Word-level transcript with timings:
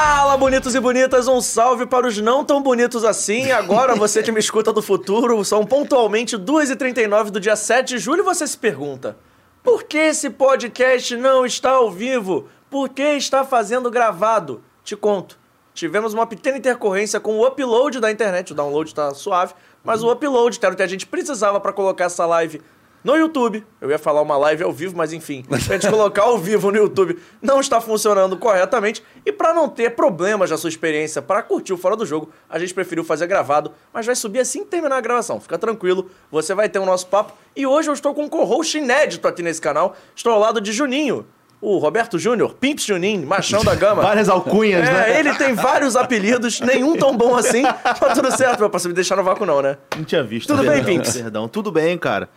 Fala, 0.00 0.36
bonitos 0.36 0.76
e 0.76 0.80
bonitas, 0.80 1.26
um 1.26 1.40
salve 1.40 1.84
para 1.84 2.06
os 2.06 2.16
não 2.18 2.44
tão 2.44 2.62
bonitos 2.62 3.04
assim. 3.04 3.50
Agora 3.50 3.96
você 3.96 4.22
que 4.22 4.30
me 4.30 4.38
escuta 4.38 4.72
do 4.72 4.80
futuro, 4.80 5.44
são 5.44 5.66
pontualmente 5.66 6.38
2h39 6.38 7.30
do 7.30 7.40
dia 7.40 7.56
7 7.56 7.88
de 7.88 7.98
julho 7.98 8.20
e 8.20 8.24
você 8.24 8.46
se 8.46 8.56
pergunta: 8.56 9.16
por 9.60 9.82
que 9.82 9.98
esse 9.98 10.30
podcast 10.30 11.16
não 11.16 11.44
está 11.44 11.72
ao 11.72 11.90
vivo? 11.90 12.48
Por 12.70 12.88
que 12.88 13.02
está 13.02 13.42
fazendo 13.42 13.90
gravado? 13.90 14.62
Te 14.84 14.94
conto. 14.94 15.36
Tivemos 15.74 16.14
uma 16.14 16.28
pequena 16.28 16.58
intercorrência 16.58 17.18
com 17.18 17.36
o 17.36 17.44
upload 17.44 17.98
da 17.98 18.08
internet, 18.08 18.52
o 18.52 18.54
download 18.54 18.94
tá 18.94 19.12
suave, 19.14 19.52
mas 19.82 20.04
o 20.04 20.12
upload, 20.12 20.60
que 20.60 20.64
era 20.64 20.74
o 20.74 20.76
que 20.76 20.82
a 20.84 20.86
gente 20.86 21.06
precisava 21.06 21.58
para 21.58 21.72
colocar 21.72 22.04
essa 22.04 22.24
live 22.24 22.62
no 23.02 23.16
YouTube. 23.16 23.64
Eu 23.80 23.90
ia 23.90 23.98
falar 23.98 24.22
uma 24.22 24.36
live 24.36 24.62
ao 24.64 24.72
vivo, 24.72 24.96
mas 24.96 25.12
enfim, 25.12 25.44
a 25.50 25.58
gente 25.58 25.88
colocar 25.88 26.22
ao 26.22 26.38
vivo 26.38 26.70
no 26.70 26.76
YouTube 26.76 27.18
não 27.40 27.60
está 27.60 27.80
funcionando 27.80 28.36
corretamente. 28.36 29.02
E 29.24 29.32
para 29.32 29.54
não 29.54 29.68
ter 29.68 29.90
problemas 29.90 30.50
na 30.50 30.56
sua 30.56 30.68
experiência 30.68 31.22
para 31.22 31.42
curtir 31.42 31.72
o 31.72 31.76
Fora 31.76 31.96
do 31.96 32.04
Jogo, 32.04 32.30
a 32.48 32.58
gente 32.58 32.74
preferiu 32.74 33.04
fazer 33.04 33.26
gravado, 33.26 33.72
mas 33.92 34.06
vai 34.06 34.14
subir 34.14 34.40
assim 34.40 34.64
que 34.64 34.70
terminar 34.70 34.96
a 34.96 35.00
gravação. 35.00 35.40
Fica 35.40 35.58
tranquilo, 35.58 36.10
você 36.30 36.54
vai 36.54 36.68
ter 36.68 36.78
o 36.78 36.86
nosso 36.86 37.06
papo. 37.06 37.32
E 37.54 37.66
hoje 37.66 37.88
eu 37.88 37.94
estou 37.94 38.14
com 38.14 38.24
um 38.24 38.28
co-host 38.28 38.76
inédito 38.76 39.26
aqui 39.26 39.42
nesse 39.42 39.60
canal. 39.60 39.96
Estou 40.14 40.32
ao 40.32 40.38
lado 40.38 40.60
de 40.60 40.72
Juninho. 40.72 41.26
O 41.60 41.78
Roberto 41.78 42.20
Júnior, 42.20 42.54
Pimps 42.54 42.84
Juninho, 42.84 43.26
Machão 43.26 43.64
da 43.64 43.74
Gama. 43.74 44.00
Várias 44.02 44.28
alcunhas, 44.28 44.88
é, 44.88 44.92
né? 44.92 45.18
ele 45.18 45.34
tem 45.34 45.54
vários 45.54 45.96
apelidos, 45.96 46.60
nenhum 46.60 46.96
tão 46.96 47.16
bom 47.16 47.34
assim. 47.34 47.62
Tá 47.62 48.14
tudo 48.14 48.30
certo, 48.30 48.60
meu 48.60 48.70
parceiro, 48.70 48.90
me 48.90 48.94
deixar 48.94 49.16
no 49.16 49.24
vácuo 49.24 49.44
não, 49.44 49.60
né? 49.60 49.76
Não 49.96 50.04
tinha 50.04 50.22
visto. 50.22 50.46
Tudo 50.46 50.62
bem, 50.62 50.70
perdão, 50.70 50.84
Pinks? 50.84 51.16
Perdão, 51.16 51.48
tudo 51.48 51.72
bem, 51.72 51.98
cara. 51.98 52.28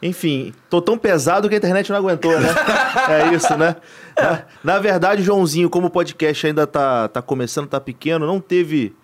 Enfim, 0.00 0.54
tô 0.70 0.80
tão 0.80 0.96
pesado 0.96 1.48
que 1.48 1.54
a 1.54 1.58
internet 1.58 1.90
não 1.90 1.96
aguentou, 1.96 2.38
né? 2.38 2.48
é 3.08 3.34
isso, 3.34 3.56
né? 3.56 3.76
Na, 4.16 4.42
na 4.62 4.78
verdade, 4.78 5.22
Joãozinho, 5.22 5.68
como 5.68 5.88
o 5.88 5.90
podcast 5.90 6.46
ainda 6.46 6.66
tá, 6.66 7.08
tá 7.08 7.20
começando, 7.20 7.66
tá 7.68 7.80
pequeno, 7.80 8.26
não 8.26 8.40
teve 8.40 8.94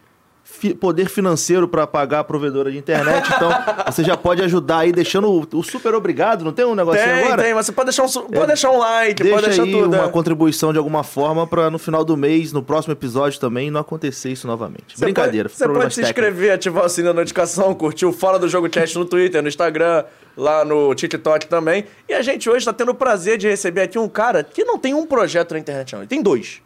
fi- 0.44 0.74
poder 0.74 1.08
financeiro 1.08 1.66
para 1.66 1.86
pagar 1.86 2.20
a 2.20 2.24
provedora 2.24 2.70
de 2.70 2.78
internet, 2.78 3.26
então 3.34 3.50
você 3.90 4.04
já 4.04 4.16
pode 4.16 4.42
ajudar 4.42 4.78
aí 4.80 4.92
deixando 4.92 5.28
o, 5.30 5.46
o 5.58 5.62
super 5.64 5.94
obrigado, 5.94 6.44
não 6.44 6.52
tem 6.52 6.64
um 6.64 6.74
negocinho 6.74 7.04
Tem, 7.04 7.24
agora? 7.24 7.42
tem, 7.42 7.54
mas 7.54 7.66
você 7.66 7.72
pode 7.72 7.86
deixar 7.86 8.04
um, 8.04 8.26
pode 8.28 8.46
deixar 8.46 8.70
um 8.70 8.78
like, 8.78 9.22
Deixa 9.22 9.34
pode 9.36 9.48
deixar 9.48 9.62
aí 9.64 9.72
tudo. 9.72 9.86
uma 9.96 10.06
né? 10.06 10.08
contribuição 10.12 10.70
de 10.72 10.78
alguma 10.78 11.02
forma 11.02 11.46
para 11.46 11.70
no 11.70 11.78
final 11.78 12.04
do 12.04 12.16
mês, 12.16 12.52
no 12.52 12.62
próximo 12.62 12.92
episódio 12.92 13.40
também, 13.40 13.70
não 13.70 13.80
acontecer 13.80 14.30
isso 14.30 14.46
novamente. 14.46 14.96
Você 14.96 15.04
Brincadeira. 15.04 15.48
pode- 15.48 15.58
Você 15.58 15.64
pode 15.66 15.94
se 15.94 16.00
técnicos. 16.02 16.10
inscrever, 16.10 16.52
ativar 16.52 16.84
o 16.84 16.88
sininho 16.88 17.12
da 17.14 17.20
notificação, 17.20 17.74
curtir 17.74 18.06
o 18.06 18.12
Fora 18.12 18.38
do 18.38 18.48
Jogo 18.48 18.68
Cast 18.68 18.96
no 18.98 19.04
Twitter, 19.04 19.42
no 19.42 19.48
Instagram, 19.48 20.04
lá 20.36 20.64
no 20.64 20.94
TikTok 20.94 21.46
também. 21.46 21.84
E 22.08 22.12
a 22.12 22.20
gente 22.22 22.48
hoje 22.50 22.58
está 22.58 22.72
tendo 22.72 22.90
o 22.90 22.94
prazer 22.94 23.38
de 23.38 23.48
receber 23.48 23.82
aqui 23.82 23.98
um 23.98 24.08
cara 24.08 24.44
que 24.44 24.64
não 24.64 24.78
tem 24.78 24.92
um 24.94 25.06
projeto 25.06 25.52
na 25.52 25.58
internet, 25.58 25.92
não. 25.94 26.00
Ele 26.00 26.08
tem 26.08 26.22
dois. 26.22 26.60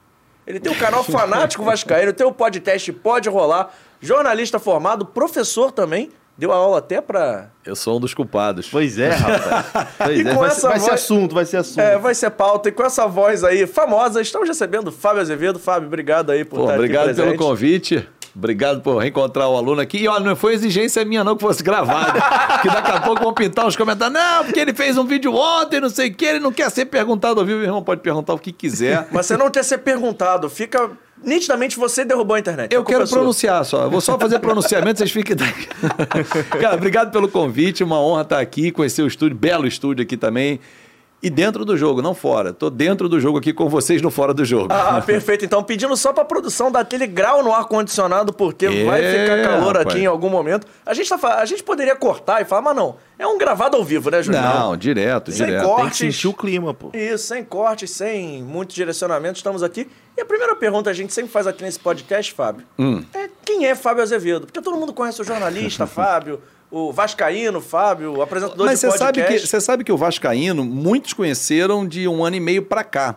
Ele 0.48 0.58
tem 0.58 0.72
o 0.72 0.77
canal 0.78 1.04
Fanático 1.04 1.62
Vascaíno, 1.62 2.10
tem 2.12 2.27
o 2.27 2.32
podcast 2.32 2.91
Pode 2.94 3.28
Rolar, 3.28 3.68
jornalista 4.00 4.58
formado, 4.58 5.04
professor 5.04 5.70
também. 5.70 6.10
Deu 6.38 6.52
aula 6.52 6.78
até 6.78 7.00
pra. 7.00 7.50
Eu 7.66 7.74
sou 7.74 7.96
um 7.96 8.00
dos 8.00 8.14
culpados. 8.14 8.69
Pois 8.70 8.96
é, 8.96 9.10
rapaz. 9.12 9.66
Pois 9.98 10.19
E 10.19 10.20
é, 10.28 10.32
com 10.32 10.38
vai, 10.41 10.48
essa 10.48 10.60
ser, 10.60 10.69
vai 10.69 10.78
ser 10.78 10.84
voz- 10.91 10.94
assunto, 11.02 11.34
vai 11.34 11.44
ser 11.44 11.56
assunto. 11.56 11.80
É, 11.80 11.98
vai 11.98 12.14
ser 12.14 12.30
pauta. 12.30 12.69
E 12.69 12.72
com 12.72 12.84
essa 12.84 13.06
voz 13.08 13.42
aí 13.42 13.66
famosa, 13.66 14.22
estamos 14.22 14.48
recebendo 14.48 14.92
Fábio 14.92 15.20
Azevedo. 15.20 15.58
Fábio, 15.58 15.88
obrigado 15.88 16.30
aí 16.30 16.44
por 16.44 16.56
Pô, 16.60 16.62
estar 16.62 16.74
obrigado 16.76 17.08
aqui 17.08 17.20
pelo 17.20 17.36
convite. 17.36 18.08
Obrigado 18.39 18.81
por 18.81 18.98
reencontrar 18.98 19.48
o 19.48 19.56
aluno 19.56 19.81
aqui. 19.81 19.98
E 19.98 20.06
olha, 20.06 20.25
não 20.25 20.36
foi 20.36 20.55
exigência 20.55 21.05
minha 21.05 21.25
não 21.25 21.34
que 21.34 21.42
fosse 21.42 21.61
gravado. 21.61 22.12
que 22.62 22.69
daqui 22.69 22.92
a 22.92 23.00
pouco 23.00 23.20
vão 23.20 23.34
pintar 23.34 23.67
uns 23.67 23.75
comentários. 23.75 24.17
Não, 24.17 24.44
porque 24.44 24.61
ele 24.61 24.72
fez 24.72 24.97
um 24.97 25.05
vídeo 25.05 25.34
ontem, 25.34 25.81
não 25.81 25.89
sei 25.89 26.08
o 26.08 26.14
que, 26.14 26.25
ele 26.25 26.39
não 26.39 26.53
quer 26.53 26.70
ser 26.70 26.84
perguntado 26.84 27.41
ao 27.41 27.44
vivo. 27.44 27.59
O 27.59 27.64
irmão 27.64 27.83
pode 27.83 28.00
perguntar 28.00 28.33
o 28.34 28.39
que 28.39 28.53
quiser. 28.53 29.09
Mas 29.11 29.27
você 29.27 29.36
não 29.36 29.50
quer 29.50 29.64
ser 29.64 29.78
perguntado. 29.78 30.48
Fica. 30.48 30.89
Nitidamente 31.20 31.77
você 31.77 32.05
derrubou 32.05 32.36
a 32.36 32.39
internet. 32.39 32.72
Eu 32.72 32.84
quero 32.84 33.03
é 33.03 33.06
pronunciar 33.09 33.64
só. 33.64 33.83
Eu 33.83 33.91
vou 33.91 34.00
só 34.00 34.16
fazer 34.16 34.39
pronunciamento, 34.39 34.98
vocês 34.98 35.11
fiquem. 35.11 35.34
Cara, 36.61 36.77
obrigado 36.77 37.11
pelo 37.11 37.28
convite. 37.28 37.83
Uma 37.83 38.00
honra 38.00 38.22
estar 38.22 38.38
aqui, 38.38 38.70
conhecer 38.70 39.03
o 39.03 39.09
estúdio, 39.09 39.37
belo 39.37 39.66
estúdio 39.66 40.05
aqui 40.05 40.16
também. 40.16 40.60
E 41.21 41.29
dentro 41.29 41.65
do 41.65 41.77
jogo, 41.77 42.01
não 42.01 42.15
fora. 42.15 42.53
Tô 42.53 42.71
dentro 42.71 43.09
do 43.09 43.19
jogo 43.19 43.39
aqui 43.39 43.53
com 43.53 43.69
vocês 43.69 44.01
no 44.01 44.09
fora 44.09 44.33
do 44.33 44.45
jogo. 44.45 44.69
Ah, 44.71 45.03
perfeito. 45.05 45.45
Então, 45.45 45.65
pedindo 45.65 45.97
só 45.97 46.12
pra 46.12 46.25
produção 46.25 46.71
dar 46.71 46.79
aquele 46.81 47.09
grau 47.09 47.43
no 47.43 47.53
ar-condicionado, 47.53 48.33
porque 48.33 48.67
É, 48.67 48.84
vai 48.84 49.03
ficar 49.03 49.43
calor 49.43 49.77
rapaz. 49.77 49.87
aqui 49.89 49.99
em 49.99 50.06
algum 50.06 50.29
momento. 50.29 50.65
A 50.87 50.95
gente, 50.95 51.09
tá, 51.09 51.41
a 51.41 51.45
gente 51.45 51.65
poderia 51.65 51.97
cortar 51.97 52.41
e 52.41 52.45
falar, 52.45 52.62
mas 52.62 52.77
não. 52.77 52.97
É 53.19 53.27
um 53.27 53.37
gravado 53.37 53.77
ao 53.77 53.83
vivo, 53.83 54.11
né, 54.12 54.23
Júnior? 54.23 54.45
Não, 54.45 54.77
direto, 54.77 55.33
Sem 55.33 55.45
direto. 55.45 55.65
corte. 55.65 55.81
Tem 55.83 55.91
que 55.91 55.97
sentir 56.15 56.29
o 56.29 56.33
clima, 56.34 56.73
pô. 56.73 56.91
Isso, 56.95 57.27
sem 57.27 57.43
cortes, 57.43 57.91
sem 57.91 58.41
muito 58.45 58.73
direcionamento, 58.73 59.39
estamos 59.39 59.65
aqui. 59.65 59.91
E 60.17 60.21
a 60.21 60.25
primeira 60.25 60.55
pergunta 60.55 60.89
a 60.89 60.93
gente 60.93 61.12
sempre 61.12 61.33
faz 61.33 61.49
aqui 61.49 61.65
nesse 61.65 61.81
podcast, 61.81 62.33
Fábio, 62.33 62.65
Hum. 62.79 63.03
é 63.12 63.29
quem 63.45 63.67
é 63.67 63.75
Fábio 63.75 64.05
Azevedo? 64.05 64.47
Porque 64.47 64.61
todo 64.61 64.77
mundo 64.77 64.93
conhece 64.93 65.21
o 65.21 65.25
jornalista 65.25 65.85
Fábio, 65.89 66.41
o 66.71 66.93
Vascaíno 66.93 67.61
Fábio, 67.61 68.17
o 68.17 68.23
apresentador 68.23 68.67
Mas 68.67 68.81
de 68.81 68.87
você 68.87 68.99
sabe, 68.99 69.21
podcast. 69.21 69.41
que, 69.41 69.49
você 69.49 69.61
sabe 69.61 69.84
que 69.84 69.93
o 69.93 69.97
Vascaíno, 69.97 70.65
muitos 70.65 71.12
conheceram 71.12 71.87
de 71.87 72.06
um 72.06 72.25
ano 72.25 72.37
e 72.37 72.41
meio 72.41 72.62
pra 72.62 72.84
cá. 72.84 73.17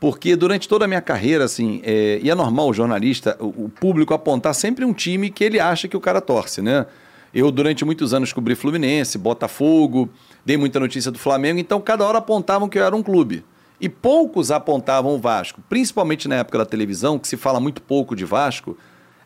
Porque 0.00 0.34
durante 0.34 0.68
toda 0.68 0.84
a 0.84 0.88
minha 0.88 1.00
carreira, 1.00 1.44
assim, 1.44 1.80
é, 1.84 2.18
e 2.20 2.28
é 2.28 2.34
normal 2.34 2.68
o 2.68 2.74
jornalista, 2.74 3.36
o, 3.38 3.66
o 3.66 3.68
público 3.68 4.12
apontar 4.12 4.52
sempre 4.52 4.84
um 4.84 4.92
time 4.92 5.30
que 5.30 5.44
ele 5.44 5.60
acha 5.60 5.86
que 5.86 5.96
o 5.96 6.00
cara 6.00 6.20
torce, 6.20 6.60
né? 6.60 6.86
Eu, 7.32 7.50
durante 7.50 7.84
muitos 7.84 8.12
anos, 8.12 8.32
cobri 8.32 8.54
Fluminense, 8.54 9.16
Botafogo, 9.16 10.10
dei 10.44 10.56
muita 10.56 10.78
notícia 10.80 11.10
do 11.10 11.18
Flamengo, 11.18 11.60
então 11.60 11.80
cada 11.80 12.04
hora 12.04 12.18
apontavam 12.18 12.68
que 12.68 12.78
eu 12.78 12.84
era 12.84 12.94
um 12.94 13.02
clube. 13.02 13.44
E 13.80 13.88
poucos 13.88 14.50
apontavam 14.50 15.14
o 15.14 15.18
Vasco, 15.18 15.62
principalmente 15.68 16.28
na 16.28 16.36
época 16.36 16.58
da 16.58 16.66
televisão, 16.66 17.18
que 17.18 17.26
se 17.26 17.36
fala 17.36 17.58
muito 17.58 17.80
pouco 17.80 18.14
de 18.14 18.24
Vasco. 18.24 18.76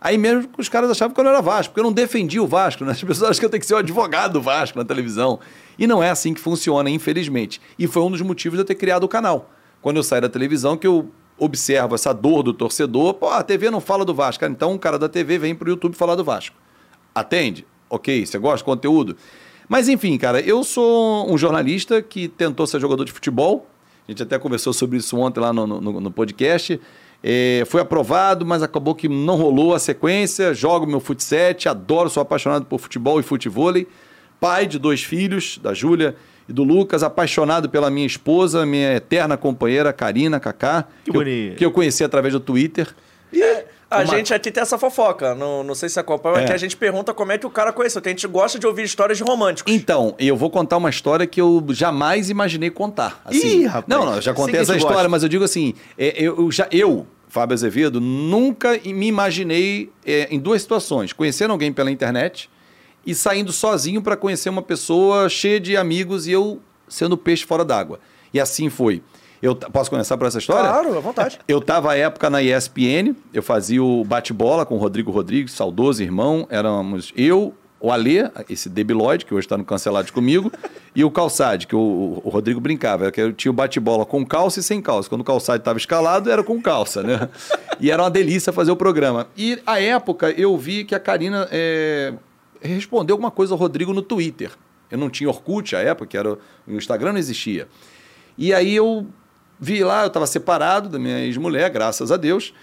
Aí 0.07 0.17
mesmo 0.17 0.49
os 0.57 0.69
caras 0.69 0.89
achavam 0.89 1.13
que 1.13 1.19
eu 1.19 1.25
não 1.25 1.33
era 1.33 1.43
Vasco, 1.43 1.73
porque 1.73 1.81
eu 1.81 1.85
não 1.85 1.93
defendia 1.93 2.41
o 2.41 2.47
Vasco, 2.47 2.85
né? 2.85 2.93
As 2.93 3.03
pessoas 3.03 3.31
acham 3.31 3.41
que 3.41 3.45
eu 3.47 3.51
tenho 3.51 3.61
que 3.61 3.67
ser 3.67 3.75
o 3.75 3.79
advogado 3.79 4.35
do 4.35 4.41
Vasco 4.41 4.79
na 4.79 4.85
televisão. 4.85 5.41
E 5.77 5.85
não 5.85 6.01
é 6.01 6.11
assim 6.11 6.33
que 6.33 6.41
funciona, 6.41 6.89
infelizmente. 6.89 7.61
E 7.77 7.89
foi 7.89 8.05
um 8.05 8.13
dos 8.13 8.21
motivos 8.21 8.57
de 8.57 8.61
eu 8.61 8.65
ter 8.65 8.77
criado 8.77 9.03
o 9.03 9.09
canal. 9.09 9.51
Quando 9.83 9.97
eu 9.97 10.05
saí 10.05 10.21
da 10.21 10.29
televisão, 10.29 10.77
que 10.77 10.87
eu 10.87 11.11
observo 11.37 11.97
essa 11.97 12.13
dor 12.13 12.45
do 12.45 12.55
torcedor, 12.55 13.15
pô, 13.15 13.31
a 13.31 13.43
TV 13.43 13.69
não 13.69 13.81
fala 13.81 14.05
do 14.05 14.15
Vasco. 14.15 14.43
Cara, 14.43 14.53
então 14.53 14.75
um 14.75 14.79
cara 14.79 14.97
da 14.97 15.09
TV 15.09 15.39
vem 15.39 15.57
pro 15.57 15.69
YouTube 15.69 15.97
falar 15.97 16.15
do 16.15 16.23
Vasco. 16.23 16.55
Atende? 17.13 17.67
Ok, 17.91 18.25
você 18.25 18.39
gosta 18.39 18.59
de 18.59 18.65
conteúdo? 18.65 19.17
Mas 19.69 19.89
enfim, 19.89 20.17
cara, 20.17 20.41
eu 20.41 20.63
sou 20.63 21.29
um 21.29 21.37
jornalista 21.37 22.01
que 22.01 22.29
tentou 22.29 22.65
ser 22.69 22.79
jogador 22.79 23.05
de 23.05 23.11
futebol. 23.11 23.67
A 24.07 24.13
gente 24.13 24.23
até 24.23 24.39
conversou 24.39 24.73
sobre 24.73 24.99
isso 24.99 25.19
ontem 25.19 25.41
lá 25.41 25.53
no, 25.53 25.67
no, 25.67 26.01
no 26.01 26.11
podcast. 26.13 26.81
É, 27.29 27.65
foi 27.67 27.81
aprovado, 27.81 28.47
mas 28.47 28.63
acabou 28.63 28.95
que 28.95 29.09
não 29.09 29.35
rolou 29.37 29.75
a 29.75 29.81
sequência. 29.81 30.55
Jogo 30.55 30.87
meu 30.87 31.01
futsal, 31.01 31.39
adoro, 31.69 32.09
sou 32.09 32.21
apaixonado 32.21 32.65
por 32.67 32.79
futebol 32.79 33.19
e 33.19 33.23
futevôlei. 33.25 33.89
Pai 34.39 34.65
de 34.65 34.79
dois 34.79 35.03
filhos, 35.03 35.59
da 35.61 35.75
Júlia 35.75 36.15
e 36.49 36.53
do 36.53 36.63
Lucas, 36.63 37.03
apaixonado 37.03 37.69
pela 37.69 37.91
minha 37.91 38.07
esposa, 38.07 38.65
minha 38.65 38.95
eterna 38.95 39.37
companheira, 39.37 39.93
Karina 39.93 40.39
Kaká, 40.39 40.85
Que 41.05 41.11
que, 41.11 41.17
eu, 41.17 41.21
bonito. 41.21 41.57
que 41.57 41.65
eu 41.65 41.73
conheci 41.73 42.05
através 42.05 42.33
do 42.33 42.39
Twitter. 42.39 42.95
E 43.33 43.43
a 43.91 43.97
Uma- 44.03 44.07
gente 44.07 44.33
aqui 44.33 44.53
tem 44.53 44.63
essa 44.63 44.79
fofoca, 44.79 45.35
não, 45.35 45.65
não 45.65 45.75
sei 45.75 45.89
se 45.89 45.99
acompanha, 45.99 46.39
É. 46.39 46.45
que 46.45 46.53
a 46.53 46.57
gente 46.57 46.77
pergunta 46.77 47.13
como 47.13 47.33
é 47.33 47.39
que 47.39 47.47
o 47.47 47.51
cara 47.51 47.73
conheceu, 47.73 48.01
que 48.01 48.09
a 48.09 48.13
gente 48.13 48.27
gosta 48.29 48.57
de 48.59 48.67
ouvir 48.69 48.85
histórias 48.85 49.19
de 49.19 49.25
românticos. 49.25 49.73
Então, 49.73 50.15
eu 50.19 50.37
vou 50.37 50.49
contar 50.51 50.77
uma 50.77 50.91
história 50.91 51.27
que 51.27 51.41
eu 51.41 51.65
jamais 51.71 52.31
imaginei 52.31 52.71
contar. 52.71 53.21
Assim, 53.25 53.63
Ih, 53.63 53.67
rapaz. 53.67 53.85
Não, 53.89 54.05
não, 54.07 54.15
eu 54.15 54.23
já 54.23 54.33
contei 54.33 54.61
a 54.61 54.63
essa 54.63 54.77
história, 54.77 54.95
gosta. 54.99 55.09
mas 55.09 55.23
eu 55.25 55.29
digo 55.29 55.43
assim, 55.43 55.75
é, 55.99 56.15
eu, 56.23 56.37
eu 56.39 56.53
já, 56.53 56.69
eu, 56.71 57.05
Fábio 57.37 57.53
Azevedo, 57.53 58.01
nunca 58.01 58.81
me 58.83 59.07
imaginei 59.07 59.93
é, 60.07 60.27
em 60.31 60.41
duas 60.41 60.63
situações: 60.63 61.13
conhecendo 61.13 61.51
alguém 61.51 61.71
pela 61.71 61.91
internet 61.91 62.49
e 63.05 63.15
saindo 63.15 63.53
sozinho 63.53 64.01
para 64.01 64.17
conhecer 64.17 64.49
uma 64.49 64.63
pessoa 64.63 65.29
cheia 65.29 65.61
de 65.61 65.77
amigos 65.77 66.27
e 66.27 66.33
eu 66.33 66.63
sendo 66.89 67.15
peixe 67.15 67.45
fora 67.45 67.63
d'água. 67.63 68.01
E 68.33 68.41
assim 68.41 68.71
foi. 68.71 69.03
Eu 69.43 69.55
posso 69.55 69.91
começar 69.91 70.17
por 70.17 70.27
essa 70.27 70.39
história? 70.39 70.71
Claro, 70.71 70.97
à 70.97 71.01
vontade. 71.01 71.39
Eu 71.47 71.59
estava 71.59 71.93
à 71.93 71.97
época 71.97 72.31
na 72.31 72.43
ESPN, 72.43 73.15
eu 73.35 73.43
fazia 73.43 73.85
o 73.85 74.03
bate-bola 74.03 74.65
com 74.65 74.77
o 74.77 74.79
Rodrigo 74.79 75.11
Rodrigues, 75.11 75.53
saudoso 75.53 76.03
irmão. 76.03 76.47
Éramos 76.49 77.13
eu, 77.15 77.53
o 77.79 77.93
Alê, 77.93 78.31
esse 78.49 78.69
debiloide, 78.69 79.25
que 79.25 79.35
hoje 79.35 79.47
está 79.47 79.57
no 79.57 79.65
Cancelados 79.65 80.11
comigo, 80.11 80.51
e 80.95 81.05
o 81.05 81.11
Calçade, 81.11 81.67
que 81.67 81.77
o, 81.77 82.21
o 82.25 82.29
Rodrigo 82.31 82.59
brincava, 82.59 83.11
que 83.13 83.21
eu 83.21 83.33
tinha 83.33 83.51
o 83.51 83.55
bate-bola 83.55 84.07
com 84.07 84.25
calça 84.25 84.61
e 84.61 84.63
sem 84.63 84.81
calça. 84.81 85.09
Quando 85.09 85.21
o 85.21 85.25
Calçade 85.25 85.61
estava 85.61 85.79
escalado, 85.79 86.31
era 86.31 86.43
com 86.43 86.61
calça, 86.61 87.03
né? 87.03 87.29
E 87.79 87.91
era 87.91 88.03
uma 88.03 88.11
delícia 88.11 88.55
fazer 88.55 88.71
o 88.71 88.77
programa. 88.77 89.29
E, 89.37 89.61
à 89.67 89.79
época, 89.79 90.31
eu 90.31 90.57
vi 90.57 90.83
que 90.83 90.95
a 90.95 90.99
Karina 90.99 91.47
é, 91.53 92.15
respondeu 92.59 93.13
alguma 93.13 93.31
coisa 93.31 93.53
ao 93.53 93.59
Rodrigo 93.59 93.93
no 93.93 94.01
Twitter. 94.01 94.51
Eu 94.91 94.97
não 94.97 95.11
tinha 95.11 95.29
Orkut 95.29 95.77
à 95.77 95.81
época, 95.81 96.07
que 96.07 96.17
era, 96.17 96.33
o 96.33 96.73
Instagram 96.73 97.13
não 97.13 97.19
existia. 97.19 97.69
E 98.39 98.55
aí 98.55 98.75
eu 98.75 99.07
vi 99.61 99.85
lá, 99.85 100.03
eu 100.03 100.07
estava 100.07 100.27
separado 100.27 100.89
da 100.89 100.99
minha 100.99 101.21
ex-mulher, 101.21 101.69
graças 101.71 102.11
a 102.11 102.17
Deus. 102.17 102.55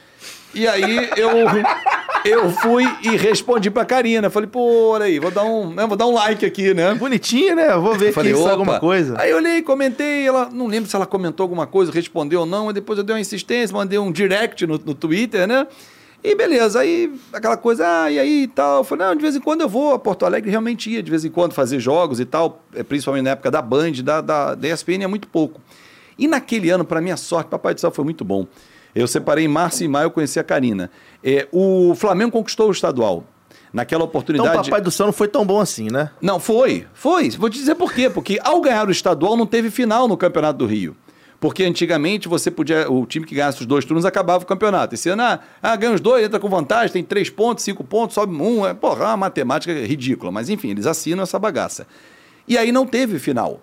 E 0.54 0.68
aí 0.68 1.10
eu. 1.16 1.30
eu 2.26 2.50
fui 2.50 2.86
e 3.02 3.16
respondi 3.18 3.70
pra 3.70 3.86
Karina. 3.86 4.30
Falei, 4.30 4.48
pô, 4.48 4.90
olha 4.92 5.06
aí, 5.06 5.20
vou 5.20 5.32
dar 5.32 5.44
um, 5.44 5.74
né, 5.74 5.86
vou 5.86 5.98
dar 5.98 6.08
um 6.08 6.14
like 6.14 6.46
aqui, 6.46 6.74
né? 6.74 6.94
Bonitinho, 6.96 7.56
né? 7.56 7.76
Vou 7.76 7.96
ver 7.96 8.12
Falei, 8.14 8.34
se 8.36 8.48
alguma 8.48 8.80
coisa. 8.80 9.16
Aí 9.20 9.32
eu 9.32 9.38
olhei, 9.38 9.62
comentei, 9.62 10.28
ela 10.28 10.50
não 10.52 10.68
lembro 10.68 10.90
se 10.90 10.96
ela 10.96 11.06
comentou 11.06 11.44
alguma 11.44 11.68
coisa, 11.68 11.92
respondeu 11.92 12.42
ou 12.42 12.46
não, 12.46 12.66
mas 12.66 12.74
depois 12.74 12.98
eu 12.98 13.04
dei 13.04 13.16
uma 13.16 13.22
insistência, 13.22 13.76
mandei 13.76 14.00
um 14.00 14.12
direct 14.12 14.66
no, 14.66 14.80
no 14.84 14.94
Twitter, 14.94 15.48
né? 15.48 15.68
E 16.24 16.36
beleza, 16.36 16.80
aí 16.80 17.14
aquela 17.34 17.58
coisa, 17.58 17.86
ah, 17.86 18.10
e 18.10 18.18
aí 18.18 18.44
e 18.44 18.48
tal. 18.48 18.78
Eu 18.78 18.84
falei, 18.86 19.06
não, 19.06 19.16
de 19.16 19.22
vez 19.22 19.36
em 19.36 19.42
quando 19.42 19.60
eu 19.60 19.68
vou 19.68 19.94
a 19.94 20.00
Porto 20.00 20.26
Alegre, 20.26 20.50
realmente 20.50 20.90
ia, 20.90 21.04
de 21.04 21.12
vez 21.12 21.26
em 21.26 21.30
quando 21.30 21.52
fazer 21.52 21.80
jogos 21.80 22.20
e 22.22 22.26
tal, 22.26 22.64
é, 22.74 22.82
principalmente 22.82 23.26
na 23.26 23.32
época 23.32 23.52
da 23.52 23.62
Band, 23.62 23.92
da, 24.04 24.22
da, 24.22 24.56
da 24.56 24.70
ESPN 24.70 25.04
é 25.04 25.08
muito 25.08 25.28
pouco. 25.28 25.60
E 26.18 26.26
naquele 26.26 26.70
ano, 26.70 26.86
para 26.86 27.02
minha 27.02 27.18
sorte, 27.18 27.50
Papai 27.50 27.74
do 27.74 27.82
Céu 27.82 27.92
foi 27.92 28.06
muito 28.06 28.24
bom. 28.24 28.48
Eu 28.96 29.08
separei 29.08 29.46
em 29.46 29.48
março 29.48 29.84
e 29.84 29.88
maio, 29.88 30.06
eu 30.06 30.12
conheci 30.12 30.40
a 30.40 30.44
Karina. 30.44 30.92
É, 31.24 31.48
o 31.52 31.96
Flamengo 31.96 32.32
conquistou 32.32 32.70
o 32.70 32.72
estadual. 32.72 33.24
Naquela 33.72 34.02
Então 34.04 34.10
oportunidade. 34.10 34.56
o 34.60 34.64
Papai 34.66 34.82
do 34.82 34.92
Céu 34.92 35.08
não 35.08 35.14
foi 35.14 35.28
tão 35.28 35.44
bom 35.44 35.60
assim, 35.60 35.90
né? 35.92 36.12
Não, 36.22 36.40
foi, 36.40 36.86
foi. 36.94 37.32
Vou 37.32 37.50
te 37.50 37.58
dizer 37.58 37.74
por 37.74 37.92
quê. 37.92 38.08
Porque 38.08 38.40
ao 38.44 38.62
ganhar 38.62 38.88
o 38.88 38.92
estadual 38.92 39.36
não 39.36 39.48
teve 39.48 39.72
final 39.72 40.08
no 40.08 40.16
Campeonato 40.16 40.60
do 40.60 40.68
Rio. 40.68 40.96
Porque 41.40 41.64
antigamente 41.64 42.28
você 42.30 42.52
podia. 42.52 42.90
O 42.90 43.06
time 43.06 43.26
que 43.26 43.34
ganhasse 43.36 43.60
os 43.62 43.66
dois 43.66 43.84
turnos 43.84 44.06
acabava 44.06 44.44
o 44.44 44.48
campeonato. 44.48 44.94
Esse 44.96 45.10
ano, 45.10 45.24
ah, 45.24 45.40
ah, 45.62 45.76
ganha 45.76 45.94
os 45.94 46.00
dois, 46.00 46.24
entra 46.24 46.40
com 46.40 46.48
vantagem, 46.48 46.94
tem 46.94 47.04
três 47.04 47.30
pontos, 47.30 47.66
cinco 47.66 47.84
pontos, 47.84 48.14
sobe 48.14 48.34
um. 48.34 48.66
É, 48.66 48.74
porra, 48.74 49.04
é 49.04 49.08
uma 49.08 49.18
matemática 49.18 49.74
ridícula. 49.74 50.32
Mas 50.32 50.50
enfim, 50.50 50.70
eles 50.70 50.86
assinam 50.86 51.24
essa 51.24 51.38
bagaça. 51.38 51.86
E 52.48 52.58
aí 52.58 52.72
não 52.72 52.86
teve 52.86 53.20
final. 53.20 53.60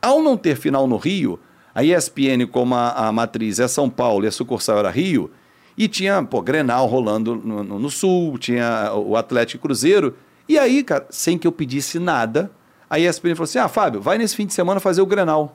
Ao 0.00 0.22
não 0.22 0.36
ter 0.36 0.54
final 0.54 0.86
no 0.86 0.98
Rio, 0.98 1.40
a 1.76 1.84
ESPN, 1.84 2.46
como 2.50 2.74
a, 2.74 2.90
a 3.08 3.12
matriz 3.12 3.60
é 3.60 3.68
São 3.68 3.88
Paulo 3.90 4.24
e 4.24 4.28
a 4.28 4.32
sucursal 4.32 4.78
era 4.78 4.90
Rio, 4.90 5.30
e 5.76 5.86
tinha, 5.86 6.22
pô, 6.22 6.40
Grenal 6.40 6.86
rolando 6.86 7.36
no, 7.36 7.62
no- 7.62 7.78
no 7.78 7.90
Sul, 7.90 8.38
tinha 8.38 8.90
o 8.94 9.14
Atlético 9.14 9.62
Cruzeiro. 9.68 10.16
E 10.48 10.58
aí, 10.58 10.82
cara, 10.82 11.06
sem 11.10 11.36
que 11.36 11.46
eu 11.46 11.52
pedisse 11.52 11.98
nada, 11.98 12.50
a 12.88 12.98
ESPN 12.98 13.34
falou 13.34 13.44
assim: 13.44 13.58
ah, 13.58 13.68
Fábio, 13.68 14.00
vai 14.00 14.16
nesse 14.16 14.34
fim 14.34 14.46
de 14.46 14.54
semana 14.54 14.80
fazer 14.80 15.02
o 15.02 15.06
Grenal. 15.06 15.54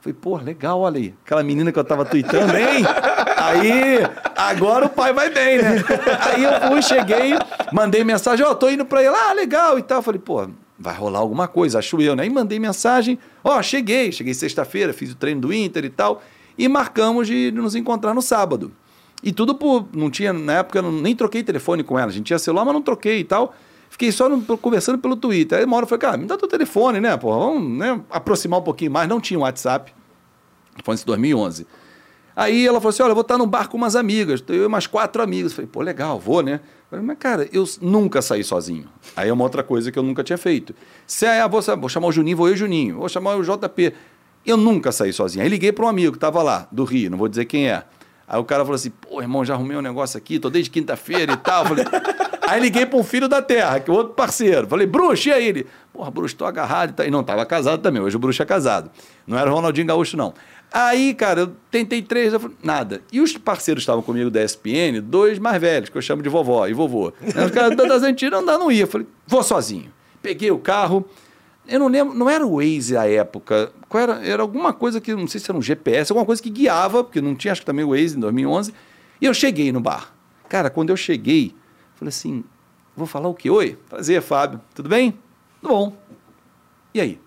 Falei, 0.00 0.16
pô, 0.18 0.38
legal, 0.38 0.80
olha 0.80 0.96
aí. 0.98 1.14
Aquela 1.26 1.42
menina 1.42 1.70
que 1.70 1.78
eu 1.78 1.84
tava 1.84 2.06
tweetando, 2.06 2.56
hein? 2.56 2.82
Aí, 3.36 3.98
agora 4.34 4.86
o 4.86 4.88
pai 4.88 5.12
vai 5.12 5.28
bem, 5.28 5.58
né? 5.58 5.76
Aí 6.32 6.42
eu 6.42 6.52
fui, 6.70 6.80
cheguei, 6.80 7.34
mandei 7.70 8.02
mensagem, 8.02 8.46
ó, 8.46 8.54
tô 8.54 8.70
indo 8.70 8.86
pra 8.86 9.00
ele, 9.04 9.14
ah, 9.14 9.32
legal 9.34 9.78
e 9.78 9.82
tal. 9.82 10.00
Falei, 10.00 10.18
pô, 10.20 10.48
vai 10.80 10.94
rolar 10.96 11.18
alguma 11.18 11.46
coisa, 11.46 11.78
acho 11.78 12.00
eu, 12.00 12.16
né? 12.16 12.22
Aí 12.22 12.30
mandei 12.30 12.58
mensagem, 12.58 13.18
ó, 13.44 13.60
cheguei, 13.62 14.10
cheguei 14.10 14.32
sexta-feira, 14.32 14.94
fiz 14.94 15.12
o 15.12 15.14
treino 15.14 15.42
do 15.42 15.52
Inter 15.52 15.84
e 15.84 15.90
tal, 15.90 16.22
e 16.56 16.66
marcamos 16.68 17.26
de 17.26 17.50
nos 17.52 17.74
encontrar 17.74 18.14
no 18.14 18.22
sábado. 18.22 18.72
E 19.22 19.30
tudo 19.32 19.54
por. 19.54 19.86
Não 19.94 20.10
tinha, 20.10 20.32
na 20.32 20.54
época, 20.54 20.78
eu 20.78 20.90
nem 20.90 21.14
troquei 21.14 21.42
telefone 21.42 21.82
com 21.84 21.98
ela. 21.98 22.08
A 22.08 22.12
gente 22.12 22.24
tinha 22.24 22.38
celular, 22.38 22.64
mas 22.64 22.72
não 22.72 22.80
troquei 22.80 23.20
e 23.20 23.24
tal. 23.24 23.54
Fiquei 23.90 24.10
só 24.10 24.28
no- 24.30 24.56
conversando 24.56 24.96
pelo 24.98 25.14
Twitter. 25.14 25.58
Aí 25.58 25.64
uma 25.66 25.76
hora 25.76 25.84
eu 25.84 25.88
falei, 25.88 26.00
cara, 26.00 26.16
me 26.16 26.24
dá 26.24 26.38
teu 26.38 26.48
telefone, 26.48 27.00
né? 27.00 27.14
Pô, 27.18 27.38
vamos 27.38 27.78
né, 27.78 28.00
aproximar 28.08 28.60
um 28.60 28.62
pouquinho 28.62 28.90
mais. 28.90 29.06
Não 29.06 29.20
tinha 29.20 29.38
WhatsApp. 29.38 29.92
Foi 30.82 30.94
em 30.94 30.98
2011. 31.04 31.66
Aí 32.40 32.66
ela 32.66 32.80
falou 32.80 32.88
assim: 32.88 33.02
olha, 33.02 33.12
vou 33.12 33.20
estar 33.20 33.36
num 33.36 33.46
bar 33.46 33.68
com 33.68 33.76
umas 33.76 33.94
amigas, 33.94 34.42
eu 34.48 34.62
e 34.62 34.66
umas 34.66 34.86
quatro 34.86 35.22
amigas. 35.22 35.52
Falei, 35.52 35.68
pô, 35.70 35.82
legal, 35.82 36.18
vou, 36.18 36.42
né? 36.42 36.60
Falei, 36.88 37.04
mas, 37.04 37.18
cara, 37.18 37.46
eu 37.52 37.66
nunca 37.82 38.22
saí 38.22 38.42
sozinho. 38.42 38.88
Aí 39.14 39.28
é 39.28 39.32
uma 39.32 39.44
outra 39.44 39.62
coisa 39.62 39.92
que 39.92 39.98
eu 39.98 40.02
nunca 40.02 40.24
tinha 40.24 40.38
feito. 40.38 40.74
Se 41.06 41.26
é, 41.26 41.42
ah, 41.42 41.46
vou, 41.46 41.60
vou 41.60 41.88
chamar 41.90 42.06
o 42.06 42.12
Juninho, 42.12 42.38
vou 42.38 42.48
eu 42.48 42.52
e 42.52 42.54
o 42.54 42.56
Juninho, 42.56 42.96
vou 42.96 43.10
chamar 43.10 43.36
o 43.36 43.42
JP. 43.42 43.92
Eu 44.46 44.56
nunca 44.56 44.90
saí 44.90 45.12
sozinho. 45.12 45.44
Aí 45.44 45.50
liguei 45.50 45.70
para 45.70 45.84
um 45.84 45.88
amigo 45.88 46.12
que 46.12 46.16
estava 46.16 46.42
lá, 46.42 46.66
do 46.72 46.84
Rio, 46.84 47.10
não 47.10 47.18
vou 47.18 47.28
dizer 47.28 47.44
quem 47.44 47.68
é. 47.68 47.84
Aí 48.26 48.40
o 48.40 48.44
cara 48.44 48.64
falou 48.64 48.76
assim: 48.76 48.88
pô, 48.88 49.20
irmão, 49.20 49.44
já 49.44 49.52
arrumei 49.52 49.76
um 49.76 49.82
negócio 49.82 50.16
aqui, 50.16 50.38
tô 50.38 50.48
desde 50.48 50.70
quinta-feira 50.70 51.34
e 51.34 51.36
tal. 51.36 51.66
Falei, 51.66 51.84
Aí 52.50 52.60
liguei 52.60 52.84
para 52.84 52.98
um 52.98 53.04
filho 53.04 53.28
da 53.28 53.40
terra, 53.40 53.78
que 53.78 53.88
é 53.88 53.94
outro 53.94 54.14
parceiro. 54.14 54.66
Falei, 54.66 54.84
Bruxo, 54.84 55.28
e 55.28 55.32
aí 55.32 55.46
ele? 55.46 55.66
Porra, 55.92 56.10
Bruxo, 56.10 56.34
tô 56.34 56.44
agarrado 56.44 56.90
e 56.90 56.92
tal. 56.94 57.06
E 57.06 57.10
não, 57.10 57.22
tava 57.22 57.46
casado 57.46 57.80
também. 57.80 58.02
Hoje 58.02 58.16
o 58.16 58.18
Bruxo 58.18 58.42
é 58.42 58.44
casado. 58.44 58.90
Não 59.24 59.38
era 59.38 59.48
Ronaldinho 59.48 59.86
Gaúcho, 59.86 60.16
não. 60.16 60.34
Aí, 60.72 61.14
cara, 61.14 61.40
eu 61.40 61.52
tentei 61.70 62.00
três, 62.00 62.32
eu 62.32 62.38
falei, 62.38 62.56
nada. 62.62 63.02
E 63.12 63.20
os 63.20 63.36
parceiros 63.36 63.82
estavam 63.82 64.02
comigo 64.02 64.30
da 64.30 64.42
ESPN, 64.44 65.00
dois 65.02 65.38
mais 65.38 65.60
velhos, 65.60 65.88
que 65.88 65.98
eu 65.98 66.02
chamo 66.02 66.22
de 66.22 66.28
vovó 66.28 66.66
e 66.68 66.72
vovô. 66.72 67.12
Os 67.22 67.50
caras 67.50 67.76
das 67.76 68.02
antigas 68.04 68.44
não 68.44 68.58
não 68.58 68.70
ia. 68.70 68.84
Eu 68.84 68.86
falei, 68.86 69.06
vou 69.26 69.42
sozinho. 69.42 69.92
Peguei 70.22 70.50
o 70.50 70.58
carro. 70.58 71.04
Eu 71.66 71.80
não 71.80 71.88
lembro, 71.88 72.14
não 72.14 72.28
era 72.28 72.46
o 72.46 72.56
Waze 72.56 72.96
à 72.96 73.08
época. 73.08 73.72
Qual 73.88 74.02
era? 74.02 74.24
Era 74.26 74.42
alguma 74.42 74.72
coisa 74.72 75.00
que, 75.00 75.14
não 75.14 75.26
sei 75.26 75.40
se 75.40 75.50
era 75.50 75.58
um 75.58 75.62
GPS, 75.62 76.12
alguma 76.12 76.26
coisa 76.26 76.42
que 76.42 76.50
guiava, 76.50 77.02
porque 77.02 77.20
não 77.20 77.34
tinha, 77.34 77.52
acho 77.52 77.62
que 77.62 77.66
também 77.66 77.84
o 77.84 77.90
Waze 77.90 78.16
em 78.16 78.20
2011. 78.20 78.72
E 79.20 79.26
eu 79.26 79.34
cheguei 79.34 79.72
no 79.72 79.80
bar. 79.80 80.12
Cara, 80.48 80.70
quando 80.70 80.90
eu 80.90 80.96
cheguei, 80.96 81.54
falei 81.96 82.10
assim, 82.10 82.44
vou 82.96 83.06
falar 83.06 83.28
o 83.28 83.34
quê? 83.34 83.50
Oi, 83.50 83.76
prazer, 83.88 84.22
Fábio. 84.22 84.60
Tudo 84.74 84.88
bem? 84.88 85.16
Tudo 85.60 85.72
bom. 85.72 85.96
E 86.94 87.00
aí? 87.00 87.20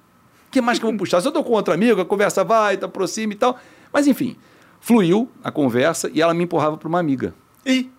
O 0.53 0.57
que 0.59 0.61
mais 0.61 0.77
que 0.77 0.85
eu 0.85 0.89
vou 0.91 0.99
puxar? 0.99 1.19
Se 1.19 1.27
eu 1.27 1.31
tô 1.31 1.43
com 1.43 1.51
outro 1.53 1.73
amigo, 1.73 1.99
a 1.99 2.05
conversa 2.05 2.43
vai, 2.43 2.77
tá 2.77 2.85
aproxima 2.85 3.33
e 3.33 3.35
tal. 3.35 3.57
Mas 3.91 4.05
enfim, 4.05 4.35
fluiu 4.79 5.27
a 5.43 5.49
conversa 5.49 6.11
e 6.13 6.21
ela 6.21 6.31
me 6.31 6.43
empurrava 6.43 6.77
para 6.77 6.87
uma 6.87 6.99
amiga. 6.99 7.33
Ih, 7.65 7.89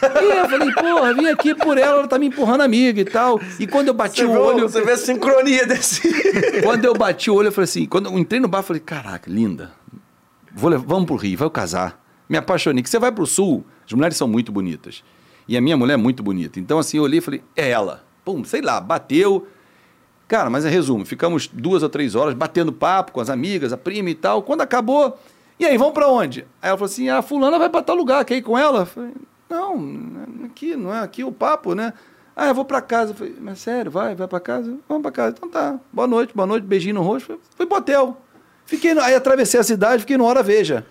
E 0.00 0.38
eu 0.38 0.48
falei, 0.48 0.72
porra, 0.72 1.12
vim 1.14 1.26
aqui 1.26 1.52
por 1.52 1.76
ela, 1.76 1.98
ela 1.98 2.06
tá 2.06 2.16
me 2.16 2.26
empurrando 2.28 2.60
amiga 2.60 3.00
e 3.00 3.04
tal. 3.04 3.40
E 3.58 3.66
quando 3.66 3.88
eu 3.88 3.94
bati 3.94 4.18
você, 4.20 4.24
o 4.24 4.32
vê, 4.32 4.38
olho. 4.38 4.68
você 4.68 4.82
vê 4.82 4.92
a 4.92 4.96
sincronia 4.96 5.66
desse. 5.66 6.00
Quando 6.62 6.84
eu 6.84 6.94
bati 6.94 7.28
o 7.28 7.34
olho, 7.34 7.48
eu 7.48 7.52
falei 7.52 7.64
assim, 7.64 7.86
quando 7.86 8.06
eu 8.08 8.16
entrei 8.16 8.38
no 8.40 8.46
bar, 8.46 8.60
eu 8.60 8.62
falei, 8.62 8.78
caraca, 8.80 9.28
linda. 9.28 9.72
Vou 10.54 10.70
levar- 10.70 10.84
vamos 10.86 11.06
pro 11.06 11.16
Rio, 11.16 11.36
vai 11.36 11.50
casar. 11.50 12.00
Me 12.28 12.36
apaixonei. 12.38 12.84
Que 12.84 12.88
você 12.88 13.00
vai 13.00 13.10
pro 13.10 13.26
sul, 13.26 13.66
as 13.84 13.92
mulheres 13.92 14.16
são 14.16 14.28
muito 14.28 14.52
bonitas. 14.52 15.02
E 15.48 15.56
a 15.56 15.60
minha 15.60 15.76
mulher 15.76 15.94
é 15.94 15.96
muito 15.96 16.22
bonita. 16.22 16.60
Então, 16.60 16.78
assim, 16.78 16.98
eu 16.98 17.02
olhei 17.02 17.18
e 17.18 17.20
falei, 17.22 17.42
é 17.56 17.68
ela. 17.70 18.04
Pum, 18.24 18.44
sei 18.44 18.60
lá, 18.60 18.80
bateu. 18.80 19.48
Cara, 20.30 20.48
mas 20.48 20.64
é 20.64 20.68
resumo, 20.68 21.04
ficamos 21.04 21.48
duas 21.52 21.82
ou 21.82 21.88
três 21.88 22.14
horas 22.14 22.34
batendo 22.34 22.72
papo 22.72 23.10
com 23.10 23.20
as 23.20 23.28
amigas, 23.28 23.72
a 23.72 23.76
prima 23.76 24.10
e 24.10 24.14
tal. 24.14 24.44
Quando 24.44 24.60
acabou, 24.60 25.18
e 25.58 25.66
aí, 25.66 25.76
vamos 25.76 25.92
pra 25.92 26.06
onde? 26.06 26.46
Aí 26.62 26.68
ela 26.68 26.78
falou 26.78 26.86
assim, 26.88 27.08
a 27.08 27.20
fulana 27.20 27.58
vai 27.58 27.68
pra 27.68 27.82
tal 27.82 27.96
lugar, 27.96 28.24
quer 28.24 28.36
ir 28.36 28.42
com 28.42 28.56
ela? 28.56 28.82
Eu 28.82 28.86
falei, 28.86 29.10
não, 29.48 30.44
aqui, 30.44 30.76
não 30.76 30.94
é 30.94 31.00
aqui 31.00 31.24
o 31.24 31.32
papo, 31.32 31.74
né? 31.74 31.92
Ah, 32.36 32.46
eu 32.46 32.54
vou 32.54 32.64
pra 32.64 32.80
casa. 32.80 33.10
Eu 33.10 33.16
falei, 33.16 33.34
mas 33.40 33.58
sério, 33.58 33.90
vai, 33.90 34.14
vai 34.14 34.28
pra 34.28 34.38
casa? 34.38 34.78
Vamos 34.88 35.02
pra 35.02 35.10
casa. 35.10 35.34
Então 35.36 35.48
tá, 35.50 35.80
boa 35.92 36.06
noite, 36.06 36.32
boa 36.32 36.46
noite, 36.46 36.64
beijinho 36.64 36.94
no 36.94 37.02
rosto. 37.02 37.40
Fui, 37.56 37.66
pro 37.66 37.78
hotel. 37.78 38.16
Fiquei, 38.64 38.94
no- 38.94 39.00
aí 39.00 39.16
atravessei 39.16 39.58
a 39.58 39.64
cidade, 39.64 40.02
fiquei 40.02 40.16
no 40.16 40.26
Hora 40.26 40.44
Veja. 40.44 40.86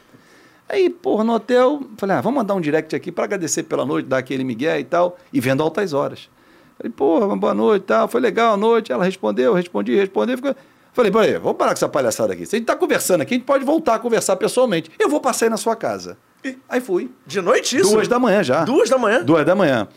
Aí, 0.68 0.90
porra, 0.90 1.24
no 1.24 1.34
hotel, 1.34 1.82
falei, 1.98 2.18
ah, 2.18 2.22
vamos 2.22 2.40
mandar 2.40 2.56
um 2.56 2.62
direct 2.62 2.94
aqui 2.94 3.10
pra 3.10 3.24
agradecer 3.24 3.64
pela 3.64 3.86
noite, 3.86 4.06
dar 4.06 4.18
aquele 4.18 4.44
migué 4.44 4.82
e 4.82 4.84
tal, 4.84 5.18
e 5.32 5.40
vendo 5.40 5.64
altas 5.64 5.94
horas. 5.94 6.30
Falei, 6.80 6.92
porra, 6.96 7.26
uma 7.26 7.36
boa 7.38 7.54
noite 7.54 7.84
e 7.84 7.86
tal, 7.88 8.08
foi 8.08 8.22
legal 8.22 8.54
a 8.54 8.58
noite. 8.58 8.92
Ela 8.92 9.04
respondeu, 9.04 9.54
respondi, 9.54 9.96
respondeu. 9.96 10.38
Ficou... 10.38 10.56
Falei, 10.94 11.12
peraí, 11.12 11.34
vamos 11.38 11.58
parar 11.58 11.72
com 11.72 11.76
essa 11.78 11.90
palhaçada 11.90 12.34
aqui. 12.34 12.46
Se 12.46 12.56
a 12.56 12.60
gente 12.60 12.66
tá 12.68 12.76
conversando 12.76 13.22
aqui, 13.22 13.34
a 13.34 13.38
gente 13.38 13.46
pode 13.46 13.66
voltar 13.66 13.96
a 13.96 14.00
conversar 14.00 14.38
pessoalmente. 14.38 14.90
Eu 14.98 15.10
vou 15.10 15.20
passar 15.20 15.46
aí 15.46 15.50
na 15.50 15.58
sua 15.58 15.76
casa. 15.76 16.18
Aí 16.70 16.80
fui. 16.80 17.12
De 17.28 17.42
noite 17.42 17.78
isso? 17.78 17.92
Duas 17.92 18.08
da 18.08 18.18
manhã 18.18 18.42
já. 18.42 18.64
Duas 18.64 18.90
da 18.90 18.98
manhã? 18.98 19.22
Duas 19.24 19.46
da 19.46 19.54
manhã. 19.56 19.88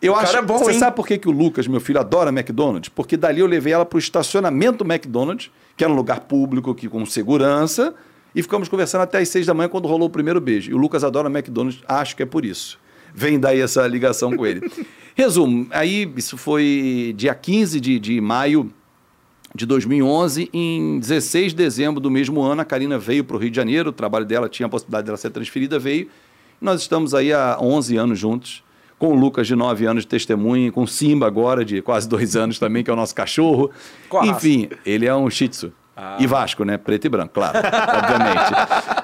Eu 0.00 0.14
O 0.14 0.16
acho. 0.16 0.26
cara 0.32 0.38
é 0.38 0.42
bom, 0.42 0.56
você 0.58 0.72
hein? 0.72 0.78
sabe 0.78 0.96
por 0.96 1.06
que, 1.06 1.18
que 1.18 1.28
o 1.28 1.30
Lucas, 1.30 1.68
meu 1.68 1.78
filho, 1.78 2.00
adora 2.00 2.30
McDonald's? 2.30 2.88
Porque 2.88 3.18
dali 3.18 3.40
eu 3.40 3.46
levei 3.46 3.74
ela 3.74 3.84
pro 3.84 3.98
estacionamento 3.98 4.82
do 4.82 4.90
McDonald's, 4.90 5.50
que 5.76 5.84
era 5.84 5.92
um 5.92 5.96
lugar 5.96 6.20
público 6.20 6.74
que, 6.74 6.88
com 6.88 7.04
segurança, 7.04 7.94
e 8.34 8.42
ficamos 8.42 8.66
conversando 8.66 9.02
até 9.02 9.18
às 9.18 9.28
seis 9.28 9.44
da 9.44 9.52
manhã 9.52 9.68
quando 9.68 9.86
rolou 9.86 10.08
o 10.08 10.10
primeiro 10.10 10.40
beijo. 10.40 10.70
E 10.70 10.74
o 10.74 10.78
Lucas 10.78 11.04
adora 11.04 11.28
McDonald's, 11.28 11.82
acho 11.86 12.16
que 12.16 12.22
é 12.22 12.26
por 12.26 12.46
isso. 12.46 12.78
Vem 13.14 13.38
daí 13.38 13.60
essa 13.60 13.86
ligação 13.86 14.34
com 14.34 14.46
ele. 14.46 14.60
Resumo, 15.20 15.66
aí 15.70 16.10
isso 16.16 16.38
foi 16.38 17.12
dia 17.14 17.34
15 17.34 17.78
de, 17.78 17.98
de 17.98 18.18
maio 18.22 18.72
de 19.54 19.66
2011. 19.66 20.48
Em 20.50 20.98
16 20.98 21.52
de 21.52 21.56
dezembro 21.56 22.00
do 22.00 22.10
mesmo 22.10 22.40
ano, 22.40 22.62
a 22.62 22.64
Karina 22.64 22.98
veio 22.98 23.22
para 23.22 23.36
o 23.36 23.38
Rio 23.38 23.50
de 23.50 23.56
Janeiro. 23.56 23.90
O 23.90 23.92
trabalho 23.92 24.24
dela 24.24 24.48
tinha 24.48 24.66
a 24.66 24.68
possibilidade 24.70 25.04
dela 25.04 25.18
ser 25.18 25.28
transferida, 25.28 25.78
veio. 25.78 26.08
Nós 26.58 26.80
estamos 26.80 27.12
aí 27.12 27.34
há 27.34 27.58
11 27.60 27.98
anos 27.98 28.18
juntos, 28.18 28.64
com 28.98 29.08
o 29.08 29.14
Lucas 29.14 29.46
de 29.46 29.54
9 29.54 29.84
anos 29.84 30.04
de 30.04 30.08
testemunha, 30.08 30.72
com 30.72 30.84
o 30.84 30.88
Simba 30.88 31.26
agora 31.26 31.66
de 31.66 31.82
quase 31.82 32.08
dois 32.08 32.34
anos 32.34 32.58
também, 32.58 32.82
que 32.82 32.88
é 32.88 32.92
o 32.94 32.96
nosso 32.96 33.14
cachorro. 33.14 33.70
Qual 34.08 34.24
Enfim, 34.24 34.70
ele 34.86 35.04
é 35.04 35.14
um 35.14 35.28
shih 35.28 35.48
tzu. 35.48 35.70
E 36.18 36.26
Vasco, 36.26 36.64
né? 36.64 36.76
Preto 36.78 37.04
e 37.06 37.08
branco, 37.08 37.32
claro, 37.34 37.58
obviamente. 37.62 38.52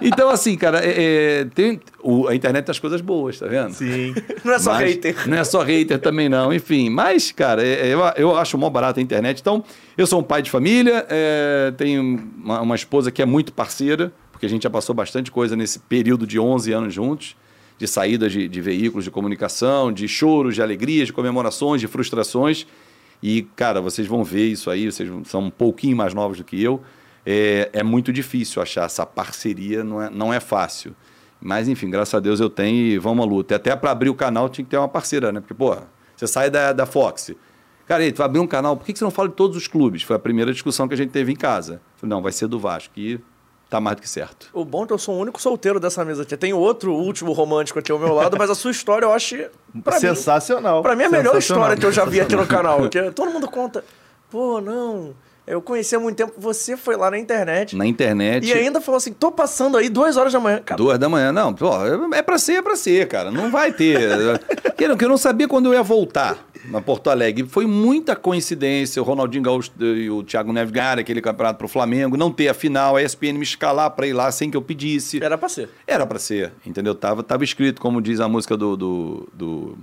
Então, 0.03 0.29
assim, 0.31 0.57
cara, 0.57 0.81
é- 0.85 1.41
é, 1.41 1.45
tem, 1.55 1.81
o- 2.03 2.29
a 2.29 2.35
internet 2.35 2.65
tem 2.65 2.73
as 2.73 2.79
coisas 2.79 3.01
boas, 3.01 3.39
tá 3.39 3.47
vendo? 3.47 3.73
Sim. 3.73 4.15
Não 4.45 4.55
é 4.55 4.59
só 4.59 4.73
Mas 4.75 4.83
hater. 4.91 5.29
Não 5.29 5.37
é 5.37 5.45
só 5.45 5.63
hater 5.63 5.99
também, 5.99 6.29
não. 6.29 6.53
Enfim, 6.53 6.89
mas, 6.91 7.33
cara, 7.33 7.63
é- 7.67 7.89
é- 7.89 7.95
eu, 7.95 8.01
eu 8.17 8.37
acho 8.39 8.57
mó 8.59 8.69
barato 8.71 9.01
a 9.01 9.03
internet. 9.03 9.41
Então, 9.41 9.65
eu 9.97 10.07
sou 10.07 10.21
um 10.21 10.23
pai 10.23 10.43
de 10.43 10.51
família, 10.51 11.07
é, 11.09 11.73
tenho 11.77 12.03
uma, 12.37 12.61
uma 12.61 12.75
esposa 12.75 13.11
que 13.11 13.21
é 13.23 13.27
muito 13.27 13.53
parceira, 13.53 14.13
porque 14.33 14.47
a 14.47 14.49
gente 14.49 14.63
já 14.65 14.71
passou 14.71 14.95
bastante 14.95 15.31
coisa 15.31 15.57
nesse 15.57 15.79
período 15.79 16.27
de 16.27 16.39
11 16.39 16.73
anos 16.73 16.93
juntos, 16.95 17.35
de 17.79 17.87
saídas 17.87 18.33
de, 18.33 18.49
de 18.49 18.61
veículos 18.61 19.05
de 19.05 19.11
comunicação, 19.11 19.93
de 19.93 20.07
choros, 20.09 20.55
de 20.55 20.63
alegrias, 20.63 21.07
de 21.09 21.13
comemorações, 21.13 21.81
de 21.81 21.87
frustrações. 21.87 22.67
E, 23.23 23.43
cara, 23.57 23.81
vocês 23.81 24.07
vão 24.07 24.23
ver 24.23 24.47
isso 24.47 24.71
aí, 24.71 24.91
vocês 24.91 25.11
são 25.25 25.43
um 25.43 25.51
pouquinho 25.51 25.97
mais 25.97 26.15
novos 26.15 26.39
do 26.39 26.45
que 26.45 26.63
eu. 26.63 26.83
É, 27.25 27.71
é 27.73 27.83
muito 27.83 28.13
difícil 28.13 28.63
achar 28.63 28.85
essa 28.85 29.05
parceria, 29.05 29.83
não 29.83 30.03
é, 30.03 30.11
não 30.11 30.33
é 30.33 30.39
fácil. 30.39 30.95
Mas, 31.41 31.69
enfim, 31.69 31.91
graças 31.91 32.15
a 32.15 32.21
Deus 32.21 32.41
eu 32.41 32.49
tenho 32.49 32.77
e 32.77 32.99
vamos 32.99 33.25
à 33.25 33.29
luta. 33.29 33.55
E 33.55 33.57
até 33.57 33.75
para 33.77 33.91
abrir 33.91 34.11
o 34.11 34.15
canal 34.15 34.49
tinha 34.49 34.65
que 34.65 34.71
ter 34.71 34.79
uma 34.79 34.89
parceira, 34.89 35.33
né? 35.33 35.41
Porque, 35.41 35.55
pô, 35.55 35.77
você 36.17 36.27
sai 36.27 36.51
da, 36.51 36.73
da 36.73 36.87
Fox. 36.87 37.33
Cara, 37.87 38.03
aí, 38.03 38.11
tu 38.11 38.19
vai 38.19 38.27
abrir 38.27 38.41
um 38.41 38.47
canal, 38.47 38.77
por 38.77 38.85
que 38.85 38.93
que 38.93 38.99
você 38.99 39.05
não 39.05 39.13
fala 39.13 39.29
de 39.29 39.35
todos 39.35 39.57
os 39.57 39.69
clubes? 39.69 40.03
Foi 40.03 40.17
a 40.17 40.19
primeira 40.19 40.53
discussão 40.53 40.89
que 40.89 40.95
a 40.95 40.97
gente 40.97 41.11
teve 41.11 41.33
em 41.33 41.37
casa. 41.37 41.81
Falei, 41.97 42.11
não, 42.11 42.23
vai 42.23 42.33
ser 42.33 42.49
do 42.49 42.59
Vasco. 42.59 42.93
E 42.97 43.21
tá 43.69 43.81
mais 43.81 43.97
do 43.97 44.03
que 44.03 44.09
certo. 44.09 44.49
O 44.53 44.65
bom 44.65 44.85
é 44.85 44.87
que 44.87 44.93
eu 44.93 44.99
sou 44.99 45.15
o 45.17 45.19
único 45.19 45.41
solteiro 45.41 45.79
dessa 45.81 46.05
mesa 46.05 46.23
aqui. 46.23 46.37
Tem 46.37 46.53
outro 46.53 46.93
último 46.95 47.33
romântico 47.33 47.79
aqui 47.79 47.91
ao 47.93 47.99
meu 47.99 48.15
lado, 48.15 48.37
mas 48.39 48.49
a 48.51 48.55
sua 48.55 48.71
história 48.71 49.07
eu 49.07 49.13
acho. 49.13 49.37
Pra 49.83 49.95
mim, 49.95 50.01
Sensacional. 50.01 50.83
pra 50.83 50.95
mim 50.97 51.03
é 51.03 51.07
a 51.07 51.11
melhor 51.11 51.37
história 51.37 51.77
que 51.77 51.85
eu 51.85 51.93
já 51.93 52.05
vi 52.05 52.21
aqui 52.21 52.37
no 52.37 52.47
canal. 52.49 52.89
Que 52.89 53.11
todo 53.11 53.31
mundo 53.31 53.49
conta. 53.49 53.85
Pô, 54.31 54.61
não. 54.61 55.15
Eu 55.47 55.63
conheci 55.63 55.95
há 55.95 56.01
muito 56.01 56.17
tempo. 56.17 56.33
Você 56.39 56.77
foi 56.77 56.97
lá 56.97 57.11
na 57.11 57.19
internet. 57.19 57.77
Na 57.77 57.87
internet. 57.87 58.47
E 58.47 58.53
ainda 58.53 58.81
falou 58.81 58.97
assim: 58.97 59.13
tô 59.13 59.31
passando 59.31 59.77
aí 59.77 59.89
duas 59.89 60.17
horas 60.17 60.33
da 60.33 60.41
manhã. 60.41 60.61
Cara, 60.65 60.77
Duas 60.77 60.99
da 60.99 61.09
manhã. 61.09 61.31
Não, 61.31 61.55
pô, 61.55 61.71
é 62.13 62.23
pra 62.23 62.37
ser, 62.37 62.55
é 62.55 62.63
pra 62.63 62.75
ser, 62.75 63.07
cara. 63.07 63.31
Não 63.31 63.51
vai 63.51 63.73
ter. 63.73 64.01
que, 64.77 64.85
eu 64.85 65.09
não 65.09 65.17
sabia 65.17 65.47
quando 65.47 65.67
eu 65.67 65.75
ia 65.75 65.83
voltar 65.83 66.37
na 66.69 66.81
Porto 66.81 67.11
Alegre. 67.11 67.47
Foi 67.47 67.65
muita 67.65 68.17
coincidência 68.17 69.01
o 69.01 69.05
Ronaldinho 69.05 69.45
Gaúcho 69.45 69.71
e 69.79 70.11
o 70.11 70.25
Thiago 70.25 70.53
Neves 70.53 70.73
ganharem 70.73 71.03
aquele 71.03 71.21
campeonato 71.21 71.59
pro 71.59 71.69
Flamengo, 71.69 72.17
não 72.17 72.33
ter 72.33 72.49
a 72.49 72.55
final, 72.55 72.97
a 72.97 73.03
ESPN 73.03 73.35
me 73.35 73.45
escalar 73.45 73.91
pra 73.93 74.07
ir 74.07 74.13
lá 74.13 74.31
sem 74.33 74.51
que 74.51 74.57
eu 74.57 74.63
pedisse. 74.63 75.23
era 75.23 75.39
pra 75.39 75.49
ser. 75.49 75.69
Era 75.87 76.07
pra 76.07 76.19
ser, 76.19 76.53
entendeu? 76.65 76.95
Tava, 76.95 77.23
tava 77.23 77.45
escrito, 77.45 77.81
como 77.81 78.03
diz 78.03 78.19
a 78.19 78.29
música 78.29 78.57
do, 78.57 78.77
do, 78.77 79.29
do, 79.33 79.79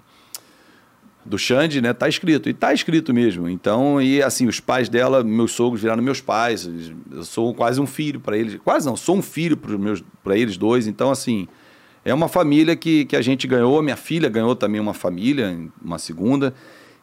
do 1.25 1.37
Xande, 1.37 1.81
né? 1.81 1.93
Tá 1.93 2.07
escrito. 2.07 2.49
E 2.49 2.53
tá 2.53 2.73
escrito 2.73 3.13
mesmo. 3.13 3.47
Então, 3.49 4.01
e 4.01 4.21
assim, 4.21 4.47
os 4.47 4.59
pais 4.59 4.89
dela, 4.89 5.23
meus 5.23 5.51
sogros 5.51 5.81
viraram 5.81 6.03
meus 6.03 6.21
pais. 6.21 6.69
Eu 7.11 7.23
sou 7.23 7.53
quase 7.53 7.79
um 7.79 7.87
filho 7.87 8.19
para 8.19 8.37
eles. 8.37 8.59
Quase 8.63 8.85
não, 8.85 8.95
sou 8.95 9.17
um 9.17 9.21
filho 9.21 9.55
para 9.55 9.77
meus 9.77 10.03
para 10.23 10.37
eles 10.37 10.57
dois. 10.57 10.87
Então, 10.87 11.11
assim, 11.11 11.47
é 12.03 12.13
uma 12.13 12.27
família 12.27 12.75
que, 12.75 13.05
que 13.05 13.15
a 13.15 13.21
gente 13.21 13.47
ganhou. 13.47 13.81
Minha 13.81 13.95
filha 13.95 14.29
ganhou 14.29 14.55
também 14.55 14.81
uma 14.81 14.93
família, 14.93 15.57
uma 15.81 15.97
segunda. 15.97 16.53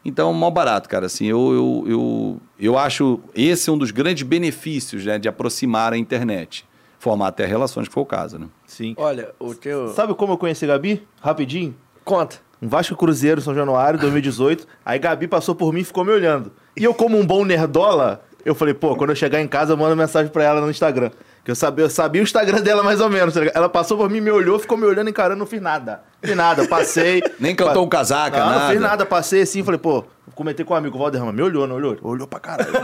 Então, 0.05 0.33
mal 0.33 0.50
barato, 0.50 0.89
cara. 0.89 1.07
Assim, 1.07 1.27
eu, 1.27 1.53
eu, 1.53 1.85
eu, 1.87 2.41
eu 2.59 2.79
acho 2.79 3.21
esse 3.35 3.69
é 3.69 3.73
um 3.73 3.79
dos 3.79 3.91
grandes 3.91 4.23
benefícios 4.23 5.05
né, 5.05 5.19
de 5.19 5.29
aproximar 5.29 5.93
a 5.93 5.99
internet. 5.99 6.67
Formar 6.99 7.29
até 7.29 7.47
relações, 7.47 7.89
que 7.89 7.95
foi 7.95 8.03
o 8.03 8.07
caso, 8.07 8.39
né? 8.39 8.47
Sim. 8.67 8.95
Olha, 8.99 9.33
o 9.39 9.55
teu. 9.55 9.89
Sabe 9.89 10.15
como 10.15 10.35
eu 10.35 10.39
conheci 10.39 10.67
a 10.67 10.69
Gabi? 10.69 11.03
Rapidinho. 11.23 11.75
Conta. 12.05 12.50
Um 12.62 12.69
Vasco 12.69 12.95
Cruzeiro, 12.95 13.40
São 13.40 13.55
Januário, 13.55 13.99
2018. 13.99 14.67
Aí 14.85 14.99
Gabi 14.99 15.26
passou 15.26 15.55
por 15.55 15.73
mim 15.73 15.81
e 15.81 15.85
ficou 15.85 16.05
me 16.05 16.12
olhando. 16.12 16.52
E 16.76 16.85
eu, 16.85 16.93
como 16.93 17.19
um 17.19 17.26
bom 17.26 17.45
nerdola, 17.45 18.23
eu 18.45 18.55
falei, 18.55 18.75
pô, 18.75 18.95
quando 18.97 19.11
eu 19.11 19.17
chegar 19.17 19.40
em 19.40 19.49
casa, 19.49 19.73
eu 19.73 19.76
mando 19.76 19.97
mensagem 19.97 20.31
pra 20.31 20.45
ela 20.45 20.61
no 20.61 20.71
Instagram. 20.71 21.11
Que 21.43 21.50
eu 21.50 21.55
sabia, 21.55 21.87
eu 21.87 21.90
sabia 21.90 22.21
o 22.21 22.25
Instagram 22.25 22.61
dela 22.61 22.83
mais 22.83 23.00
ou 23.00 23.09
menos. 23.09 23.33
tá? 23.33 23.40
Ela 23.55 23.69
passou 23.69 23.97
por 23.97 24.11
mim, 24.11 24.21
me 24.21 24.31
olhou, 24.31 24.59
ficou 24.59 24.76
me 24.76 24.85
olhando, 24.85 25.09
encarando, 25.09 25.38
não 25.38 25.47
fiz 25.47 25.61
nada. 25.61 26.02
Fiz 26.23 26.37
nada, 26.37 26.67
passei. 26.67 27.23
Nem 27.41 27.55
cantou 27.55 27.85
um 27.85 27.89
casaca, 27.89 28.39
não, 28.39 28.47
nada. 28.47 28.61
Não 28.65 28.71
fiz 28.73 28.81
nada, 28.81 29.07
passei 29.07 29.43
assim, 29.43 29.65
falei, 29.65 29.79
pô, 29.79 30.05
comentei 30.35 30.65
com 30.65 30.73
um 30.75 30.77
amigo, 30.77 30.97
o 30.97 30.99
Valderrama, 31.00 31.33
me 31.33 31.43
olhou, 31.43 31.67
não 31.67 31.77
olhou? 31.77 31.97
Olhou 32.03 32.27
pra 32.27 32.39
caralho. 32.41 32.71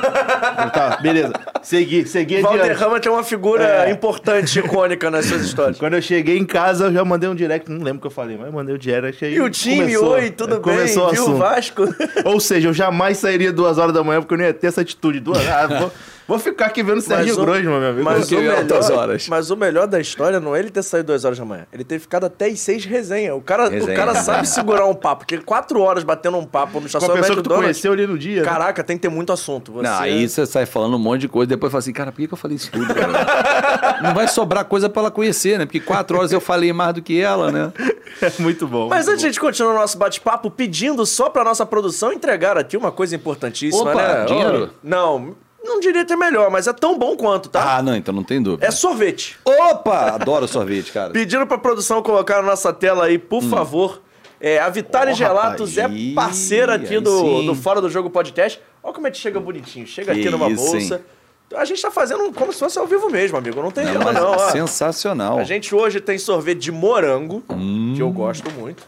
Tá, 0.72 0.98
beleza. 1.00 1.32
Segui, 1.62 2.06
segui 2.06 2.36
adiante. 2.38 2.56
Valderrama 2.58 3.00
tem 3.00 3.10
uma 3.10 3.22
figura 3.24 3.64
É. 3.86 3.90
importante, 3.90 4.58
icônica 4.58 5.10
nas 5.10 5.26
suas 5.26 5.42
histórias. 5.42 5.78
Quando 5.80 5.94
eu 5.94 6.02
cheguei 6.02 6.36
em 6.38 6.44
casa, 6.44 6.86
eu 6.86 6.92
já 6.92 7.04
mandei 7.04 7.28
um 7.28 7.34
direct, 7.34 7.70
não 7.70 7.78
lembro 7.82 7.98
o 7.98 8.00
que 8.02 8.06
eu 8.06 8.10
falei, 8.10 8.36
mas 8.36 8.46
eu 8.46 8.52
mandei 8.52 8.74
o 8.74 8.78
direct 8.78 9.24
aí. 9.24 9.34
E 9.34 9.40
o 9.40 9.48
time, 9.50 9.80
começou- 9.94 10.10
oi, 10.10 10.30
tudo 10.30 10.60
começou 10.60 11.06
bem? 11.06 11.14
Viu 11.14 11.30
o. 11.30 11.36
Vasco? 11.36 11.82
Ou 12.24 12.40
seja, 12.40 12.68
eu 12.68 12.72
jamais 12.74 13.18
sairia 13.18 13.52
duas 13.52 13.78
horas 13.78 13.94
da 13.94 14.02
manhã 14.04 14.20
porque 14.20 14.34
eu 14.34 14.38
não 14.38 14.44
ia 14.44 14.52
ter 14.54 14.66
essa 14.68 14.80
atitude. 14.82 15.20
Duas 15.20 15.38
ah, 15.48 15.66
vou, 15.66 15.92
vou 16.28 16.38
ficar 16.38 16.66
aqui 16.66 16.82
vendo 16.82 16.98
o 16.98 17.02
Serginho 17.02 17.34
o- 17.36 17.40
Grosman, 17.44 17.78
meu 17.80 17.88
amigo. 17.90 18.04
Mas 18.04 18.30
o, 18.30 18.36
melhor, 18.36 18.92
horas. 18.92 19.28
mas 19.28 19.50
o 19.50 19.56
melhor 19.56 19.86
da 19.86 20.00
história 20.00 20.38
não 20.40 20.54
é 20.54 20.58
ele 20.58 20.70
ter 20.70 20.82
saído 20.82 21.06
duas 21.08 21.24
horas 21.24 21.38
da 21.38 21.44
manhã. 21.44 21.66
Ele 21.72 21.84
ter 21.84 21.98
ficado 21.98 22.24
até 22.26 22.46
as 22.46 22.60
seis 22.60 22.84
resenha. 23.26 23.34
O 23.34 23.40
cara, 23.40 23.66
o 23.66 23.70
Resenha, 23.70 23.96
cara 23.96 24.12
resenha. 24.12 24.24
sabe 24.36 24.48
segurar 24.48 24.86
um 24.86 24.94
papo, 24.94 25.20
porque 25.24 25.38
quatro 25.38 25.80
horas 25.80 26.04
batendo 26.04 26.36
um 26.36 26.44
papo 26.44 26.74
no 26.74 26.80
com 26.80 26.84
a 26.84 26.86
estacionamento 26.86 27.26
pessoa 27.28 27.42
que 27.42 27.48
tu 27.48 27.54
conheceu 27.54 27.92
ali 27.92 28.06
no 28.06 28.18
dia. 28.18 28.42
né? 28.42 28.48
Caraca, 28.48 28.82
tem 28.84 28.96
que 28.96 29.02
ter 29.02 29.08
muito 29.08 29.32
assunto. 29.32 29.72
Você... 29.72 29.82
Não, 29.88 29.98
aí 29.98 30.28
você 30.28 30.46
sai 30.46 30.66
falando 30.66 30.94
um 30.94 30.98
monte 30.98 31.22
de 31.22 31.28
coisa, 31.28 31.48
depois 31.48 31.70
fala 31.70 31.80
assim, 31.80 31.92
cara, 31.92 32.12
por 32.12 32.18
que, 32.18 32.28
que 32.28 32.34
eu 32.34 32.38
falei 32.38 32.56
isso 32.56 32.70
tudo, 32.70 32.94
cara? 32.94 34.00
Não 34.02 34.14
vai 34.14 34.28
sobrar 34.28 34.64
coisa 34.64 34.88
pra 34.88 35.02
ela 35.02 35.10
conhecer, 35.10 35.58
né? 35.58 35.64
Porque 35.66 35.80
quatro 35.80 36.18
horas 36.18 36.32
eu 36.32 36.40
falei 36.40 36.72
mais 36.72 36.94
do 36.94 37.02
que 37.02 37.20
ela, 37.20 37.50
né? 37.50 37.72
É 38.20 38.32
muito 38.38 38.66
bom. 38.66 38.88
Mas 38.88 39.08
antes 39.08 39.20
de 39.20 39.26
a 39.26 39.28
gente 39.30 39.40
continuar 39.40 39.72
o 39.72 39.78
nosso 39.78 39.98
bate-papo, 39.98 40.50
pedindo 40.50 41.04
só 41.04 41.28
pra 41.28 41.44
nossa 41.44 41.64
produção 41.66 42.12
entregar 42.12 42.56
aqui 42.56 42.76
uma 42.76 42.92
coisa 42.92 43.14
importantíssima, 43.16 43.90
Opa, 43.90 43.94
né? 43.94 44.24
dinheiro? 44.26 44.70
Não, 44.82 45.34
não 45.66 45.80
diria 45.80 46.04
ter 46.04 46.16
melhor, 46.16 46.50
mas 46.50 46.66
é 46.66 46.72
tão 46.72 46.98
bom 46.98 47.16
quanto, 47.16 47.48
tá? 47.48 47.76
Ah, 47.76 47.82
não, 47.82 47.94
então 47.96 48.14
não 48.14 48.22
tem 48.22 48.42
dúvida. 48.42 48.66
É 48.66 48.70
sorvete. 48.70 49.36
Opa! 49.44 50.12
Adoro 50.14 50.46
sorvete, 50.48 50.92
cara. 50.92 51.10
Pedindo 51.14 51.46
pra 51.46 51.58
produção 51.58 52.02
colocar 52.02 52.36
na 52.36 52.42
nossa 52.48 52.72
tela 52.72 53.04
aí, 53.06 53.18
por 53.18 53.42
favor. 53.42 54.00
É, 54.40 54.58
a 54.58 54.68
Vitale 54.68 55.12
Ó, 55.12 55.14
Gelatos 55.14 55.76
rapaz. 55.76 55.94
é 56.10 56.14
parceira 56.14 56.74
aqui 56.74 57.00
do, 57.00 57.18
sim. 57.18 57.46
do 57.46 57.54
Fora 57.54 57.80
do 57.80 57.88
Jogo 57.88 58.10
Podcast. 58.10 58.60
Olha 58.82 58.92
como 58.94 59.06
é 59.06 59.10
que 59.10 59.16
chega 59.18 59.40
bonitinho. 59.40 59.86
Chega 59.86 60.12
Que 60.14 60.20
aqui 60.20 60.30
numa 60.30 60.48
isso, 60.50 60.70
bolsa. 60.72 60.96
hein? 60.96 61.00
A 61.56 61.64
gente 61.64 61.80
tá 61.80 61.90
fazendo 61.90 62.30
como 62.32 62.52
se 62.52 62.58
fosse 62.58 62.76
ao 62.78 62.86
vivo 62.86 63.08
mesmo, 63.08 63.38
amigo. 63.38 63.62
Não 63.62 63.70
tem 63.70 63.84
Não, 63.86 64.12
não. 64.12 64.32
ó. 64.32 64.50
sensacional. 64.50 65.38
A 65.38 65.44
gente 65.44 65.74
hoje 65.74 66.00
tem 66.00 66.18
sorvete 66.18 66.58
de 66.58 66.72
morango, 66.72 67.42
Hum. 67.50 67.94
que 67.96 68.02
eu 68.02 68.10
gosto 68.10 68.50
muito. 68.50 68.82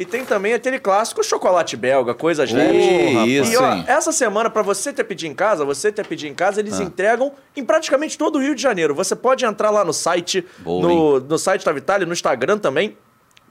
E 0.00 0.04
tem 0.06 0.24
também 0.24 0.54
aquele 0.54 0.78
clássico 0.78 1.22
chocolate 1.22 1.76
belga, 1.76 2.14
coisas 2.14 2.50
leves. 2.50 3.12
rapaz. 3.14 3.52
e 3.52 3.56
ó, 3.58 3.84
essa 3.86 4.10
semana, 4.10 4.48
pra 4.48 4.62
você 4.62 4.94
ter 4.94 5.04
pedido 5.04 5.30
em 5.30 5.34
casa, 5.34 5.62
você 5.62 5.92
ter 5.92 6.06
pedido 6.06 6.30
em 6.30 6.34
casa, 6.34 6.58
Ah. 6.58 6.62
eles 6.62 6.80
entregam 6.80 7.30
em 7.54 7.62
praticamente 7.62 8.16
todo 8.16 8.36
o 8.36 8.40
Rio 8.40 8.54
de 8.54 8.62
Janeiro. 8.62 8.94
Você 8.94 9.14
pode 9.14 9.44
entrar 9.44 9.68
lá 9.68 9.84
no 9.84 9.92
site, 9.92 10.42
Boa, 10.60 10.80
no, 10.88 11.20
no 11.20 11.38
site 11.38 11.66
da 11.66 11.72
Vitale, 11.72 12.06
no 12.06 12.14
Instagram 12.14 12.56
também. 12.56 12.96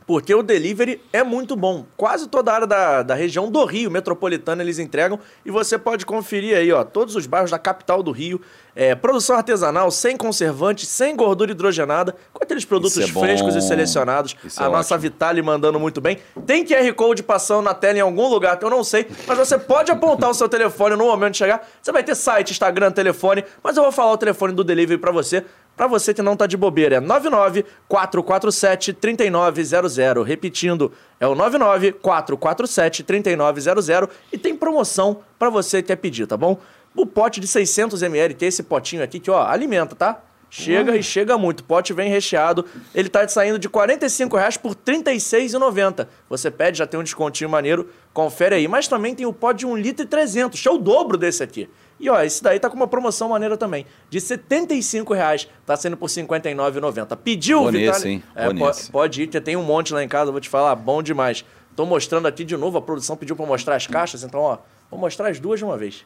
Porque 0.09 0.33
o 0.33 0.41
delivery 0.41 0.99
é 1.13 1.23
muito 1.23 1.55
bom. 1.55 1.85
Quase 1.95 2.27
toda 2.27 2.51
a 2.51 2.55
área 2.55 2.65
da, 2.65 3.03
da 3.03 3.13
região 3.13 3.47
do 3.51 3.63
Rio 3.63 3.91
metropolitana 3.91 4.63
eles 4.63 4.79
entregam. 4.79 5.19
E 5.45 5.51
você 5.51 5.77
pode 5.77 6.03
conferir 6.03 6.57
aí, 6.57 6.71
ó, 6.71 6.83
todos 6.83 7.15
os 7.15 7.27
bairros 7.27 7.51
da 7.51 7.59
capital 7.59 8.01
do 8.01 8.09
Rio. 8.09 8.41
É, 8.75 8.95
produção 8.95 9.35
artesanal, 9.35 9.91
sem 9.91 10.17
conservante, 10.17 10.85
sem 10.85 11.15
gordura 11.15 11.51
hidrogenada, 11.51 12.15
com 12.33 12.43
aqueles 12.43 12.65
produtos 12.65 12.97
é 12.97 13.05
frescos 13.05 13.55
e 13.55 13.61
selecionados. 13.61 14.35
Isso 14.43 14.59
é 14.63 14.65
a 14.65 14.69
nossa 14.69 14.95
ótimo. 14.95 15.11
Vitale 15.11 15.41
mandando 15.43 15.79
muito 15.79 16.01
bem. 16.01 16.17
Tem 16.45 16.65
QR 16.65 16.91
Code 16.93 17.21
passando 17.21 17.63
na 17.63 17.75
tela 17.75 17.97
em 17.97 18.01
algum 18.01 18.29
lugar 18.29 18.57
que 18.57 18.65
eu 18.65 18.69
não 18.69 18.83
sei, 18.83 19.05
mas 19.27 19.37
você 19.37 19.59
pode 19.59 19.91
apontar 19.91 20.29
o 20.29 20.33
seu 20.33 20.49
telefone 20.49 20.95
no 20.95 21.05
momento 21.05 21.33
de 21.33 21.39
chegar. 21.39 21.67
Você 21.81 21.91
vai 21.91 22.03
ter 22.03 22.15
site, 22.15 22.51
Instagram, 22.51 22.91
telefone, 22.91 23.43
mas 23.61 23.77
eu 23.77 23.83
vou 23.83 23.91
falar 23.91 24.13
o 24.13 24.17
telefone 24.17 24.53
do 24.53 24.63
delivery 24.63 24.99
pra 24.99 25.11
você. 25.11 25.45
Pra 25.79 25.87
você 25.87 26.13
que 26.13 26.21
não 26.21 26.35
tá 26.35 26.45
de 26.45 26.57
bobeira, 26.57 26.97
é 26.97 26.99
99 26.99 27.63
447 27.87 28.91
3900. 28.91 30.27
Repetindo, 30.27 30.91
é 31.17 31.25
o 31.25 31.33
99 31.33 31.93
447 31.93 33.01
3900 33.01 33.87
e 34.29 34.37
tem 34.37 34.57
promoção 34.57 35.21
pra 35.39 35.49
você 35.49 35.81
que 35.81 35.87
quer 35.87 35.95
pedir, 35.95 36.27
tá 36.27 36.35
bom? 36.35 36.59
O 36.93 37.05
pote 37.05 37.39
de 37.39 37.47
600ml, 37.47 38.35
tem 38.35 38.49
esse 38.49 38.61
potinho 38.61 39.01
aqui 39.01 39.21
que, 39.21 39.31
ó, 39.31 39.41
alimenta, 39.41 39.95
tá? 39.95 40.21
Chega 40.49 40.97
e 40.97 41.01
chega 41.01 41.37
muito. 41.37 41.61
O 41.61 41.63
pote 41.63 41.93
vem 41.93 42.09
recheado. 42.09 42.65
Ele 42.93 43.07
tá 43.07 43.25
saindo 43.29 43.57
de 43.57 43.69
45 43.69 44.35
reais 44.35 44.57
por 44.57 44.71
R$ 44.71 44.77
36,90. 44.85 46.07
Você 46.29 46.51
pede, 46.51 46.79
já 46.79 46.87
tem 46.87 46.99
um 46.99 47.03
descontinho 47.03 47.49
maneiro. 47.49 47.87
Confere 48.13 48.55
aí. 48.55 48.67
Mas 48.67 48.89
também 48.89 49.15
tem 49.15 49.25
o 49.25 49.31
pote 49.31 49.59
de 49.59 49.65
1 49.65 49.77
litro 49.77 50.03
e 50.03 50.07
300, 50.07 50.59
que 50.59 50.67
é 50.67 50.71
o 50.71 50.77
dobro 50.77 51.17
desse 51.17 51.41
aqui. 51.41 51.69
E 51.99 52.09
ó, 52.09 52.21
esse 52.21 52.41
daí 52.41 52.59
tá 52.59 52.69
com 52.69 52.75
uma 52.77 52.87
promoção 52.87 53.29
maneira 53.29 53.57
também. 53.57 53.85
De 54.09 54.21
75 54.21 55.13
reais, 55.13 55.47
tá 55.65 55.75
sendo 55.75 55.97
por 55.97 56.09
R$ 56.09 56.23
59,90. 56.23 57.15
Pediu, 57.17 57.65
Vitale? 57.65 57.85
nesse, 57.87 58.09
hein? 58.09 58.23
É, 58.35 58.45
po- 58.53 58.91
pode 58.91 59.23
ir, 59.23 59.27
tem 59.27 59.55
um 59.57 59.63
monte 59.63 59.93
lá 59.93 60.03
em 60.03 60.07
casa, 60.07 60.31
vou 60.31 60.39
te 60.39 60.47
falar, 60.49 60.75
bom 60.75 61.01
demais. 61.03 61.43
Tô 61.75 61.85
mostrando 61.85 62.27
aqui 62.27 62.43
de 62.45 62.55
novo, 62.57 62.77
a 62.77 62.81
produção 62.81 63.15
pediu 63.17 63.35
pra 63.35 63.43
eu 63.45 63.47
mostrar 63.49 63.75
as 63.75 63.85
caixas, 63.87 64.23
então 64.23 64.39
ó, 64.41 64.57
vou 64.89 64.99
mostrar 64.99 65.29
as 65.29 65.39
duas 65.39 65.59
de 65.59 65.65
uma 65.65 65.77
vez. 65.77 66.05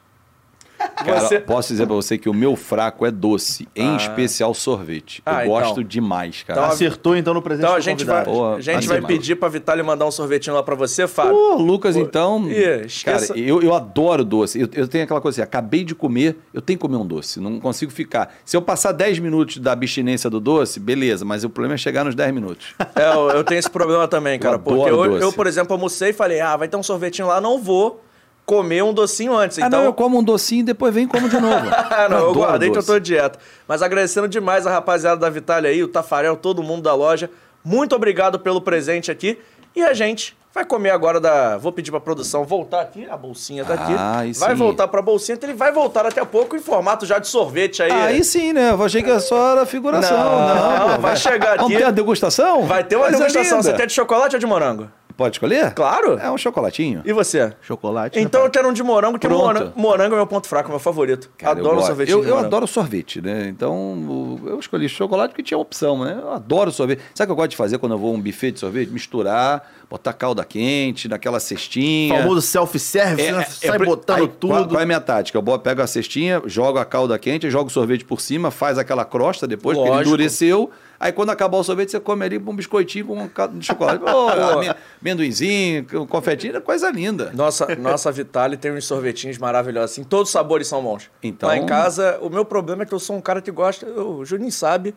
Cara, 1.04 1.20
Você- 1.22 1.40
posso 1.40 1.70
dizer 1.70 1.86
pra 1.86 1.96
você 1.96 2.18
que 2.18 2.30
o 2.30 2.34
meu 2.34 2.56
fraco 2.56 3.06
é 3.06 3.12
doce, 3.12 3.68
em 3.76 3.96
especial 3.96 4.54
sorvete. 4.54 5.22
Eu 5.26 5.34
Ah, 5.34 5.46
gosto 5.46 5.72
então. 5.72 5.84
demais, 5.84 6.44
cara. 6.44 6.60
Então, 6.62 6.72
Acertou 6.72 7.16
então 7.16 7.34
no 7.34 7.42
presente 7.42 7.66
Então 7.66 7.76
a 7.76 7.80
gente 7.80 8.04
vai, 8.06 8.26
a 8.26 8.62
gente 8.62 8.88
vai 8.88 9.02
pedir 9.02 9.36
pra 9.36 9.50
Vitale 9.50 9.84
mandar 9.84 10.06
um 10.06 10.12
sorvetinho 10.12 10.56
lá 10.56 10.64
pra 10.64 10.76
você, 10.76 11.08
Fábio. 11.08 11.34
Pô, 11.34 11.56
Lucas, 11.56 11.96
Pô, 11.96 12.02
então. 12.02 12.50
Ih, 12.50 12.86
esqueça- 12.86 13.28
Cara, 13.34 13.40
eu, 13.40 13.62
eu 13.62 13.74
adoro 13.74 14.24
doce. 14.24 14.60
Eu, 14.60 14.70
eu 14.74 14.88
tenho 14.88 15.04
aquela 15.04 15.20
coisa 15.22 15.36
assim: 15.36 15.44
acabei 15.44 15.84
de 15.84 15.94
comer, 15.94 16.38
eu 16.54 16.62
tenho 16.62 16.78
que 16.78 16.82
comer 16.82 16.98
um 16.98 17.06
doce. 17.06 17.40
Não 17.40 17.60
consigo 17.60 17.92
ficar. 17.92 18.34
Se 18.46 18.56
eu 18.56 18.62
passar 18.62 18.92
10 18.92 19.20
minutos 19.20 19.58
da 19.58 19.72
abstinência 19.74 20.30
do 20.30 20.40
doce, 20.40 20.80
beleza, 20.80 21.26
mas 21.26 21.44
o 21.44 21.50
problema 21.50 21.76
é 21.76 21.78
chegar 21.78 22.04
nos 22.06 22.16
10 22.16 22.34
minutos. 22.34 22.74
É, 22.96 23.14
eu, 23.14 23.30
eu 23.32 23.44
tenho 23.44 23.58
esse 23.60 23.70
problema 23.70 24.08
também, 24.08 24.38
cara. 24.40 24.60
porque 24.60 24.80
adoro 24.88 25.06
eu, 25.06 25.12
doce. 25.14 25.24
eu, 25.24 25.34
por 25.34 25.48
exemplo, 25.48 25.74
almocei 25.74 26.10
e 26.10 26.14
falei, 26.14 26.40
ah, 26.40 26.56
vai 26.56 26.68
ter 26.68 26.78
um 26.78 26.84
sorvetinho 26.84 27.28
lá, 27.28 27.42
não 27.42 27.60
vou 27.60 28.02
comer 28.46 28.84
um 28.84 28.94
docinho 28.94 29.36
antes. 29.36 29.58
Ah, 29.60 29.68
então, 29.68 29.80
não, 29.80 29.86
eu 29.86 29.94
como 29.94 30.20
um 30.20 30.24
docinho 30.24 30.62
e 30.62 30.64
depois 30.64 30.94
venho 30.94 31.06
e 31.06 31.10
como 31.10 31.30
de 31.30 31.40
novo. 31.40 31.66
Não, 32.10 32.18
eu 32.18 32.30
adoro 32.30 32.34
guardei 32.34 32.72
que 32.72 32.78
eu 32.78 32.84
tô 32.84 33.00
dieta. 33.00 33.40
Mas 33.68 33.82
agradecendo 33.82 34.28
demais 34.28 34.68
a 34.68 34.72
rapaziada 34.72 35.18
da 35.20 35.30
Vitale 35.30 35.68
aí, 35.68 35.84
o 35.84 35.88
Tafarel, 35.88 36.36
todo 36.36 36.62
mundo 36.62 36.84
da 36.84 36.94
loja. 36.94 37.30
Muito 37.64 37.96
obrigado 37.96 38.40
pelo 38.40 38.60
presente 38.62 39.10
aqui. 39.10 39.40
E 39.76 39.82
a 39.82 39.94
gente 39.94 40.36
Vai 40.54 40.64
comer 40.64 40.92
agora 40.92 41.20
da. 41.20 41.58
Vou 41.58 41.72
pedir 41.72 41.90
pra 41.90 42.00
produção 42.00 42.46
voltar 42.46 42.82
aqui. 42.82 43.08
A 43.10 43.18
bolsinha 43.18 43.66
tá 43.66 43.74
aqui. 43.74 43.94
Ah, 43.98 44.20
aí 44.20 44.34
vai 44.34 44.54
voltar 44.54 44.88
pra 44.88 45.02
bolsinha, 45.02 45.36
então 45.36 45.50
ele 45.50 45.58
vai 45.58 45.72
voltar 45.72 46.04
daqui 46.04 46.20
a 46.20 46.26
pouco 46.28 46.56
em 46.56 46.60
formato 46.60 47.08
já 47.08 47.18
de 47.18 47.28
sorvete 47.28 47.82
aí. 47.82 47.92
Aí 47.92 48.24
sim, 48.24 48.54
né? 48.54 48.70
Eu 48.70 48.84
achei 48.84 49.02
que 49.02 49.20
só 49.20 49.54
era 49.54 49.66
figuração. 49.66 50.16
Não, 50.16 50.56
Não, 50.90 50.96
pô, 50.96 51.02
vai 51.02 51.16
chegar 51.18 51.56
Vamos 51.56 51.72
aqui. 51.72 51.78
ter 51.82 51.86
a 51.86 51.90
degustação? 51.92 52.68
Vai 52.68 52.84
ter 52.84 52.96
uma 52.98 53.06
Coisa 53.06 53.18
degustação. 53.18 53.58
linda. 53.58 53.72
Você 53.72 53.76
quer 53.76 53.88
de 53.88 53.94
chocolate 53.94 54.36
ou 54.36 54.40
de 54.40 54.46
morango? 54.46 54.92
Pode 55.16 55.36
escolher? 55.36 55.74
Claro. 55.74 56.18
É 56.20 56.30
um 56.32 56.38
chocolatinho. 56.38 57.02
E 57.06 57.14
você? 57.14 57.54
Chocolate. 57.62 58.18
né, 58.18 58.24
Então 58.24 58.44
eu 58.44 58.50
quero 58.50 58.68
um 58.70 58.74
de 58.74 58.82
morango, 58.84 59.20
que 59.20 59.28
morango, 59.28 59.72
morango 59.76 60.14
é 60.16 60.18
meu 60.18 60.28
ponto 60.28 60.48
fraco, 60.48 60.70
meu 60.70 60.80
favorito. 60.80 61.30
Cara, 61.38 61.60
adoro 61.60 61.76
gosto. 61.76 61.88
sorvete 61.88 62.10
Eu, 62.12 62.22
de 62.22 62.28
eu 62.30 62.38
adoro 62.38 62.66
sorvete, 62.68 63.22
né? 63.22 63.48
Então 63.48 63.74
o- 63.76 64.42
eu 64.48 64.60
escolhi 64.60 64.90
chocolate 64.90 65.30
porque 65.30 65.44
tinha 65.44 65.58
opção, 65.58 66.04
né? 66.04 66.18
Eu 66.22 66.32
adoro 66.32 66.72
sorvete. 66.72 67.02
Sabe 67.14 67.26
o 67.26 67.28
que 67.28 67.32
eu 67.32 67.36
gosto 67.36 67.52
de 67.52 67.58
fazer 67.58 67.78
quando 67.78 67.92
eu 67.94 67.98
vou 67.98 68.14
a 68.14 68.18
um 68.18 68.20
buffet 68.22 68.52
de 68.52 68.60
sorvete? 68.60 68.90
Misturar, 68.90 69.70
botar 69.90 70.14
calda 70.14 70.44
quente 70.44 71.08
naquela 71.08 71.40
cestinha. 71.40 72.18
famoso 72.18 72.42
self-service, 72.42 73.32
né? 73.32 73.44
Sai 73.46 73.78
pre- 73.78 73.86
botando 73.86 74.20
aí, 74.22 74.28
tudo. 74.28 74.52
Qual, 74.54 74.68
qual 74.68 74.80
é 74.80 74.84
a 74.84 74.86
minha 74.86 75.02
tática? 75.02 75.38
Eu 75.38 75.60
pego 75.60 75.82
a 75.82 75.88
cestinha, 75.88 76.42
jogo 76.46 76.80
a 76.80 76.86
calda 76.86 77.18
quente, 77.20 77.50
jogo 77.50 77.68
o 77.68 77.72
sorvete 77.72 78.04
por 78.06 78.20
cima, 78.20 78.50
faz 78.52 78.78
aquela 78.78 79.06
crosta 79.06 79.48
depois, 79.48 79.78
porque 79.78 79.90
ele 79.90 79.96
Lógico. 79.98 80.10
endureceu. 80.16 80.72
Aí 81.04 81.12
quando 81.12 81.32
acabar 81.32 81.58
o 81.58 81.64
sorvete, 81.66 81.92
você 81.92 82.00
come 82.00 82.24
ali 82.24 82.38
um 82.38 82.56
biscoitinho 82.56 83.06
com 83.08 83.18
um 83.22 83.62
chocolate. 83.62 84.02
Ô, 84.04 84.30
ame- 84.58 84.74
amendoinzinho, 85.02 85.86
um 85.96 86.06
confetinho, 86.08 86.62
coisa 86.62 86.90
linda. 86.90 87.30
Nossa, 87.34 87.76
nossa 87.76 88.10
Vitale 88.12 88.56
tem 88.58 88.72
uns 88.72 88.86
sorvetinhos 88.86 89.38
maravilhosos, 89.38 89.92
assim, 89.92 90.04
todos 90.04 90.30
os 90.30 90.32
sabores 90.32 90.66
são 90.68 90.82
bons. 90.82 91.12
Então- 91.22 91.50
Lá 91.50 91.58
em 91.58 91.66
casa, 91.66 92.18
o 92.22 92.30
meu 92.30 92.46
problema 92.46 92.84
é 92.84 92.86
que 92.86 92.94
eu 92.94 93.00
sou 93.00 93.16
um 93.18 93.22
cara 93.22 93.42
que 93.42 93.52
gosta, 93.52 93.86
o 93.86 94.24
Juninho 94.24 94.52
sabe, 94.52 94.96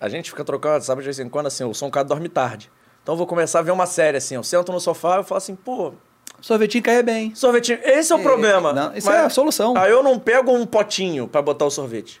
a 0.00 0.08
gente 0.08 0.30
fica 0.30 0.42
trocando 0.44 0.74
WhatsApp 0.74 1.00
de 1.00 1.04
vez 1.04 1.18
em 1.20 1.28
quando, 1.28 1.46
assim, 1.48 1.64
eu 1.64 1.74
sou 1.74 1.86
um 1.86 1.90
cara 1.90 2.04
que 2.06 2.08
dorme 2.08 2.28
tarde. 2.28 2.70
Então 3.02 3.12
eu 3.12 3.18
vou 3.18 3.26
começar 3.26 3.58
a 3.58 3.62
ver 3.62 3.72
uma 3.72 3.84
série, 3.86 4.16
assim, 4.16 4.34
eu 4.36 4.42
sento 4.42 4.72
no 4.72 4.80
sofá 4.80 5.20
e 5.20 5.24
falo 5.24 5.36
assim, 5.36 5.54
pô, 5.54 5.92
Sorvetinho 6.40 6.82
cai 6.82 7.02
bem. 7.02 7.34
sorvetinho, 7.34 7.78
esse 7.84 8.10
é 8.12 8.16
o 8.16 8.18
É, 8.18 8.22
problema. 8.22 8.72
não, 8.72 8.96
isso 8.96 9.10
é 9.10 9.18
a 9.24 9.28
solução. 9.30 9.74
Aí 9.76 9.90
eu 9.92 10.02
não 10.02 10.18
pego 10.18 10.50
um 10.50 10.64
potinho 10.66 11.28
pra 11.28 11.40
botar 11.42 11.66
o 11.66 11.70
sorvete. 11.70 12.20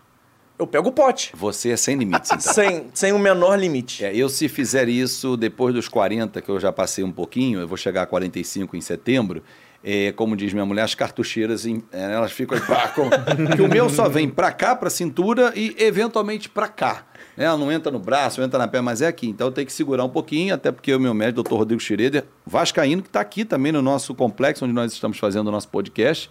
Eu 0.62 0.66
pego 0.66 0.88
o 0.88 0.92
pote, 0.92 1.32
Você 1.34 1.70
é 1.70 1.76
sem 1.76 1.96
limites, 1.96 2.30
então. 2.30 2.40
sem, 2.54 2.86
sem 2.94 3.12
o 3.12 3.18
menor 3.18 3.58
limite. 3.58 4.04
É, 4.04 4.14
eu 4.14 4.28
se 4.28 4.48
fizer 4.48 4.88
isso 4.88 5.36
depois 5.36 5.74
dos 5.74 5.88
40, 5.88 6.40
que 6.40 6.48
eu 6.48 6.58
já 6.60 6.72
passei 6.72 7.02
um 7.04 7.12
pouquinho, 7.12 7.60
eu 7.60 7.68
vou 7.68 7.76
chegar 7.76 8.02
a 8.02 8.06
45 8.06 8.76
em 8.76 8.80
setembro, 8.80 9.42
é, 9.84 10.12
como 10.12 10.36
diz 10.36 10.52
minha 10.52 10.64
mulher, 10.64 10.82
as 10.82 10.94
cartucheiras, 10.94 11.66
é, 11.66 11.72
elas 11.92 12.30
ficam 12.30 12.56
aí, 12.56 12.64
pá, 12.64 12.88
com- 12.88 13.10
que 13.56 13.60
o 13.60 13.68
meu 13.68 13.88
só 13.88 14.08
vem 14.08 14.28
pra 14.28 14.52
cá, 14.52 14.76
pra 14.76 14.88
cintura 14.88 15.52
e 15.56 15.74
eventualmente 15.78 16.48
pra 16.48 16.68
cá. 16.68 17.04
né? 17.36 17.46
não 17.56 17.72
entra 17.72 17.90
no 17.90 17.98
braço, 17.98 18.38
não 18.38 18.46
entra 18.46 18.58
na 18.60 18.68
perna, 18.68 18.84
mas 18.84 19.02
é 19.02 19.08
aqui. 19.08 19.26
Então 19.28 19.48
eu 19.48 19.52
tenho 19.52 19.66
que 19.66 19.72
segurar 19.72 20.04
um 20.04 20.08
pouquinho, 20.08 20.54
até 20.54 20.70
porque 20.70 20.94
o 20.94 21.00
meu 21.00 21.12
médico, 21.12 21.36
doutor 21.42 21.56
Rodrigo 21.56 21.80
Schroeder, 21.82 22.24
vascaíno, 22.46 23.02
que 23.02 23.08
está 23.08 23.20
aqui 23.20 23.44
também 23.44 23.72
no 23.72 23.82
nosso 23.82 24.14
complexo, 24.14 24.64
onde 24.64 24.72
nós 24.74 24.92
estamos 24.92 25.18
fazendo 25.18 25.48
o 25.48 25.50
nosso 25.50 25.66
podcast, 25.68 26.30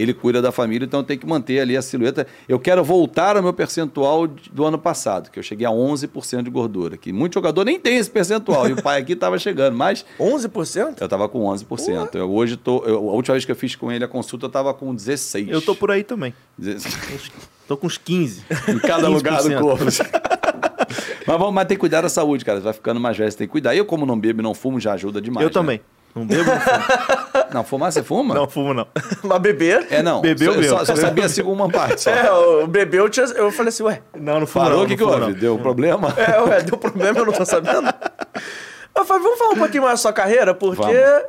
ele 0.00 0.14
cuida 0.14 0.40
da 0.40 0.50
família, 0.52 0.84
então 0.86 1.00
eu 1.00 1.04
tenho 1.04 1.20
que 1.20 1.26
manter 1.26 1.60
ali 1.60 1.76
a 1.76 1.82
silhueta. 1.82 2.26
Eu 2.48 2.58
quero 2.58 2.82
voltar 2.82 3.36
ao 3.36 3.42
meu 3.42 3.52
percentual 3.52 4.26
do 4.26 4.64
ano 4.64 4.78
passado, 4.78 5.30
que 5.30 5.38
eu 5.38 5.42
cheguei 5.42 5.66
a 5.66 5.70
11% 5.70 6.42
de 6.42 6.50
gordura, 6.50 6.96
que 6.96 7.12
muito 7.12 7.34
jogador 7.34 7.64
nem 7.64 7.78
tem 7.78 7.96
esse 7.96 8.10
percentual, 8.10 8.68
e 8.68 8.72
o 8.72 8.82
pai 8.82 9.00
aqui 9.00 9.12
estava 9.12 9.38
chegando, 9.38 9.76
mas 9.76 10.04
11%? 10.18 10.96
eu 11.00 11.04
estava 11.04 11.28
com 11.28 11.40
11%. 11.44 12.14
Eu 12.14 12.30
hoje 12.32 12.56
tô, 12.56 12.82
eu- 12.84 13.10
a 13.10 13.12
última 13.12 13.34
vez 13.34 13.44
que 13.44 13.52
eu 13.52 13.56
fiz 13.56 13.76
com 13.76 13.90
ele 13.92 14.04
a 14.04 14.08
consulta, 14.08 14.46
eu 14.46 14.48
estava 14.48 14.72
com 14.74 14.94
16. 14.94 15.48
Eu 15.48 15.60
tô 15.60 15.74
por 15.74 15.90
aí 15.90 16.02
também. 16.02 16.32
16. 16.58 17.30
Tô 17.70 17.76
com 17.76 17.86
uns 17.86 17.96
15. 17.96 18.42
em 18.68 18.78
cada 18.80 19.06
lugar 19.08 19.40
do 19.44 19.48
15%. 19.48 19.60
corpo. 19.60 19.84
mas, 21.26 21.38
vamos, 21.38 21.54
mas 21.54 21.66
tem 21.68 21.76
que 21.76 21.80
cuidar 21.80 22.00
da 22.00 22.08
saúde, 22.08 22.44
cara. 22.44 22.58
Você 22.58 22.64
vai 22.64 22.72
ficando 22.72 22.98
mais 22.98 23.16
velho, 23.16 23.30
você 23.30 23.38
tem 23.38 23.46
que 23.46 23.52
cuidar. 23.52 23.76
Eu, 23.76 23.84
como 23.84 24.04
não 24.04 24.18
bebo 24.18 24.40
e 24.40 24.42
não 24.42 24.54
fumo, 24.54 24.80
já 24.80 24.92
ajuda 24.94 25.20
demais. 25.20 25.44
Eu 25.44 25.48
né? 25.50 25.52
também. 25.54 25.80
Não 26.14 26.26
bebo, 26.26 26.44
não 26.50 26.60
fumo. 26.60 27.44
Não, 27.52 27.64
fumar 27.64 27.92
você 27.92 28.02
fuma? 28.02 28.34
Não 28.34 28.48
fumo, 28.48 28.72
não. 28.72 28.86
Mas 29.24 29.38
beber? 29.40 29.86
É, 29.90 30.02
não. 30.02 30.20
Bebeu 30.20 30.54
mesmo. 30.56 30.78
só, 30.78 30.84
só 30.84 30.94
sabia 30.96 31.28
segundo 31.28 31.54
uma 31.54 31.68
parte. 31.68 32.02
Só. 32.02 32.10
É, 32.10 32.30
o 32.30 32.66
bebeu, 32.66 33.04
eu, 33.04 33.10
tinha- 33.10 33.26
eu 33.26 33.50
falei 33.50 33.70
assim, 33.70 33.82
ué, 33.82 34.00
Não, 34.16 34.38
não 34.40 34.46
fumo, 34.46 34.64
Parou, 34.64 34.84
o 34.84 34.86
que, 34.86 34.96
que 34.96 35.02
houve? 35.02 35.18
não. 35.18 35.32
Deu 35.32 35.58
problema? 35.58 36.14
É, 36.16 36.40
ué, 36.42 36.62
deu 36.62 36.76
problema, 36.78 37.18
eu 37.18 37.26
não 37.26 37.32
tô 37.32 37.44
sabendo. 37.44 37.88
Ô, 38.96 39.04
Fábio, 39.04 39.22
vamos 39.24 39.38
falar 39.38 39.50
um 39.52 39.58
pouquinho 39.58 39.82
mais 39.82 39.94
da 39.94 39.96
sua 40.02 40.12
carreira, 40.12 40.54
porque 40.54 40.80
Vamos. 40.82 41.22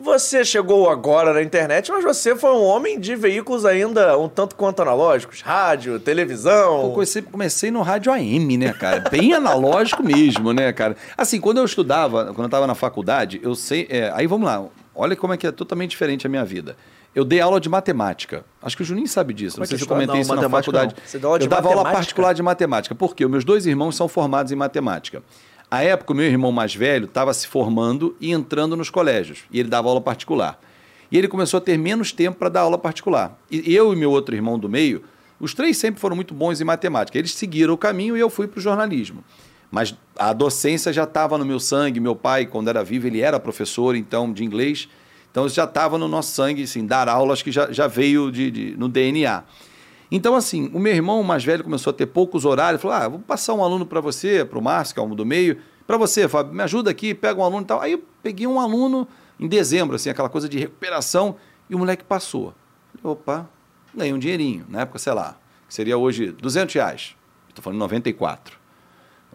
Você 0.00 0.44
chegou 0.44 0.88
agora 0.88 1.32
na 1.32 1.42
internet, 1.42 1.90
mas 1.90 2.04
você 2.04 2.36
foi 2.36 2.52
um 2.52 2.62
homem 2.62 3.00
de 3.00 3.16
veículos 3.16 3.64
ainda 3.64 4.16
um 4.18 4.28
tanto 4.28 4.54
quanto 4.54 4.80
analógicos, 4.82 5.40
rádio, 5.40 5.98
televisão. 5.98 6.82
Eu 6.84 6.90
comecei, 6.90 7.22
comecei 7.22 7.70
no 7.70 7.82
rádio 7.82 8.12
AM, 8.12 8.56
né, 8.56 8.72
cara? 8.72 9.00
Bem 9.10 9.32
analógico 9.34 10.02
mesmo, 10.02 10.52
né, 10.52 10.72
cara? 10.72 10.96
Assim, 11.16 11.40
quando 11.40 11.58
eu 11.58 11.64
estudava, 11.64 12.26
quando 12.26 12.40
eu 12.40 12.46
estava 12.46 12.66
na 12.66 12.74
faculdade, 12.74 13.40
eu 13.42 13.54
sei. 13.54 13.86
é, 13.90 14.12
aí 14.14 14.26
vamos 14.26 14.46
lá, 14.46 14.64
olha 14.94 15.16
como 15.16 15.32
é 15.32 15.36
que 15.36 15.46
é 15.46 15.52
totalmente 15.52 15.90
diferente 15.90 16.26
a 16.26 16.30
minha 16.30 16.44
vida. 16.44 16.76
Eu 17.14 17.24
dei 17.24 17.40
aula 17.40 17.60
de 17.60 17.68
matemática. 17.68 18.44
Acho 18.62 18.76
que 18.76 18.82
o 18.82 18.86
Juninho 18.86 19.08
sabe 19.08 19.34
disso. 19.34 19.56
Como 19.56 19.60
não 19.62 19.64
é 19.64 19.66
sei 19.66 19.78
se 19.78 19.82
eu 19.84 19.88
comentei 19.88 20.14
Não, 20.14 20.20
isso 20.20 20.34
na 20.34 20.48
faculdade. 20.48 20.94
não. 20.96 21.02
Você 21.04 21.18
deu 21.18 21.28
aula 21.30 21.38
de 21.38 21.46
eu 21.46 21.48
dava 21.48 21.62
aula 21.66 21.76
matemática? 21.76 21.98
particular 21.98 22.32
de 22.34 22.42
matemática. 22.42 22.94
Por 22.94 23.16
quê? 23.16 23.24
Os 23.24 23.30
meus 23.30 23.44
dois 23.44 23.66
irmãos 23.66 23.96
são 23.96 24.06
formados 24.06 24.52
em 24.52 24.54
matemática. 24.54 25.22
À 25.70 25.82
época, 25.82 26.12
o 26.12 26.16
meu 26.16 26.24
irmão 26.26 26.50
mais 26.50 26.74
velho 26.74 27.04
estava 27.04 27.32
se 27.34 27.46
formando 27.46 28.16
e 28.20 28.32
entrando 28.32 28.76
nos 28.76 28.88
colégios. 28.90 29.40
E 29.50 29.60
ele 29.60 29.68
dava 29.68 29.88
aula 29.88 30.00
particular. 30.00 30.58
E 31.12 31.18
ele 31.18 31.28
começou 31.28 31.58
a 31.58 31.60
ter 31.60 31.78
menos 31.78 32.10
tempo 32.12 32.38
para 32.38 32.48
dar 32.48 32.60
aula 32.62 32.78
particular. 32.78 33.38
E 33.50 33.74
eu 33.74 33.92
e 33.92 33.96
meu 33.96 34.10
outro 34.10 34.34
irmão 34.34 34.58
do 34.58 34.68
meio, 34.68 35.02
os 35.38 35.52
três 35.54 35.76
sempre 35.76 36.00
foram 36.00 36.16
muito 36.16 36.32
bons 36.34 36.60
em 36.60 36.64
matemática. 36.64 37.18
Eles 37.18 37.32
seguiram 37.34 37.74
o 37.74 37.78
caminho 37.78 38.16
e 38.16 38.20
eu 38.20 38.30
fui 38.30 38.46
para 38.46 38.58
o 38.58 38.62
jornalismo. 38.62 39.22
Mas 39.70 39.94
a 40.18 40.32
docência 40.32 40.92
já 40.92 41.04
estava 41.04 41.36
no 41.36 41.44
meu 41.44 41.60
sangue. 41.60 42.00
Meu 42.00 42.16
pai, 42.16 42.46
quando 42.46 42.68
era 42.68 42.82
vivo, 42.82 43.06
ele 43.06 43.20
era 43.20 43.38
professor 43.38 43.94
então 43.94 44.32
de 44.32 44.42
inglês. 44.44 44.88
Então 45.30 45.46
já 45.48 45.64
estava 45.64 45.98
no 45.98 46.08
nosso 46.08 46.32
sangue, 46.32 46.62
assim, 46.62 46.86
dar 46.86 47.08
aulas 47.08 47.42
que 47.42 47.52
já, 47.52 47.70
já 47.70 47.86
veio 47.86 48.32
de, 48.32 48.50
de- 48.50 48.76
no 48.78 48.88
DNA. 48.88 49.42
Então, 50.10 50.34
assim, 50.34 50.70
o 50.72 50.78
meu 50.78 50.92
irmão 50.94 51.22
mais 51.22 51.44
velho 51.44 51.62
começou 51.62 51.90
a 51.90 51.94
ter 51.94 52.06
poucos 52.06 52.44
horários, 52.44 52.80
falou: 52.80 52.96
ah, 52.96 53.08
vou 53.08 53.18
passar 53.20 53.54
um 53.54 53.62
aluno 53.62 53.84
para 53.84 54.00
você, 54.00 54.44
para 54.44 54.58
o 54.58 54.62
Márcio, 54.62 54.94
que 54.94 55.00
é 55.00 55.02
um 55.02 55.14
do 55.14 55.26
meio, 55.26 55.58
para 55.86 55.96
você, 55.96 56.28
Fábio, 56.28 56.54
me 56.54 56.62
ajuda 56.62 56.90
aqui, 56.90 57.14
pega 57.14 57.40
um 57.40 57.44
aluno 57.44 57.62
e 57.62 57.66
tal. 57.66 57.80
Aí 57.80 57.92
eu 57.92 58.02
peguei 58.22 58.46
um 58.46 58.60
aluno 58.60 59.06
em 59.38 59.46
dezembro, 59.48 59.96
assim, 59.96 60.10
aquela 60.10 60.28
coisa 60.28 60.48
de 60.48 60.58
recuperação, 60.58 61.36
e 61.68 61.74
o 61.74 61.78
moleque 61.78 62.04
passou. 62.04 62.54
Falei, 63.00 63.16
opa, 63.16 63.48
ganhei 63.94 64.12
um 64.12 64.18
dinheirinho, 64.18 64.66
na 64.68 64.82
época, 64.82 64.98
sei 64.98 65.12
lá, 65.12 65.36
que 65.66 65.74
seria 65.74 65.96
hoje 65.96 66.32
200 66.32 66.74
reais. 66.74 67.16
Estou 67.48 67.62
falando 67.62 67.78
94. 67.78 68.58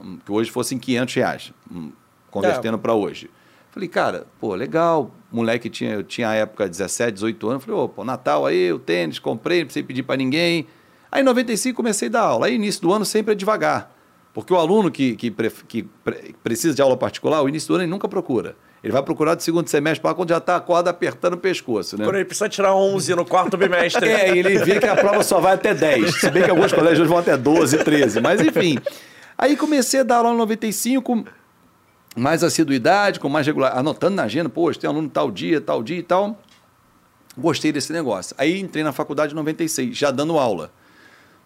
Hum, 0.01 0.17
Que 0.25 0.31
hoje 0.31 0.51
fossem 0.51 0.77
500 0.79 1.15
reais, 1.15 1.53
hum, 1.71 1.91
convertendo 2.29 2.77
para 2.79 2.93
hoje. 2.93 3.29
Falei, 3.73 3.89
cara, 3.89 4.27
pô, 4.39 4.53
legal. 4.53 5.09
Moleque 5.31 5.67
tinha, 5.67 5.93
eu 5.93 6.03
tinha 6.03 6.29
a 6.29 6.35
época 6.35 6.69
17, 6.69 7.11
18 7.13 7.49
anos. 7.49 7.63
Falei, 7.63 7.79
opa, 7.79 8.03
Natal 8.05 8.45
aí, 8.45 8.71
o 8.71 8.77
tênis, 8.77 9.17
comprei, 9.17 9.59
não 9.59 9.65
precisei 9.65 9.81
pedir 9.83 10.03
para 10.03 10.15
ninguém. 10.15 10.67
Aí 11.11 11.21
em 11.21 11.25
95 11.25 11.75
comecei 11.75 12.07
a 12.07 12.11
dar 12.11 12.21
aula. 12.21 12.45
Aí 12.45 12.53
início 12.55 12.81
do 12.83 12.93
ano 12.93 13.03
sempre 13.03 13.31
é 13.31 13.35
devagar. 13.35 13.91
Porque 14.31 14.53
o 14.53 14.57
aluno 14.57 14.91
que, 14.91 15.15
que, 15.15 15.31
que 15.67 15.83
pre- 16.03 16.35
precisa 16.43 16.75
de 16.75 16.81
aula 16.81 16.95
particular, 16.97 17.41
o 17.41 17.49
início 17.49 17.67
do 17.67 17.75
ano 17.75 17.83
ele 17.83 17.89
nunca 17.91 18.07
procura. 18.07 18.55
Ele 18.83 18.91
vai 18.93 19.01
procurar 19.01 19.33
do 19.35 19.41
segundo 19.41 19.67
semestre 19.67 20.01
para 20.01 20.13
quando 20.13 20.29
já 20.29 20.37
está 20.37 20.55
a 20.55 20.59
corda 20.59 20.89
apertando 20.89 21.33
o 21.33 21.37
pescoço, 21.37 21.97
né? 21.97 22.03
Quando 22.03 22.15
ele 22.17 22.25
precisa 22.25 22.49
tirar 22.49 22.75
11 22.75 23.15
no 23.15 23.25
quarto 23.25 23.55
bimestre. 23.57 24.05
É, 24.09 24.35
e 24.35 24.39
ele 24.39 24.57
vê 24.59 24.79
que 24.79 24.85
a 24.85 24.95
prova 24.95 25.23
só 25.23 25.39
vai 25.39 25.53
até 25.53 25.73
10. 25.73 26.19
Se 26.19 26.29
bem 26.29 26.43
que 26.43 26.49
alguns 26.51 26.71
colégios 26.73 27.07
vão 27.07 27.17
até 27.17 27.35
12, 27.37 27.77
13. 27.83 28.19
Mas 28.21 28.41
enfim. 28.41 28.77
Aí 29.37 29.55
comecei 29.57 30.01
a 30.01 30.03
dar 30.03 30.17
aula 30.17 30.31
em 30.33 30.37
95, 30.37 31.25
mais 32.15 32.43
assiduidade, 32.43 33.19
com 33.19 33.29
mais 33.29 33.45
regular, 33.45 33.77
anotando 33.77 34.15
na 34.15 34.23
agenda, 34.23 34.49
pô, 34.49 34.71
tem 34.73 34.89
aluno 34.89 35.09
tal 35.09 35.31
dia, 35.31 35.59
tal 35.59 35.83
dia 35.83 35.97
e 35.97 36.03
tal. 36.03 36.39
Gostei 37.37 37.71
desse 37.71 37.91
negócio. 37.91 38.35
Aí 38.37 38.59
entrei 38.59 38.83
na 38.83 38.91
faculdade 38.91 39.33
em 39.33 39.35
96, 39.35 39.97
já 39.97 40.11
dando 40.11 40.37
aula. 40.37 40.71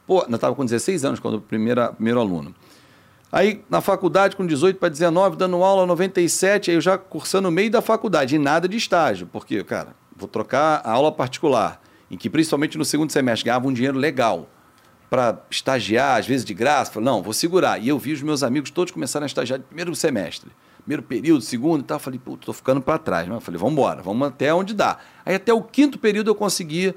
Pô, 0.06 0.26
eu 0.28 0.36
estava 0.36 0.56
com 0.56 0.66
16 0.66 1.06
anos 1.06 1.20
quando 1.20 1.36
o 1.36 1.42
primeiro, 1.42 1.94
primeiro 1.94 2.20
aluno. 2.20 2.54
Aí, 3.32 3.62
na 3.70 3.82
faculdade, 3.82 4.36
com 4.36 4.46
18 4.46 4.78
para 4.80 4.88
19, 4.88 5.36
dando 5.36 5.62
aula, 5.62 5.86
97, 5.86 6.72
aí 6.72 6.78
eu 6.78 6.82
já 6.82 6.98
cursando 6.98 7.50
no 7.50 7.52
meio 7.52 7.70
da 7.70 7.82
faculdade, 7.82 8.36
e 8.36 8.40
nada 8.40 8.70
de 8.70 8.78
estágio, 8.78 9.28
porque, 9.28 9.62
cara, 9.66 9.90
vou 10.16 10.30
trocar 10.30 10.82
a 10.84 10.92
aula 10.92 11.12
particular, 11.12 11.82
em 12.10 12.18
que 12.18 12.30
principalmente 12.30 12.78
no 12.78 12.86
segundo 12.86 13.12
semestre 13.12 13.46
ganhava 13.46 13.68
um 13.68 13.74
dinheiro 13.74 13.98
legal 13.98 14.48
para 15.10 15.40
estagiar, 15.50 16.20
às 16.20 16.28
vezes 16.28 16.46
de 16.46 16.54
graça. 16.54 16.92
Falei, 16.92 17.06
não, 17.06 17.22
vou 17.22 17.34
segurar. 17.34 17.80
E 17.80 17.88
eu 17.88 17.98
vi 17.98 18.14
os 18.14 18.22
meus 18.22 18.44
amigos 18.44 18.70
todos 18.70 18.92
começarem 18.92 19.24
a 19.24 19.28
estagiar 19.28 19.60
de 19.60 19.66
primeiro 19.66 19.96
semestre, 19.96 20.52
primeiro 20.84 21.04
período, 21.04 21.42
segundo 21.42 21.82
e 21.82 21.84
tal. 21.84 22.00
Falei, 22.00 22.20
pô, 22.24 22.36
tô 22.38 22.52
ficando 22.54 22.82
para 22.82 22.98
trás. 22.98 23.28
Mas 23.28 23.44
falei, 23.44 23.58
vamos 23.58 23.74
embora, 23.74 24.02
vamos 24.02 24.28
até 24.28 24.54
onde 24.54 24.74
dá. 24.74 24.98
Aí 25.26 25.36
até 25.36 25.54
o 25.54 25.62
quinto 25.62 25.98
período 25.98 26.30
eu 26.30 26.36
consegui 26.36 26.94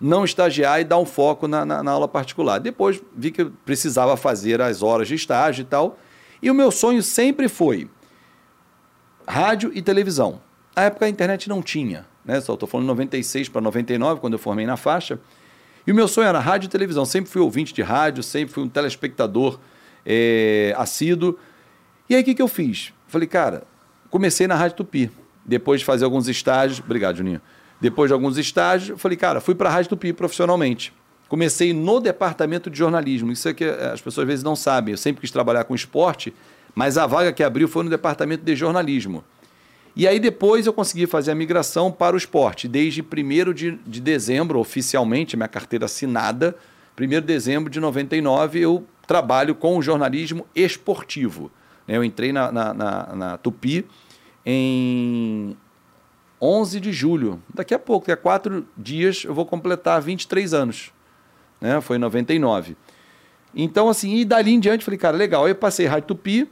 não 0.00 0.24
estagiar 0.24 0.80
e 0.80 0.84
dar 0.84 0.98
um 0.98 1.06
foco 1.06 1.46
na, 1.46 1.64
na, 1.64 1.82
na 1.82 1.90
aula 1.92 2.08
particular. 2.08 2.58
Depois 2.58 3.00
vi 3.16 3.30
que 3.30 3.42
eu 3.42 3.52
precisava 3.64 4.16
fazer 4.16 4.60
as 4.60 4.82
horas 4.82 5.06
de 5.06 5.14
estágio 5.14 5.62
e 5.62 5.64
tal. 5.64 5.98
E 6.42 6.50
o 6.50 6.54
meu 6.54 6.72
sonho 6.72 7.02
sempre 7.02 7.48
foi 7.48 7.88
rádio 9.26 9.70
e 9.72 9.80
televisão. 9.80 10.40
Na 10.74 10.84
época 10.84 11.06
a 11.06 11.08
internet 11.08 11.48
não 11.48 11.62
tinha, 11.62 12.04
né? 12.24 12.40
Só 12.40 12.54
estou 12.54 12.68
falando 12.68 12.88
96 12.88 13.48
para 13.48 13.60
99, 13.60 14.20
quando 14.20 14.32
eu 14.32 14.38
formei 14.40 14.66
na 14.66 14.76
faixa. 14.76 15.20
E 15.86 15.92
o 15.92 15.94
meu 15.94 16.06
sonho 16.06 16.28
era 16.28 16.38
rádio 16.38 16.66
e 16.66 16.70
televisão. 16.70 17.04
Sempre 17.04 17.30
fui 17.30 17.40
ouvinte 17.40 17.74
de 17.74 17.82
rádio, 17.82 18.22
sempre 18.22 18.54
fui 18.54 18.62
um 18.62 18.68
telespectador 18.68 19.58
é, 20.06 20.74
assíduo. 20.76 21.38
E 22.08 22.14
aí 22.14 22.22
o 22.22 22.24
que, 22.24 22.34
que 22.34 22.42
eu 22.42 22.48
fiz? 22.48 22.92
Falei, 23.08 23.26
cara, 23.26 23.64
comecei 24.10 24.46
na 24.46 24.54
Rádio 24.54 24.76
Tupi. 24.78 25.10
depois 25.44 25.80
de 25.80 25.84
fazer 25.84 26.04
alguns 26.04 26.28
estágios. 26.28 26.80
Obrigado, 26.80 27.16
Juninho. 27.16 27.40
Depois 27.80 28.08
de 28.08 28.12
alguns 28.12 28.38
estágios, 28.38 29.00
falei, 29.00 29.16
cara, 29.16 29.40
fui 29.40 29.54
para 29.54 29.68
a 29.68 29.72
Rádio 29.72 29.90
Tupi 29.90 30.12
profissionalmente. 30.12 30.92
Comecei 31.28 31.72
no 31.72 31.98
departamento 31.98 32.70
de 32.70 32.78
jornalismo. 32.78 33.32
Isso 33.32 33.48
é 33.48 33.54
que 33.54 33.64
as 33.64 34.00
pessoas 34.00 34.24
às 34.24 34.28
vezes 34.28 34.44
não 34.44 34.54
sabem. 34.54 34.92
Eu 34.92 34.98
sempre 34.98 35.22
quis 35.22 35.30
trabalhar 35.30 35.64
com 35.64 35.74
esporte, 35.74 36.32
mas 36.74 36.96
a 36.96 37.06
vaga 37.06 37.32
que 37.32 37.42
abriu 37.42 37.66
foi 37.66 37.82
no 37.84 37.90
departamento 37.90 38.44
de 38.44 38.54
jornalismo. 38.54 39.24
E 39.94 40.08
aí 40.08 40.18
depois 40.18 40.66
eu 40.66 40.72
consegui 40.72 41.06
fazer 41.06 41.32
a 41.32 41.34
migração 41.34 41.92
para 41.92 42.14
o 42.14 42.18
esporte. 42.18 42.66
Desde 42.66 43.02
1 43.02 43.52
de, 43.52 43.72
de 43.86 44.00
dezembro, 44.00 44.58
oficialmente, 44.58 45.36
minha 45.36 45.48
carteira 45.48 45.84
assinada, 45.84 46.56
1 46.98 47.06
de 47.06 47.20
dezembro 47.20 47.70
de 47.70 47.78
99, 47.78 48.60
eu 48.60 48.86
trabalho 49.06 49.54
com 49.54 49.76
o 49.76 49.82
jornalismo 49.82 50.46
esportivo. 50.54 51.50
Eu 51.86 52.02
entrei 52.02 52.32
na, 52.32 52.50
na, 52.50 52.72
na, 52.72 53.16
na 53.16 53.38
Tupi 53.38 53.84
em 54.46 55.56
11 56.40 56.80
de 56.80 56.92
julho. 56.92 57.42
Daqui 57.52 57.74
a 57.74 57.78
pouco, 57.78 58.06
daqui 58.06 58.18
a 58.18 58.22
quatro 58.22 58.66
dias, 58.76 59.24
eu 59.24 59.34
vou 59.34 59.44
completar 59.44 60.00
23 60.00 60.54
anos. 60.54 60.90
Né? 61.60 61.80
Foi 61.80 61.96
em 61.96 62.00
99. 62.00 62.76
Então, 63.54 63.88
assim, 63.88 64.16
e 64.16 64.24
dali 64.24 64.52
em 64.52 64.60
diante, 64.60 64.84
falei, 64.84 64.98
cara, 64.98 65.16
legal. 65.16 65.44
Aí 65.44 65.50
eu 65.50 65.56
passei 65.56 65.86
Rádio 65.86 66.08
Tupi. 66.08 66.50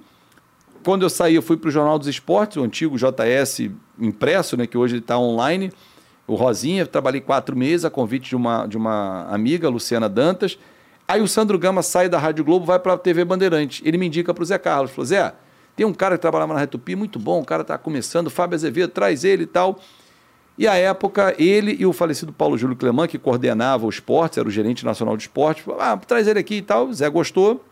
Quando 0.83 1.03
eu 1.03 1.11
saí, 1.11 1.35
eu 1.35 1.43
fui 1.43 1.57
para 1.57 1.69
o 1.69 1.71
Jornal 1.71 1.99
dos 1.99 2.09
Esportes, 2.09 2.57
o 2.57 2.63
antigo 2.63 2.97
JS 2.97 3.71
impresso, 3.99 4.57
né, 4.57 4.67
que 4.67 4.79
hoje 4.79 4.99
está 4.99 5.19
online. 5.19 5.73
O 6.27 6.35
Rosinha, 6.35 6.87
trabalhei 6.87 7.21
quatro 7.21 7.57
meses 7.57 7.85
a 7.85 7.91
convite 7.91 8.31
de 8.31 8.37
uma, 8.37 8.67
de 8.67 8.77
uma 8.77 9.27
amiga, 9.31 9.69
Luciana 9.69 10.09
Dantas. 10.09 10.59
Aí 11.07 11.21
o 11.21 11.27
Sandro 11.27 11.59
Gama 11.59 11.83
sai 11.83 12.09
da 12.09 12.19
Rádio 12.19 12.45
Globo, 12.45 12.65
vai 12.65 12.79
para 12.79 12.95
a 12.95 12.99
TV 12.99 13.25
Bandeirante. 13.25 13.83
Ele 13.85 13.99
me 13.99 14.07
indica 14.07 14.33
para 14.33 14.43
o 14.43 14.47
Zé 14.47 14.59
Carlos. 14.59 14.93
Falou, 14.93 15.07
Zé, 15.07 15.35
tem 15.75 15.85
um 15.85 15.93
cara 15.93 16.17
que 16.17 16.23
trabalhava 16.23 16.55
na 16.55 16.61
Retupi, 16.61 16.95
muito 16.95 17.19
bom, 17.19 17.41
o 17.41 17.45
cara 17.45 17.63
está 17.63 17.77
começando, 17.77 18.31
Fábio 18.31 18.55
Azevedo, 18.55 18.91
traz 18.91 19.25
ele 19.25 19.43
e 19.43 19.47
tal. 19.47 19.81
E 20.57 20.69
à 20.69 20.77
época, 20.77 21.35
ele 21.39 21.77
e 21.79 21.87
o 21.87 21.93
falecido 21.93 22.33
Paulo 22.33 22.57
Júlio 22.57 22.77
Clemã, 22.77 23.09
que 23.09 23.19
coordenava 23.19 23.87
o 23.87 23.89
esporte, 23.89 24.39
era 24.39 24.47
o 24.47 24.51
gerente 24.53 24.85
nacional 24.85 25.17
de 25.17 25.23
esporte, 25.25 25.63
falou, 25.63 25.81
ah, 25.81 25.97
traz 25.97 26.29
ele 26.29 26.39
aqui 26.39 26.57
e 26.57 26.63
tal. 26.63 26.89
O 26.89 26.93
Zé 26.93 27.09
gostou. 27.09 27.65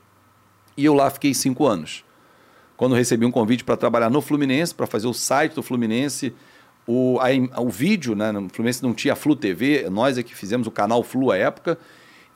E 0.76 0.84
eu 0.84 0.94
lá 0.94 1.10
fiquei 1.10 1.34
cinco 1.34 1.66
anos. 1.66 2.04
Quando 2.78 2.94
recebi 2.94 3.26
um 3.26 3.30
convite 3.32 3.64
para 3.64 3.76
trabalhar 3.76 4.08
no 4.08 4.22
Fluminense, 4.22 4.72
para 4.72 4.86
fazer 4.86 5.08
o 5.08 5.12
site 5.12 5.54
do 5.54 5.64
Fluminense, 5.64 6.32
o, 6.86 7.18
a, 7.20 7.60
o 7.60 7.68
vídeo, 7.68 8.14
né? 8.14 8.30
No 8.30 8.48
Fluminense 8.48 8.84
não 8.84 8.94
tinha 8.94 9.16
Flu 9.16 9.34
TV, 9.34 9.90
nós 9.90 10.16
é 10.16 10.22
que 10.22 10.32
fizemos 10.32 10.68
o 10.68 10.70
canal 10.70 11.02
Flu 11.02 11.32
à 11.32 11.36
época. 11.36 11.76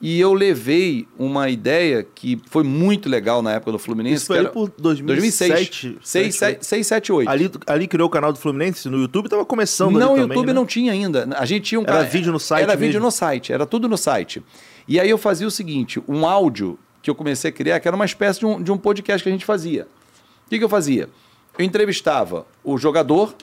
E 0.01 0.19
eu 0.19 0.33
levei 0.33 1.07
uma 1.17 1.49
ideia 1.49 2.03
que 2.03 2.37
foi 2.49 2.61
muito 2.61 3.07
legal 3.07 3.41
na 3.41 3.53
época 3.53 3.71
do 3.71 3.79
Fluminense. 3.79 4.15
Isso 4.17 4.25
foi 4.25 4.39
ali 4.39 4.49
por 4.49 4.69
2007. 4.77 5.97
6, 6.03 6.39
6, 6.59 6.87
7, 6.87 7.11
8. 7.13 7.29
Ali, 7.29 7.49
ali 7.65 7.87
criou 7.87 8.09
o 8.09 8.11
canal 8.11 8.33
do 8.33 8.37
Fluminense 8.37 8.89
no 8.89 8.97
YouTube, 8.97 9.27
estava 9.27 9.45
começando 9.45 9.97
Não, 9.97 10.15
o 10.15 10.17
YouTube 10.17 10.47
né? 10.47 10.51
não 10.51 10.65
tinha 10.65 10.91
ainda. 10.91 11.25
A 11.37 11.45
gente 11.45 11.63
tinha 11.69 11.79
um 11.79 11.85
Era 11.87 12.03
vídeo 12.03 12.33
no 12.33 12.39
site 12.39 12.63
Era 12.63 12.75
vídeo 12.75 12.95
mesmo. 12.95 13.05
no 13.05 13.11
site, 13.11 13.53
era 13.53 13.65
tudo 13.65 13.87
no 13.87 13.97
site. 13.97 14.43
E 14.89 14.99
aí 14.99 15.09
eu 15.09 15.17
fazia 15.17 15.47
o 15.47 15.51
seguinte, 15.51 16.03
um 16.05 16.27
áudio 16.27 16.77
que 17.01 17.09
eu 17.09 17.15
comecei 17.15 17.49
a 17.49 17.53
criar, 17.53 17.79
que 17.79 17.87
era 17.87 17.95
uma 17.95 18.03
espécie 18.03 18.39
de 18.41 18.45
um, 18.45 18.61
de 18.61 18.73
um 18.73 18.77
podcast 18.77 19.23
que 19.23 19.29
a 19.29 19.31
gente 19.31 19.45
fazia. 19.45 19.87
O 20.53 20.55
que, 20.55 20.59
que 20.59 20.65
eu 20.65 20.69
fazia? 20.69 21.09
Eu 21.57 21.65
entrevistava 21.65 22.45
o 22.63 22.77
jogador 22.77 23.33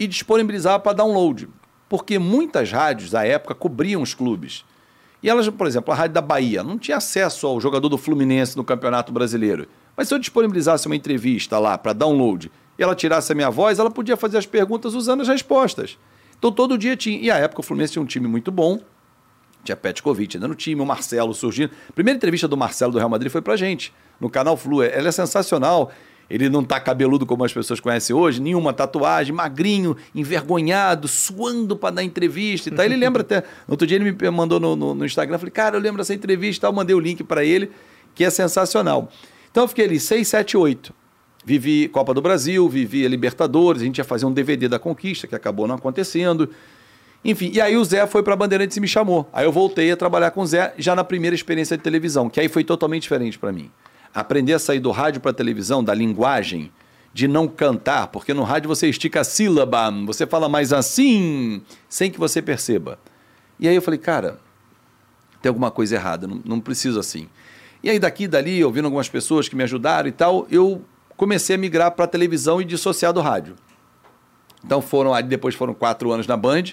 e 0.00 0.06
disponibilizava 0.08 0.80
para 0.80 0.94
download. 0.94 1.48
Porque 1.88 2.18
muitas 2.18 2.72
rádios 2.72 3.08
da 3.08 3.24
época 3.24 3.54
cobriam 3.54 4.02
os 4.02 4.14
clubes. 4.14 4.64
E 5.22 5.30
elas, 5.30 5.48
por 5.48 5.68
exemplo, 5.68 5.92
a 5.92 5.96
Rádio 5.96 6.14
da 6.14 6.20
Bahia 6.20 6.64
não 6.64 6.76
tinha 6.76 6.96
acesso 6.96 7.46
ao 7.46 7.60
jogador 7.60 7.88
do 7.88 7.96
Fluminense 7.96 8.56
no 8.56 8.64
Campeonato 8.64 9.12
Brasileiro. 9.12 9.68
Mas 9.96 10.08
se 10.08 10.14
eu 10.14 10.18
disponibilizasse 10.18 10.86
uma 10.86 10.96
entrevista 10.96 11.56
lá 11.56 11.78
para 11.78 11.92
download 11.92 12.50
e 12.76 12.82
ela 12.82 12.96
tirasse 12.96 13.30
a 13.30 13.34
minha 13.36 13.48
voz, 13.48 13.78
ela 13.78 13.88
podia 13.88 14.16
fazer 14.16 14.36
as 14.36 14.46
perguntas 14.46 14.92
usando 14.94 15.20
as 15.20 15.28
respostas. 15.28 15.96
Então 16.36 16.50
todo 16.50 16.76
dia 16.76 16.96
tinha. 16.96 17.16
E 17.20 17.30
a 17.30 17.36
época 17.36 17.60
o 17.60 17.62
Fluminense 17.62 17.92
tinha 17.92 18.02
um 18.02 18.06
time 18.06 18.26
muito 18.26 18.50
bom. 18.50 18.80
Tinha 19.62 19.76
Petkovic 19.76 20.36
ainda 20.36 20.48
no 20.48 20.56
time, 20.56 20.80
o 20.80 20.86
Marcelo 20.86 21.32
surgindo. 21.32 21.70
A 21.88 21.92
primeira 21.92 22.16
entrevista 22.16 22.48
do 22.48 22.56
Marcelo 22.56 22.90
do 22.90 22.98
Real 22.98 23.08
Madrid 23.08 23.30
foi 23.30 23.40
pra 23.40 23.54
gente, 23.54 23.92
no 24.18 24.28
canal 24.28 24.56
Flu. 24.56 24.82
Ela 24.82 25.10
é 25.10 25.12
sensacional. 25.12 25.92
Ele 26.30 26.48
não 26.48 26.62
tá 26.62 26.78
cabeludo 26.78 27.26
como 27.26 27.44
as 27.44 27.52
pessoas 27.52 27.80
conhecem 27.80 28.14
hoje, 28.14 28.40
nenhuma 28.40 28.72
tatuagem, 28.72 29.34
magrinho, 29.34 29.96
envergonhado, 30.14 31.08
suando 31.08 31.76
para 31.76 31.96
dar 31.96 32.04
entrevista 32.04 32.68
e 32.68 32.72
tal. 32.72 32.84
Ele 32.84 32.96
lembra 32.96 33.22
até. 33.22 33.42
Outro 33.66 33.86
dia 33.86 33.96
ele 33.96 34.12
me 34.12 34.30
mandou 34.30 34.60
no, 34.60 34.76
no, 34.76 34.94
no 34.94 35.04
Instagram, 35.04 35.38
falei, 35.38 35.50
cara, 35.50 35.76
eu 35.76 35.80
lembro 35.80 35.98
dessa 35.98 36.14
entrevista 36.14 36.60
e 36.60 36.62
tal, 36.62 36.72
mandei 36.72 36.94
o 36.94 37.00
link 37.00 37.24
para 37.24 37.44
ele, 37.44 37.72
que 38.14 38.24
é 38.24 38.30
sensacional. 38.30 39.10
Então 39.50 39.64
eu 39.64 39.68
fiquei 39.68 39.86
ali 39.86 39.98
6, 39.98 40.28
7, 40.28 40.56
8. 40.56 40.94
Vivi 41.44 41.88
Copa 41.88 42.14
do 42.14 42.22
Brasil, 42.22 42.68
vivi 42.68 43.04
a 43.04 43.08
Libertadores, 43.08 43.82
a 43.82 43.84
gente 43.84 43.98
ia 43.98 44.04
fazer 44.04 44.26
um 44.26 44.32
DVD 44.32 44.68
da 44.68 44.78
Conquista, 44.78 45.26
que 45.26 45.34
acabou 45.34 45.66
não 45.66 45.74
acontecendo. 45.74 46.50
Enfim, 47.24 47.50
e 47.52 47.60
aí 47.60 47.76
o 47.76 47.84
Zé 47.84 48.06
foi 48.06 48.22
para 48.22 48.36
Bandeirantes 48.36 48.76
e 48.76 48.80
me 48.80 48.86
chamou. 48.86 49.28
Aí 49.32 49.44
eu 49.44 49.52
voltei 49.52 49.90
a 49.90 49.96
trabalhar 49.96 50.30
com 50.30 50.42
o 50.42 50.46
Zé 50.46 50.74
já 50.78 50.94
na 50.94 51.02
primeira 51.02 51.34
experiência 51.34 51.76
de 51.76 51.82
televisão, 51.82 52.30
que 52.30 52.38
aí 52.38 52.48
foi 52.48 52.62
totalmente 52.62 53.02
diferente 53.02 53.38
para 53.38 53.52
mim. 53.52 53.70
Aprender 54.14 54.54
a 54.54 54.58
sair 54.58 54.80
do 54.80 54.90
rádio 54.90 55.20
para 55.20 55.32
televisão, 55.32 55.82
da 55.82 55.94
linguagem, 55.94 56.72
de 57.12 57.26
não 57.26 57.48
cantar, 57.48 58.08
porque 58.08 58.32
no 58.32 58.42
rádio 58.42 58.68
você 58.68 58.88
estica 58.88 59.20
a 59.20 59.24
sílaba, 59.24 59.90
você 60.06 60.26
fala 60.26 60.48
mais 60.48 60.72
assim, 60.72 61.62
sem 61.88 62.10
que 62.10 62.18
você 62.18 62.40
perceba. 62.40 62.98
E 63.58 63.68
aí 63.68 63.74
eu 63.74 63.82
falei, 63.82 63.98
cara, 63.98 64.38
tem 65.42 65.48
alguma 65.48 65.70
coisa 65.70 65.94
errada, 65.94 66.26
não, 66.26 66.40
não 66.44 66.60
preciso 66.60 66.98
assim. 66.98 67.28
E 67.82 67.90
aí 67.90 67.98
daqui 67.98 68.28
dali, 68.28 68.62
ouvindo 68.62 68.84
algumas 68.84 69.08
pessoas 69.08 69.48
que 69.48 69.56
me 69.56 69.62
ajudaram 69.62 70.08
e 70.08 70.12
tal, 70.12 70.46
eu 70.50 70.82
comecei 71.16 71.56
a 71.56 71.58
migrar 71.58 71.90
para 71.92 72.04
a 72.04 72.08
televisão 72.08 72.60
e 72.60 72.64
dissociar 72.64 73.12
do 73.12 73.20
rádio. 73.20 73.56
Então 74.64 74.82
foram 74.82 75.14
aí 75.14 75.22
depois 75.22 75.54
foram 75.54 75.74
quatro 75.74 76.10
anos 76.12 76.26
na 76.26 76.36
Band. 76.36 76.64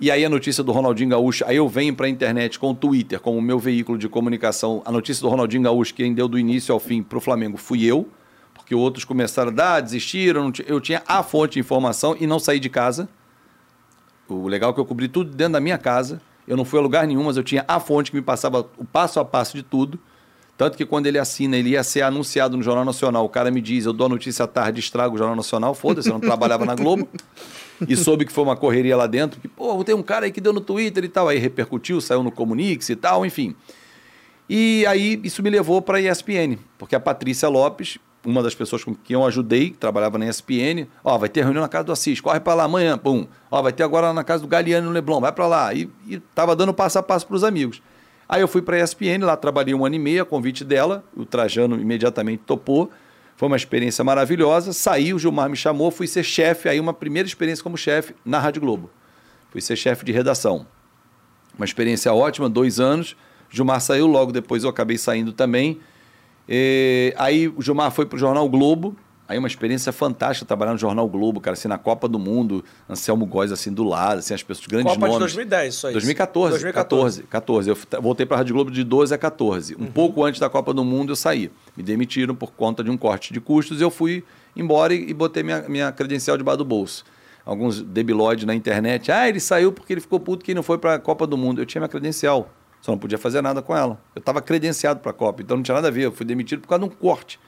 E 0.00 0.10
aí 0.10 0.24
a 0.24 0.30
notícia 0.30 0.64
do 0.64 0.72
Ronaldinho 0.72 1.10
Gaúcho, 1.10 1.44
aí 1.46 1.56
eu 1.56 1.68
venho 1.68 1.94
para 1.94 2.06
a 2.06 2.08
internet 2.08 2.58
com 2.58 2.70
o 2.70 2.74
Twitter 2.74 3.20
como 3.20 3.38
meu 3.42 3.58
veículo 3.58 3.98
de 3.98 4.08
comunicação. 4.08 4.80
A 4.86 4.90
notícia 4.90 5.20
do 5.20 5.28
Ronaldinho 5.28 5.62
Gaúcho, 5.62 5.92
quem 5.92 6.14
deu 6.14 6.26
do 6.26 6.38
início 6.38 6.72
ao 6.72 6.80
fim 6.80 7.02
para 7.02 7.18
o 7.18 7.20
Flamengo 7.20 7.58
fui 7.58 7.84
eu, 7.84 8.08
porque 8.54 8.74
outros 8.74 9.04
começaram 9.04 9.50
a 9.50 9.54
dar, 9.54 9.80
desistiram. 9.80 10.50
Eu 10.66 10.80
tinha 10.80 11.02
a 11.06 11.22
fonte 11.22 11.54
de 11.54 11.60
informação 11.60 12.16
e 12.18 12.26
não 12.26 12.38
saí 12.38 12.58
de 12.58 12.70
casa. 12.70 13.10
O 14.26 14.48
legal 14.48 14.70
é 14.70 14.72
que 14.72 14.80
eu 14.80 14.86
cobri 14.86 15.06
tudo 15.06 15.32
dentro 15.34 15.52
da 15.52 15.60
minha 15.60 15.76
casa. 15.76 16.22
Eu 16.48 16.56
não 16.56 16.64
fui 16.64 16.78
a 16.78 16.82
lugar 16.82 17.06
nenhum, 17.06 17.24
mas 17.24 17.36
eu 17.36 17.44
tinha 17.44 17.62
a 17.68 17.78
fonte 17.78 18.10
que 18.10 18.16
me 18.16 18.22
passava 18.22 18.66
o 18.78 18.84
passo 18.86 19.20
a 19.20 19.24
passo 19.24 19.54
de 19.54 19.62
tudo. 19.62 19.98
Tanto 20.60 20.76
que 20.76 20.84
quando 20.84 21.06
ele 21.06 21.18
assina, 21.18 21.56
ele 21.56 21.70
ia 21.70 21.82
ser 21.82 22.02
anunciado 22.02 22.54
no 22.54 22.62
Jornal 22.62 22.84
Nacional. 22.84 23.24
O 23.24 23.30
cara 23.30 23.50
me 23.50 23.62
diz, 23.62 23.86
eu 23.86 23.94
dou 23.94 24.04
a 24.04 24.10
notícia 24.10 24.44
à 24.44 24.46
tarde, 24.46 24.78
estrago 24.78 25.14
o 25.14 25.18
Jornal 25.18 25.34
Nacional. 25.34 25.74
Foda-se, 25.74 26.10
eu 26.10 26.12
não 26.12 26.20
trabalhava 26.20 26.66
na 26.66 26.74
Globo. 26.74 27.08
E 27.88 27.96
soube 27.96 28.26
que 28.26 28.30
foi 28.30 28.44
uma 28.44 28.54
correria 28.54 28.94
lá 28.94 29.06
dentro. 29.06 29.40
Que, 29.40 29.48
pô, 29.48 29.82
tem 29.82 29.94
um 29.94 30.02
cara 30.02 30.26
aí 30.26 30.30
que 30.30 30.38
deu 30.38 30.52
no 30.52 30.60
Twitter 30.60 31.02
e 31.02 31.08
tal. 31.08 31.28
Aí 31.28 31.38
repercutiu, 31.38 31.98
saiu 31.98 32.22
no 32.22 32.30
Comunix 32.30 32.90
e 32.90 32.94
tal, 32.94 33.24
enfim. 33.24 33.54
E 34.50 34.84
aí 34.86 35.18
isso 35.24 35.42
me 35.42 35.48
levou 35.48 35.80
para 35.80 35.96
a 35.96 36.00
ESPN. 36.02 36.58
Porque 36.76 36.94
a 36.94 37.00
Patrícia 37.00 37.48
Lopes, 37.48 37.96
uma 38.22 38.42
das 38.42 38.54
pessoas 38.54 38.84
com 38.84 38.94
quem 38.94 39.14
eu 39.14 39.24
ajudei, 39.24 39.70
que 39.70 39.78
trabalhava 39.78 40.18
na 40.18 40.28
ESPN, 40.28 40.86
ó, 41.02 41.16
vai 41.16 41.30
ter 41.30 41.42
reunião 41.42 41.62
na 41.62 41.70
casa 41.70 41.84
do 41.84 41.92
Assis, 41.92 42.20
corre 42.20 42.38
para 42.38 42.52
lá 42.52 42.64
amanhã, 42.64 42.98
pum. 42.98 43.26
Ó, 43.50 43.62
vai 43.62 43.72
ter 43.72 43.82
agora 43.82 44.12
na 44.12 44.22
casa 44.22 44.42
do 44.42 44.46
Galeano 44.46 44.88
no 44.88 44.92
Leblon, 44.92 45.22
vai 45.22 45.32
para 45.32 45.46
lá. 45.46 45.72
E, 45.72 45.88
e 46.06 46.18
tava 46.34 46.54
dando 46.54 46.74
passo 46.74 46.98
a 46.98 47.02
passo 47.02 47.26
para 47.26 47.36
os 47.36 47.44
amigos. 47.44 47.80
Aí 48.32 48.42
eu 48.42 48.46
fui 48.46 48.62
para 48.62 48.76
a 48.76 48.80
ESPN, 48.80 49.24
lá 49.24 49.36
trabalhei 49.36 49.74
um 49.74 49.84
ano 49.84 49.96
e 49.96 49.98
meio, 49.98 50.22
a 50.22 50.24
convite 50.24 50.64
dela, 50.64 51.02
o 51.16 51.26
Trajano 51.26 51.80
imediatamente 51.80 52.44
topou. 52.46 52.88
Foi 53.36 53.48
uma 53.48 53.56
experiência 53.56 54.04
maravilhosa. 54.04 54.72
Saí, 54.72 55.12
o 55.12 55.18
Gilmar 55.18 55.50
me 55.50 55.56
chamou, 55.56 55.90
fui 55.90 56.06
ser 56.06 56.22
chefe, 56.22 56.68
aí 56.68 56.78
uma 56.78 56.94
primeira 56.94 57.26
experiência 57.26 57.60
como 57.60 57.76
chefe 57.76 58.14
na 58.24 58.38
Rádio 58.38 58.60
Globo. 58.60 58.88
Fui 59.50 59.60
ser 59.60 59.74
chefe 59.74 60.04
de 60.04 60.12
redação. 60.12 60.64
Uma 61.58 61.64
experiência 61.64 62.14
ótima, 62.14 62.48
dois 62.48 62.78
anos. 62.78 63.16
Gilmar 63.50 63.80
saiu, 63.80 64.06
logo 64.06 64.30
depois 64.30 64.62
eu 64.62 64.70
acabei 64.70 64.96
saindo 64.96 65.32
também. 65.32 65.80
E, 66.48 67.12
aí 67.18 67.48
o 67.48 67.60
Gilmar 67.60 67.90
foi 67.90 68.06
para 68.06 68.14
o 68.14 68.18
Jornal 68.20 68.48
Globo, 68.48 68.94
aí 69.30 69.38
uma 69.38 69.46
experiência 69.48 69.92
fantástica 69.92 70.44
trabalhar 70.46 70.72
no 70.72 70.78
Jornal 70.78 71.08
Globo, 71.08 71.40
cara, 71.40 71.54
assim, 71.54 71.68
na 71.68 71.78
Copa 71.78 72.08
do 72.08 72.18
Mundo, 72.18 72.64
Anselmo 72.88 73.24
Góes 73.24 73.52
assim 73.52 73.72
do 73.72 73.84
lado, 73.84 74.18
assim, 74.18 74.34
as 74.34 74.42
pessoas 74.42 74.66
grandes 74.66 74.92
Copa 74.92 75.06
de 75.06 75.12
nomes. 75.12 75.18
2010, 75.34 75.74
isso 75.74 75.86
aí. 75.86 75.92
2014, 75.92 76.50
2014. 76.50 77.22
14. 77.24 77.68
Eu 77.70 77.76
f- 77.76 77.86
voltei 78.00 78.26
para 78.26 78.36
a 78.36 78.38
Rádio 78.38 78.54
Globo 78.54 78.70
de 78.70 78.82
12 78.84 79.14
a 79.14 79.18
14. 79.18 79.76
Um 79.78 79.86
pouco 79.86 80.24
antes 80.24 80.40
da 80.40 80.50
Copa 80.50 80.74
do 80.74 80.84
Mundo 80.84 81.12
eu 81.12 81.16
saí. 81.16 81.50
Me 81.76 81.82
demitiram 81.82 82.34
por 82.34 82.52
conta 82.52 82.82
de 82.82 82.90
um 82.90 82.96
corte 82.96 83.32
de 83.32 83.40
custos 83.40 83.80
e 83.80 83.84
eu 83.84 83.90
fui 83.90 84.24
embora 84.56 84.92
e, 84.92 85.10
e 85.10 85.14
botei 85.14 85.42
minha, 85.42 85.62
minha 85.68 85.92
credencial 85.92 86.36
debaixo 86.36 86.58
do 86.58 86.64
bolso. 86.64 87.04
Alguns 87.46 87.80
debilóides 87.82 88.44
na 88.44 88.54
internet. 88.54 89.10
Ah, 89.12 89.28
ele 89.28 89.40
saiu 89.40 89.72
porque 89.72 89.92
ele 89.92 90.00
ficou 90.00 90.20
puto 90.20 90.44
que 90.44 90.52
não 90.54 90.62
foi 90.62 90.76
para 90.76 90.94
a 90.94 90.98
Copa 90.98 91.26
do 91.26 91.36
Mundo. 91.38 91.60
Eu 91.60 91.66
tinha 91.66 91.80
minha 91.80 91.88
credencial. 91.88 92.50
Só 92.82 92.90
não 92.92 92.98
podia 92.98 93.18
fazer 93.18 93.42
nada 93.42 93.62
com 93.62 93.76
ela. 93.76 94.00
Eu 94.14 94.20
estava 94.20 94.40
credenciado 94.42 95.00
para 95.00 95.10
a 95.10 95.14
Copa, 95.14 95.42
então 95.42 95.56
não 95.56 95.62
tinha 95.62 95.74
nada 95.74 95.88
a 95.88 95.90
ver. 95.90 96.02
Eu 96.06 96.12
fui 96.12 96.26
demitido 96.26 96.60
por 96.62 96.68
causa 96.68 96.84
de 96.84 96.90
um 96.90 96.94
corte. 96.94 97.38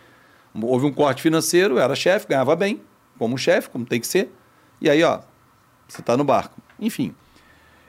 Houve 0.61 0.87
um 0.87 0.93
corte 0.93 1.23
financeiro, 1.23 1.75
eu 1.75 1.79
era 1.81 1.95
chefe, 1.95 2.27
ganhava 2.29 2.55
bem, 2.55 2.81
como 3.19 3.39
chefe, 3.39 3.71
como 3.71 3.85
tem 3.87 4.01
que 4.01 4.07
ser. 4.07 4.31
E 4.81 4.91
aí, 4.91 5.03
ó, 5.03 5.21
você 5.89 6.01
está 6.01 6.17
no 6.17 6.25
barco. 6.25 6.61
Enfim. 6.79 7.15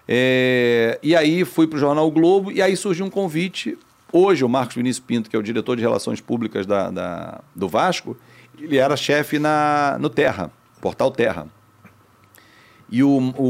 É, 0.07 0.99
e 1.01 1.15
aí 1.15 1.45
fui 1.45 1.65
para 1.67 1.77
o 1.77 1.79
Jornal 1.79 2.07
o 2.07 2.11
Globo 2.11 2.51
e 2.51 2.61
aí 2.61 2.75
surgiu 2.75 3.05
um 3.05 3.09
convite. 3.09 3.77
Hoje, 4.11 4.43
o 4.45 4.49
Marcos 4.49 4.75
Vinícius 4.75 5.05
Pinto, 5.05 5.29
que 5.29 5.35
é 5.35 5.39
o 5.39 5.43
diretor 5.43 5.75
de 5.75 5.81
Relações 5.81 6.21
Públicas 6.21 6.65
da, 6.65 6.91
da- 6.91 7.41
do 7.55 7.67
Vasco, 7.67 8.15
ele 8.59 8.77
era 8.77 8.95
chefe 8.95 9.39
na, 9.39 9.97
no 9.99 10.09
Terra, 10.09 10.51
Portal 10.79 11.09
Terra. 11.09 11.47
E 12.91 13.01
o, 13.03 13.09
o, 13.09 13.43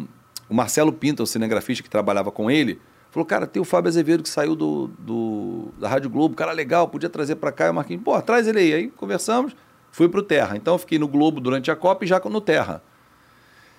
o, 0.00 0.04
o 0.48 0.54
Marcelo 0.54 0.92
Pinto, 0.92 1.22
o 1.22 1.26
cinegrafista 1.26 1.84
que 1.84 1.90
trabalhava 1.90 2.32
com 2.32 2.50
ele, 2.50 2.80
falou: 3.10 3.26
Cara, 3.26 3.46
tem 3.46 3.60
o 3.60 3.64
Fábio 3.64 3.88
Azevedo 3.88 4.22
que 4.22 4.28
saiu 4.28 4.54
do, 4.54 4.90
do 4.98 5.68
da 5.78 5.88
Rádio 5.88 6.10
Globo, 6.10 6.34
cara 6.34 6.52
legal, 6.52 6.88
podia 6.88 7.08
trazer 7.08 7.36
para 7.36 7.52
cá. 7.52 7.66
E 7.66 7.70
o 7.70 7.74
Marquinhos, 7.74 8.02
pô, 8.02 8.20
traz 8.22 8.46
ele 8.46 8.58
aí. 8.58 8.74
Aí 8.74 8.88
conversamos, 8.88 9.54
fui 9.90 10.08
pro 10.08 10.22
Terra. 10.22 10.56
Então 10.56 10.74
eu 10.74 10.78
fiquei 10.78 10.98
no 10.98 11.08
Globo 11.08 11.40
durante 11.40 11.70
a 11.70 11.76
Copa 11.76 12.04
e 12.04 12.08
já 12.08 12.20
no 12.20 12.40
Terra. 12.40 12.82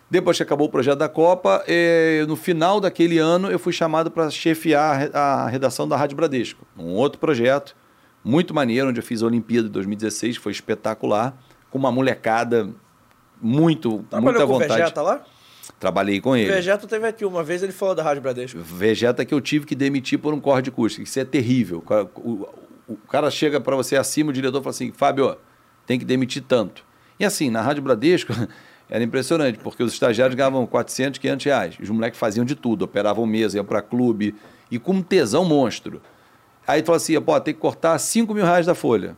Depois 0.10 0.38
que 0.38 0.44
acabou 0.44 0.68
o 0.68 0.72
projeto 0.72 0.98
da 0.98 1.08
Copa, 1.08 1.64
eh, 1.68 2.26
no 2.28 2.36
final 2.36 2.80
daquele 2.80 3.20
ano 3.20 3.52
eu 3.52 3.60
fui 3.60 3.72
chamado 3.72 4.10
para 4.10 4.32
chefiar 4.32 5.16
a 5.16 5.48
redação 5.48 5.88
da 5.88 5.96
Rádio 5.96 6.18
Bradesco, 6.18 6.66
um 6.76 6.96
outro 6.96 7.20
projeto 7.20 7.76
muito 8.24 8.52
maneiro, 8.52 8.90
onde 8.90 9.00
eu 9.00 9.04
fiz 9.04 9.22
a 9.22 9.28
Olimpíada 9.28 9.68
de 9.68 9.74
2016, 9.74 10.38
que 10.38 10.44
foi 10.44 10.52
espetacular, 10.52 11.38
com 11.70 11.78
uma 11.78 11.92
molecada 11.92 12.70
muito, 13.40 14.04
Trabalhou 14.10 14.22
muita 14.24 14.48
com 14.48 14.54
o 14.54 14.60
vontade. 14.60 14.82
Vegeta 14.82 15.02
lá? 15.02 15.24
Trabalhei 15.80 16.20
com 16.20 16.32
O 16.32 16.36
ele. 16.36 16.52
Vegeta 16.52 16.86
teve 16.88 17.08
aqui 17.08 17.24
uma 17.24 17.44
vez, 17.44 17.64
ele 17.64 17.72
falou 17.72 17.96
da 17.96 18.04
Rádio 18.04 18.22
Bradesco. 18.22 18.60
Vegeta 18.60 19.24
que 19.24 19.34
eu 19.34 19.40
tive 19.40 19.66
que 19.66 19.76
demitir 19.76 20.20
por 20.20 20.34
um 20.34 20.40
corte 20.40 20.66
de 20.66 20.72
custo. 20.72 21.02
Isso 21.02 21.20
é 21.20 21.24
terrível. 21.26 21.84
O, 22.16 22.30
o- 22.32 22.50
o 22.90 22.98
cara 23.08 23.30
chega 23.32 23.62
para 23.62 23.76
você 23.76 23.96
acima, 23.96 24.32
o 24.32 24.34
diretor 24.34 24.62
fala 24.62 24.72
assim, 24.72 24.92
Fábio, 24.92 25.38
tem 25.86 25.98
que 26.00 26.04
demitir 26.04 26.44
tanto. 26.48 26.84
E 27.20 27.24
assim, 27.24 27.50
na 27.50 27.62
Rádio 27.62 27.84
Bradesco, 27.84 28.34
era 28.90 29.04
impressionante, 29.04 29.60
porque 29.60 29.84
os 29.84 29.94
estagiários 29.94 30.36
ganhavam 30.36 30.66
400, 30.66 31.20
500 31.20 31.46
reais. 31.46 31.78
Os 31.82 31.90
moleques 31.90 32.20
faziam 32.20 32.44
de 32.44 32.56
tudo, 32.56 32.82
operavam 32.84 33.26
mesa, 33.28 33.58
iam 33.58 33.64
para 33.66 33.82
clube, 33.82 34.36
e 34.72 34.78
com 34.80 34.94
um 34.94 35.02
tesão 35.04 35.46
monstro. 35.46 36.02
Aí 36.68 36.82
tu 36.82 36.88
fala 36.88 36.98
assim, 36.98 37.20
pô, 37.22 37.40
tem 37.40 37.54
que 37.54 37.60
cortar 37.60 37.98
5 38.00 38.34
mil 38.34 38.44
reais 38.44 38.66
da 38.66 38.74
folha. 38.76 39.16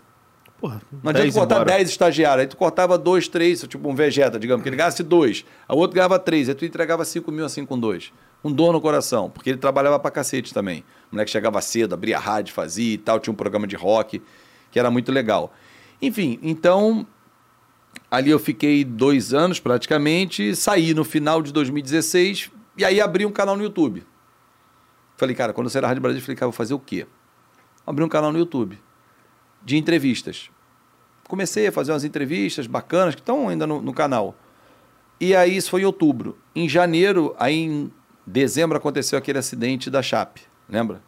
Porra, 0.62 0.80
Não 0.91 1.10
adianta 1.10 1.24
10 1.24 1.34
cortar 1.34 1.56
embora. 1.56 1.78
10 1.78 1.89
estagiários. 1.89 2.41
Aí 2.41 2.47
tu 2.47 2.56
cortava 2.56 2.95
dois, 2.95 3.28
três, 3.28 3.63
tipo 3.63 3.89
um 3.89 3.95
Vegeta, 3.95 4.38
digamos, 4.38 4.62
que 4.62 4.69
ele 4.69 4.76
ganhasse 4.76 5.02
dois. 5.02 5.43
A 5.67 5.74
outro 5.74 5.95
ganhava 5.95 6.19
três. 6.19 6.47
Aí 6.47 6.54
tu 6.54 6.63
entregava 6.63 7.04
5 7.04 7.32
mil 7.32 7.43
assim 7.43 7.65
com 7.65 7.80
dois. 7.80 8.13
Um 8.43 8.52
dor 8.52 8.71
no 8.71 8.80
coração, 8.80 9.28
porque 9.28 9.50
ele 9.50 9.58
trabalhava 9.58 9.97
pra 9.97 10.12
cacete 10.12 10.54
também. 10.54 10.82
O 11.12 11.15
moleque 11.15 11.32
chegava 11.32 11.60
cedo, 11.62 11.95
abria 11.95 12.19
rádio, 12.19 12.54
fazia 12.54 12.93
e 12.93 12.97
tal, 12.97 13.19
tinha 13.19 13.34
um 13.34 13.36
programa 13.36 13.65
de 13.65 13.76
rock, 13.76 14.21
que 14.71 14.80
era 14.80 14.91
muito 14.91 15.12
legal. 15.12 15.52
Enfim, 16.00 16.38
então 16.43 17.08
ali 18.10 18.30
eu 18.30 18.39
fiquei 18.39 18.84
dois 18.84 19.34
anos 19.34 19.60
praticamente, 19.60 20.56
saí 20.56 20.93
no 20.93 21.04
final 21.04 21.41
de 21.41 21.52
2016 21.52 22.52
e 22.78 22.86
aí 22.86 23.02
abri 23.02 23.26
um 23.26 23.32
canal 23.32 23.58
no 23.58 23.63
YouTube. 23.63 24.04
Falei, 25.17 25.36
cara, 25.36 25.54
quando 25.54 25.65
eu 25.65 25.71
saí 25.71 25.82
da 25.82 25.88
Rádio 25.88 26.02
Brasil, 26.02 26.19
eu 26.19 26.24
falei, 26.24 26.36
cara, 26.36 26.47
vou 26.47 26.56
fazer 26.56 26.76
o 26.76 26.80
quê? 26.80 27.08
Abri 27.86 28.04
um 28.04 28.10
canal 28.10 28.32
no 28.32 28.38
YouTube 28.38 28.80
de 29.63 29.78
entrevistas. 29.78 30.50
Comecei 31.28 31.67
a 31.67 31.71
fazer 31.71 31.91
umas 31.91 32.04
entrevistas 32.04 32.67
bacanas 32.67 33.15
que 33.15 33.21
estão 33.21 33.47
ainda 33.47 33.65
no, 33.65 33.82
no 33.82 33.93
canal. 33.93 34.36
E 35.19 35.36
aí 35.36 35.56
isso 35.56 35.69
foi 35.69 35.82
em 35.82 35.86
outubro. 35.86 36.38
Em 36.56 36.67
janeiro, 36.67 37.36
aí 37.39 37.56
em 37.56 37.91
dezembro 38.26 38.78
aconteceu 38.78 39.17
aquele 39.17 39.38
acidente 39.38 39.89
da 39.89 40.02
Chape, 40.02 40.41
lembra? 40.67 41.02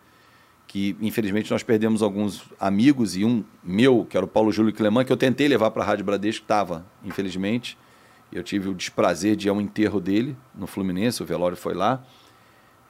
Que 0.67 0.95
infelizmente 1.01 1.51
nós 1.51 1.63
perdemos 1.63 2.01
alguns 2.01 2.43
amigos 2.59 3.15
e 3.15 3.25
um 3.25 3.43
meu, 3.63 4.05
que 4.09 4.15
era 4.15 4.25
o 4.25 4.29
Paulo 4.29 4.51
Júlio 4.51 4.73
Cleman, 4.73 5.03
que 5.03 5.11
eu 5.11 5.17
tentei 5.17 5.47
levar 5.47 5.71
para 5.71 5.83
a 5.83 5.85
Rádio 5.85 6.05
Bradesco, 6.05 6.43
estava, 6.43 6.85
infelizmente. 7.03 7.77
Eu 8.31 8.43
tive 8.43 8.69
o 8.69 8.73
desprazer 8.73 9.35
de 9.35 9.47
ir 9.47 9.49
ao 9.49 9.61
enterro 9.61 9.99
dele 9.99 10.35
no 10.55 10.67
Fluminense, 10.67 11.21
o 11.21 11.25
velório 11.25 11.57
foi 11.57 11.73
lá. 11.73 12.03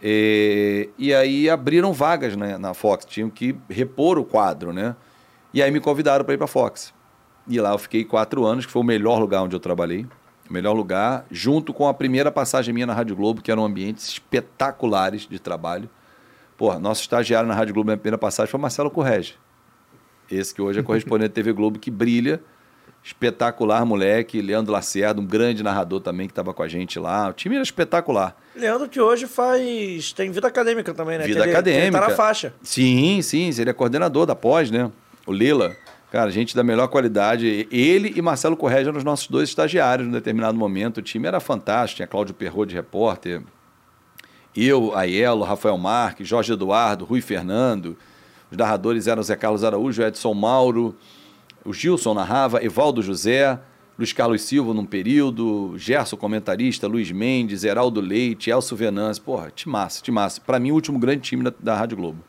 É, 0.02 0.90
e 0.98 1.14
aí 1.14 1.50
abriram 1.50 1.94
vagas 1.94 2.36
na 2.36 2.74
Fox, 2.74 3.06
tinham 3.06 3.30
que 3.30 3.56
repor 3.70 4.18
o 4.18 4.26
quadro, 4.26 4.74
né? 4.74 4.96
E 5.54 5.62
aí 5.62 5.70
me 5.72 5.80
convidaram 5.80 6.26
para 6.26 6.34
ir 6.34 6.38
para 6.38 6.46
a 6.46 6.48
Fox. 6.48 6.94
E 7.48 7.60
lá 7.60 7.72
eu 7.72 7.78
fiquei 7.78 8.04
quatro 8.04 8.46
anos, 8.46 8.66
que 8.66 8.72
foi 8.72 8.82
o 8.82 8.86
melhor 8.86 9.20
lugar 9.20 9.44
onde 9.44 9.56
eu 9.56 9.60
trabalhei. 9.60 10.06
O 10.50 10.54
melhor 10.54 10.74
lugar, 10.74 11.26
junto 11.30 11.74
com 11.74 11.88
a 11.88 11.94
primeira 11.94 12.32
passagem 12.32 12.74
minha 12.74 12.86
na 12.86 12.94
Rádio 12.94 13.16
Globo, 13.16 13.42
que 13.42 13.52
eram 13.52 13.64
ambientes 13.64 14.08
espetaculares 14.08 15.28
de 15.28 15.40
trabalho. 15.40 15.90
Pô, 16.58 16.74
nosso 16.80 17.02
estagiário 17.02 17.48
na 17.48 17.54
Rádio 17.56 17.74
Globo, 17.74 17.92
na 17.92 17.98
primeira 17.98 18.18
passagem, 18.18 18.50
foi 18.50 18.60
Marcelo 18.60 18.90
Correge. 18.90 19.36
Esse 20.30 20.54
que 20.54 20.62
hoje 20.62 20.80
é 20.80 20.84
correspondente 20.84 21.30
da 21.30 21.36
TV 21.36 21.54
Globo, 21.54 21.78
que 21.80 21.92
brilha. 21.92 22.42
Espetacular 23.04 23.86
moleque. 23.86 24.42
Leandro 24.42 24.72
Lacerda, 24.72 25.20
um 25.20 25.26
grande 25.26 25.62
narrador 25.62 26.00
também 26.00 26.28
que 26.28 26.32
estava 26.32 26.54
com 26.54 26.64
a 26.64 26.68
gente 26.68 26.98
lá. 26.98 27.30
O 27.30 27.34
time 27.34 27.56
era 27.56 27.64
espetacular. 27.64 28.36
Leandro 28.56 28.88
que 28.88 29.00
hoje 29.00 29.28
faz... 29.28 30.14
tem 30.14 30.32
vida 30.32 30.48
acadêmica 30.48 30.94
também, 30.94 31.18
né? 31.18 31.26
Vida 31.26 31.42
ele- 31.42 31.52
acadêmica. 31.52 31.84
Ele 31.88 31.92
tá 31.92 32.08
na 32.10 32.16
faixa. 32.16 32.54
Sim, 32.64 33.22
sim, 33.22 33.50
ele 33.58 33.70
é 33.70 33.74
coordenador 33.74 34.26
da 34.26 34.36
pós, 34.36 34.72
né? 34.72 34.90
O 35.26 35.32
Lila. 35.32 35.76
Cara, 36.12 36.30
gente 36.30 36.56
da 36.56 36.64
melhor 36.64 36.88
qualidade. 36.88 37.68
Ele 37.72 38.14
e 38.16 38.22
Marcelo 38.22 38.56
Correia 38.56 38.82
eram 38.82 38.98
os 38.98 39.04
nossos 39.04 39.28
dois 39.28 39.50
estagiários 39.50 40.08
num 40.08 40.14
determinado 40.14 40.58
momento. 40.58 40.98
O 40.98 41.02
time 41.02 41.28
era 41.28 41.40
fantástico. 41.40 41.98
Tinha 41.98 42.08
Cláudio 42.08 42.36
Perrot 42.36 42.70
de 42.70 42.76
repórter. 42.76 43.42
Eu, 44.56 44.96
Aiello, 44.96 45.44
Rafael 45.44 45.78
Marques, 45.78 46.28
Jorge 46.28 46.54
Eduardo, 46.54 47.06
Rui 47.06 47.22
Fernando. 47.22 47.98
Os 48.52 48.58
narradores 48.58 49.08
eram 49.08 49.24
Zé 49.24 49.36
Carlos 49.36 49.64
Araújo, 49.64 50.04
Edson 50.04 50.34
Mauro, 50.36 50.96
o 51.66 51.74
Gilson 51.74 52.14
narrava, 52.14 52.64
Evaldo 52.64 53.02
José, 53.02 53.58
Luiz 53.98 54.14
Carlos 54.14 54.44
Silva 54.44 54.74
num 54.74 54.86
período, 54.86 55.74
Gerson 55.78 56.18
comentarista, 56.18 56.88
Luiz 56.88 57.12
Mendes, 57.12 57.64
Heraldo 57.64 58.02
Leite, 58.02 58.52
Elcio 58.52 58.76
Venâncio. 58.78 59.24
Porra, 59.24 59.50
timaço, 59.50 60.04
timaço. 60.04 60.42
Pra 60.42 60.60
mim, 60.60 60.72
o 60.72 60.76
último 60.76 61.00
grande 61.00 61.22
time 61.22 61.44
da, 61.44 61.54
da 61.60 61.76
Rádio 61.76 61.98
Globo. 61.98 62.24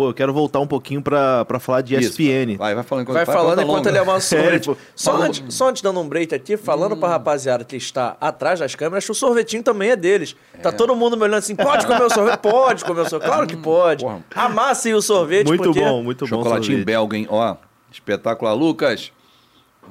Pô, 0.00 0.08
eu 0.08 0.14
quero 0.14 0.32
voltar 0.32 0.60
um 0.60 0.66
pouquinho 0.66 1.02
pra, 1.02 1.44
pra 1.44 1.60
falar 1.60 1.82
de 1.82 1.94
Isso, 1.94 2.22
ESPN. 2.22 2.56
Vai, 2.56 2.74
vai 2.74 2.82
falando 2.82 3.02
enquanto 3.02 3.16
Vai 3.16 3.26
falando 3.26 3.60
enquanto 3.60 3.84
longa. 3.84 3.98
ele 4.00 4.10
É, 4.10 4.20
sorvete. 4.20 4.64
pô. 4.64 4.76
Só 4.96 5.10
Falou. 5.10 5.26
antes, 5.26 5.54
só 5.54 5.68
antes 5.68 5.82
dando 5.82 6.00
um 6.00 6.08
break 6.08 6.34
aqui, 6.34 6.56
falando 6.56 6.96
pra 6.96 7.10
rapaziada 7.10 7.64
que 7.64 7.76
está 7.76 8.16
atrás 8.18 8.58
das 8.60 8.74
câmeras, 8.74 9.04
que 9.04 9.10
o 9.10 9.14
sorvetinho 9.14 9.62
também 9.62 9.90
é 9.90 9.96
deles. 9.96 10.34
Tá 10.62 10.72
todo 10.72 10.96
mundo 10.96 11.18
me 11.18 11.24
olhando 11.24 11.34
assim, 11.36 11.54
pode 11.54 11.86
comer 11.86 12.02
o 12.02 12.08
sorvete? 12.08 12.38
Pode 12.40 12.82
comer 12.82 13.02
o 13.02 13.08
sorvete. 13.10 13.28
Claro 13.28 13.46
que 13.46 13.56
pode. 13.58 14.02
Porra. 14.02 14.24
Amassem 14.34 14.94
o 14.94 15.02
sorvete, 15.02 15.48
Muito 15.48 15.64
porque... 15.64 15.80
bom, 15.80 16.02
muito 16.02 16.24
bom. 16.24 16.28
Chocolatinho 16.38 16.82
belga, 16.82 17.18
hein? 17.18 17.26
Ó, 17.28 17.56
espetacular. 17.92 18.54
Lucas, 18.54 19.12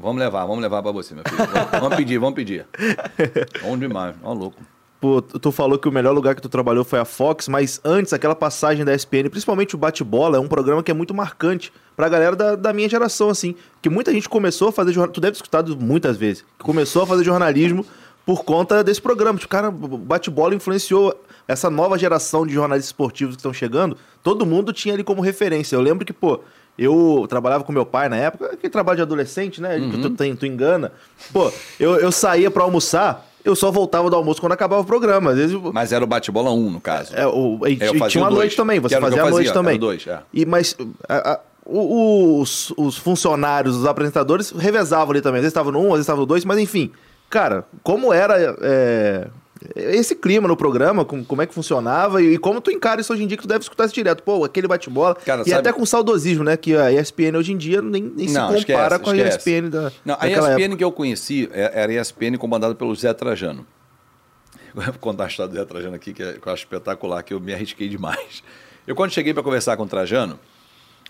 vamos 0.02 0.20
levar, 0.20 0.44
vamos 0.48 0.64
levar 0.64 0.82
pra 0.82 0.92
você, 0.92 1.14
meu 1.14 1.24
filho. 1.24 1.38
Vamos, 1.38 1.70
vamos 1.82 1.96
pedir, 1.98 2.18
vamos 2.18 2.34
pedir. 2.34 2.66
Bom 3.62 3.78
demais, 3.78 4.16
ó, 4.24 4.34
louco. 4.34 4.58
Pô, 5.00 5.22
tu 5.22 5.52
falou 5.52 5.80
que 5.80 5.88
o 5.88 5.92
melhor 5.92 6.14
lugar 6.14 6.36
que 6.36 6.42
tu 6.42 6.50
trabalhou 6.50 6.84
foi 6.84 7.00
a 7.00 7.06
Fox, 7.06 7.48
mas 7.48 7.80
antes, 7.86 8.12
aquela 8.12 8.36
passagem 8.36 8.84
da 8.84 8.94
ESPN, 8.94 9.30
principalmente 9.30 9.74
o 9.74 9.78
Bate-Bola, 9.78 10.36
é 10.36 10.40
um 10.40 10.48
programa 10.48 10.84
que 10.84 10.92
é 10.92 10.94
muito 10.94 11.14
marcante 11.14 11.72
pra 11.96 12.10
galera 12.10 12.36
da, 12.36 12.56
da 12.56 12.74
minha 12.74 12.90
geração, 12.90 13.30
assim. 13.30 13.56
Que 13.82 13.90
muita 13.90 14.12
gente 14.12 14.28
começou 14.28 14.70
a 14.70 14.72
fazer 14.74 14.92
jornalismo. 14.92 15.14
Tu 15.14 15.22
deve 15.22 15.32
ter 15.32 15.38
escutado 15.38 15.78
muitas 15.78 16.18
vezes. 16.18 16.44
Que 16.58 16.66
começou 16.66 17.04
a 17.04 17.08
fazer 17.08 17.24
jornalismo 17.24 17.86
por 18.26 18.44
conta 18.44 18.84
desse 18.84 19.02
programa. 19.02 19.40
Tipo, 19.40 19.50
cara, 19.50 19.70
o 19.70 19.98
Bate-Bola 19.98 20.54
influenciou 20.54 21.18
essa 21.48 21.70
nova 21.70 21.98
geração 21.98 22.46
de 22.46 22.54
jornalistas 22.54 22.90
esportivos 22.90 23.36
que 23.36 23.40
estão 23.40 23.54
chegando. 23.54 23.98
Todo 24.22 24.46
mundo 24.46 24.74
tinha 24.74 24.94
ali 24.94 25.04
como 25.04 25.22
referência. 25.22 25.76
Eu 25.76 25.82
lembro 25.82 26.06
que, 26.06 26.14
pô, 26.14 26.42
eu 26.78 27.26
trabalhava 27.28 27.64
com 27.64 27.72
meu 27.72 27.86
pai 27.86 28.08
na 28.08 28.18
época, 28.18 28.56
que 28.56 28.70
trabalho 28.70 28.98
de 28.98 29.02
adolescente, 29.02 29.62
né? 29.62 29.78
Uhum. 29.78 30.02
Tu, 30.02 30.10
tu, 30.12 30.36
tu 30.36 30.46
engana. 30.46 30.92
Pô, 31.34 31.52
eu, 31.80 31.96
eu 31.96 32.12
saía 32.12 32.52
pra 32.52 32.64
almoçar, 32.64 33.29
eu 33.44 33.56
só 33.56 33.72
voltava 33.72 34.10
do 34.10 34.16
almoço 34.16 34.40
quando 34.42 34.54
acabava 34.54 34.82
o 34.82 34.86
programa. 34.86 35.32
Às 35.32 35.38
vezes. 35.38 35.58
Mas 35.74 35.92
era 35.94 36.04
o 36.04 36.08
bate-bola 36.08 36.52
1, 36.52 36.70
no 36.70 36.82
caso. 36.82 37.16
É, 37.16 37.26
o, 37.28 37.60
e, 37.68 37.78
É, 37.82 38.08
tinha 38.08 38.24
uma 38.24 38.30
noite 38.32 38.56
também, 38.56 38.80
você 38.80 39.00
fazia 39.00 39.24
a 39.24 39.30
noite 39.30 39.54
também. 39.54 39.78
dois, 39.80 40.06
é. 40.08 40.20
E, 40.34 40.46
mas 40.46 40.76
a- 41.08 41.34
a- 41.34 41.40
os, 41.66 42.74
os 42.78 42.98
funcionários, 42.98 43.76
os 43.78 43.86
apresentadores 43.86 44.52
revezavam 44.52 45.12
ali 45.12 45.22
também. 45.22 45.38
Às 45.40 45.44
vezes 45.44 45.52
estavam 45.52 45.72
no 45.72 45.80
um, 45.80 45.86
às 45.88 45.92
vezes 45.92 46.04
estavam 46.06 46.22
no 46.22 46.26
dois, 46.26 46.44
mas 46.46 46.58
enfim. 46.60 46.92
Cara, 47.30 47.64
como 47.84 48.12
era 48.12 48.36
é, 48.62 49.28
esse 49.76 50.16
clima 50.16 50.48
no 50.48 50.56
programa, 50.56 51.04
com- 51.04 51.24
como 51.24 51.42
é 51.42 51.46
que 51.46 51.54
funcionava 51.54 52.22
e, 52.22 52.38
como 52.38 52.62
tu 52.62 52.72
encara 52.72 53.02
isso 53.02 53.12
hoje 53.12 53.24
em 53.24 53.28
dia 53.28 53.36
que 53.38 53.44
tu 53.44 53.48
deve 53.50 53.62
escutar 53.62 53.86
isso 53.86 53.94
direto. 53.94 54.24
Pô, 54.24 54.44
aquele 54.46 54.68
bate-bola. 54.68 55.16
Cara, 55.16 55.42
E 55.42 55.50
sabe- 55.50 55.60
até 55.60 55.74
com 55.74 55.86
saudosismo, 55.86 56.44
né? 56.44 56.56
Que 56.56 56.76
a 56.76 56.92
ESPN 56.92 57.36
hoje 57.38 57.52
em 57.54 57.58
dia 57.58 57.82
nem, 57.82 58.02
nem 58.04 58.28
se 58.28 58.34
Não, 58.34 58.54
compara 58.54 58.58
esquece, 58.96 59.00
com 59.04 59.10
a 59.10 59.16
esquece. 59.18 59.38
ESPN 59.38 59.70
da, 59.70 59.92
Não, 60.06 60.18
a 60.20 60.28
ESPN 60.30 60.62
época. 60.64 60.78
que 60.78 60.84
eu 60.84 60.92
conheci 60.92 61.50
é- 61.52 61.72
era 61.82 61.92
a 61.92 61.96
ESPN 61.96 62.38
comandada 62.38 62.74
pelo 62.76 62.96
Zé 62.96 63.14
Trajano. 63.14 63.66
Eu 64.76 64.82
vou 64.84 64.94
contar 65.00 65.26
a 65.26 65.28
história 65.28 65.52
do 65.52 65.58
Zé 65.58 65.66
Trajano 65.66 65.96
aqui, 65.96 66.14
que, 66.14 66.22
é- 66.24 66.34
que 66.34 66.48
eu 66.48 66.54
acho 66.54 66.64
espetacular, 66.64 67.24
que 67.24 67.34
eu 67.34 67.40
me 67.40 67.54
arrisquei 67.54 67.90
demais. 67.90 68.44
Eu, 68.88 68.96
quando 68.96 69.12
cheguei 69.12 69.34
para 69.34 69.44
conversar 69.44 69.76
com 69.76 69.84
o 69.84 69.88
Trajano, 69.88 70.40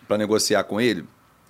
para 0.08 0.18
negociar 0.18 0.64
com 0.64 0.80
ele, 0.82 1.04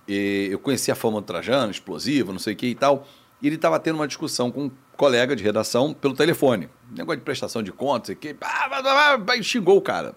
e 0.08 0.48
eu 0.50 0.58
conheci 0.58 0.90
a 0.90 0.94
fama 0.94 1.20
do 1.20 1.24
Trajano, 1.26 1.70
explosivo, 1.70 2.32
não 2.32 2.38
sei 2.38 2.54
o 2.54 2.56
que 2.56 2.66
e 2.66 2.74
tal, 2.74 3.06
e 3.40 3.46
ele 3.46 3.56
estava 3.56 3.78
tendo 3.78 3.94
uma 3.96 4.06
discussão 4.08 4.50
com 4.50 4.70
colega 5.00 5.34
de 5.34 5.42
redação 5.42 5.94
pelo 5.94 6.12
telefone. 6.12 6.68
Negócio 6.94 7.16
de 7.16 7.24
prestação 7.24 7.62
de 7.62 7.72
contas, 7.72 8.14
que, 8.20 8.36
e 9.38 9.42
xingou 9.42 9.78
o 9.78 9.80
cara. 9.80 10.08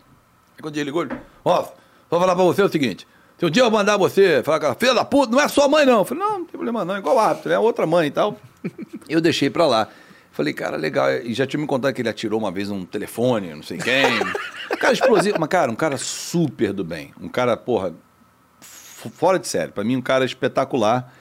Aí 0.57 0.61
quando 0.61 0.75
ele 0.75 0.83
ligou, 0.83 1.07
ó, 1.45 1.61
vou 2.09 2.19
falar 2.19 2.35
para 2.35 2.43
você 2.43 2.61
o 2.61 2.67
seguinte, 2.67 3.07
se 3.37 3.45
um 3.45 3.49
dia 3.49 3.63
eu 3.63 3.71
mandar 3.71 3.95
você 3.95 4.43
falar 4.43 4.59
com 4.59 4.65
ela, 4.65 4.75
filha 4.75 4.93
da 4.93 5.05
puta, 5.05 5.31
não 5.31 5.39
é 5.39 5.47
sua 5.47 5.69
mãe 5.69 5.85
não. 5.85 5.99
Eu 5.99 6.05
falei, 6.05 6.21
não, 6.21 6.39
não 6.39 6.45
tem 6.45 6.51
problema 6.51 6.83
não, 6.83 6.97
é 6.97 6.99
igual 6.99 7.17
árbitro, 7.17 7.53
é 7.53 7.57
outra 7.57 7.87
mãe 7.87 8.07
e 8.07 8.11
tal. 8.11 8.37
Eu 9.07 9.21
deixei 9.21 9.49
pra 9.49 9.65
lá. 9.65 9.87
Falei, 10.31 10.53
cara, 10.53 10.77
legal. 10.77 11.11
E 11.11 11.33
já 11.33 11.45
tinha 11.45 11.59
me 11.59 11.67
contado 11.67 11.93
que 11.93 12.01
ele 12.01 12.09
atirou 12.09 12.39
uma 12.39 12.51
vez 12.51 12.69
um 12.69 12.85
telefone, 12.85 13.53
não 13.53 13.63
sei 13.63 13.77
quem. 13.77 14.19
cara 14.79 14.93
explosivo. 14.93 15.37
Mas, 15.39 15.49
cara, 15.49 15.71
um 15.71 15.75
cara 15.75 15.97
super 15.97 16.73
do 16.73 16.83
bem. 16.83 17.13
Um 17.21 17.27
cara, 17.27 17.55
porra, 17.55 17.93
fora 18.59 19.37
de 19.37 19.47
série. 19.47 19.71
Pra 19.71 19.83
mim, 19.83 19.97
um 19.97 20.01
cara 20.01 20.25
espetacular. 20.25 21.13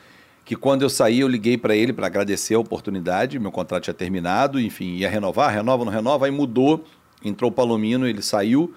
Que 0.44 0.56
quando 0.56 0.82
eu 0.82 0.90
saí 0.90 1.20
eu 1.20 1.28
liguei 1.28 1.56
para 1.56 1.74
ele 1.74 1.92
para 1.92 2.06
agradecer 2.06 2.54
a 2.54 2.58
oportunidade, 2.58 3.38
meu 3.38 3.52
contrato 3.52 3.84
tinha 3.84 3.94
terminado, 3.94 4.60
enfim, 4.60 4.96
ia 4.96 5.08
renovar, 5.08 5.52
renova, 5.52 5.84
não 5.84 5.92
renova, 5.92 6.26
aí 6.26 6.32
mudou, 6.32 6.84
entrou 7.24 7.50
o 7.50 7.54
Palomino, 7.54 8.06
ele 8.06 8.22
saiu 8.22 8.74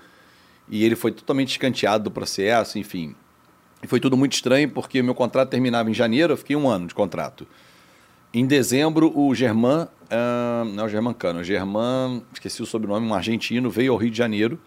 e 0.70 0.84
ele 0.84 0.96
foi 0.96 1.12
totalmente 1.12 1.50
escanteado 1.50 2.04
do 2.06 2.12
processo, 2.12 2.78
enfim. 2.78 3.16
E 3.82 3.88
foi 3.88 4.00
tudo 4.00 4.16
muito 4.16 4.34
estranho 4.34 4.70
porque 4.70 5.02
meu 5.02 5.16
contrato 5.16 5.50
terminava 5.50 5.90
em 5.90 5.94
janeiro, 5.94 6.34
eu 6.34 6.38
fiquei 6.38 6.56
um 6.56 6.68
ano 6.68 6.88
de 6.88 6.94
contrato. 6.94 7.48
Em 8.34 8.46
dezembro, 8.46 9.18
o 9.18 9.34
Germán, 9.34 9.88
uh, 10.04 10.66
não 10.66 10.84
é 10.84 10.88
o 10.88 10.90
Germán 10.90 11.14
Cano, 11.14 11.40
o 11.40 11.44
Germán, 11.44 12.22
esqueci 12.34 12.62
o 12.62 12.66
sobrenome, 12.66 13.08
um 13.08 13.14
argentino, 13.14 13.70
veio 13.70 13.94
ao 13.94 13.98
Rio 13.98 14.12
de 14.12 14.18
Janeiro, 14.18 14.60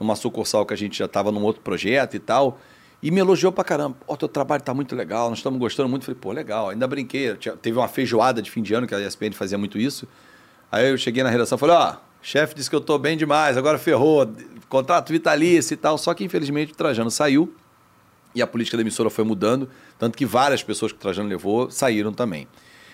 numa 0.00 0.16
sucursal 0.16 0.66
que 0.66 0.74
a 0.74 0.76
gente 0.76 0.98
já 0.98 1.04
estava 1.04 1.30
num 1.30 1.42
outro 1.42 1.62
projeto 1.62 2.14
e 2.14 2.18
tal, 2.18 2.58
e 3.02 3.10
me 3.10 3.20
elogiou 3.20 3.52
pra 3.52 3.62
caramba. 3.62 3.96
Ó, 4.06 4.14
oh, 4.14 4.16
teu 4.16 4.28
trabalho 4.28 4.62
tá 4.62 4.74
muito 4.74 4.94
legal, 4.96 5.28
nós 5.30 5.38
estamos 5.38 5.58
gostando 5.58 5.88
muito. 5.88 6.04
Falei, 6.04 6.18
pô, 6.20 6.32
legal. 6.32 6.70
Ainda 6.70 6.86
brinquei. 6.86 7.34
Teve 7.62 7.78
uma 7.78 7.88
feijoada 7.88 8.42
de 8.42 8.50
fim 8.50 8.62
de 8.62 8.74
ano, 8.74 8.86
que 8.86 8.94
a 8.94 9.00
ESPN 9.00 9.32
fazia 9.32 9.56
muito 9.56 9.78
isso. 9.78 10.06
Aí 10.70 10.90
eu 10.90 10.98
cheguei 10.98 11.22
na 11.22 11.30
redação 11.30 11.56
e 11.56 11.58
falei, 11.58 11.76
ó, 11.76 11.92
oh, 11.92 11.96
chefe 12.20 12.54
disse 12.54 12.68
que 12.68 12.76
eu 12.76 12.80
tô 12.80 12.98
bem 12.98 13.16
demais, 13.16 13.56
agora 13.56 13.78
ferrou, 13.78 14.30
contrato 14.68 15.12
vitalício 15.12 15.74
e 15.74 15.76
tal. 15.76 15.96
Só 15.96 16.12
que, 16.12 16.24
infelizmente, 16.24 16.72
o 16.72 16.76
Trajano 16.76 17.10
saiu 17.10 17.54
e 18.34 18.42
a 18.42 18.46
política 18.46 18.76
da 18.76 18.82
emissora 18.82 19.08
foi 19.08 19.24
mudando, 19.24 19.68
tanto 19.98 20.16
que 20.16 20.26
várias 20.26 20.62
pessoas 20.62 20.92
que 20.92 20.98
o 20.98 21.00
Trajano 21.00 21.28
levou 21.28 21.70
saíram 21.70 22.12
também. 22.12 22.46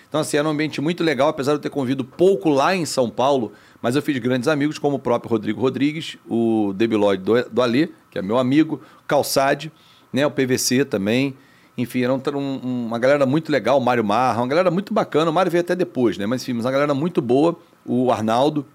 Então, 0.07 0.21
assim, 0.21 0.37
era 0.37 0.47
um 0.47 0.51
ambiente 0.51 0.79
muito 0.79 1.03
legal, 1.03 1.27
apesar 1.27 1.51
de 1.53 1.57
eu 1.57 1.61
ter 1.61 1.69
convido 1.69 2.05
pouco 2.05 2.49
lá 2.49 2.75
em 2.75 2.85
São 2.85 3.09
Paulo, 3.09 3.51
mas 3.81 3.95
eu 3.95 4.01
fiz 4.01 4.17
grandes 4.19 4.47
amigos, 4.47 4.79
como 4.79 4.95
o 4.95 4.99
próprio 4.99 5.29
Rodrigo 5.29 5.59
Rodrigues, 5.59 6.17
o 6.29 6.71
Debiloid 6.73 7.21
do, 7.21 7.49
do 7.49 7.61
Alê, 7.61 7.89
que 8.09 8.17
é 8.17 8.21
meu 8.21 8.37
amigo, 8.37 8.81
Calçade, 9.05 9.71
né, 10.15 10.25
o 10.25 10.31
PVC 10.31 10.85
também. 10.85 11.35
Enfim, 11.77 12.03
era 12.03 12.13
um, 12.13 12.57
uma 12.87 12.97
galera 12.97 13.25
muito 13.25 13.51
legal, 13.51 13.77
o 13.77 13.81
Mário 13.81 14.03
Marra, 14.03 14.41
uma 14.41 14.47
galera 14.47 14.71
muito 14.71 14.93
bacana. 14.93 15.29
O 15.29 15.33
Mário 15.33 15.51
veio 15.51 15.61
até 15.61 15.75
depois, 15.75 16.17
né? 16.17 16.25
Mas 16.25 16.41
enfim, 16.41 16.53
uma 16.53 16.71
galera 16.71 16.93
muito 16.93 17.21
boa, 17.21 17.59
o 17.85 18.11
Arnaldo. 18.11 18.65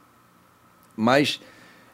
Mas 0.94 1.40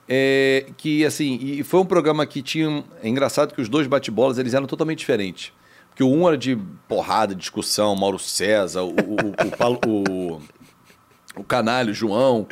é, 0.08 0.66
que 0.76 1.04
assim, 1.04 1.38
e 1.40 1.62
foi 1.62 1.78
um 1.78 1.86
programa 1.86 2.26
que 2.26 2.42
tinha. 2.42 2.84
É 3.00 3.08
engraçado 3.08 3.54
que 3.54 3.60
os 3.60 3.68
dois 3.68 3.86
bate-bolas 3.86 4.36
eles 4.36 4.52
eram 4.52 4.66
totalmente 4.66 4.98
diferentes. 4.98 5.52
Porque 5.88 6.02
o 6.02 6.10
um 6.10 6.26
era 6.26 6.36
de 6.36 6.58
porrada, 6.88 7.34
discussão, 7.34 7.94
Mauro 7.96 8.18
César, 8.18 8.82
o, 8.82 8.90
o, 8.90 8.90
o, 8.90 9.88
o, 9.88 10.32
o 10.36 10.42
Canalho, 11.44 11.92
João, 11.92 12.46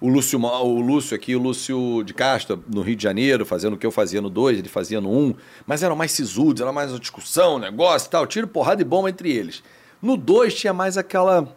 o 0.00 0.08
Lúcio, 0.08 0.40
o 0.40 0.80
Lúcio 0.80 1.14
aqui, 1.14 1.34
o 1.34 1.38
Lúcio 1.38 2.02
de 2.04 2.14
Castro, 2.14 2.62
no 2.68 2.82
Rio 2.82 2.96
de 2.96 3.02
Janeiro, 3.02 3.44
fazendo 3.44 3.74
o 3.74 3.76
que 3.76 3.86
eu 3.86 3.90
fazia 3.90 4.20
no 4.20 4.30
2, 4.30 4.58
ele 4.58 4.68
fazia 4.68 5.00
no 5.00 5.10
1, 5.10 5.18
um, 5.18 5.34
mas 5.66 5.82
eram 5.82 5.96
mais 5.96 6.12
sisudos, 6.12 6.62
era 6.62 6.72
mais 6.72 6.90
uma 6.90 7.00
discussão, 7.00 7.58
negócio 7.58 8.06
e 8.06 8.10
tal, 8.10 8.26
tiro, 8.26 8.46
porrada 8.46 8.80
e 8.80 8.84
bomba 8.84 9.10
entre 9.10 9.30
eles. 9.30 9.62
No 10.00 10.16
2 10.16 10.54
tinha 10.54 10.72
mais 10.72 10.96
aquela 10.96 11.48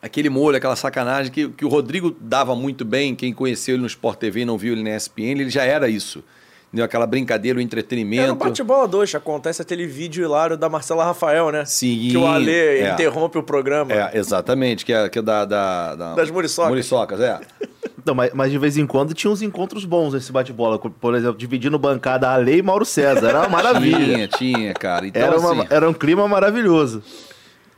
aquele 0.00 0.28
molho, 0.28 0.56
aquela 0.56 0.74
sacanagem 0.74 1.30
que, 1.30 1.48
que 1.48 1.64
o 1.64 1.68
Rodrigo 1.68 2.16
dava 2.20 2.56
muito 2.56 2.84
bem, 2.84 3.14
quem 3.14 3.32
conheceu 3.32 3.76
ele 3.76 3.82
no 3.82 3.86
Sport 3.86 4.18
TV 4.18 4.40
e 4.40 4.44
não 4.44 4.58
viu 4.58 4.72
ele 4.72 4.82
na 4.82 4.96
ESPN, 4.96 5.40
ele 5.40 5.50
já 5.50 5.64
era 5.64 5.88
isso 5.88 6.24
entendeu? 6.72 6.84
aquela 6.84 7.06
brincadeira, 7.06 7.58
o 7.58 7.62
entretenimento. 7.62 8.22
É 8.22 8.26
no 8.28 8.34
bate-bola 8.34 8.88
2, 8.88 9.14
acontece 9.14 9.60
aquele 9.60 9.86
vídeo 9.86 10.24
hilário 10.24 10.56
da 10.56 10.68
Marcela 10.68 11.04
Rafael, 11.04 11.50
né? 11.50 11.64
Sim. 11.66 12.08
Que 12.10 12.16
o 12.16 12.26
Ale 12.26 12.50
é. 12.50 12.92
interrompe 12.92 13.38
o 13.38 13.42
programa. 13.42 13.92
É, 13.92 14.18
exatamente, 14.18 14.84
que 14.84 14.92
é, 14.92 15.08
que 15.08 15.18
é 15.18 15.22
da, 15.22 15.44
da, 15.44 15.94
da... 15.94 16.14
Das 16.14 16.30
muriçocas. 16.30 16.70
Muriçocas, 16.70 17.20
é. 17.20 17.40
Não, 18.04 18.14
mas, 18.14 18.32
mas, 18.34 18.50
de 18.50 18.58
vez 18.58 18.76
em 18.76 18.84
quando 18.84 19.14
tinha 19.14 19.30
uns 19.30 19.42
encontros 19.42 19.84
bons 19.84 20.12
nesse 20.12 20.32
bate-bola. 20.32 20.76
Por 20.76 21.14
exemplo, 21.14 21.38
dividindo 21.38 21.78
bancada 21.78 22.28
Ale 22.28 22.56
e 22.56 22.62
Mauro 22.62 22.84
César. 22.84 23.28
Era 23.28 23.40
uma 23.40 23.48
maravilha. 23.48 24.26
tinha, 24.26 24.28
tinha, 24.56 24.74
cara. 24.74 25.06
Então, 25.06 25.22
era, 25.22 25.38
uma, 25.38 25.52
assim, 25.52 25.66
era 25.70 25.88
um 25.88 25.92
clima 25.94 26.26
maravilhoso. 26.26 27.00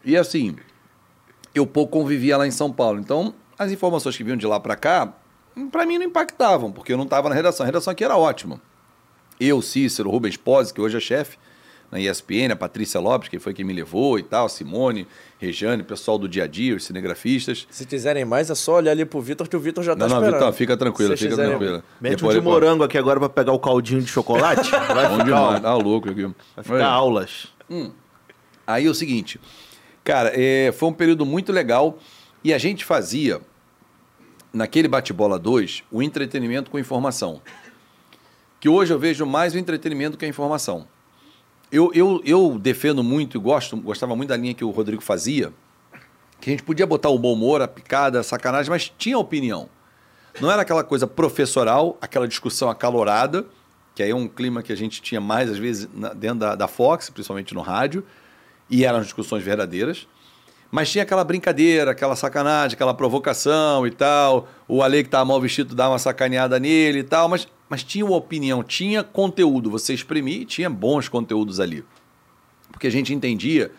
E 0.02 0.16
assim, 0.16 0.56
eu 1.54 1.66
pouco 1.66 1.92
convivia 1.92 2.38
lá 2.38 2.46
em 2.46 2.50
São 2.50 2.72
Paulo. 2.72 2.98
Então, 2.98 3.34
as 3.58 3.70
informações 3.70 4.16
que 4.16 4.24
vinham 4.24 4.36
de 4.36 4.46
lá 4.46 4.58
para 4.58 4.76
cá, 4.76 5.12
para 5.70 5.84
mim 5.84 5.98
não 5.98 6.06
impactavam, 6.06 6.72
porque 6.72 6.92
eu 6.92 6.96
não 6.96 7.04
estava 7.04 7.28
na 7.28 7.34
redação. 7.34 7.64
A 7.64 7.66
redação 7.66 7.92
aqui 7.92 8.02
era 8.02 8.16
ótima. 8.16 8.60
Eu, 9.44 9.60
Cícero, 9.62 10.10
Rubens 10.10 10.36
Pose, 10.36 10.72
que 10.72 10.80
hoje 10.80 10.96
é 10.96 11.00
chefe 11.00 11.36
na 11.94 12.00
ESPN, 12.00 12.50
a 12.52 12.56
Patrícia 12.56 12.98
Lopes, 12.98 13.28
que 13.28 13.38
foi 13.38 13.54
quem 13.54 13.64
me 13.64 13.72
levou 13.72 14.18
e 14.18 14.22
tal, 14.24 14.48
Simone, 14.48 15.06
Rejane, 15.38 15.84
pessoal 15.84 16.18
do 16.18 16.28
dia 16.28 16.42
a 16.42 16.46
dia, 16.48 16.74
os 16.74 16.84
cinegrafistas. 16.84 17.68
Se 17.70 17.86
quiserem 17.86 18.24
mais, 18.24 18.50
é 18.50 18.54
só 18.56 18.74
olhar 18.74 18.90
ali 18.90 19.04
pro 19.04 19.20
Vitor, 19.20 19.48
que 19.48 19.56
o 19.56 19.60
Vitor 19.60 19.84
já 19.84 19.94
tá 19.94 20.08
não, 20.08 20.20
não, 20.20 20.32
Vitor, 20.32 20.52
fica 20.52 20.76
tranquilo, 20.76 21.16
fica 21.16 21.36
tranquilo. 21.36 21.84
Mete 22.00 22.16
depois, 22.16 22.36
um 22.36 22.40
de 22.40 22.44
morango 22.44 22.82
aqui 22.82 22.98
agora 22.98 23.20
para 23.20 23.28
pegar 23.28 23.52
o 23.52 23.60
caldinho 23.60 24.00
de 24.02 24.08
chocolate. 24.08 24.68
Vai 24.92 25.08
Bom 25.08 25.12
ficar, 25.12 25.24
demais. 25.24 25.64
Ah, 25.64 25.74
louco 25.74 26.10
aqui. 26.10 26.22
Vai 26.56 26.64
ficar 26.64 26.88
aulas. 26.88 27.46
Hum. 27.70 27.92
Aí 28.66 28.86
é 28.86 28.90
o 28.90 28.94
seguinte, 28.94 29.40
cara, 30.02 30.32
é, 30.34 30.72
foi 30.72 30.88
um 30.88 30.92
período 30.92 31.24
muito 31.24 31.52
legal 31.52 31.98
e 32.42 32.52
a 32.52 32.58
gente 32.58 32.84
fazia, 32.84 33.40
naquele 34.52 34.88
bate-bola 34.88 35.38
2, 35.38 35.84
o 35.92 36.02
entretenimento 36.02 36.72
com 36.72 36.78
informação 36.78 37.40
que 38.64 38.68
hoje 38.70 38.94
eu 38.94 38.98
vejo 38.98 39.26
mais 39.26 39.52
o 39.52 39.58
entretenimento 39.58 40.16
que 40.16 40.24
a 40.24 40.28
informação. 40.28 40.88
Eu, 41.70 41.92
eu, 41.92 42.22
eu 42.24 42.58
defendo 42.58 43.04
muito 43.04 43.36
e 43.36 43.38
gosto, 43.38 43.76
gostava 43.76 44.16
muito 44.16 44.30
da 44.30 44.38
linha 44.38 44.54
que 44.54 44.64
o 44.64 44.70
Rodrigo 44.70 45.02
fazia, 45.02 45.52
que 46.40 46.48
a 46.48 46.50
gente 46.50 46.62
podia 46.62 46.86
botar 46.86 47.10
o 47.10 47.18
bom 47.18 47.34
humor, 47.34 47.60
a 47.60 47.68
picada, 47.68 48.20
a 48.20 48.22
sacanagem, 48.22 48.70
mas 48.70 48.90
tinha 48.96 49.18
opinião. 49.18 49.68
Não 50.40 50.50
era 50.50 50.62
aquela 50.62 50.82
coisa 50.82 51.06
professoral, 51.06 51.98
aquela 52.00 52.26
discussão 52.26 52.70
acalorada, 52.70 53.44
que 53.94 54.02
aí 54.02 54.12
é 54.12 54.14
um 54.14 54.26
clima 54.26 54.62
que 54.62 54.72
a 54.72 54.76
gente 54.76 55.02
tinha 55.02 55.20
mais, 55.20 55.50
às 55.50 55.58
vezes, 55.58 55.86
dentro 56.16 56.38
da, 56.38 56.54
da 56.54 56.66
Fox, 56.66 57.10
principalmente 57.10 57.52
no 57.52 57.60
rádio, 57.60 58.02
e 58.70 58.82
eram 58.82 59.02
discussões 59.02 59.44
verdadeiras. 59.44 60.08
Mas 60.74 60.90
tinha 60.90 61.04
aquela 61.04 61.22
brincadeira, 61.22 61.92
aquela 61.92 62.16
sacanagem, 62.16 62.74
aquela 62.74 62.92
provocação 62.92 63.86
e 63.86 63.92
tal. 63.92 64.48
O 64.66 64.82
Ale 64.82 65.04
que 65.04 65.06
estava 65.06 65.24
mal 65.24 65.40
vestido 65.40 65.72
dá 65.72 65.88
uma 65.88 66.00
sacaneada 66.00 66.58
nele 66.58 66.98
e 66.98 67.04
tal. 67.04 67.28
Mas 67.28 67.46
mas 67.68 67.82
tinha 67.82 68.04
uma 68.04 68.16
opinião, 68.16 68.62
tinha 68.62 69.02
conteúdo. 69.02 69.70
Você 69.70 69.94
exprimia 69.94 70.42
e 70.42 70.44
tinha 70.44 70.68
bons 70.68 71.08
conteúdos 71.08 71.60
ali. 71.60 71.84
Porque 72.70 72.86
a 72.86 72.90
gente 72.90 73.14
entendia 73.14 73.70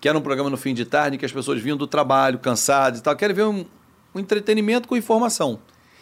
que 0.00 0.08
era 0.08 0.16
um 0.16 0.20
programa 0.20 0.50
no 0.50 0.56
fim 0.56 0.74
de 0.74 0.84
tarde 0.84 1.18
que 1.18 1.24
as 1.24 1.32
pessoas 1.32 1.60
vinham 1.60 1.76
do 1.76 1.86
trabalho, 1.86 2.38
cansadas 2.38 3.00
e 3.00 3.02
tal, 3.02 3.14
querem 3.14 3.34
ver 3.34 3.44
um, 3.44 3.64
um 4.14 4.18
entretenimento 4.18 4.88
com 4.88 4.96
informação. 4.96 5.58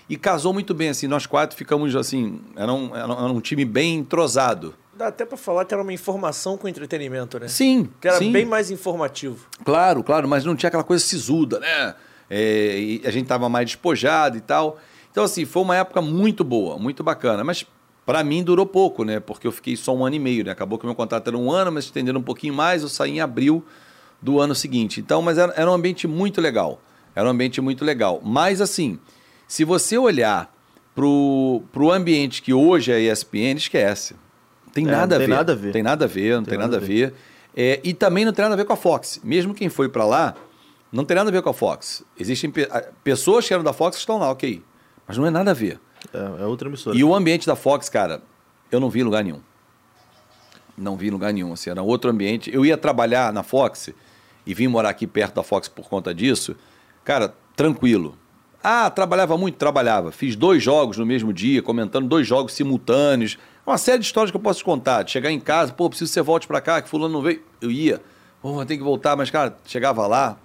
E 0.08 0.16
casou 0.16 0.52
muito 0.52 0.72
bem, 0.72 0.90
assim, 0.90 1.08
nós 1.08 1.26
quatro 1.26 1.56
ficamos, 1.56 1.94
assim, 1.96 2.40
era 2.54 2.72
um, 2.72 2.94
era 2.94 3.12
um 3.12 3.40
time 3.40 3.64
bem 3.64 3.96
entrosado. 3.96 4.74
Dá 4.96 5.08
até 5.08 5.26
para 5.26 5.36
falar 5.36 5.66
que 5.66 5.74
era 5.74 5.82
uma 5.82 5.92
informação 5.92 6.56
com 6.56 6.66
entretenimento, 6.66 7.38
né? 7.38 7.48
Sim. 7.48 7.90
Que 8.00 8.08
era 8.08 8.16
sim. 8.16 8.32
bem 8.32 8.46
mais 8.46 8.70
informativo. 8.70 9.46
Claro, 9.62 10.02
claro, 10.02 10.26
mas 10.26 10.42
não 10.42 10.56
tinha 10.56 10.68
aquela 10.68 10.82
coisa 10.82 11.04
sisuda, 11.04 11.60
né? 11.60 11.94
É, 12.30 13.00
a 13.04 13.10
gente 13.10 13.26
tava 13.26 13.46
mais 13.46 13.66
despojado 13.66 14.38
e 14.38 14.40
tal. 14.40 14.78
Então, 15.10 15.22
assim, 15.22 15.44
foi 15.44 15.62
uma 15.62 15.76
época 15.76 16.00
muito 16.00 16.42
boa, 16.42 16.78
muito 16.78 17.04
bacana. 17.04 17.44
Mas 17.44 17.66
para 18.06 18.24
mim 18.24 18.42
durou 18.42 18.64
pouco, 18.64 19.04
né? 19.04 19.20
Porque 19.20 19.46
eu 19.46 19.52
fiquei 19.52 19.76
só 19.76 19.94
um 19.94 20.02
ano 20.02 20.16
e 20.16 20.18
meio, 20.18 20.44
né? 20.44 20.52
Acabou 20.52 20.78
que 20.78 20.86
o 20.86 20.88
meu 20.88 20.94
contrato 20.94 21.28
era 21.28 21.36
um 21.36 21.52
ano, 21.52 21.72
mas 21.72 21.84
estendendo 21.84 22.18
um 22.18 22.22
pouquinho 22.22 22.54
mais, 22.54 22.80
eu 22.80 22.88
saí 22.88 23.10
em 23.10 23.20
abril 23.20 23.62
do 24.22 24.40
ano 24.40 24.54
seguinte. 24.54 24.98
Então, 24.98 25.20
mas 25.20 25.36
era, 25.36 25.52
era 25.58 25.70
um 25.70 25.74
ambiente 25.74 26.08
muito 26.08 26.40
legal. 26.40 26.80
Era 27.14 27.28
um 27.28 27.32
ambiente 27.32 27.60
muito 27.60 27.84
legal. 27.84 28.22
Mas, 28.24 28.62
assim, 28.62 28.98
se 29.46 29.62
você 29.62 29.98
olhar 29.98 30.50
pro, 30.94 31.62
pro 31.70 31.90
ambiente 31.90 32.40
que 32.40 32.54
hoje 32.54 32.92
é 32.92 32.94
a 32.94 33.12
ESPN, 33.12 33.58
esquece. 33.58 34.14
Tem 34.76 34.88
É, 34.88 34.90
nada 34.90 35.16
a 35.16 35.18
tem 35.18 35.26
ver. 35.28 35.34
nada 35.34 35.52
a 35.52 35.56
ver. 35.56 35.72
Tem 35.72 35.82
nada 35.82 36.04
a 36.04 36.08
ver, 36.08 36.36
não 36.36 36.44
tem, 36.44 36.58
nada, 36.58 36.76
a 36.76 36.80
ver. 36.80 37.14
É, 37.56 37.80
e 37.82 37.92
também 37.94 38.24
não 38.24 38.32
tem 38.32 38.42
nada 38.42 38.54
a 38.54 38.56
ver 38.56 38.64
com 38.64 38.72
a 38.72 38.76
Fox. 38.76 39.20
Mesmo 39.24 39.54
quem 39.54 39.68
foi 39.68 39.88
para 39.88 40.04
lá, 40.04 40.34
não 40.92 41.04
tem 41.04 41.16
nada 41.16 41.28
a 41.30 41.32
ver 41.32 41.42
com 41.42 41.48
a 41.50 41.54
Fox. 41.54 42.04
Existem 42.18 42.50
pe- 42.50 42.68
pessoas 43.02 43.46
que 43.48 43.52
eram 43.54 43.64
da 43.64 43.72
Fox 43.72 43.96
que 43.96 44.00
estão 44.00 44.18
lá, 44.18 44.30
ok. 44.30 44.62
Mas 45.08 45.16
não 45.18 45.26
é 45.26 45.30
nada 45.30 45.50
a 45.50 45.54
ver. 45.54 45.80
É, 46.12 46.42
é 46.42 46.46
outra 46.46 46.68
emissora. 46.68 46.96
E 46.96 47.02
o 47.02 47.14
ambiente 47.14 47.46
da 47.46 47.56
Fox, 47.56 47.88
cara, 47.88 48.20
eu 48.70 48.78
não 48.80 48.90
vi 48.90 49.00
em 49.00 49.04
lugar 49.04 49.24
nenhum. 49.24 49.40
Não 50.76 50.96
vi 50.96 51.08
em 51.08 51.10
lugar 51.10 51.32
nenhum. 51.32 51.52
Assim, 51.52 51.70
era 51.70 51.82
outro 51.82 52.10
ambiente. 52.10 52.50
Eu 52.54 52.64
ia 52.66 52.76
trabalhar 52.76 53.32
na 53.32 53.42
Fox 53.42 53.90
e 54.46 54.52
vim 54.54 54.68
morar 54.68 54.90
aqui 54.90 55.06
perto 55.06 55.34
da 55.36 55.42
Fox 55.42 55.68
por 55.68 55.88
conta 55.88 56.14
disso. 56.14 56.54
Cara, 57.04 57.34
tranquilo. 57.54 58.16
Ah, 58.68 58.90
trabalhava 58.90 59.38
muito? 59.38 59.54
Trabalhava. 59.54 60.10
Fiz 60.10 60.34
dois 60.34 60.60
jogos 60.60 60.98
no 60.98 61.06
mesmo 61.06 61.32
dia, 61.32 61.62
comentando 61.62 62.08
dois 62.08 62.26
jogos 62.26 62.52
simultâneos. 62.52 63.38
Uma 63.64 63.78
série 63.78 64.00
de 64.00 64.06
histórias 64.06 64.32
que 64.32 64.36
eu 64.36 64.40
posso 64.40 64.58
te 64.58 64.64
contar. 64.64 65.04
De 65.04 65.12
chegar 65.12 65.30
em 65.30 65.38
casa, 65.38 65.72
pô, 65.72 65.88
preciso 65.88 66.10
que 66.10 66.14
você 66.14 66.20
volte 66.20 66.48
pra 66.48 66.60
cá, 66.60 66.82
que 66.82 66.88
fulano 66.88 67.14
não 67.14 67.22
veio. 67.22 67.44
Eu 67.60 67.70
ia. 67.70 68.02
Pô, 68.42 68.66
tem 68.66 68.76
que 68.76 68.82
voltar. 68.82 69.14
Mas, 69.14 69.30
cara, 69.30 69.56
chegava 69.66 70.04
lá, 70.08 70.36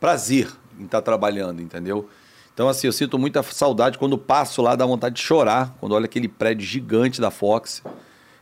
prazer 0.00 0.50
em 0.78 0.86
estar 0.86 1.02
trabalhando, 1.02 1.60
entendeu? 1.60 2.08
Então, 2.54 2.70
assim, 2.70 2.86
eu 2.86 2.92
sinto 2.92 3.18
muita 3.18 3.42
saudade 3.42 3.98
quando 3.98 4.16
passo 4.16 4.62
lá, 4.62 4.74
dá 4.74 4.86
vontade 4.86 5.16
de 5.16 5.20
chorar, 5.20 5.76
quando 5.78 5.92
olho 5.92 6.06
aquele 6.06 6.26
prédio 6.26 6.66
gigante 6.66 7.20
da 7.20 7.30
Fox. 7.30 7.82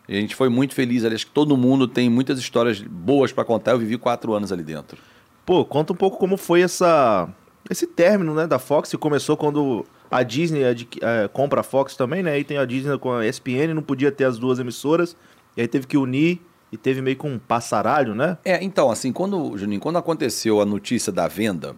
E 0.09 0.17
a 0.17 0.21
gente 0.21 0.37
foi 0.37 0.49
muito 0.49 0.73
feliz 0.73 1.05
ali. 1.05 1.17
Acho 1.17 1.27
que 1.27 1.33
todo 1.33 1.57
mundo 1.57 1.89
tem 1.89 2.09
muitas 2.09 2.39
histórias 2.39 2.81
boas 2.81 3.33
para 3.33 3.45
contar. 3.45 3.73
Eu 3.73 3.81
vivi 3.81 3.99
quatro 3.99 4.35
anos 4.35 4.53
ali 4.53 4.63
dentro. 4.63 4.99
Pô, 5.45 5.65
conta 5.65 5.93
um 5.93 5.97
pouco 5.97 6.17
como 6.17 6.37
foi 6.37 6.61
essa 6.63 7.29
esse 7.71 7.87
término, 7.87 8.35
né, 8.35 8.47
da 8.47 8.59
Fox. 8.59 8.93
Começou 8.99 9.37
quando 9.37 9.85
a 10.11 10.23
Disney 10.23 10.63
eh, 10.63 11.29
compra 11.33 11.61
a 11.61 11.63
Fox 11.63 11.97
também, 11.97 12.23
né? 12.23 12.33
Aí 12.33 12.45
tem 12.45 12.57
a 12.59 12.65
Disney 12.65 12.99
com 12.99 13.13
a 13.13 13.27
ESPN, 13.27 13.75
não 13.75 13.83
podia 13.83 14.11
ter 14.11 14.25
as 14.25 14.39
duas 14.39 14.59
emissoras. 14.59 15.17
E 15.57 15.61
aí 15.61 15.69
teve 15.69 15.87
que 15.87 15.97
unir 15.97 16.41
e 16.73 16.77
teve 16.77 17.01
meio 17.01 17.17
que 17.17 17.27
um 17.27 17.39
passaralho, 17.39 18.15
né? 18.15 18.39
É, 18.45 18.63
então, 18.63 18.91
assim, 18.91 19.13
quando, 19.13 19.57
Juninho, 19.57 19.81
quando 19.81 19.99
aconteceu 19.99 20.61
a 20.61 20.67
notícia 20.67 21.13
da 21.13 21.29
venda, 21.29 21.77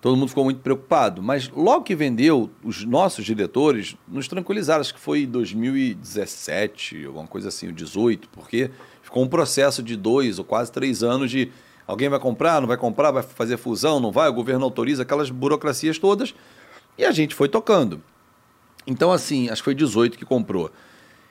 todo 0.00 0.16
mundo 0.16 0.28
ficou 0.28 0.44
muito 0.44 0.60
preocupado. 0.60 1.22
Mas 1.22 1.48
logo 1.48 1.84
que 1.84 1.94
vendeu, 1.94 2.50
os 2.64 2.84
nossos 2.84 3.24
diretores 3.24 3.96
nos 4.08 4.26
tranquilizaram. 4.26 4.80
Acho 4.80 4.94
que 4.94 5.00
foi 5.00 5.22
em 5.22 5.28
2017, 5.28 7.04
alguma 7.06 7.26
coisa 7.26 7.48
assim, 7.48 7.72
18, 7.72 8.28
porque 8.30 8.70
ficou 9.02 9.22
um 9.22 9.28
processo 9.28 9.82
de 9.82 9.96
dois 9.96 10.38
ou 10.38 10.44
quase 10.44 10.72
três 10.72 11.02
anos 11.02 11.30
de 11.30 11.50
alguém 11.86 12.08
vai 12.08 12.18
comprar, 12.18 12.60
não 12.60 12.68
vai 12.68 12.76
comprar, 12.76 13.10
vai 13.10 13.22
fazer 13.22 13.56
fusão, 13.56 14.00
não 14.00 14.12
vai, 14.12 14.28
o 14.28 14.32
governo 14.32 14.64
autoriza 14.64 15.02
aquelas 15.02 15.30
burocracias 15.30 15.98
todas. 15.98 16.34
E 16.96 17.04
a 17.04 17.10
gente 17.10 17.34
foi 17.34 17.48
tocando. 17.48 18.02
Então, 18.86 19.12
assim, 19.12 19.48
acho 19.48 19.62
que 19.62 19.66
foi 19.66 19.74
18 19.74 20.18
que 20.18 20.24
comprou. 20.24 20.70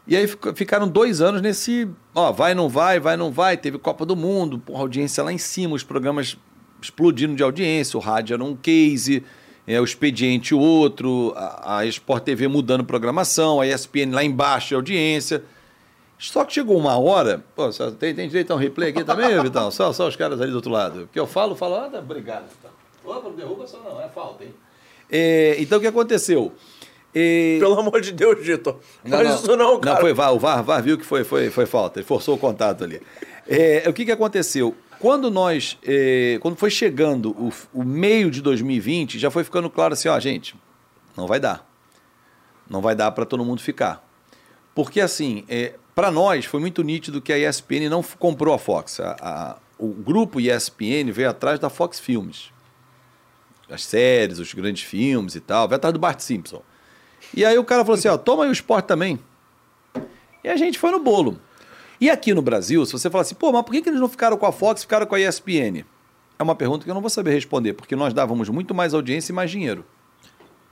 E 0.07 0.15
aí 0.15 0.27
ficaram 0.55 0.87
dois 0.87 1.21
anos 1.21 1.41
nesse, 1.41 1.87
ó, 2.15 2.31
vai, 2.31 2.55
não 2.55 2.67
vai, 2.67 2.99
vai, 2.99 3.15
não 3.15 3.31
vai. 3.31 3.55
Teve 3.55 3.77
Copa 3.77 4.05
do 4.05 4.15
Mundo, 4.15 4.57
porra, 4.57 4.81
audiência 4.81 5.23
lá 5.23 5.31
em 5.31 5.37
cima, 5.37 5.75
os 5.75 5.83
programas 5.83 6.37
explodindo 6.81 7.35
de 7.35 7.43
audiência, 7.43 7.97
o 7.97 8.01
rádio 8.01 8.33
era 8.33 8.43
um 8.43 8.55
case, 8.55 9.23
é, 9.67 9.79
o 9.79 9.83
expediente 9.83 10.55
outro, 10.55 11.33
a, 11.35 11.77
a 11.77 11.85
Sport 11.85 12.23
TV 12.23 12.47
mudando 12.47 12.83
programação, 12.83 13.61
a 13.61 13.67
ESPN 13.67 14.11
lá 14.11 14.23
embaixo 14.23 14.69
de 14.69 14.75
audiência. 14.75 15.43
Só 16.21 16.45
que 16.45 16.53
chegou 16.53 16.77
uma 16.77 16.99
hora. 16.99 17.43
Pô, 17.55 17.71
só 17.71 17.89
tem, 17.89 18.13
tem 18.13 18.27
direito 18.27 18.51
a 18.51 18.55
um 18.55 18.59
replay 18.59 18.91
aqui 18.91 19.03
também, 19.03 19.37
Vitão? 19.41 19.71
Só, 19.71 19.91
só 19.91 20.07
os 20.07 20.15
caras 20.15 20.39
ali 20.39 20.51
do 20.51 20.57
outro 20.57 20.69
lado. 20.69 21.01
Porque 21.01 21.19
eu 21.19 21.25
falo, 21.25 21.55
falo, 21.55 21.75
ah, 21.75 21.89
tá, 21.89 21.97
obrigado. 21.97 22.45
Opa, 23.03 23.29
não 23.29 23.35
derruba 23.35 23.65
só 23.65 23.79
não, 23.79 23.99
é 23.99 24.07
falta, 24.07 24.43
hein? 24.43 24.53
É, 25.09 25.55
então 25.57 25.79
o 25.79 25.81
que 25.81 25.87
aconteceu? 25.87 26.53
E... 27.13 27.57
Pelo 27.59 27.77
amor 27.77 27.99
de 27.99 28.11
Deus, 28.11 28.41
Dito. 28.43 28.79
Não, 29.03 29.17
faz 29.17 29.29
não, 29.29 29.35
isso 29.35 29.57
não, 29.57 29.79
cara. 29.79 29.95
Não, 29.95 30.01
foi 30.01 30.13
VAR. 30.13 30.33
O 30.33 30.39
VAR, 30.39 30.63
VAR 30.63 30.83
viu 30.83 30.95
que 30.95 31.05
foi, 31.05 31.23
foi, 31.23 31.49
foi 31.49 31.65
falta. 31.65 31.99
Ele 31.99 32.05
forçou 32.05 32.35
o 32.35 32.37
contato 32.37 32.83
ali. 32.83 33.01
É, 33.47 33.83
o 33.89 33.93
que, 33.93 34.05
que 34.05 34.11
aconteceu? 34.11 34.75
Quando 34.99 35.31
nós. 35.31 35.77
É, 35.83 36.37
quando 36.39 36.55
foi 36.55 36.69
chegando 36.69 37.31
o, 37.31 37.51
o, 37.73 37.83
meio 37.83 38.29
de 38.29 38.41
2020, 38.41 39.17
já 39.17 39.31
foi 39.31 39.43
ficando 39.43 39.69
claro 39.71 39.93
assim, 39.93 40.07
ó, 40.07 40.19
gente, 40.19 40.55
não 41.17 41.25
vai 41.25 41.39
dar. 41.39 41.67
Não 42.69 42.79
vai 42.79 42.95
dar 42.95 43.11
para 43.11 43.25
todo 43.25 43.43
mundo 43.43 43.59
ficar. 43.59 44.07
Porque, 44.73 45.01
assim, 45.01 45.43
é, 45.49 45.73
para 45.95 46.11
nós 46.11 46.45
foi 46.45 46.59
muito 46.59 46.83
nítido 46.83 47.21
que 47.21 47.33
a 47.33 47.37
ESPN 47.37 47.89
não 47.89 48.03
comprou 48.03 48.53
a 48.53 48.57
Fox. 48.59 48.99
A, 48.99 49.15
a, 49.21 49.57
o 49.77 49.87
grupo 49.87 50.39
ESPN 50.39 51.11
veio 51.11 51.29
atrás 51.29 51.59
da 51.59 51.69
Fox 51.69 51.99
Filmes. 51.99 52.51
As 53.69 53.83
séries, 53.83 54.39
os 54.39 54.53
grandes 54.53 54.83
filmes 54.83 55.35
e 55.35 55.39
tal. 55.39 55.67
Veio 55.67 55.77
atrás 55.77 55.93
do 55.93 55.99
Bart 55.99 56.19
Simpson. 56.19 56.61
E 57.33 57.45
aí 57.45 57.57
o 57.57 57.63
cara 57.63 57.83
falou 57.83 57.97
assim: 57.97 58.07
ó, 58.07 58.17
toma 58.17 58.43
aí 58.43 58.49
o 58.49 58.53
esporte 58.53 58.85
também. 58.85 59.19
E 60.43 60.49
a 60.49 60.55
gente 60.55 60.79
foi 60.79 60.91
no 60.91 60.99
bolo. 60.99 61.39
E 61.99 62.09
aqui 62.09 62.33
no 62.33 62.41
Brasil, 62.41 62.83
se 62.85 62.91
você 62.91 63.09
falar 63.09 63.21
assim, 63.21 63.35
pô, 63.35 63.51
mas 63.51 63.63
por 63.63 63.71
que, 63.71 63.81
que 63.81 63.89
eles 63.89 63.99
não 63.99 64.09
ficaram 64.09 64.35
com 64.35 64.45
a 64.47 64.51
Fox, 64.51 64.81
ficaram 64.81 65.05
com 65.05 65.13
a 65.13 65.19
ESPN? 65.19 65.85
É 66.39 66.43
uma 66.43 66.55
pergunta 66.55 66.83
que 66.83 66.89
eu 66.89 66.95
não 66.95 67.01
vou 67.01 67.11
saber 67.11 67.31
responder, 67.31 67.73
porque 67.73 67.95
nós 67.95 68.11
dávamos 68.11 68.49
muito 68.49 68.73
mais 68.73 68.95
audiência 68.95 69.31
e 69.31 69.35
mais 69.35 69.51
dinheiro. 69.51 69.85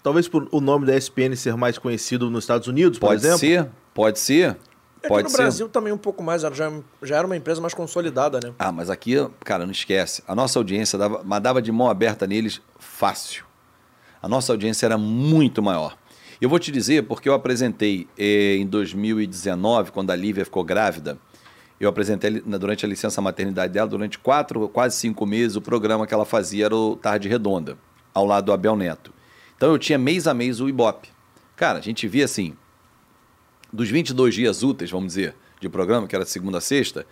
Talvez 0.02 0.28
por 0.28 0.48
o 0.52 0.60
nome 0.60 0.88
da 0.88 0.98
ESPN 0.98 1.36
ser 1.36 1.56
mais 1.56 1.78
conhecido 1.78 2.32
nos 2.32 2.46
Estados 2.46 2.68
Unidos, 2.68 2.98
por 2.98 3.08
pode 3.08 3.20
exemplo? 3.20 3.40
Pode 3.40 3.52
ser, 3.52 3.70
pode 3.94 4.20
ser. 4.20 4.58
É 5.02 5.08
pode 5.08 5.24
no 5.24 5.30
ser. 5.30 5.38
Brasil 5.38 5.70
também 5.70 5.93
um 5.93 5.97
pouco 5.97 6.22
mais, 6.22 6.41
já, 6.41 6.72
já 7.02 7.18
era 7.18 7.26
uma 7.26 7.38
empresa 7.38 7.62
mais 7.62 7.74
consolidada, 7.74 8.39
né? 8.43 8.54
Ah, 8.60 8.72
mas 8.72 8.89
aqui, 8.89 9.16
cara, 9.45 9.66
não 9.66 9.72
esquece. 9.72 10.24
A 10.28 10.36
nossa 10.36 10.60
audiência 10.60 10.97
dava, 10.97 11.39
dava 11.39 11.62
de 11.62 11.72
mão 11.72 11.89
aberta 11.89 12.28
neles 12.28 12.62
fácil. 12.78 13.45
A 14.22 14.28
nossa 14.28 14.52
audiência 14.52 14.86
era 14.86 14.97
muito 14.97 15.62
maior. 15.64 15.97
Eu 16.41 16.50
vou 16.50 16.60
te 16.60 16.72
dizer 16.72 17.04
porque 17.04 17.28
eu 17.28 17.34
apresentei 17.34 18.08
eh, 18.18 18.56
em 18.58 18.66
2019, 18.66 19.91
quando 19.91 20.12
a 20.12 20.16
Lívia 20.16 20.45
ficou 20.45 20.64
grávida, 20.64 21.18
eu 21.80 21.89
apresentei 21.89 22.41
durante 22.41 22.86
a 22.86 22.89
licença 22.89 23.22
maternidade 23.22 23.74
dela, 23.74 23.88
durante 23.88 24.20
quatro, 24.20 24.68
quase 24.68 24.97
cinco 24.97 25.26
meses, 25.26 25.56
o 25.56 25.62
programa 25.62 26.06
que 26.06 26.14
ela 26.14 26.26
fazia 26.26 26.66
era 26.66 26.76
o 26.76 26.95
Tarde 26.95 27.30
Redonda, 27.30 27.78
ao 28.14 28.26
lado 28.26 28.45
do 28.45 28.54
Abel 28.54 28.76
Neto. 28.76 29.14
Então 29.56 29.72
eu 29.72 29.78
tinha 29.78 29.97
mês 29.97 30.28
a 30.28 30.34
mês 30.34 30.60
o 30.60 30.68
Ibope. 30.68 31.10
Cara, 31.56 31.80
a 31.80 31.82
gente 31.82 32.08
via 32.08 32.26
assim, 32.26 32.54
dos 33.72 33.90
22 33.90 34.36
dias 34.36 34.64
úteis, 34.64 34.92
vamos 34.92 35.08
dizer, 35.08 35.36
de 35.60 35.70
programa, 35.70 36.08
que 36.08 36.16
era 36.16 36.26
de 36.26 36.32
segunda 36.32 36.58
a 36.58 36.62
sexta, 36.62 37.06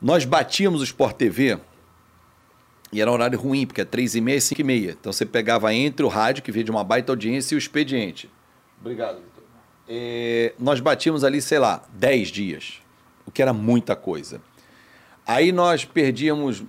nós 0.00 0.24
batíamos 0.24 0.80
o 0.80 0.84
Sport 0.84 1.16
TV 1.16 1.58
e 2.92 3.00
era 3.00 3.10
um 3.10 3.14
horário 3.14 3.38
ruim, 3.38 3.66
porque 3.66 3.80
é 3.80 3.84
3 3.84 4.14
e 4.16 4.20
meia 4.20 4.36
e 4.36 4.40
5 4.40 4.60
e 4.60 4.64
meia. 4.64 4.96
Então 4.98 5.12
você 5.12 5.26
pegava 5.26 5.72
entre 5.74 6.04
o 6.04 6.08
rádio, 6.08 6.42
que 6.42 6.52
veio 6.52 6.64
de 6.64 6.70
uma 6.70 6.84
baita 6.84 7.12
audiência, 7.12 7.54
e 7.54 7.56
o 7.56 7.58
expediente. 7.58 8.30
Obrigado, 8.80 9.16
Vitor. 9.16 9.44
É, 9.88 10.54
nós 10.58 10.80
batíamos 10.80 11.24
ali, 11.24 11.40
sei 11.40 11.58
lá, 11.58 11.84
10 11.94 12.28
dias, 12.28 12.80
o 13.24 13.30
que 13.30 13.42
era 13.42 13.52
muita 13.52 13.96
coisa. 13.96 14.40
Aí 15.26 15.50
nós 15.50 15.84
perdíamos, 15.84 16.62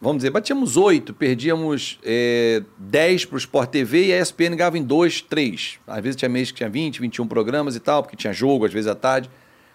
vamos 0.00 0.18
dizer, 0.18 0.30
batíamos 0.30 0.76
8, 0.76 1.12
perdíamos 1.14 1.98
é, 2.04 2.62
10 2.78 3.26
para 3.26 3.34
o 3.34 3.38
Sport 3.38 3.70
TV 3.70 4.06
e 4.06 4.12
a 4.12 4.20
ESPN 4.20 4.56
ganhava 4.56 4.78
em 4.78 4.82
2, 4.82 5.22
3. 5.22 5.78
Às 5.86 6.02
vezes 6.02 6.16
tinha 6.16 6.28
mês 6.28 6.50
que 6.50 6.58
tinha 6.58 6.68
20, 6.68 7.00
21 7.00 7.26
programas 7.26 7.76
e 7.76 7.80
tal, 7.80 8.02
porque 8.02 8.16
tinha 8.16 8.32
jogo, 8.32 8.64
às 8.64 8.72
vezes 8.72 8.90
à 8.90 8.94
tarde. 8.94 9.30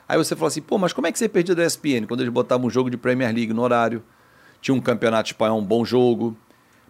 Aí 0.08 0.18
você 0.18 0.36
falou 0.36 0.48
assim, 0.48 0.62
pô, 0.62 0.78
mas 0.78 0.94
como 0.94 1.08
é 1.08 1.12
que 1.12 1.20
você 1.20 1.30
perdia 1.30 1.56
da 1.56 1.66
ESPN 1.66 2.06
quando 2.08 2.22
eles 2.22 2.34
botavam 2.34 2.68
um 2.68 2.70
jogo 2.70 2.90
de 2.90 2.98
Premier 2.98 3.34
League 3.34 3.54
no 3.54 3.62
horário? 3.62 4.04
tinha 4.64 4.74
um 4.74 4.80
campeonato 4.80 5.30
espanhol, 5.30 5.60
um 5.60 5.64
bom 5.64 5.84
jogo. 5.84 6.36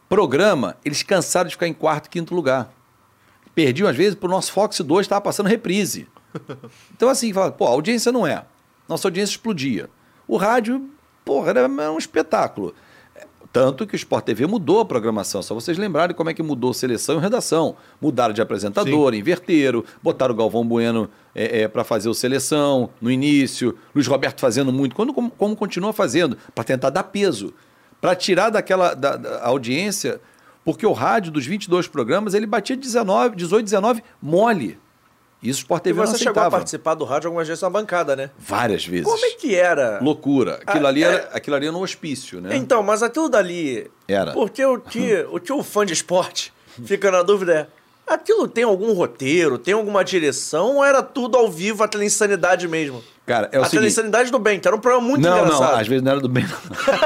Programa, 0.08 0.78
eles 0.86 1.02
cansaram 1.02 1.48
de 1.48 1.56
ficar 1.56 1.68
em 1.68 1.74
quarto, 1.74 2.08
quinto 2.08 2.36
lugar. 2.36 2.72
Perdiam, 3.56 3.90
às 3.90 3.96
vezes, 3.96 4.14
para 4.14 4.28
o 4.28 4.30
nosso 4.30 4.52
Fox 4.52 4.80
2 4.80 5.06
estava 5.06 5.20
passando 5.20 5.48
reprise. 5.48 6.08
Então, 6.96 7.10
assim, 7.10 7.32
fala, 7.34 7.52
pô, 7.52 7.66
a 7.68 7.70
audiência 7.70 8.12
não 8.12 8.26
é. 8.26 8.44
Nossa 8.88 9.08
audiência 9.08 9.34
explodia. 9.34 9.90
O 10.28 10.38
rádio, 10.38 10.90
porra, 11.24 11.50
era 11.50 11.68
um 11.68 11.98
espetáculo. 11.98 12.74
Tanto 13.54 13.86
que 13.86 13.94
o 13.94 13.96
Sport 13.96 14.26
TV 14.26 14.48
mudou 14.48 14.80
a 14.80 14.86
programação. 14.86 15.44
Só 15.44 15.54
vocês 15.54 15.78
lembrarem 15.78 16.16
como 16.16 16.28
é 16.28 16.34
que 16.34 16.42
mudou 16.42 16.74
seleção 16.74 17.20
e 17.20 17.22
redação. 17.22 17.76
Mudaram 18.02 18.34
de 18.34 18.42
apresentador, 18.42 19.14
Sim. 19.14 19.20
inverteram, 19.20 19.84
botaram 20.02 20.34
o 20.34 20.38
Galvão 20.38 20.66
Bueno 20.66 21.08
é, 21.36 21.62
é, 21.62 21.68
para 21.68 21.84
fazer 21.84 22.10
o 22.10 22.16
seleção 22.16 22.90
no 23.00 23.12
início, 23.12 23.78
Luiz 23.94 24.08
Roberto 24.08 24.42
fazendo 24.42 24.74
muito, 24.74 24.96
quando, 24.96 25.14
como, 25.14 25.30
como 25.30 25.56
continua 25.56 25.94
fazendo, 25.94 26.36
para 26.56 26.64
tentar 26.64 26.90
dar 26.90 27.04
peso, 27.04 27.54
para 28.02 28.16
tirar 28.16 28.50
daquela 28.50 28.96
da, 28.96 29.18
da 29.18 29.46
audiência, 29.46 30.20
porque 30.66 30.86
o 30.88 30.92
rádio 30.92 31.32
dos 31.32 31.46
22 31.46 31.88
programas 31.88 32.34
ele 32.34 32.48
batia 32.48 32.76
19, 32.76 33.36
18, 33.36 33.66
19 33.66 34.04
mole. 34.20 34.80
Isso 35.44 35.60
o 35.60 35.64
Sport 35.64 35.84
TV 35.84 36.02
e 36.02 36.06
você 36.06 36.18
chegou 36.18 36.42
a 36.42 36.50
participar 36.50 36.94
do 36.96 37.04
rádio 37.04 37.28
algumas 37.28 37.46
vezes 37.46 37.62
na 37.62 37.70
bancada, 37.70 38.16
né? 38.16 38.30
Várias 38.40 38.86
vezes. 38.86 39.06
Como 39.06 39.26
é 39.26 39.32
que 39.32 39.54
era? 39.54 40.00
Loucura. 40.02 40.62
Aquilo, 40.66 40.86
ah, 40.86 40.90
ali, 40.90 41.04
era, 41.04 41.16
é... 41.16 41.30
aquilo 41.34 41.56
ali 41.58 41.66
era 41.66 41.74
no 41.74 41.84
hospício, 41.84 42.40
né? 42.40 42.56
Então, 42.56 42.82
mas 42.82 43.04
aquilo 43.04 43.28
dali... 43.28 43.92
Era. 44.08 44.32
Porque 44.32 44.64
o 44.64 44.80
tio, 44.80 45.34
o 45.34 45.40
tio 45.40 45.62
fã 45.62 45.86
de 45.86 45.92
esporte 45.92 46.54
fica 46.86 47.12
na 47.12 47.22
dúvida 47.22 47.54
é... 47.54 47.84
Aquilo 48.06 48.48
tem 48.50 48.64
algum 48.66 48.94
roteiro, 48.94 49.58
tem 49.58 49.74
alguma 49.74 50.04
direção 50.04 50.76
ou 50.76 50.84
era 50.84 51.02
tudo 51.02 51.38
ao 51.38 51.50
vivo, 51.50 51.84
aquela 51.84 52.04
insanidade 52.04 52.68
mesmo? 52.68 53.02
Cara, 53.26 53.48
é 53.52 53.60
o 53.60 53.64
aquela 53.64 53.88
insanidade 53.88 54.30
do 54.30 54.40
bem, 54.40 54.60
que 54.60 54.68
era 54.68 54.76
um 54.76 54.80
programa 54.80 55.08
muito 55.08 55.22
não, 55.22 55.38
engraçado. 55.38 55.72
Não, 55.72 55.80
às 55.80 55.88
vezes 55.88 56.04
não 56.04 56.12
era 56.12 56.20
do 56.20 56.28
bem. 56.28 56.46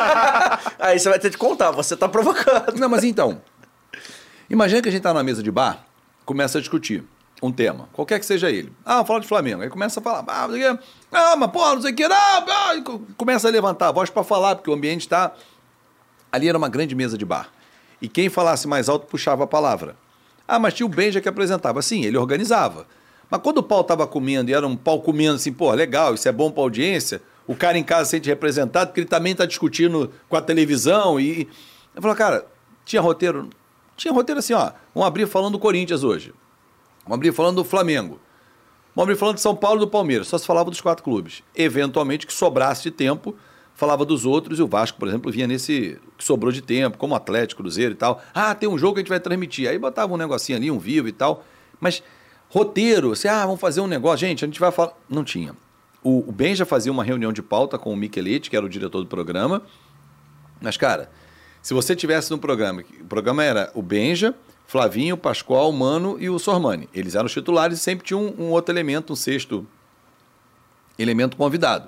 Aí 0.79 0.99
você 0.99 1.07
vai 1.07 1.19
ter 1.19 1.29
que 1.29 1.37
contar, 1.37 1.69
você 1.69 1.95
tá 1.95 2.09
provocando. 2.09 2.79
Não, 2.79 2.89
mas 2.89 3.03
então... 3.03 3.39
Imagina 4.49 4.81
que 4.81 4.89
a 4.89 4.91
gente 4.91 5.03
tá 5.03 5.13
numa 5.13 5.23
mesa 5.23 5.43
de 5.43 5.51
bar, 5.51 5.85
começa 6.25 6.57
a 6.57 6.61
discutir 6.61 7.03
um 7.41 7.51
tema, 7.51 7.87
qualquer 7.93 8.19
que 8.19 8.25
seja 8.25 8.49
ele. 8.49 8.71
Ah, 8.83 9.05
fala 9.05 9.19
de 9.19 9.27
Flamengo. 9.27 9.61
Aí 9.61 9.69
começa 9.69 9.99
a 9.99 10.03
falar, 10.03 10.23
ah, 10.27 10.47
não 10.47 10.53
sei 10.55 10.71
o 10.71 10.75
que, 10.75 10.81
ah 11.11 11.35
mas 11.35 11.51
porra, 11.51 11.75
não 11.75 11.81
sei 11.81 11.91
o 11.91 11.95
que, 11.95 12.03
ah, 12.03 12.45
ah, 12.47 12.75
começa 13.15 13.47
a 13.47 13.51
levantar 13.51 13.89
a 13.89 13.91
voz 13.91 14.09
para 14.09 14.23
falar, 14.23 14.55
porque 14.55 14.69
o 14.69 14.73
ambiente 14.73 15.01
está. 15.01 15.33
Ali 16.31 16.49
era 16.49 16.57
uma 16.57 16.69
grande 16.69 16.95
mesa 16.95 17.17
de 17.17 17.25
bar. 17.25 17.49
E 18.01 18.07
quem 18.07 18.29
falasse 18.29 18.67
mais 18.67 18.89
alto 18.89 19.07
puxava 19.07 19.43
a 19.43 19.47
palavra. 19.47 19.95
Ah, 20.47 20.59
mas 20.59 20.73
tinha 20.73 20.85
o 20.85 20.89
Benja 20.89 21.21
que 21.21 21.29
apresentava. 21.29 21.81
Sim, 21.81 22.03
ele 22.03 22.17
organizava. 22.17 22.87
Mas 23.29 23.41
quando 23.41 23.57
o 23.57 23.63
pau 23.63 23.81
estava 23.81 24.07
comendo 24.07 24.49
e 24.49 24.53
era 24.53 24.65
um 24.65 24.75
pau 24.75 25.01
comendo 25.01 25.35
assim, 25.35 25.51
pô, 25.51 25.71
legal, 25.73 26.13
isso 26.13 26.27
é 26.27 26.31
bom 26.31 26.49
para 26.49 26.63
audiência, 26.63 27.21
o 27.45 27.55
cara 27.55 27.77
em 27.77 27.83
casa 27.83 28.05
se 28.05 28.11
sente 28.11 28.29
representado, 28.29 28.87
porque 28.87 29.01
ele 29.01 29.07
também 29.07 29.33
está 29.33 29.45
discutindo 29.45 30.11
com 30.29 30.35
a 30.35 30.41
televisão. 30.41 31.19
E. 31.19 31.47
Eu 31.95 32.01
falo, 32.01 32.15
cara, 32.15 32.45
tinha 32.85 33.01
roteiro. 33.01 33.49
Tinha 33.95 34.13
roteiro 34.13 34.39
assim, 34.39 34.53
ó. 34.53 34.71
Vamos 34.93 35.07
abrir 35.07 35.27
falando 35.27 35.53
do 35.53 35.59
Corinthians 35.59 36.03
hoje. 36.03 36.33
Vamos 37.07 37.15
abrir 37.15 37.31
falando 37.31 37.55
do 37.55 37.63
Flamengo. 37.63 38.19
Vamos 38.95 39.09
abrir 39.09 39.15
falando 39.15 39.35
de 39.35 39.41
São 39.41 39.55
Paulo 39.55 39.79
e 39.79 39.85
do 39.85 39.87
Palmeiras. 39.87 40.27
Só 40.27 40.37
se 40.37 40.45
falava 40.45 40.69
dos 40.69 40.81
quatro 40.81 41.03
clubes. 41.03 41.41
Eventualmente, 41.55 42.27
que 42.27 42.33
sobrasse 42.33 42.83
de 42.83 42.91
tempo, 42.91 43.35
falava 43.73 44.03
dos 44.03 44.25
outros. 44.25 44.59
E 44.59 44.61
o 44.61 44.67
Vasco, 44.67 44.99
por 44.99 45.07
exemplo, 45.07 45.31
vinha 45.31 45.47
nesse 45.47 45.99
que 46.17 46.23
sobrou 46.23 46.51
de 46.51 46.61
tempo, 46.61 46.97
como 46.97 47.15
Atlético, 47.15 47.61
Cruzeiro 47.61 47.93
e 47.93 47.95
tal. 47.95 48.21
Ah, 48.33 48.53
tem 48.53 48.67
um 48.67 48.77
jogo 48.77 48.95
que 48.95 48.99
a 48.99 49.03
gente 49.03 49.09
vai 49.09 49.19
transmitir. 49.19 49.69
Aí 49.69 49.77
botava 49.79 50.13
um 50.13 50.17
negocinho 50.17 50.57
ali, 50.57 50.69
um 50.69 50.79
vivo 50.79 51.07
e 51.07 51.11
tal. 51.11 51.45
Mas 51.79 52.03
roteiro, 52.49 53.11
assim, 53.11 53.27
ah, 53.27 53.45
vamos 53.45 53.61
fazer 53.61 53.81
um 53.81 53.87
negócio. 53.87 54.27
Gente, 54.27 54.43
a 54.43 54.47
gente 54.47 54.59
vai 54.59 54.71
falar. 54.71 54.93
Não 55.07 55.23
tinha. 55.23 55.55
O, 56.03 56.27
o 56.27 56.31
Ben 56.31 56.55
já 56.55 56.65
fazia 56.65 56.91
uma 56.91 57.03
reunião 57.03 57.31
de 57.31 57.41
pauta 57.41 57.77
com 57.77 57.93
o 57.93 57.95
Micheletti, 57.95 58.49
que 58.49 58.57
era 58.57 58.65
o 58.65 58.69
diretor 58.69 59.01
do 59.01 59.07
programa. 59.07 59.61
Mas, 60.59 60.75
cara, 60.75 61.11
se 61.61 61.73
você 61.73 61.95
tivesse 61.95 62.31
no 62.31 62.37
programa, 62.37 62.83
o 63.01 63.05
programa 63.05 63.43
era 63.43 63.71
o 63.75 63.81
Benja, 63.81 64.33
Flavinho, 64.67 65.15
Pascoal, 65.17 65.71
Mano 65.71 66.17
e 66.19 66.29
o 66.29 66.37
Sormani. 66.37 66.89
Eles 66.93 67.15
eram 67.15 67.25
os 67.25 67.31
titulares 67.31 67.79
e 67.79 67.81
sempre 67.81 68.05
tinha 68.05 68.17
um, 68.17 68.33
um 68.37 68.49
outro 68.51 68.73
elemento, 68.73 69.13
um 69.13 69.15
sexto 69.15 69.65
elemento 70.99 71.37
convidado. 71.37 71.87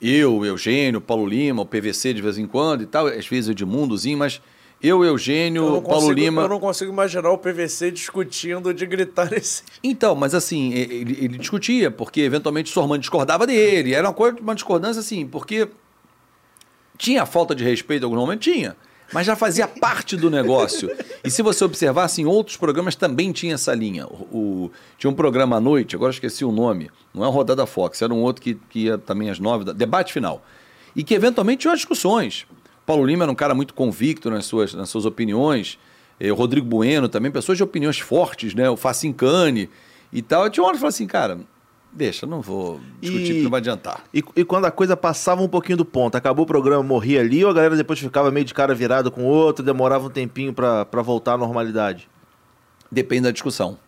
Eu, 0.00 0.44
Eugênio, 0.44 1.00
Paulo 1.00 1.26
Lima, 1.26 1.62
o 1.62 1.66
PVC 1.66 2.14
de 2.14 2.22
vez 2.22 2.38
em 2.38 2.46
quando 2.46 2.82
e 2.82 2.86
tal, 2.86 3.06
às 3.06 3.26
vezes 3.26 3.48
o 3.48 3.52
Edmundozinho, 3.52 4.16
mas 4.16 4.40
eu, 4.82 5.04
Eugênio, 5.04 5.62
Eu 5.62 5.82
Paulo 5.82 6.06
consigo- 6.06 6.12
Lima. 6.14 6.42
Eu 6.42 6.48
não 6.48 6.58
consigo 6.58 6.90
imaginar 6.90 7.30
o 7.30 7.36
PVC 7.36 7.90
discutindo 7.90 8.72
de 8.72 8.86
gritar 8.86 9.30
esse. 9.34 9.62
Então, 9.84 10.14
mas 10.14 10.34
assim, 10.34 10.72
ele, 10.72 11.12
ele 11.22 11.36
discutia, 11.38 11.90
porque 11.90 12.22
eventualmente 12.22 12.70
sua 12.70 12.82
irmã 12.84 12.98
discordava 12.98 13.46
dele. 13.46 13.92
Era 13.92 14.08
uma, 14.08 14.14
coisa, 14.14 14.38
uma 14.40 14.54
discordância 14.54 15.00
assim, 15.00 15.26
porque 15.26 15.68
tinha 16.96 17.26
falta 17.26 17.54
de 17.54 17.62
respeito 17.62 18.02
em 18.02 18.04
algum 18.04 18.16
momento? 18.16 18.40
Tinha. 18.40 18.74
Mas 19.12 19.26
já 19.26 19.34
fazia 19.34 19.66
parte 19.66 20.16
do 20.16 20.30
negócio. 20.30 20.90
E 21.24 21.30
se 21.30 21.42
você 21.42 21.64
observasse, 21.64 22.22
em 22.22 22.26
outros 22.26 22.56
programas 22.56 22.94
também 22.94 23.32
tinha 23.32 23.54
essa 23.54 23.74
linha. 23.74 24.06
O, 24.06 24.36
o- 24.36 24.70
tinha 24.96 25.10
um 25.10 25.14
programa 25.14 25.56
à 25.56 25.60
noite, 25.60 25.96
agora 25.96 26.12
esqueci 26.12 26.44
o 26.44 26.52
nome. 26.52 26.90
Não 27.12 27.24
é 27.24 27.26
a 27.26 27.30
Rodada 27.30 27.66
Fox, 27.66 28.00
era 28.02 28.12
um 28.14 28.22
outro 28.22 28.40
que, 28.42 28.54
que 28.70 28.84
ia 28.84 28.98
também 28.98 29.28
às 29.30 29.38
nove, 29.40 29.64
da, 29.64 29.72
debate 29.72 30.12
final. 30.12 30.44
E 30.94 31.02
que 31.02 31.14
eventualmente 31.14 31.62
tinha 31.62 31.74
discussões. 31.74 32.46
Paulo 32.86 33.04
Lima 33.04 33.24
era 33.24 33.32
um 33.32 33.34
cara 33.34 33.54
muito 33.54 33.74
convicto 33.74 34.30
nas 34.30 34.44
suas, 34.46 34.74
nas 34.74 34.88
suas 34.88 35.04
opiniões. 35.04 35.78
Eh, 36.18 36.30
O 36.32 36.34
Rodrigo 36.34 36.66
Bueno 36.66 37.08
também, 37.08 37.30
pessoas 37.32 37.58
de 37.58 37.64
opiniões 37.64 37.98
fortes, 37.98 38.54
né? 38.54 38.68
O 38.70 38.76
Facincani 38.76 39.68
e 40.12 40.22
tal. 40.22 40.48
Tinha 40.50 40.62
uma 40.62 40.68
hora 40.68 40.76
que 40.76 40.80
falei 40.80 40.88
assim, 40.90 41.06
cara, 41.06 41.38
deixa, 41.92 42.26
não 42.26 42.40
vou 42.40 42.80
discutir, 43.00 43.24
E- 43.24 43.28
porque 43.28 43.42
não 43.42 43.50
vai 43.50 43.58
adiantar. 43.60 44.04
E, 44.14 44.22
e 44.36 44.44
quando 44.44 44.64
a 44.66 44.70
coisa 44.70 44.96
passava 44.96 45.42
um 45.42 45.48
pouquinho 45.48 45.78
do 45.78 45.84
ponto, 45.84 46.14
acabou 46.16 46.44
o 46.44 46.46
programa, 46.46 46.82
morria 46.82 47.20
ali, 47.20 47.44
ou 47.44 47.50
a 47.50 47.54
galera 47.54 47.76
depois 47.76 47.98
ficava 47.98 48.30
meio 48.30 48.44
de 48.46 48.54
cara 48.54 48.74
virado 48.74 49.10
com 49.10 49.22
o 49.22 49.26
outro, 49.26 49.64
demorava 49.64 50.06
um 50.06 50.10
tempinho 50.10 50.52
pra 50.52 50.84
voltar 51.02 51.34
à 51.34 51.38
normalidade? 51.38 52.08
Depende 52.90 53.22
da 53.22 53.30
discussão. 53.30 53.78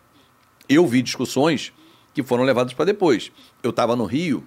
Eu 0.67 0.85
vi 0.87 1.01
discussões 1.01 1.73
que 2.13 2.23
foram 2.23 2.43
levadas 2.43 2.73
para 2.73 2.85
depois. 2.85 3.31
Eu 3.61 3.71
estava 3.71 3.95
no 3.95 4.05
Rio, 4.05 4.43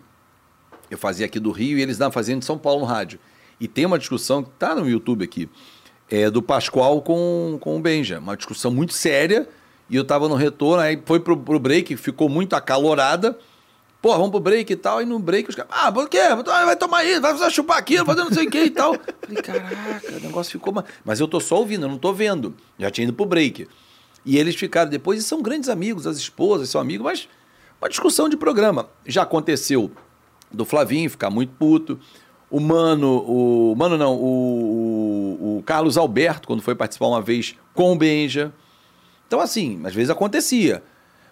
eu 0.90 0.96
fazia 0.96 1.26
aqui 1.26 1.38
do 1.40 1.50
Rio 1.50 1.78
e 1.78 1.82
eles 1.82 1.96
estavam 1.96 2.12
fazendo 2.12 2.38
de 2.40 2.44
São 2.46 2.56
Paulo 2.56 2.80
no 2.80 2.86
rádio. 2.86 3.18
E 3.60 3.66
tem 3.66 3.84
uma 3.86 3.98
discussão 3.98 4.42
que 4.42 4.50
está 4.50 4.74
no 4.74 4.88
YouTube 4.88 5.24
aqui, 5.24 5.48
é 6.10 6.30
do 6.30 6.40
Pascoal 6.42 7.02
com, 7.02 7.58
com 7.60 7.76
o 7.76 7.80
Benja. 7.80 8.18
Uma 8.18 8.36
discussão 8.36 8.70
muito 8.70 8.92
séria. 8.92 9.48
E 9.88 9.96
eu 9.96 10.02
estava 10.02 10.28
no 10.28 10.34
retorno, 10.34 10.82
aí 10.82 11.00
foi 11.04 11.20
pro, 11.20 11.36
pro 11.36 11.58
break, 11.58 11.96
ficou 11.96 12.28
muito 12.28 12.54
acalorada. 12.54 13.38
Pô, 14.02 14.10
vamos 14.12 14.30
pro 14.30 14.40
break 14.40 14.72
e 14.72 14.76
tal. 14.76 15.00
E 15.00 15.04
no 15.04 15.18
break 15.18 15.48
os 15.48 15.54
caras, 15.54 15.70
ah, 15.74 15.90
por 15.92 16.08
quê? 16.08 16.18
Vai 16.44 16.76
tomar 16.76 17.04
isso, 17.04 17.20
vai 17.20 17.50
chupar 17.50 17.78
aquilo, 17.78 18.04
fazer 18.04 18.22
não 18.24 18.32
sei 18.32 18.46
o 18.46 18.50
que 18.50 18.64
e 18.64 18.70
tal. 18.70 18.94
Falei, 19.24 19.42
caraca, 19.42 20.12
o 20.16 20.20
negócio 20.20 20.52
ficou. 20.52 20.72
ma- 20.72 20.84
Mas 21.04 21.20
eu 21.20 21.26
tô 21.28 21.40
só 21.40 21.56
ouvindo, 21.58 21.86
eu 21.86 21.88
não 21.88 21.98
tô 21.98 22.12
vendo. 22.12 22.54
Já 22.78 22.90
tinha 22.90 23.04
ido 23.04 23.12
pro 23.12 23.24
break. 23.26 23.66
E 24.24 24.38
eles 24.38 24.56
ficaram 24.56 24.90
depois, 24.90 25.20
e 25.20 25.22
são 25.22 25.40
grandes 25.40 25.68
amigos, 25.68 26.06
as 26.06 26.16
esposas 26.18 26.68
são 26.68 26.80
amigos, 26.80 27.04
mas 27.04 27.28
uma 27.80 27.88
discussão 27.88 28.28
de 28.28 28.36
programa. 28.36 28.88
Já 29.06 29.22
aconteceu 29.22 29.90
do 30.52 30.64
Flavinho 30.64 31.08
ficar 31.08 31.30
muito 31.30 31.52
puto. 31.58 31.98
O 32.50 32.60
Mano, 32.60 33.24
o 33.26 33.74
Mano 33.76 33.96
não, 33.96 34.14
o, 34.14 34.18
o- 35.40 35.58
o 35.58 35.62
Carlos 35.64 35.96
Alberto, 35.96 36.46
quando 36.46 36.60
foi 36.62 36.74
participar 36.74 37.06
uma 37.06 37.20
vez 37.22 37.54
com 37.74 37.92
o 37.92 37.96
Benja. 37.96 38.52
Então, 39.26 39.40
assim, 39.40 39.80
às 39.84 39.94
vezes 39.94 40.10
acontecia. 40.10 40.82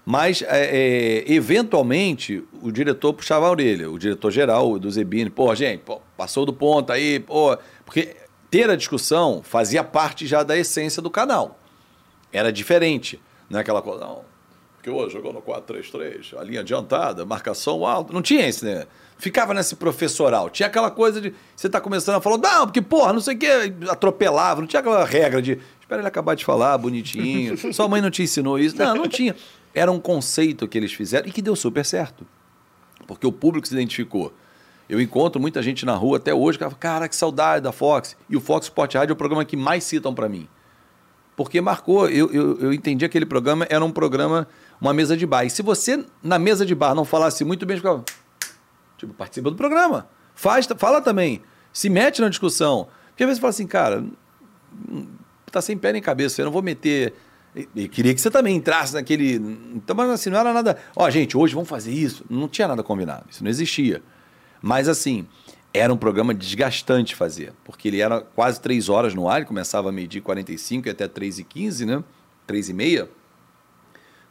Mas, 0.04 0.42
é, 0.42 1.24
é, 1.26 1.32
eventualmente, 1.32 2.44
o 2.60 2.70
diretor 2.70 3.14
puxava 3.14 3.46
a 3.46 3.50
orelha, 3.50 3.90
o 3.90 3.98
diretor 3.98 4.30
geral 4.30 4.78
do 4.78 4.90
Zebini. 4.90 5.30
Pô, 5.30 5.54
gente, 5.54 5.80
pô, 5.80 6.00
passou 6.16 6.44
do 6.44 6.52
ponto 6.52 6.92
aí, 6.92 7.20
pô. 7.20 7.56
Porque 7.84 8.16
ter 8.50 8.68
a 8.68 8.76
discussão 8.76 9.42
fazia 9.42 9.82
parte 9.82 10.26
já 10.26 10.42
da 10.42 10.56
essência 10.56 11.00
do 11.00 11.10
canal. 11.10 11.58
Era 12.32 12.52
diferente. 12.52 13.20
Não 13.48 13.58
é 13.58 13.62
aquela 13.62 13.80
coisa, 13.80 14.04
não. 14.04 14.33
Porque 14.84 14.90
hoje 14.90 15.14
jogou 15.14 15.32
no 15.32 15.40
4-3-3, 15.40 16.38
a 16.38 16.44
linha 16.44 16.60
adiantada, 16.60 17.24
marcação 17.24 17.86
alta. 17.86 18.12
Não 18.12 18.20
tinha 18.20 18.46
isso, 18.46 18.66
né? 18.66 18.86
Ficava 19.16 19.54
nesse 19.54 19.76
professoral. 19.76 20.50
Tinha 20.50 20.66
aquela 20.66 20.90
coisa 20.90 21.22
de. 21.22 21.32
Você 21.56 21.70
tá 21.70 21.80
começando 21.80 22.16
a 22.16 22.20
falar, 22.20 22.36
não, 22.36 22.66
porque, 22.66 22.82
porra, 22.82 23.14
não 23.14 23.20
sei 23.20 23.34
o 23.34 23.38
quê, 23.38 23.72
atropelava. 23.88 24.60
Não 24.60 24.68
tinha 24.68 24.80
aquela 24.80 25.02
regra 25.06 25.40
de. 25.40 25.58
Espera 25.80 26.02
ele 26.02 26.08
acabar 26.08 26.34
de 26.34 26.44
falar, 26.44 26.76
bonitinho. 26.76 27.56
Sua 27.72 27.88
mãe 27.88 28.02
não 28.02 28.10
te 28.10 28.22
ensinou 28.22 28.58
isso. 28.58 28.76
Não, 28.76 28.94
não 28.94 29.08
tinha. 29.08 29.34
Era 29.72 29.90
um 29.90 29.98
conceito 29.98 30.68
que 30.68 30.76
eles 30.76 30.92
fizeram 30.92 31.26
e 31.26 31.32
que 31.32 31.40
deu 31.40 31.56
super 31.56 31.82
certo. 31.82 32.26
Porque 33.06 33.26
o 33.26 33.32
público 33.32 33.66
se 33.66 33.72
identificou. 33.72 34.34
Eu 34.86 35.00
encontro 35.00 35.40
muita 35.40 35.62
gente 35.62 35.86
na 35.86 35.94
rua 35.94 36.18
até 36.18 36.34
hoje 36.34 36.58
que 36.58 36.64
fala, 36.64 36.76
cara, 36.76 37.08
que 37.08 37.16
saudade 37.16 37.62
da 37.62 37.72
Fox. 37.72 38.18
E 38.28 38.36
o 38.36 38.40
Fox 38.40 38.66
Sport 38.66 38.96
Rádio 38.96 39.12
é 39.12 39.14
o 39.14 39.16
programa 39.16 39.46
que 39.46 39.56
mais 39.56 39.82
citam 39.82 40.14
para 40.14 40.28
mim. 40.28 40.46
Porque 41.36 41.60
marcou, 41.60 42.08
eu, 42.08 42.30
eu, 42.32 42.60
eu 42.60 42.72
entendi 42.72 43.04
aquele 43.04 43.26
programa 43.26 43.66
era 43.68 43.84
um 43.84 43.90
programa, 43.90 44.46
uma 44.80 44.92
mesa 44.92 45.16
de 45.16 45.26
bar. 45.26 45.44
E 45.44 45.50
se 45.50 45.62
você, 45.62 46.04
na 46.22 46.38
mesa 46.38 46.64
de 46.66 46.74
bar, 46.74 46.94
não 46.94 47.04
falasse 47.04 47.44
muito 47.44 47.64
bem, 47.66 47.76
ficava, 47.76 48.04
tipo, 48.98 49.12
participa 49.14 49.50
do 49.50 49.56
programa. 49.56 50.08
Faz, 50.34 50.66
fala 50.76 51.00
também. 51.00 51.42
Se 51.72 51.88
mete 51.88 52.20
na 52.20 52.28
discussão. 52.28 52.88
Porque 53.08 53.22
às 53.22 53.28
vezes 53.28 53.38
você 53.38 53.40
fala 53.40 53.50
assim, 53.50 53.66
cara, 53.66 54.04
hum, 54.90 55.06
tá 55.50 55.60
sem 55.62 55.76
pé 55.78 55.92
nem 55.92 56.02
cabeça, 56.02 56.40
eu 56.40 56.46
não 56.46 56.52
vou 56.52 56.62
meter. 56.62 57.14
E- 57.74 57.88
queria 57.88 58.12
que 58.12 58.20
você 58.20 58.30
também 58.30 58.56
entrasse 58.56 58.92
naquele. 58.94 59.34
Então, 59.74 59.94
mas 59.94 60.10
assim, 60.10 60.30
não 60.30 60.38
era 60.38 60.52
nada. 60.52 60.76
Ó, 60.96 61.08
gente, 61.10 61.36
hoje 61.36 61.54
vamos 61.54 61.68
fazer 61.68 61.92
isso. 61.92 62.24
Não 62.28 62.48
tinha 62.48 62.66
nada 62.66 62.82
combinado, 62.82 63.24
isso 63.30 63.42
não 63.44 63.50
existia. 63.50 64.02
Mas 64.60 64.88
assim, 64.88 65.26
era 65.72 65.92
um 65.92 65.96
programa 65.96 66.34
desgastante 66.34 67.14
fazer, 67.14 67.52
porque 67.64 67.88
ele 67.88 68.00
era 68.00 68.20
quase 68.20 68.60
três 68.60 68.88
horas 68.88 69.14
no 69.14 69.28
ar, 69.28 69.36
ele 69.38 69.46
começava 69.46 69.88
a 69.88 69.92
medir 69.92 70.20
45 70.22 70.88
e 70.88 70.90
até 70.90 71.06
3 71.06 71.38
e 71.40 71.44
15, 71.44 71.86
né? 71.86 72.02
3 72.46 72.68
e 72.70 72.72
meia. 72.72 73.08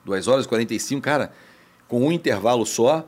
2 0.05 0.27
horas 0.27 0.45
e 0.45 0.47
45, 0.47 1.01
cara, 1.01 1.31
com 1.87 2.05
um 2.07 2.11
intervalo 2.11 2.65
só. 2.65 3.05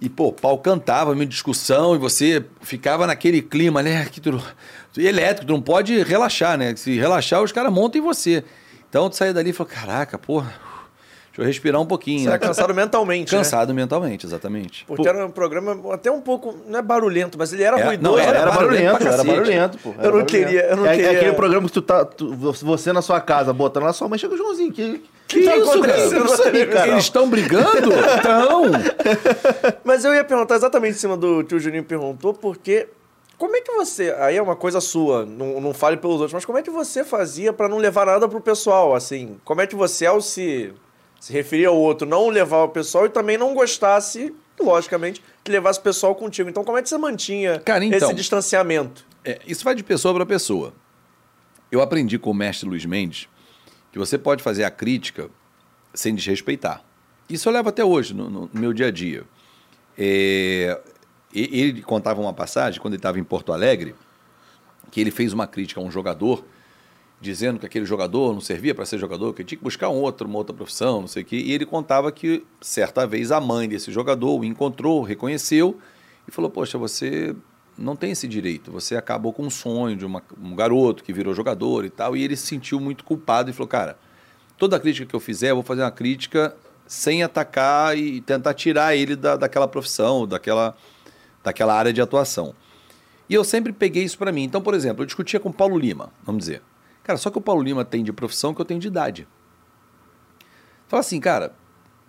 E, 0.00 0.08
pô, 0.08 0.28
o 0.28 0.32
pau 0.32 0.56
cantava, 0.58 1.12
meio 1.14 1.26
discussão, 1.28 1.94
e 1.96 1.98
você 1.98 2.44
ficava 2.60 3.04
naquele 3.04 3.42
clima, 3.42 3.82
né? 3.82 4.04
Que 4.10 4.20
tu, 4.20 4.40
tu- 4.92 5.00
elétrico, 5.00 5.46
tu 5.46 5.52
não 5.52 5.60
pode 5.60 6.00
relaxar, 6.04 6.56
né? 6.56 6.74
Se 6.76 6.96
relaxar, 6.96 7.42
os 7.42 7.50
caras 7.50 7.72
montam 7.72 8.00
em 8.00 8.04
você. 8.04 8.44
Então, 8.88 9.10
tu 9.10 9.16
saía 9.16 9.34
dali 9.34 9.50
e 9.50 9.52
falou: 9.52 9.72
caraca, 9.72 10.16
porra, 10.16 10.54
deixa 11.26 11.40
eu 11.40 11.44
respirar 11.44 11.80
um 11.80 11.84
pouquinho. 11.86 12.20
Você 12.20 12.26
né? 12.26 12.30
era 12.34 12.38
cansado 12.38 12.72
mentalmente, 12.72 13.32
né? 13.32 13.38
Cansado 13.38 13.74
mentalmente, 13.74 14.24
exatamente. 14.24 14.84
Porque 14.86 15.08
era 15.08 15.26
um 15.26 15.32
programa 15.32 15.92
até 15.92 16.12
um 16.12 16.20
pouco, 16.20 16.54
não 16.68 16.78
é 16.78 16.82
barulhento, 16.82 17.36
mas 17.36 17.52
ele 17.52 17.64
era 17.64 17.76
Era- 17.76 17.86
ruidoso. 17.88 18.12
não, 18.16 18.22
era 18.22 18.38
Era 18.38 18.50
barulhento 18.52 19.02
era 19.04 19.24
barulhento, 19.24 19.78
pô. 19.78 19.88
Eu 19.88 19.94
Era 19.94 20.02
não 20.02 20.10
barulhento. 20.12 20.30
queria- 20.30 20.60
eu 20.66 20.76
não 20.76 20.86
é, 20.86 20.92
é 20.92 20.96
queria- 20.96 21.10
aquele 21.10 21.32
programa 21.32 21.66
que 21.66 21.72
tu 21.74 21.82
tá, 21.82 22.04
tu- 22.04 22.32
você 22.36 22.92
na 22.92 23.02
sua 23.02 23.20
casa, 23.20 23.52
botando 23.52 23.82
lá, 23.82 23.92
sua 23.92 24.08
mãe 24.08 24.16
chega 24.16 24.32
o 24.32 24.36
Joãozinho, 24.38 24.72
que, 24.72 25.02
Que 25.28 25.42
tá 25.42 25.56
isso, 25.58 25.70
acontecendo 25.70 26.72
cara? 26.72 26.88
Eles 26.88 27.04
estão 27.04 27.28
brigando? 27.28 27.90
Estão. 27.92 28.62
Mas 29.84 30.02
eu 30.02 30.14
ia 30.14 30.24
perguntar 30.24 30.56
exatamente 30.56 30.96
em 30.96 30.98
cima 30.98 31.18
do 31.18 31.44
que 31.44 31.54
o 31.54 31.60
Juninho 31.60 31.84
perguntou, 31.84 32.32
porque 32.32 32.88
como 33.36 33.54
é 33.54 33.60
que 33.60 33.70
você. 33.72 34.10
Aí 34.18 34.36
é 34.36 34.42
uma 34.42 34.56
coisa 34.56 34.80
sua, 34.80 35.26
não, 35.26 35.60
não 35.60 35.74
fale 35.74 35.98
pelos 35.98 36.16
outros, 36.16 36.32
mas 36.32 36.46
como 36.46 36.56
é 36.58 36.62
que 36.62 36.70
você 36.70 37.04
fazia 37.04 37.52
pra 37.52 37.68
não 37.68 37.76
levar 37.76 38.06
nada 38.06 38.26
pro 38.26 38.40
pessoal, 38.40 38.94
assim? 38.94 39.38
Como 39.44 39.60
é 39.60 39.66
que 39.66 39.76
você, 39.76 40.06
ao 40.06 40.22
se, 40.22 40.72
se 41.20 41.30
referir 41.32 41.66
ao 41.66 41.76
outro, 41.76 42.08
não 42.08 42.30
levar 42.30 42.64
o 42.64 42.68
pessoal 42.70 43.04
e 43.04 43.10
também 43.10 43.36
não 43.36 43.52
gostasse, 43.52 44.34
logicamente, 44.58 45.22
que 45.44 45.52
levasse 45.52 45.78
o 45.78 45.82
pessoal 45.82 46.14
contigo? 46.14 46.48
Então, 46.48 46.64
como 46.64 46.78
é 46.78 46.82
que 46.82 46.88
você 46.88 46.96
mantinha 46.96 47.60
Cara, 47.60 47.84
então- 47.84 48.08
esse 48.08 48.14
distanciamento? 48.14 49.06
É, 49.22 49.38
isso 49.46 49.62
vai 49.62 49.74
de 49.74 49.84
pessoa 49.84 50.14
para 50.14 50.24
pessoa. 50.24 50.72
Eu 51.70 51.82
aprendi 51.82 52.18
com 52.18 52.30
o 52.30 52.34
mestre 52.34 52.66
Luiz 52.66 52.86
Mendes 52.86 53.28
que 53.92 53.98
você 53.98 54.18
pode 54.18 54.42
fazer 54.42 54.64
a 54.64 54.70
crítica 54.70 55.30
sem 55.94 56.14
desrespeitar. 56.14 56.82
Isso 57.28 57.48
eu 57.48 57.52
levo 57.52 57.68
até 57.68 57.84
hoje 57.84 58.14
no, 58.14 58.28
no 58.28 58.50
meu 58.52 58.72
dia 58.72 58.86
a 58.86 58.90
dia. 58.90 59.24
É, 59.96 60.80
ele 61.34 61.82
contava 61.82 62.20
uma 62.20 62.32
passagem, 62.32 62.80
quando 62.80 62.94
ele 62.94 62.98
estava 62.98 63.18
em 63.18 63.24
Porto 63.24 63.52
Alegre, 63.52 63.94
que 64.90 65.00
ele 65.00 65.10
fez 65.10 65.32
uma 65.32 65.46
crítica 65.46 65.80
a 65.80 65.84
um 65.84 65.90
jogador, 65.90 66.44
dizendo 67.20 67.58
que 67.58 67.66
aquele 67.66 67.84
jogador 67.84 68.32
não 68.32 68.40
servia 68.40 68.74
para 68.74 68.86
ser 68.86 68.98
jogador, 68.98 69.34
que 69.34 69.44
tinha 69.44 69.58
que 69.58 69.64
buscar 69.64 69.88
um 69.90 69.96
outro, 69.96 70.26
uma 70.26 70.38
outra 70.38 70.54
profissão, 70.54 71.00
não 71.00 71.08
sei 71.08 71.22
o 71.22 71.26
quê. 71.26 71.36
E 71.36 71.52
ele 71.52 71.66
contava 71.66 72.10
que, 72.12 72.44
certa 72.60 73.06
vez, 73.06 73.32
a 73.32 73.40
mãe 73.40 73.68
desse 73.68 73.90
jogador 73.92 74.38
o 74.38 74.44
encontrou, 74.44 75.02
reconheceu 75.02 75.78
e 76.26 76.30
falou: 76.30 76.50
Poxa, 76.50 76.78
você 76.78 77.34
não 77.78 77.94
tem 77.94 78.10
esse 78.10 78.26
direito. 78.26 78.72
Você 78.72 78.96
acabou 78.96 79.32
com 79.32 79.44
um 79.44 79.50
sonho 79.50 79.96
de 79.96 80.04
uma- 80.04 80.22
um 80.42 80.54
garoto 80.56 81.04
que 81.04 81.12
virou 81.12 81.32
jogador 81.34 81.84
e 81.84 81.90
tal. 81.90 82.16
E 82.16 82.22
ele 82.24 82.36
se 82.36 82.46
sentiu 82.46 82.80
muito 82.80 83.04
culpado 83.04 83.48
e 83.48 83.52
falou: 83.52 83.68
Cara, 83.68 83.96
toda 84.56 84.78
crítica 84.80 85.06
que 85.06 85.14
eu 85.14 85.20
fizer, 85.20 85.50
eu 85.50 85.54
vou 85.56 85.62
fazer 85.64 85.82
uma 85.82 85.90
crítica 85.90 86.54
sem 86.86 87.22
atacar 87.22 87.96
e 87.96 88.20
tentar 88.20 88.54
tirar 88.54 88.96
ele 88.96 89.14
da, 89.14 89.36
daquela 89.36 89.68
profissão, 89.68 90.26
daquela, 90.26 90.76
daquela 91.44 91.74
área 91.74 91.92
de 91.92 92.00
atuação. 92.00 92.54
E 93.28 93.34
eu 93.34 93.44
sempre 93.44 93.72
peguei 93.72 94.02
isso 94.04 94.18
para 94.18 94.32
mim. 94.32 94.42
Então, 94.42 94.60
por 94.60 94.74
exemplo, 94.74 95.02
eu 95.02 95.06
discutia 95.06 95.38
com 95.38 95.50
o 95.50 95.52
Paulo 95.52 95.78
Lima, 95.78 96.10
vamos 96.24 96.40
dizer. 96.40 96.62
Cara, 97.04 97.18
só 97.18 97.30
que 97.30 97.38
o 97.38 97.42
Paulo 97.42 97.62
Lima 97.62 97.84
tem 97.84 98.02
de 98.02 98.12
profissão 98.12 98.54
que 98.54 98.60
eu 98.60 98.64
tenho 98.64 98.80
de 98.80 98.88
idade. 98.88 99.28
Fala 100.86 101.00
assim, 101.00 101.20
cara, 101.20 101.52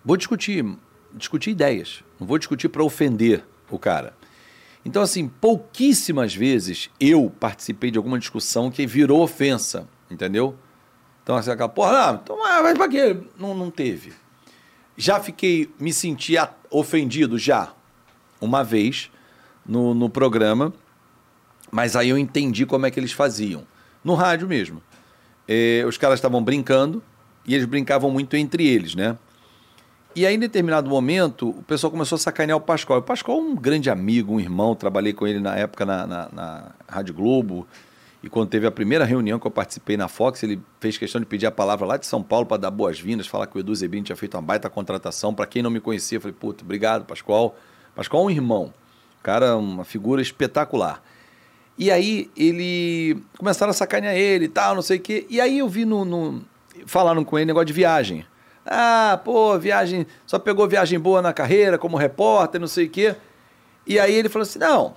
vou 0.04 0.16
discutir, 0.16 0.64
discutir 1.12 1.50
ideias. 1.50 2.02
Não 2.18 2.26
vou 2.26 2.38
discutir 2.38 2.68
para 2.70 2.82
ofender 2.82 3.44
o 3.70 3.78
cara. 3.78 4.14
Então, 4.84 5.02
assim, 5.02 5.28
pouquíssimas 5.28 6.34
vezes 6.34 6.90
eu 6.98 7.30
participei 7.38 7.90
de 7.90 7.98
alguma 7.98 8.18
discussão 8.18 8.70
que 8.70 8.86
virou 8.86 9.22
ofensa, 9.22 9.86
entendeu? 10.10 10.56
Então, 11.22 11.36
assim, 11.36 11.50
aquela, 11.50 11.68
porra, 11.68 11.92
não, 11.92 12.14
então, 12.14 12.44
ah, 12.44 12.62
mas 12.62 12.76
pra 12.76 12.88
quê? 12.88 13.16
Não, 13.38 13.54
não 13.54 13.70
teve. 13.70 14.12
Já 14.96 15.20
fiquei, 15.20 15.70
me 15.78 15.92
senti 15.92 16.34
ofendido 16.70 17.38
já, 17.38 17.72
uma 18.40 18.64
vez, 18.64 19.10
no, 19.66 19.94
no 19.94 20.08
programa, 20.08 20.72
mas 21.70 21.94
aí 21.94 22.08
eu 22.08 22.18
entendi 22.18 22.66
como 22.66 22.86
é 22.86 22.90
que 22.90 22.98
eles 22.98 23.12
faziam. 23.12 23.66
No 24.02 24.14
rádio 24.14 24.48
mesmo. 24.48 24.82
É, 25.46 25.84
os 25.86 25.96
caras 25.98 26.18
estavam 26.18 26.42
brincando 26.42 27.02
e 27.46 27.54
eles 27.54 27.66
brincavam 27.66 28.10
muito 28.10 28.36
entre 28.36 28.66
eles, 28.66 28.94
né? 28.94 29.16
E 30.14 30.26
aí, 30.26 30.34
em 30.34 30.38
determinado 30.38 30.90
momento, 30.90 31.50
o 31.50 31.62
pessoal 31.62 31.90
começou 31.90 32.16
a 32.16 32.18
sacanear 32.18 32.58
o 32.58 32.60
Pascoal. 32.60 32.98
O 32.98 33.02
Pascoal 33.02 33.38
é 33.38 33.42
um 33.42 33.54
grande 33.54 33.88
amigo, 33.88 34.34
um 34.34 34.40
irmão, 34.40 34.74
trabalhei 34.74 35.12
com 35.12 35.24
ele 35.24 35.38
na 35.38 35.56
época 35.56 35.86
na, 35.86 36.04
na, 36.04 36.28
na 36.32 36.72
Rádio 36.88 37.14
Globo. 37.14 37.66
E 38.22 38.28
quando 38.28 38.48
teve 38.48 38.66
a 38.66 38.72
primeira 38.72 39.04
reunião 39.04 39.38
que 39.38 39.46
eu 39.46 39.50
participei 39.50 39.96
na 39.96 40.08
Fox, 40.08 40.42
ele 40.42 40.60
fez 40.80 40.98
questão 40.98 41.20
de 41.20 41.26
pedir 41.26 41.46
a 41.46 41.50
palavra 41.50 41.86
lá 41.86 41.96
de 41.96 42.06
São 42.06 42.22
Paulo 42.22 42.44
para 42.44 42.56
dar 42.56 42.70
boas-vindas, 42.70 43.26
falar 43.28 43.46
que 43.46 43.56
o 43.56 43.60
Edu 43.60 43.74
Zebini 43.74 44.02
tinha 44.02 44.16
feito 44.16 44.36
uma 44.36 44.42
baita 44.42 44.68
contratação. 44.68 45.32
Para 45.32 45.46
quem 45.46 45.62
não 45.62 45.70
me 45.70 45.80
conhecia, 45.80 46.16
eu 46.16 46.20
falei, 46.20 46.36
puta, 46.38 46.64
obrigado, 46.64 47.04
Pascoal. 47.04 47.56
Pascoal 47.94 48.24
é 48.24 48.26
um 48.26 48.30
irmão, 48.30 48.74
cara, 49.22 49.56
uma 49.56 49.84
figura 49.84 50.20
espetacular. 50.20 51.02
E 51.78 51.90
aí 51.90 52.30
ele 52.36 53.22
começaram 53.38 53.70
a 53.70 53.74
sacanear 53.74 54.14
ele 54.14 54.46
e 54.46 54.48
tal, 54.48 54.74
não 54.74 54.82
sei 54.82 54.98
o 54.98 55.00
quê. 55.00 55.26
E 55.30 55.40
aí 55.40 55.60
eu 55.60 55.68
vi 55.68 55.84
no, 55.86 56.04
no 56.04 56.42
falaram 56.84 57.24
com 57.24 57.38
ele 57.38 57.46
negócio 57.46 57.66
de 57.66 57.72
viagem. 57.72 58.26
Ah, 58.72 59.20
pô, 59.24 59.58
viagem, 59.58 60.06
só 60.24 60.38
pegou 60.38 60.68
viagem 60.68 60.96
boa 60.96 61.20
na 61.20 61.32
carreira 61.32 61.76
como 61.76 61.96
repórter, 61.96 62.60
não 62.60 62.68
sei 62.68 62.86
o 62.86 62.88
quê. 62.88 63.16
E 63.84 63.98
aí 63.98 64.14
ele 64.14 64.28
falou 64.28 64.44
assim: 64.44 64.60
não, 64.60 64.94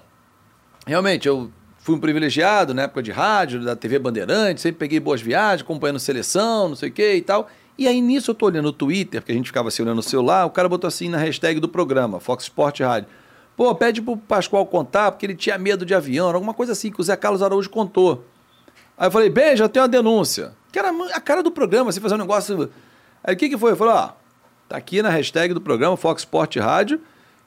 realmente, 0.86 1.28
eu 1.28 1.50
fui 1.80 1.96
um 1.96 2.00
privilegiado 2.00 2.72
na 2.72 2.84
época 2.84 3.02
de 3.02 3.12
rádio, 3.12 3.66
da 3.66 3.76
TV 3.76 3.98
Bandeirante, 3.98 4.62
sempre 4.62 4.78
peguei 4.78 5.00
boas 5.00 5.22
viagens, 5.22 5.62
acompanhando 5.62 6.00
seleção, 6.00 6.70
não 6.70 6.76
sei 6.76 6.90
o 6.90 6.92
quê 6.92 7.16
e 7.16 7.22
tal. 7.24 7.50
E 7.76 7.88
aí 7.88 8.00
nisso 8.00 8.30
eu 8.30 8.36
tô 8.36 8.46
olhando 8.46 8.68
o 8.68 8.72
Twitter, 8.72 9.20
porque 9.22 9.32
a 9.32 9.36
gente 9.36 9.48
ficava 9.48 9.72
se 9.72 9.82
olhando 9.82 9.96
no 9.96 10.04
celular, 10.04 10.46
o 10.46 10.52
cara 10.52 10.70
botou 10.70 10.88
assim 10.88 11.10
na 11.10 11.18
hashtag 11.18 11.60
do 11.60 11.68
programa, 11.68 12.20
Fox 12.20 12.44
Sport 12.44 12.82
Rádio. 12.82 13.10
Pô, 13.58 13.74
pede 13.74 14.04
pro 14.04 14.16
Pascoal 14.16 14.68
contar, 14.68 15.12
porque 15.12 15.26
ele 15.26 15.36
tinha 15.36 15.58
medo 15.58 15.84
de 15.84 15.96
avião, 15.96 16.30
alguma 16.30 16.54
coisa 16.54 16.74
assim, 16.74 16.92
que 16.92 17.02
o 17.02 17.04
Zé 17.04 17.16
Carlos 17.16 17.42
Araújo 17.42 17.72
contou. 17.72 18.24
Aí 18.96 19.08
eu 19.08 19.12
falei, 19.12 19.30
bem, 19.30 19.58
já 19.58 19.68
tenho 19.68 19.84
uma 19.84 19.90
denúncia. 19.90 20.54
Que 20.72 20.78
era 20.78 20.90
a 21.14 21.20
cara 21.20 21.42
do 21.42 21.52
programa, 21.52 21.92
você 21.92 22.00
fazer 22.00 22.16
um 22.16 22.20
negócio 22.20 22.70
Aí 23.24 23.34
o 23.34 23.38
que, 23.38 23.50
que 23.50 23.58
foi? 23.58 23.72
Eu 23.72 23.76
falei, 23.78 23.94
ó, 23.94 24.10
tá 24.68 24.78
aqui 24.78 25.02
na 25.02 25.10
hashtag 25.10 25.54
do 25.54 25.62
programa 25.62 25.96
Fox 25.96 26.22
Sport 26.24 26.58
Rádio, 26.58 27.00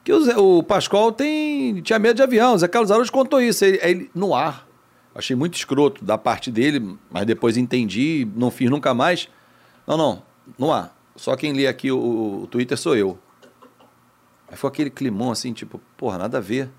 que 0.03 0.11
o, 0.11 0.21
Zé, 0.23 0.35
o 0.37 0.63
Pascoal 0.63 1.11
tem, 1.11 1.81
tinha 1.81 1.99
medo 1.99 2.15
de 2.17 2.23
avião. 2.23 2.53
O 2.53 2.57
Zé 2.57 2.67
Carlos 2.67 2.91
Araújo 2.91 3.11
contou 3.11 3.41
isso. 3.41 3.63
Aí, 3.63 3.79
ele, 3.83 4.09
no 4.15 4.33
ar. 4.33 4.65
Achei 5.13 5.35
muito 5.35 5.55
escroto 5.55 6.03
da 6.05 6.17
parte 6.17 6.51
dele, 6.51 6.95
mas 7.09 7.25
depois 7.25 7.57
entendi, 7.57 8.27
não 8.35 8.51
fiz 8.51 8.69
nunca 8.69 8.93
mais. 8.93 9.27
Não, 9.87 9.97
não, 9.97 10.23
no 10.59 10.71
ar. 10.71 10.95
Só 11.15 11.35
quem 11.35 11.53
lê 11.53 11.65
aqui 11.67 11.91
o, 11.91 12.41
o 12.43 12.47
Twitter 12.47 12.77
sou 12.77 12.95
eu. 12.95 13.17
Aí 14.49 14.55
foi 14.55 14.69
aquele 14.69 14.89
climão 14.89 15.31
assim, 15.31 15.53
tipo, 15.53 15.81
porra, 15.97 16.17
nada 16.17 16.37
a 16.37 16.41
ver. 16.41 16.69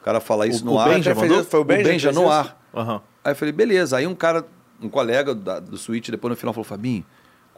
O 0.00 0.04
cara 0.04 0.20
falar 0.20 0.46
isso 0.46 0.62
O- 0.62 0.66
no 0.66 0.72
o 0.74 0.78
ar. 0.78 0.88
Benja 0.90 1.14
já 1.14 1.20
fez-? 1.20 1.46
Foi 1.46 1.60
o 1.60 1.64
Benja 1.64 1.82
que 1.82 1.88
Benja 1.88 2.12
no 2.12 2.22
isso? 2.22 2.30
ar. 2.30 2.60
Aham. 2.74 3.00
Aí 3.24 3.32
eu 3.32 3.36
falei, 3.36 3.52
beleza. 3.52 3.96
Aí 3.96 4.06
um 4.06 4.14
cara, 4.14 4.46
um 4.80 4.88
colega 4.88 5.34
da- 5.34 5.58
do 5.58 5.76
Switch, 5.78 6.10
depois 6.10 6.30
no 6.30 6.36
final 6.36 6.52
falou, 6.52 6.64
Fabinho, 6.64 7.04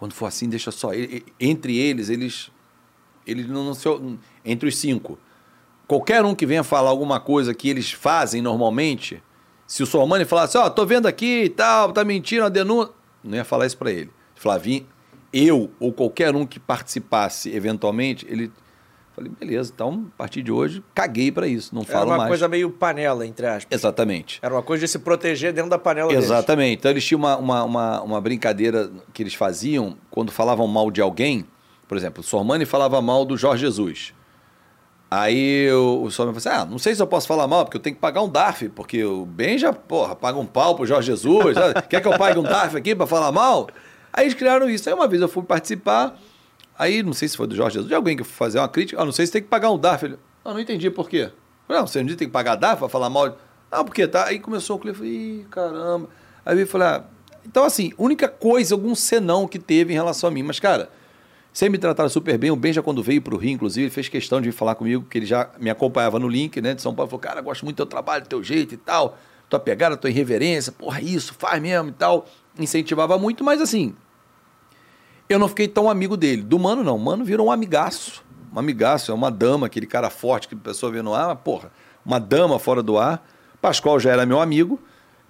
quando 0.01 0.15
for 0.15 0.25
assim, 0.25 0.49
deixa 0.49 0.71
só. 0.71 0.95
ele- 0.95 1.23
entre 1.39 1.77
eles, 1.77 2.09
eles. 2.09 2.51
Eles 3.27 3.47
não, 3.47 3.63
não 3.67 3.75
se. 3.75 3.87
Entre 4.43 4.67
os 4.67 4.79
cinco. 4.79 5.19
Qualquer 5.87 6.25
um 6.25 6.35
que 6.35 6.47
venha 6.47 6.65
falar 6.65 6.89
alguma 6.89 7.21
coisa 7.21 7.53
que 7.53 7.69
eles 7.69 7.93
fazem 7.93 8.41
normalmente, 8.41 9.23
se 9.67 9.83
o 9.83 9.87
Sormani 9.87 10.25
falasse, 10.25 10.57
ó, 10.57 10.71
tô 10.71 10.87
vendo 10.87 11.07
aqui 11.07 11.43
e 11.45 11.49
tal, 11.51 11.93
tá 11.93 12.03
mentindo, 12.03 12.45
a 12.45 12.49
denúncia. 12.49 12.95
Não 13.23 13.37
ia 13.37 13.45
falar 13.45 13.67
isso 13.67 13.77
pra 13.77 13.93
ele. 13.93 14.11
Flavinho, 14.35 14.87
eu 15.31 15.71
ou 15.79 15.93
qualquer 15.93 16.35
um 16.35 16.47
que 16.47 16.59
participasse 16.59 17.55
eventualmente, 17.55 18.25
ele. 18.27 18.51
Falei, 19.21 19.33
beleza, 19.39 19.71
então, 19.75 20.07
a 20.14 20.16
partir 20.16 20.43
de 20.43 20.51
hoje, 20.51 20.83
caguei 20.95 21.31
pra 21.31 21.47
isso, 21.47 21.75
não 21.75 21.83
Era 21.83 21.93
falo 21.93 22.07
uma 22.11 22.16
mais. 22.16 22.29
coisa 22.29 22.49
meio 22.49 22.71
panela, 22.71 23.27
entre 23.27 23.47
aspas. 23.47 23.66
Exatamente. 23.71 24.39
Era 24.41 24.55
uma 24.55 24.62
coisa 24.62 24.87
de 24.87 24.91
se 24.91 24.99
proteger 24.99 25.53
dentro 25.53 25.68
da 25.68 25.79
panela 25.79 26.09
deles. 26.09 26.25
Exatamente. 26.25 26.79
Então 26.79 26.91
eles 26.91 27.05
tinham 27.05 27.18
uma, 27.18 27.37
uma, 27.37 27.64
uma, 27.64 28.01
uma 28.03 28.21
brincadeira 28.23 28.91
que 29.12 29.23
eles 29.23 29.35
faziam 29.35 29.99
quando 30.11 30.33
falavam 30.33 30.66
mal 30.66 30.91
de 30.91 31.03
alguém. 31.03 31.45
Por 31.87 31.99
exemplo, 31.99 32.23
o 32.23 32.25
Sormani 32.25 32.64
falava 32.64 33.03
mal 33.03 33.27
do 33.27 33.37
Jorge 33.37 33.66
Jesus. 33.66 34.14
Aí 35.11 35.71
o, 35.71 36.05
o 36.05 36.11
Sormani 36.11 36.41
falou 36.41 36.57
assim: 36.57 36.62
ah, 36.62 36.71
não 36.71 36.79
sei 36.79 36.95
se 36.95 37.03
eu 37.03 37.07
posso 37.07 37.27
falar 37.29 37.47
mal, 37.47 37.64
porque 37.66 37.77
eu 37.77 37.83
tenho 37.83 37.97
que 37.97 38.01
pagar 38.01 38.23
um 38.23 38.29
DARF, 38.29 38.71
porque 38.71 39.05
o 39.05 39.27
Ben 39.27 39.59
já, 39.59 39.71
porra, 39.71 40.16
paga 40.16 40.39
um 40.39 40.47
pau 40.47 40.75
pro 40.77 40.87
Jorge 40.87 41.09
Jesus. 41.09 41.57
Quer 41.91 42.01
que 42.01 42.09
eu 42.09 42.16
pague 42.16 42.39
um 42.39 42.43
DARF 42.43 42.75
aqui 42.75 42.95
para 42.95 43.07
falar 43.07 43.31
mal? 43.33 43.68
Aí 44.12 44.25
eles 44.25 44.35
criaram 44.35 44.71
isso. 44.71 44.89
Aí 44.89 44.95
uma 44.95 45.07
vez 45.07 45.21
eu 45.21 45.29
fui 45.29 45.43
participar, 45.43 46.16
aí 46.81 47.03
não 47.03 47.12
sei 47.12 47.28
se 47.28 47.37
foi 47.37 47.47
do 47.47 47.55
Jorge 47.55 47.74
Jesus, 47.74 47.89
de 47.89 47.95
alguém 47.95 48.16
que 48.16 48.24
foi 48.24 48.47
fazer 48.47 48.59
uma 48.59 48.68
crítica, 48.68 49.01
ah, 49.01 49.05
não 49.05 49.12
sei 49.12 49.26
se 49.26 49.33
tem 49.33 49.43
que 49.43 49.49
pagar 49.49 49.70
um 49.70 49.78
DARF. 49.78 50.07
Ele, 50.07 50.18
não, 50.43 50.55
não 50.55 50.61
entendi 50.61 50.91
por 50.91 51.09
quê. 51.11 51.31
Não, 51.68 51.87
você 51.87 52.01
não 52.01 52.09
que 52.09 52.16
tem 52.16 52.26
que 52.26 52.33
pagar 52.33 52.57
DARF 52.57 52.78
para 52.78 52.89
falar 52.89 53.11
mal? 53.11 53.39
Não, 53.70 53.85
porque 53.85 54.09
tá. 54.09 54.24
Aí 54.24 54.39
começou 54.39 54.81
o 54.83 54.95
falei, 54.95 55.12
ih, 55.12 55.47
caramba. 55.51 56.09
Aí 56.45 56.59
eu 56.59 56.66
falei, 56.66 56.89
ah, 56.89 57.05
então 57.45 57.64
assim, 57.64 57.93
única 57.99 58.28
coisa, 58.28 58.74
algum 58.74 58.95
senão 58.95 59.47
que 59.47 59.59
teve 59.59 59.93
em 59.93 59.97
relação 59.97 60.28
a 60.28 60.33
mim. 60.33 60.43
Mas, 60.43 60.59
cara, 60.59 60.91
sempre 61.53 61.72
me 61.72 61.78
trataram 61.78 62.09
super 62.09 62.39
bem. 62.39 62.51
O 62.51 62.57
Ben 62.57 62.72
já 62.72 62.83
quando 62.83 63.03
veio 63.03 63.20
pro 63.20 63.37
Rio, 63.37 63.53
inclusive, 63.53 63.85
ele 63.85 63.91
fez 63.91 64.09
questão 64.09 64.41
de 64.41 64.51
vir 64.51 64.57
falar 64.57 64.74
comigo, 64.74 65.03
porque 65.03 65.18
ele 65.18 65.26
já 65.26 65.51
me 65.59 65.68
acompanhava 65.68 66.18
no 66.18 66.28
link, 66.28 66.61
né, 66.62 66.72
de 66.72 66.81
São 66.81 66.95
Paulo. 66.95 67.11
Falou, 67.11 67.20
cara, 67.20 67.43
gosto 67.43 67.62
muito 67.64 67.76
do 67.76 67.78
teu 67.78 67.87
trabalho, 67.87 68.24
do 68.24 68.28
teu 68.28 68.43
jeito 68.43 68.72
e 68.72 68.78
tal. 68.78 69.18
Tua 69.51 69.61
pegada, 69.61 69.97
tua 69.99 70.09
irreverência, 70.09 70.72
porra, 70.72 71.03
isso, 71.03 71.35
faz 71.35 71.61
mesmo 71.61 71.91
e 71.91 71.93
tal. 71.93 72.26
Incentivava 72.59 73.18
muito, 73.18 73.45
mas 73.45 73.61
assim, 73.61 73.95
eu 75.33 75.39
não 75.39 75.49
fiquei 75.49 75.68
tão 75.68 75.89
amigo 75.89 76.16
dele. 76.16 76.43
Do 76.43 76.59
Mano, 76.59 76.83
não. 76.83 76.97
O 76.97 76.99
Mano 76.99 77.24
virou 77.24 77.47
um 77.47 77.53
amigaço. 77.53 78.22
Um 78.53 78.59
amigaço, 78.59 79.12
é 79.12 79.14
uma 79.14 79.31
dama, 79.31 79.66
aquele 79.66 79.87
cara 79.87 80.11
forte 80.11 80.49
que 80.49 80.55
a 80.55 80.59
pessoa 80.59 80.91
vê 80.91 81.01
no 81.03 81.14
ar, 81.14 81.37
porra, 81.37 81.70
uma 82.05 82.18
dama 82.18 82.59
fora 82.59 82.83
do 82.83 82.99
ar. 82.99 83.24
Pascoal 83.62 84.01
já 84.01 84.11
era 84.11 84.26
meu 84.26 84.41
amigo. 84.41 84.81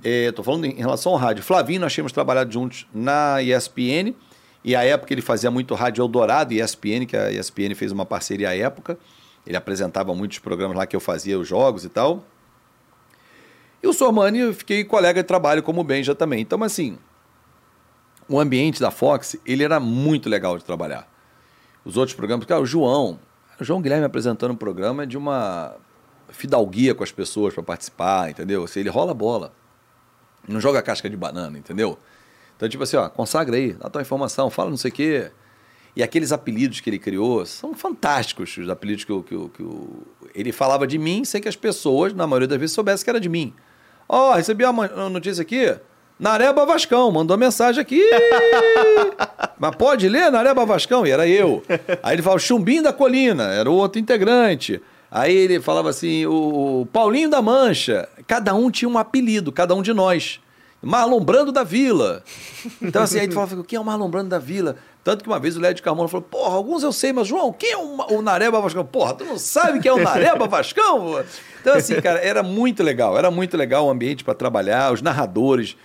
Estou 0.03 0.43
falando 0.43 0.65
em 0.65 0.75
relação 0.75 1.13
ao 1.13 1.19
rádio. 1.19 1.43
Flavinho, 1.43 1.81
nós 1.81 1.93
tínhamos 1.93 2.13
trabalhado 2.13 2.51
juntos 2.51 2.87
na 2.95 3.43
ESPN. 3.43 4.15
E 4.65 4.75
a 4.75 4.85
época 4.85 5.13
ele 5.13 5.23
fazia 5.23 5.51
muito 5.51 5.75
Rádio 5.75 6.03
Eldorado 6.03 6.53
e 6.53 6.61
ESPN, 6.61 7.07
que 7.07 7.17
a 7.17 7.31
ESPN 7.31 7.75
fez 7.75 7.93
uma 7.93 8.07
parceria 8.07 8.51
à 8.51 8.57
época. 8.57 8.99
Ele 9.47 9.57
apresentava 9.57 10.15
muitos 10.15 10.39
programas 10.39 10.77
lá 10.77 10.87
que 10.87 10.97
eu 10.97 11.01
fazia 11.01 11.39
os 11.39 11.49
jogos 11.49 11.85
e 11.85 11.89
tal. 11.89 12.25
E 13.83 13.87
o 13.87 13.93
Sormani, 13.93 14.39
eu 14.39 14.55
fiquei 14.55 14.85
colega 14.85 15.23
de 15.23 15.27
trabalho 15.27 15.63
como 15.63 15.83
Benja 15.83 16.15
também. 16.15 16.41
Então, 16.41 16.63
assim, 16.63 16.99
o 18.31 18.39
ambiente 18.41 18.81
da 18.81 18.91
Fox, 18.91 19.37
ele 19.45 19.63
era 19.65 19.79
muito 19.81 20.29
legal 20.29 20.57
de 20.57 20.65
trabalhar. 20.65 21.07
Os 21.85 21.97
outros 21.97 22.15
programas, 22.17 22.47
cara, 22.47 22.61
o 22.61 22.67
João, 22.67 23.19
o 23.61 23.65
João 23.65 23.83
Guilherme 23.83 24.05
apresentando 24.07 24.53
um 24.53 24.57
programa 24.57 25.07
de 25.07 25.19
uma 25.19 25.75
fidalguia 26.29 26.95
com 26.95 27.03
as 27.03 27.11
pessoas 27.11 27.53
para 27.53 27.63
participar, 27.63 28.31
entendeu? 28.31 28.63
Assim, 28.65 28.81
ele 28.81 28.89
rola 28.89 29.13
bola. 29.13 29.53
Não 30.49 30.61
joga 30.61 30.81
casca 30.81 31.11
de 31.11 31.17
banana, 31.17 31.59
entendeu? 31.59 31.99
Então, 32.57 32.69
tipo 32.69 32.83
assim, 32.83 32.97
ó, 32.97 33.09
consagra 33.09 33.57
aí, 33.57 33.73
dá 33.73 33.89
tua 33.91 34.03
informação, 34.03 34.49
fala 34.51 34.71
não 34.71 34.77
sei 34.77 34.91
o 34.91 34.95
quê. 34.95 35.31
E 35.97 36.03
aqueles 36.03 36.31
apelidos 36.31 36.81
que 36.81 36.89
ele 36.89 36.99
criou 36.99 37.45
são 37.45 37.75
fantásticos, 37.75 38.57
os 38.57 38.69
apelidos 38.69 39.05
que, 39.05 39.13
o- 39.13 39.23
que, 39.23 39.35
o- 39.35 39.49
que 39.49 39.63
o- 39.63 40.07
ele 40.35 40.53
falava 40.53 40.87
de 40.87 40.99
mim 40.99 41.25
sem 41.25 41.43
que 41.43 41.49
as 41.49 41.57
pessoas, 41.57 42.13
na 42.13 42.27
maioria 42.27 42.47
das 42.47 42.59
vezes, 42.61 42.75
soubessem 42.75 43.03
que 43.05 43.11
era 43.11 43.21
de 43.21 43.29
mim. 43.29 43.53
Ó, 44.09 44.35
recebi 44.35 44.65
uma 44.65 44.87
uma 44.93 45.09
notícia 45.09 45.43
aqui, 45.43 45.77
Nareba 46.21 46.67
Vascão, 46.67 47.11
mandou 47.11 47.39
mensagem 47.39 47.81
aqui. 47.81 48.05
Mas 49.59 49.75
pode 49.75 50.07
ler 50.07 50.31
Nareba 50.31 50.67
Vascão? 50.67 51.07
E 51.07 51.11
era 51.11 51.27
eu. 51.27 51.63
Aí 52.03 52.15
ele 52.15 52.23
falava 52.23 52.39
Chumbinho 52.39 52.83
da 52.83 52.93
Colina, 52.93 53.45
era 53.45 53.71
o 53.71 53.75
outro 53.75 53.99
integrante. 53.99 54.83
Aí 55.11 55.35
ele 55.35 55.61
falava 55.61 55.89
assim, 55.89 56.27
o 56.27 56.87
Paulinho 56.93 57.31
da 57.31 57.41
Mancha. 57.41 58.07
Cada 58.27 58.55
um 58.55 58.71
tinha 58.71 58.89
um 58.89 58.99
apelido, 58.99 59.51
cada 59.51 59.75
um 59.75 59.81
de 59.81 59.95
nós. 59.95 60.41
Marlon 60.83 61.21
Brando 61.21 61.51
da 61.51 61.65
Vila. 61.65 62.23
Então, 62.83 63.03
assim, 63.03 63.19
aí 63.19 63.27
tu 63.27 63.35
falava, 63.35 63.65
quem 63.65 63.79
é 63.79 63.81
o 63.81 63.85
Marlon 63.85 64.11
Brando 64.11 64.29
da 64.29 64.39
Vila? 64.39 64.77
Tanto 65.03 65.25
que 65.25 65.31
uma 65.31 65.39
vez 65.39 65.57
o 65.57 65.61
Léo 65.61 65.73
de 65.73 65.81
Carmona 65.81 66.07
falou, 66.07 66.27
porra, 66.31 66.55
alguns 66.55 66.83
eu 66.83 66.93
sei, 66.93 67.15
mas 67.15 67.27
João, 67.27 67.51
quem 67.51 67.73
é 67.73 67.79
o, 67.79 68.19
o 68.19 68.23
Nareba 68.23 68.61
Vascão? 68.61 68.85
Porra, 68.85 69.15
tu 69.15 69.25
não 69.25 69.39
sabe 69.39 69.81
quem 69.81 69.91
é 69.91 69.95
o 69.95 70.03
Nareba 70.03 70.47
Vascão? 70.47 71.25
Então, 71.61 71.75
assim, 71.75 71.99
cara, 72.01 72.19
era 72.21 72.43
muito 72.43 72.83
legal, 72.83 73.17
era 73.17 73.31
muito 73.31 73.57
legal 73.57 73.87
o 73.87 73.91
ambiente 73.91 74.23
para 74.23 74.35
trabalhar, 74.35 74.93
os 74.93 75.01
narradores 75.01 75.77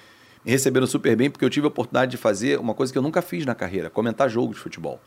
receberam 0.52 0.86
super 0.86 1.16
bem, 1.16 1.30
porque 1.30 1.44
eu 1.44 1.50
tive 1.50 1.66
a 1.66 1.70
oportunidade 1.70 2.12
de 2.12 2.18
fazer 2.18 2.60
uma 2.60 2.74
coisa 2.74 2.92
que 2.92 2.98
eu 2.98 3.02
nunca 3.02 3.22
fiz 3.22 3.46
na 3.46 3.56
carreira, 3.56 3.90
comentar 3.90 4.30
jogo 4.30 4.54
de 4.54 4.60
futebol, 4.60 5.00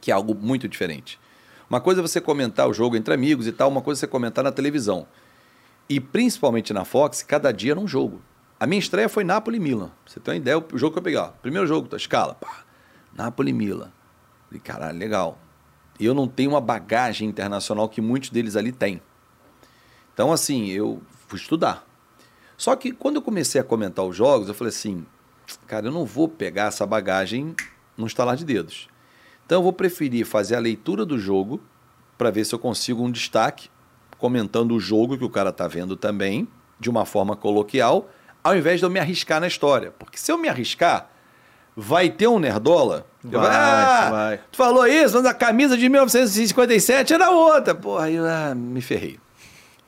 que 0.00 0.10
é 0.10 0.14
algo 0.14 0.34
muito 0.34 0.68
diferente. 0.68 1.20
Uma 1.68 1.80
coisa 1.80 2.00
é 2.00 2.02
você 2.02 2.20
comentar 2.20 2.68
o 2.68 2.72
jogo 2.72 2.96
entre 2.96 3.14
amigos 3.14 3.46
e 3.46 3.52
tal, 3.52 3.68
uma 3.68 3.82
coisa 3.82 3.98
é 3.98 4.00
você 4.00 4.06
comentar 4.06 4.42
na 4.42 4.50
televisão. 4.50 5.06
E 5.88 6.00
principalmente 6.00 6.72
na 6.72 6.84
Fox, 6.84 7.22
cada 7.22 7.52
dia 7.52 7.72
era 7.72 7.80
um 7.80 7.86
jogo. 7.86 8.22
A 8.58 8.66
minha 8.66 8.78
estreia 8.78 9.08
foi 9.08 9.24
Napoli 9.24 9.56
e 9.56 9.60
Milan. 9.60 9.88
Pra 9.88 10.12
Você 10.12 10.20
tem 10.20 10.34
uma 10.34 10.38
ideia, 10.38 10.58
o 10.58 10.78
jogo 10.78 10.92
que 10.92 10.98
eu 10.98 11.02
peguei, 11.02 11.18
ó, 11.18 11.28
primeiro 11.28 11.66
jogo 11.66 11.88
da 11.88 11.96
escala, 11.96 12.34
pá, 12.34 12.64
Napoli 13.14 13.50
e 13.50 13.54
Milan. 13.54 13.92
Falei, 14.46 14.60
caralho, 14.60 14.98
legal. 14.98 15.38
E 15.98 16.04
eu 16.04 16.14
não 16.14 16.26
tenho 16.26 16.50
uma 16.50 16.60
bagagem 16.60 17.28
internacional 17.28 17.88
que 17.88 18.00
muitos 18.00 18.30
deles 18.30 18.56
ali 18.56 18.72
têm. 18.72 19.00
Então, 20.12 20.32
assim, 20.32 20.68
eu 20.68 21.00
fui 21.28 21.38
estudar. 21.38 21.86
Só 22.60 22.76
que 22.76 22.92
quando 22.92 23.16
eu 23.16 23.22
comecei 23.22 23.58
a 23.58 23.64
comentar 23.64 24.04
os 24.04 24.14
jogos, 24.14 24.46
eu 24.46 24.52
falei 24.52 24.68
assim, 24.68 25.06
cara, 25.66 25.86
eu 25.86 25.90
não 25.90 26.04
vou 26.04 26.28
pegar 26.28 26.66
essa 26.66 26.84
bagagem 26.84 27.54
num 27.96 28.04
estalar 28.04 28.36
de 28.36 28.44
dedos. 28.44 28.86
Então 29.46 29.60
eu 29.60 29.62
vou 29.62 29.72
preferir 29.72 30.26
fazer 30.26 30.56
a 30.56 30.58
leitura 30.58 31.06
do 31.06 31.18
jogo 31.18 31.58
para 32.18 32.30
ver 32.30 32.44
se 32.44 32.54
eu 32.54 32.58
consigo 32.58 33.02
um 33.02 33.10
destaque 33.10 33.70
comentando 34.18 34.74
o 34.74 34.78
jogo 34.78 35.16
que 35.16 35.24
o 35.24 35.30
cara 35.30 35.50
tá 35.50 35.66
vendo 35.66 35.96
também, 35.96 36.46
de 36.78 36.90
uma 36.90 37.06
forma 37.06 37.34
coloquial, 37.34 38.10
ao 38.44 38.54
invés 38.54 38.78
de 38.78 38.84
eu 38.84 38.90
me 38.90 39.00
arriscar 39.00 39.40
na 39.40 39.46
história. 39.46 39.90
Porque 39.98 40.18
se 40.18 40.30
eu 40.30 40.36
me 40.36 40.46
arriscar, 40.46 41.08
vai 41.74 42.10
ter 42.10 42.28
um 42.28 42.38
nerdola. 42.38 43.06
Vai, 43.24 43.40
vou, 43.40 43.50
ah, 43.50 44.10
vai. 44.10 44.40
tu 44.52 44.58
falou 44.58 44.86
isso, 44.86 45.16
mas 45.16 45.24
a 45.24 45.32
camisa 45.32 45.78
de 45.78 45.88
1957 45.88 47.14
era 47.14 47.30
outra. 47.30 47.74
Porra, 47.74 48.04
aí 48.04 48.16
eu 48.16 48.26
ah, 48.26 48.54
me 48.54 48.82
ferrei. 48.82 49.18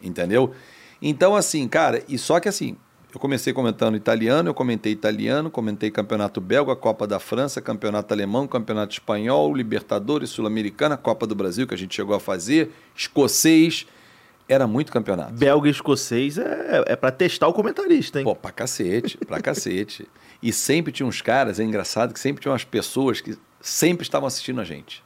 Entendeu? 0.02 0.54
Então, 1.03 1.34
assim, 1.34 1.66
cara, 1.66 2.05
e 2.09 2.16
só 2.16 2.38
que 2.38 2.48
assim, 2.48 2.76
eu 3.12 3.20
comecei 3.20 3.53
comentando 3.53 3.96
italiano, 3.96 4.48
eu 4.48 4.55
comentei 4.55 4.92
italiano, 4.92 5.50
comentei 5.50 5.90
campeonato 5.90 6.40
belga, 6.40 6.76
Copa 6.76 7.07
da 7.07 7.18
França, 7.18 7.61
campeonato 7.61 8.14
alemão, 8.14 8.46
campeonato 8.46 8.92
espanhol, 8.92 9.53
Libertadores, 9.53 10.30
Sul-Americana, 10.30 10.96
Copa 10.96 11.26
do 11.26 11.34
Brasil, 11.34 11.66
que 11.66 11.74
a 11.74 11.76
gente 11.76 11.94
chegou 11.94 12.14
a 12.14 12.20
fazer, 12.20 12.70
escocês. 12.96 13.84
Era 14.48 14.66
muito 14.66 14.92
campeonato. 14.92 15.32
Belga 15.32 15.68
e 15.68 15.70
escocês 15.70 16.38
é, 16.38 16.84
é 16.86 16.96
para 16.96 17.11
testar 17.11 17.48
o 17.48 17.53
comentarista, 17.53 18.18
hein? 18.18 18.24
Pô, 18.24 18.34
pra 18.34 18.50
cacete, 18.50 19.18
pra 19.18 19.40
cacete. 19.40 20.09
E 20.42 20.53
sempre 20.53 20.92
tinha 20.92 21.07
uns 21.07 21.20
caras, 21.20 21.61
é 21.61 21.64
engraçado 21.64 22.14
que 22.14 22.20
sempre 22.20 22.40
tinha 22.40 22.53
umas 22.53 22.64
pessoas 22.64 23.20
que 23.20 23.36
sempre 23.61 24.05
estavam 24.05 24.26
assistindo 24.26 24.61
a 24.61 24.64
gente. 24.64 25.03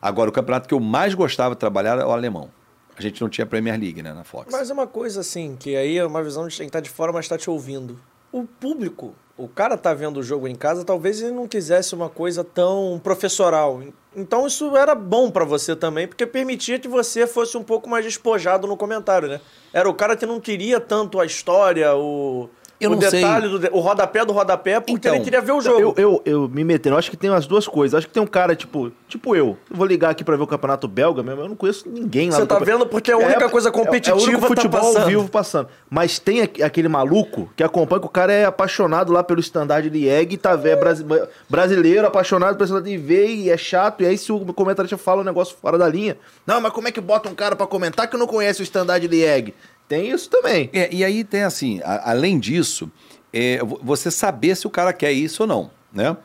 Agora, 0.00 0.30
o 0.30 0.32
campeonato 0.32 0.68
que 0.68 0.74
eu 0.74 0.80
mais 0.80 1.14
gostava 1.14 1.54
de 1.54 1.60
trabalhar 1.60 1.98
era 1.98 2.06
o 2.06 2.12
alemão. 2.12 2.50
A 2.98 3.02
gente 3.02 3.20
não 3.20 3.28
tinha 3.28 3.46
Premier 3.46 3.78
League, 3.78 4.02
né, 4.02 4.12
na 4.12 4.24
Fox. 4.24 4.52
Mas 4.52 4.70
é 4.70 4.72
uma 4.72 4.86
coisa 4.86 5.20
assim, 5.20 5.56
que 5.58 5.76
aí 5.76 5.96
é 5.96 6.04
uma 6.04 6.22
visão 6.22 6.48
de 6.48 6.56
quem 6.56 6.68
tá 6.68 6.80
de 6.80 6.90
fora, 6.90 7.12
mas 7.12 7.28
tá 7.28 7.38
te 7.38 7.48
ouvindo. 7.48 7.98
O 8.32 8.44
público, 8.44 9.14
o 9.36 9.46
cara 9.46 9.76
tá 9.76 9.94
vendo 9.94 10.18
o 10.18 10.22
jogo 10.22 10.48
em 10.48 10.54
casa, 10.56 10.84
talvez 10.84 11.22
ele 11.22 11.30
não 11.30 11.46
quisesse 11.46 11.94
uma 11.94 12.08
coisa 12.08 12.42
tão 12.42 13.00
professoral. 13.02 13.80
Então 14.16 14.46
isso 14.46 14.76
era 14.76 14.96
bom 14.96 15.30
pra 15.30 15.44
você 15.44 15.76
também, 15.76 16.08
porque 16.08 16.26
permitia 16.26 16.78
que 16.78 16.88
você 16.88 17.24
fosse 17.24 17.56
um 17.56 17.62
pouco 17.62 17.88
mais 17.88 18.04
despojado 18.04 18.66
no 18.66 18.76
comentário, 18.76 19.28
né? 19.28 19.40
Era 19.72 19.88
o 19.88 19.94
cara 19.94 20.16
que 20.16 20.26
não 20.26 20.40
queria 20.40 20.80
tanto 20.80 21.20
a 21.20 21.24
história, 21.24 21.94
o, 21.94 22.50
Eu 22.80 22.92
o 22.92 22.94
não 22.94 23.00
sei. 23.02 23.20
detalhe, 23.22 23.48
do 23.48 23.58
de- 23.58 23.70
o 23.72 23.80
rodapé 23.80 24.24
do 24.24 24.32
rodapé, 24.32 24.78
porque 24.78 24.92
Então, 24.92 25.14
ele 25.16 25.24
queria 25.24 25.40
ver 25.40 25.50
o 25.52 25.60
jogo. 25.60 25.80
Eu, 25.80 25.94
eu, 25.96 26.22
eu 26.24 26.48
me 26.48 26.62
metendo, 26.62 26.94
eu 26.94 26.98
acho 26.98 27.10
que 27.10 27.16
tem 27.16 27.28
as 27.30 27.46
duas 27.46 27.66
coisas. 27.66 27.92
Eu 27.92 27.98
acho 27.98 28.06
que 28.06 28.12
tem 28.14 28.22
um 28.22 28.26
cara, 28.26 28.54
tipo, 28.54 28.92
tipo 29.08 29.34
eu. 29.34 29.56
Eu 29.70 29.76
vou 29.76 29.84
ligar 29.86 30.10
aqui 30.10 30.22
pra 30.22 30.36
ver 30.36 30.42
o 30.42 30.46
campeonato 30.46 30.86
belga 30.86 31.22
mesmo. 31.22 31.40
Eu 31.42 31.48
não 31.48 31.56
conheço 31.56 31.88
ninguém 31.88 32.30
lá 32.30 32.36
Você 32.36 32.46
tá 32.46 32.54
campeonato. 32.56 32.84
vendo 32.84 32.88
porque 32.90 33.10
é 33.10 33.14
a 33.14 33.18
única 33.18 33.48
coisa 33.48 33.70
competitiva 33.72 34.16
é, 34.16 34.20
é 34.20 34.22
o 34.22 34.28
único 34.28 34.42
tá 34.42 34.46
futebol 34.48 34.80
passando. 34.80 35.02
ao 35.02 35.08
vivo 35.08 35.28
passando. 35.28 35.68
Mas 35.90 36.18
tem 36.20 36.42
aqu- 36.42 36.62
aquele 36.62 36.86
maluco 36.88 37.50
que 37.56 37.64
acompanha 37.64 38.00
que 38.00 38.06
o 38.06 38.10
cara 38.10 38.32
é 38.32 38.44
apaixonado 38.44 39.12
lá 39.12 39.24
pelo 39.24 39.40
Standard 39.40 39.88
Liège, 39.88 40.36
tá 40.36 40.52
é 40.62 40.76
brasi- 40.76 41.04
brasileiro, 41.48 42.06
apaixonado 42.06 42.54
pelo 42.56 42.64
Standard 42.66 42.96
Liège 42.96 43.42
e 43.42 43.50
é 43.50 43.56
chato. 43.56 44.02
E 44.02 44.06
aí 44.06 44.16
se 44.16 44.30
o 44.30 44.38
comentarista 44.52 44.96
fala 44.96 45.22
um 45.22 45.24
negócio 45.24 45.56
fora 45.60 45.76
da 45.78 45.88
linha, 45.88 46.16
não, 46.46 46.60
mas 46.60 46.72
como 46.72 46.86
é 46.88 46.92
que 46.92 47.00
bota 47.00 47.28
um 47.28 47.34
cara 47.34 47.56
pra 47.56 47.66
comentar 47.66 48.08
que 48.08 48.16
não 48.16 48.26
conhece 48.26 48.60
o 48.60 48.62
Standard 48.62 49.06
Liège? 49.06 49.52
Tem 49.88 50.10
isso 50.10 50.28
também. 50.28 50.68
É, 50.72 50.92
e 50.94 51.02
aí 51.02 51.24
tem 51.24 51.42
assim, 51.42 51.80
a- 51.82 52.10
além 52.10 52.38
disso, 52.38 52.90
é, 53.32 53.58
vo- 53.64 53.80
você 53.82 54.10
saber 54.10 54.54
se 54.56 54.66
o 54.66 54.70
cara 54.70 54.92
quer 54.92 55.12
isso 55.12 55.42
ou 55.44 55.46
não, 55.46 55.70
né? 55.92 56.16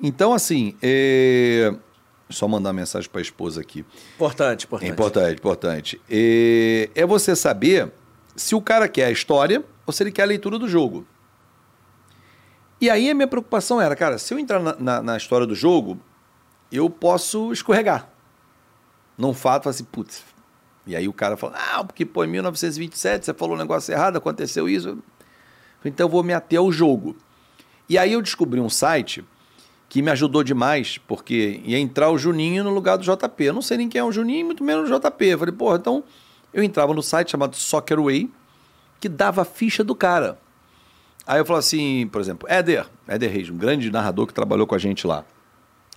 Então, 0.00 0.32
assim, 0.32 0.74
é... 0.82 1.74
só 2.30 2.46
mandar 2.48 2.68
uma 2.70 2.74
mensagem 2.74 3.10
para 3.10 3.20
a 3.20 3.22
esposa 3.22 3.60
aqui. 3.60 3.84
Importante, 4.16 4.62
É 4.62 4.66
importante. 4.66 4.90
importante, 4.92 5.38
importante. 5.38 6.00
É, 6.08 6.88
é 6.94 7.04
você 7.06 7.34
saber 7.36 7.92
se 8.36 8.54
o 8.54 8.62
cara 8.62 8.88
quer 8.88 9.06
a 9.06 9.10
história 9.10 9.62
ou 9.86 9.92
se 9.92 10.02
ele 10.02 10.12
quer 10.12 10.22
a 10.22 10.26
leitura 10.26 10.58
do 10.58 10.68
jogo. 10.68 11.06
E 12.80 12.88
aí 12.88 13.10
a 13.10 13.14
minha 13.14 13.26
preocupação 13.26 13.80
era, 13.80 13.96
cara, 13.96 14.18
se 14.18 14.32
eu 14.32 14.38
entrar 14.38 14.60
na, 14.60 14.76
na- 14.78 15.02
na 15.02 15.16
história 15.16 15.46
do 15.46 15.54
jogo, 15.54 15.98
eu 16.70 16.88
posso 16.88 17.52
escorregar. 17.52 18.08
Num 19.16 19.34
fato, 19.34 19.64
falar 19.64 19.74
assim, 19.74 19.84
putz. 19.84 20.22
E 20.88 20.96
aí 20.96 21.06
o 21.06 21.12
cara 21.12 21.36
fala, 21.36 21.54
ah, 21.54 21.84
porque 21.84 22.06
pô, 22.06 22.24
em 22.24 22.28
1927 22.28 23.26
você 23.26 23.34
falou 23.34 23.54
um 23.54 23.58
negócio 23.58 23.92
errado, 23.92 24.16
aconteceu 24.16 24.66
isso. 24.66 24.96
Então 25.84 26.06
eu 26.06 26.10
vou 26.10 26.22
me 26.24 26.32
ater 26.32 26.58
ao 26.58 26.72
jogo. 26.72 27.14
E 27.86 27.98
aí 27.98 28.14
eu 28.14 28.22
descobri 28.22 28.58
um 28.58 28.70
site 28.70 29.22
que 29.86 30.00
me 30.00 30.10
ajudou 30.10 30.42
demais, 30.42 30.96
porque 30.96 31.60
ia 31.62 31.78
entrar 31.78 32.10
o 32.10 32.16
Juninho 32.16 32.64
no 32.64 32.70
lugar 32.70 32.96
do 32.96 33.04
JP. 33.04 33.44
Eu 33.44 33.52
não 33.52 33.60
sei 33.60 33.76
nem 33.76 33.88
quem 33.88 34.00
é 34.00 34.04
o 34.04 34.10
Juninho, 34.10 34.46
muito 34.46 34.64
menos 34.64 34.90
o 34.90 34.98
JP. 34.98 35.26
Eu 35.26 35.38
falei, 35.38 35.54
porra, 35.54 35.76
então 35.76 36.02
eu 36.54 36.62
entrava 36.62 36.94
no 36.94 37.02
site 37.02 37.30
chamado 37.30 37.54
Soccerway, 37.54 38.30
que 38.98 39.10
dava 39.10 39.42
a 39.42 39.44
ficha 39.44 39.84
do 39.84 39.94
cara. 39.94 40.38
Aí 41.26 41.38
eu 41.38 41.44
falava 41.44 41.60
assim, 41.60 42.08
por 42.10 42.22
exemplo, 42.22 42.48
Éder, 42.50 42.86
Éder 43.06 43.30
Reis, 43.30 43.50
um 43.50 43.58
grande 43.58 43.90
narrador 43.90 44.26
que 44.26 44.32
trabalhou 44.32 44.66
com 44.66 44.74
a 44.74 44.78
gente 44.78 45.06
lá. 45.06 45.22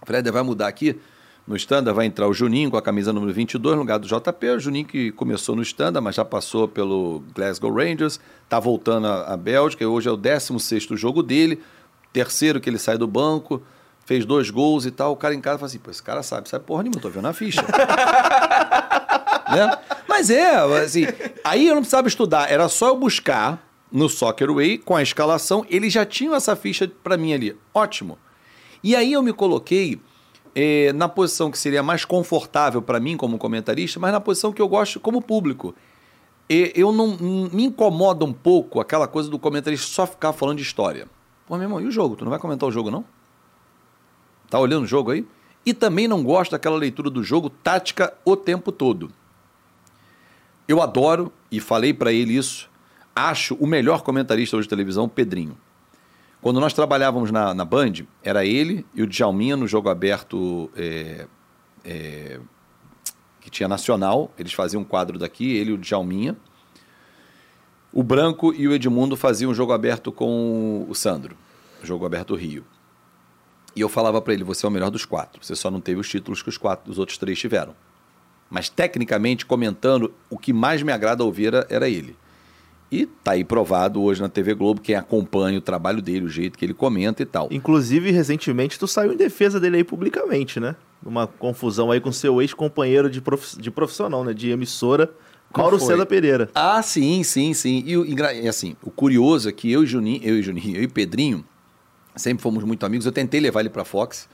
Eu 0.01 0.05
falei, 0.05 0.19
Éder, 0.19 0.33
vai 0.33 0.43
mudar 0.43 0.67
aqui 0.67 0.99
no 1.47 1.55
standard, 1.55 1.95
vai 1.95 2.05
entrar 2.05 2.27
o 2.27 2.33
Juninho 2.33 2.69
com 2.71 2.77
a 2.77 2.81
camisa 2.81 3.11
número 3.11 3.33
22 3.33 3.75
no 3.75 3.81
lugar 3.81 3.97
do 3.97 4.07
JP. 4.07 4.47
O 4.49 4.59
Juninho 4.59 4.85
que 4.85 5.11
começou 5.11 5.55
no 5.55 5.61
standard, 5.61 6.03
mas 6.03 6.15
já 6.15 6.23
passou 6.23 6.67
pelo 6.67 7.23
Glasgow 7.35 7.73
Rangers, 7.73 8.19
tá 8.47 8.59
voltando 8.59 9.07
à 9.07 9.35
Bélgica, 9.35 9.87
hoje 9.87 10.07
é 10.07 10.11
o 10.11 10.17
16º 10.17 10.95
jogo 10.95 11.23
dele, 11.23 11.61
terceiro 12.13 12.59
que 12.59 12.69
ele 12.69 12.77
sai 12.77 12.97
do 12.97 13.07
banco, 13.07 13.61
fez 14.05 14.25
dois 14.25 14.49
gols 14.49 14.85
e 14.85 14.91
tal. 14.91 15.13
O 15.13 15.15
cara 15.15 15.33
em 15.33 15.41
casa 15.41 15.57
fala 15.57 15.67
assim, 15.67 15.79
pô, 15.79 15.91
esse 15.91 16.03
cara 16.03 16.23
sabe, 16.23 16.47
sabe 16.47 16.65
porra 16.65 16.83
nenhuma, 16.83 17.01
tô 17.01 17.09
vendo 17.09 17.27
a 17.27 17.33
ficha. 17.33 17.61
né? 19.49 19.77
Mas 20.07 20.29
é, 20.29 20.55
assim, 20.83 21.05
aí 21.43 21.67
eu 21.67 21.75
não 21.75 21.81
precisava 21.81 22.07
estudar, 22.07 22.51
era 22.51 22.69
só 22.69 22.89
eu 22.89 22.97
buscar 22.97 23.65
no 23.91 24.07
Soccerway 24.07 24.77
com 24.77 24.95
a 24.95 25.01
escalação, 25.01 25.65
eles 25.69 25.91
já 25.91 26.05
tinham 26.05 26.33
essa 26.33 26.55
ficha 26.55 26.89
pra 27.03 27.17
mim 27.17 27.33
ali. 27.33 27.57
Ótimo. 27.73 28.17
E 28.83 28.95
aí 28.95 29.13
eu 29.13 29.21
me 29.21 29.33
coloquei 29.33 29.99
eh, 30.55 30.91
na 30.93 31.07
posição 31.07 31.49
que 31.49 31.57
seria 31.57 31.81
mais 31.81 32.05
confortável 32.05 32.81
pra 32.81 32.99
mim 32.99 33.17
como 33.17 33.37
comentarista, 33.37 33.99
mas 33.99 34.11
na 34.11 34.19
posição 34.19 34.51
que 34.51 34.61
eu 34.61 34.67
gosto 34.67 34.99
como 34.99 35.21
público. 35.21 35.73
E 36.49 36.73
eu 36.75 36.91
não 36.91 37.17
me 37.17 37.63
incomoda 37.63 38.25
um 38.25 38.33
pouco 38.33 38.79
aquela 38.79 39.07
coisa 39.07 39.29
do 39.29 39.39
comentarista 39.39 39.87
só 39.87 40.05
ficar 40.05 40.33
falando 40.33 40.57
de 40.57 40.63
história. 40.63 41.07
Pô, 41.47 41.55
meu 41.55 41.63
irmão, 41.63 41.79
e 41.81 41.85
o 41.85 41.91
jogo? 41.91 42.15
Tu 42.15 42.25
não 42.25 42.29
vai 42.29 42.39
comentar 42.39 42.67
o 42.67 42.71
jogo, 42.71 42.91
não? 42.91 43.05
Tá 44.49 44.59
olhando 44.59 44.83
o 44.83 44.87
jogo 44.87 45.11
aí? 45.11 45.25
E 45.65 45.73
também 45.73 46.07
não 46.07 46.23
gosto 46.23 46.51
daquela 46.51 46.75
leitura 46.75 47.09
do 47.09 47.23
jogo 47.23 47.49
tática 47.49 48.13
o 48.25 48.35
tempo 48.35 48.71
todo. 48.71 49.09
Eu 50.67 50.81
adoro, 50.81 51.31
e 51.51 51.59
falei 51.59 51.93
pra 51.93 52.11
ele 52.11 52.35
isso, 52.35 52.69
acho 53.15 53.55
o 53.55 53.67
melhor 53.67 54.01
comentarista 54.01 54.57
hoje 54.57 54.65
de 54.65 54.69
televisão, 54.69 55.07
Pedrinho. 55.07 55.57
Quando 56.41 56.59
nós 56.59 56.73
trabalhávamos 56.73 57.31
na, 57.31 57.53
na 57.53 57.63
Band, 57.63 57.93
era 58.23 58.43
ele 58.43 58.85
e 58.95 59.03
o 59.03 59.07
Djalminha 59.07 59.55
no 59.55 59.67
jogo 59.67 59.89
aberto 59.89 60.71
é, 60.75 61.27
é, 61.85 62.39
que 63.39 63.49
tinha 63.49 63.69
nacional. 63.69 64.31
Eles 64.39 64.51
faziam 64.51 64.81
um 64.81 64.85
quadro 64.85 65.19
daqui, 65.19 65.55
ele 65.55 65.69
e 65.69 65.73
o 65.73 65.77
Djalminha. 65.77 66.35
O 67.93 68.01
Branco 68.01 68.53
e 68.53 68.67
o 68.67 68.73
Edmundo 68.73 69.15
faziam 69.15 69.51
um 69.51 69.53
jogo 69.53 69.73
aberto 69.73 70.11
com 70.11 70.85
o 70.89 70.95
Sandro, 70.95 71.35
jogo 71.83 72.05
aberto 72.05 72.35
Rio. 72.35 72.65
E 73.75 73.81
eu 73.81 73.89
falava 73.89 74.21
pra 74.21 74.33
ele: 74.33 74.43
você 74.43 74.65
é 74.65 74.69
o 74.69 74.71
melhor 74.71 74.89
dos 74.89 75.05
quatro. 75.05 75.43
Você 75.43 75.55
só 75.55 75.69
não 75.69 75.81
teve 75.81 75.99
os 75.99 76.09
títulos 76.09 76.41
que 76.41 76.49
os 76.49 76.57
quatro, 76.57 76.89
os 76.89 76.97
outros 76.97 77.17
três 77.17 77.37
tiveram. 77.37 77.75
Mas 78.49 78.69
tecnicamente, 78.69 79.45
comentando, 79.45 80.13
o 80.29 80.37
que 80.37 80.53
mais 80.53 80.81
me 80.81 80.91
agrada 80.91 81.23
ouvir 81.23 81.47
era, 81.47 81.67
era 81.69 81.89
ele. 81.89 82.15
E 82.91 83.05
tá 83.05 83.31
aí 83.31 83.43
provado 83.43 84.01
hoje 84.01 84.21
na 84.21 84.27
TV 84.27 84.53
Globo, 84.53 84.81
quem 84.81 84.95
acompanha 84.95 85.57
o 85.57 85.61
trabalho 85.61 86.01
dele, 86.01 86.25
o 86.25 86.29
jeito 86.29 86.57
que 86.57 86.65
ele 86.65 86.73
comenta 86.73 87.23
e 87.23 87.25
tal. 87.25 87.47
Inclusive, 87.49 88.11
recentemente, 88.11 88.77
tu 88.77 88.85
saiu 88.85 89.13
em 89.13 89.17
defesa 89.17 89.61
dele 89.61 89.77
aí 89.77 89.83
publicamente, 89.83 90.59
né? 90.59 90.75
Uma 91.03 91.25
confusão 91.25 91.89
aí 91.89 92.01
com 92.01 92.11
seu 92.11 92.41
ex-companheiro 92.41 93.09
de, 93.09 93.21
prof... 93.21 93.57
de 93.57 93.71
profissional, 93.71 94.25
né? 94.25 94.33
De 94.33 94.49
emissora, 94.49 95.09
Mauro? 95.57 95.79
César 95.79 96.05
Pereira. 96.05 96.49
Ah, 96.53 96.81
sim, 96.81 97.23
sim, 97.23 97.53
sim. 97.53 97.83
E, 97.85 98.43
e 98.43 98.47
assim, 98.47 98.75
o 98.83 98.91
curioso 98.91 99.49
é 99.49 99.51
que 99.51 99.71
eu 99.71 99.83
e 99.83 99.87
Juninho, 99.87 100.21
eu 100.23 100.37
e 100.37 100.41
Juninho, 100.41 100.77
eu 100.77 100.83
e 100.83 100.87
Pedrinho, 100.87 101.45
sempre 102.15 102.43
fomos 102.43 102.63
muito 102.63 102.85
amigos. 102.85 103.05
Eu 103.05 103.11
tentei 103.11 103.39
levar 103.39 103.61
ele 103.61 103.69
pra 103.69 103.85
Fox, 103.85 104.27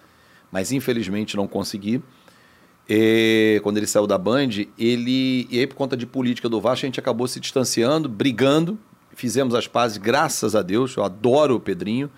mas 0.52 0.72
infelizmente 0.72 1.36
não 1.36 1.48
consegui. 1.48 2.02
E, 2.90 3.60
quando 3.64 3.78
ele 3.78 3.88
saiu 3.88 4.08
da 4.08 4.18
Band, 4.18 4.50
ele. 4.78 5.48
E 5.50 5.60
aí, 5.60 5.68
por 5.68 5.76
conta 5.76 5.98
de 5.98 6.06
política 6.06 6.48
do 6.48 6.62
Vasco, 6.62 6.86
a 6.86 6.88
gente 6.88 7.00
acabou 7.00 7.28
se 7.28 7.40
distanciando, 7.40 8.08
brigando. 8.08 8.78
Fizemos 9.14 9.56
as 9.56 9.68
pazes, 9.68 9.98
graças 9.98 10.56
a 10.56 10.62
Deus. 10.62 10.96
Eu 10.96 11.04
adoro 11.04 11.56
o 11.56 11.60
Pedrinho. 11.60 12.10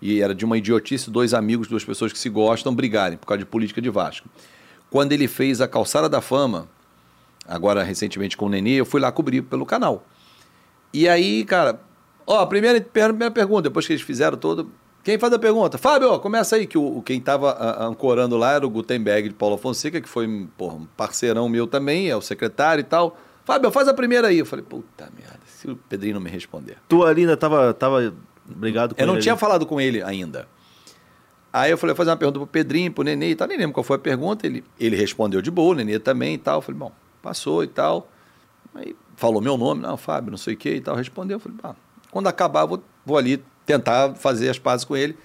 E 0.00 0.20
era 0.20 0.34
de 0.34 0.44
uma 0.44 0.56
idiotice, 0.56 1.10
dois 1.10 1.34
amigos, 1.34 1.66
duas 1.66 1.84
pessoas 1.84 2.12
que 2.12 2.18
se 2.18 2.28
gostam, 2.28 2.74
brigarem 2.74 3.18
por 3.18 3.26
causa 3.26 3.38
de 3.38 3.46
política 3.46 3.80
de 3.80 3.90
Vasco. 3.90 4.28
Quando 4.90 5.12
ele 5.12 5.26
fez 5.26 5.60
a 5.60 5.66
Calçada 5.66 6.08
da 6.08 6.20
Fama, 6.20 6.68
agora 7.46 7.82
recentemente 7.82 8.36
com 8.36 8.46
o 8.46 8.48
Nenê, 8.48 8.74
eu 8.74 8.86
fui 8.86 9.00
lá 9.00 9.10
cobrir 9.10 9.42
pelo 9.42 9.66
canal. 9.66 10.06
E 10.92 11.08
aí, 11.08 11.44
cara, 11.44 11.80
ó, 12.26 12.46
primeira, 12.46 12.80
primeira 12.80 13.30
pergunta, 13.30 13.62
depois 13.62 13.86
que 13.86 13.92
eles 13.92 14.02
fizeram 14.02 14.38
todo. 14.38 14.70
Quem 15.08 15.18
faz 15.18 15.32
a 15.32 15.38
pergunta? 15.38 15.78
Fábio, 15.78 16.18
começa 16.20 16.56
aí, 16.56 16.66
que 16.66 16.76
o, 16.76 17.00
quem 17.00 17.18
tava 17.18 17.52
a- 17.52 17.86
ancorando 17.86 18.36
lá 18.36 18.52
era 18.52 18.66
o 18.66 18.68
Gutenberg 18.68 19.30
de 19.30 19.34
Paulo 19.34 19.56
Fonseca, 19.56 20.02
que 20.02 20.08
foi 20.08 20.46
porra, 20.54 20.74
um 20.74 20.84
parceirão 20.84 21.48
meu 21.48 21.66
também, 21.66 22.10
é 22.10 22.14
o 22.14 22.20
secretário 22.20 22.82
e 22.82 22.84
tal. 22.84 23.16
Fábio, 23.42 23.70
faz 23.70 23.88
a 23.88 23.94
primeira 23.94 24.28
aí. 24.28 24.38
Eu 24.38 24.44
falei, 24.44 24.62
puta 24.62 25.10
merda, 25.16 25.40
se 25.46 25.66
o 25.70 25.76
Pedrinho 25.76 26.16
não 26.16 26.20
me 26.20 26.28
responder. 26.28 26.76
Tu 26.86 27.02
ali 27.06 27.22
ainda 27.22 27.38
tava, 27.38 27.72
tava 27.72 28.14
brigado 28.44 28.94
com 28.94 29.00
Eu 29.00 29.06
não 29.06 29.14
ele 29.14 29.22
tinha 29.22 29.32
ali. 29.32 29.40
falado 29.40 29.64
com 29.64 29.80
ele 29.80 30.02
ainda. 30.02 30.46
Aí 31.50 31.70
eu 31.70 31.78
falei, 31.78 31.94
vou 31.94 31.96
fazer 31.96 32.10
uma 32.10 32.16
pergunta 32.18 32.38
pro 32.40 32.46
Pedrinho, 32.46 32.92
pro 32.92 33.02
Nenê 33.02 33.30
e 33.30 33.34
tal. 33.34 33.48
Nem 33.48 33.56
lembro 33.56 33.72
qual 33.72 33.84
foi 33.84 33.96
a 33.96 34.00
pergunta. 34.00 34.46
Ele, 34.46 34.62
ele 34.78 34.94
respondeu 34.94 35.40
de 35.40 35.50
boa, 35.50 35.72
o 35.72 35.74
Nenê 35.74 35.98
também 35.98 36.34
e 36.34 36.38
tal. 36.38 36.58
Eu 36.58 36.60
falei, 36.60 36.78
bom, 36.78 36.92
passou 37.22 37.64
e 37.64 37.66
tal. 37.66 38.10
Aí 38.74 38.94
falou 39.16 39.40
meu 39.40 39.56
nome, 39.56 39.80
não, 39.80 39.96
Fábio, 39.96 40.30
não 40.30 40.36
sei 40.36 40.52
o 40.52 40.56
que 40.58 40.68
e 40.74 40.80
tal. 40.82 40.94
Respondeu, 40.94 41.36
eu 41.36 41.40
falei, 41.40 41.56
pá, 41.56 41.74
quando 42.10 42.26
acabar, 42.26 42.66
vou, 42.66 42.82
vou 43.06 43.16
ali 43.16 43.42
tentar 43.68 44.14
fazer 44.14 44.48
as 44.48 44.58
pazes 44.58 44.84
com 44.84 44.96
ele. 44.96 45.16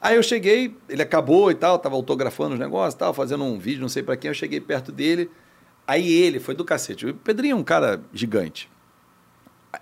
Aí 0.00 0.16
eu 0.16 0.22
cheguei, 0.22 0.76
ele 0.88 1.02
acabou 1.02 1.50
e 1.50 1.54
tal, 1.54 1.78
tava 1.78 1.94
autografando 1.94 2.54
os 2.54 2.60
negócios 2.60 2.94
e 2.94 2.98
tal, 2.98 3.14
fazendo 3.14 3.44
um 3.44 3.58
vídeo, 3.58 3.80
não 3.80 3.88
sei 3.88 4.02
para 4.02 4.16
quem, 4.16 4.28
eu 4.28 4.34
cheguei 4.34 4.60
perto 4.60 4.90
dele. 4.90 5.30
Aí 5.86 6.12
ele 6.12 6.40
foi 6.40 6.54
do 6.54 6.64
cacete. 6.64 7.06
O 7.06 7.14
Pedrinho 7.14 7.52
é 7.52 7.56
um 7.56 7.62
cara 7.62 8.02
gigante. 8.12 8.68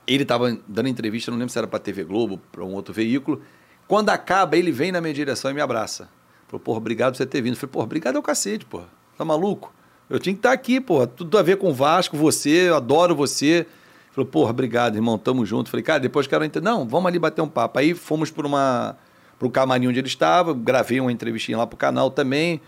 Ele 0.06 0.24
tava 0.24 0.58
dando 0.68 0.88
entrevista, 0.88 1.30
não 1.30 1.38
lembro 1.38 1.50
se 1.50 1.58
era 1.58 1.66
pra 1.66 1.78
TV 1.78 2.04
Globo, 2.04 2.38
para 2.52 2.62
um 2.62 2.74
outro 2.74 2.92
veículo. 2.92 3.40
Quando 3.88 4.10
acaba, 4.10 4.56
ele 4.56 4.70
vem 4.70 4.92
na 4.92 5.00
minha 5.00 5.14
direção 5.14 5.50
e 5.50 5.54
me 5.54 5.62
abraça. 5.62 6.10
Falou, 6.46 6.60
porra, 6.60 6.78
obrigado 6.78 7.12
por 7.12 7.18
você 7.18 7.26
ter 7.26 7.40
vindo. 7.40 7.54
Eu 7.54 7.58
falei, 7.58 7.72
porra, 7.72 7.84
obrigado 7.84 8.16
é 8.16 8.18
o 8.18 8.22
cacete, 8.22 8.66
porra. 8.66 8.88
Tá 9.16 9.24
maluco? 9.24 9.72
Eu 10.10 10.18
tinha 10.18 10.34
que 10.34 10.40
estar 10.40 10.52
aqui, 10.52 10.80
porra. 10.80 11.06
Tudo 11.06 11.38
a 11.38 11.42
ver 11.42 11.56
com 11.56 11.70
o 11.70 11.74
Vasco, 11.74 12.16
você, 12.16 12.68
eu 12.68 12.76
adoro 12.76 13.14
você. 13.14 13.66
Falou, 14.14 14.30
porra, 14.30 14.50
obrigado, 14.50 14.94
irmão, 14.94 15.18
tamo 15.18 15.44
junto. 15.44 15.68
Falei, 15.68 15.82
cara, 15.82 15.98
depois 15.98 16.28
quero 16.28 16.44
entender. 16.44 16.64
Não, 16.64 16.86
vamos 16.86 17.08
ali 17.08 17.18
bater 17.18 17.42
um 17.42 17.48
papo. 17.48 17.80
Aí 17.80 17.94
fomos 17.94 18.30
para 18.30 18.46
uma 18.46 18.96
pro 19.38 19.50
camarim 19.50 19.88
onde 19.88 19.98
ele 19.98 20.06
estava, 20.06 20.54
gravei 20.54 21.00
uma 21.00 21.10
entrevistinha 21.10 21.58
lá 21.58 21.66
pro 21.66 21.76
canal 21.76 22.12
também. 22.12 22.60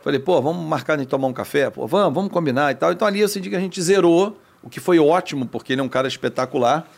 Falei, 0.00 0.18
pô, 0.18 0.40
vamos 0.40 0.66
marcar 0.66 0.96
de 0.96 1.04
tomar 1.04 1.28
um 1.28 1.32
café? 1.32 1.68
Pô, 1.68 1.86
vamos, 1.86 2.14
vamos 2.14 2.32
combinar 2.32 2.72
e 2.72 2.74
tal. 2.74 2.90
Então 2.90 3.06
ali 3.06 3.20
eu 3.20 3.28
senti 3.28 3.50
que 3.50 3.56
a 3.56 3.60
gente 3.60 3.80
zerou, 3.82 4.38
o 4.62 4.70
que 4.70 4.80
foi 4.80 4.98
ótimo, 4.98 5.44
porque 5.44 5.74
ele 5.74 5.82
é 5.82 5.84
um 5.84 5.88
cara 5.90 6.08
espetacular. 6.08 6.88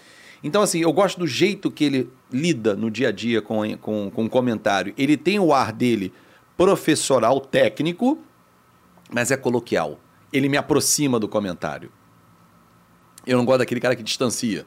Então, 0.43 0.63
assim, 0.63 0.81
eu 0.81 0.93
gosto 0.93 1.19
do 1.19 1.27
jeito 1.27 1.69
que 1.69 1.85
ele 1.85 2.11
lida 2.33 2.77
no 2.77 2.93
dia 2.93 3.09
a 3.09 3.13
dia 3.13 3.43
com, 3.43 3.77
com, 3.79 4.09
com 4.09 4.29
comentário. 4.29 4.95
Ele 4.97 5.17
tem 5.17 5.41
o 5.41 5.53
ar 5.53 5.73
dele 5.73 6.13
professoral, 6.57 7.41
técnico, 7.41 8.19
mas 9.11 9.33
é 9.33 9.37
coloquial. 9.37 9.99
Ele 10.33 10.49
me 10.49 10.57
aproxima 10.57 11.19
do 11.19 11.27
comentário. 11.27 11.91
Eu 13.27 13.39
não 13.39 13.45
gosto 13.45 13.59
daquele 13.59 13.81
cara 13.81 13.97
que 13.97 14.03
distancia 14.03 14.67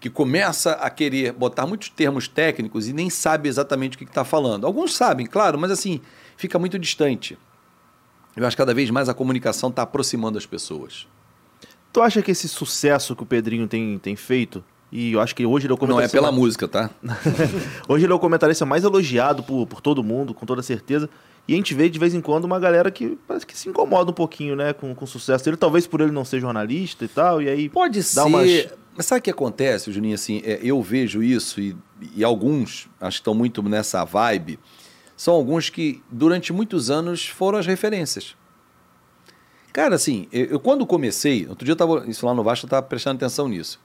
que 0.00 0.08
começa 0.08 0.72
a 0.72 0.88
querer 0.90 1.32
botar 1.32 1.66
muitos 1.66 1.88
termos 1.88 2.28
técnicos 2.28 2.88
e 2.88 2.92
nem 2.92 3.10
sabe 3.10 3.48
exatamente 3.48 3.96
o 3.96 3.98
que 3.98 4.04
está 4.04 4.24
falando. 4.24 4.66
Alguns 4.66 4.94
sabem, 4.94 5.26
claro, 5.26 5.58
mas 5.58 5.70
assim, 5.70 6.00
fica 6.36 6.58
muito 6.58 6.78
distante. 6.78 7.36
Eu 8.36 8.46
acho 8.46 8.56
que 8.56 8.62
cada 8.62 8.72
vez 8.72 8.90
mais 8.90 9.08
a 9.08 9.14
comunicação 9.14 9.70
está 9.70 9.82
aproximando 9.82 10.38
as 10.38 10.46
pessoas. 10.46 11.08
Tu 11.92 12.00
acha 12.00 12.22
que 12.22 12.30
esse 12.30 12.48
sucesso 12.48 13.16
que 13.16 13.22
o 13.22 13.26
Pedrinho 13.26 13.66
tem, 13.66 13.98
tem 13.98 14.14
feito, 14.14 14.62
e 14.92 15.12
eu 15.12 15.20
acho 15.20 15.34
que 15.34 15.44
hoje 15.44 15.66
ele 15.66 15.74
é 15.74 15.76
o 15.76 15.86
Não 15.86 16.00
é 16.00 16.06
pela 16.06 16.30
mais... 16.30 16.38
música, 16.38 16.68
tá? 16.68 16.90
hoje 17.88 18.04
ele 18.04 18.12
é 18.12 18.14
o 18.14 18.18
comentarista 18.18 18.64
mais 18.64 18.84
elogiado 18.84 19.42
por, 19.42 19.66
por 19.66 19.80
todo 19.80 20.04
mundo, 20.04 20.32
com 20.32 20.46
toda 20.46 20.62
certeza. 20.62 21.10
E 21.48 21.54
a 21.54 21.56
gente 21.56 21.74
vê 21.74 21.88
de 21.88 21.98
vez 21.98 22.12
em 22.12 22.20
quando 22.20 22.44
uma 22.44 22.60
galera 22.60 22.90
que 22.90 23.18
parece 23.26 23.46
que 23.46 23.56
se 23.56 23.70
incomoda 23.70 24.10
um 24.10 24.14
pouquinho, 24.14 24.54
né, 24.54 24.74
com, 24.74 24.94
com 24.94 25.06
o 25.06 25.08
sucesso 25.08 25.42
dele. 25.46 25.56
Talvez 25.56 25.86
por 25.86 26.02
ele 26.02 26.12
não 26.12 26.22
ser 26.22 26.40
jornalista 26.40 27.06
e 27.06 27.08
tal, 27.08 27.40
e 27.40 27.48
aí... 27.48 27.68
Pode 27.70 28.02
ser... 28.02 28.20
Umas... 28.20 28.68
Mas 28.94 29.06
sabe 29.06 29.20
o 29.20 29.22
que 29.22 29.30
acontece, 29.30 29.90
Juninho? 29.90 30.14
Assim, 30.14 30.42
é, 30.44 30.58
eu 30.62 30.82
vejo 30.82 31.22
isso 31.22 31.60
e, 31.60 31.74
e 32.14 32.22
alguns, 32.22 32.88
acho 33.00 33.18
que 33.18 33.20
estão 33.20 33.32
muito 33.32 33.62
nessa 33.62 34.04
vibe, 34.04 34.58
são 35.16 35.34
alguns 35.34 35.70
que 35.70 36.02
durante 36.10 36.52
muitos 36.52 36.90
anos 36.90 37.26
foram 37.26 37.58
as 37.58 37.66
referências. 37.66 38.36
Cara, 39.72 39.94
assim, 39.94 40.26
eu, 40.32 40.46
eu 40.46 40.60
quando 40.60 40.84
comecei, 40.84 41.46
outro 41.46 41.64
dia 41.64 41.72
eu 41.72 41.74
estava, 41.74 42.04
isso 42.08 42.26
lá 42.26 42.34
no 42.34 42.42
Vasco, 42.42 42.64
eu 42.64 42.66
estava 42.66 42.82
prestando 42.82 43.16
atenção 43.16 43.48
nisso. 43.48 43.80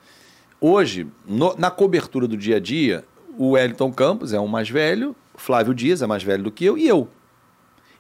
Hoje, 0.59 1.07
no, 1.25 1.55
na 1.57 1.69
cobertura 1.69 2.27
do 2.27 2.35
dia 2.35 2.57
a 2.57 2.59
dia, 2.59 3.05
o 3.37 3.51
Wellington 3.51 3.93
Campos 3.93 4.33
é 4.33 4.39
o 4.39 4.47
mais 4.47 4.69
velho, 4.69 5.15
Flávio 5.35 5.73
Dias 5.73 6.01
é 6.01 6.07
mais 6.07 6.23
velho 6.23 6.43
do 6.43 6.51
que 6.51 6.65
eu 6.65 6.77
e 6.77 6.87
eu. 6.87 7.07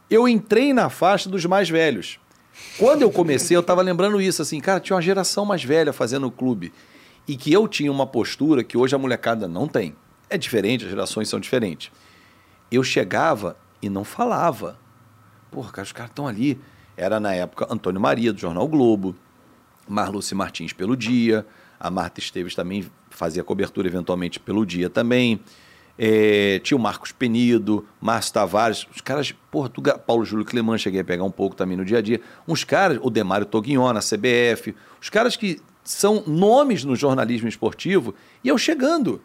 Eu 0.09 0.27
entrei 0.27 0.73
na 0.73 0.89
faixa 0.89 1.29
dos 1.29 1.45
mais 1.45 1.69
velhos. 1.69 2.19
Quando 2.77 3.01
eu 3.01 3.11
comecei, 3.11 3.57
eu 3.57 3.61
estava 3.61 3.81
lembrando 3.81 4.21
isso, 4.21 4.41
assim, 4.41 4.59
cara, 4.59 4.79
tinha 4.79 4.95
uma 4.95 5.01
geração 5.01 5.45
mais 5.45 5.63
velha 5.63 5.91
fazendo 5.91 6.27
o 6.27 6.31
clube 6.31 6.71
e 7.27 7.35
que 7.35 7.51
eu 7.51 7.67
tinha 7.67 7.91
uma 7.91 8.05
postura 8.05 8.63
que 8.63 8.77
hoje 8.77 8.95
a 8.95 8.97
molecada 8.97 9.47
não 9.47 9.67
tem. 9.67 9.95
É 10.29 10.37
diferente, 10.37 10.83
as 10.83 10.89
gerações 10.89 11.29
são 11.29 11.39
diferentes. 11.39 11.91
Eu 12.71 12.83
chegava 12.83 13.57
e 13.81 13.89
não 13.89 14.03
falava. 14.03 14.77
Porra, 15.51 15.71
cara, 15.71 15.85
os 15.85 15.91
caras 15.91 16.11
estão 16.11 16.27
ali. 16.27 16.59
Era 16.95 17.19
na 17.19 17.33
época 17.33 17.67
Antônio 17.69 17.99
Maria, 17.99 18.31
do 18.33 18.39
Jornal 18.39 18.67
Globo, 18.67 19.15
Marluce 19.87 20.35
Martins 20.35 20.73
pelo 20.73 20.95
Dia, 20.95 21.45
a 21.79 21.89
Marta 21.89 22.19
Esteves 22.19 22.55
também 22.55 22.89
fazia 23.09 23.43
cobertura 23.43 23.87
eventualmente 23.87 24.39
pelo 24.39 24.65
Dia 24.65 24.89
também. 24.89 25.39
É, 25.97 26.59
tinha 26.63 26.75
o 26.77 26.81
Marcos 26.81 27.11
Penido, 27.11 27.85
Márcio 28.01 28.33
Tavares, 28.33 28.87
os 28.93 29.01
caras, 29.01 29.33
porra, 29.51 29.69
Paulo 29.99 30.25
Júlio 30.25 30.45
Cleman, 30.45 30.77
cheguei 30.77 31.01
a 31.01 31.03
pegar 31.03 31.23
um 31.23 31.31
pouco 31.31 31.55
também 31.55 31.77
no 31.77 31.85
dia 31.85 31.99
a 31.99 32.01
dia. 32.01 32.19
Uns 32.47 32.63
caras, 32.63 32.99
o 33.01 33.09
Demário 33.09 33.45
Toguion 33.45 33.93
na 33.93 33.99
CBF, 33.99 34.75
os 34.99 35.09
caras 35.09 35.35
que 35.35 35.61
são 35.83 36.23
nomes 36.25 36.83
no 36.83 36.95
jornalismo 36.95 37.47
esportivo, 37.47 38.15
e 38.43 38.47
eu 38.47 38.57
chegando. 38.57 39.21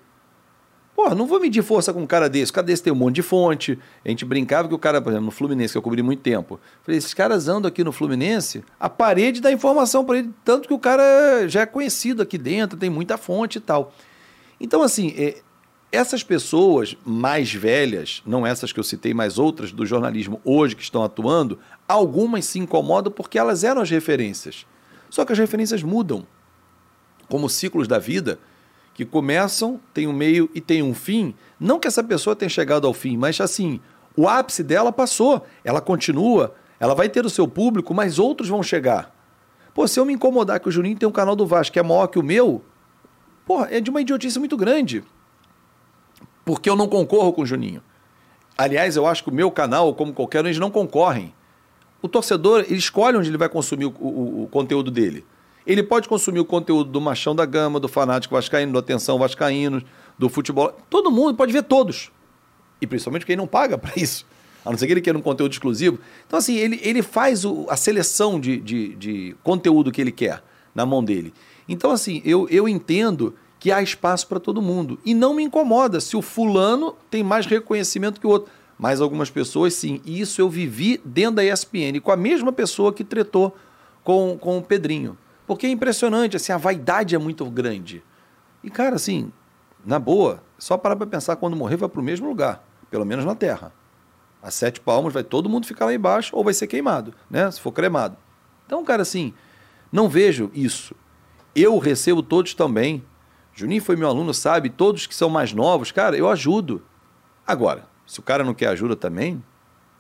Pô, 0.95 1.15
não 1.15 1.29
vou 1.29 1.39
medir 1.39 1.63
força 1.63 1.93
com 1.93 2.01
um 2.01 2.07
cara 2.09 2.29
desse. 2.29 2.51
O 2.51 2.55
cara 2.55 2.67
desse 2.67 2.83
tem 2.83 2.93
um 2.93 2.97
monte 2.97 3.15
de 3.15 3.23
fonte. 3.23 3.79
A 4.05 4.09
gente 4.09 4.25
brincava 4.25 4.67
que 4.67 4.75
o 4.75 4.79
cara, 4.79 5.01
por 5.01 5.11
exemplo, 5.11 5.27
no 5.27 5.31
Fluminense, 5.31 5.73
que 5.73 5.79
eu 5.79 5.83
cobri 5.83 6.03
muito 6.03 6.21
tempo. 6.23 6.59
Falei, 6.83 6.99
esses 6.99 7.15
caras 7.15 7.47
andam 7.47 7.69
aqui 7.69 7.85
no 7.85 7.93
Fluminense, 7.93 8.65
a 8.81 8.89
parede 8.89 9.41
dá 9.41 9.53
informação 9.53 10.05
para 10.05 10.19
ele, 10.19 10.31
tanto 10.45 10.67
que 10.67 10.75
o 10.75 10.79
cara 10.79 11.47
já 11.47 11.61
é 11.61 11.67
conhecido 11.67 12.21
aqui 12.21 12.37
dentro, 12.37 12.77
tem 12.77 12.91
muita 12.91 13.17
fonte 13.17 13.59
e 13.59 13.61
tal. 13.61 13.95
Então, 14.61 14.83
assim, 14.83 15.15
é, 15.17 15.37
essas 15.91 16.23
pessoas 16.23 16.97
mais 17.05 17.53
velhas, 17.53 18.23
não 18.27 18.47
essas 18.47 18.73
que 18.73 18.81
eu 18.81 18.85
citei, 18.85 19.15
mas 19.15 19.39
outras 19.39 19.73
do 19.73 19.87
jornalismo 19.87 20.41
hoje 20.45 20.77
que 20.77 20.83
estão 20.83 21.03
atuando, 21.03 21.59
algumas 21.87 22.45
se 22.45 22.59
incomodam 22.59 23.11
porque 23.11 23.39
elas 23.39 23.65
eram 23.65 23.81
as 23.81 23.91
referências. 23.91 24.67
Só 25.09 25.25
que 25.25 25.33
as 25.33 25.39
referências 25.39 25.83
mudam 25.83 26.27
como 27.29 27.49
ciclos 27.49 27.89
da 27.89 27.99
vida 27.99 28.39
que 28.93 29.05
começam, 29.05 29.81
tem 29.95 30.07
um 30.07 30.13
meio 30.13 30.51
e 30.55 30.61
tem 30.61 30.83
um 30.83 30.93
fim. 30.93 31.35
Não 31.59 31.79
que 31.79 31.89
essa 31.89 32.03
pessoa 32.03 32.37
tenha 32.37 32.49
chegado 32.49 32.87
ao 32.87 32.93
fim, 32.93 33.17
mas 33.17 33.41
assim, 33.41 33.81
o 34.17 34.29
ápice 34.29 34.63
dela 34.63 34.93
passou, 34.93 35.47
ela 35.63 35.81
continua, 35.81 36.55
ela 36.81 36.95
vai 36.95 37.09
ter 37.09 37.25
o 37.25 37.31
seu 37.31 37.47
público, 37.47 37.95
mas 37.95 38.19
outros 38.19 38.49
vão 38.49 38.63
chegar. 38.63 39.15
Pô, 39.73 39.87
se 39.87 39.99
eu 39.99 40.05
me 40.05 40.13
incomodar 40.13 40.59
que 40.61 40.69
o 40.69 40.73
Juninho 40.73 40.99
tem 40.99 41.09
um 41.09 41.13
canal 41.13 41.37
do 41.37 41.47
Vasco 41.47 41.73
que 41.73 41.79
é 41.79 41.83
maior 41.83 42.09
que 42.09 42.19
o 42.19 42.23
meu, 42.23 42.65
pô, 43.47 43.65
é 43.65 43.81
de 43.81 43.89
uma 43.89 44.01
idiotice 44.01 44.39
muito 44.39 44.57
grande. 44.57 45.05
Porque 46.49 46.71
eu 46.71 46.75
não 46.75 46.89
concorro 46.89 47.31
com 47.31 47.43
o 47.43 47.47
Juninho. 47.47 47.83
Aliás, 48.57 48.97
eu 48.97 49.07
acho 49.07 49.23
que 49.23 49.29
o 49.29 49.33
meu 49.35 49.51
canal, 49.51 49.95
como 49.95 50.15
qualquer 50.15 50.43
um, 50.43 50.47
eles 50.47 50.59
não 50.59 50.71
concorrem. 50.71 51.35
O 52.01 52.09
torcedor, 52.09 52.61
ele 52.61 52.79
escolhe 52.79 53.19
onde 53.19 53.29
ele 53.29 53.37
vai 53.37 53.51
consumir 53.51 53.85
o, 53.85 53.95
o, 54.01 54.45
o 54.45 54.49
conteúdo 54.51 54.91
dele. 54.91 55.27
Ele 55.67 55.83
pode 55.83 56.09
consumir 56.09 56.41
o 56.41 56.47
conteúdo 56.47 56.91
do 56.91 57.03
Machão 57.03 57.37
da 57.37 57.45
Gama, 57.45 57.79
do 57.79 57.87
Fanático 57.87 58.35
Vascaíno, 58.35 58.73
do 58.73 58.79
Atenção 58.79 59.19
Vascaíno, 59.19 59.83
do 60.19 60.31
futebol. 60.31 60.75
Todo 60.89 61.11
mundo 61.11 61.37
pode 61.37 61.53
ver 61.53 61.65
todos. 61.65 62.11
E 62.81 62.87
principalmente 62.87 63.27
quem 63.27 63.37
não 63.37 63.47
paga 63.47 63.77
para 63.77 63.93
isso. 63.95 64.25
A 64.65 64.71
não 64.71 64.79
ser 64.79 64.87
que 64.87 64.95
ele 64.95 65.03
queira 65.03 65.19
um 65.19 65.23
conteúdo 65.23 65.53
exclusivo. 65.53 65.99
Então, 66.27 66.39
assim, 66.39 66.57
ele, 66.57 66.81
ele 66.83 67.03
faz 67.03 67.45
o, 67.45 67.67
a 67.69 67.77
seleção 67.77 68.41
de, 68.41 68.57
de, 68.59 68.95
de 68.95 69.37
conteúdo 69.43 69.93
que 69.93 70.01
ele 70.01 70.13
quer 70.13 70.43
na 70.75 70.87
mão 70.87 71.05
dele. 71.05 71.31
Então, 71.69 71.91
assim, 71.91 72.23
eu, 72.25 72.49
eu 72.49 72.67
entendo 72.67 73.35
que 73.59 73.73
há 73.73 73.83
espaço 73.83 74.27
para 74.27 74.39
todo 74.39 74.63
mundo. 74.63 74.99
E 75.05 75.15
não 75.15 75.35
me 75.35 75.43
incomoda 75.43 76.01
se 76.01 76.17
o 76.17 76.23
fulano 76.23 76.95
tem 77.11 77.23
mais 77.23 77.47
reconhecimento 77.47 78.21
que 78.21 78.27
o 78.27 78.31
outro. 78.31 78.51
Mas 78.79 79.01
algumas 79.01 79.31
pessoas, 79.31 79.75
sim. 79.75 80.01
E 80.05 80.21
isso 80.21 80.41
eu 80.41 80.49
vivi 80.49 81.01
dentro 81.05 81.37
da 81.37 81.45
ESPN, 81.45 82.01
com 82.03 82.13
a 82.13 82.17
mesma 82.17 82.53
pessoa 82.53 82.93
que 82.93 83.03
tretou 83.03 83.57
com, 84.05 84.39
com 84.41 84.59
o 84.59 84.63
Pedrinho. 84.63 85.19
Porque 85.47 85.67
é 85.67 85.71
impressionante, 85.71 86.37
assim, 86.37 86.53
a 86.53 86.59
vaidade 86.59 87.15
é 87.15 87.19
muito 87.19 87.45
grande. 87.51 88.03
E, 88.63 88.71
cara, 88.71 88.97
assim, 88.97 89.33
na 89.85 89.99
boa, 89.99 90.43
só 90.59 90.77
parar 90.77 90.95
para 90.95 91.07
pensar, 91.07 91.37
quando 91.37 91.57
morrer 91.57 91.77
vai 91.77 91.89
para 91.89 92.01
o 92.01 92.05
mesmo 92.05 92.29
lugar, 92.29 92.65
pelo 92.91 93.05
menos 93.05 93.25
na 93.25 93.35
Terra. 93.35 93.73
A 94.43 94.51
sete 94.51 94.81
palmos 94.81 95.13
vai 95.13 95.25
todo 95.25 95.49
mundo 95.49 95.67
ficar 95.67 95.87
lá 95.87 95.95
embaixo 95.95 96.37
ou 96.37 96.45
vai 96.45 96.55
ser 96.55 96.67
queimado, 96.67 97.13
né? 97.29 97.51
Se 97.51 97.61
for 97.61 97.73
cremado. 97.73 98.17
Então, 98.67 98.85
cara, 98.85 99.03
assim, 99.03 99.35
não 99.91 100.09
vejo 100.09 100.51
isso. 100.55 100.95
Eu 101.55 101.79
recebo 101.79 102.23
todos 102.23 102.55
também. 102.55 103.03
Juninho 103.59 103.83
foi 103.83 103.97
meu 103.97 104.07
aluno, 104.07 104.33
sabe? 104.33 104.71
Todos 104.71 105.05
que 105.05 105.15
são 105.15 105.29
mais 105.29 105.53
novos, 105.53 105.91
cara, 105.91 106.17
eu 106.17 106.29
ajudo. 106.29 106.81
Agora, 107.45 107.83
se 108.07 108.21
o 108.21 108.23
cara 108.23 108.45
não 108.45 108.55
quer 108.55 108.69
ajuda 108.69 108.95
também, 108.95 109.43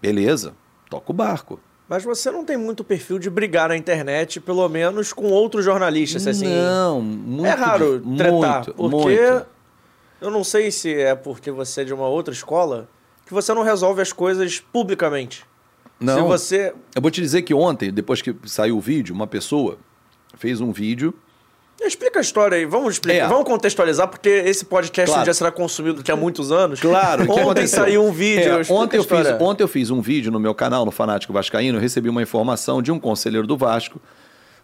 beleza, 0.01 0.55
toca 0.89 1.11
o 1.11 1.13
barco. 1.13 1.59
Mas 1.89 2.05
você 2.05 2.31
não 2.31 2.45
tem 2.45 2.57
muito 2.57 2.85
perfil 2.85 3.19
de 3.19 3.29
brigar 3.29 3.71
na 3.71 3.77
internet, 3.77 4.39
pelo 4.39 4.69
menos 4.69 5.13
com 5.13 5.27
outros 5.33 5.65
jornalistas, 5.65 6.25
assim. 6.29 6.47
Não, 6.47 7.03
muito. 7.03 7.47
É 7.47 7.55
raro 7.55 7.99
de, 7.99 8.17
tretar, 8.17 8.65
muito, 8.67 8.75
porque 8.75 9.29
muito. 9.29 9.47
eu 10.21 10.31
não 10.31 10.45
sei 10.45 10.71
se 10.71 10.95
é 10.95 11.17
porque 11.17 11.51
você 11.51 11.81
é 11.81 11.85
de 11.85 11.93
uma 11.93 12.07
outra 12.07 12.33
escola 12.33 12.89
que 13.27 13.35
você 13.35 13.53
não 13.53 13.65
resolve 13.65 14.01
as 14.01 14.13
coisas 14.13 14.61
publicamente. 14.61 15.45
Não. 15.99 16.15
Se 16.15 16.23
você 16.23 16.75
Eu 16.95 17.03
vou 17.03 17.11
te 17.11 17.21
dizer 17.21 17.43
que 17.43 17.53
ontem, 17.53 17.91
depois 17.91 18.23
que 18.23 18.37
saiu 18.45 18.77
o 18.77 18.81
vídeo, 18.81 19.13
uma 19.13 19.27
pessoa 19.27 19.79
fez 20.37 20.61
um 20.61 20.71
vídeo 20.71 21.13
Explica 21.81 22.19
a 22.19 22.23
história 22.23 22.57
aí, 22.59 22.65
vamos 22.67 22.95
explicar, 22.95 23.25
É. 23.25 23.29
vamos 23.29 23.45
contextualizar, 23.45 24.09
porque 24.09 24.29
esse 24.29 24.65
podcast 24.65 25.11
Claro. 25.11 25.27
já 25.27 25.33
será 25.33 25.51
consumido 25.53 25.99
daqui 25.99 26.11
a 26.11 26.17
muitos 26.17 26.51
anos. 26.53 26.81
Claro, 26.81 27.25
Ontem 27.31 27.67
saiu 27.67 28.05
um 28.05 28.13
vídeo. 28.13 28.53
É, 28.61 28.73
ontem, 28.73 28.97
eu 28.97 29.05
fiz, 29.05 29.27
ontem 29.41 29.63
eu 29.63 29.69
fiz 29.69 29.89
um 29.91 30.01
vídeo 30.01 30.31
no 30.33 30.41
meu 30.41 30.55
canal, 30.55 30.85
no 30.85 30.91
Fanático 30.91 31.33
Vascaíno, 31.33 31.79
eu 31.79 31.83
recebi 31.83 32.09
uma 32.09 32.21
informação 32.23 32.83
de 32.83 32.91
um 32.93 32.99
conselheiro 32.99 33.47
do 33.47 33.57
Vasco, 33.57 34.01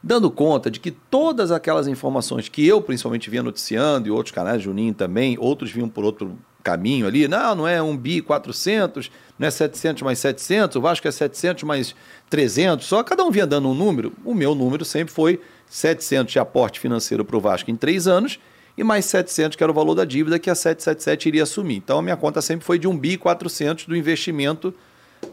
dando 0.03 0.31
conta 0.31 0.71
de 0.71 0.79
que 0.81 0.91
todas 0.91 1.51
aquelas 1.51 1.87
informações 1.87 2.49
que 2.49 2.67
eu 2.67 2.83
principalmente 2.83 3.31
via 3.31 3.43
noticiando 3.43 4.09
e 4.09 4.11
outros 4.11 4.35
canais, 4.35 4.61
Juninho 4.61 4.93
também, 4.93 5.37
outros 5.41 5.71
vinham 5.71 5.89
por 5.89 6.05
outro 6.05 6.37
caminho 6.65 7.07
ali, 7.07 7.29
não, 7.29 7.55
não 7.55 7.69
é 7.69 7.81
um 7.81 7.95
bi 7.95 8.23
400, 8.23 9.11
não 9.39 9.47
é 9.47 9.51
700 9.51 10.03
mais 10.03 10.19
700, 10.19 10.77
o 10.77 10.81
Vasco 10.81 11.07
é 11.07 11.13
700 11.13 11.63
mais 11.63 11.95
300, 12.31 12.87
só 12.87 13.05
cada 13.05 13.23
um 13.23 13.31
vinha 13.31 13.47
dando 13.47 13.69
um 13.69 13.75
número, 13.75 14.13
o 14.25 14.35
meu 14.35 14.55
número 14.55 14.85
sempre 14.85 15.13
foi 15.13 15.41
700 15.69 16.33
de 16.33 16.39
aporte 16.39 16.81
financeiro 16.81 17.25
para 17.25 17.37
o 17.37 17.41
Vasco 17.41 17.71
em 17.71 17.77
três 17.77 18.09
anos 18.09 18.41
e 18.77 18.83
mais 18.83 19.05
700 19.05 19.57
que 19.57 19.63
era 19.63 19.71
o 19.71 19.75
valor 19.75 19.95
da 19.95 20.05
dívida 20.05 20.39
que 20.39 20.49
a 20.49 20.55
777 20.55 21.29
iria 21.29 21.43
assumir. 21.43 21.77
Então 21.77 21.99
a 21.99 22.03
minha 22.03 22.17
conta 22.17 22.41
sempre 22.41 22.65
foi 22.65 22.79
de 22.79 22.89
um 22.89 22.97
bi 22.97 23.17
400 23.17 23.87
do 23.87 23.95
investimento 23.95 24.75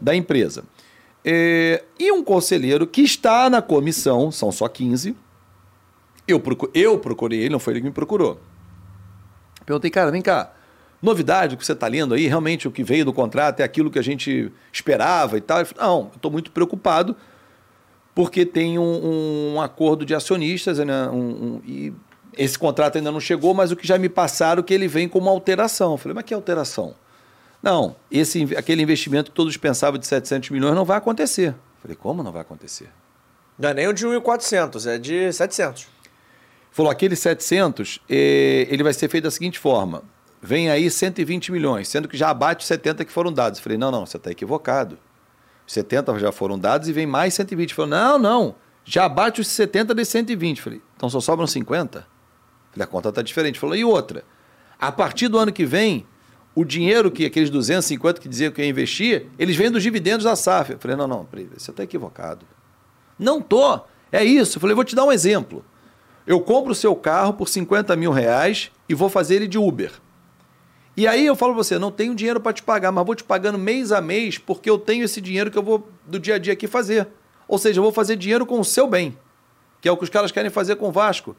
da 0.00 0.14
empresa. 0.14 0.64
É, 1.24 1.82
e 1.98 2.12
um 2.12 2.22
conselheiro 2.22 2.86
que 2.86 3.00
está 3.00 3.48
na 3.48 3.62
comissão, 3.62 4.30
são 4.30 4.52
só 4.52 4.68
15, 4.68 5.16
eu, 6.26 6.38
procurei, 6.38 6.84
eu 6.84 6.98
procurei 6.98 7.40
ele, 7.40 7.50
não 7.50 7.58
foi 7.58 7.74
ele 7.74 7.80
que 7.80 7.86
me 7.86 7.92
procurou. 7.92 8.40
Perguntei, 9.64 9.90
cara, 9.90 10.10
vem 10.10 10.20
cá, 10.22 10.52
novidade 11.02 11.56
que 11.56 11.66
você 11.66 11.72
está 11.72 11.88
lendo 11.88 12.14
aí, 12.14 12.28
realmente 12.28 12.68
o 12.68 12.70
que 12.70 12.84
veio 12.84 13.04
do 13.04 13.12
contrato 13.12 13.60
é 13.60 13.64
aquilo 13.64 13.90
que 13.90 13.98
a 13.98 14.02
gente 14.02 14.52
esperava 14.72 15.36
e 15.36 15.40
tal? 15.40 15.64
Falou, 15.66 15.84
não, 15.84 16.00
eu 16.04 16.16
estou 16.16 16.30
muito 16.30 16.50
preocupado 16.52 17.16
porque 18.14 18.46
tem 18.46 18.78
um, 18.78 19.54
um 19.54 19.60
acordo 19.60 20.04
de 20.04 20.14
acionistas 20.14 20.78
né, 20.78 21.08
um, 21.08 21.16
um, 21.16 21.62
e 21.66 21.92
esse 22.36 22.58
contrato 22.58 22.96
ainda 22.96 23.10
não 23.10 23.20
chegou, 23.20 23.52
mas 23.52 23.72
o 23.72 23.76
que 23.76 23.86
já 23.86 23.98
me 23.98 24.08
passaram 24.08 24.60
é 24.60 24.62
que 24.62 24.72
ele 24.72 24.86
vem 24.86 25.08
com 25.08 25.18
uma 25.18 25.30
alteração. 25.30 25.92
Eu 25.92 25.98
falei, 25.98 26.14
mas 26.14 26.24
que 26.24 26.32
alteração? 26.32 26.94
Não, 27.62 27.96
esse, 28.10 28.42
aquele 28.56 28.82
investimento 28.82 29.30
que 29.30 29.36
todos 29.36 29.56
pensavam 29.56 29.98
de 29.98 30.06
700 30.06 30.50
milhões 30.50 30.74
não 30.74 30.84
vai 30.84 30.98
acontecer. 30.98 31.54
Falei, 31.80 31.96
como 31.96 32.22
não 32.22 32.32
vai 32.32 32.42
acontecer? 32.42 32.88
Não 33.58 33.68
é 33.68 33.74
nem 33.74 33.88
o 33.88 33.92
de 33.92 34.06
1.400, 34.06 34.86
é 34.86 34.98
de 34.98 35.32
700. 35.32 35.86
Falou, 36.70 36.90
aquele 36.90 37.14
700, 37.14 38.00
eh, 38.08 38.66
ele 38.70 38.82
vai 38.82 38.92
ser 38.92 39.08
feito 39.08 39.24
da 39.24 39.30
seguinte 39.30 39.58
forma. 39.58 40.02
Vem 40.44 40.68
aí 40.68 40.90
120 40.90 41.52
milhões, 41.52 41.86
sendo 41.86 42.08
que 42.08 42.16
já 42.16 42.28
abate 42.28 42.64
70 42.64 43.04
que 43.04 43.12
foram 43.12 43.32
dados. 43.32 43.60
Falei, 43.60 43.78
não, 43.78 43.92
não, 43.92 44.04
você 44.04 44.16
está 44.16 44.28
equivocado. 44.28 44.98
70 45.68 46.18
já 46.18 46.32
foram 46.32 46.58
dados 46.58 46.88
e 46.88 46.92
vem 46.92 47.06
mais 47.06 47.32
120. 47.34 47.72
Falou, 47.72 47.88
não, 47.88 48.18
não, 48.18 48.54
já 48.84 49.04
abate 49.04 49.40
os 49.40 49.46
70 49.46 49.94
de 49.94 50.04
120. 50.04 50.60
Falei, 50.60 50.82
então 50.96 51.08
só 51.08 51.20
sobram 51.20 51.46
50? 51.46 52.04
Falei, 52.72 52.84
a 52.84 52.86
conta 52.88 53.10
está 53.10 53.22
diferente. 53.22 53.56
Falou, 53.60 53.76
e 53.76 53.84
outra? 53.84 54.24
A 54.80 54.90
partir 54.90 55.28
do 55.28 55.38
ano 55.38 55.52
que 55.52 55.64
vem, 55.64 56.04
o 56.56 56.64
dinheiro 56.64 57.08
que 57.12 57.24
aqueles 57.24 57.48
250 57.48 58.20
que 58.20 58.28
diziam 58.28 58.50
que 58.50 58.60
ia 58.60 58.68
investir, 58.68 59.28
eles 59.38 59.54
vêm 59.54 59.70
dos 59.70 59.84
dividendos 59.84 60.24
da 60.24 60.34
SAF. 60.34 60.72
Eu 60.72 60.78
falei, 60.80 60.96
não, 60.96 61.06
não, 61.06 61.28
você 61.56 61.70
está 61.70 61.84
equivocado. 61.84 62.44
Não 63.16 63.40
tô. 63.40 63.80
É 64.10 64.24
isso. 64.24 64.56
Eu 64.56 64.60
falei, 64.60 64.74
vou 64.74 64.84
te 64.84 64.96
dar 64.96 65.04
um 65.04 65.12
exemplo. 65.12 65.64
Eu 66.26 66.40
compro 66.40 66.72
o 66.72 66.74
seu 66.74 66.96
carro 66.96 67.32
por 67.32 67.48
50 67.48 67.94
mil 67.94 68.10
reais 68.10 68.72
e 68.88 68.94
vou 68.94 69.08
fazer 69.08 69.36
ele 69.36 69.46
de 69.46 69.56
Uber. 69.56 69.92
E 70.96 71.06
aí 71.06 71.24
eu 71.24 71.34
falo 71.34 71.54
pra 71.54 71.62
você, 71.62 71.78
não 71.78 71.90
tenho 71.90 72.14
dinheiro 72.14 72.38
para 72.40 72.52
te 72.52 72.62
pagar, 72.62 72.92
mas 72.92 73.06
vou 73.06 73.14
te 73.14 73.24
pagando 73.24 73.58
mês 73.58 73.92
a 73.92 74.00
mês 74.00 74.36
porque 74.36 74.68
eu 74.68 74.78
tenho 74.78 75.04
esse 75.04 75.20
dinheiro 75.20 75.50
que 75.50 75.56
eu 75.56 75.62
vou 75.62 75.88
do 76.06 76.18
dia 76.18 76.34
a 76.34 76.38
dia 76.38 76.52
aqui 76.52 76.66
fazer. 76.66 77.08
Ou 77.48 77.58
seja, 77.58 77.78
eu 77.78 77.82
vou 77.82 77.92
fazer 77.92 78.16
dinheiro 78.16 78.44
com 78.44 78.60
o 78.60 78.64
seu 78.64 78.86
bem, 78.86 79.16
que 79.80 79.88
é 79.88 79.92
o 79.92 79.96
que 79.96 80.04
os 80.04 80.10
caras 80.10 80.30
querem 80.30 80.50
fazer 80.50 80.76
com 80.76 80.88
o 80.88 80.92
Vasco. 80.92 81.34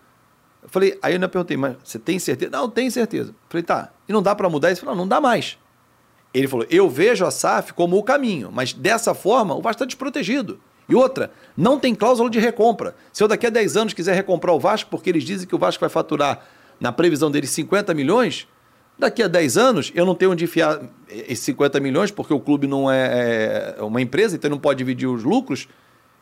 Eu 0.61 0.69
falei, 0.69 0.97
aí 1.01 1.11
eu 1.11 1.15
ainda 1.15 1.29
perguntei, 1.29 1.55
mas 1.55 1.75
você 1.83 1.99
tem 1.99 2.17
certeza? 2.17 2.51
Não, 2.51 2.69
tenho 2.69 2.91
certeza. 2.91 3.29
Eu 3.29 3.35
falei, 3.49 3.63
tá, 3.63 3.91
e 4.07 4.13
não 4.13 4.23
dá 4.23 4.33
para 4.33 4.49
mudar 4.49 4.71
isso? 4.71 4.81
Falei, 4.81 4.95
não, 4.95 5.03
não 5.03 5.07
dá 5.07 5.21
mais. 5.21 5.57
Ele 6.33 6.47
falou, 6.47 6.65
eu 6.69 6.89
vejo 6.89 7.25
a 7.25 7.31
SAF 7.31 7.73
como 7.73 7.97
o 7.97 8.03
caminho, 8.03 8.49
mas 8.51 8.73
dessa 8.73 9.13
forma 9.13 9.53
o 9.53 9.61
Vasco 9.61 9.83
está 9.83 9.85
desprotegido. 9.85 10.59
E 10.89 10.95
outra, 10.95 11.31
não 11.55 11.79
tem 11.79 11.93
cláusula 11.93 12.29
de 12.29 12.39
recompra. 12.39 12.95
Se 13.11 13.23
eu 13.23 13.27
daqui 13.27 13.45
a 13.45 13.49
10 13.49 13.77
anos 13.77 13.93
quiser 13.93 14.15
recomprar 14.15 14.53
o 14.55 14.59
Vasco, 14.59 14.89
porque 14.89 15.09
eles 15.09 15.23
dizem 15.23 15.47
que 15.47 15.55
o 15.55 15.59
Vasco 15.59 15.79
vai 15.79 15.89
faturar, 15.89 16.45
na 16.79 16.91
previsão 16.91 17.29
deles, 17.29 17.51
50 17.51 17.93
milhões, 17.93 18.47
daqui 19.03 19.23
a 19.23 19.27
10 19.27 19.57
anos 19.57 19.91
eu 19.93 20.05
não 20.05 20.15
tenho 20.15 20.31
onde 20.31 20.43
enfiar 20.43 20.81
esses 21.07 21.45
50 21.45 21.79
milhões, 21.79 22.11
porque 22.11 22.33
o 22.33 22.39
clube 22.39 22.67
não 22.67 22.91
é, 22.91 23.75
é 23.77 23.83
uma 23.83 24.01
empresa, 24.01 24.35
então 24.35 24.49
não 24.49 24.59
pode 24.59 24.77
dividir 24.77 25.07
os 25.07 25.23
lucros 25.23 25.67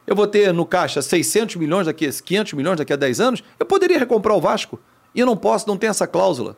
eu 0.05 0.15
vou 0.15 0.27
ter 0.27 0.53
no 0.53 0.65
caixa 0.65 1.01
600 1.01 1.55
milhões 1.55 1.86
daqui, 1.86 2.09
500 2.11 2.53
milhões 2.53 2.77
daqui 2.77 2.91
a 2.91 2.95
10 2.95 3.19
anos, 3.19 3.43
eu 3.59 3.65
poderia 3.65 3.99
recomprar 3.99 4.36
o 4.36 4.41
Vasco. 4.41 4.79
E 5.13 5.19
eu 5.19 5.25
não 5.25 5.38
posso, 5.38 5.67
não 5.67 5.77
tem 5.77 5.89
essa 5.89 6.07
cláusula. 6.07 6.57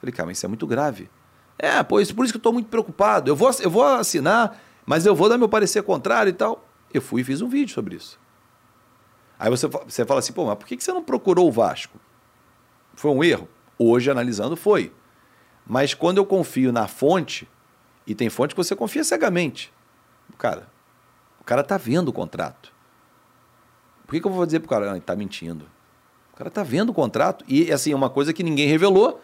Falei, 0.00 0.12
cara, 0.12 0.26
mas 0.26 0.38
isso 0.38 0.46
é 0.46 0.48
muito 0.48 0.66
grave. 0.66 1.10
É, 1.58 1.82
por 1.82 2.00
isso, 2.00 2.14
por 2.14 2.24
isso 2.24 2.32
que 2.32 2.36
eu 2.36 2.40
estou 2.40 2.52
muito 2.52 2.68
preocupado. 2.68 3.30
Eu 3.30 3.36
vou, 3.36 3.50
eu 3.60 3.70
vou 3.70 3.84
assinar, 3.84 4.60
mas 4.86 5.06
eu 5.06 5.14
vou 5.14 5.28
dar 5.28 5.38
meu 5.38 5.48
parecer 5.48 5.82
contrário 5.82 6.30
e 6.30 6.32
tal. 6.32 6.66
Eu 6.92 7.02
fui 7.02 7.20
e 7.20 7.24
fiz 7.24 7.40
um 7.40 7.48
vídeo 7.48 7.72
sobre 7.72 7.96
isso. 7.96 8.18
Aí 9.38 9.50
você, 9.50 9.66
você 9.66 10.04
fala 10.04 10.20
assim, 10.20 10.32
pô, 10.32 10.46
mas 10.46 10.56
por 10.56 10.66
que 10.66 10.82
você 10.82 10.92
não 10.92 11.02
procurou 11.02 11.48
o 11.48 11.52
Vasco? 11.52 11.98
Foi 12.94 13.10
um 13.10 13.22
erro? 13.22 13.48
Hoje, 13.78 14.10
analisando, 14.10 14.56
foi. 14.56 14.92
Mas 15.66 15.94
quando 15.94 16.18
eu 16.18 16.26
confio 16.26 16.72
na 16.72 16.86
fonte, 16.86 17.48
e 18.06 18.14
tem 18.14 18.28
fonte 18.28 18.54
que 18.54 18.62
você 18.62 18.76
confia 18.76 19.02
cegamente. 19.02 19.72
Cara, 20.36 20.68
o 21.40 21.44
cara 21.44 21.62
tá 21.62 21.76
vendo 21.76 22.08
o 22.08 22.12
contrato. 22.12 22.72
Por 24.06 24.12
que, 24.12 24.20
que 24.20 24.26
eu 24.26 24.30
vou 24.32 24.44
dizer 24.44 24.60
pro 24.60 24.68
cara, 24.68 24.90
ah, 24.90 24.92
ele 24.92 25.00
tá 25.00 25.16
mentindo? 25.16 25.66
O 26.32 26.36
cara 26.36 26.50
tá 26.50 26.62
vendo 26.62 26.90
o 26.90 26.94
contrato. 26.94 27.44
E, 27.48 27.72
assim, 27.72 27.92
é 27.92 27.96
uma 27.96 28.10
coisa 28.10 28.32
que 28.32 28.42
ninguém 28.42 28.68
revelou, 28.68 29.22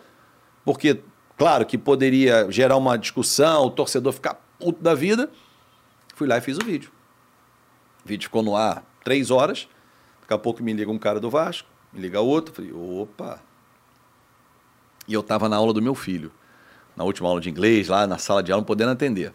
porque, 0.65 1.03
claro, 1.37 1.67
que 1.67 1.77
poderia 1.77 2.51
gerar 2.51 2.77
uma 2.77 2.97
discussão, 2.97 3.67
o 3.67 3.71
torcedor 3.71 4.13
ficar 4.13 4.35
puto 4.59 4.83
da 4.83 4.95
vida. 4.95 5.31
Fui 6.15 6.27
lá 6.27 6.39
e 6.39 6.41
fiz 6.41 6.57
o 6.57 6.65
vídeo. 6.65 6.91
O 8.05 8.09
vídeo 8.09 8.25
ficou 8.25 8.43
no 8.43 8.57
ar 8.57 8.85
três 9.05 9.31
horas. 9.31 9.69
Daqui 10.23 10.35
a 10.35 10.39
pouco 10.39 10.63
me 10.63 10.73
liga 10.73 10.91
um 10.91 10.99
cara 10.99 11.21
do 11.21 11.29
Vasco, 11.29 11.69
me 11.93 12.01
liga 12.01 12.21
outro. 12.21 12.55
Falei, 12.55 12.73
opa. 12.73 13.43
E 15.11 15.13
eu 15.13 15.25
tava 15.25 15.49
na 15.49 15.57
aula 15.57 15.73
do 15.73 15.83
meu 15.83 15.93
filho. 15.93 16.31
Na 16.97 17.03
última 17.03 17.29
aula 17.29 17.41
de 17.41 17.51
inglês, 17.51 17.89
lá 17.89 18.07
na 18.07 18.17
sala 18.17 18.45
de 18.45 18.53
aula, 18.53 18.65
podendo 18.65 18.93
atender. 18.93 19.35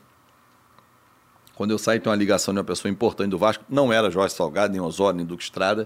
Quando 1.54 1.72
eu 1.72 1.78
saio, 1.78 2.00
tem 2.00 2.10
uma 2.10 2.16
ligação 2.16 2.54
de 2.54 2.62
uma 2.62 2.64
pessoa 2.64 2.90
importante 2.90 3.32
do 3.32 3.38
Vasco, 3.38 3.64
não 3.70 3.92
era 3.92 4.10
Jorge 4.10 4.34
Salgado, 4.34 4.72
nem 4.72 4.80
Osório, 4.80 5.18
nem 5.18 5.26
Duque 5.26 5.44
Estrada, 5.44 5.86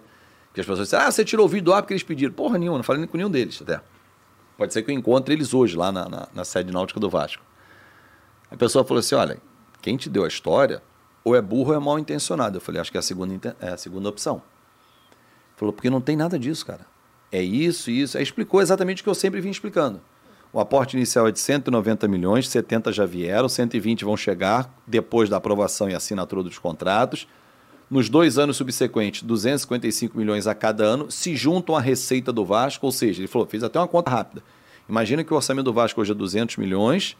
que 0.54 0.62
as 0.62 0.66
pessoas 0.68 0.88
disseram, 0.88 1.08
ah, 1.08 1.12
você 1.12 1.26
tirou 1.26 1.48
o 1.48 1.50
vídeo 1.50 1.66
do 1.66 1.74
ar 1.74 1.82
porque 1.82 1.94
eles 1.94 2.04
pediram. 2.04 2.32
Porra 2.32 2.60
nenhuma, 2.60 2.78
não 2.78 2.84
falei 2.84 3.00
nem 3.00 3.10
com 3.10 3.18
nenhum 3.18 3.32
deles 3.32 3.60
até. 3.64 3.82
Pode 4.56 4.74
ser 4.74 4.84
que 4.84 4.92
eu 4.92 4.96
encontre 4.96 5.34
eles 5.34 5.56
hoje 5.56 5.76
lá 5.76 5.92
na, 5.92 6.08
na, 6.08 6.28
na 6.36 6.46
sede 6.46 6.72
náutica 6.72 7.00
do 7.00 7.10
Vasco. 7.10 7.44
A 8.52 8.56
pessoa 8.56 8.86
falou 8.86 9.00
assim, 9.00 9.16
olha, 9.16 9.42
quem 9.82 9.98
te 9.98 10.08
deu 10.08 10.24
a 10.24 10.28
história, 10.28 10.84
ou 11.24 11.36
é 11.36 11.42
burro 11.42 11.72
ou 11.72 11.76
é 11.76 11.80
mal 11.80 11.98
intencionado. 11.98 12.58
Eu 12.58 12.62
falei, 12.62 12.80
acho 12.80 12.92
que 12.92 12.98
é 12.98 13.00
a 13.00 13.04
segunda, 13.04 13.56
é 13.60 13.70
a 13.70 13.78
segunda 13.78 14.08
opção. 14.08 14.40
Falou, 15.56 15.74
porque 15.74 15.90
não 15.90 16.00
tem 16.00 16.16
nada 16.16 16.38
disso, 16.38 16.64
cara. 16.64 16.86
É 17.32 17.42
isso, 17.42 17.92
isso. 17.92 18.18
Aí 18.18 18.24
explicou 18.24 18.62
exatamente 18.62 19.02
o 19.02 19.04
que 19.04 19.10
eu 19.10 19.16
sempre 19.16 19.42
vim 19.42 19.50
explicando. 19.50 20.02
O 20.52 20.60
aporte 20.60 20.98
inicial 20.98 21.28
é 21.28 21.32
de 21.32 21.40
190 21.40 22.08
milhões, 22.08 22.50
70 22.50 22.92
já 22.92 23.06
vieram, 23.06 23.48
120 23.48 24.04
vão 24.04 24.18
chegar 24.18 24.74
depois 24.88 25.30
da 25.30 25.38
aprovação 25.38 25.88
e 25.90 25.94
assinatura 25.94 26.42
dos 26.42 26.58
contratos. 26.58 27.28
Nos 27.90 28.10
dois 28.10 28.38
anos 28.38 28.58
subsequentes, 28.58 29.22
255 29.24 30.18
milhões 30.18 30.48
a 30.48 30.56
cada 30.56 30.84
ano 30.84 31.12
se 31.12 31.36
juntam 31.36 31.76
à 31.76 31.80
receita 31.80 32.32
do 32.34 32.44
Vasco, 32.44 32.86
ou 32.86 32.92
seja, 32.92 33.20
ele 33.22 33.28
falou, 33.28 33.48
fez 33.48 33.64
até 33.64 33.80
uma 33.80 33.88
conta 33.88 34.10
rápida. 34.10 34.44
Imagina 34.88 35.24
que 35.24 35.32
o 35.32 35.36
orçamento 35.36 35.66
do 35.66 35.74
Vasco 35.74 36.02
hoje 36.02 36.12
é 36.12 36.16
200 36.16 36.58
milhões, 36.58 37.16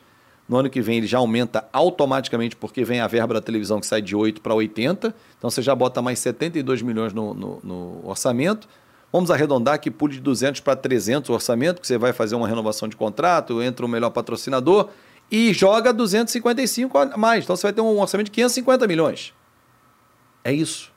no 0.48 0.58
ano 0.58 0.70
que 0.70 0.82
vem 0.82 0.98
ele 0.98 1.08
já 1.08 1.20
aumenta 1.20 1.68
automaticamente 1.72 2.56
porque 2.56 2.84
vem 2.84 3.00
a 3.00 3.08
verba 3.08 3.36
da 3.36 3.42
televisão 3.42 3.80
que 3.80 3.86
sai 3.86 4.02
de 4.02 4.16
8 4.16 4.42
para 4.42 4.56
80, 4.56 5.14
então 5.38 5.50
você 5.50 5.62
já 5.62 5.76
bota 5.76 6.02
mais 6.02 6.18
72 6.18 6.82
milhões 6.82 7.14
no, 7.14 7.36
no, 7.36 7.60
no 7.64 8.02
orçamento. 8.08 8.68
Vamos 9.12 9.32
arredondar 9.32 9.80
que 9.80 9.90
pule 9.90 10.14
de 10.14 10.20
200 10.22 10.62
para 10.62 10.76
300 10.76 11.30
o 11.30 11.34
orçamento, 11.34 11.82
que 11.82 11.88
você 11.88 11.98
vai 11.98 12.14
fazer 12.14 12.36
uma 12.36 12.48
renovação 12.48 12.88
de 12.88 12.96
contrato, 12.96 13.62
entra 13.62 13.86
o 13.86 13.90
melhor 13.90 14.12
patrocinador 14.12 14.90
e 15.32 15.52
joga 15.54 15.92
255 15.92 16.98
a 16.98 17.18
mais. 17.18 17.44
Então 17.44 17.56
você 17.56 17.64
vai 17.64 17.74
ter 17.74 17.82
um 17.82 18.00
orçamento 18.00 18.26
de 18.26 18.32
550 18.32 18.88
milhões. 18.88 19.34
É 20.44 20.54
isso. 20.54 20.92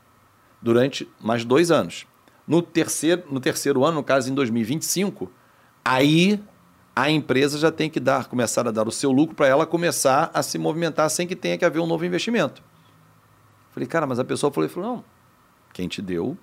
Durante 0.60 1.08
mais 1.20 1.44
dois 1.44 1.70
anos. 1.70 2.06
No 2.46 2.60
terceiro, 2.60 3.24
no 3.30 3.40
terceiro 3.40 3.84
ano, 3.84 3.96
no 3.96 4.04
caso 4.04 4.30
em 4.30 4.34
2025, 4.34 5.30
aí 5.84 6.42
a 6.94 7.10
empresa 7.10 7.58
já 7.58 7.72
tem 7.72 7.88
que 7.88 7.98
dar, 7.98 8.26
começar 8.26 8.66
a 8.68 8.70
dar 8.70 8.86
o 8.86 8.92
seu 8.92 9.10
lucro 9.10 9.34
para 9.34 9.46
ela 9.46 9.64
começar 9.64 10.30
a 10.34 10.42
se 10.42 10.58
movimentar 10.58 11.08
sem 11.08 11.26
que 11.26 11.34
tenha 11.34 11.56
que 11.56 11.64
haver 11.64 11.80
um 11.80 11.86
novo 11.86 12.04
investimento. 12.04 12.62
Falei, 13.70 13.88
cara, 13.88 14.06
mas 14.06 14.18
a 14.18 14.24
pessoa 14.24 14.52
falou, 14.52 14.68
falou 14.68 14.96
não, 14.96 15.04
quem 15.72 15.88
te 15.88 16.02
deu 16.02 16.36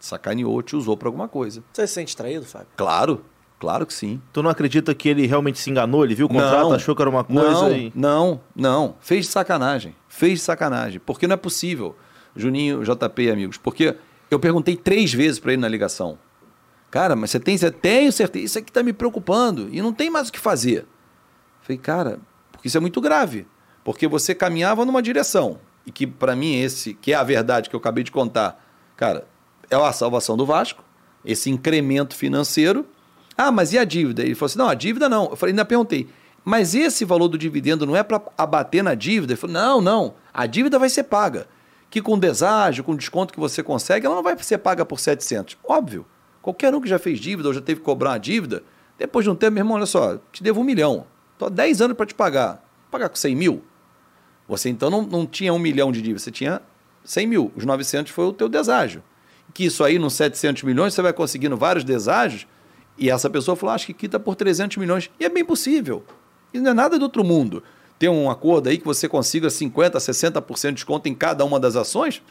sacaneou, 0.00 0.62
te 0.62 0.74
usou 0.74 0.96
para 0.96 1.08
alguma 1.08 1.28
coisa. 1.28 1.62
Você 1.72 1.86
se 1.86 1.94
sente 1.94 2.16
traído, 2.16 2.44
Fábio? 2.44 2.68
Claro, 2.76 3.24
claro 3.58 3.86
que 3.86 3.94
sim. 3.94 4.20
Tu 4.32 4.42
não 4.42 4.50
acredita 4.50 4.94
que 4.94 5.08
ele 5.08 5.26
realmente 5.26 5.58
se 5.58 5.70
enganou? 5.70 6.04
Ele 6.04 6.14
viu 6.14 6.26
o 6.26 6.28
contrato, 6.28 6.68
não, 6.68 6.72
achou 6.72 6.96
que 6.96 7.02
era 7.02 7.10
uma 7.10 7.22
coisa 7.22 7.68
não, 7.68 7.72
e... 7.72 7.92
Não, 7.94 8.40
não. 8.56 8.96
Fez 9.00 9.26
de 9.26 9.32
sacanagem. 9.32 9.94
Fez 10.08 10.40
de 10.40 10.44
sacanagem. 10.44 11.00
Porque 11.04 11.26
não 11.26 11.34
é 11.34 11.36
possível, 11.36 11.94
Juninho, 12.34 12.82
JP 12.82 13.22
e 13.22 13.30
amigos. 13.30 13.56
Porque 13.58 13.96
eu 14.30 14.40
perguntei 14.40 14.76
três 14.76 15.12
vezes 15.12 15.38
para 15.38 15.52
ele 15.52 15.62
na 15.62 15.68
ligação. 15.68 16.18
Cara, 16.90 17.14
mas 17.14 17.30
você 17.30 17.38
tem 17.38 17.56
certeza? 17.56 17.80
Tenho 17.80 18.12
certeza. 18.12 18.44
Isso 18.44 18.58
aqui 18.58 18.70
está 18.70 18.82
me 18.82 18.92
preocupando. 18.92 19.68
E 19.70 19.80
não 19.80 19.92
tem 19.92 20.10
mais 20.10 20.28
o 20.28 20.32
que 20.32 20.40
fazer. 20.40 20.86
Falei, 21.62 21.78
cara, 21.78 22.18
porque 22.50 22.68
isso 22.68 22.76
é 22.76 22.80
muito 22.80 23.00
grave. 23.00 23.46
Porque 23.84 24.08
você 24.08 24.34
caminhava 24.34 24.84
numa 24.84 25.00
direção. 25.00 25.58
E 25.86 25.92
que, 25.92 26.06
para 26.06 26.34
mim, 26.34 26.60
esse, 26.60 26.94
que 26.94 27.12
é 27.12 27.16
a 27.16 27.22
verdade 27.22 27.70
que 27.70 27.76
eu 27.76 27.80
acabei 27.80 28.04
de 28.04 28.10
contar, 28.10 28.62
cara, 28.96 29.26
é 29.70 29.76
a 29.76 29.92
salvação 29.92 30.36
do 30.36 30.44
Vasco, 30.44 30.84
esse 31.24 31.48
incremento 31.48 32.14
financeiro. 32.14 32.86
Ah, 33.36 33.52
mas 33.52 33.72
e 33.72 33.78
a 33.78 33.84
dívida? 33.84 34.22
Ele 34.22 34.34
falou 34.34 34.46
assim: 34.46 34.58
não, 34.58 34.68
a 34.68 34.74
dívida 34.74 35.08
não. 35.08 35.30
Eu 35.30 35.36
falei, 35.36 35.52
ainda 35.52 35.64
perguntei, 35.64 36.08
mas 36.44 36.74
esse 36.74 37.04
valor 37.04 37.28
do 37.28 37.38
dividendo 37.38 37.86
não 37.86 37.94
é 37.94 38.02
para 38.02 38.20
abater 38.36 38.82
na 38.82 38.94
dívida? 38.94 39.32
Ele 39.32 39.40
falou, 39.40 39.54
não, 39.54 39.80
não, 39.80 40.14
a 40.32 40.46
dívida 40.46 40.78
vai 40.78 40.88
ser 40.88 41.04
paga. 41.04 41.46
Que 41.88 42.00
com 42.00 42.18
deságio, 42.18 42.84
com 42.84 42.94
desconto 42.94 43.32
que 43.32 43.40
você 43.40 43.62
consegue, 43.62 44.06
ela 44.06 44.14
não 44.14 44.22
vai 44.22 44.36
ser 44.38 44.58
paga 44.58 44.84
por 44.84 44.98
700. 44.98 45.58
Óbvio. 45.64 46.06
Qualquer 46.40 46.74
um 46.74 46.80
que 46.80 46.88
já 46.88 46.98
fez 46.98 47.18
dívida 47.18 47.48
ou 47.48 47.54
já 47.54 47.60
teve 47.60 47.80
que 47.80 47.84
cobrar 47.84 48.10
uma 48.10 48.18
dívida, 48.18 48.62
depois 48.96 49.24
de 49.24 49.30
um 49.30 49.34
tempo, 49.34 49.52
meu 49.52 49.60
irmão, 49.62 49.76
olha 49.76 49.86
só, 49.86 50.18
te 50.32 50.42
devo 50.42 50.60
um 50.60 50.64
milhão. 50.64 51.06
Estou 51.32 51.46
há 51.46 51.50
10 51.50 51.82
anos 51.82 51.96
para 51.96 52.06
te 52.06 52.14
pagar. 52.14 52.54
Vou 52.54 52.90
pagar 52.90 53.08
com 53.08 53.16
100 53.16 53.34
mil? 53.34 53.62
Você 54.48 54.68
então 54.68 54.88
não, 54.88 55.02
não 55.02 55.26
tinha 55.26 55.52
um 55.52 55.58
milhão 55.58 55.92
de 55.92 56.00
dívida, 56.00 56.18
você 56.18 56.30
tinha 56.30 56.62
100 57.04 57.26
mil. 57.26 57.52
Os 57.54 57.64
900 57.64 58.12
foi 58.12 58.24
o 58.24 58.32
teu 58.32 58.48
deságio. 58.48 59.02
Que 59.52 59.64
isso 59.64 59.82
aí, 59.82 59.98
nos 59.98 60.14
700 60.14 60.62
milhões, 60.62 60.94
você 60.94 61.02
vai 61.02 61.12
conseguindo 61.12 61.56
vários 61.56 61.84
deságios. 61.84 62.46
E 62.96 63.10
essa 63.10 63.30
pessoa 63.30 63.56
falou, 63.56 63.74
acho 63.74 63.86
que 63.86 63.94
quita 63.94 64.20
por 64.20 64.34
300 64.34 64.76
milhões. 64.76 65.10
E 65.18 65.24
é 65.24 65.28
bem 65.28 65.44
possível. 65.44 66.04
Isso 66.52 66.62
não 66.62 66.70
é 66.70 66.74
nada 66.74 66.98
do 66.98 67.02
outro 67.02 67.24
mundo. 67.24 67.62
Tem 67.98 68.08
um 68.08 68.30
acordo 68.30 68.68
aí 68.68 68.78
que 68.78 68.84
você 68.84 69.08
consiga 69.08 69.48
50%, 69.48 69.92
60% 69.92 70.68
de 70.68 70.74
desconto 70.74 71.08
em 71.08 71.14
cada 71.14 71.44
uma 71.44 71.58
das 71.60 71.76
ações. 71.76 72.22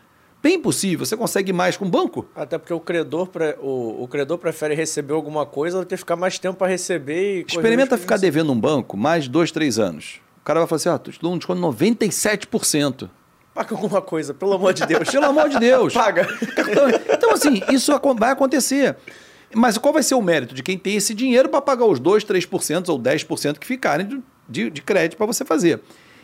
Bem 0.41 0.59
possível. 0.59 1.05
Você 1.05 1.17
consegue 1.17 1.51
mais 1.51 1.75
com 1.75 1.85
o 1.85 1.89
banco. 1.89 2.25
Até 2.35 2.57
porque 2.57 2.73
o 2.73 2.79
credor, 2.79 3.27
pre... 3.27 3.55
o, 3.61 4.03
o 4.03 4.07
credor 4.07 4.37
prefere 4.37 4.73
receber 4.73 5.13
alguma 5.13 5.45
coisa 5.45 5.79
do 5.79 5.85
que 5.85 5.97
ficar 5.97 6.15
mais 6.15 6.39
tempo 6.39 6.57
para 6.57 6.67
receber. 6.67 7.45
Experimenta 7.47 7.97
ficar 7.97 8.17
devendo 8.17 8.51
um 8.51 8.59
banco 8.59 8.95
mais 8.95 9.27
dois, 9.27 9.51
três 9.51 9.77
anos. 9.77 10.21
O 10.41 10.45
cara 10.45 10.61
vai 10.61 10.67
falar 10.67 10.77
assim, 10.77 10.89
ó, 10.89 10.97
tu 10.97 11.11
te 11.11 11.19
dou 11.19 11.33
um 11.33 11.37
desconto 11.37 11.59
de 11.59 11.67
97%. 11.67 13.09
Paga 13.59 13.75
alguma 13.75 14.01
coisa, 14.01 14.33
pelo 14.33 14.53
amor 14.53 14.73
de 14.73 14.85
Deus. 14.85 15.09
pelo 15.09 15.25
amor 15.25 15.49
de 15.49 15.59
Deus. 15.59 15.93
Paga. 15.93 16.25
Então, 16.41 16.89
então, 17.13 17.31
assim, 17.33 17.61
isso 17.69 17.91
vai 18.17 18.31
acontecer. 18.31 18.95
Mas 19.53 19.77
qual 19.77 19.93
vai 19.93 20.01
ser 20.01 20.15
o 20.15 20.21
mérito 20.21 20.55
de 20.55 20.63
quem 20.63 20.77
tem 20.77 20.95
esse 20.95 21.13
dinheiro 21.13 21.49
para 21.49 21.59
pagar 21.59 21.85
os 21.85 21.99
2, 21.99 22.23
3% 22.23 22.87
ou 22.87 22.97
10% 22.97 23.57
que 23.57 23.67
ficarem 23.67 24.07
de, 24.07 24.21
de, 24.47 24.69
de 24.69 24.81
crédito 24.81 25.17
para 25.17 25.25
você 25.25 25.43
fazer? 25.43 25.81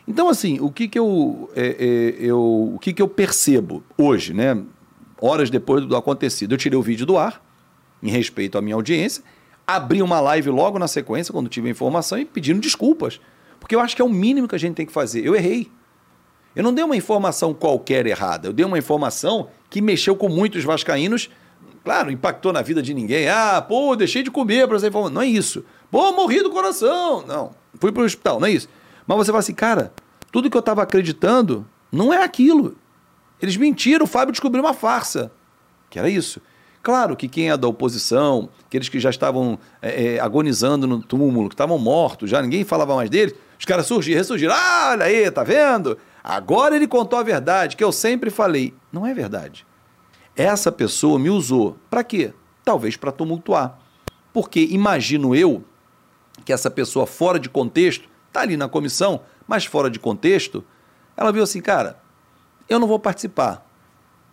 Então, 0.08 0.30
assim, 0.30 0.58
o 0.60 0.70
que, 0.70 0.88
que, 0.88 0.98
eu, 0.98 1.50
é, 1.54 1.66
é, 1.78 2.14
eu, 2.20 2.72
o 2.74 2.78
que, 2.80 2.94
que 2.94 3.02
eu 3.02 3.08
percebo 3.08 3.84
hoje, 3.98 4.32
né? 4.32 4.56
Horas 5.20 5.50
depois 5.50 5.84
do 5.84 5.94
acontecido, 5.94 6.54
eu 6.54 6.58
tirei 6.58 6.78
o 6.78 6.82
vídeo 6.82 7.04
do 7.04 7.18
ar, 7.18 7.44
em 8.02 8.08
respeito 8.08 8.56
à 8.56 8.62
minha 8.62 8.76
audiência, 8.76 9.22
abri 9.66 10.00
uma 10.00 10.20
live 10.20 10.48
logo 10.48 10.78
na 10.78 10.88
sequência, 10.88 11.34
quando 11.34 11.50
tive 11.50 11.68
a 11.68 11.70
informação, 11.70 12.16
e 12.16 12.24
pedindo 12.24 12.60
desculpas. 12.60 13.20
Porque 13.60 13.74
eu 13.74 13.80
acho 13.80 13.94
que 13.94 14.00
é 14.00 14.04
o 14.04 14.08
mínimo 14.08 14.48
que 14.48 14.54
a 14.54 14.58
gente 14.58 14.74
tem 14.74 14.86
que 14.86 14.92
fazer. 14.92 15.22
Eu 15.22 15.36
errei. 15.36 15.70
Eu 16.56 16.62
não 16.62 16.72
dei 16.72 16.82
uma 16.82 16.96
informação 16.96 17.52
qualquer 17.52 18.06
errada. 18.06 18.48
Eu 18.48 18.52
dei 18.54 18.64
uma 18.64 18.78
informação 18.78 19.48
que 19.68 19.82
mexeu 19.82 20.16
com 20.16 20.26
muitos 20.30 20.64
vascaínos. 20.64 21.28
Claro, 21.84 22.10
impactou 22.10 22.50
na 22.50 22.62
vida 22.62 22.82
de 22.82 22.94
ninguém. 22.94 23.28
Ah, 23.28 23.60
pô, 23.60 23.94
deixei 23.94 24.22
de 24.22 24.30
comer 24.30 24.66
para 24.66 24.78
essa 24.78 24.88
informação. 24.88 25.14
Não 25.14 25.20
é 25.20 25.26
isso. 25.26 25.62
Pô, 25.90 26.10
morri 26.12 26.42
do 26.42 26.50
coração. 26.50 27.24
Não, 27.26 27.50
fui 27.78 27.92
para 27.92 28.02
o 28.02 28.06
hospital. 28.06 28.40
Não 28.40 28.48
é 28.48 28.52
isso. 28.52 28.70
Mas 29.06 29.18
você 29.18 29.26
fala 29.26 29.40
assim, 29.40 29.52
cara, 29.52 29.92
tudo 30.32 30.48
que 30.48 30.56
eu 30.56 30.60
estava 30.60 30.82
acreditando 30.82 31.66
não 31.92 32.10
é 32.10 32.24
aquilo. 32.24 32.74
Eles 33.40 33.58
mentiram, 33.58 34.04
o 34.04 34.08
Fábio 34.08 34.32
descobriu 34.32 34.64
uma 34.64 34.72
farsa. 34.72 35.30
Que 35.90 35.98
era 35.98 36.08
isso. 36.08 36.40
Claro 36.82 37.16
que 37.16 37.28
quem 37.28 37.50
é 37.50 37.56
da 37.56 37.68
oposição, 37.68 38.48
aqueles 38.66 38.88
que 38.88 38.98
já 38.98 39.10
estavam 39.10 39.58
é, 39.82 40.18
agonizando 40.20 40.86
no 40.86 41.02
túmulo, 41.02 41.48
que 41.48 41.54
estavam 41.54 41.76
mortos, 41.78 42.30
já 42.30 42.40
ninguém 42.40 42.64
falava 42.64 42.94
mais 42.96 43.10
deles, 43.10 43.34
os 43.58 43.64
caras 43.64 43.86
surgiram, 43.86 44.18
ressurgiram. 44.18 44.54
Ah, 44.54 44.90
olha 44.92 45.04
aí, 45.04 45.30
tá 45.30 45.44
vendo? 45.44 45.98
Agora 46.28 46.74
ele 46.74 46.88
contou 46.88 47.20
a 47.20 47.22
verdade, 47.22 47.76
que 47.76 47.84
eu 47.84 47.92
sempre 47.92 48.30
falei. 48.30 48.74
Não 48.92 49.06
é 49.06 49.14
verdade. 49.14 49.64
Essa 50.34 50.72
pessoa 50.72 51.20
me 51.20 51.30
usou. 51.30 51.76
Para 51.88 52.02
quê? 52.02 52.34
Talvez 52.64 52.96
para 52.96 53.12
tumultuar. 53.12 53.78
Porque 54.32 54.58
imagino 54.60 55.36
eu 55.36 55.62
que 56.44 56.52
essa 56.52 56.68
pessoa 56.68 57.06
fora 57.06 57.38
de 57.38 57.48
contexto, 57.48 58.08
tá 58.32 58.40
ali 58.40 58.56
na 58.56 58.68
comissão, 58.68 59.20
mas 59.46 59.66
fora 59.66 59.88
de 59.88 60.00
contexto, 60.00 60.64
ela 61.16 61.30
viu 61.30 61.44
assim, 61.44 61.60
cara, 61.60 61.96
eu 62.68 62.80
não 62.80 62.88
vou 62.88 62.98
participar. 62.98 63.64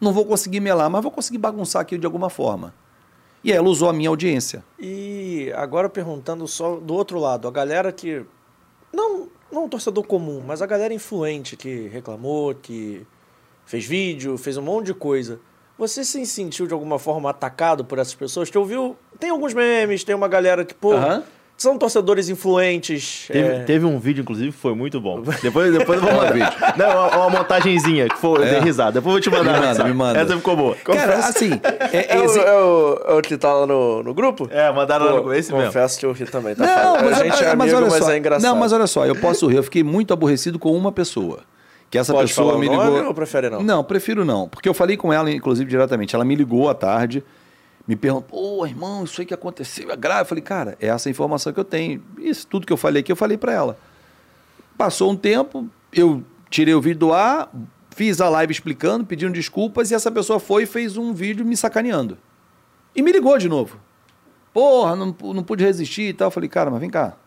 Não 0.01 0.11
vou 0.11 0.25
conseguir 0.25 0.61
melar, 0.61 0.89
mas 0.89 1.03
vou 1.03 1.11
conseguir 1.11 1.37
bagunçar 1.37 1.83
aqui 1.83 1.95
de 1.95 2.07
alguma 2.07 2.29
forma. 2.31 2.73
E 3.43 3.51
ela 3.51 3.69
usou 3.69 3.87
a 3.87 3.93
minha 3.93 4.09
audiência. 4.09 4.65
E 4.79 5.53
agora 5.55 5.87
perguntando 5.87 6.47
só 6.47 6.77
do 6.77 6.95
outro 6.95 7.19
lado, 7.19 7.47
a 7.47 7.51
galera 7.51 7.91
que 7.91 8.25
não, 8.91 9.29
não 9.53 9.65
um 9.65 9.69
torcedor 9.69 10.03
comum, 10.05 10.43
mas 10.45 10.61
a 10.61 10.65
galera 10.65 10.93
influente 10.93 11.55
que 11.55 11.87
reclamou, 11.87 12.53
que 12.55 13.05
fez 13.65 13.85
vídeo, 13.85 14.37
fez 14.37 14.57
um 14.57 14.61
monte 14.61 14.87
de 14.87 14.93
coisa. 14.93 15.39
Você 15.77 16.03
se 16.03 16.25
sentiu 16.25 16.67
de 16.67 16.73
alguma 16.73 16.99
forma 16.99 17.29
atacado 17.29 17.83
por 17.85 17.97
essas 17.99 18.13
pessoas? 18.13 18.49
Te 18.49 18.57
ouviu? 18.57 18.95
Tem 19.19 19.29
alguns 19.29 19.53
memes, 19.53 20.03
tem 20.03 20.13
uma 20.15 20.27
galera 20.27 20.63
que, 20.65 20.73
pô. 20.73 20.93
São 21.63 21.77
torcedores 21.77 22.29
influentes. 22.29 23.25
Teve, 23.27 23.47
é, 23.47 23.59
teve 23.63 23.85
um 23.85 23.97
vídeo, 23.97 24.21
inclusive, 24.21 24.51
que 24.51 24.57
foi 24.57 24.75
muito 24.75 24.99
bom. 25.01 25.21
Depois, 25.41 25.71
depois 25.71 25.99
eu 26.01 26.05
vou 26.07 26.13
mandar. 26.15 26.75
Não, 26.77 26.89
uma, 26.91 27.17
uma 27.17 27.29
montagenzinha 27.29 28.07
que 28.09 28.17
foi, 28.17 28.41
eu 28.41 28.45
dei 28.49 28.59
risada. 28.59 28.91
Depois 28.91 29.25
eu 29.25 29.31
vou 29.31 29.41
te 29.41 29.45
mandar. 29.45 29.59
Me 29.59 29.67
manda, 29.67 29.83
me 29.85 29.93
manda. 29.93 30.19
Essa 30.19 30.35
ficou 30.35 30.55
boa. 30.55 30.75
Cara, 30.75 31.15
assim, 31.15 31.51
é, 31.91 32.15
É, 32.15 32.19
o, 32.19 32.37
é, 32.37 32.53
o, 32.53 33.01
é 33.07 33.13
o 33.15 33.21
que 33.21 33.37
tá 33.37 33.51
lá 33.53 33.65
no, 33.65 34.03
no 34.03 34.13
grupo? 34.13 34.47
É, 34.51 34.71
mandaram 34.71 35.05
lá 35.05 35.11
Pô, 35.13 35.27
no 35.27 35.33
esse 35.33 35.51
mesmo. 35.51 35.67
Confesso 35.67 35.99
que 35.99 36.05
eu 36.05 36.11
ri 36.11 36.25
também, 36.25 36.53
tá? 36.53 36.65
Não, 36.65 36.73
falando. 36.73 37.05
mas, 37.05 37.21
a 37.21 37.23
gente 37.23 37.43
é 37.43 37.55
mas 37.55 37.61
amigo, 37.73 37.77
olha 37.77 37.87
mas 37.89 38.03
só. 38.03 38.11
é 38.11 38.17
engraçado. 38.17 38.49
Não, 38.51 38.59
mas 38.59 38.73
olha 38.73 38.87
só, 38.87 39.05
eu 39.05 39.15
posso 39.15 39.47
rir. 39.47 39.55
Eu 39.57 39.63
fiquei 39.63 39.83
muito 39.83 40.13
aborrecido 40.13 40.59
com 40.59 40.71
uma 40.75 40.91
pessoa. 40.91 41.39
Que 41.89 41.97
essa 41.97 42.11
Pode 42.11 42.27
pessoa 42.29 42.57
me 42.57 42.65
nome 42.67 42.85
ligou. 42.87 43.05
ou 43.07 43.13
prefere 43.13 43.49
não? 43.51 43.61
Não, 43.61 43.83
prefiro 43.83 44.25
não. 44.25 44.49
Porque 44.49 44.67
eu 44.67 44.73
falei 44.73 44.97
com 44.97 45.13
ela, 45.13 45.29
inclusive, 45.31 45.69
diretamente. 45.69 46.15
Ela 46.15 46.25
me 46.25 46.35
ligou 46.35 46.67
à 46.67 46.73
tarde, 46.73 47.23
me 47.87 47.95
perguntou: 47.95 48.23
pô, 48.29 48.65
irmão, 48.65 49.03
isso 49.03 49.19
aí 49.19 49.27
que 49.27 49.33
aconteceu 49.33 49.91
é 49.91 49.95
grave. 49.95 50.21
Eu 50.21 50.25
falei, 50.25 50.41
cara, 50.41 50.77
é 50.79 50.87
essa 50.87 51.09
informação 51.09 51.51
que 51.51 51.59
eu 51.59 51.65
tenho. 51.65 52.03
Isso 52.17 52.47
tudo 52.47 52.65
que 52.65 52.73
eu 52.73 52.77
falei 52.77 53.01
aqui, 53.01 53.11
eu 53.11 53.15
falei 53.15 53.37
para 53.37 53.51
ela. 53.51 53.77
Passou 54.77 55.11
um 55.11 55.15
tempo, 55.15 55.67
eu 55.91 56.23
tirei 56.49 56.73
o 56.73 56.81
vídeo 56.81 56.99
do 56.99 57.13
ar, 57.13 57.51
fiz 57.91 58.19
a 58.21 58.29
live 58.29 58.51
explicando, 58.51 59.05
pedindo 59.05 59.33
desculpas, 59.33 59.91
e 59.91 59.95
essa 59.95 60.11
pessoa 60.11 60.39
foi 60.39 60.63
e 60.63 60.65
fez 60.65 60.97
um 60.97 61.13
vídeo 61.13 61.45
me 61.45 61.55
sacaneando. 61.55 62.17
E 62.95 63.01
me 63.01 63.11
ligou 63.11 63.37
de 63.37 63.49
novo. 63.49 63.79
Porra, 64.53 64.95
não, 64.95 65.15
não 65.33 65.43
pude 65.43 65.63
resistir 65.63 66.09
e 66.09 66.13
tal. 66.13 66.27
Eu 66.27 66.31
falei, 66.31 66.49
cara, 66.49 66.69
mas 66.69 66.79
vem 66.79 66.89
cá. 66.89 67.17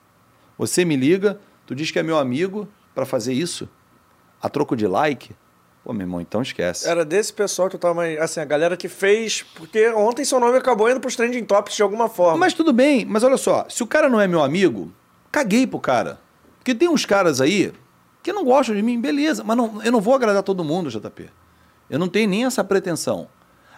Você 0.57 0.85
me 0.85 0.97
liga, 0.97 1.39
tu 1.67 1.75
diz 1.75 1.91
que 1.91 1.99
é 1.99 2.03
meu 2.03 2.17
amigo 2.17 2.69
para 2.95 3.05
fazer 3.05 3.35
isso, 3.35 3.69
a 4.41 4.49
troco 4.49 4.77
de 4.77 4.87
like. 4.87 5.35
Pô, 5.87 5.93
meu 5.93 6.03
irmão, 6.03 6.21
então 6.21 6.43
esquece. 6.43 6.89
Era 6.89 7.05
desse 7.05 7.33
pessoal 7.33 7.69
que 7.69 7.77
eu 7.77 7.79
tava. 7.79 8.05
Assim, 8.21 8.41
a 8.41 8.45
galera 8.45 8.77
que 8.77 8.89
fez. 8.89 9.43
Porque 9.55 9.89
ontem 9.91 10.25
seu 10.25 10.41
nome 10.41 10.59
acabou 10.59 10.91
indo 10.91 10.99
pros 10.99 11.15
trending 11.15 11.45
topics 11.45 11.77
de 11.77 11.83
alguma 11.85 12.09
forma. 12.09 12.37
Mas 12.39 12.53
tudo 12.53 12.73
bem, 12.73 13.05
mas 13.05 13.23
olha 13.23 13.37
só, 13.37 13.65
se 13.69 13.85
o 13.85 13.87
cara 13.87 14.09
não 14.09 14.21
é 14.21 14.27
meu 14.27 14.43
amigo, 14.43 14.93
caguei 15.31 15.65
pro 15.65 15.79
cara. 15.79 16.19
Porque 16.59 16.75
tem 16.75 16.89
uns 16.89 17.07
caras 17.07 17.41
aí 17.41 17.73
que 18.21 18.33
não 18.33 18.45
gostam 18.45 18.75
de 18.75 18.83
mim, 18.83 19.01
beleza, 19.01 19.45
mas 19.45 19.57
não, 19.57 19.81
eu 19.81 19.93
não 19.93 20.01
vou 20.01 20.13
agradar 20.13 20.43
todo 20.43 20.65
mundo, 20.65 20.91
JP. 20.91 21.31
Eu 21.89 22.01
não 22.01 22.09
tenho 22.09 22.29
nem 22.29 22.45
essa 22.45 22.65
pretensão. 22.65 23.29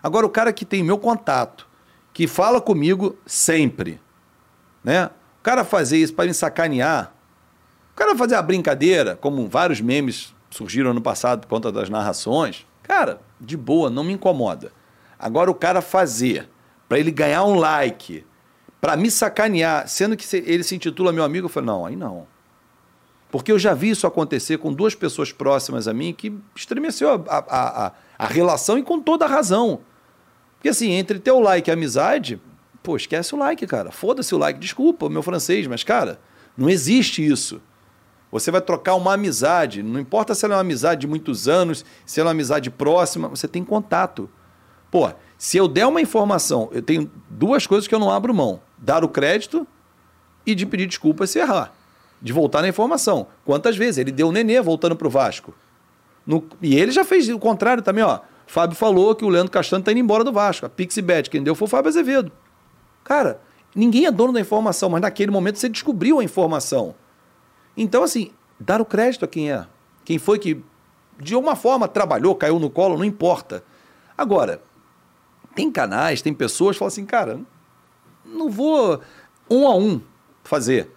Agora, 0.03 0.25
o 0.25 0.31
cara 0.31 0.51
que 0.51 0.65
tem 0.65 0.83
meu 0.83 0.97
contato, 0.97 1.69
que 2.15 2.27
fala 2.27 2.59
comigo 2.59 3.19
sempre, 3.27 4.01
né? 4.83 5.11
O 5.41 5.43
cara 5.43 5.63
fazer 5.63 5.99
isso 5.99 6.15
para 6.15 6.25
me 6.25 6.33
sacanear, 6.33 7.13
o 7.93 7.97
cara 7.97 8.17
fazer 8.17 8.37
a 8.37 8.41
brincadeira, 8.41 9.15
como 9.15 9.47
vários 9.47 9.83
memes 9.83 10.35
surgiram 10.51 10.91
ano 10.91 11.01
passado 11.01 11.41
por 11.41 11.49
conta 11.49 11.71
das 11.71 11.89
narrações, 11.89 12.67
cara, 12.83 13.21
de 13.41 13.57
boa, 13.57 13.91
não 13.91 14.05
me 14.05 14.13
incomoda. 14.13 14.73
Agora, 15.19 15.51
o 15.51 15.55
cara 15.55 15.81
fazer 15.81 16.49
para 16.89 16.99
ele 16.99 17.11
ganhar 17.11 17.45
um 17.45 17.55
like, 17.57 18.25
para 18.81 18.97
me 18.97 19.11
sacanear, 19.11 19.89
sendo 19.89 20.17
que 20.17 20.37
ele 20.37 20.63
se 20.63 20.75
intitula 20.75 21.13
meu 21.13 21.25
amigo, 21.25 21.47
eu 21.47 21.51
falei, 21.51 21.67
não, 21.67 21.87
aí 21.87 21.97
não. 21.97 22.27
Porque 23.31 23.53
eu 23.53 23.59
já 23.59 23.75
vi 23.75 23.91
isso 23.91 24.07
acontecer 24.07 24.59
com 24.59 24.73
duas 24.73 24.95
pessoas 24.95 25.33
próximas 25.33 25.87
a 25.87 25.93
mim 25.93 26.15
que 26.15 26.33
estremeceu 26.57 27.11
a, 27.11 27.15
a, 27.29 27.87
a, 27.87 27.93
a 28.19 28.27
relação 28.27 28.79
e 28.79 28.83
com 28.83 29.01
toda 29.01 29.27
a 29.27 29.29
razão. 29.29 29.81
Porque 30.55 30.71
assim, 30.71 30.93
entre 30.93 31.19
ter 31.19 31.31
o 31.31 31.41
like 31.41 31.69
e 31.69 31.73
amizade, 31.73 32.41
pô, 32.83 32.97
esquece 32.97 33.35
o 33.35 33.39
like, 33.39 33.67
cara. 33.67 33.93
Foda-se 33.93 34.35
o 34.35 34.39
like. 34.39 34.59
Desculpa, 34.59 35.11
meu 35.11 35.23
francês, 35.23 35.67
mas, 35.67 35.85
cara, 35.85 36.19
não 36.57 36.71
existe 36.71 37.25
isso. 37.25 37.61
Você 38.31 38.51
vai 38.51 38.61
trocar 38.61 38.95
uma 38.95 39.15
amizade, 39.15 39.83
não 39.83 39.99
importa 39.99 40.35
se 40.35 40.45
ela 40.45 40.55
é 40.55 40.57
uma 40.57 40.61
amizade 40.61 41.01
de 41.03 41.07
muitos 41.07 41.49
anos, 41.49 41.85
se 42.05 42.21
ela 42.21 42.29
é 42.29 42.31
uma 42.31 42.37
amizade 42.37 42.71
próxima, 42.71 43.29
você 43.29 43.49
tem 43.49 43.65
contato. 43.65 44.29
Pô, 44.91 45.11
se 45.39 45.57
eu 45.57 45.67
der 45.67 45.87
uma 45.87 46.01
informação, 46.01 46.69
eu 46.73 46.83
tenho 46.83 47.11
duas 47.31 47.67
coisas 47.67 47.87
que 47.89 47.95
eu 47.95 47.99
não 47.99 48.11
abro 48.11 48.35
mão: 48.35 48.61
dar 48.77 49.03
o 49.05 49.09
crédito 49.09 49.67
e 50.47 50.55
de 50.55 50.67
pedir 50.67 50.87
desculpas 50.87 51.31
se 51.31 51.39
errar. 51.39 51.73
De 52.21 52.33
voltar 52.33 52.63
na 52.63 52.69
informação. 52.69 53.29
Quantas 53.45 53.77
vezes? 53.77 53.99
Ele 53.99 54.11
deu 54.11 54.29
o 54.29 54.33
nenê 54.33 54.61
voltando 54.61 54.97
pro 54.97 55.09
Vasco. 55.09 55.55
No- 56.27 56.45
e 56.61 56.77
ele 56.79 56.91
já 56.91 57.05
fez 57.05 57.29
o 57.29 57.39
contrário 57.39 57.83
também, 57.83 58.03
ó. 58.05 58.21
Fábio 58.47 58.77
falou 58.77 59.15
que 59.15 59.25
o 59.25 59.29
Leandro 59.29 59.53
Castanho 59.53 59.83
tá 59.83 59.93
indo 59.93 60.01
embora 60.01 60.25
do 60.25 60.33
Vasco. 60.33 60.67
A 60.67 60.69
Pixibet, 60.69 61.31
quem 61.31 61.43
deu 61.43 61.55
foi 61.55 61.67
o 61.67 61.71
Fábio 61.71 61.89
Azevedo. 61.91 62.33
Cara, 63.05 63.41
ninguém 63.75 64.07
é 64.07 64.11
dono 64.11 64.33
da 64.33 64.41
informação, 64.41 64.89
mas 64.91 65.01
naquele 65.01 65.31
momento 65.31 65.59
você 65.59 65.69
descobriu 65.69 66.19
a 66.19 66.25
informação. 66.25 66.95
Então, 67.81 68.03
assim, 68.03 68.33
dar 68.59 68.81
o 68.81 68.85
crédito 68.85 69.25
a 69.25 69.29
quem 69.29 69.53
é. 69.53 69.65
Quem 70.05 70.19
foi 70.19 70.39
que, 70.39 70.61
de 71.21 71.35
alguma 71.35 71.55
forma, 71.55 71.87
trabalhou, 71.87 72.35
caiu 72.35 72.59
no 72.59 72.69
colo, 72.69 72.99
não 72.99 73.05
importa. 73.05 73.63
Agora, 74.17 74.61
Tem 75.55 75.71
canais, 75.73 76.23
tem 76.23 76.33
pessoas 76.33 76.77
que 76.77 76.79
falam 76.79 76.89
assim, 76.89 77.05
cara, 77.05 77.41
não 78.25 78.49
vou 78.51 79.01
um 79.51 79.67
a 79.67 79.77
um 79.77 80.01
fazer. 80.45 80.91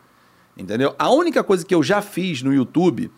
Entendeu? 0.55 0.93
A 0.99 1.09
única 1.09 1.43
coisa 1.43 1.65
que 1.65 1.73
eu 1.73 1.81
já 1.81 2.01
fiz 2.01 2.43
no 2.43 2.53
YouTube 2.53 3.11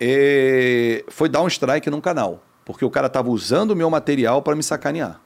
é, 0.00 1.04
foi 1.08 1.28
dar 1.28 1.42
um 1.42 1.46
strike 1.46 1.90
num 1.90 2.00
canal. 2.00 2.42
Porque 2.64 2.84
o 2.84 2.90
cara 2.90 3.08
estava 3.08 3.28
usando 3.28 3.72
o 3.72 3.76
meu 3.76 3.90
material 3.90 4.40
para 4.40 4.54
me 4.54 4.62
sacanear. 4.62 5.20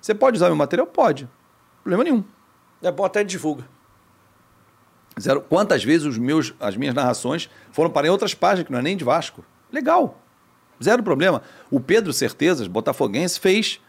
Você 0.00 0.14
pode 0.14 0.36
usar 0.36 0.46
meu 0.46 0.56
material? 0.56 0.86
Pode. 0.86 1.28
Problema 1.82 2.04
nenhum. 2.04 2.24
É 2.82 2.90
bom 2.90 3.04
até 3.04 3.22
divulga. 3.22 3.68
Zero. 5.18 5.40
Quantas 5.40 5.82
vezes 5.82 6.06
os 6.06 6.18
meus, 6.18 6.52
as 6.60 6.76
minhas 6.76 6.94
narrações 6.94 7.48
foram 7.72 7.88
para 7.88 8.10
outras 8.12 8.34
páginas 8.34 8.66
que 8.66 8.72
não 8.72 8.78
é 8.78 8.82
nem 8.82 8.96
de 8.96 9.04
Vasco? 9.04 9.44
Legal. 9.72 10.20
Zero 10.82 11.02
problema. 11.02 11.42
O 11.70 11.80
Pedro 11.80 12.12
Certezas, 12.12 12.66
botafoguense, 12.66 13.40
fez 13.40 13.80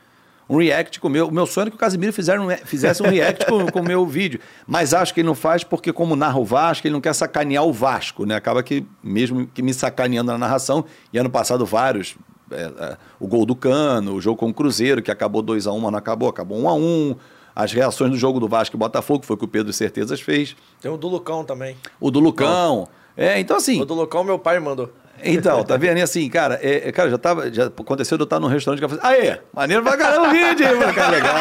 um 0.49 0.58
react 0.58 0.99
com 1.02 1.08
o 1.08 1.12
meu. 1.12 1.28
O 1.28 1.32
meu 1.32 1.45
sonho 1.45 1.64
era 1.64 1.72
que 1.72 1.76
o 1.76 1.80
Casimiro 1.80 2.14
fizesse 2.14 3.04
um 3.04 3.10
react 3.10 3.45
com, 3.45 3.80
o 3.82 3.84
meu 3.84 4.06
vídeo. 4.06 4.40
Mas 4.66 4.94
acho 4.94 5.14
que 5.14 5.20
ele 5.20 5.28
não 5.28 5.36
faz 5.36 5.66
porque, 5.66 5.91
como 5.91 6.16
narra 6.16 6.40
o 6.40 6.45
Vasco, 6.45 6.88
ele 6.88 6.94
não 6.94 7.02
quer 7.02 7.14
sacanear 7.14 7.66
o 7.66 7.74
Vasco, 7.74 8.26
né? 8.26 8.36
Acaba 8.36 8.64
que, 8.64 8.86
mesmo 9.04 9.48
que 9.48 9.62
me 9.62 9.74
sacaneando 9.74 10.32
na 10.32 10.38
narração, 10.38 10.86
e 11.12 11.18
ano 11.18 11.30
passado 11.30 11.66
vários. 11.66 12.16
É, 12.49 12.62
é, 12.62 12.98
o 13.20 13.28
gol 13.28 13.45
do 13.45 13.54
Cano, 13.54 14.14
o 14.14 14.22
jogo 14.22 14.38
com 14.38 14.48
o 14.48 14.54
Cruzeiro, 14.54 15.02
que 15.02 15.12
acabou 15.12 15.44
2x1, 15.44 15.74
um, 15.74 15.80
mas 15.82 15.91
não 15.91 15.99
acabou, 15.99 16.30
acabou 16.30 16.58
1x1. 16.58 16.78
Um, 16.78 17.12
um 17.12 17.16
as 17.58 17.74
reações 17.74 18.12
do 18.12 18.18
jogo 18.18 18.40
do 18.40 18.48
Vasco 18.48 18.76
e 18.76 18.78
Botafogo, 18.78 19.26
foi 19.26 19.36
o 19.36 19.40
que 19.40 19.46
o 19.46 19.48
Pedro 19.48 19.74
Certezas 19.74 20.22
fez. 20.22 20.56
Tem 20.80 20.92
o 20.92 20.96
do 20.96 21.08
Lucão 21.08 21.44
também. 21.44 21.76
O 22.00 22.12
do 22.12 22.20
Lucão. 22.20 22.88
É, 23.18 23.40
então 23.40 23.58
assim. 23.58 23.82
O 23.82 23.86
do 23.86 23.96
Lucão, 23.96 24.24
meu 24.24 24.38
pai 24.38 24.60
mandou. 24.60 24.92
Então, 25.24 25.64
tá 25.64 25.76
vendo? 25.76 25.98
E 25.98 26.04
assim, 26.04 26.30
cara, 26.30 26.60
é, 26.62 26.90
é 26.90 26.92
cara, 26.92 27.10
já 27.10 27.18
tava. 27.18 27.52
Já 27.52 27.66
aconteceu 27.66 28.16
de 28.16 28.22
eu 28.22 28.26
estar 28.26 28.40
num 28.40 28.46
restaurante 28.46 28.80
que 28.80 28.86
eu 28.86 28.90
falei, 28.90 29.32
aê, 29.32 29.40
maneiro 29.52 29.82
pra 29.82 29.98
caramba 29.98 30.28
o 30.28 30.32
vídeo, 30.32 30.68
hein, 30.68 30.94
cara, 30.94 31.10
legal. 31.10 31.34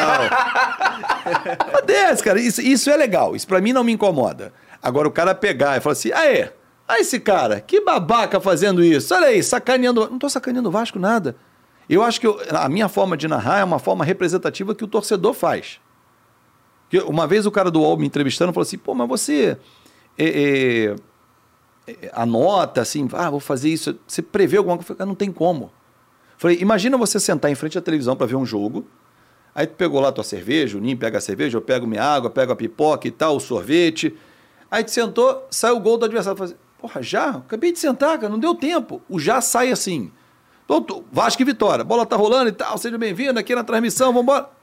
Acontece, 1.68 2.24
cara, 2.24 2.40
isso, 2.40 2.62
isso 2.62 2.88
é 2.88 2.96
legal. 2.96 3.36
Isso 3.36 3.46
pra 3.46 3.60
mim 3.60 3.74
não 3.74 3.84
me 3.84 3.92
incomoda. 3.92 4.54
Agora 4.82 5.06
o 5.06 5.12
cara 5.12 5.34
pegar 5.34 5.76
e 5.76 5.80
falar 5.80 5.92
assim, 5.92 6.12
aê, 6.12 6.48
aí 6.88 7.02
esse 7.02 7.20
cara, 7.20 7.60
que 7.60 7.82
babaca 7.82 8.40
fazendo 8.40 8.82
isso. 8.82 9.14
Olha 9.14 9.26
aí, 9.26 9.42
sacaneando. 9.42 10.08
Não 10.08 10.18
tô 10.18 10.30
sacaneando 10.30 10.70
o 10.70 10.72
Vasco 10.72 10.98
nada. 10.98 11.36
Eu 11.90 12.02
acho 12.02 12.18
que 12.18 12.26
eu, 12.26 12.40
a 12.52 12.70
minha 12.70 12.88
forma 12.88 13.18
de 13.18 13.28
narrar 13.28 13.60
é 13.60 13.64
uma 13.64 13.78
forma 13.78 14.02
representativa 14.02 14.74
que 14.74 14.82
o 14.82 14.88
torcedor 14.88 15.34
faz. 15.34 15.78
Uma 17.04 17.26
vez 17.26 17.46
o 17.46 17.50
cara 17.50 17.70
do 17.70 17.80
UOL 17.80 17.96
me 17.96 18.06
entrevistando 18.06 18.52
falou 18.52 18.62
assim, 18.62 18.78
pô, 18.78 18.94
mas 18.94 19.08
você. 19.08 19.56
É, 20.18 20.94
é, 21.86 22.10
anota 22.12 22.80
assim, 22.80 23.08
ah, 23.12 23.30
vou 23.30 23.40
fazer 23.40 23.68
isso. 23.68 23.98
Você 24.06 24.22
prevê 24.22 24.56
alguma 24.56 24.76
coisa? 24.76 24.94
Falei, 24.94 25.06
não 25.06 25.14
tem 25.14 25.30
como. 25.30 25.70
Falei, 26.38 26.58
imagina 26.60 26.96
você 26.96 27.18
sentar 27.18 27.50
em 27.50 27.54
frente 27.54 27.78
à 27.78 27.80
televisão 27.80 28.16
para 28.16 28.26
ver 28.26 28.36
um 28.36 28.44
jogo. 28.44 28.86
Aí 29.54 29.66
tu 29.66 29.74
pegou 29.74 30.00
lá 30.00 30.12
tua 30.12 30.24
cerveja, 30.24 30.76
o 30.76 30.80
Ninho 30.80 30.98
pega 30.98 31.16
a 31.16 31.20
cerveja, 31.20 31.56
eu 31.56 31.62
pego 31.62 31.86
minha 31.86 32.02
água, 32.02 32.28
pego 32.28 32.52
a 32.52 32.56
pipoca 32.56 33.08
e 33.08 33.10
tal, 33.10 33.36
o 33.36 33.40
sorvete. 33.40 34.14
Aí 34.70 34.84
tu 34.84 34.90
sentou, 34.90 35.46
sai 35.50 35.70
o 35.70 35.80
gol 35.80 35.96
do 35.96 36.04
adversário. 36.04 36.36
Falei, 36.36 36.54
porra, 36.78 37.02
já? 37.02 37.30
Acabei 37.30 37.72
de 37.72 37.78
sentar, 37.78 38.18
cara, 38.18 38.28
não 38.28 38.38
deu 38.38 38.54
tempo. 38.54 39.00
O 39.08 39.18
já 39.18 39.40
sai 39.40 39.70
assim. 39.70 40.12
Vasco 41.12 41.40
e 41.40 41.44
Vitória, 41.44 41.84
bola 41.84 42.04
tá 42.04 42.16
rolando 42.16 42.48
e 42.48 42.52
tal, 42.52 42.76
seja 42.76 42.98
bem-vindo 42.98 43.38
aqui 43.38 43.54
na 43.54 43.62
transmissão, 43.62 44.08
vamos 44.08 44.24
embora. 44.24 44.55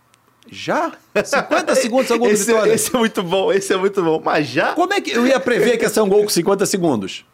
Já? 0.50 0.92
50 1.24 1.76
segundos 1.76 2.12
é 2.12 2.18
gol 2.18 2.30
esse, 2.30 2.46
vitória. 2.46 2.74
Esse 2.74 2.96
é 2.96 3.00
muito 3.00 3.24
bom, 3.24 3.52
esse 3.52 3.74
é 3.74 3.78
muito 3.78 4.04
bom. 4.04 4.22
Mas 4.24 4.48
já? 4.48 4.74
Como 4.74 4.94
é 4.94 5.02
que 5.02 5.12
eu 5.12 5.26
ia 5.26 5.40
prever 5.40 5.78
que 5.78 5.84
ia 5.84 5.90
ser 5.90 6.02
um 6.02 6.10
gol 6.10 6.24
com 6.24 6.30
50 6.30 6.66
segundos? 6.66 7.26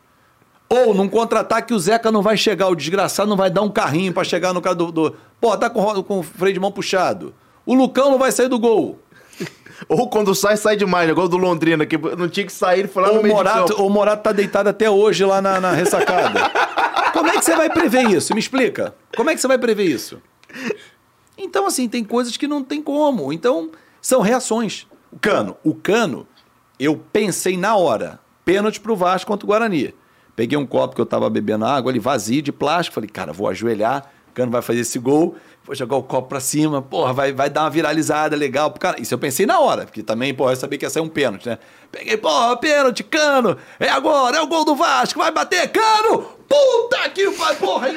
Ou 0.70 0.94
num 0.94 1.10
contra-ataque 1.10 1.74
o 1.74 1.80
Zeca 1.80 2.12
não 2.12 2.22
vai 2.22 2.38
chegar, 2.38 2.68
o 2.68 2.76
desgraçado 2.76 3.28
não 3.28 3.36
vai 3.36 3.50
dar 3.50 3.64
um 3.64 3.70
carrinho 3.70 4.14
para 4.14 4.24
chegar 4.24 4.54
no 4.54 4.62
cara 4.62 4.76
do, 4.76 4.92
do. 4.92 5.16
Pô, 5.42 5.58
tá 5.58 5.70
com, 5.70 6.04
com 6.04 6.20
o 6.20 6.24
freio 6.24 6.54
de 6.54 6.60
mão 6.60 6.72
puxado. 6.72 7.34
O 7.66 7.74
Lucão 7.74 8.12
não 8.12 8.20
vai 8.20 8.32
sair 8.32 8.48
do 8.48 8.60
gol. 8.60 9.00
Ou 9.90 10.08
quando 10.08 10.36
sai, 10.36 10.58
sai 10.58 10.76
demais, 10.76 11.08
né? 11.08 11.12
Igual 11.12 11.28
do 11.28 11.38
Londrina, 11.38 11.88
que 11.88 11.98
não 11.98 12.30
tinha 12.30 12.46
que 12.46 12.52
sair, 12.52 12.80
ele 12.80 12.88
foi 12.88 13.02
lá 13.02 13.10
Ou 13.10 13.16
no 13.16 13.24
meio 13.24 13.34
Morato. 13.34 13.82
O 13.82 13.90
Morato 13.90 14.22
tá 14.22 14.32
deitado 14.32 14.70
até 14.70 14.88
hoje 14.90 15.26
lá 15.26 15.42
na, 15.42 15.60
na 15.60 15.72
ressacada. 15.72 16.52
Como 17.14 17.28
é 17.28 17.32
que 17.32 17.44
você 17.44 17.56
vai 17.56 17.70
prever 17.70 18.08
isso? 18.12 18.34
Me 18.34 18.40
explica. 18.40 18.94
Como 19.16 19.30
é 19.30 19.36
que 19.36 19.42
você 19.42 19.48
vai 19.48 19.58
prever 19.58 19.86
isso? 19.86 20.22
Então, 21.42 21.66
assim, 21.66 21.88
tem 21.88 22.04
coisas 22.04 22.36
que 22.36 22.48
não 22.48 22.62
tem 22.62 22.82
como. 22.82 23.32
Então, 23.32 23.72
são 24.02 24.20
reações. 24.20 24.86
O 25.10 25.18
Cano. 25.18 25.56
O 25.64 25.74
Cano, 25.74 26.28
eu 26.78 27.02
pensei 27.14 27.56
na 27.56 27.78
hora. 27.78 28.20
Pênalti 28.44 28.80
pro 28.80 28.96
Vasco 28.96 29.28
contra 29.28 29.46
o 29.46 29.48
Guarani. 29.48 29.94
Peguei 30.36 30.58
um 30.58 30.66
copo 30.66 30.96
que 30.96 31.02
eu 31.02 31.06
tava 31.06 31.30
bebendo 31.30 31.66
água 31.66 31.92
ali, 31.92 32.00
vazio, 32.00 32.42
de 32.42 32.52
plástico. 32.52 32.96
Falei, 32.96 33.10
cara, 33.10 33.32
vou 33.32 33.48
ajoelhar. 33.48 34.12
O 34.30 34.34
Cano 34.34 34.52
vai 34.52 34.62
fazer 34.62 34.82
esse 34.82 35.00
gol. 35.00 35.36
Vou 35.64 35.74
jogar 35.76 35.96
o 35.96 36.04
copo 36.04 36.28
pra 36.28 36.40
cima. 36.42 36.82
Porra, 36.82 37.14
vai, 37.14 37.32
vai 37.32 37.50
dar 37.50 37.62
uma 37.62 37.70
viralizada 37.70 38.36
legal. 38.36 38.72
Cara, 38.72 39.02
isso 39.02 39.14
eu 39.14 39.18
pensei 39.18 39.46
na 39.46 39.60
hora. 39.60 39.86
Porque 39.86 40.04
também, 40.04 40.34
porra, 40.34 40.52
eu 40.52 40.56
sabia 40.58 40.78
que 40.78 40.86
ia 40.86 40.90
sair 40.90 41.04
um 41.04 41.10
pênalti, 41.10 41.48
né? 41.48 41.58
Peguei, 41.92 42.18
porra, 42.18 42.58
pênalti, 42.58 43.04
Cano. 43.04 43.58
É 43.80 43.90
agora, 43.90 44.38
é 44.38 44.42
o 44.42 44.48
gol 44.48 44.66
do 44.66 44.76
Vasco. 44.76 45.20
Vai 45.20 45.32
bater, 45.32 45.70
Cano. 45.72 46.22
Puta 46.48 47.10
que 47.10 47.32
pariu, 47.32 47.60
porra. 47.60 47.90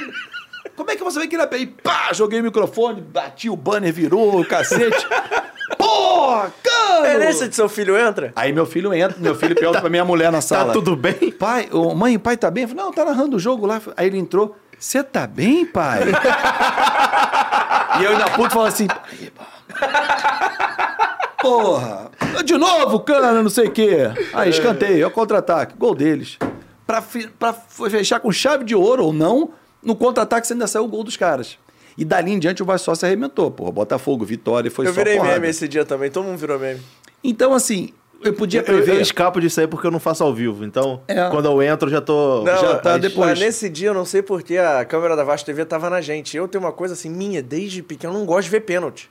Como 0.76 0.90
é 0.90 0.96
que 0.96 1.04
você 1.04 1.18
vai 1.18 1.28
querer 1.28 1.46
pegar? 1.46 1.62
E 1.62 1.66
pá, 1.66 2.12
joguei 2.12 2.40
o 2.40 2.42
microfone, 2.42 3.00
bati 3.00 3.50
o 3.50 3.56
banner, 3.56 3.92
virou 3.92 4.40
o 4.40 4.44
cacete. 4.44 5.06
Porra, 5.76 6.52
cano! 6.62 7.06
É 7.06 7.18
nesse 7.18 7.48
que 7.48 7.54
seu 7.54 7.68
filho 7.68 7.96
entra? 7.96 8.32
Aí 8.36 8.52
meu 8.52 8.66
filho 8.66 8.92
entra, 8.92 9.18
meu 9.18 9.34
filho 9.34 9.54
pergunta 9.54 9.80
pra 9.82 9.90
minha 9.90 10.04
mulher 10.04 10.30
na 10.30 10.40
sala. 10.40 10.66
Tá 10.66 10.72
tudo 10.72 10.96
bem? 10.96 11.30
Pai, 11.32 11.68
ô, 11.72 11.94
mãe, 11.94 12.18
pai 12.18 12.36
tá 12.36 12.50
bem? 12.50 12.64
Eu 12.64 12.68
falei, 12.68 12.84
não, 12.84 12.92
tá 12.92 13.04
narrando 13.04 13.36
o 13.36 13.40
jogo 13.40 13.66
lá. 13.66 13.80
Aí 13.96 14.06
ele 14.06 14.18
entrou, 14.18 14.56
você 14.78 15.02
tá 15.02 15.26
bem, 15.26 15.66
pai? 15.66 16.00
e 18.00 18.04
eu 18.04 18.10
ainda 18.12 18.30
puto 18.30 18.50
falo 18.50 18.66
assim, 18.66 18.86
porra, 21.40 22.10
de 22.44 22.56
novo, 22.56 23.00
cana, 23.00 23.42
não 23.42 23.50
sei 23.50 23.68
o 23.68 23.70
quê. 23.70 24.10
Aí 24.32 24.50
escanteio, 24.50 25.04
é 25.04 25.06
o 25.06 25.10
contra-ataque, 25.10 25.74
gol 25.76 25.94
deles. 25.94 26.38
Pra, 26.86 27.02
pra 27.38 27.52
fechar 27.52 28.20
com 28.20 28.30
chave 28.32 28.64
de 28.64 28.74
ouro 28.74 29.04
ou 29.04 29.12
não, 29.12 29.52
no 29.82 29.94
contra-ataque 29.96 30.46
você 30.46 30.52
ainda 30.52 30.66
saiu 30.66 30.84
o 30.84 30.88
gol 30.88 31.02
dos 31.04 31.16
caras. 31.16 31.58
E 31.96 32.04
dali 32.04 32.32
em 32.32 32.38
diante 32.38 32.62
o 32.62 32.66
Vasco 32.66 32.86
só 32.86 32.94
se 32.94 33.04
arrebentou, 33.04 33.50
porra. 33.50 33.70
Botafogo, 33.70 34.24
Vitória, 34.24 34.70
foi 34.70 34.86
eu 34.86 34.94
só 34.94 34.98
virei 34.98 35.16
porrada. 35.16 35.34
meme 35.34 35.48
esse 35.48 35.68
dia 35.68 35.84
também, 35.84 36.10
todo 36.10 36.24
mundo 36.24 36.38
virou 36.38 36.58
meme. 36.58 36.80
Então, 37.22 37.52
assim, 37.52 37.90
eu 38.24 38.32
podia 38.32 38.60
Eu, 38.60 38.64
eu 38.78 38.82
prever. 38.82 39.00
escapo 39.02 39.40
disso 39.40 39.60
aí 39.60 39.66
porque 39.66 39.86
eu 39.86 39.90
não 39.90 40.00
faço 40.00 40.24
ao 40.24 40.32
vivo. 40.32 40.64
Então, 40.64 41.02
É. 41.06 41.28
quando 41.28 41.46
eu 41.46 41.62
entro, 41.62 41.88
eu 41.88 41.92
já 41.92 42.00
tô. 42.00 42.42
Não, 42.44 42.56
já 42.60 42.76
tá 42.78 42.92
mas- 42.92 43.00
depois. 43.02 43.30
mas 43.30 43.40
nesse 43.40 43.68
dia 43.68 43.88
eu 43.88 43.94
não 43.94 44.04
sei 44.06 44.22
porque 44.22 44.56
a 44.56 44.84
câmera 44.86 45.14
da 45.14 45.22
Vasco 45.24 45.44
TV 45.44 45.64
tava 45.66 45.90
na 45.90 46.00
gente. 46.00 46.34
Eu 46.36 46.48
tenho 46.48 46.64
uma 46.64 46.72
coisa 46.72 46.94
assim, 46.94 47.10
minha, 47.10 47.42
desde 47.42 47.82
pequeno, 47.82 48.14
eu 48.14 48.18
não 48.20 48.24
gosto 48.26 48.44
de 48.44 48.50
ver 48.50 48.60
pênalti. 48.60 49.10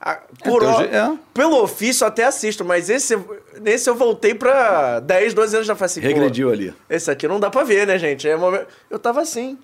Ah, 0.00 0.20
por 0.44 0.62
je- 0.62 0.84
é. 0.94 1.12
Pelo 1.34 1.60
ofício 1.62 2.04
eu 2.04 2.08
até 2.08 2.24
assisto, 2.24 2.64
mas 2.64 2.88
esse, 2.88 3.18
nesse 3.60 3.88
eu 3.90 3.96
voltei 3.96 4.32
pra 4.34 5.00
10, 5.00 5.34
12 5.34 5.56
anos 5.56 5.66
já 5.66 5.74
falei 5.74 5.86
assim, 5.86 6.00
pô, 6.00 6.06
Regrediu 6.06 6.52
ali. 6.52 6.72
Esse 6.88 7.10
aqui 7.10 7.26
não 7.26 7.40
dá 7.40 7.50
pra 7.50 7.64
ver, 7.64 7.84
né, 7.86 7.98
gente? 7.98 8.28
É 8.28 8.38
Eu 8.90 8.98
tava 8.98 9.20
assim. 9.22 9.58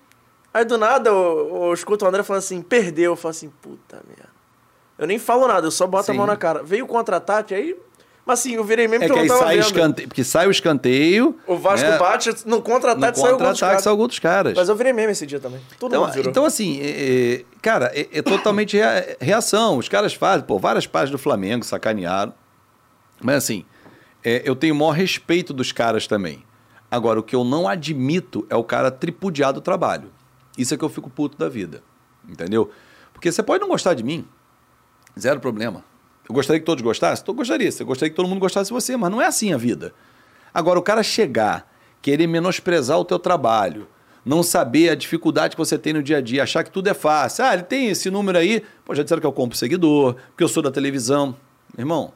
Aí 0.55 0.63
do 0.63 0.77
nada 0.77 1.09
eu, 1.09 1.63
eu 1.65 1.73
escuto 1.73 2.05
o 2.05 2.07
André 2.07 2.23
falando 2.23 2.39
assim, 2.39 2.61
perdeu. 2.61 3.11
Eu 3.11 3.15
falo 3.17 3.31
assim, 3.31 3.49
puta 3.61 4.01
merda. 4.07 4.29
Eu 4.97 5.05
nem 5.05 5.19
falo 5.19 5.45
nada, 5.45 5.67
eu 5.67 5.71
só 5.71 5.85
boto 5.85 6.05
Sim. 6.05 6.13
a 6.13 6.15
mão 6.15 6.25
na 6.25 6.37
cara. 6.37 6.63
Veio 6.63 6.85
o 6.85 6.87
contra-ataque, 6.87 7.53
aí. 7.53 7.75
Mas 8.25 8.39
assim, 8.39 8.53
eu 8.55 8.63
virei 8.63 8.87
mesmo 8.87 9.03
É 9.03 9.07
que 9.09 9.13
que 9.13 9.19
eu 9.19 9.25
não 9.25 9.37
sai 9.37 9.55
vendo. 9.57 9.65
escanteio, 9.65 10.07
porque 10.07 10.23
sai 10.23 10.47
o 10.47 10.51
escanteio. 10.51 11.37
O 11.45 11.57
Vasco 11.57 11.85
né? 11.89 11.97
bate, 11.97 12.29
no 12.45 12.61
contra-ataque 12.61 13.19
contra-ataque 13.19 13.59
caras. 13.59 13.83
sai 13.83 13.91
o 13.93 13.97
gol 13.97 14.07
dos 14.07 14.17
caras. 14.17 14.53
Mas 14.55 14.69
eu 14.69 14.75
virei 14.77 14.93
mesmo 14.93 15.11
esse 15.11 15.25
dia 15.27 15.41
também. 15.41 15.59
Todo 15.77 15.91
Então, 15.91 16.05
mundo 16.05 16.13
virou. 16.13 16.31
então 16.31 16.45
assim, 16.45 16.79
é- 16.81 17.41
é- 17.41 17.45
cara, 17.61 17.91
é, 17.93 18.07
é 18.13 18.21
totalmente 18.21 18.77
rea- 18.77 19.17
reação. 19.19 19.77
Os 19.77 19.89
caras 19.89 20.13
fazem, 20.13 20.45
pô, 20.47 20.57
várias 20.57 20.87
páginas 20.87 21.11
do 21.11 21.17
Flamengo 21.19 21.65
sacanearam. 21.65 22.33
Mas 23.21 23.35
assim, 23.35 23.65
é, 24.23 24.41
eu 24.45 24.55
tenho 24.55 24.73
o 24.73 24.77
maior 24.77 24.91
respeito 24.91 25.53
dos 25.53 25.71
caras 25.73 26.07
também. 26.07 26.43
Agora, 26.89 27.19
o 27.19 27.23
que 27.23 27.35
eu 27.35 27.43
não 27.43 27.67
admito 27.67 28.47
é 28.49 28.55
o 28.55 28.63
cara 28.63 28.89
tripudiar 28.89 29.51
do 29.51 29.59
trabalho. 29.59 30.09
Isso 30.57 30.73
é 30.73 30.77
que 30.77 30.83
eu 30.83 30.89
fico 30.89 31.09
puto 31.09 31.37
da 31.37 31.49
vida. 31.49 31.83
Entendeu? 32.27 32.71
Porque 33.13 33.31
você 33.31 33.43
pode 33.43 33.61
não 33.61 33.69
gostar 33.69 33.93
de 33.93 34.03
mim. 34.03 34.25
Zero 35.19 35.39
problema. 35.39 35.83
Eu 36.27 36.33
gostaria 36.33 36.59
que 36.59 36.65
todos 36.65 36.83
gostassem? 36.83 37.23
Eu 37.27 37.33
gostaria. 37.33 37.69
Eu 37.79 37.85
gostaria 37.85 38.09
que 38.09 38.15
todo 38.15 38.27
mundo 38.27 38.39
gostasse 38.39 38.69
de 38.69 38.73
você, 38.73 38.97
mas 38.97 39.11
não 39.11 39.21
é 39.21 39.27
assim 39.27 39.53
a 39.53 39.57
vida. 39.57 39.93
Agora, 40.53 40.79
o 40.79 40.81
cara 40.81 41.03
chegar, 41.03 41.71
querer 42.01 42.27
menosprezar 42.27 42.97
o 42.97 43.05
teu 43.05 43.19
trabalho, 43.19 43.87
não 44.25 44.41
saber 44.41 44.89
a 44.89 44.95
dificuldade 44.95 45.55
que 45.55 45.61
você 45.61 45.77
tem 45.77 45.93
no 45.93 46.01
dia 46.01 46.17
a 46.17 46.21
dia, 46.21 46.43
achar 46.43 46.63
que 46.63 46.71
tudo 46.71 46.89
é 46.89 46.93
fácil. 46.93 47.45
Ah, 47.45 47.53
ele 47.53 47.63
tem 47.63 47.89
esse 47.89 48.09
número 48.09 48.37
aí, 48.37 48.63
pô, 48.83 48.95
já 48.95 49.03
disseram 49.03 49.21
que 49.21 49.27
eu 49.27 49.31
compro 49.31 49.55
seguidor, 49.55 50.15
porque 50.29 50.43
eu 50.43 50.47
sou 50.47 50.63
da 50.63 50.71
televisão. 50.71 51.35
Irmão, 51.77 52.11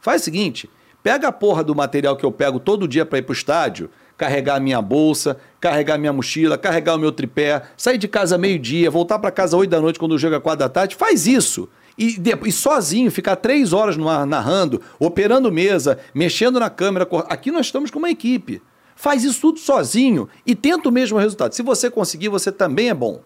faz 0.00 0.20
o 0.20 0.24
seguinte, 0.24 0.68
pega 1.02 1.28
a 1.28 1.32
porra 1.32 1.64
do 1.64 1.74
material 1.74 2.16
que 2.16 2.24
eu 2.24 2.32
pego 2.32 2.60
todo 2.60 2.86
dia 2.86 3.06
para 3.06 3.18
ir 3.18 3.22
pro 3.22 3.32
estádio, 3.32 3.88
carregar 4.16 4.56
a 4.56 4.60
minha 4.60 4.80
bolsa, 4.80 5.36
carregar 5.60 5.98
minha 5.98 6.12
mochila, 6.12 6.56
carregar 6.56 6.94
o 6.94 6.98
meu 6.98 7.10
tripé, 7.10 7.62
sair 7.76 7.98
de 7.98 8.08
casa 8.08 8.38
meio-dia, 8.38 8.90
voltar 8.90 9.18
para 9.18 9.30
casa 9.30 9.56
oito 9.56 9.70
da 9.70 9.80
noite 9.80 9.98
quando 9.98 10.16
é 10.16 10.40
quatro 10.40 10.60
da 10.60 10.68
tarde, 10.68 10.94
faz 10.94 11.26
isso. 11.26 11.68
E, 11.96 12.20
e 12.44 12.52
sozinho, 12.52 13.10
ficar 13.10 13.36
três 13.36 13.72
horas 13.72 13.96
no 13.96 14.08
ar 14.08 14.26
narrando, 14.26 14.80
operando 14.98 15.50
mesa, 15.50 15.98
mexendo 16.12 16.58
na 16.58 16.68
câmera. 16.68 17.08
Aqui 17.28 17.50
nós 17.50 17.66
estamos 17.66 17.90
com 17.90 17.98
uma 17.98 18.10
equipe. 18.10 18.60
Faz 18.96 19.24
isso 19.24 19.40
tudo 19.40 19.58
sozinho 19.58 20.28
e 20.46 20.54
tenta 20.54 20.88
o 20.88 20.92
mesmo 20.92 21.18
resultado. 21.18 21.54
Se 21.54 21.62
você 21.62 21.90
conseguir, 21.90 22.28
você 22.28 22.50
também 22.50 22.90
é 22.90 22.94
bom. 22.94 23.20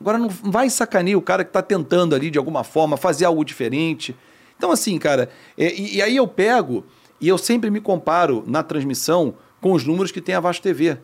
Agora 0.00 0.18
não 0.18 0.28
vai 0.28 0.68
sacanear 0.68 1.18
o 1.18 1.22
cara 1.22 1.44
que 1.44 1.50
está 1.50 1.62
tentando 1.62 2.14
ali, 2.14 2.30
de 2.30 2.38
alguma 2.38 2.64
forma, 2.64 2.96
fazer 2.96 3.24
algo 3.24 3.44
diferente. 3.44 4.14
Então, 4.56 4.70
assim, 4.70 4.98
cara, 4.98 5.30
é, 5.56 5.72
e, 5.74 5.96
e, 5.96 6.02
aí 6.02 6.16
eu 6.16 6.26
pego 6.26 6.84
e 7.20 7.28
eu 7.28 7.38
sempre 7.38 7.70
me 7.70 7.80
comparo 7.80 8.44
na 8.46 8.62
transmissão 8.62 9.34
com 9.64 9.72
os 9.72 9.82
números 9.82 10.12
que 10.12 10.20
tem 10.20 10.34
a 10.34 10.40
Vasco 10.40 10.62
TV. 10.62 10.98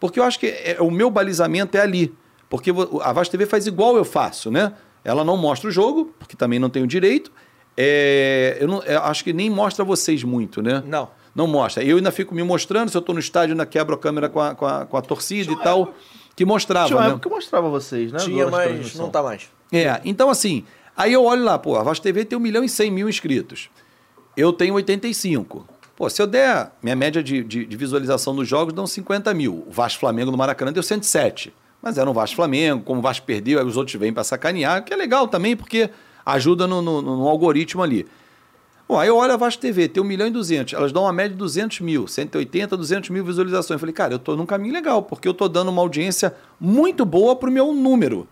Porque 0.00 0.18
eu 0.18 0.24
acho 0.24 0.40
que 0.40 0.46
é, 0.46 0.78
o 0.80 0.90
meu 0.90 1.10
balizamento 1.10 1.76
é 1.76 1.82
ali. 1.82 2.14
Porque 2.48 2.70
a 3.02 3.12
Vasco 3.12 3.30
TV 3.30 3.44
faz 3.44 3.66
igual 3.66 3.98
eu 3.98 4.04
faço, 4.04 4.50
né? 4.50 4.72
Ela 5.04 5.22
não 5.22 5.36
mostra 5.36 5.68
o 5.68 5.70
jogo, 5.70 6.10
porque 6.18 6.34
também 6.34 6.58
não 6.58 6.70
tem 6.70 6.82
o 6.82 6.86
direito. 6.86 7.30
É, 7.76 8.56
eu, 8.58 8.66
não, 8.66 8.82
eu 8.84 9.02
acho 9.02 9.22
que 9.22 9.34
nem 9.34 9.50
mostra 9.50 9.84
vocês 9.84 10.24
muito, 10.24 10.62
né? 10.62 10.82
Não. 10.86 11.10
Não 11.34 11.46
mostra. 11.46 11.84
Eu 11.84 11.98
ainda 11.98 12.10
fico 12.10 12.34
me 12.34 12.42
mostrando, 12.42 12.88
se 12.88 12.96
eu 12.96 13.00
estou 13.00 13.14
no 13.14 13.20
estádio, 13.20 13.52
ainda 13.52 13.66
quebro 13.66 13.94
a 13.94 13.98
câmera 13.98 14.30
com 14.30 14.40
a, 14.40 14.54
com 14.54 14.64
a, 14.64 14.86
com 14.86 14.96
a 14.96 15.02
torcida 15.02 15.50
Tinha 15.50 15.60
e 15.60 15.62
tal, 15.62 15.82
época. 15.82 15.96
que 16.34 16.46
mostrava, 16.46 16.86
Tinha 16.86 16.96
uma 16.96 17.02
né? 17.02 17.10
época 17.10 17.28
que 17.28 17.34
mostrava 17.34 17.68
vocês, 17.68 18.10
né? 18.10 18.20
Tinha, 18.20 18.48
mas 18.48 18.94
não 18.94 19.10
tá 19.10 19.22
mais. 19.22 19.50
É, 19.70 20.00
então 20.02 20.30
assim, 20.30 20.64
aí 20.96 21.12
eu 21.12 21.24
olho 21.24 21.44
lá, 21.44 21.58
pô, 21.58 21.76
a 21.76 21.82
Vasco 21.82 22.02
TV 22.02 22.24
tem 22.24 22.38
1 22.38 22.40
milhão 22.40 22.64
e 22.64 22.70
100 22.70 22.90
mil 22.90 23.06
inscritos. 23.06 23.68
Eu 24.34 24.50
tenho 24.50 24.72
85. 24.72 25.71
Pô, 26.02 26.10
se 26.10 26.20
eu 26.20 26.26
der, 26.26 26.72
minha 26.82 26.96
média 26.96 27.22
de, 27.22 27.44
de, 27.44 27.64
de 27.64 27.76
visualização 27.76 28.34
dos 28.34 28.48
jogos 28.48 28.74
dão 28.74 28.88
50 28.88 29.32
mil. 29.34 29.64
O 29.68 29.70
Vasco 29.70 30.00
Flamengo 30.00 30.32
no 30.32 30.36
Maracanã 30.36 30.72
deu 30.72 30.82
107. 30.82 31.54
Mas 31.80 31.96
era 31.96 32.10
um 32.10 32.12
Vasco 32.12 32.34
Flamengo, 32.34 32.82
como 32.82 32.98
o 32.98 33.02
Vasco 33.04 33.24
perdeu, 33.24 33.60
aí 33.60 33.64
os 33.64 33.76
outros 33.76 33.94
vêm 33.94 34.12
para 34.12 34.24
sacanear, 34.24 34.84
que 34.84 34.92
é 34.92 34.96
legal 34.96 35.28
também, 35.28 35.56
porque 35.56 35.90
ajuda 36.26 36.66
no, 36.66 36.82
no, 36.82 37.00
no 37.00 37.28
algoritmo 37.28 37.84
ali. 37.84 38.04
Bom, 38.88 38.98
aí 38.98 39.06
eu 39.06 39.16
olho 39.16 39.32
a 39.32 39.36
Vasco 39.36 39.62
TV, 39.62 39.86
tem 39.86 40.02
1 40.02 40.04
milhão 40.04 40.26
e 40.26 40.30
200, 40.32 40.74
elas 40.74 40.90
dão 40.90 41.04
uma 41.04 41.12
média 41.12 41.30
de 41.30 41.36
200 41.36 41.78
mil, 41.78 42.08
180, 42.08 42.76
200 42.76 43.10
mil 43.10 43.24
visualizações. 43.24 43.76
Eu 43.76 43.78
falei, 43.78 43.94
cara, 43.94 44.12
eu 44.12 44.16
estou 44.16 44.36
num 44.36 44.44
caminho 44.44 44.74
legal, 44.74 45.04
porque 45.04 45.28
eu 45.28 45.32
estou 45.32 45.48
dando 45.48 45.68
uma 45.68 45.82
audiência 45.82 46.34
muito 46.58 47.04
boa 47.04 47.36
para 47.36 47.48
o 47.48 47.52
meu 47.52 47.72
número. 47.72 48.26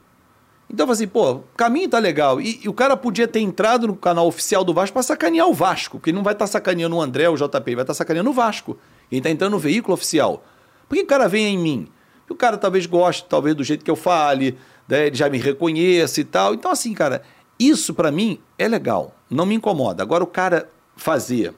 Então 0.73 0.89
assim, 0.89 1.09
pô, 1.09 1.33
o 1.33 1.45
caminho 1.57 1.89
tá 1.89 1.99
legal. 1.99 2.41
E, 2.41 2.61
e, 2.63 2.69
o 2.69 2.73
cara 2.73 2.97
podia 2.97 3.27
ter 3.27 3.41
entrado 3.41 3.89
no 3.89 3.97
canal 3.97 4.27
oficial 4.27 4.63
do 4.63 4.73
Vasco 4.73 4.95
para 4.95 5.03
sacanear 5.03 5.49
o 5.49 5.53
Vasco, 5.53 5.99
porque 5.99 6.13
não 6.13 6.23
vai 6.23 6.33
estar 6.33 6.47
tá 6.47 6.53
sacaneando 6.53 6.95
o 6.95 7.03
André, 7.03 7.29
o 7.29 7.37
JP, 7.37 7.51
vai 7.51 7.73
estar 7.73 7.85
tá 7.87 7.95
sacaneando 7.95 8.31
o 8.31 8.33
Vasco. 8.33 8.79
Ele 9.11 9.19
está 9.19 9.31
entrando 9.31 9.53
no 9.53 9.59
veículo 9.59 9.95
oficial. 9.95 10.45
Por 10.89 10.95
que 10.95 11.03
o 11.03 11.07
cara 11.07 11.29
vem 11.29 11.55
em 11.55 11.59
mim? 11.59 11.89
Porque 12.21 12.33
o 12.33 12.37
cara 12.37 12.57
talvez 12.57 12.87
goste, 12.87 13.27
talvez 13.29 13.57
do 13.57 13.65
jeito 13.65 13.85
que 13.85 13.91
eu 13.91 13.97
fale, 13.97 14.57
né, 14.87 15.09
ele 15.09 15.17
já 15.17 15.29
me 15.29 15.39
reconheça 15.39 16.21
e 16.21 16.25
tal. 16.25 16.55
Então, 16.55 16.71
assim, 16.71 16.95
cara, 16.95 17.23
isso 17.59 17.93
para 17.93 18.13
mim 18.13 18.39
é 18.57 18.69
legal, 18.69 19.17
não 19.29 19.45
me 19.45 19.57
incomoda. 19.57 20.03
Agora 20.03 20.23
o 20.23 20.27
cara 20.27 20.69
fazer 20.97 21.53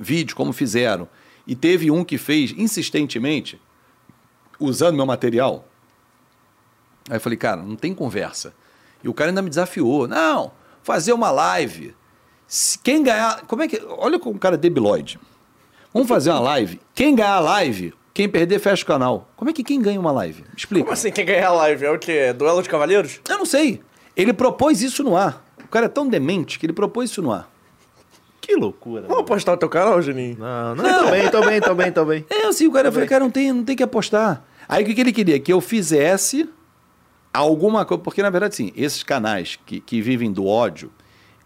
vídeo 0.00 0.34
como 0.34 0.52
fizeram 0.52 1.08
e 1.46 1.54
teve 1.54 1.90
um 1.90 2.04
que 2.04 2.18
fez 2.18 2.52
insistentemente 2.56 3.60
usando 4.58 4.96
meu 4.96 5.06
material. 5.06 5.68
Aí 7.08 7.16
eu 7.16 7.20
falei, 7.20 7.36
cara, 7.36 7.62
não 7.62 7.76
tem 7.76 7.94
conversa. 7.94 8.52
E 9.02 9.08
o 9.08 9.14
cara 9.14 9.30
ainda 9.30 9.42
me 9.42 9.48
desafiou. 9.48 10.08
Não, 10.08 10.52
fazer 10.82 11.12
uma 11.12 11.30
live. 11.30 11.94
Quem 12.82 13.02
ganhar. 13.02 13.42
Como 13.46 13.62
é 13.62 13.68
que. 13.68 13.80
Olha 13.86 14.18
como 14.18 14.36
o 14.36 14.38
cara 14.38 14.54
é 14.54 14.58
debiloide. 14.58 15.18
Vamos 15.92 16.08
fazer 16.08 16.30
uma 16.30 16.40
live. 16.40 16.80
Quem 16.94 17.14
ganhar 17.14 17.34
a 17.34 17.40
live, 17.40 17.94
quem 18.12 18.28
perder, 18.28 18.58
fecha 18.58 18.82
o 18.82 18.86
canal. 18.86 19.28
Como 19.36 19.50
é 19.50 19.52
que 19.52 19.64
quem 19.64 19.80
ganha 19.80 19.98
uma 19.98 20.12
live? 20.12 20.44
Explica. 20.56 20.84
Como 20.84 20.92
assim, 20.92 21.10
quem 21.10 21.24
ganhar 21.24 21.48
a 21.48 21.52
live? 21.52 21.84
É 21.84 21.90
o 21.90 21.98
quê? 21.98 22.32
Duelo 22.32 22.62
de 22.62 22.68
cavaleiros? 22.68 23.20
Eu 23.28 23.38
não 23.38 23.46
sei. 23.46 23.80
Ele 24.16 24.32
propôs 24.32 24.82
isso 24.82 25.02
no 25.02 25.16
ar. 25.16 25.44
O 25.64 25.68
cara 25.68 25.86
é 25.86 25.88
tão 25.88 26.08
demente 26.08 26.58
que 26.58 26.66
ele 26.66 26.72
propôs 26.72 27.10
isso 27.10 27.22
no 27.22 27.32
ar. 27.32 27.50
Que 28.40 28.54
loucura. 28.54 29.06
Vamos 29.08 29.22
apostar 29.22 29.54
no 29.54 29.58
teu 29.58 29.68
canal, 29.68 30.00
Juninho? 30.00 30.36
Não, 30.38 30.74
não, 30.76 30.84
não. 30.84 31.04
tô 31.04 31.10
bem, 31.10 31.30
tô 31.30 31.40
bem, 31.42 31.60
tô 31.60 31.74
bem, 31.74 31.92
tô 31.92 32.04
bem. 32.04 32.26
É 32.30 32.46
assim, 32.46 32.66
o 32.66 32.72
cara, 32.72 32.88
eu 32.88 32.92
falei, 32.92 33.08
cara, 33.08 33.24
não 33.24 33.30
tem, 33.30 33.52
não 33.52 33.64
tem 33.64 33.74
que 33.74 33.82
apostar. 33.82 34.44
Aí 34.68 34.84
o 34.84 34.86
que, 34.86 34.94
que 34.94 35.00
ele 35.00 35.12
queria? 35.12 35.40
Que 35.40 35.52
eu 35.52 35.60
fizesse 35.60 36.48
alguma 37.36 37.84
coisa. 37.84 38.02
Porque, 38.02 38.22
na 38.22 38.30
verdade, 38.30 38.56
sim, 38.56 38.72
esses 38.76 39.02
canais 39.02 39.58
que, 39.64 39.80
que 39.80 40.00
vivem 40.00 40.32
do 40.32 40.46
ódio, 40.46 40.90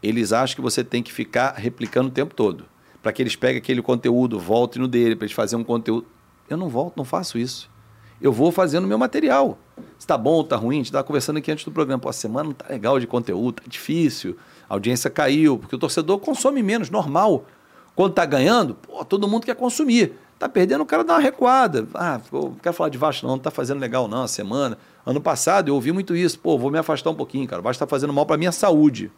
eles 0.03 0.33
acham 0.33 0.57
que 0.57 0.63
você 0.63 0.83
tem 0.83 1.03
que 1.03 1.13
ficar 1.13 1.55
replicando 1.55 2.09
o 2.09 2.13
tempo 2.13 2.35
todo. 2.35 2.65
Para 3.03 3.13
que 3.13 3.23
eles 3.23 3.37
peguem 3.37 3.59
aquele 3.59 3.83
conteúdo, 3.83 4.39
voltem 4.39 4.81
no 4.81 4.89
dele, 4.89 5.17
para 5.17 5.25
eles 5.25 5.35
fazerem 5.35 5.63
um 5.63 5.67
conteúdo. 5.67 6.07
Eu 6.49 6.57
não 6.57 6.69
volto, 6.69 6.97
não 6.97 7.05
faço 7.05 7.39
isso 7.39 7.71
eu 8.21 8.33
vou 8.33 8.53
fazendo 8.53 8.87
meu 8.87 8.99
material. 8.99 9.59
Se 9.99 10.07
tá 10.07 10.17
bom, 10.17 10.45
tá 10.45 10.57
ruim, 10.57 10.77
a 10.77 10.79
gente 10.79 10.87
estava 10.87 11.05
conversando 11.05 11.39
aqui 11.39 11.51
antes 11.51 11.65
do 11.65 11.73
programa. 11.73 12.01
Pô, 12.01 12.09
a 12.09 12.13
semana 12.13 12.49
não 12.49 12.53
tá 12.53 12.67
legal 12.69 13.01
de 13.01 13.07
conteúdo, 13.07 13.63
tá 13.63 13.63
difícil, 13.67 14.37
a 14.69 14.75
audiência 14.75 15.09
caiu, 15.09 15.59
porque 15.59 15.75
o 15.75 15.79
torcedor 15.79 16.19
consome 16.19 16.63
menos, 16.63 16.91
normal. 16.91 17.47
Quando 17.97 18.13
tá 18.13 18.25
ganhando, 18.27 18.75
pô, 18.75 19.05
todo 19.05 19.27
mundo 19.27 19.45
quer 19.47 19.57
consumir. 19.57 20.15
Tá 20.41 20.49
perdendo, 20.49 20.81
o 20.81 20.87
cara 20.87 21.05
dá 21.05 21.13
uma 21.13 21.21
recuada. 21.21 21.87
Ah, 21.93 22.19
não 22.33 22.55
quero 22.55 22.75
falar 22.75 22.89
de 22.89 22.97
Vasco, 22.97 23.27
não, 23.27 23.35
não 23.35 23.39
tá 23.39 23.51
fazendo 23.51 23.79
legal, 23.79 24.09
não, 24.09 24.23
a 24.23 24.27
semana. 24.27 24.79
Ano 25.05 25.21
passado 25.21 25.69
eu 25.69 25.75
ouvi 25.75 25.93
muito 25.93 26.17
isso. 26.17 26.39
Pô, 26.39 26.57
vou 26.57 26.71
me 26.71 26.79
afastar 26.79 27.11
um 27.11 27.15
pouquinho, 27.15 27.47
cara. 27.47 27.61
O 27.61 27.63
Vasco 27.63 27.79
tá 27.79 27.87
fazendo 27.87 28.11
mal 28.11 28.25
para 28.25 28.39
minha 28.39 28.51
saúde. 28.51 29.13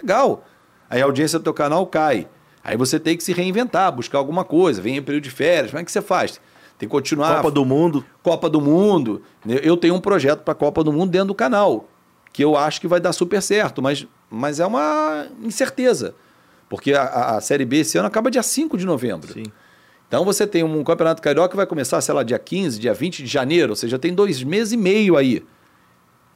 Legal. 0.00 0.44
Aí 0.88 1.02
a 1.02 1.04
audiência 1.04 1.40
do 1.40 1.42
teu 1.42 1.52
canal 1.52 1.84
cai. 1.84 2.28
Aí 2.62 2.76
você 2.76 3.00
tem 3.00 3.16
que 3.16 3.24
se 3.24 3.32
reinventar, 3.32 3.90
buscar 3.90 4.18
alguma 4.18 4.44
coisa. 4.44 4.80
Vem 4.80 4.98
em 4.98 5.02
período 5.02 5.24
de 5.24 5.30
férias, 5.30 5.72
como 5.72 5.80
é 5.80 5.84
que 5.84 5.90
você 5.90 6.00
faz? 6.00 6.40
Tem 6.78 6.88
que 6.88 6.92
continuar. 6.92 7.38
Copa 7.38 7.50
do 7.50 7.64
Mundo. 7.64 8.04
Copa 8.22 8.48
do 8.48 8.60
Mundo. 8.60 9.20
Eu 9.44 9.76
tenho 9.76 9.96
um 9.96 10.00
projeto 10.00 10.44
para 10.44 10.52
a 10.52 10.54
Copa 10.54 10.84
do 10.84 10.92
Mundo 10.92 11.10
dentro 11.10 11.28
do 11.28 11.34
canal, 11.34 11.88
que 12.32 12.44
eu 12.44 12.56
acho 12.56 12.80
que 12.80 12.86
vai 12.86 13.00
dar 13.00 13.12
super 13.12 13.42
certo, 13.42 13.82
mas, 13.82 14.06
mas 14.30 14.60
é 14.60 14.66
uma 14.66 15.26
incerteza. 15.42 16.14
Porque 16.68 16.94
a, 16.94 17.36
a 17.36 17.40
Série 17.40 17.64
B 17.64 17.78
esse 17.78 17.98
ano 17.98 18.06
acaba 18.06 18.30
dia 18.30 18.44
5 18.44 18.78
de 18.78 18.86
novembro. 18.86 19.32
Sim. 19.32 19.46
Então 20.12 20.26
você 20.26 20.46
tem 20.46 20.62
um 20.62 20.84
campeonato 20.84 21.22
carioca 21.22 21.48
que 21.48 21.56
vai 21.56 21.64
começar, 21.64 21.98
sei 22.02 22.14
lá, 22.14 22.22
dia 22.22 22.38
15, 22.38 22.78
dia 22.78 22.92
20 22.92 23.22
de 23.22 23.26
janeiro, 23.26 23.70
ou 23.70 23.76
seja, 23.76 23.98
tem 23.98 24.12
dois 24.12 24.42
meses 24.42 24.74
e 24.74 24.76
meio 24.76 25.16
aí. 25.16 25.42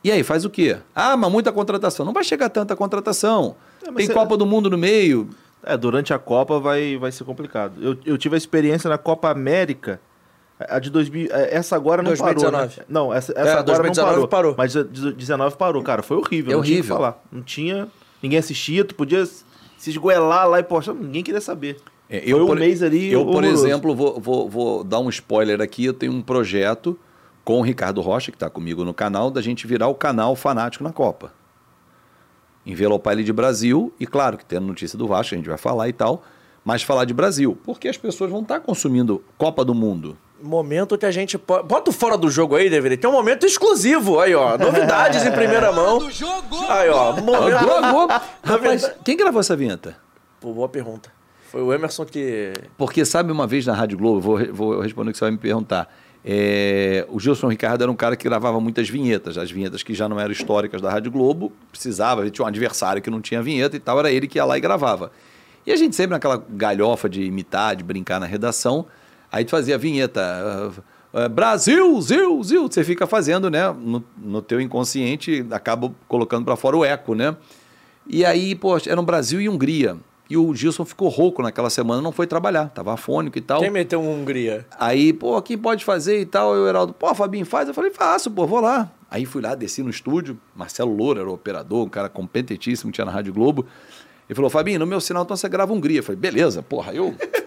E 0.03 0.11
aí, 0.11 0.23
faz 0.23 0.47
o 0.47 0.51
quê? 0.51 0.79
Ah, 0.95 1.15
mas 1.15 1.31
muita 1.31 1.53
contratação. 1.53 2.07
Não 2.07 2.15
vai 2.15 2.25
chegar 2.25 2.49
tanta 2.49 2.75
contratação. 2.75 3.55
É, 3.83 3.93
tem 3.93 4.07
você... 4.07 4.15
Copa 4.15 4.35
do 4.35 4.47
Mundo 4.47 4.71
no 4.71 4.79
meio. 4.79 5.29
É, 5.63 5.77
durante 5.77 6.15
a 6.15 6.19
Copa 6.19 6.59
vai, 6.59 6.97
vai 6.97 7.13
ser 7.13 7.25
complicado. 7.25 7.75
Eu, 7.79 7.99
eu 8.07 8.17
tive 8.17 8.35
a 8.35 8.39
experiência 8.39 8.89
na 8.89 8.97
Copa 8.97 9.29
América 9.29 10.01
a 10.59 10.79
de 10.79 10.89
2000, 10.89 11.29
é, 11.31 11.55
essa 11.55 11.77
agora 11.77 12.03
não 12.03 12.09
2019. 12.09 12.51
parou. 12.51 12.67
Né? 12.67 12.85
Não, 12.89 13.13
essa, 13.13 13.33
essa 13.33 13.51
é, 13.51 13.59
agora 13.59 13.83
não 13.83 13.95
parou, 13.95 14.27
parou. 14.27 14.55
Mas 14.57 14.75
a 14.75 14.85
19 14.85 15.55
parou, 15.59 15.83
cara. 15.83 16.03
Foi 16.03 16.17
horrível. 16.17 16.55
É 16.55 16.57
horrível. 16.57 16.97
falar. 16.97 17.23
Não 17.31 17.43
tinha. 17.43 17.89
Ninguém 18.23 18.39
assistia, 18.39 18.87
tu 18.87 18.95
podia 18.95 19.27
se 19.27 19.45
esgoelar 19.91 20.49
lá 20.49 20.61
e 20.61 20.63
postar. 20.63 20.95
Ninguém 20.95 21.23
queria 21.23 21.43
saber. 21.43 21.77
É, 22.09 22.19
eu, 22.19 22.37
Foi 22.37 22.43
um 22.43 22.47
por, 22.47 22.59
mês 22.59 22.83
ali. 22.83 23.13
Eu, 23.13 23.27
por 23.27 23.45
exemplo, 23.45 23.95
vou, 23.95 24.21
vou, 24.21 24.49
vou 24.49 24.85
dar 24.85 25.01
um 25.01 25.09
spoiler 25.09 25.61
aqui. 25.61 25.85
Eu 25.85 25.95
tenho 25.95 26.13
um 26.13 26.23
projeto 26.23 26.99
com 27.45 27.61
o 27.61 27.63
Ricardo 27.63 28.01
Rocha, 28.01 28.31
que 28.31 28.37
está 28.37 28.51
comigo 28.51 28.85
no 28.85 28.93
canal, 28.93 29.31
da 29.31 29.41
gente 29.41 29.67
virar 29.67 29.89
o 29.89 29.95
canal 29.95 30.35
fanático 30.35 30.83
na 30.83 30.93
Copa. 30.93 31.33
Envelopar 32.65 33.13
ele 33.13 33.23
de 33.23 33.33
Brasil, 33.33 33.93
e 34.01 34.07
claro 34.07 34.37
que 34.37 34.45
tendo 34.45 34.67
notícia 34.67 34.99
do 34.99 35.07
Vasco, 35.07 35.35
a 35.35 35.39
gente 35.39 35.49
vai 35.49 35.59
falar 35.59 35.89
e 35.89 35.93
tal, 35.93 36.25
mas 36.65 36.83
falar 36.83 37.05
de 37.05 37.15
Brasil, 37.15 37.57
porque 37.65 37.87
as 37.87 37.97
pessoas 37.97 38.29
vão 38.31 38.43
estar 38.43 38.59
tá 38.59 38.61
consumindo 38.61 39.23
Copa 39.39 39.65
do 39.65 39.75
Mundo 39.75 40.17
momento 40.41 40.99
que 40.99 41.07
a 41.07 41.11
gente 41.11 41.39
pode. 41.39 41.67
Bota 41.67 41.93
fora 41.93 42.17
do 42.17 42.31
jogo 42.31 42.57
aí, 42.57 42.69
Deveria. 42.69 42.99
Tem 42.99 43.09
um 43.09 43.13
momento 43.13 43.47
exclusivo 43.47 44.21
aí, 44.21 44.35
ó. 44.35 44.57
Novidades 44.59 45.25
em 45.25 45.33
primeira 45.33 45.73
mão. 45.73 45.99
Do 45.99 46.11
jogo! 46.11 46.57
Aí, 46.69 46.89
ó. 46.91 47.13
Momento... 47.17 48.21
Rapaz, 48.45 48.93
quem 49.05 49.17
gravou 49.17 49.41
essa 49.41 49.57
vinheta? 49.57 49.97
Pô, 50.41 50.53
boa 50.53 50.69
pergunta. 50.69 51.16
Foi 51.51 51.63
o 51.63 51.73
Emerson 51.73 52.05
que. 52.05 52.53
Porque 52.77 53.05
sabe 53.05 53.33
uma 53.33 53.47
vez 53.47 53.67
na 53.67 53.75
Rádio 53.75 53.99
Globo, 53.99 54.21
vou, 54.21 54.53
vou 54.53 54.81
responder 54.81 55.11
o 55.11 55.13
que 55.13 55.19
você 55.19 55.25
vai 55.25 55.31
me 55.33 55.39
perguntar. 55.39 55.93
É, 56.25 57.07
o 57.09 57.21
Gilson 57.21 57.49
Ricardo 57.49 57.83
era 57.83 57.91
um 57.91 57.95
cara 57.95 58.17
que 58.17 58.25
gravava 58.25 58.61
muitas 58.61 58.89
vinhetas, 58.89 59.39
as 59.39 59.51
vinhetas 59.51 59.83
que 59.85 59.95
já 59.95 60.09
não 60.09 60.19
eram 60.19 60.33
históricas 60.33 60.83
da 60.83 60.91
Rádio 60.91 61.13
Globo, 61.13 61.53
precisava, 61.71 62.29
tinha 62.29 62.45
um 62.45 62.49
adversário 62.49 63.01
que 63.01 63.09
não 63.09 63.21
tinha 63.21 63.41
vinheta 63.41 63.77
e 63.77 63.79
tal, 63.79 63.99
era 64.01 64.11
ele 64.11 64.27
que 64.27 64.39
ia 64.39 64.45
lá 64.45 64.59
e 64.59 64.61
gravava. 64.61 65.13
E 65.65 65.71
a 65.71 65.77
gente 65.77 65.95
sempre 65.95 66.13
naquela 66.13 66.45
galhofa 66.51 67.09
de 67.09 67.23
imitar, 67.23 67.77
de 67.77 67.85
brincar 67.85 68.19
na 68.19 68.27
redação, 68.27 68.87
Aí 69.31 69.45
tu 69.45 69.51
fazia 69.51 69.75
a 69.75 69.79
vinheta. 69.79 70.73
Uh, 71.13 71.29
Brasil, 71.29 72.01
Zil, 72.01 72.43
Zil. 72.43 72.63
Você 72.63 72.85
fica 72.85 73.07
fazendo, 73.07 73.51
né? 73.51 73.71
No, 73.73 74.05
no 74.17 74.43
teu 74.43 74.61
inconsciente, 74.61 75.47
acaba 75.51 75.93
colocando 76.09 76.45
para 76.45 76.57
fora 76.57 76.77
o 76.77 76.85
eco, 76.85 77.15
né? 77.15 77.37
E 78.07 78.25
aí, 78.25 78.55
pô, 78.55 78.77
era 78.87 79.01
um 79.01 79.05
Brasil 79.05 79.41
e 79.41 79.49
Hungria. 79.49 79.97
E 80.29 80.37
o 80.37 80.53
Gilson 80.55 80.85
ficou 80.85 81.09
rouco 81.09 81.43
naquela 81.43 81.71
semana, 81.71 82.03
não 82.03 82.11
foi 82.11 82.27
trabalhar, 82.27 82.69
tava 82.71 82.93
afônico 82.93 83.39
e 83.39 83.41
tal. 83.41 83.61
Quem 83.61 83.71
meteu 83.71 84.01
um 84.01 84.21
Hungria? 84.21 84.67
Aí, 84.79 85.13
pô, 85.13 85.41
quem 85.41 85.57
pode 85.57 85.85
fazer 85.85 86.21
e 86.21 86.27
tal? 86.27 86.55
Eu, 86.55 86.67
Heraldo, 86.67 86.93
pô, 86.93 87.15
Fabinho, 87.15 87.47
faz. 87.47 87.69
Eu 87.69 87.75
falei, 87.75 87.91
faço, 87.93 88.31
pô, 88.31 88.47
vou 88.47 88.61
lá. 88.61 88.91
Aí 89.09 89.25
fui 89.25 89.41
lá, 89.41 89.55
desci 89.55 89.83
no 89.83 89.91
estúdio, 89.91 90.37
Marcelo 90.55 90.95
Loura 90.95 91.21
era 91.21 91.31
o 91.31 91.35
operador, 91.35 91.87
um 91.87 91.89
cara 91.89 92.09
competentíssimo, 92.09 92.91
tinha 92.91 93.05
na 93.05 93.13
Rádio 93.13 93.33
Globo. 93.33 93.67
Ele 94.29 94.35
falou, 94.35 94.51
Fabinho, 94.51 94.81
no 94.81 94.87
meu 94.87 95.01
sinal 95.01 95.23
então 95.23 95.37
você 95.37 95.49
grava 95.49 95.73
Hungria. 95.73 96.01
Eu 96.01 96.03
falei, 96.03 96.21
beleza, 96.21 96.61
porra, 96.63 96.93
eu 96.93 97.15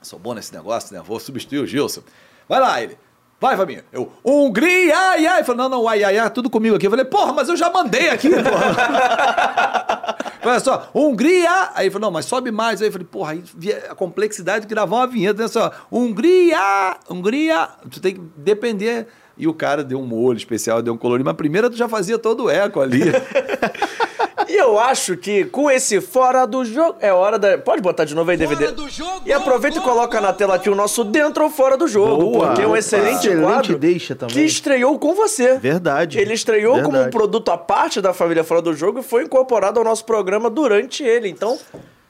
Sou 0.00 0.18
bom 0.18 0.32
nesse 0.32 0.54
negócio, 0.54 0.94
né? 0.94 1.02
Vou 1.04 1.18
substituir 1.18 1.58
o 1.58 1.66
Gilson. 1.66 2.02
Vai 2.48 2.60
lá, 2.60 2.80
ele. 2.80 2.96
Vai, 3.40 3.56
Fabinho. 3.56 3.82
Eu, 3.92 4.10
Hungria, 4.24 4.96
ai, 4.96 5.26
ai. 5.26 5.44
Falei, 5.44 5.62
não, 5.62 5.68
não, 5.68 5.88
ai, 5.88 6.02
ai, 6.02 6.18
ai, 6.18 6.30
tudo 6.30 6.48
comigo 6.48 6.76
aqui. 6.76 6.86
Eu 6.86 6.90
falei, 6.90 7.04
porra, 7.04 7.32
mas 7.32 7.48
eu 7.48 7.56
já 7.56 7.70
mandei 7.70 8.08
aqui, 8.08 8.30
porra. 8.30 9.86
Olha 10.42 10.60
só, 10.60 10.90
Hungria. 10.94 11.70
Aí 11.74 11.86
ele 11.86 11.90
falou, 11.90 12.06
não, 12.06 12.12
mas 12.12 12.26
sobe 12.26 12.50
mais. 12.50 12.80
Aí 12.80 12.88
eu 12.88 12.92
falei, 12.92 13.06
porra, 13.10 13.32
aí 13.32 13.42
a 13.90 13.94
complexidade 13.94 14.66
de 14.66 14.74
gravar 14.74 14.96
uma 14.96 15.06
vinheta, 15.06 15.42
né? 15.42 15.48
Só, 15.48 15.70
Hungria, 15.90 16.96
Hungria. 17.10 17.68
Você 17.90 18.00
tem 18.00 18.14
que 18.14 18.20
depender 18.36 19.06
E 19.36 19.46
o 19.46 19.54
cara 19.54 19.84
deu 19.84 20.00
um 20.00 20.06
molho 20.06 20.36
especial, 20.36 20.82
deu 20.82 20.94
um 20.94 20.98
colorido. 20.98 21.26
Mas 21.26 21.36
primeiro 21.36 21.70
tu 21.70 21.76
já 21.76 21.88
fazia 21.88 22.18
todo 22.18 22.44
o 22.44 22.50
eco 22.50 22.80
ali. 22.80 23.02
E 24.48 24.56
eu 24.56 24.78
acho 24.78 25.16
que 25.16 25.44
com 25.44 25.70
esse 25.70 26.00
fora 26.00 26.46
do 26.46 26.64
jogo. 26.64 26.96
É 27.00 27.12
hora 27.12 27.38
da. 27.38 27.58
Pode 27.58 27.82
botar 27.82 28.04
de 28.04 28.14
novo 28.14 28.30
aí, 28.30 28.36
DVD. 28.36 28.64
Fora 28.66 28.76
do 28.76 28.88
jogo, 28.88 29.20
E 29.26 29.32
aproveita 29.32 29.78
e 29.78 29.80
coloca 29.82 30.18
gol, 30.18 30.26
na 30.26 30.32
tela 30.32 30.54
aqui 30.54 30.70
o 30.70 30.74
nosso 30.74 31.04
dentro 31.04 31.44
ou 31.44 31.50
fora 31.50 31.76
do 31.76 31.86
jogo. 31.86 32.16
Boa, 32.32 32.46
porque 32.48 32.62
é 32.62 32.66
um 32.66 32.76
excelente, 32.76 33.26
Excelente 33.26 33.42
quadro 33.42 33.78
deixa 33.78 34.14
também. 34.14 34.34
que 34.34 34.40
estreou 34.42 34.98
com 34.98 35.14
você. 35.14 35.58
Verdade. 35.58 36.18
Ele 36.18 36.32
estreou 36.32 36.76
como 36.76 36.88
um 36.88 36.92
Verdade. 36.92 37.10
produto 37.10 37.50
à 37.50 37.58
parte 37.58 38.00
da 38.00 38.14
família 38.14 38.42
Fora 38.42 38.62
do 38.62 38.72
Jogo 38.74 39.00
e 39.00 39.02
foi 39.02 39.24
incorporado 39.24 39.78
ao 39.78 39.84
nosso 39.84 40.04
programa 40.06 40.48
durante 40.48 41.02
ele. 41.04 41.28
Então, 41.28 41.58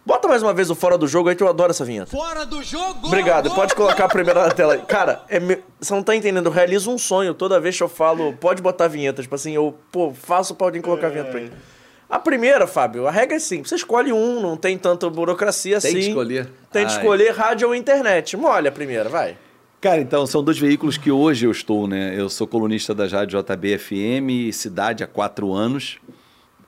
bota 0.07 0.29
mais 0.29 0.41
uma 0.43 0.55
vez 0.55 0.71
o 0.71 0.75
Fora 0.77 0.97
do 0.97 1.09
Jogo 1.09 1.29
aí 1.31 1.35
que 1.35 1.43
eu 1.43 1.49
adoro 1.49 1.71
essa 1.73 1.85
vinheta. 1.85 2.11
Fora 2.13 2.47
do 2.47 2.63
jogo. 2.63 3.07
Obrigado, 3.09 3.49
gol, 3.49 3.57
pode 3.57 3.75
gol, 3.75 3.85
colocar 3.87 4.05
a 4.05 4.09
primeira 4.09 4.45
na 4.47 4.51
tela. 4.51 4.75
aí. 4.75 4.83
Cara, 4.87 5.23
é 5.29 5.41
me- 5.41 5.59
você 5.81 5.93
não 5.93 6.03
tá 6.05 6.15
entendendo, 6.15 6.47
eu 6.47 6.53
realizo 6.53 6.89
um 6.91 6.99
sonho 6.99 7.35
toda 7.35 7.59
vez 7.59 7.77
que 7.77 7.83
eu 7.83 7.89
falo, 7.89 8.33
pode 8.35 8.63
botar 8.63 8.85
a 8.85 8.89
vinheta. 8.89 9.23
Tipo 9.23 9.35
assim, 9.35 9.53
eu, 9.57 9.75
pô, 9.91 10.13
faço 10.15 10.55
pra 10.55 10.69
alguém 10.69 10.81
colocar 10.81 11.09
a 11.09 11.11
vinheta 11.11 11.31
pra 11.33 11.41
mim. 11.41 11.51
A 12.09 12.19
primeira, 12.19 12.67
Fábio, 12.67 13.07
a 13.07 13.11
regra 13.11 13.37
é 13.37 13.39
simples. 13.39 13.69
Você 13.69 13.75
escolhe 13.77 14.13
um, 14.13 14.41
não 14.41 14.57
tem 14.57 14.79
tanta 14.79 15.09
burocracia 15.11 15.79
Tem 15.81 15.91
assim. 15.91 16.01
que 16.01 16.09
escolher. 16.09 16.49
Tem 16.73 16.87
que 16.87 16.93
Ai. 16.93 16.99
escolher 16.99 17.31
rádio 17.35 17.69
ou 17.69 17.75
internet. 17.75 18.37
Molha 18.37 18.71
a 18.71 18.73
primeira, 18.73 19.09
vai. 19.09 19.37
Cara, 19.81 20.01
então, 20.01 20.27
são 20.27 20.43
dois 20.43 20.59
veículos 20.59 20.97
que 20.97 21.11
hoje 21.11 21.47
eu 21.47 21.53
estou, 21.53 21.87
né? 21.87 22.15
Eu 22.19 22.29
sou 22.29 22.47
colunista 22.47 22.95
da 22.95 23.07
Rádio 23.07 23.39
JBFM, 23.41 24.53
Cidade 24.53 25.05
há 25.05 25.07
quatro 25.07 25.53
anos, 25.53 25.99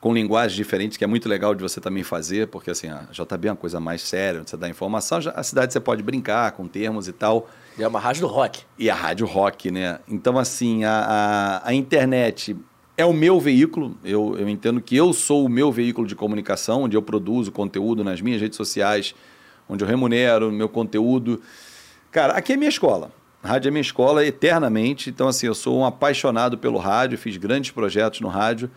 com 0.00 0.14
linguagens 0.14 0.54
diferentes, 0.54 0.96
que 0.96 1.02
é 1.04 1.06
muito 1.06 1.28
legal 1.28 1.54
de 1.54 1.62
você 1.62 1.80
também 1.80 2.02
fazer, 2.04 2.46
porque 2.48 2.70
assim, 2.70 2.88
a 2.88 3.06
JB 3.10 3.48
é 3.48 3.50
uma 3.50 3.56
coisa 3.56 3.80
mais 3.80 4.02
séria, 4.02 4.40
onde 4.40 4.48
você 4.50 4.56
dá 4.56 4.68
informação, 4.68 5.20
já- 5.20 5.32
a 5.32 5.42
cidade 5.42 5.72
você 5.72 5.80
pode 5.80 6.02
brincar 6.02 6.52
com 6.52 6.68
termos 6.68 7.08
e 7.08 7.12
tal, 7.12 7.48
E 7.76 7.82
é 7.82 7.88
uma 7.88 7.98
rádio 7.98 8.22
do 8.22 8.26
rock. 8.28 8.60
e 8.78 8.88
a 8.88 8.94
rádio 8.94 9.26
rock, 9.26 9.70
né? 9.70 9.98
Então, 10.08 10.38
assim, 10.38 10.84
a, 10.84 11.60
a, 11.64 11.68
a 11.68 11.74
internet 11.74 12.56
é 13.00 13.04
o 13.04 13.12
meu 13.14 13.40
veículo, 13.40 13.96
eu, 14.04 14.36
eu 14.38 14.48
entendo 14.48 14.80
que 14.80 14.94
eu 14.94 15.12
sou 15.14 15.46
o 15.46 15.48
meu 15.48 15.72
veículo 15.72 16.06
de 16.06 16.14
comunicação, 16.14 16.82
onde 16.82 16.96
eu 16.96 17.02
produzo 17.02 17.50
conteúdo 17.50 18.04
nas 18.04 18.20
minhas 18.20 18.40
redes 18.40 18.56
sociais, 18.56 19.14
onde 19.66 19.82
eu 19.82 19.88
remunero 19.88 20.52
meu 20.52 20.68
conteúdo. 20.68 21.40
Cara, 22.10 22.34
aqui 22.34 22.52
é 22.52 22.56
minha 22.56 22.68
escola. 22.68 23.10
A 23.42 23.48
rádio 23.48 23.68
é 23.68 23.70
minha 23.70 23.80
escola 23.80 24.24
eternamente. 24.26 25.08
Então, 25.08 25.28
assim, 25.28 25.46
eu 25.46 25.54
sou 25.54 25.78
um 25.78 25.86
apaixonado 25.86 26.58
pelo 26.58 26.78
rádio, 26.78 27.16
fiz 27.16 27.38
grandes 27.38 27.70
projetos 27.70 28.20
no 28.20 28.28
rádio. 28.28 28.70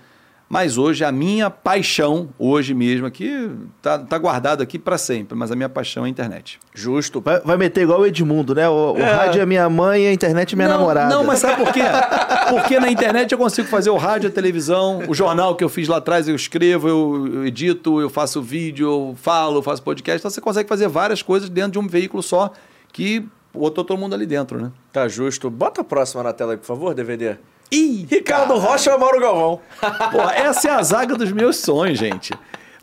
Mas 0.54 0.78
hoje 0.78 1.04
a 1.04 1.12
minha 1.12 1.50
paixão, 1.50 2.30
hoje 2.38 2.76
mesmo 2.76 3.08
aqui, 3.08 3.50
tá, 3.82 3.98
tá 3.98 4.20
guardado 4.20 4.62
aqui 4.62 4.78
para 4.78 5.00
sempre. 5.00 5.36
Mas 5.36 5.52
a 5.52 5.56
minha 5.56 5.68
paixão 5.68 6.04
é 6.04 6.06
a 6.06 6.10
internet. 6.10 6.60
Justo. 6.76 7.20
Vai, 7.20 7.40
vai 7.40 7.58
meter 7.58 7.82
igual 7.82 8.02
o 8.02 8.06
Edmundo, 8.06 8.54
né? 8.54 8.70
O, 8.70 8.92
o 8.92 9.02
rádio 9.02 9.42
é 9.42 9.48
minha 9.48 9.68
mãe 9.68 10.04
e 10.04 10.08
a 10.10 10.14
internet 10.14 10.54
é 10.54 10.56
minha 10.56 10.68
não, 10.68 10.78
namorada. 10.78 11.10
Não, 11.12 11.24
mas 11.24 11.40
sabe 11.40 11.56
por 11.56 11.74
quê? 11.74 11.82
Porque 12.52 12.80
na 12.80 12.88
internet 12.92 13.32
eu 13.32 13.38
consigo 13.40 13.68
fazer 13.68 13.90
o 13.90 13.98
rádio, 13.98 14.30
a 14.30 14.32
televisão, 14.32 15.02
o 15.08 15.16
jornal 15.16 15.56
que 15.56 15.64
eu 15.64 15.70
fiz 15.70 15.88
lá 15.88 15.98
atrás, 15.98 16.28
eu 16.28 16.36
escrevo, 16.36 16.88
eu, 16.88 17.32
eu 17.34 17.48
edito, 17.48 18.00
eu 18.00 18.08
faço 18.08 18.40
vídeo, 18.40 18.86
eu 18.86 19.16
falo, 19.20 19.58
eu 19.58 19.64
faço 19.64 19.82
podcast. 19.82 20.20
Então 20.20 20.30
você 20.30 20.40
consegue 20.40 20.70
fazer 20.70 20.88
várias 20.88 21.24
coisas 21.24 21.50
dentro 21.50 21.72
de 21.72 21.80
um 21.80 21.88
veículo 21.88 22.22
só 22.22 22.52
que 22.92 23.26
botou 23.52 23.84
todo 23.84 23.98
mundo 23.98 24.14
ali 24.14 24.28
dentro, 24.28 24.62
né? 24.62 24.72
Tá 24.92 25.08
justo. 25.08 25.50
Bota 25.50 25.82
a 25.82 25.84
próxima 25.84 26.22
na 26.22 26.32
tela 26.32 26.54
aí, 26.54 26.58
por 26.60 26.68
favor, 26.68 26.94
DVD. 26.94 27.38
Ih, 27.72 28.06
Ricardo 28.10 28.56
Rocha 28.57 28.94
ou 28.94 28.99
Mauro 28.99 29.19
Galvão? 29.19 29.60
Pô, 30.11 30.22
essa 30.30 30.68
é 30.68 30.72
a 30.72 30.84
zaga 30.84 31.15
dos 31.15 31.31
meus 31.31 31.57
sonhos, 31.57 31.98
gente. 31.98 32.31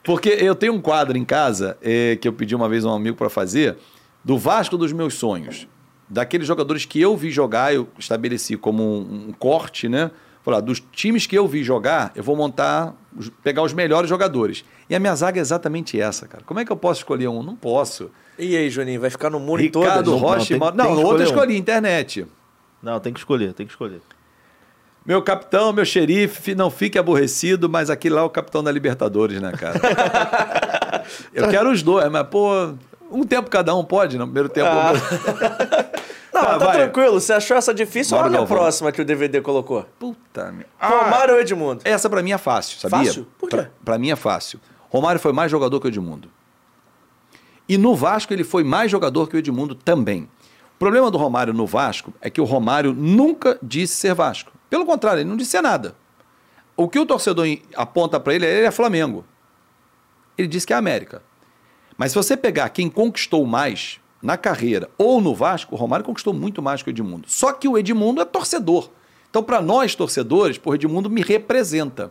Porque 0.03 0.29
eu 0.31 0.55
tenho 0.55 0.73
um 0.75 0.81
quadro 0.81 1.17
em 1.17 1.25
casa 1.25 1.77
eh, 1.83 2.17
que 2.21 2.27
eu 2.27 2.33
pedi 2.33 2.55
uma 2.57 2.69
vez 2.69 2.85
a 2.85 2.89
um 2.89 2.95
amigo 2.95 3.17
para 3.17 3.29
fazer, 3.31 3.77
do 4.25 4.37
Vasco 4.39 4.77
dos 4.77 4.93
meus 4.93 5.15
sonhos. 5.15 5.69
Daqueles 6.09 6.47
jogadores 6.47 6.85
que 6.85 7.01
eu 7.01 7.17
vi 7.17 7.31
jogar, 7.31 7.73
eu 7.73 7.87
estabeleci 7.99 8.57
como 8.57 8.83
um, 8.83 9.29
um 9.29 9.33
corte, 9.33 9.89
né? 9.89 10.11
Falar, 10.43 10.61
dos 10.61 10.81
times 10.93 11.27
que 11.27 11.37
eu 11.37 11.47
vi 11.47 11.63
jogar, 11.63 12.11
eu 12.17 12.23
vou 12.25 12.35
montar, 12.35 12.95
pegar 13.45 13.63
os 13.63 13.75
melhores 13.75 14.09
jogadores. 14.09 14.65
E 14.89 14.95
a 14.97 14.99
minha 14.99 15.15
zaga 15.15 15.39
é 15.39 15.43
exatamente 15.43 16.01
essa, 16.01 16.27
cara. 16.27 16.43
Como 16.45 16.59
é 16.59 16.65
que 16.65 16.73
eu 16.73 16.77
posso 16.77 17.01
escolher 17.01 17.29
um? 17.29 17.43
Não 17.43 17.55
posso. 17.55 18.11
E 18.39 18.57
aí, 18.57 18.71
Juninho, 18.71 19.01
vai 19.03 19.11
ficar 19.11 19.29
no 19.29 19.39
muro 19.39 19.61
Ricardo 19.63 20.05
todas? 20.05 20.21
não, 20.23 20.29
Rocha 20.29 20.59
tem- 20.59 20.69
e 20.69 20.77
Não, 20.77 20.87
eu 20.95 20.97
escolher 21.03 21.21
um. 21.21 21.25
escolhi, 21.27 21.57
internet. 21.59 22.27
Não, 22.83 22.99
tem 22.99 23.13
que 23.13 23.21
escolher, 23.21 23.53
tem 23.53 23.67
que 23.67 23.73
escolher. 23.73 24.01
Meu 25.05 25.23
capitão, 25.23 25.73
meu 25.73 25.85
xerife, 25.85 26.55
não 26.55 26.71
fique 26.71 26.99
aborrecido, 26.99 27.69
mas 27.69 27.89
aquele 27.91 28.15
lá 28.15 28.21
é 28.21 28.25
o 28.25 28.31
capitão 28.31 28.63
da 28.63 28.71
Libertadores, 28.71 29.41
né, 29.41 29.53
cara? 29.53 29.81
Eu 31.33 31.49
quero 31.49 31.71
os 31.71 31.83
dois, 31.83 32.11
mas, 32.11 32.27
pô, 32.29 32.75
um 33.11 33.25
tempo 33.25 33.49
cada 33.51 33.75
um 33.75 33.83
pode, 33.85 34.19
no 34.19 34.25
primeiro 34.27 34.49
tempo. 34.49 34.69
Ah. 34.69 34.93
Não, 36.33 36.43
Tá, 36.43 36.59
tá 36.59 36.73
tranquilo. 36.73 37.21
Você 37.21 37.33
achou 37.33 37.57
essa 37.57 37.75
difícil? 37.75 38.17
Olha 38.17 38.27
a 38.27 38.31
Galvão. 38.31 38.57
próxima 38.57 38.93
que 38.93 39.03
o 39.03 39.05
DVD 39.05 39.41
colocou. 39.41 39.85
Puta 39.99 40.53
merda. 40.53 40.69
Romário 40.79 41.35
ou 41.35 41.41
Edmundo? 41.41 41.83
Essa 41.85 42.09
pra 42.09 42.23
mim 42.23 42.31
é 42.33 42.39
fácil, 42.39 42.79
sabia? 42.79 43.07
Fácil? 43.07 43.27
Por 43.39 43.49
quê? 43.49 43.57
Pra, 43.57 43.71
pra 43.85 43.99
mim 43.99 44.11
é 44.11 44.17
fácil. 44.17 44.61
Romário 44.89 45.21
foi 45.21 45.33
mais 45.33 45.51
jogador 45.51 45.81
que 45.81 45.87
o 45.87 45.91
Edmundo. 45.91 46.31
E 47.69 47.77
no 47.77 47.95
Vasco 47.97 48.33
ele 48.33 48.45
foi 48.45 48.63
mais 48.63 48.91
jogador 48.91 49.29
que 49.29 49.37
o 49.37 49.39
Edmundo 49.39 49.75
também. 49.75 50.29
O 50.77 50.79
problema 50.79 51.11
do 51.11 51.19
Romário 51.19 51.53
no 51.53 51.67
Vasco 51.67 52.15
é 52.21 52.31
que 52.31 52.41
o 52.41 52.45
Romário 52.45 52.95
nunca 52.95 53.59
disse 53.63 53.95
ser 53.97 54.15
Vasco. 54.15 54.53
Pelo 54.71 54.87
contrário, 54.87 55.21
ele 55.21 55.29
não 55.29 55.37
disse 55.37 55.61
nada. 55.61 55.95
O 56.77 56.89
que 56.89 56.99
o 56.99 57.05
torcedor 57.05 57.47
aponta 57.75 58.19
pra 58.19 58.35
ele 58.35 58.47
é 58.47 58.59
ele 58.59 58.67
é 58.67 58.71
Flamengo. 58.71 59.25
Ele 60.39 60.49
disse 60.49 60.67
que 60.67 60.73
é 60.73 60.77
América. 60.77 61.23
Mas 61.99 62.13
se 62.13 62.17
você 62.17 62.37
pegar 62.37 62.71
quem 62.71 62.89
conquistou 62.89 63.45
mais 63.45 64.01
na 64.23 64.39
carreira 64.39 64.89
ou 64.97 65.21
no 65.21 65.35
Vasco, 65.35 65.75
o 65.75 65.79
Romário 65.79 66.07
conquistou 66.07 66.33
muito 66.33 66.63
mais 66.63 66.83
que 66.83 66.89
o 66.89 66.93
Edmundo. 66.93 67.29
Só 67.29 67.53
que 67.53 67.69
o 67.69 67.77
Edmundo 67.77 68.23
é 68.23 68.25
torcedor. 68.25 68.89
Então, 69.29 69.43
para 69.43 69.61
nós 69.61 69.95
torcedores, 69.95 70.59
o 70.65 70.75
Edmundo 70.75 71.11
me 71.11 71.21
representa. 71.21 72.11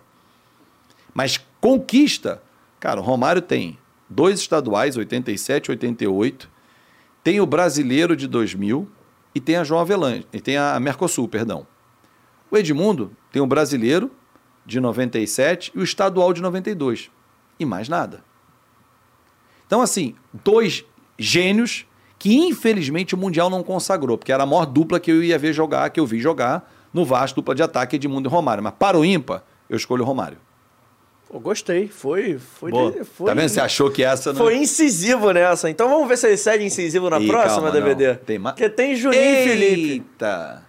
Mas 1.13 1.39
conquista, 1.59 2.41
cara, 2.79 2.99
o 2.99 3.03
Romário 3.03 3.41
tem 3.41 3.77
dois 4.09 4.39
estaduais, 4.39 4.95
87 4.97 5.67
e 5.67 5.71
88, 5.71 6.49
tem 7.23 7.41
o 7.41 7.45
brasileiro 7.45 8.15
de 8.15 8.27
2000 8.27 8.87
e 9.33 9.39
tem 9.39 9.55
a 9.55 9.63
João 9.63 9.81
Avelange, 9.81 10.25
e 10.33 10.39
tem 10.39 10.57
a 10.57 10.79
Mercosul, 10.79 11.27
perdão. 11.27 11.67
O 12.51 12.57
Edmundo 12.57 13.11
tem 13.31 13.41
o 13.41 13.47
brasileiro 13.47 14.11
de 14.65 14.79
97 14.79 15.71
e 15.75 15.79
o 15.79 15.83
estadual 15.83 16.33
de 16.33 16.41
92. 16.41 17.09
E 17.59 17.65
mais 17.65 17.87
nada. 17.89 18.23
Então, 19.67 19.81
assim, 19.81 20.15
dois 20.43 20.83
gênios 21.17 21.85
que 22.17 22.35
infelizmente 22.35 23.15
o 23.15 23.17
Mundial 23.17 23.49
não 23.49 23.63
consagrou, 23.63 24.17
porque 24.17 24.31
era 24.31 24.43
a 24.43 24.45
maior 24.45 24.65
dupla 24.65 24.99
que 24.99 25.09
eu 25.09 25.23
ia 25.23 25.37
ver 25.39 25.53
jogar, 25.53 25.89
que 25.89 25.99
eu 25.99 26.05
vi 26.05 26.19
jogar 26.19 26.69
no 26.93 27.05
Vasco, 27.05 27.37
dupla 27.37 27.55
de 27.55 27.63
ataque 27.63 27.95
Edmundo 27.95 28.27
e 28.27 28.31
Romário. 28.31 28.61
Mas 28.63 28.73
para 28.77 28.97
o 28.97 29.05
ímpar, 29.05 29.43
eu 29.69 29.77
escolho 29.77 30.03
o 30.03 30.05
Romário. 30.05 30.37
Pô, 31.29 31.39
gostei. 31.39 31.87
Foi. 31.87 32.37
Foi. 32.39 32.71
Boa. 32.71 32.91
foi 33.05 33.27
tá 33.27 33.33
vendo? 33.35 33.47
Você 33.49 33.61
achou 33.61 33.89
que 33.91 34.03
essa 34.03 34.33
não. 34.33 34.39
Foi 34.39 34.57
incisivo 34.57 35.31
nessa. 35.31 35.69
Então 35.69 35.87
vamos 35.87 36.07
ver 36.07 36.17
se 36.17 36.27
ele 36.27 36.37
segue 36.37 36.65
incisivo 36.65 37.09
na 37.09 37.19
Ih, 37.19 37.27
próxima, 37.27 37.69
calma, 37.69 37.71
DVD. 37.71 38.07
não. 38.07 38.15
Tem 38.15 38.39
ma- 38.39 38.51
Porque 38.53 38.67
tem 38.69 38.95
Juninho 38.95 39.21
e 39.21 39.43
Felipe. 39.47 39.91
Eita! 39.91 40.65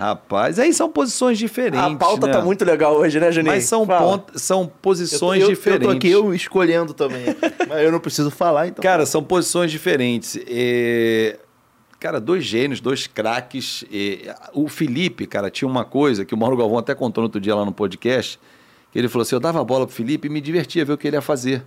Rapaz, 0.00 0.58
aí 0.58 0.72
são 0.72 0.90
posições 0.90 1.38
diferentes. 1.38 1.78
A 1.78 1.94
pauta 1.94 2.26
né? 2.26 2.32
tá 2.32 2.40
muito 2.40 2.64
legal 2.64 2.96
hoje, 2.96 3.20
né, 3.20 3.30
Juninho? 3.30 3.54
Mas 3.54 3.64
são, 3.64 3.86
são 4.34 4.66
posições 4.66 5.42
eu, 5.42 5.50
eu, 5.50 5.54
diferentes. 5.54 5.86
Eu 5.86 5.92
tô 5.92 5.96
aqui 5.96 6.10
eu 6.10 6.34
escolhendo 6.34 6.94
também. 6.94 7.26
Mas 7.68 7.84
eu 7.84 7.92
não 7.92 8.00
preciso 8.00 8.30
falar, 8.30 8.68
então. 8.68 8.82
Cara, 8.82 9.04
são 9.04 9.22
posições 9.22 9.70
diferentes. 9.70 10.40
É, 10.48 11.38
Cara, 12.00 12.18
dois 12.18 12.42
gênios, 12.44 12.80
dois 12.80 13.06
craques. 13.06 13.84
É, 13.92 14.34
O 14.54 14.68
Felipe, 14.68 15.26
cara, 15.26 15.50
tinha 15.50 15.68
uma 15.68 15.84
coisa 15.84 16.24
que 16.24 16.34
o 16.34 16.38
Mauro 16.38 16.56
Galvão 16.56 16.78
até 16.78 16.94
contou 16.94 17.20
no 17.20 17.26
outro 17.26 17.38
dia 17.38 17.54
lá 17.54 17.62
no 17.62 17.72
podcast, 17.72 18.40
que 18.90 18.98
ele 18.98 19.06
falou 19.06 19.20
assim, 19.20 19.36
eu 19.36 19.40
dava 19.40 19.60
a 19.60 19.64
bola 19.64 19.86
pro 19.86 19.94
Felipe 19.94 20.26
e 20.26 20.30
me 20.30 20.40
divertia 20.40 20.82
ver 20.82 20.94
o 20.94 20.98
que 20.98 21.06
ele 21.06 21.18
ia 21.18 21.20
fazer. 21.20 21.62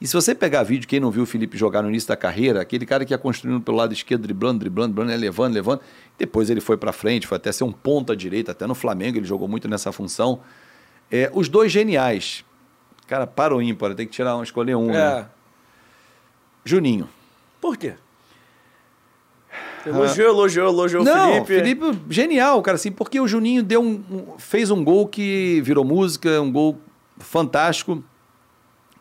E 0.00 0.06
se 0.06 0.12
você 0.12 0.34
pegar 0.34 0.62
vídeo, 0.62 0.86
quem 0.86 1.00
não 1.00 1.10
viu 1.10 1.22
o 1.22 1.26
Felipe 1.26 1.56
jogar 1.56 1.80
no 1.82 1.88
início 1.88 2.08
da 2.08 2.16
carreira, 2.16 2.60
aquele 2.60 2.84
cara 2.84 3.04
que 3.04 3.14
ia 3.14 3.18
construindo 3.18 3.60
pelo 3.62 3.78
lado 3.78 3.94
esquerdo, 3.94 4.22
driblando, 4.22 4.58
driblando, 4.58 4.88
driblando, 4.92 5.10
ia 5.12 5.16
levando, 5.18 5.54
levando. 5.54 5.80
Depois 6.18 6.50
ele 6.50 6.60
foi 6.60 6.76
pra 6.76 6.92
frente, 6.92 7.26
foi 7.26 7.36
até 7.36 7.50
ser 7.50 7.64
um 7.64 7.72
ponta 7.72 8.14
direita, 8.14 8.52
até 8.52 8.66
no 8.66 8.74
Flamengo 8.74 9.16
ele 9.18 9.24
jogou 9.26 9.48
muito 9.48 9.66
nessa 9.68 9.90
função. 9.92 10.40
É, 11.10 11.30
os 11.32 11.48
dois 11.48 11.72
geniais. 11.72 12.44
Cara, 13.06 13.26
para 13.26 13.54
o 13.56 13.62
ímpar, 13.62 13.94
tem 13.94 14.06
que 14.06 14.12
tirar 14.12 14.36
um, 14.36 14.42
escolher 14.42 14.74
um, 14.76 14.90
É. 14.90 14.92
né? 15.20 15.26
Juninho. 16.64 17.08
Por 17.60 17.76
quê? 17.76 17.94
Elogiou, 19.86 20.28
elogiou, 20.30 20.68
elogiou 20.68 21.04
Não, 21.04 21.42
o 21.42 21.44
Felipe. 21.44 21.80
Felipe, 21.80 21.98
genial, 22.10 22.60
cara, 22.60 22.74
assim, 22.74 22.90
porque 22.90 23.20
o 23.20 23.28
Juninho 23.28 23.62
deu 23.62 23.80
um, 23.80 24.02
um- 24.10 24.38
fez 24.38 24.68
um 24.70 24.82
gol 24.82 25.06
que 25.06 25.60
virou 25.64 25.84
música, 25.84 26.42
um 26.42 26.50
gol 26.50 26.76
fantástico, 27.18 28.02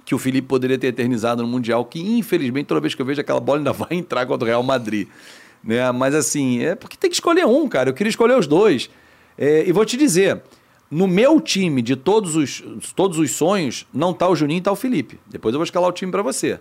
que 0.06 0.14
o 0.14 0.20
Felipe 0.20 0.48
poderia 0.48 0.78
ter 0.78 0.88
eternizado 0.88 1.42
no 1.42 1.48
Mundial, 1.48 1.84
que 1.84 2.00
infelizmente 2.00 2.68
toda 2.68 2.80
vez 2.80 2.94
que 2.94 3.02
eu 3.02 3.06
vejo 3.06 3.20
aquela 3.20 3.40
bola 3.40 3.58
ainda 3.58 3.74
vai 3.74 3.90
entrar 3.98 4.26
contra 4.28 4.46
o 4.46 4.48
Real 4.48 4.64
Madrid. 4.64 5.08
Né? 5.64 5.92
Mas 5.92 6.14
assim, 6.14 6.64
é 6.64 6.76
porque 6.76 6.96
tem 6.96 7.10
que 7.10 7.16
escolher 7.16 7.46
um, 7.46 7.68
cara. 7.68 7.90
Eu 7.90 7.94
queria 7.94 8.10
escolher 8.10 8.38
os 8.38 8.46
dois. 8.46 8.90
É, 9.36 9.68
e 9.68 9.72
vou 9.72 9.84
te 9.84 9.98
dizer, 9.98 10.44
no 10.92 11.08
meu 11.08 11.42
time 11.42 11.82
de 11.82 11.96
todos 11.96 12.36
os, 12.36 12.64
todos 12.96 13.18
os 13.18 13.32
sonhos, 13.32 13.88
não 13.92 14.14
tá 14.14 14.30
o 14.30 14.36
Juninho, 14.36 14.62
tá 14.62 14.72
o 14.72 14.76
Felipe. 14.76 15.20
Depois 15.28 15.54
eu 15.54 15.60
vou 15.60 15.66
escalar 15.66 15.90
o 15.90 15.94
time 15.94 16.12
para 16.12 16.22
você. 16.22 16.60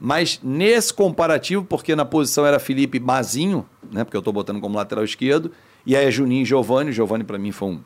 Mas 0.00 0.40
nesse 0.42 0.94
comparativo, 0.94 1.64
porque 1.64 1.94
na 1.94 2.04
posição 2.04 2.46
era 2.46 2.58
Felipe 2.58 2.98
Mazinho, 3.00 3.68
né? 3.90 4.04
Porque 4.04 4.16
eu 4.16 4.22
tô 4.22 4.32
botando 4.32 4.60
como 4.60 4.76
lateral 4.76 5.04
esquerdo, 5.04 5.50
E 5.84 5.96
aí 5.96 6.06
é 6.06 6.10
Juninho 6.10 6.42
e 6.42 6.44
Giovanni. 6.44 6.92
Giovanni, 6.92 7.24
para 7.24 7.38
mim, 7.38 7.52
foi 7.52 7.68
um, 7.68 7.80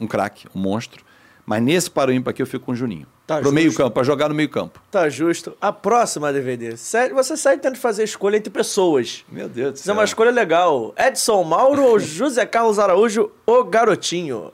um 0.00 0.06
craque, 0.06 0.46
um 0.54 0.58
monstro. 0.58 1.04
Mas 1.50 1.60
nesse 1.64 1.90
para 1.90 2.12
o 2.12 2.14
ímpar 2.14 2.30
aqui 2.30 2.40
eu 2.40 2.46
fico 2.46 2.66
com 2.66 2.70
o 2.70 2.76
Juninho. 2.76 3.08
Tá 3.26 3.34
Pro 3.38 3.46
justo. 3.46 3.54
meio 3.56 3.74
campo, 3.74 3.90
para 3.90 4.04
jogar 4.04 4.28
no 4.28 4.36
meio 4.36 4.48
campo. 4.48 4.80
Tá 4.88 5.08
justo. 5.08 5.52
A 5.60 5.72
próxima 5.72 6.32
DVD. 6.32 6.76
Sério, 6.76 7.16
Você 7.16 7.36
sai 7.36 7.56
tentando 7.56 7.76
fazer 7.76 8.04
escolha 8.04 8.36
entre 8.36 8.50
pessoas. 8.50 9.24
Meu 9.28 9.48
Deus 9.48 9.72
do 9.72 9.76
Isso 9.78 9.90
é 9.90 9.92
uma 9.92 10.04
escolha 10.04 10.30
legal. 10.30 10.94
Edson 10.96 11.42
Mauro 11.42 11.82
ou 11.82 11.98
José 11.98 12.46
Carlos 12.46 12.78
Araújo, 12.78 13.32
o 13.44 13.64
garotinho? 13.64 14.52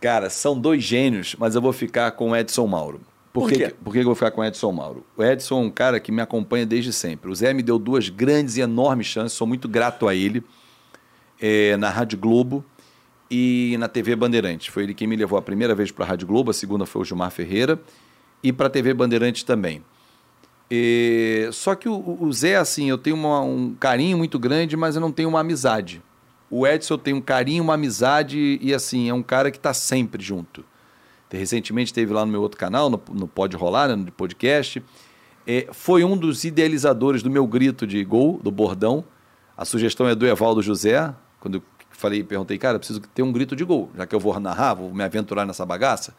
Cara, 0.00 0.30
são 0.30 0.58
dois 0.58 0.82
gênios, 0.82 1.36
mas 1.38 1.54
eu 1.54 1.60
vou 1.60 1.74
ficar 1.74 2.12
com 2.12 2.30
o 2.30 2.36
Edson 2.36 2.66
Mauro. 2.66 3.02
Por, 3.30 3.42
Por 3.42 3.52
que, 3.52 3.58
quê? 3.58 3.74
por 3.84 3.92
que 3.92 3.98
eu 3.98 4.04
vou 4.04 4.14
ficar 4.14 4.30
com 4.30 4.40
o 4.40 4.44
Edson 4.46 4.72
Mauro? 4.72 5.04
O 5.18 5.22
Edson 5.22 5.58
é 5.58 5.66
um 5.66 5.70
cara 5.70 6.00
que 6.00 6.10
me 6.10 6.22
acompanha 6.22 6.64
desde 6.64 6.94
sempre. 6.94 7.30
O 7.30 7.34
Zé 7.34 7.52
me 7.52 7.62
deu 7.62 7.78
duas 7.78 8.08
grandes 8.08 8.56
e 8.56 8.62
enormes 8.62 9.06
chances, 9.06 9.34
sou 9.36 9.46
muito 9.46 9.68
grato 9.68 10.08
a 10.08 10.14
ele, 10.14 10.42
é, 11.38 11.76
na 11.76 11.90
Rádio 11.90 12.16
Globo 12.18 12.64
e 13.30 13.76
na 13.78 13.88
TV 13.88 14.16
Bandeirantes. 14.16 14.66
Foi 14.68 14.82
ele 14.82 14.94
quem 14.94 15.06
me 15.06 15.16
levou 15.16 15.38
a 15.38 15.42
primeira 15.42 15.74
vez 15.74 15.90
para 15.90 16.04
a 16.04 16.08
Rádio 16.08 16.26
Globo, 16.26 16.50
a 16.50 16.54
segunda 16.54 16.84
foi 16.84 17.02
o 17.02 17.04
Gilmar 17.04 17.30
Ferreira, 17.30 17.80
e 18.42 18.52
para 18.52 18.66
a 18.66 18.70
TV 18.70 18.92
Bandeirantes 18.94 19.42
também. 19.42 19.82
É, 20.70 21.48
só 21.52 21.74
que 21.74 21.88
o, 21.88 22.18
o 22.20 22.32
Zé, 22.32 22.56
assim, 22.56 22.88
eu 22.88 22.96
tenho 22.98 23.16
uma- 23.16 23.40
um 23.40 23.74
carinho 23.74 24.16
muito 24.16 24.38
grande, 24.38 24.76
mas 24.76 24.94
eu 24.94 25.00
não 25.00 25.10
tenho 25.10 25.28
uma 25.28 25.40
amizade. 25.40 26.00
O 26.48 26.66
Edson 26.66 26.96
tem 26.98 27.14
um 27.14 27.20
carinho, 27.20 27.62
uma 27.62 27.74
amizade 27.74 28.58
e, 28.60 28.72
assim, 28.74 29.08
é 29.08 29.14
um 29.14 29.22
cara 29.22 29.50
que 29.50 29.56
está 29.56 29.72
sempre 29.74 30.22
junto. 30.22 30.64
Recentemente 31.30 31.94
teve 31.94 32.12
lá 32.12 32.24
no 32.26 32.32
meu 32.32 32.40
outro 32.42 32.58
canal, 32.58 32.90
no, 32.90 33.00
no 33.12 33.28
Pode 33.28 33.56
Rolar, 33.56 33.88
né, 33.88 33.94
no 33.96 34.10
podcast. 34.10 34.82
É, 35.46 35.68
foi 35.72 36.02
um 36.04 36.16
dos 36.16 36.42
idealizadores 36.44 37.22
do 37.22 37.30
meu 37.30 37.46
grito 37.46 37.86
de 37.86 38.02
gol, 38.04 38.40
do 38.42 38.50
bordão. 38.50 39.04
A 39.56 39.64
sugestão 39.64 40.08
é 40.08 40.14
do 40.14 40.26
Evaldo 40.26 40.60
José. 40.60 41.12
Quando 41.38 41.62
falei, 42.00 42.24
perguntei, 42.24 42.58
cara, 42.58 42.78
preciso 42.78 43.00
ter 43.00 43.22
um 43.22 43.30
grito 43.30 43.54
de 43.54 43.64
gol, 43.64 43.90
já 43.96 44.06
que 44.06 44.14
eu 44.14 44.20
vou 44.20 44.38
narrar, 44.40 44.74
vou 44.74 44.92
me 44.92 45.04
aventurar 45.04 45.44
nessa 45.44 45.66
bagaça. 45.66 46.14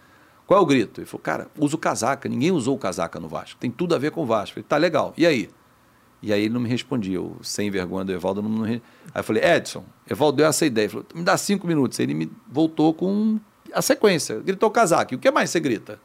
Qual 0.45 0.59
é 0.59 0.63
o 0.63 0.65
grito? 0.65 0.99
Ele 0.99 1.07
falou, 1.07 1.21
cara, 1.21 1.47
usa 1.57 1.75
o 1.75 1.79
casaca. 1.79 2.27
Ninguém 2.27 2.51
usou 2.51 2.77
casaca 2.77 3.19
no 3.19 3.27
Vasco. 3.29 3.57
Tem 3.59 3.71
tudo 3.71 3.95
a 3.95 3.97
ver 3.97 4.11
com 4.11 4.23
o 4.23 4.25
Vasco. 4.25 4.55
Falei, 4.55 4.65
tá 4.67 4.75
legal. 4.75 5.13
E 5.17 5.25
aí? 5.25 5.49
E 6.21 6.33
aí 6.33 6.43
ele 6.43 6.53
não 6.53 6.59
me 6.59 6.67
respondia. 6.67 7.19
Sem 7.41 7.71
vergonha 7.71 8.03
do 8.03 8.11
Evaldo, 8.11 8.41
não, 8.41 8.49
não 8.49 8.65
Aí 8.65 8.81
eu 9.15 9.23
falei, 9.23 9.43
Edson, 9.43 9.85
Evaldo 10.09 10.37
deu 10.37 10.45
essa 10.45 10.65
ideia. 10.65 10.85
Ele 10.85 10.91
falou, 10.91 11.05
me 11.15 11.23
dá 11.23 11.37
cinco 11.37 11.65
minutos. 11.65 11.99
Ele 11.99 12.13
me 12.13 12.29
voltou 12.49 12.93
com 12.93 13.39
a 13.73 13.81
sequência. 13.81 14.41
Gritou 14.41 14.69
casaca. 14.69 15.13
E 15.13 15.15
o 15.15 15.19
que 15.19 15.31
mais 15.31 15.49
você 15.49 15.59
grita? 15.59 15.99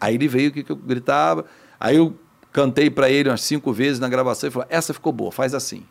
Aí 0.00 0.14
ele 0.14 0.28
veio 0.28 0.48
o 0.48 0.52
que 0.52 0.64
que 0.64 0.72
eu 0.72 0.76
gritava. 0.76 1.44
Aí 1.78 1.96
eu 1.96 2.16
cantei 2.52 2.88
para 2.88 3.10
ele 3.10 3.28
umas 3.28 3.42
cinco 3.42 3.70
vezes 3.70 4.00
na 4.00 4.08
gravação 4.08 4.48
e 4.48 4.50
falou, 4.50 4.66
essa 4.70 4.94
ficou 4.94 5.12
boa, 5.12 5.30
faz 5.30 5.54
assim. 5.54 5.84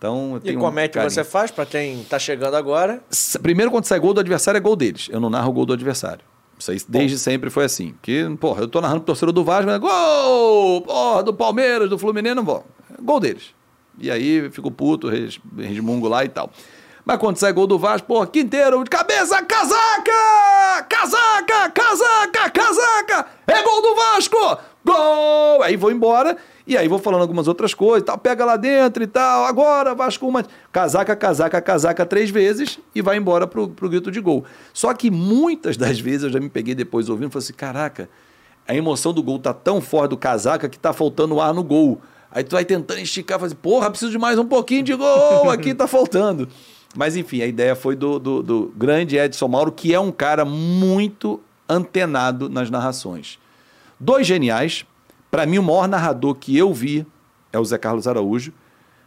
Então, 0.00 0.38
E 0.38 0.40
tenho 0.40 0.58
um 0.58 0.62
como 0.62 0.78
é 0.80 0.88
que 0.88 0.94
carinho. 0.94 1.10
você 1.10 1.22
faz 1.22 1.50
pra 1.50 1.66
quem 1.66 2.02
tá 2.04 2.18
chegando 2.18 2.54
agora? 2.56 3.02
Primeiro, 3.42 3.70
quando 3.70 3.84
sai 3.84 3.98
gol 4.00 4.14
do 4.14 4.20
adversário, 4.20 4.56
é 4.56 4.60
gol 4.60 4.74
deles. 4.74 5.10
Eu 5.12 5.20
não 5.20 5.28
narro 5.28 5.50
o 5.50 5.52
gol 5.52 5.66
do 5.66 5.74
adversário. 5.74 6.20
Isso 6.58 6.70
aí 6.70 6.80
desde 6.88 7.18
sempre 7.18 7.50
foi 7.50 7.66
assim. 7.66 7.92
Porque, 7.92 8.24
porra, 8.40 8.62
eu 8.62 8.68
tô 8.68 8.80
narrando 8.80 9.00
pro 9.00 9.06
torcedor 9.08 9.32
do 9.34 9.44
Vasco, 9.44 9.66
mas 9.66 9.78
gol! 9.78 10.80
Porra, 10.80 11.22
do 11.22 11.34
Palmeiras, 11.34 11.90
do 11.90 11.98
Fluminense, 11.98 12.34
não 12.34 12.44
vou. 12.44 12.64
É 12.98 13.02
Gol 13.02 13.20
deles. 13.20 13.54
E 13.98 14.10
aí 14.10 14.48
fico 14.50 14.70
puto, 14.70 15.06
res- 15.10 15.38
resmungo 15.58 16.08
lá 16.08 16.24
e 16.24 16.28
tal. 16.30 16.50
Mas 17.04 17.18
quando 17.18 17.36
sai 17.36 17.52
gol 17.52 17.66
do 17.66 17.78
Vasco, 17.78 18.06
porra, 18.06 18.26
quinteiro, 18.26 18.82
de 18.82 18.88
cabeça, 18.88 19.42
casaca! 19.42 20.86
Casaca, 20.88 21.70
casaca, 21.70 22.50
casaca! 22.50 23.26
É 23.46 23.62
gol 23.62 23.82
do 23.82 23.94
Vasco! 23.94 24.58
Gol! 24.84 25.62
Aí 25.62 25.76
vou 25.76 25.90
embora 25.90 26.36
e 26.70 26.78
aí 26.78 26.86
vou 26.86 27.00
falando 27.00 27.22
algumas 27.22 27.48
outras 27.48 27.74
coisas, 27.74 28.06
tal, 28.06 28.16
pega 28.16 28.44
lá 28.44 28.56
dentro 28.56 29.02
e 29.02 29.06
tal, 29.08 29.44
agora 29.44 29.92
Vasco 29.92 30.24
uma 30.28 30.44
casaca, 30.70 31.16
casaca, 31.16 31.60
casaca 31.60 32.06
três 32.06 32.30
vezes 32.30 32.78
e 32.94 33.02
vai 33.02 33.16
embora 33.16 33.44
pro, 33.44 33.68
pro 33.68 33.88
grito 33.88 34.08
de 34.08 34.20
gol. 34.20 34.44
Só 34.72 34.94
que 34.94 35.10
muitas 35.10 35.76
das 35.76 35.98
vezes 35.98 36.22
eu 36.22 36.30
já 36.30 36.38
me 36.38 36.48
peguei 36.48 36.72
depois 36.72 37.08
ouvindo 37.08 37.28
e 37.28 37.32
falei 37.32 37.44
assim, 37.44 37.54
caraca, 37.54 38.08
a 38.68 38.72
emoção 38.72 39.12
do 39.12 39.20
gol 39.20 39.40
tá 39.40 39.52
tão 39.52 39.80
forte 39.80 40.10
do 40.10 40.16
casaca 40.16 40.68
que 40.68 40.78
tá 40.78 40.92
faltando 40.92 41.40
ar 41.40 41.52
no 41.52 41.64
gol. 41.64 42.00
Aí 42.30 42.44
tu 42.44 42.52
vai 42.52 42.64
tentando 42.64 43.00
esticar, 43.00 43.40
fala 43.40 43.48
assim, 43.48 43.56
porra, 43.56 43.90
preciso 43.90 44.12
de 44.12 44.18
mais 44.18 44.38
um 44.38 44.46
pouquinho 44.46 44.84
de 44.84 44.94
gol, 44.94 45.50
aqui 45.50 45.74
tá 45.74 45.88
faltando. 45.88 46.48
Mas 46.96 47.16
enfim, 47.16 47.42
a 47.42 47.46
ideia 47.46 47.74
foi 47.74 47.96
do, 47.96 48.20
do, 48.20 48.42
do 48.44 48.72
grande 48.76 49.16
Edson 49.16 49.48
Mauro, 49.48 49.72
que 49.72 49.92
é 49.92 49.98
um 49.98 50.12
cara 50.12 50.44
muito 50.44 51.40
antenado 51.68 52.48
nas 52.48 52.70
narrações. 52.70 53.40
Dois 53.98 54.24
geniais. 54.24 54.86
Para 55.30 55.46
mim, 55.46 55.58
o 55.58 55.62
maior 55.62 55.86
narrador 55.88 56.34
que 56.34 56.56
eu 56.56 56.72
vi 56.72 57.06
é 57.52 57.58
o 57.58 57.64
Zé 57.64 57.78
Carlos 57.78 58.06
Araújo. 58.08 58.52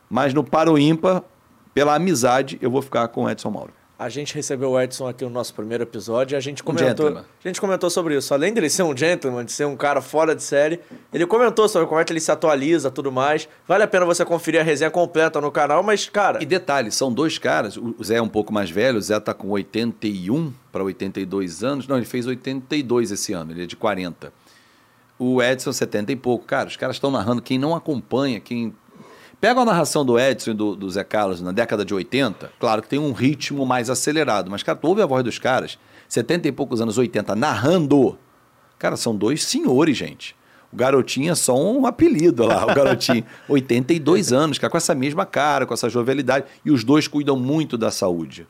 Mas 0.10 0.34
no 0.34 0.44
Paro 0.44 0.78
Ímpar, 0.78 1.24
pela 1.74 1.96
amizade, 1.96 2.58
eu 2.62 2.70
vou 2.70 2.82
ficar 2.82 3.08
com 3.08 3.24
o 3.24 3.30
Edson 3.30 3.50
Mauro. 3.50 3.74
A 3.98 4.10
gente 4.10 4.36
recebeu 4.36 4.72
o 4.72 4.82
Edson 4.82 5.08
aqui 5.08 5.24
no 5.24 5.30
nosso 5.30 5.54
primeiro 5.54 5.84
episódio 5.84 6.36
e 6.36 6.38
a 6.38 6.40
gente 6.40 6.62
comentou, 6.62 6.88
gentleman. 7.08 7.22
a 7.44 7.48
gente 7.48 7.62
comentou 7.62 7.90
sobre 7.90 8.18
isso. 8.18 8.34
Além 8.34 8.52
dele 8.54 8.70
ser 8.70 8.84
um 8.84 8.96
gentleman, 8.98 9.46
de 9.46 9.52
ser 9.52 9.66
um 9.66 9.78
cara 9.78 10.02
fora 10.02 10.36
de 10.36 10.44
série, 10.44 10.80
ele 11.14 11.26
comentou 11.26 11.70
sobre 11.70 11.88
como 11.88 12.02
é 12.02 12.04
que 12.04 12.12
ele 12.12 12.20
se 12.20 12.32
atualiza 12.32 12.92
tudo 12.92 13.12
mais. 13.12 13.48
Vale 13.68 13.84
a 13.84 13.88
pena 13.88 14.06
você 14.06 14.26
conferir 14.26 14.60
a 14.60 14.64
resenha 14.64 14.92
completa 14.92 15.40
no 15.40 15.52
canal, 15.52 15.82
mas, 15.84 16.10
cara, 16.10 16.44
E 16.44 16.46
detalhe, 16.46 16.92
são 16.92 17.14
dois 17.14 17.38
caras. 17.38 17.78
O 17.78 18.04
Zé 18.04 18.16
é 18.16 18.22
um 18.22 18.28
pouco 18.28 18.52
mais 18.52 18.70
velho, 18.70 18.98
o 18.98 19.02
Zé 19.02 19.18
tá 19.20 19.34
com 19.34 19.50
81 19.50 20.52
para 20.72 20.84
82 20.84 21.64
anos. 21.64 21.88
Não, 21.88 21.96
ele 21.96 22.06
fez 22.06 22.28
82 22.28 23.12
esse 23.12 23.32
ano, 23.32 23.52
ele 23.52 23.64
é 23.64 23.66
de 23.66 23.76
40. 23.78 24.34
O 25.26 25.42
Edson, 25.42 25.72
70 25.72 26.12
e 26.12 26.16
pouco. 26.18 26.44
Cara, 26.44 26.68
os 26.68 26.76
caras 26.76 26.98
estão 26.98 27.10
narrando. 27.10 27.42
Quem 27.42 27.58
não 27.58 27.74
acompanha, 27.74 28.42
quem. 28.42 28.76
Pega 29.40 29.62
a 29.62 29.66
narração 29.66 30.06
do 30.06 30.20
Edson 30.20 30.52
e 30.52 30.54
do, 30.54 30.76
do 30.76 30.90
Zé 30.90 31.04
Carlos 31.04 31.42
na 31.42 31.54
década 31.54 31.86
de 31.86 31.94
80, 31.94 32.52
claro 32.60 32.82
que 32.82 32.88
tem 32.88 33.00
um 33.00 33.12
ritmo 33.12 33.66
mais 33.66 33.90
acelerado, 33.90 34.50
mas, 34.50 34.64
cara, 34.64 34.78
tu 34.78 34.88
ouve 34.88 35.02
a 35.02 35.06
voz 35.06 35.22
dos 35.22 35.38
caras, 35.38 35.78
70 36.08 36.48
e 36.48 36.52
poucos 36.54 36.80
anos, 36.80 36.98
80, 36.98 37.36
narrando. 37.36 38.18
Cara, 38.80 38.96
são 38.96 39.14
dois 39.14 39.44
senhores, 39.44 39.98
gente. 39.98 40.34
O 40.72 40.76
garotinho 40.76 41.32
é 41.32 41.36
só 41.36 41.56
um 41.58 41.86
apelido 41.86 42.46
lá, 42.46 42.64
o 42.66 42.72
garotinho. 42.76 43.26
82 43.48 44.34
anos, 44.34 44.58
cara, 44.58 44.72
com 44.72 44.78
essa 44.78 44.96
mesma 44.96 45.26
cara, 45.26 45.66
com 45.66 45.74
essa 45.74 45.90
jovialidade. 45.90 46.46
E 46.66 46.72
os 46.72 46.84
dois 46.84 47.08
cuidam 47.08 47.38
muito 47.38 47.78
da 47.78 47.92
saúde. 47.92 48.48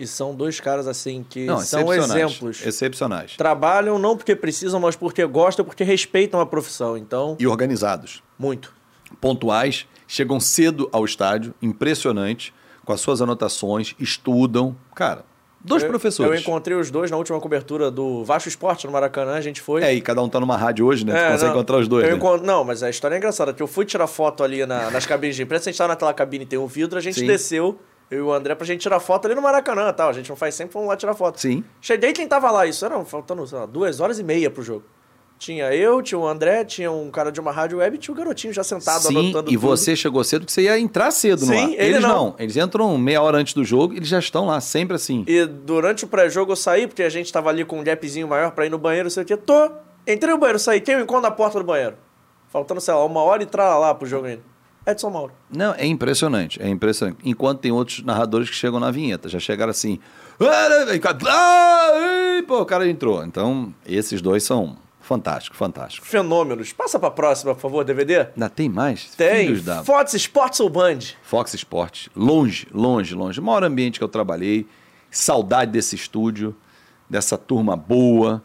E 0.00 0.06
são 0.06 0.34
dois 0.34 0.58
caras 0.60 0.88
assim 0.88 1.24
que 1.28 1.44
Não, 1.44 1.58
são 1.60 1.92
exemplos. 1.92 2.64
Excepcionais. 2.64 3.36
Trabalham 3.36 3.98
não 3.98 4.16
porque 4.16 4.34
precisam, 4.34 4.80
mas 4.80 4.96
porque 4.96 5.24
gostam, 5.26 5.64
porque 5.64 5.84
respeitam 5.84 6.40
a 6.40 6.46
profissão. 6.46 6.96
Então, 6.96 7.36
E 7.38 7.46
organizados. 7.46 8.22
muito. 8.38 8.72
Pontuais, 9.20 9.86
chegam 10.06 10.38
cedo 10.40 10.88
ao 10.92 11.04
estádio, 11.04 11.54
impressionante, 11.60 12.54
com 12.84 12.92
as 12.92 13.00
suas 13.00 13.20
anotações, 13.20 13.94
estudam. 13.98 14.74
Cara, 14.94 15.24
dois 15.62 15.82
Eu- 15.82 15.88
professores. 15.88 16.32
Eu 16.32 16.38
encontrei 16.38 16.76
os 16.76 16.90
dois 16.90 17.10
na 17.10 17.16
última 17.16 17.38
cobertura 17.40 17.90
do 17.90 18.24
Vasco 18.24 18.48
Esporte 18.48 18.86
no 18.86 18.92
Maracanã, 18.92 19.34
a 19.34 19.40
gente 19.40 19.60
foi. 19.60 19.82
É, 19.82 19.92
e 19.92 20.00
cada 20.00 20.22
um 20.22 20.28
tá 20.28 20.38
numa 20.40 20.56
rádio 20.56 20.86
hoje, 20.86 21.04
né? 21.04 21.12
É, 21.12 21.26
tu 21.26 21.32
consegue 21.32 21.44
não. 21.46 21.50
encontrar 21.56 21.78
os 21.78 21.88
dois. 21.88 22.06
Né? 22.06 22.14
encont- 22.14 22.42
Não, 22.42 22.64
mas 22.64 22.82
a 22.82 22.88
história 22.88 23.16
é 23.16 23.18
engraçada, 23.18 23.52
que 23.52 23.62
eu 23.62 23.66
fui 23.66 23.84
tirar 23.84 24.06
foto 24.06 24.42
ali 24.44 24.64
na- 24.64 24.90
nas 24.90 25.04
cabines 25.06 25.36
de 25.36 25.42
imprensa, 25.42 25.68
a 25.68 25.72
gente 25.72 25.78
tava 25.78 25.88
naquela 25.88 26.14
cabine 26.14 26.46
tem 26.46 26.58
um 26.58 26.66
vidro, 26.66 26.96
a 26.98 27.02
gente 27.02 27.18
Sim. 27.18 27.26
desceu, 27.26 27.78
eu 28.10 28.18
e 28.18 28.22
o 28.22 28.32
André, 28.32 28.54
pra 28.54 28.66
gente 28.66 28.80
tirar 28.80 28.98
foto 29.00 29.26
ali 29.26 29.34
no 29.34 29.42
Maracanã 29.42 29.92
tal. 29.92 30.08
A 30.08 30.12
gente 30.12 30.28
não 30.28 30.36
faz 30.36 30.54
sempre, 30.54 30.74
vamos 30.74 30.88
lá 30.88 30.96
tirar 30.96 31.14
foto. 31.14 31.40
Sim. 31.40 31.62
Cheguei 31.80 32.12
quem 32.12 32.26
tava 32.26 32.50
lá, 32.50 32.66
isso 32.66 32.84
era 32.84 33.02
faltando, 33.04 33.46
sei 33.46 33.58
lá, 33.58 33.66
duas 33.66 34.00
horas 34.00 34.18
e 34.18 34.24
meia 34.24 34.50
pro 34.50 34.62
jogo. 34.62 34.84
Tinha 35.38 35.72
eu, 35.74 36.02
tinha 36.02 36.18
o 36.18 36.26
André, 36.28 36.64
tinha 36.66 36.92
um 36.92 37.10
cara 37.10 37.32
de 37.32 37.40
uma 37.40 37.50
rádio 37.50 37.78
web 37.78 37.96
e 37.96 37.98
tinha 37.98 38.12
o 38.12 38.16
garotinho 38.16 38.52
já 38.52 38.62
sentado 38.62 39.00
Sim, 39.04 39.16
anotando 39.18 39.50
e 39.50 39.54
tudo. 39.54 39.60
você 39.60 39.96
chegou 39.96 40.22
cedo 40.22 40.42
porque 40.42 40.52
você 40.52 40.62
ia 40.64 40.78
entrar 40.78 41.10
cedo 41.10 41.40
no 41.46 41.54
Sim, 41.54 41.58
ar. 41.58 41.68
ele 41.70 41.82
Eles 41.94 42.02
não. 42.02 42.34
Eles 42.38 42.56
entram 42.58 42.98
meia 42.98 43.22
hora 43.22 43.38
antes 43.38 43.54
do 43.54 43.64
jogo, 43.64 43.94
eles 43.94 44.06
já 44.08 44.18
estão 44.18 44.44
lá, 44.44 44.60
sempre 44.60 44.96
assim. 44.96 45.24
E 45.26 45.46
durante 45.46 46.04
o 46.04 46.08
pré-jogo 46.08 46.52
eu 46.52 46.56
saí, 46.56 46.86
porque 46.86 47.02
a 47.02 47.08
gente 47.08 47.32
tava 47.32 47.48
ali 47.48 47.64
com 47.64 47.80
um 47.80 47.82
gapzinho 47.82 48.28
maior 48.28 48.50
pra 48.50 48.66
ir 48.66 48.68
no 48.70 48.76
banheiro, 48.76 49.08
sei 49.08 49.22
o 49.22 49.26
que. 49.26 49.34
Tô, 49.34 49.70
entrei 50.06 50.30
no 50.30 50.38
banheiro, 50.38 50.58
saí. 50.58 50.78
Quem 50.78 50.96
eu 50.96 51.00
encontro 51.00 51.22
na 51.22 51.30
porta 51.30 51.58
do 51.58 51.64
banheiro? 51.64 51.96
Faltando, 52.48 52.80
sei 52.82 52.92
lá, 52.92 53.02
uma 53.06 53.22
hora 53.22 53.42
e 53.42 53.46
trala 53.46 53.78
lá 53.78 53.94
pro 53.94 54.06
jogo 54.06 54.26
ainda. 54.26 54.42
Edson 54.86 55.10
Mauro. 55.10 55.32
Não, 55.50 55.74
é 55.74 55.86
impressionante, 55.86 56.60
é 56.62 56.68
impressionante. 56.68 57.18
Enquanto 57.24 57.60
tem 57.60 57.70
outros 57.70 58.02
narradores 58.02 58.48
que 58.48 58.56
chegam 58.56 58.80
na 58.80 58.90
vinheta, 58.90 59.28
já 59.28 59.38
chegaram 59.38 59.70
assim. 59.70 59.98
"Ah, 60.40 61.90
ei", 62.36 62.42
Pô, 62.42 62.60
o 62.62 62.66
cara 62.66 62.88
entrou. 62.88 63.22
Então, 63.24 63.74
esses 63.86 64.20
dois 64.22 64.42
são 64.42 64.76
fantásticos, 65.00 65.58
fantásticos. 65.58 66.08
Fenômenos. 66.08 66.72
Passa 66.72 66.98
pra 66.98 67.10
próxima, 67.10 67.54
por 67.54 67.60
favor, 67.60 67.84
DVD. 67.84 68.28
Ainda 68.34 68.48
tem 68.48 68.68
mais? 68.68 69.14
Tem. 69.14 69.46
Filhos 69.48 69.64
da 69.64 69.84
Fox 69.84 70.14
Sports 70.14 70.60
ou 70.60 70.70
Band? 70.70 70.98
Fox 71.22 71.52
Sports. 71.54 72.08
Longe, 72.16 72.66
longe, 72.72 73.14
longe. 73.14 73.40
O 73.40 73.42
maior 73.42 73.64
ambiente 73.64 73.98
que 73.98 74.04
eu 74.04 74.08
trabalhei. 74.08 74.66
Saudade 75.10 75.72
desse 75.72 75.96
estúdio, 75.96 76.54
dessa 77.08 77.36
turma 77.36 77.76
boa. 77.76 78.42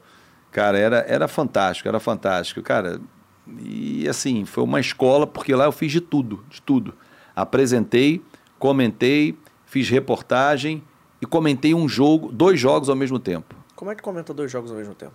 Cara, 0.52 0.78
era, 0.80 1.06
era 1.08 1.28
fantástico, 1.28 1.88
era 1.88 2.00
fantástico. 2.00 2.62
Cara, 2.62 3.00
e 3.48 4.08
assim, 4.08 4.46
foi 4.46 4.64
uma 4.64 4.80
escola, 4.80 5.28
porque 5.28 5.54
lá 5.54 5.66
eu 5.66 5.72
fiz 5.72 5.92
de 5.92 6.02
tudo, 6.02 6.44
de 6.50 6.62
tudo. 6.62 6.94
Apresentei, 7.36 8.22
comentei, 8.58 9.38
fiz 9.66 9.90
reportagem 9.90 10.84
e 11.22 11.26
comentei 11.26 11.74
um 11.74 11.88
jogo, 11.88 12.32
dois 12.32 12.60
jogos 12.60 12.90
ao 12.90 12.96
mesmo 12.96 13.20
tempo. 13.20 13.56
Como 13.76 13.92
é 13.92 13.96
que 13.96 14.02
comenta 14.02 14.34
dois 14.34 14.52
jogos 14.52 14.72
ao 14.72 14.78
mesmo 14.78 14.96
tempo? 14.96 15.14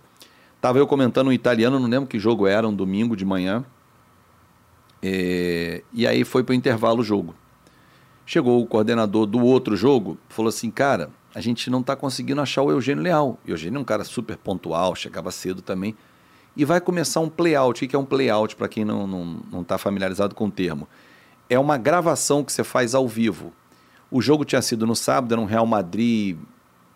Tava 0.61 0.77
eu 0.77 0.85
comentando 0.85 1.27
um 1.27 1.33
italiano, 1.33 1.79
não 1.79 1.89
lembro 1.89 2.07
que 2.07 2.19
jogo 2.19 2.45
era, 2.45 2.67
um 2.67 2.73
domingo 2.73 3.15
de 3.15 3.25
manhã. 3.25 3.65
É, 5.01 5.83
e 5.91 6.05
aí 6.05 6.23
foi 6.23 6.43
para 6.43 6.53
o 6.53 6.55
intervalo 6.55 6.99
o 7.01 7.03
jogo. 7.03 7.33
Chegou 8.25 8.61
o 8.61 8.67
coordenador 8.67 9.25
do 9.25 9.43
outro 9.43 9.75
jogo, 9.75 10.17
falou 10.29 10.49
assim, 10.49 10.69
cara, 10.69 11.09
a 11.33 11.41
gente 11.41 11.69
não 11.69 11.79
está 11.79 11.95
conseguindo 11.95 12.39
achar 12.39 12.61
o 12.61 12.69
Eugênio 12.69 13.03
Leal. 13.03 13.39
O 13.45 13.49
Eugênio 13.49 13.77
é 13.77 13.81
um 13.81 13.83
cara 13.83 14.03
super 14.03 14.37
pontual, 14.37 14.95
chegava 14.95 15.31
cedo 15.31 15.61
também. 15.61 15.95
E 16.55 16.65
vai 16.65 16.81
começar 16.81 17.19
um 17.19 17.29
playout. 17.29 17.83
O 17.83 17.87
que 17.87 17.95
é 17.95 17.99
um 17.99 18.05
playout, 18.05 18.55
para 18.55 18.67
quem 18.67 18.83
não 18.83 19.41
está 19.53 19.63
tá 19.63 19.77
familiarizado 19.77 20.35
com 20.35 20.45
o 20.45 20.51
termo? 20.51 20.87
É 21.49 21.57
uma 21.57 21.77
gravação 21.77 22.43
que 22.43 22.51
você 22.51 22.63
faz 22.63 22.93
ao 22.93 23.07
vivo. 23.07 23.53
O 24.09 24.21
jogo 24.21 24.43
tinha 24.43 24.61
sido 24.61 24.85
no 24.85 24.95
sábado, 24.95 25.33
era 25.33 25.41
um 25.41 25.45
Real 25.45 25.65
Madrid 25.65 26.37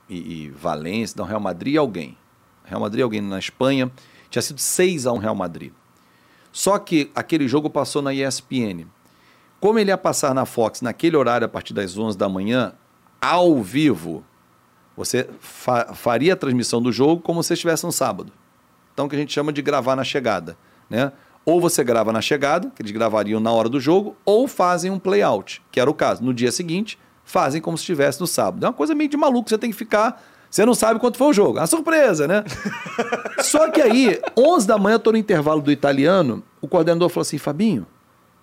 e, 0.10 0.16
e 0.16 0.50
Valência, 0.50 1.16
não, 1.18 1.26
Real 1.26 1.40
Madrid 1.40 1.76
e 1.76 1.78
alguém. 1.78 2.18
Real 2.66 2.82
Madrid 2.82 3.00
e 3.00 3.04
alguém 3.04 3.22
na 3.22 3.40
Espanha. 3.40 3.90
Tinha 4.30 4.42
sido 4.42 4.60
6 4.60 5.08
a 5.08 5.14
1 5.14 5.18
Real 5.18 5.36
Madrid. 5.36 5.72
Só 6.52 6.78
que 6.78 7.12
aquele 7.16 7.48
jogo 7.48 7.70
passou 7.70 8.02
na 8.02 8.14
ESPN. 8.14 8.86
Como 9.60 9.80
ele 9.80 9.92
ia 9.92 9.98
passar 9.98 10.34
na 10.34 10.46
Fox 10.46 10.82
naquele 10.82 11.16
horário 11.16 11.46
a 11.46 11.50
partir 11.50 11.74
das 11.74 11.98
11 11.98 12.18
da 12.18 12.28
manhã, 12.28 12.74
ao 13.22 13.62
vivo, 13.62 14.24
você 14.96 15.30
fa 15.40 15.94
faria 15.94 16.34
a 16.34 16.38
transmissão 16.38 16.82
do 16.82 16.92
jogo 16.92 17.22
como 17.22 17.42
se 17.42 17.54
estivesse 17.54 17.86
no 17.86 17.92
sábado. 17.92 18.32
Então, 18.96 19.06
o 19.06 19.10
que 19.10 19.16
a 19.16 19.20
gente 19.20 19.34
chama 19.34 19.52
de 19.52 19.62
gravar 19.62 19.94
na 19.96 20.06
chegada. 20.06 20.58
Né? 20.90 21.12
Ou 21.46 21.60
você 21.60 21.84
grava 21.84 22.14
na 22.14 22.22
chegada, 22.22 22.72
que 22.74 22.82
eles 22.82 22.94
gravariam 22.94 23.42
na 23.42 23.52
hora 23.52 23.68
do 23.68 23.78
jogo, 23.78 24.16
ou 24.26 24.48
fazem 24.48 24.90
um 24.90 24.98
play-out, 24.98 25.62
que 25.70 25.82
era 25.82 25.90
o 25.90 25.94
caso. 25.94 26.24
No 26.24 26.34
dia 26.34 26.50
seguinte, 26.50 26.98
fazem 27.26 27.62
como 27.62 27.78
se 27.78 27.82
estivesse 27.82 28.22
no 28.22 28.26
sábado. 28.26 28.66
É 28.66 28.70
uma 28.70 28.74
coisa 28.74 28.96
meio 28.96 29.10
de 29.10 29.18
maluco, 29.18 29.50
você 29.50 29.58
tem 29.58 29.70
que 29.70 29.76
ficar. 29.76 30.24
Você 30.50 30.66
não 30.66 30.74
sabe 30.74 30.98
quanto 30.98 31.18
foi 31.18 31.28
o 31.28 31.34
jogo. 31.34 31.58
É 31.58 31.62
uma 31.62 31.68
surpresa, 31.68 32.26
né? 32.26 32.46
Só 33.44 33.70
que 33.70 33.82
aí, 33.82 34.22
11 34.38 34.66
da 34.66 34.78
manhã, 34.78 34.96
eu 34.96 35.00
tô 35.00 35.12
no 35.12 35.18
intervalo 35.18 35.62
do 35.62 35.72
italiano, 35.72 36.42
o 36.62 36.68
coordenador 36.68 37.10
falou 37.10 37.24
assim: 37.24 37.38
Fabinho, 37.38 37.86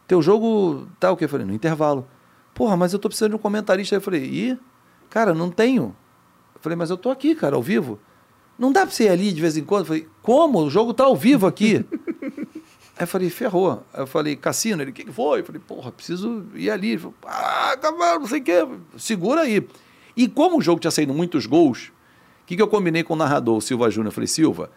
teu 0.07 0.21
jogo 0.21 0.87
tá 1.01 1.11
o 1.11 1.17
quê? 1.17 1.25
Eu 1.25 1.29
falei: 1.29 1.47
no 1.47 1.55
intervalo. 1.55 2.07
Porra, 2.53 2.77
mas 2.77 2.93
eu 2.93 2.99
tô 2.99 3.09
precisando 3.09 3.31
de 3.31 3.37
um 3.37 3.39
comentarista. 3.39 3.95
Aí 3.95 3.97
eu 3.97 4.03
falei: 4.03 4.23
ih, 4.25 4.59
cara, 5.09 5.33
não 5.33 5.51
tenho. 5.51 5.97
Eu 6.55 6.61
falei: 6.61 6.77
mas 6.77 6.91
eu 6.91 6.99
tô 6.99 7.11
aqui, 7.11 7.35
cara, 7.35 7.57
ao 7.57 7.63
vivo. 7.63 7.99
Não 8.59 8.73
dá 8.73 8.83
pra 8.83 8.91
você 8.91 9.05
ir 9.05 9.09
ali 9.09 9.33
de 9.33 9.41
vez 9.41 9.57
em 9.57 9.65
quando? 9.65 9.83
Eu 9.83 9.87
falei: 9.87 10.09
como? 10.23 10.61
O 10.61 10.71
jogo 10.71 10.95
tá 10.95 11.05
ao 11.05 11.17
vivo 11.17 11.47
aqui. 11.47 11.85
Aí 12.95 13.05
eu 13.05 13.07
falei, 13.07 13.31
ferrou. 13.31 13.83
Aí 13.93 14.03
eu 14.03 14.07
falei, 14.07 14.37
Cassino, 14.37 14.83
ele, 14.83 14.91
o 14.91 14.95
que, 14.95 15.05
que 15.05 15.13
foi? 15.13 15.41
Eu 15.41 15.45
falei, 15.45 15.61
porra, 15.67 15.91
preciso 15.91 16.45
ir 16.55 16.71
ali. 16.71 16.91
Ele 16.91 16.99
falou, 16.99 17.15
ah, 17.27 17.77
cavalo, 17.81 18.21
não 18.21 18.27
sei 18.29 18.41
o 18.41 18.45
quê. 18.45 18.69
Segura 18.99 19.41
aí. 19.41 19.67
E 20.15 20.29
como 20.29 20.59
o 20.59 20.63
jogo 20.63 20.79
tinha 20.79 20.91
saído 20.91 21.15
muitos 21.15 21.47
gols, 21.47 21.91
o 22.43 22.47
que, 22.47 22.55
que 22.55 22.63
eu 22.63 22.69
combinei 22.69 23.03
com 23.03 23.15
o 23.15 23.17
narrador, 23.17 23.57
o 23.57 23.61
Silva 23.63 23.91
Júnior? 23.91 24.09
Eu 24.09 24.13
falei, 24.13 24.29
Silva, 24.29 24.71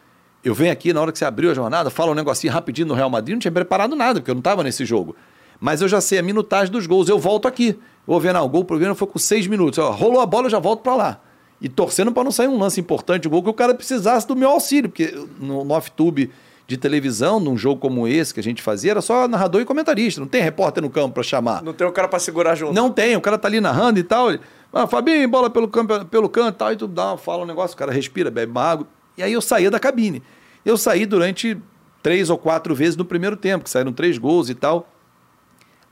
eu 0.44 0.56
venho 0.56 0.72
aqui 0.72 0.94
na 0.94 1.02
hora 1.02 1.12
que 1.12 1.20
você 1.20 1.26
abriu 1.26 1.52
a 1.52 1.54
jornada, 1.54 1.90
fala 1.90 2.12
um 2.12 2.16
negocinho 2.16 2.54
rapidinho 2.54 2.88
no 2.88 2.94
Real 2.94 3.10
Madrid, 3.10 3.34
não 3.34 3.40
tinha 3.40 3.52
preparado 3.52 3.96
nada, 3.96 4.22
porque 4.22 4.32
eu 4.32 4.36
não 4.36 4.40
estava 4.40 4.64
nesse 4.64 4.86
jogo. 4.86 5.16
Mas 5.60 5.82
eu 5.82 5.88
já 5.88 6.00
sei 6.00 6.20
a 6.20 6.24
minutagem 6.24 6.72
dos 6.72 6.88
gols, 6.88 7.10
eu 7.10 7.20
volto 7.20 7.48
aqui. 7.48 7.78
Vou 8.08 8.20
ver, 8.20 8.34
não, 8.34 8.46
o 8.46 8.50
gol 8.50 8.64
pro 8.64 8.78
Grêmio 8.78 8.96
foi 8.96 9.08
com 9.08 9.20
seis 9.20 9.48
minutos. 9.48 9.80
Ó, 9.80 9.92
rolou 9.92 10.22
a 10.22 10.26
bola, 10.26 10.46
eu 10.46 10.52
já 10.52 10.60
volto 10.60 10.82
para 10.82 10.96
lá. 10.96 11.22
E 11.62 11.70
torcendo 11.70 12.12
para 12.12 12.24
não 12.24 12.32
sair 12.32 12.48
um 12.48 12.58
lance 12.58 12.80
importante, 12.80 13.28
o 13.28 13.30
gol 13.30 13.42
que 13.42 13.50
o 13.50 13.54
cara 13.54 13.74
precisasse 13.74 14.28
do 14.28 14.36
meu 14.36 14.50
auxílio, 14.50 14.90
porque 14.90 15.18
no, 15.40 15.64
no 15.64 15.74
off-tube 15.74 16.32
de 16.68 16.78
televisão, 16.78 17.40
num 17.40 17.58
jogo 17.58 17.80
como 17.80 18.08
esse 18.08 18.34
que 18.34 18.40
a 18.40 18.44
gente 18.44 18.62
fazia, 18.62 18.92
era 18.92 19.02
só 19.02 19.28
narrador 19.28 19.62
e 19.62 19.66
comentarista. 19.66 20.20
Não 20.20 20.28
tem 20.28 20.42
repórter 20.42 20.82
no 20.82 20.90
campo 20.90 21.14
para 21.14 21.24
chamar. 21.24 21.64
Não 21.64 21.74
tem 21.74 21.86
o 21.86 21.92
cara 21.92 22.08
para 22.08 22.20
segurar 22.20 22.56
junto. 22.56 22.74
Não 22.74 22.92
tem, 22.92 23.16
o 23.16 23.22
cara 23.22 23.38
tá 23.38 23.48
ali 23.48 23.62
narrando 23.62 24.00
e 24.00 24.04
tal. 24.04 24.30
Ele, 24.30 24.40
ah, 24.74 24.88
Fabinho, 24.88 25.28
bola 25.30 25.50
pelo, 25.50 25.68
campo, 25.68 26.06
pelo 26.06 26.28
canto 26.28 26.56
e 26.56 26.58
tal. 26.58 26.74
E 26.74 26.76
tu 26.76 26.88
dá, 26.88 27.16
fala 27.18 27.44
um 27.44 27.46
negócio, 27.46 27.76
o 27.76 27.78
cara 27.78 27.92
respira, 27.92 28.32
bebe 28.32 28.52
uma 28.52 28.64
água. 28.64 28.88
E 29.18 29.24
aí 29.24 29.32
eu 29.32 29.42
saía 29.42 29.70
da 29.70 29.80
cabine. 29.80 30.24
Eu 30.66 30.78
saí 30.78 31.06
durante 31.06 31.58
três 32.02 32.30
ou 32.30 32.38
quatro 32.38 32.74
vezes 32.74 32.96
no 32.96 33.06
primeiro 33.06 33.38
tempo, 33.38 33.64
que 33.64 33.70
saíram 33.70 33.94
três 33.94 34.18
gols 34.18 34.50
e 34.50 34.56
tal. 34.56 34.90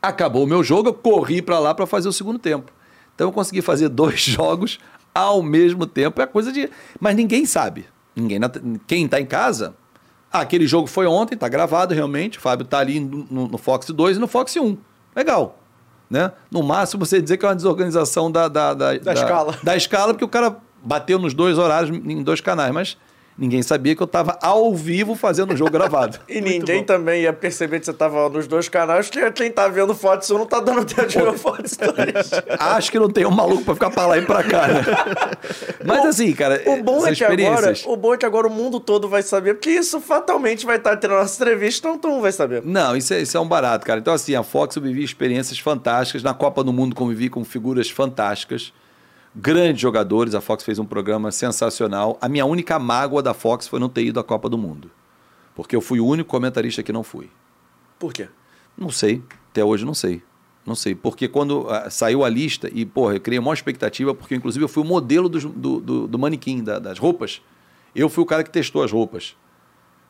Acabou 0.01 0.43
o 0.43 0.47
meu 0.47 0.63
jogo, 0.63 0.89
eu 0.89 0.93
corri 0.93 1.41
para 1.41 1.59
lá 1.59 1.73
para 1.73 1.85
fazer 1.85 2.09
o 2.09 2.13
segundo 2.13 2.39
tempo. 2.39 2.71
Então 3.15 3.27
eu 3.27 3.31
consegui 3.31 3.61
fazer 3.61 3.87
dois 3.89 4.19
jogos 4.21 4.79
ao 5.13 5.41
mesmo 5.41 5.85
tempo. 5.85 6.21
É 6.21 6.25
coisa 6.25 6.51
de. 6.51 6.69
Mas 6.99 7.15
ninguém 7.15 7.45
sabe. 7.45 7.85
Ninguém. 8.15 8.39
Quem 8.87 9.05
está 9.05 9.19
em 9.19 9.25
casa 9.25 9.75
ah, 10.33 10.39
aquele 10.39 10.65
jogo 10.65 10.87
foi 10.87 11.05
ontem, 11.05 11.37
tá 11.37 11.47
gravado 11.47 11.93
realmente. 11.93 12.39
O 12.39 12.41
Fábio 12.41 12.65
tá 12.65 12.79
ali 12.79 12.99
no, 12.99 13.47
no, 13.47 13.57
Fox 13.59 13.85
2 13.85 14.17
e 14.17 14.19
no 14.19 14.27
Fox 14.27 14.55
1. 14.55 14.75
Legal. 15.15 15.59
Né? 16.09 16.31
No 16.49 16.63
máximo 16.63 17.05
você 17.05 17.21
dizer 17.21 17.37
que 17.37 17.45
é 17.45 17.49
uma 17.49 17.55
desorganização 17.55 18.31
da, 18.31 18.47
da, 18.47 18.73
da, 18.73 18.93
da, 18.93 18.97
da 18.97 19.13
escala. 19.13 19.59
Da 19.61 19.77
escala, 19.77 20.13
porque 20.13 20.25
o 20.25 20.29
cara 20.29 20.57
bateu 20.83 21.19
nos 21.19 21.35
dois 21.35 21.59
horários 21.59 21.95
em 21.95 22.23
dois 22.23 22.41
canais. 22.41 22.73
Mas 22.73 22.97
Ninguém 23.37 23.63
sabia 23.63 23.95
que 23.95 24.01
eu 24.01 24.05
estava 24.05 24.37
ao 24.41 24.73
vivo 24.75 25.15
fazendo 25.15 25.53
o 25.53 25.57
jogo 25.57 25.71
gravado. 25.71 26.19
e 26.29 26.39
Muito 26.39 26.49
ninguém 26.49 26.79
bom. 26.79 26.85
também 26.85 27.23
ia 27.23 27.33
perceber 27.33 27.79
que 27.79 27.85
você 27.85 27.91
estava 27.91 28.29
nos 28.29 28.47
dois 28.47 28.69
canais, 28.69 29.09
que 29.09 29.31
quem 29.31 29.51
tá 29.51 29.67
vendo 29.67 29.95
Fox 29.95 30.29
1 30.29 30.37
não 30.37 30.45
tá 30.45 30.59
dando 30.59 30.85
tempo 30.85 31.07
de 31.07 31.17
ver 31.17 31.33
Fox 31.33 31.77
2. 31.77 32.31
Acho 32.59 32.91
que 32.91 32.99
não 32.99 33.09
tem 33.09 33.25
um 33.25 33.31
maluco 33.31 33.63
para 33.63 33.73
ficar 33.73 33.89
para 33.89 34.07
lá 34.07 34.17
e 34.17 34.21
para 34.21 34.43
cá, 34.43 34.67
né? 34.67 34.83
Mas 35.83 36.05
assim, 36.05 36.31
cara, 36.33 36.61
o 36.65 36.83
bom 36.83 37.05
é 37.05 37.15
que 37.15 37.23
agora, 37.23 37.73
o 37.85 37.97
bom 37.97 38.13
é 38.13 38.17
que 38.17 38.25
agora 38.25 38.47
o 38.47 38.51
mundo 38.51 38.79
todo 38.79 39.09
vai 39.09 39.23
saber, 39.23 39.55
porque 39.55 39.71
isso 39.71 39.99
fatalmente 39.99 40.65
vai 40.65 40.77
estar 40.77 40.95
tendo 40.97 41.15
nossa 41.15 41.41
entrevista, 41.41 41.87
então 41.87 41.99
todo 41.99 42.11
mundo 42.11 42.21
vai 42.21 42.31
saber. 42.31 42.61
Não, 42.63 42.95
isso 42.95 43.13
é, 43.13 43.21
isso 43.21 43.35
é 43.35 43.39
um 43.39 43.47
barato, 43.47 43.85
cara. 43.85 43.99
Então 43.99 44.13
assim, 44.13 44.35
a 44.35 44.43
Fox 44.43 44.75
eu 44.75 44.81
vivi 44.81 45.03
experiências 45.03 45.57
fantásticas, 45.57 46.21
na 46.21 46.33
Copa 46.33 46.63
do 46.63 46.71
Mundo 46.71 46.95
convivi 46.95 47.29
com 47.29 47.43
figuras 47.43 47.89
fantásticas 47.89 48.71
grandes 49.35 49.81
jogadores. 49.81 50.35
A 50.35 50.41
Fox 50.41 50.63
fez 50.63 50.79
um 50.79 50.85
programa 50.85 51.31
sensacional. 51.31 52.17
A 52.21 52.29
minha 52.29 52.45
única 52.45 52.77
mágoa 52.77 53.21
da 53.21 53.33
Fox 53.33 53.67
foi 53.67 53.79
não 53.79 53.89
ter 53.89 54.03
ido 54.03 54.19
à 54.19 54.23
Copa 54.23 54.49
do 54.49 54.57
Mundo. 54.57 54.91
Porque 55.55 55.75
eu 55.75 55.81
fui 55.81 55.99
o 55.99 56.05
único 56.05 56.29
comentarista 56.29 56.83
que 56.83 56.91
não 56.91 57.03
fui. 57.03 57.29
Por 57.99 58.13
quê? 58.13 58.27
Não 58.77 58.89
sei. 58.89 59.23
Até 59.51 59.63
hoje 59.63 59.85
não 59.85 59.93
sei. 59.93 60.21
Não 60.65 60.75
sei. 60.75 60.95
Porque 60.95 61.27
quando 61.27 61.61
uh, 61.61 61.89
saiu 61.89 62.23
a 62.23 62.29
lista, 62.29 62.69
e, 62.73 62.85
porra, 62.85 63.15
eu 63.15 63.21
criei 63.21 63.39
uma 63.39 63.53
expectativa, 63.53 64.13
porque 64.13 64.35
inclusive 64.35 64.63
eu 64.63 64.69
fui 64.69 64.81
o 64.81 64.85
modelo 64.85 65.29
do, 65.29 65.39
do, 65.49 65.79
do, 65.79 66.07
do 66.07 66.19
manequim, 66.19 66.63
da, 66.63 66.79
das 66.79 66.97
roupas. 66.97 67.41
Eu 67.95 68.09
fui 68.09 68.23
o 68.23 68.25
cara 68.25 68.43
que 68.43 68.49
testou 68.49 68.83
as 68.83 68.91
roupas. 68.91 69.35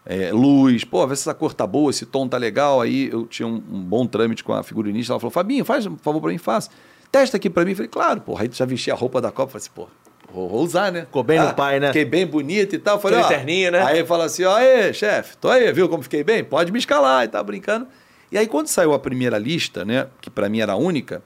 É, 0.05 0.31
luz, 0.33 0.83
pô, 0.83 1.05
vê 1.07 1.15
se 1.15 1.21
essa 1.21 1.33
cor 1.33 1.53
tá 1.53 1.65
boa, 1.65 1.89
esse 1.89 2.05
tom 2.05 2.27
tá 2.27 2.37
legal. 2.37 2.81
Aí 2.81 3.09
eu 3.09 3.25
tinha 3.25 3.47
um, 3.47 3.55
um 3.55 3.81
bom 3.81 4.05
trâmite 4.05 4.43
com 4.43 4.53
a 4.53 4.63
figurinista. 4.63 5.13
Ela 5.13 5.19
falou: 5.19 5.31
Fabinho, 5.31 5.65
faz 5.65 5.85
um 5.85 5.97
favor 5.97 6.21
para 6.21 6.31
mim, 6.31 6.37
faça 6.37 6.69
testa 7.13 7.37
aqui 7.37 7.49
pra 7.49 7.63
mim. 7.63 7.75
Falei, 7.75 7.87
claro, 7.87 8.21
porra. 8.21 8.41
Aí 8.41 8.49
tu 8.49 8.57
já 8.57 8.65
vestia 8.65 8.93
a 8.93 8.97
roupa 8.97 9.21
da 9.21 9.31
Copa. 9.31 9.51
Falei 9.51 9.61
assim, 9.61 9.71
pô, 9.73 9.87
vou, 10.33 10.49
vou 10.49 10.63
usar, 10.63 10.91
né? 10.91 11.01
Ficou 11.01 11.23
bem 11.23 11.37
ah, 11.37 11.49
no 11.49 11.53
pai, 11.53 11.79
né? 11.79 11.87
Fiquei 11.87 12.05
bem 12.05 12.25
bonito 12.25 12.75
e 12.75 12.79
tal. 12.79 12.99
Falei, 12.99 13.19
ó. 13.19 13.27
Terninho, 13.27 13.71
né? 13.71 13.83
Aí 13.83 14.03
fala 14.03 14.25
assim, 14.25 14.43
ó, 14.43 14.55
aí, 14.55 14.91
chefe, 14.93 15.37
tô 15.37 15.47
aí, 15.47 15.71
viu 15.71 15.87
como 15.87 16.01
fiquei 16.01 16.23
bem? 16.23 16.43
Pode 16.43 16.71
me 16.71 16.79
escalar 16.79 17.23
e 17.23 17.27
tá 17.27 17.41
brincando. 17.43 17.87
E 18.31 18.37
aí, 18.37 18.47
quando 18.47 18.67
saiu 18.67 18.93
a 18.93 18.99
primeira 18.99 19.37
lista, 19.37 19.85
né, 19.85 20.07
que 20.19 20.27
para 20.27 20.49
mim 20.49 20.59
era 20.59 20.73
a 20.73 20.75
única, 20.75 21.21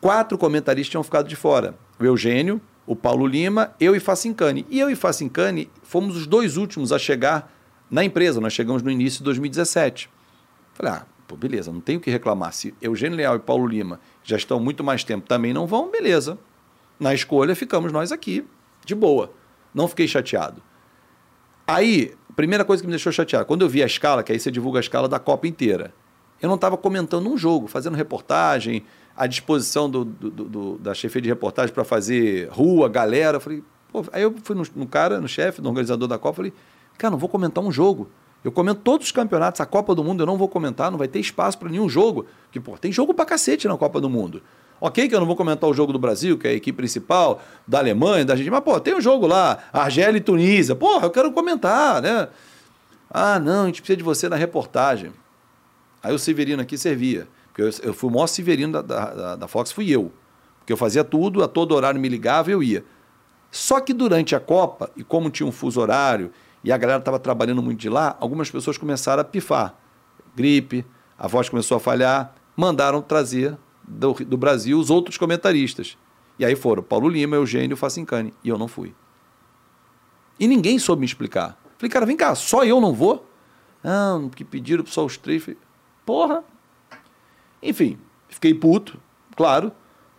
quatro 0.00 0.38
comentaristas 0.38 0.88
tinham 0.88 1.02
ficado 1.02 1.28
de 1.28 1.34
fora. 1.34 1.74
O 1.98 2.04
Eugênio, 2.04 2.60
o 2.86 2.94
Paulo 2.94 3.26
Lima, 3.26 3.74
eu 3.80 3.96
e 3.96 3.98
Facincani. 3.98 4.64
E 4.70 4.78
eu 4.78 4.88
e 4.88 4.94
Facincani 4.94 5.68
fomos 5.82 6.16
os 6.16 6.28
dois 6.28 6.56
últimos 6.56 6.92
a 6.92 6.98
chegar 6.98 7.52
na 7.90 8.04
empresa. 8.04 8.40
Nós 8.40 8.52
chegamos 8.52 8.82
no 8.82 8.90
início 8.90 9.18
de 9.18 9.24
2017. 9.24 10.08
Falei, 10.74 10.92
ah, 10.92 11.06
pô, 11.26 11.36
beleza, 11.36 11.72
não 11.72 11.80
tenho 11.80 11.98
o 11.98 12.02
que 12.02 12.10
reclamar. 12.10 12.52
Se 12.52 12.72
Eugênio 12.80 13.16
Leal 13.16 13.34
e 13.34 13.40
Paulo 13.40 13.66
Lima 13.66 13.98
já 14.24 14.36
estão 14.36 14.58
muito 14.58 14.82
mais 14.82 15.04
tempo, 15.04 15.28
também 15.28 15.52
não 15.52 15.66
vão, 15.66 15.90
beleza. 15.90 16.38
Na 16.98 17.14
escolha 17.14 17.54
ficamos 17.54 17.92
nós 17.92 18.10
aqui, 18.10 18.44
de 18.84 18.94
boa. 18.94 19.30
Não 19.72 19.86
fiquei 19.86 20.08
chateado. 20.08 20.62
Aí, 21.66 22.14
primeira 22.34 22.64
coisa 22.64 22.82
que 22.82 22.86
me 22.86 22.92
deixou 22.92 23.12
chateado, 23.12 23.44
quando 23.44 23.62
eu 23.62 23.68
vi 23.68 23.82
a 23.82 23.86
escala, 23.86 24.22
que 24.22 24.32
aí 24.32 24.40
você 24.40 24.50
divulga 24.50 24.78
a 24.78 24.80
escala 24.80 25.08
da 25.08 25.18
Copa 25.18 25.46
inteira, 25.46 25.92
eu 26.40 26.48
não 26.48 26.56
estava 26.56 26.76
comentando 26.76 27.28
um 27.30 27.36
jogo, 27.36 27.66
fazendo 27.66 27.94
reportagem, 27.94 28.84
à 29.16 29.26
disposição 29.26 29.88
do, 29.88 30.04
do, 30.04 30.30
do 30.30 30.78
da 30.78 30.92
chefia 30.92 31.22
de 31.22 31.28
reportagem 31.28 31.72
para 31.72 31.84
fazer 31.84 32.48
rua, 32.50 32.88
galera. 32.88 33.38
falei, 33.38 33.62
pô, 33.92 34.04
aí 34.12 34.22
eu 34.22 34.34
fui 34.42 34.56
no, 34.56 34.64
no 34.74 34.86
cara, 34.86 35.20
no 35.20 35.28
chefe, 35.28 35.60
no 35.62 35.68
organizador 35.68 36.08
da 36.08 36.18
Copa, 36.18 36.36
falei, 36.36 36.52
cara, 36.98 37.12
não 37.12 37.18
vou 37.18 37.28
comentar 37.28 37.62
um 37.62 37.70
jogo. 37.70 38.08
Eu 38.44 38.52
comento 38.52 38.82
todos 38.82 39.06
os 39.06 39.12
campeonatos, 39.12 39.60
a 39.62 39.66
Copa 39.66 39.94
do 39.94 40.04
Mundo 40.04 40.22
eu 40.22 40.26
não 40.26 40.36
vou 40.36 40.48
comentar, 40.48 40.90
não 40.90 40.98
vai 40.98 41.08
ter 41.08 41.18
espaço 41.18 41.58
para 41.58 41.70
nenhum 41.70 41.88
jogo. 41.88 42.26
Porque, 42.44 42.60
pô, 42.60 42.76
tem 42.76 42.92
jogo 42.92 43.14
pra 43.14 43.24
cacete 43.24 43.66
na 43.66 43.76
Copa 43.78 44.00
do 44.02 44.10
Mundo. 44.10 44.42
Ok 44.80 45.08
que 45.08 45.14
eu 45.14 45.20
não 45.20 45.26
vou 45.26 45.34
comentar 45.34 45.68
o 45.68 45.72
jogo 45.72 45.94
do 45.94 45.98
Brasil, 45.98 46.36
que 46.36 46.46
é 46.46 46.50
a 46.50 46.54
equipe 46.54 46.76
principal, 46.76 47.42
da 47.66 47.78
Alemanha, 47.78 48.22
da 48.22 48.34
Argentina, 48.34 48.54
mas, 48.54 48.64
pô, 48.64 48.78
tem 48.78 48.94
um 48.94 49.00
jogo 49.00 49.26
lá, 49.26 49.58
Argélia 49.72 50.18
e 50.18 50.20
Tunísia. 50.20 50.74
Porra, 50.74 51.06
eu 51.06 51.10
quero 51.10 51.32
comentar, 51.32 52.02
né? 52.02 52.28
Ah, 53.10 53.38
não, 53.38 53.62
a 53.62 53.66
gente 53.66 53.80
precisa 53.80 53.96
de 53.96 54.02
você 54.02 54.28
na 54.28 54.36
reportagem. 54.36 55.10
Aí 56.02 56.14
o 56.14 56.18
Severino 56.18 56.60
aqui 56.60 56.76
servia. 56.76 57.26
Porque 57.46 57.62
eu, 57.62 57.70
eu 57.88 57.94
fui 57.94 58.10
o 58.10 58.12
maior 58.12 58.26
Severino 58.26 58.82
da, 58.82 58.82
da, 58.82 59.36
da 59.36 59.48
Fox, 59.48 59.72
fui 59.72 59.88
eu. 59.88 60.12
Porque 60.58 60.72
eu 60.72 60.76
fazia 60.76 61.02
tudo, 61.02 61.42
a 61.42 61.48
todo 61.48 61.74
horário 61.74 61.98
me 61.98 62.08
ligava 62.08 62.50
e 62.50 62.52
eu 62.52 62.62
ia. 62.62 62.84
Só 63.50 63.80
que 63.80 63.94
durante 63.94 64.34
a 64.34 64.40
Copa, 64.40 64.90
e 64.96 65.04
como 65.04 65.30
tinha 65.30 65.46
um 65.46 65.52
fuso 65.52 65.80
horário, 65.80 66.32
e 66.64 66.72
a 66.72 66.76
galera 66.78 66.98
estava 66.98 67.18
trabalhando 67.18 67.62
muito 67.62 67.78
de 67.78 67.90
lá, 67.90 68.16
algumas 68.18 68.50
pessoas 68.50 68.78
começaram 68.78 69.20
a 69.20 69.24
pifar. 69.24 69.74
Gripe, 70.34 70.84
a 71.18 71.28
voz 71.28 71.48
começou 71.50 71.76
a 71.76 71.80
falhar, 71.80 72.34
mandaram 72.56 73.02
trazer 73.02 73.56
do, 73.86 74.14
do 74.14 74.38
Brasil 74.38 74.78
os 74.78 74.88
outros 74.88 75.18
comentaristas. 75.18 75.98
E 76.38 76.44
aí 76.44 76.56
foram 76.56 76.82
Paulo 76.82 77.06
Lima, 77.06 77.36
Eugênio 77.36 77.76
Facincani. 77.76 78.32
E 78.42 78.48
eu 78.48 78.56
não 78.56 78.66
fui. 78.66 78.94
E 80.40 80.48
ninguém 80.48 80.78
soube 80.78 81.00
me 81.00 81.06
explicar. 81.06 81.56
Falei, 81.76 81.90
cara, 81.90 82.06
vem 82.06 82.16
cá, 82.16 82.34
só 82.34 82.64
eu 82.64 82.80
não 82.80 82.94
vou? 82.94 83.28
Não, 83.82 84.30
que 84.30 84.42
pediram 84.42 84.86
só 84.86 85.04
os 85.04 85.18
três. 85.18 85.44
Falei, 85.44 85.58
porra. 86.04 86.42
Enfim, 87.62 87.98
fiquei 88.28 88.54
puto, 88.54 88.98
claro. 89.36 89.70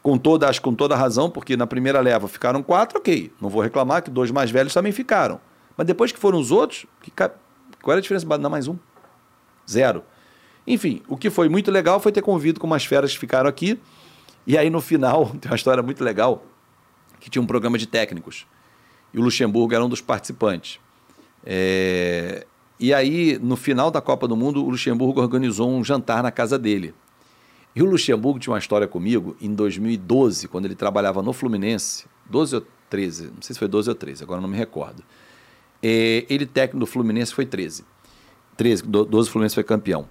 com 0.02 0.18
toda, 0.18 0.48
acho 0.48 0.62
com 0.62 0.74
toda 0.74 0.94
a 0.94 0.98
razão, 0.98 1.30
porque 1.30 1.58
na 1.58 1.66
primeira 1.66 2.00
leva 2.00 2.28
ficaram 2.28 2.62
quatro, 2.62 3.00
ok. 3.00 3.34
Não 3.42 3.50
vou 3.50 3.62
reclamar 3.62 4.04
que 4.04 4.12
dois 4.12 4.30
mais 4.30 4.52
velhos 4.52 4.74
também 4.74 4.92
ficaram. 4.92 5.42
Mas 5.78 5.88
depois 5.88 6.12
que 6.12 6.20
foram 6.20 6.40
os 6.40 6.52
outros, 6.52 6.86
que, 7.02 7.12
qual 7.12 7.32
era 7.88 7.98
a 7.98 8.02
diferença 8.02 8.26
de 8.26 8.38
dar 8.38 8.50
mais 8.50 8.68
um? 8.68 8.78
Zero. 9.70 10.04
Enfim, 10.66 11.02
o 11.08 11.18
que 11.18 11.30
foi 11.30 11.50
muito 11.50 11.70
legal 11.70 12.00
foi 12.00 12.12
ter 12.12 12.22
convido 12.22 12.60
com 12.60 12.68
umas 12.68 12.86
feras 12.86 13.14
que 13.14 13.20
ficaram 13.20 13.50
aqui. 13.50 13.80
E 14.48 14.58
aí 14.58 14.70
no 14.70 14.82
final, 14.82 15.28
tem 15.42 15.52
uma 15.52 15.56
história 15.56 15.84
muito 15.84 16.04
legal, 16.04 16.44
que 17.20 17.30
tinha 17.30 17.42
um 17.42 17.48
programa 17.48 17.78
de 17.78 17.88
técnicos. 17.88 18.46
E 19.14 19.20
o 19.20 19.22
Luxemburgo 19.22 19.74
era 19.74 19.84
um 19.84 19.90
dos 19.90 20.02
participantes. 20.02 20.80
É... 21.46 22.46
E 22.78 22.94
aí, 22.94 23.40
no 23.42 23.56
final 23.56 23.90
da 23.90 24.02
Copa 24.02 24.28
do 24.28 24.36
Mundo, 24.36 24.62
o 24.62 24.70
Luxemburgo 24.70 25.22
organizou 25.22 25.70
um 25.72 25.82
jantar 25.82 26.22
na 26.22 26.30
casa 26.30 26.60
dele. 26.60 26.94
E 27.74 27.82
o 27.82 27.86
Luxemburgo 27.86 28.38
tinha 28.38 28.52
uma 28.52 28.60
história 28.60 28.88
comigo 28.88 29.36
em 29.40 29.54
2012, 29.54 30.48
quando 30.50 30.66
ele 30.66 30.76
trabalhava 30.76 31.22
no 31.22 31.32
Fluminense, 31.32 32.06
12 32.30 32.56
ou 32.56 32.66
13, 32.90 33.26
não 33.28 33.42
sei 33.42 33.54
se 33.54 33.60
foi 33.60 33.68
12 33.68 33.90
ou 33.90 33.96
13, 33.96 34.24
agora 34.24 34.42
não 34.42 34.50
me 34.50 34.58
recordo. 34.58 35.04
É, 35.88 36.26
ele, 36.28 36.48
técnico 36.48 36.80
do 36.80 36.88
Fluminense, 36.88 37.32
foi 37.32 37.46
13. 37.46 37.86
13, 38.58 38.82
12 38.82 39.30
o 39.30 39.32
Fluminense 39.32 39.54
foi 39.54 39.64
campeão. 39.64 40.10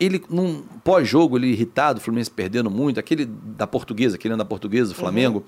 Ele, 0.00 0.24
num 0.30 0.62
pós-jogo, 0.82 1.36
ele 1.36 1.48
irritado, 1.48 2.00
o 2.00 2.02
Fluminense 2.02 2.30
perdendo 2.30 2.70
muito, 2.70 2.98
aquele 2.98 3.26
da 3.26 3.66
portuguesa, 3.66 4.16
aquele 4.16 4.34
da 4.36 4.44
portuguesa, 4.44 4.88
do 4.88 4.94
Flamengo, 4.94 5.40
uhum. 5.40 5.44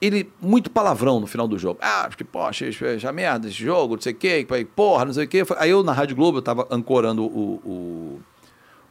ele, 0.00 0.32
muito 0.42 0.68
palavrão 0.68 1.20
no 1.20 1.26
final 1.28 1.46
do 1.46 1.56
jogo. 1.56 1.78
Ah, 1.80 2.06
porque, 2.08 2.24
poxa, 2.24 2.66
já 2.98 3.12
merda 3.12 3.46
esse 3.46 3.56
jogo, 3.56 3.94
não 3.94 4.02
sei 4.02 4.12
o 4.12 4.16
quê, 4.16 4.44
porra, 4.74 5.04
não 5.04 5.12
sei 5.12 5.24
o 5.24 5.28
quê. 5.28 5.44
Aí 5.56 5.70
eu, 5.70 5.84
na 5.84 5.92
Rádio 5.92 6.16
Globo, 6.16 6.38
eu 6.38 6.42
tava 6.42 6.66
ancorando 6.68 7.22
o, 7.22 7.60
o 7.64 8.20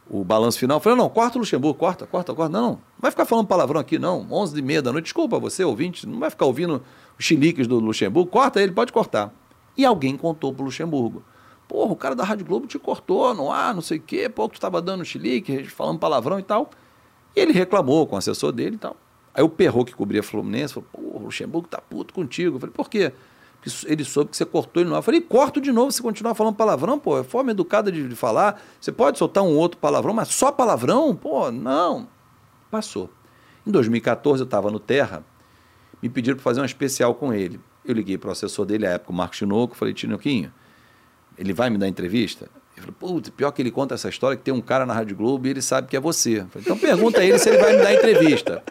o 0.08 0.22
balanço 0.24 0.58
final. 0.58 0.78
Falei, 0.78 0.96
não, 0.96 1.08
corta 1.08 1.36
o 1.36 1.40
Luxemburgo, 1.40 1.76
corta, 1.76 2.06
corta, 2.06 2.32
corta. 2.32 2.52
Não, 2.52 2.70
não 2.70 2.80
vai 3.00 3.10
ficar 3.10 3.24
falando 3.24 3.48
palavrão 3.48 3.80
aqui, 3.80 3.98
não. 3.98 4.24
11 4.30 4.56
e 4.56 4.62
meia 4.62 4.80
da 4.80 4.92
noite. 4.92 5.06
Desculpa 5.06 5.36
você, 5.38 5.64
ouvinte, 5.64 6.06
não 6.06 6.20
vai 6.20 6.30
ficar 6.30 6.46
ouvindo 6.46 6.80
os 7.18 7.24
chiliques 7.24 7.66
do 7.66 7.80
Luxemburgo. 7.80 8.30
Corta 8.30 8.62
ele, 8.62 8.70
pode 8.70 8.92
cortar. 8.92 9.32
E 9.76 9.84
alguém 9.84 10.16
contou 10.16 10.52
pro 10.52 10.64
Luxemburgo. 10.64 11.22
Porra, 11.68 11.92
o 11.92 11.96
cara 11.96 12.14
da 12.14 12.24
Rádio 12.24 12.46
Globo 12.46 12.66
te 12.66 12.78
cortou 12.78 13.34
no 13.34 13.50
ar, 13.50 13.74
não 13.74 13.82
sei 13.82 13.98
o 13.98 14.02
quê. 14.02 14.28
Pô, 14.28 14.48
tu 14.48 14.54
estava 14.54 14.80
dando 14.80 15.04
chilique, 15.04 15.64
falando 15.64 15.98
palavrão 15.98 16.38
e 16.38 16.42
tal. 16.42 16.70
E 17.34 17.40
ele 17.40 17.52
reclamou 17.52 18.06
com 18.06 18.14
o 18.14 18.18
assessor 18.18 18.52
dele 18.52 18.76
e 18.76 18.78
tal. 18.78 18.96
Aí 19.34 19.42
o 19.42 19.48
Perro 19.48 19.84
que 19.84 19.94
cobria 19.94 20.22
Fluminense 20.22 20.74
falou, 20.74 20.88
pô, 20.92 21.18
o 21.18 21.22
Luxemburgo 21.24 21.68
tá 21.68 21.80
puto 21.80 22.14
contigo. 22.14 22.56
Eu 22.56 22.60
falei, 22.60 22.72
por 22.72 22.88
quê? 22.88 23.12
ele 23.86 24.04
soube 24.04 24.30
que 24.30 24.36
você 24.36 24.44
cortou 24.44 24.80
ele 24.80 24.88
no 24.88 24.94
ar. 24.94 24.98
Eu 24.98 25.02
falei, 25.02 25.20
corto 25.20 25.60
de 25.60 25.72
novo 25.72 25.90
se 25.90 26.00
continuar 26.00 26.34
falando 26.34 26.54
palavrão, 26.54 26.98
pô, 26.98 27.18
é 27.18 27.24
forma 27.24 27.50
educada 27.50 27.90
de, 27.90 28.08
de, 28.08 28.14
falar. 28.14 28.60
Você 28.80 28.92
pode 28.92 29.18
soltar 29.18 29.42
um 29.42 29.56
outro 29.56 29.78
palavrão, 29.78 30.14
mas 30.14 30.28
só 30.28 30.52
palavrão? 30.52 31.14
Pô, 31.14 31.50
não. 31.50 32.08
Passou. 32.70 33.10
Em 33.66 33.70
2014 33.70 34.42
eu 34.42 34.44
estava 34.44 34.70
no 34.70 34.78
Terra, 34.78 35.24
me 36.00 36.08
pediram 36.08 36.36
para 36.36 36.44
fazer 36.44 36.60
um 36.60 36.64
especial 36.64 37.14
com 37.14 37.32
ele. 37.32 37.58
Eu 37.86 37.94
liguei 37.94 38.18
para 38.18 38.28
o 38.28 38.32
assessor 38.32 38.66
dele, 38.66 38.86
à 38.86 38.90
época, 38.92 39.12
o 39.12 39.14
Marcos 39.14 39.38
Tinoco, 39.38 39.76
falei, 39.76 39.94
Tinoquinho, 39.94 40.52
ele 41.38 41.52
vai 41.52 41.70
me 41.70 41.78
dar 41.78 41.88
entrevista? 41.88 42.50
Ele 42.76 42.86
falou, 42.86 43.14
putz, 43.14 43.30
pior 43.30 43.50
que 43.52 43.62
ele 43.62 43.70
conta 43.70 43.94
essa 43.94 44.08
história 44.08 44.36
que 44.36 44.42
tem 44.42 44.52
um 44.52 44.60
cara 44.60 44.84
na 44.84 44.92
Rádio 44.92 45.16
Globo 45.16 45.46
e 45.46 45.50
ele 45.50 45.62
sabe 45.62 45.88
que 45.88 45.96
é 45.96 46.00
você. 46.00 46.44
Falei, 46.50 46.64
então 46.64 46.76
pergunta 46.76 47.20
a 47.20 47.24
ele 47.24 47.38
se 47.38 47.48
ele 47.48 47.58
vai 47.58 47.76
me 47.76 47.82
dar 47.82 47.94
entrevista. 47.94 48.62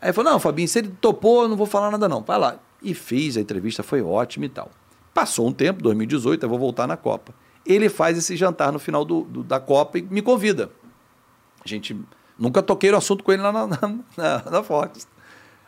Aí 0.00 0.08
ele 0.08 0.12
falou, 0.12 0.32
não, 0.32 0.40
Fabinho, 0.40 0.68
se 0.68 0.78
ele 0.78 0.88
topou, 1.00 1.42
eu 1.42 1.48
não 1.48 1.56
vou 1.56 1.66
falar 1.66 1.90
nada 1.90 2.08
não. 2.08 2.22
Vai 2.22 2.38
lá 2.38 2.58
e 2.84 2.94
fiz 2.94 3.36
a 3.36 3.40
entrevista, 3.40 3.82
foi 3.82 4.02
ótima 4.02 4.44
e 4.44 4.48
tal. 4.48 4.70
Passou 5.12 5.48
um 5.48 5.52
tempo, 5.52 5.82
2018, 5.82 6.42
eu 6.42 6.48
vou 6.48 6.58
voltar 6.58 6.86
na 6.86 6.96
Copa. 6.96 7.34
Ele 7.64 7.88
faz 7.88 8.18
esse 8.18 8.36
jantar 8.36 8.70
no 8.70 8.78
final 8.78 9.04
do, 9.04 9.22
do, 9.22 9.42
da 9.42 9.58
Copa 9.58 9.98
e 9.98 10.02
me 10.02 10.20
convida. 10.20 10.70
A 11.64 11.68
gente 11.68 11.98
nunca 12.38 12.62
toquei 12.62 12.90
no 12.90 12.98
assunto 12.98 13.24
com 13.24 13.32
ele 13.32 13.42
lá 13.42 13.52
na, 13.52 13.66
na, 13.66 13.78
na, 14.16 14.50
na 14.50 14.62
Fox. 14.62 15.08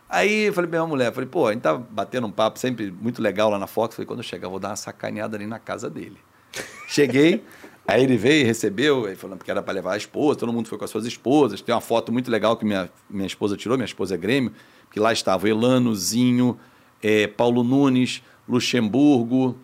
Aí 0.08 0.44
eu 0.44 0.52
falei 0.52 0.70
pra 0.70 0.78
minha 0.78 0.88
mulher, 0.88 1.12
falei, 1.12 1.28
pô, 1.28 1.48
a 1.48 1.52
gente 1.52 1.62
tá 1.62 1.74
batendo 1.76 2.26
um 2.26 2.30
papo 2.30 2.58
sempre 2.58 2.90
muito 2.90 3.20
legal 3.20 3.50
lá 3.50 3.58
na 3.58 3.66
Fox. 3.66 3.96
Falei, 3.96 4.06
quando 4.06 4.20
eu 4.20 4.24
chegar, 4.24 4.46
eu 4.46 4.50
vou 4.50 4.60
dar 4.60 4.70
uma 4.70 4.76
sacaneada 4.76 5.36
ali 5.36 5.46
na 5.46 5.58
casa 5.58 5.90
dele. 5.90 6.16
Cheguei, 6.86 7.42
aí 7.86 8.04
ele 8.04 8.16
veio, 8.16 8.46
recebeu, 8.46 9.14
falando 9.16 9.42
que 9.42 9.50
era 9.50 9.62
para 9.62 9.74
levar 9.74 9.94
a 9.94 9.96
esposa, 9.96 10.38
todo 10.38 10.52
mundo 10.52 10.68
foi 10.68 10.78
com 10.78 10.84
as 10.84 10.90
suas 10.90 11.06
esposas. 11.06 11.60
Tem 11.60 11.74
uma 11.74 11.80
foto 11.80 12.12
muito 12.12 12.30
legal 12.30 12.56
que 12.56 12.64
minha, 12.64 12.88
minha 13.10 13.26
esposa 13.26 13.56
tirou, 13.56 13.76
minha 13.76 13.86
esposa 13.86 14.14
é 14.14 14.18
Grêmio, 14.18 14.52
que 14.90 15.00
lá 15.00 15.12
estava 15.12 15.44
o 15.44 15.48
Elanozinho, 15.48 16.58
é, 17.02 17.26
Paulo 17.26 17.64
Nunes, 17.64 18.22
Luxemburgo. 18.48 19.56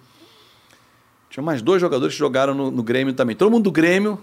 Tinha 1.30 1.42
mais 1.42 1.62
dois 1.62 1.80
jogadores 1.80 2.14
que 2.14 2.18
jogaram 2.18 2.52
no, 2.52 2.70
no 2.70 2.82
Grêmio 2.82 3.14
também. 3.14 3.36
Todo 3.36 3.50
mundo 3.50 3.64
do 3.64 3.72
Grêmio, 3.72 4.18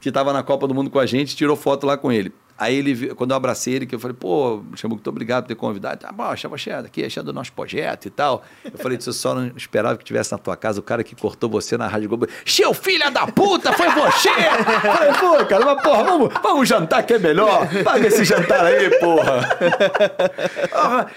que 0.00 0.10
estava 0.10 0.32
na 0.32 0.42
Copa 0.42 0.68
do 0.68 0.74
Mundo 0.74 0.90
com 0.90 0.98
a 0.98 1.06
gente, 1.06 1.34
tirou 1.34 1.56
foto 1.56 1.86
lá 1.86 1.96
com 1.96 2.12
ele. 2.12 2.32
Aí 2.58 2.76
ele, 2.76 3.14
quando 3.14 3.32
eu 3.32 3.36
abracei 3.36 3.74
ele, 3.74 3.86
que 3.86 3.94
eu 3.94 3.98
falei, 3.98 4.16
pô, 4.18 4.62
Luxemburgo, 4.70 4.96
muito 4.96 5.10
obrigado 5.10 5.44
por 5.44 5.48
ter 5.48 5.54
convidado. 5.56 6.00
Tá 6.00 6.12
bom, 6.12 6.22
achava 6.24 6.56
cheio 6.56 6.78
aqui, 6.78 7.04
achando 7.04 7.26
do 7.26 7.32
nosso 7.32 7.52
projeto 7.52 8.06
e 8.06 8.10
tal. 8.10 8.42
Eu 8.64 8.78
falei, 8.78 8.98
você 8.98 9.12
só 9.12 9.34
não 9.34 9.50
esperava 9.56 9.96
que 9.96 10.04
tivesse 10.04 10.32
na 10.32 10.38
tua 10.38 10.56
casa 10.56 10.80
o 10.80 10.82
cara 10.82 11.02
que 11.02 11.14
cortou 11.14 11.50
você 11.50 11.76
na 11.76 11.86
Rádio 11.86 12.08
Globo. 12.08 12.28
Seu 12.44 12.72
filho 12.72 13.10
da 13.10 13.26
puta, 13.26 13.72
foi 13.72 13.88
você! 13.90 14.30
Falei, 14.30 15.12
pô, 15.20 15.44
cara, 15.44 15.64
mas 15.64 15.82
porra, 15.82 16.04
vamos, 16.04 16.34
vamos 16.42 16.68
jantar 16.68 17.02
que 17.02 17.14
é 17.14 17.18
melhor. 17.18 17.68
Paga 17.84 18.06
esse 18.06 18.24
jantar 18.24 18.64
aí, 18.64 18.90
porra. 19.00 19.58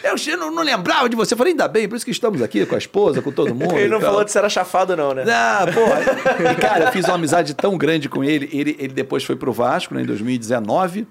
eu 0.04 0.38
não, 0.38 0.52
não, 0.52 0.64
lembrava 0.64 1.08
de 1.08 1.16
você. 1.16 1.34
Eu 1.34 1.38
falei, 1.38 1.54
ainda 1.54 1.68
bem, 1.68 1.88
por 1.88 1.96
isso 1.96 2.06
que 2.06 2.12
estamos 2.12 2.42
aqui 2.42 2.66
com 2.66 2.76
a 2.76 2.78
esposa, 2.78 3.22
com 3.22 3.32
todo 3.32 3.54
mundo. 3.54 3.78
Ele 3.78 3.90
não 3.90 4.02
falou 4.02 4.24
de 4.24 4.32
ser 4.32 4.40
era 4.40 4.50
chafado, 4.50 4.96
não, 4.96 5.14
né? 5.14 5.24
Ah, 5.30 5.66
porra. 5.72 6.52
E, 6.52 6.56
cara, 6.56 6.86
eu 6.86 6.92
fiz 6.92 7.06
uma 7.06 7.16
amizade 7.16 7.54
tão 7.54 7.78
grande 7.78 8.10
com 8.10 8.24
ele. 8.24 8.50
Ele, 8.52 8.76
ele 8.80 8.94
depois 8.94 9.24
foi 9.24 9.36
pro 9.36 9.52
Vasco, 9.52 9.94
né, 9.94 10.02
em 10.02 10.06
2019. 10.06 11.08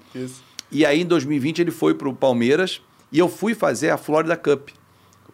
E 0.71 0.85
aí, 0.85 1.01
em 1.01 1.05
2020, 1.05 1.59
ele 1.59 1.71
foi 1.71 1.93
para 1.93 2.07
o 2.07 2.13
Palmeiras 2.13 2.81
e 3.11 3.19
eu 3.19 3.27
fui 3.27 3.53
fazer 3.53 3.89
a 3.89 3.97
Florida 3.97 4.37
Cup. 4.37 4.69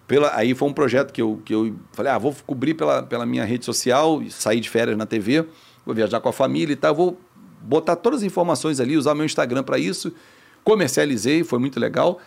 Pela, 0.07 0.35
aí 0.35 0.53
foi 0.53 0.67
um 0.67 0.73
projeto 0.73 1.11
que 1.11 1.21
eu, 1.21 1.41
que 1.43 1.53
eu 1.53 1.75
falei, 1.91 2.11
ah, 2.11 2.17
vou 2.17 2.35
cobrir 2.45 2.75
pela, 2.75 3.03
pela 3.03 3.25
minha 3.25 3.43
rede 3.43 3.65
social, 3.65 4.21
sair 4.29 4.59
de 4.59 4.69
férias 4.69 4.95
na 4.95 5.05
TV, 5.05 5.45
vou 5.85 5.95
viajar 5.95 6.19
com 6.21 6.29
a 6.29 6.33
família 6.33 6.73
e 6.73 6.75
tal, 6.75 6.93
vou 6.93 7.19
botar 7.61 7.95
todas 7.95 8.19
as 8.19 8.23
informações 8.23 8.79
ali, 8.79 8.95
usar 8.95 9.15
meu 9.15 9.25
Instagram 9.25 9.63
para 9.63 9.79
isso. 9.79 10.13
Comercializei, 10.63 11.43
foi 11.43 11.59
muito 11.59 11.79
legal. 11.79 12.19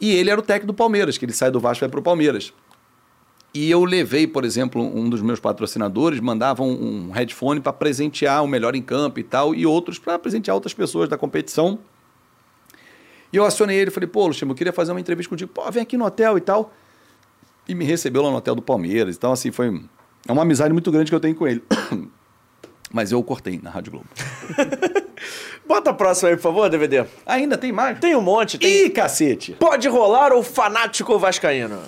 E 0.00 0.14
ele 0.14 0.30
era 0.30 0.38
o 0.38 0.42
técnico 0.42 0.66
do 0.66 0.74
Palmeiras, 0.74 1.16
que 1.16 1.24
ele 1.24 1.32
sai 1.32 1.50
do 1.50 1.58
Vasco 1.58 1.82
e 1.82 1.86
vai 1.86 1.90
para 1.90 2.00
o 2.00 2.02
Palmeiras. 2.02 2.52
E 3.54 3.70
eu 3.70 3.84
levei, 3.84 4.26
por 4.26 4.44
exemplo, 4.44 4.82
um 4.82 5.10
dos 5.10 5.20
meus 5.20 5.38
patrocinadores, 5.38 6.20
mandava 6.20 6.62
um, 6.62 7.08
um 7.08 7.10
headphone 7.10 7.60
para 7.60 7.72
presentear 7.72 8.42
o 8.42 8.48
melhor 8.48 8.74
em 8.74 8.80
campo 8.80 9.20
e 9.20 9.22
tal, 9.22 9.54
e 9.54 9.66
outros 9.66 9.98
para 9.98 10.18
presentear 10.18 10.54
outras 10.54 10.72
pessoas 10.72 11.08
da 11.08 11.18
competição. 11.18 11.78
E 13.32 13.36
eu 13.36 13.44
acionei 13.44 13.78
ele, 13.78 13.90
falei, 13.90 14.08
pô, 14.08 14.26
Luxemburgo, 14.26 14.52
eu 14.52 14.58
queria 14.58 14.72
fazer 14.72 14.92
uma 14.92 15.00
entrevista 15.00 15.30
contigo. 15.30 15.50
Pô, 15.52 15.70
vem 15.70 15.82
aqui 15.82 15.96
no 15.96 16.04
hotel 16.04 16.36
e 16.36 16.40
tal. 16.40 16.72
E 17.66 17.74
me 17.74 17.84
recebeu 17.84 18.22
lá 18.22 18.30
no 18.30 18.36
hotel 18.36 18.54
do 18.54 18.62
Palmeiras. 18.62 19.16
Então, 19.16 19.32
assim, 19.32 19.50
foi 19.50 19.82
é 20.28 20.32
uma 20.32 20.42
amizade 20.42 20.72
muito 20.72 20.90
grande 20.90 21.10
que 21.10 21.14
eu 21.14 21.20
tenho 21.20 21.34
com 21.34 21.46
ele. 21.46 21.62
Mas 22.92 23.10
eu 23.10 23.22
cortei 23.22 23.58
na 23.62 23.70
Rádio 23.70 23.92
Globo. 23.92 24.06
Bota 25.66 25.90
a 25.90 25.94
próxima 25.94 26.30
aí, 26.30 26.36
por 26.36 26.42
favor, 26.42 26.68
DVD. 26.68 27.06
Ainda 27.24 27.56
tem 27.56 27.72
mais? 27.72 27.98
Tem 27.98 28.14
um 28.14 28.20
monte. 28.20 28.58
Tem... 28.58 28.86
Ih, 28.86 28.90
cacete! 28.90 29.52
Pode 29.52 29.88
rolar 29.88 30.32
o 30.34 30.42
fanático 30.42 31.18
vascaíno. 31.18 31.78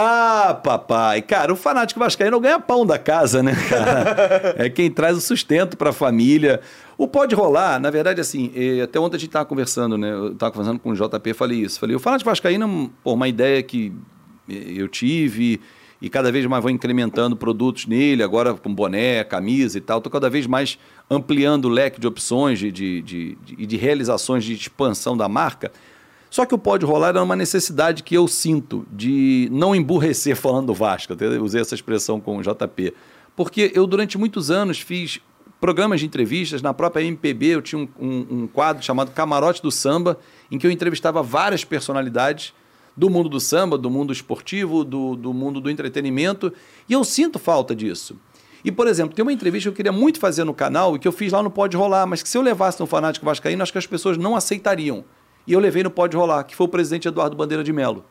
Ah, 0.00 0.54
papai. 0.54 1.20
Cara, 1.22 1.52
o 1.52 1.56
fanático 1.56 1.98
vascaíno 1.98 2.38
ganha 2.38 2.60
pão 2.60 2.86
da 2.86 2.98
casa, 2.98 3.42
né, 3.42 3.52
cara? 3.68 4.54
é 4.64 4.70
quem 4.70 4.88
traz 4.88 5.16
o 5.16 5.20
sustento 5.20 5.76
para 5.76 5.90
a 5.90 5.92
família. 5.92 6.60
O 6.96 7.08
pode 7.08 7.34
rolar, 7.34 7.80
na 7.80 7.90
verdade, 7.90 8.20
assim, 8.20 8.52
até 8.80 9.00
ontem 9.00 9.16
a 9.16 9.18
gente 9.18 9.30
estava 9.30 9.44
conversando, 9.44 9.98
né? 9.98 10.12
Eu 10.12 10.32
estava 10.32 10.52
conversando 10.52 10.78
com 10.78 10.90
o 10.90 10.94
JP, 10.94 11.34
falei 11.34 11.58
isso. 11.58 11.80
Falei, 11.80 11.96
o 11.96 11.98
fanático 11.98 12.30
vascaíno 12.30 12.92
é 13.04 13.08
uma 13.08 13.26
ideia 13.26 13.60
que 13.60 13.92
eu 14.48 14.86
tive 14.86 15.60
e 16.00 16.08
cada 16.08 16.30
vez 16.30 16.46
mais 16.46 16.62
vou 16.62 16.70
incrementando 16.70 17.36
produtos 17.36 17.86
nele, 17.86 18.22
agora 18.22 18.54
com 18.54 18.72
boné, 18.72 19.24
camisa 19.24 19.78
e 19.78 19.80
tal. 19.80 19.98
Estou 19.98 20.12
cada 20.12 20.30
vez 20.30 20.46
mais 20.46 20.78
ampliando 21.10 21.64
o 21.64 21.68
leque 21.68 22.00
de 22.00 22.06
opções 22.06 22.62
e 22.62 22.70
de, 22.70 23.02
de, 23.02 23.38
de, 23.44 23.66
de 23.66 23.76
realizações 23.76 24.44
de 24.44 24.54
expansão 24.54 25.16
da 25.16 25.28
marca 25.28 25.72
só 26.30 26.44
que 26.44 26.54
o 26.54 26.58
pode 26.58 26.84
rolar 26.84 27.08
era 27.08 27.22
uma 27.22 27.36
necessidade 27.36 28.02
que 28.02 28.14
eu 28.14 28.28
sinto 28.28 28.86
de 28.92 29.48
não 29.50 29.74
emburrecer 29.74 30.36
falando 30.40 30.66
do 30.66 30.74
Vasco. 30.74 31.14
Eu 31.18 31.42
usei 31.42 31.60
essa 31.60 31.74
expressão 31.74 32.20
com 32.20 32.36
o 32.38 32.42
JP. 32.42 32.94
Porque 33.34 33.70
eu, 33.74 33.86
durante 33.86 34.18
muitos 34.18 34.50
anos, 34.50 34.80
fiz 34.80 35.20
programas 35.60 36.00
de 36.00 36.06
entrevistas. 36.06 36.60
Na 36.60 36.74
própria 36.74 37.02
MPB, 37.02 37.46
eu 37.46 37.62
tinha 37.62 37.80
um, 37.80 37.88
um, 37.98 38.26
um 38.30 38.46
quadro 38.46 38.84
chamado 38.84 39.10
Camarote 39.12 39.62
do 39.62 39.70
Samba, 39.70 40.18
em 40.50 40.58
que 40.58 40.66
eu 40.66 40.70
entrevistava 40.70 41.22
várias 41.22 41.64
personalidades 41.64 42.52
do 42.96 43.08
mundo 43.08 43.28
do 43.28 43.38
samba, 43.38 43.78
do 43.78 43.88
mundo 43.88 44.12
esportivo, 44.12 44.82
do, 44.82 45.14
do 45.14 45.32
mundo 45.32 45.60
do 45.60 45.70
entretenimento. 45.70 46.52
E 46.88 46.92
eu 46.92 47.04
sinto 47.04 47.38
falta 47.38 47.74
disso. 47.74 48.18
E, 48.64 48.72
por 48.72 48.88
exemplo, 48.88 49.14
tem 49.14 49.22
uma 49.22 49.32
entrevista 49.32 49.68
que 49.68 49.72
eu 49.72 49.76
queria 49.76 49.92
muito 49.92 50.18
fazer 50.18 50.42
no 50.42 50.52
canal 50.52 50.96
e 50.96 50.98
que 50.98 51.06
eu 51.06 51.12
fiz 51.12 51.32
lá 51.32 51.40
no 51.40 51.48
Pode 51.48 51.76
Rolar, 51.76 52.06
mas 52.08 52.24
que 52.24 52.28
se 52.28 52.36
eu 52.36 52.42
levasse 52.42 52.80
no 52.80 52.86
Fanático 52.86 53.24
Vascaíno, 53.24 53.62
acho 53.62 53.70
que 53.70 53.78
as 53.78 53.86
pessoas 53.86 54.18
não 54.18 54.34
aceitariam 54.34 55.04
e 55.48 55.52
eu 55.54 55.58
levei 55.60 55.82
no 55.82 55.90
Pode 55.90 56.16
Rolar, 56.16 56.44
que 56.44 56.54
foi 56.54 56.66
o 56.66 56.68
presidente 56.68 57.08
Eduardo 57.08 57.36
Bandeira 57.36 57.64
de 57.64 57.72
Melo. 57.72 58.04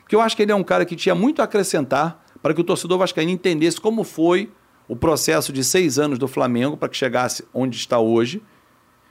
Porque 0.00 0.14
eu 0.14 0.20
acho 0.20 0.34
que 0.36 0.42
ele 0.42 0.52
é 0.52 0.54
um 0.54 0.62
cara 0.62 0.84
que 0.86 0.96
tinha 0.96 1.14
muito 1.14 1.40
a 1.42 1.44
acrescentar 1.44 2.24
para 2.40 2.54
que 2.54 2.60
o 2.60 2.64
torcedor 2.64 2.96
vascaíno 2.98 3.30
entendesse 3.30 3.80
como 3.80 4.02
foi 4.04 4.50
o 4.88 4.96
processo 4.96 5.52
de 5.52 5.62
seis 5.62 5.98
anos 5.98 6.18
do 6.18 6.26
Flamengo 6.26 6.76
para 6.76 6.88
que 6.88 6.96
chegasse 6.96 7.44
onde 7.52 7.76
está 7.76 7.98
hoje. 7.98 8.42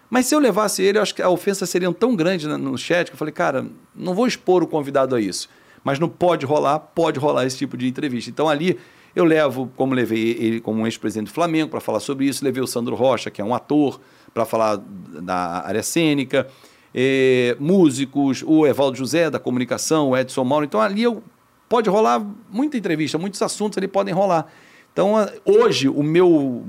Mas 0.09 0.25
se 0.25 0.33
eu 0.33 0.39
levasse 0.39 0.81
ele, 0.81 0.97
eu 0.97 1.01
acho 1.01 1.13
que 1.13 1.21
a 1.21 1.29
ofensa 1.29 1.65
seria 1.65 1.91
tão 1.93 2.15
grande 2.15 2.47
no- 2.47 2.77
chat 2.77 3.07
que 3.07 3.13
eu 3.13 3.17
falei, 3.17 3.31
cara, 3.33 3.65
não 3.95 4.13
vou 4.15 4.25
expor 4.25 4.63
o 4.63 4.67
convidado 4.67 5.15
a 5.15 5.21
isso. 5.21 5.47
Mas 5.83 5.99
não 5.99 6.09
pode 6.09 6.45
rolar, 6.45 6.79
pode 6.79 7.19
rolar 7.19 7.45
esse 7.45 7.57
tipo 7.57 7.77
de 7.77 7.87
entrevista. 7.87 8.29
Então 8.29 8.49
ali 8.49 8.77
eu 9.15 9.23
levo, 9.23 9.71
como 9.75 9.93
levei 9.93 10.31
ele 10.39 10.59
como 10.59 10.85
ex-presidente 10.87 11.27
do 11.27 11.33
Flamengo 11.33 11.69
para 11.69 11.79
falar 11.79 11.99
sobre 11.99 12.25
isso, 12.25 12.43
levei 12.43 12.61
o 12.63 12.67
Sandro 12.67 12.95
Rocha, 12.95 13.29
que 13.29 13.39
é 13.41 13.43
um 13.45 13.53
ator, 13.53 13.99
para 14.33 14.45
falar 14.45 14.77
da 14.77 15.65
área 15.65 15.81
cênica, 15.83 16.47
eh, 16.93 17.55
músicos, 17.59 18.43
o 18.45 18.65
Evaldo 18.65 18.97
José 18.97 19.29
da 19.29 19.39
comunicação, 19.39 20.09
o 20.09 20.17
Edson 20.17 20.43
Mauro. 20.43 20.65
Então 20.65 20.81
ali 20.81 21.03
eu 21.03 21.23
pode 21.67 21.89
rolar 21.89 22.25
muita 22.49 22.77
entrevista, 22.77 23.17
muitos 23.17 23.41
assuntos 23.41 23.77
ali 23.77 23.87
podem 23.87 24.13
rolar. 24.13 24.47
Então 24.91 25.13
hoje 25.45 25.87
o 25.87 26.03
meu 26.03 26.65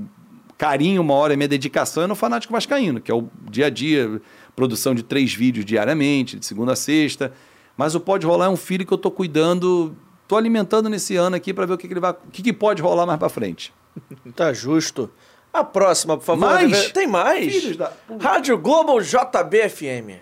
carinho 0.57 1.03
maior, 1.03 1.31
a 1.31 1.35
minha 1.35 1.47
dedicação 1.47 2.03
é 2.03 2.07
no 2.07 2.15
Fanático 2.15 2.53
Vascaíno, 2.53 3.01
que 3.01 3.11
é 3.11 3.15
o 3.15 3.27
dia 3.49 3.65
a 3.65 3.69
dia, 3.69 4.21
produção 4.55 4.93
de 4.93 5.01
três 5.01 5.33
vídeos 5.33 5.65
diariamente, 5.65 6.37
de 6.37 6.45
segunda 6.45 6.73
a 6.73 6.75
sexta. 6.75 7.33
Mas 7.75 7.95
o 7.95 7.99
Pode 7.99 8.27
Rolar 8.27 8.45
é 8.45 8.49
um 8.49 8.57
filho 8.57 8.85
que 8.85 8.93
eu 8.93 8.97
estou 8.97 9.11
cuidando, 9.11 9.95
estou 10.21 10.37
alimentando 10.37 10.87
nesse 10.87 11.15
ano 11.15 11.35
aqui 11.35 11.51
para 11.51 11.65
ver 11.65 11.73
o 11.73 11.77
que, 11.77 11.87
que 11.87 11.93
ele 11.93 11.99
vai, 11.99 12.11
o 12.11 12.31
que, 12.31 12.43
que 12.43 12.53
pode 12.53 12.79
rolar 12.81 13.07
mais 13.07 13.17
para 13.17 13.27
frente. 13.27 13.73
Tá 14.35 14.53
justo. 14.53 15.09
A 15.53 15.63
próxima, 15.63 16.17
por 16.17 16.23
favor. 16.23 16.45
Mais? 16.49 16.91
Tem 16.91 17.07
mais? 17.07 17.53
Filhos 17.53 17.77
da- 17.77 17.91
Rádio 18.19 18.57
Globo 18.57 18.99
JBFM. 19.01 20.21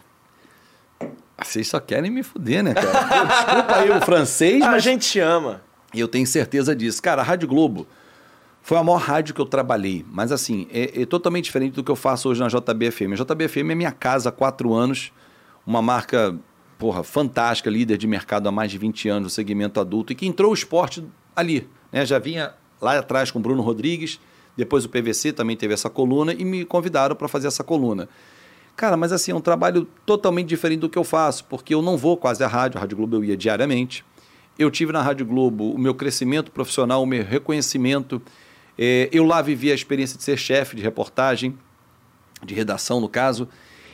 Ah, 1.38 1.46
Vocês 1.46 1.68
só 1.68 1.80
querem 1.80 2.12
me 2.12 2.24
fuder, 2.24 2.64
né, 2.64 2.74
cara? 2.74 3.26
Desculpa 3.46 3.76
aí 3.78 3.92
o 3.92 4.02
francês, 4.02 4.62
A 4.64 4.72
mas 4.72 4.84
gente 4.84 5.20
ama. 5.20 5.62
E 5.94 6.00
eu 6.00 6.08
tenho 6.08 6.26
certeza 6.28 6.76
disso. 6.76 7.02
Cara, 7.02 7.22
a 7.22 7.26
Rádio 7.26 7.48
Globo 7.48 7.88
foi 8.62 8.78
a 8.78 8.84
maior 8.84 8.98
rádio 9.00 9.34
que 9.34 9.42
eu 9.42 9.46
trabalhei. 9.46 10.06
Mas 10.12 10.32
assim, 10.32 10.68
é, 10.72 11.02
é 11.02 11.06
totalmente 11.06 11.46
diferente 11.46 11.74
do 11.74 11.84
que 11.84 11.90
eu 11.92 11.96
faço 11.96 12.30
hoje 12.30 12.40
na 12.42 12.48
JBFM. 12.48 13.14
A 13.14 13.24
JBFM 13.24 13.72
é 13.72 13.76
minha 13.76 13.92
casa 13.92 14.30
há 14.30 14.32
quatro 14.32 14.74
anos. 14.74 15.12
Uma 15.66 15.82
marca, 15.82 16.36
porra, 16.78 17.04
fantástica, 17.04 17.70
líder 17.70 17.98
de 17.98 18.06
mercado 18.08 18.48
há 18.48 18.52
mais 18.52 18.70
de 18.72 18.78
20 18.78 19.08
anos 19.10 19.24
no 19.24 19.30
segmento 19.30 19.80
adulto. 19.80 20.12
E 20.12 20.16
que 20.16 20.28
entrou 20.28 20.52
o 20.52 20.54
esporte 20.54 21.04
ali. 21.36 21.68
Né? 21.92 22.06
Já 22.06 22.20
vinha 22.20 22.54
lá 22.82 22.98
atrás 23.00 23.32
com 23.32 23.40
o 23.40 23.42
Bruno 23.42 23.62
Rodrigues. 23.62 24.20
Depois 24.60 24.84
o 24.84 24.90
PVC 24.90 25.32
também 25.32 25.56
teve 25.56 25.74
essa 25.74 25.90
coluna. 25.90 26.34
E 26.34 26.44
me 26.44 26.66
convidaram 26.66 27.16
para 27.16 27.30
fazer 27.30 27.48
essa 27.48 27.64
coluna. 27.64 28.10
Cara, 28.76 28.98
mas 28.98 29.14
assim, 29.14 29.32
é 29.32 29.36
um 29.36 29.40
trabalho 29.40 29.88
totalmente 30.06 30.48
diferente 30.48 30.82
do 30.82 30.90
que 30.90 30.98
eu 30.98 31.04
faço. 31.06 31.46
Porque 31.46 31.74
eu 31.74 31.82
não 31.82 31.96
vou 31.96 32.18
quase 32.18 32.44
à 32.44 32.48
rádio. 32.48 32.78
A 32.78 32.82
Rádio 32.82 32.98
Globo 32.98 33.16
eu 33.16 33.24
ia 33.24 33.38
diariamente. 33.38 34.04
Eu 34.58 34.70
tive 34.70 34.92
na 34.92 35.02
Rádio 35.02 35.26
Globo 35.26 35.72
o 35.72 35.78
meu 35.78 35.96
crescimento 35.96 36.52
profissional, 36.52 37.02
o 37.02 37.06
meu 37.06 37.24
reconhecimento. 37.24 38.22
Eh, 38.78 39.08
eu 39.14 39.24
lá 39.24 39.42
vivi 39.42 39.72
a 39.72 39.76
experiência 39.76 40.18
de 40.18 40.24
ser 40.24 40.38
chefe 40.38 40.76
de 40.76 40.82
reportagem, 40.82 41.58
de 42.44 42.54
redação, 42.54 43.00
no 43.00 43.08
caso. 43.08 43.48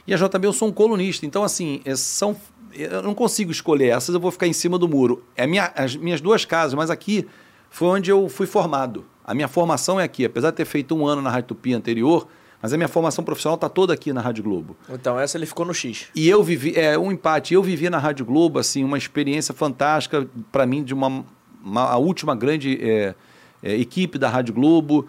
E 0.08 0.14
a 0.16 0.18
JB 0.18 0.48
eu 0.48 0.54
sou 0.54 0.68
um 0.68 0.72
colunista. 0.72 1.28
Então, 1.28 1.44
assim, 1.44 1.80
eh, 1.86 1.96
são, 1.96 2.36
eu 2.74 3.04
não 3.04 3.14
consigo 3.14 3.52
escolher 3.52 3.90
essas, 3.90 4.16
eu 4.16 4.20
vou 4.20 4.32
ficar 4.32 4.48
em 4.48 4.54
cima 4.54 4.80
do 4.80 4.88
muro. 4.88 5.24
É 5.36 5.46
minha, 5.46 5.72
as 5.76 5.96
minhas 5.96 6.20
duas 6.20 6.44
casas, 6.44 6.74
mas 6.74 6.90
aqui 6.90 7.28
foi 7.70 7.88
onde 7.88 8.10
eu 8.10 8.28
fui 8.28 8.48
formado. 8.48 9.06
A 9.26 9.34
minha 9.34 9.48
formação 9.48 10.00
é 10.00 10.04
aqui. 10.04 10.24
Apesar 10.26 10.52
de 10.52 10.58
ter 10.58 10.66
feito 10.66 10.96
um 10.96 11.08
ano 11.08 11.22
na 11.22 11.30
Rádio 11.30 11.48
Tupi 11.50 11.74
anterior, 11.74 12.28
mas 12.62 12.72
a 12.74 12.78
minha 12.78 12.88
formação 12.88 13.24
profissional 13.24 13.56
está 13.56 13.68
toda 13.68 13.94
aqui 13.94 14.14
na 14.14 14.22
Rádio 14.22 14.44
Globo. 14.44 14.76
Então, 14.90 15.20
essa 15.20 15.38
ele 15.38 15.46
ficou 15.46 15.66
no 15.66 15.74
X. 15.74 16.08
E 16.16 16.28
eu 16.30 16.44
vivi, 16.44 16.74
é 16.78 16.98
um 16.98 17.12
empate. 17.12 17.54
Eu 17.54 17.62
vivi 17.64 17.90
na 17.90 17.98
Rádio 17.98 18.26
Globo, 18.26 18.60
assim, 18.60 18.84
uma 18.84 18.98
experiência 18.98 19.54
fantástica 19.54 20.28
para 20.52 20.66
mim 20.66 20.84
de 20.84 20.94
uma, 20.94 21.26
uma- 21.64 21.90
a 21.90 21.98
última 21.98 22.36
grande 22.36 22.78
é, 22.82 23.16
é, 23.64 23.76
equipe 23.76 24.18
da 24.18 24.30
Rádio 24.30 24.54
Globo. 24.54 25.08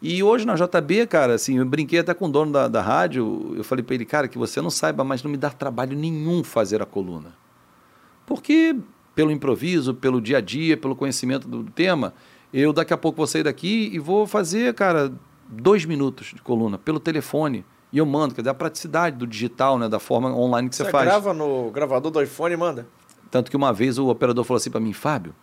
E 0.00 0.20
hoje 0.22 0.44
na 0.44 0.54
JB, 0.56 1.06
cara, 1.06 1.34
assim, 1.34 1.58
eu 1.58 1.64
brinquei 1.64 2.00
até 2.00 2.12
com 2.12 2.26
o 2.26 2.28
dono 2.28 2.50
da, 2.50 2.66
da 2.66 2.82
rádio. 2.82 3.54
Eu 3.56 3.62
falei 3.62 3.84
para 3.84 3.94
ele, 3.94 4.04
cara, 4.04 4.26
que 4.26 4.36
você 4.36 4.60
não 4.60 4.70
saiba, 4.70 5.04
mas 5.04 5.22
não 5.22 5.30
me 5.30 5.36
dá 5.36 5.48
trabalho 5.50 5.96
nenhum 5.96 6.42
fazer 6.42 6.82
a 6.82 6.86
coluna. 6.86 7.32
Porque 8.26 8.76
pelo 9.14 9.30
improviso, 9.30 9.94
pelo 9.94 10.20
dia 10.20 10.38
a 10.38 10.40
dia, 10.40 10.76
pelo 10.76 10.96
conhecimento 10.96 11.46
do 11.46 11.64
tema, 11.64 12.14
eu 12.52 12.72
daqui 12.72 12.92
a 12.92 12.96
pouco 12.96 13.16
vou 13.16 13.26
sair 13.26 13.42
daqui 13.42 13.90
e 13.92 13.98
vou 13.98 14.26
fazer, 14.26 14.74
cara, 14.74 15.12
dois 15.48 15.84
minutos 15.84 16.32
de 16.34 16.42
coluna 16.42 16.78
pelo 16.78 17.00
telefone. 17.00 17.64
E 17.92 17.98
eu 17.98 18.06
mando, 18.06 18.34
quer 18.34 18.40
dizer, 18.40 18.50
a 18.50 18.54
praticidade 18.54 19.16
do 19.16 19.26
digital, 19.26 19.78
né, 19.78 19.88
da 19.88 19.98
forma 19.98 20.34
online 20.34 20.68
que 20.68 20.76
você, 20.76 20.84
Você 20.84 20.90
faz. 20.90 21.04
grava 21.04 21.34
no 21.34 21.70
gravador 21.70 22.10
do 22.10 22.22
iPhone 22.22 22.54
e 22.54 22.56
manda. 22.56 22.86
Tanto 23.30 23.50
que 23.50 23.56
uma 23.56 23.72
vez 23.72 23.98
o 23.98 24.08
operador 24.08 24.44
falou 24.44 24.56
assim 24.56 24.70
para 24.70 24.80
mim, 24.80 24.92
Fábio, 24.92 25.34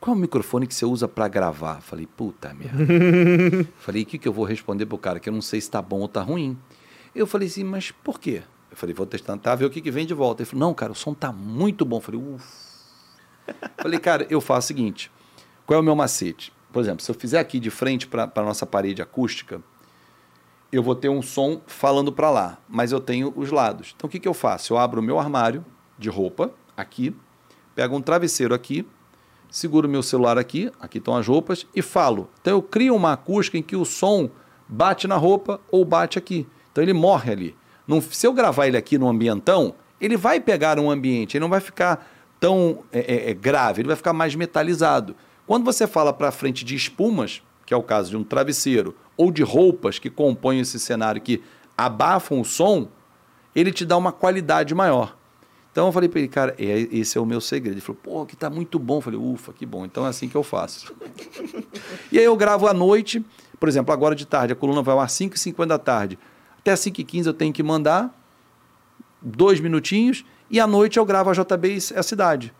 qual 0.00 0.14
é 0.14 0.18
o 0.18 0.20
microfone 0.20 0.66
que 0.66 0.74
você 0.74 0.84
usa 0.84 1.08
para 1.08 1.26
gravar? 1.26 1.80
Falei, 1.80 2.06
puta 2.06 2.54
merda. 2.54 3.68
falei, 3.78 4.02
o 4.02 4.06
que, 4.06 4.18
que 4.18 4.28
eu 4.28 4.32
vou 4.32 4.44
responder 4.44 4.86
pro 4.86 4.98
cara? 4.98 5.18
Que 5.18 5.28
eu 5.28 5.32
não 5.32 5.42
sei 5.42 5.60
se 5.60 5.70
tá 5.70 5.82
bom 5.82 6.00
ou 6.00 6.08
tá 6.08 6.22
ruim. 6.22 6.56
Eu 7.14 7.26
falei 7.26 7.48
assim, 7.48 7.64
mas 7.64 7.90
por 7.90 8.20
quê? 8.20 8.42
Eu 8.70 8.76
falei, 8.76 8.94
vou 8.94 9.06
testar, 9.06 9.36
tá, 9.38 9.54
ver 9.54 9.64
o 9.64 9.70
que, 9.70 9.80
que 9.80 9.90
vem 9.90 10.06
de 10.06 10.14
volta. 10.14 10.42
Ele 10.42 10.50
falou, 10.50 10.66
não, 10.66 10.74
cara, 10.74 10.92
o 10.92 10.94
som 10.94 11.14
tá 11.14 11.32
muito 11.32 11.84
bom. 11.84 11.96
Eu 11.96 12.00
falei, 12.00 12.20
uff. 12.20 12.46
falei, 13.80 13.98
cara, 13.98 14.26
eu 14.28 14.40
faço 14.40 14.66
o 14.66 14.68
seguinte, 14.68 15.10
qual 15.66 15.78
é 15.78 15.80
o 15.80 15.84
meu 15.84 15.96
macete? 15.96 16.52
Por 16.76 16.82
exemplo, 16.82 17.02
se 17.02 17.10
eu 17.10 17.14
fizer 17.14 17.38
aqui 17.38 17.58
de 17.58 17.70
frente 17.70 18.06
para 18.06 18.30
a 18.34 18.42
nossa 18.42 18.66
parede 18.66 19.00
acústica, 19.00 19.62
eu 20.70 20.82
vou 20.82 20.94
ter 20.94 21.08
um 21.08 21.22
som 21.22 21.62
falando 21.66 22.12
para 22.12 22.28
lá, 22.28 22.58
mas 22.68 22.92
eu 22.92 23.00
tenho 23.00 23.32
os 23.34 23.50
lados. 23.50 23.94
Então 23.96 24.06
o 24.06 24.10
que, 24.10 24.20
que 24.20 24.28
eu 24.28 24.34
faço? 24.34 24.74
Eu 24.74 24.76
abro 24.76 25.00
o 25.00 25.02
meu 25.02 25.18
armário 25.18 25.64
de 25.98 26.10
roupa, 26.10 26.52
aqui, 26.76 27.16
pego 27.74 27.96
um 27.96 28.02
travesseiro 28.02 28.54
aqui, 28.54 28.86
seguro 29.50 29.88
meu 29.88 30.02
celular 30.02 30.36
aqui, 30.36 30.70
aqui 30.78 30.98
estão 30.98 31.16
as 31.16 31.26
roupas, 31.26 31.66
e 31.74 31.80
falo. 31.80 32.28
Então 32.42 32.52
eu 32.52 32.60
crio 32.60 32.94
uma 32.94 33.14
acústica 33.14 33.56
em 33.56 33.62
que 33.62 33.74
o 33.74 33.86
som 33.86 34.28
bate 34.68 35.08
na 35.08 35.16
roupa 35.16 35.58
ou 35.70 35.82
bate 35.82 36.18
aqui. 36.18 36.46
Então 36.72 36.84
ele 36.84 36.92
morre 36.92 37.32
ali. 37.32 37.56
Não- 37.88 38.02
se 38.02 38.26
eu 38.26 38.34
gravar 38.34 38.66
ele 38.66 38.76
aqui 38.76 38.98
no 38.98 39.08
ambientão, 39.08 39.74
ele 39.98 40.18
vai 40.18 40.40
pegar 40.40 40.78
um 40.78 40.90
ambiente, 40.90 41.38
ele 41.38 41.42
não 41.42 41.48
vai 41.48 41.60
ficar 41.60 42.06
tão 42.38 42.84
é, 42.92 42.98
é, 42.98 43.30
é, 43.30 43.32
grave, 43.32 43.80
ele 43.80 43.88
vai 43.88 43.96
ficar 43.96 44.12
mais 44.12 44.34
metalizado. 44.34 45.16
Quando 45.46 45.64
você 45.64 45.86
fala 45.86 46.12
para 46.12 46.32
frente 46.32 46.64
de 46.64 46.74
espumas, 46.74 47.42
que 47.64 47.72
é 47.72 47.76
o 47.76 47.82
caso 47.82 48.10
de 48.10 48.16
um 48.16 48.24
travesseiro, 48.24 48.94
ou 49.16 49.30
de 49.30 49.42
roupas 49.42 49.98
que 49.98 50.10
compõem 50.10 50.60
esse 50.60 50.78
cenário 50.78 51.20
que 51.20 51.42
abafam 51.76 52.40
o 52.40 52.44
som, 52.44 52.88
ele 53.54 53.72
te 53.72 53.84
dá 53.84 53.96
uma 53.96 54.12
qualidade 54.12 54.74
maior. 54.74 55.16
Então 55.72 55.86
eu 55.86 55.92
falei 55.92 56.08
para 56.08 56.20
ele, 56.20 56.28
cara, 56.28 56.54
é, 56.58 56.88
esse 56.90 57.18
é 57.18 57.20
o 57.20 57.26
meu 57.26 57.40
segredo. 57.40 57.74
Ele 57.74 57.80
falou, 57.80 58.00
pô, 58.02 58.26
que 58.26 58.34
tá 58.34 58.48
muito 58.48 58.78
bom. 58.78 58.96
Eu 58.96 59.00
falei, 59.02 59.20
ufa, 59.20 59.52
que 59.52 59.66
bom. 59.66 59.84
Então 59.84 60.06
é 60.06 60.08
assim 60.08 60.28
que 60.28 60.34
eu 60.34 60.42
faço. 60.42 60.94
e 62.10 62.18
aí 62.18 62.24
eu 62.24 62.34
gravo 62.34 62.66
à 62.66 62.72
noite, 62.72 63.22
por 63.60 63.68
exemplo, 63.68 63.92
agora 63.92 64.14
de 64.14 64.26
tarde, 64.26 64.52
a 64.52 64.56
coluna 64.56 64.82
vai 64.82 64.94
ao 64.94 65.00
ar 65.00 65.08
5h50 65.08 65.66
da 65.66 65.78
tarde. 65.78 66.18
Até 66.58 66.72
5h15 66.72 67.26
eu 67.26 67.34
tenho 67.34 67.52
que 67.52 67.62
mandar, 67.62 68.10
dois 69.20 69.60
minutinhos, 69.60 70.24
e 70.50 70.58
à 70.58 70.66
noite 70.66 70.98
eu 70.98 71.04
gravo 71.04 71.30
a 71.30 71.32
JB 71.32 71.68
e 71.68 71.98
a 71.98 72.02
cidade. 72.02 72.54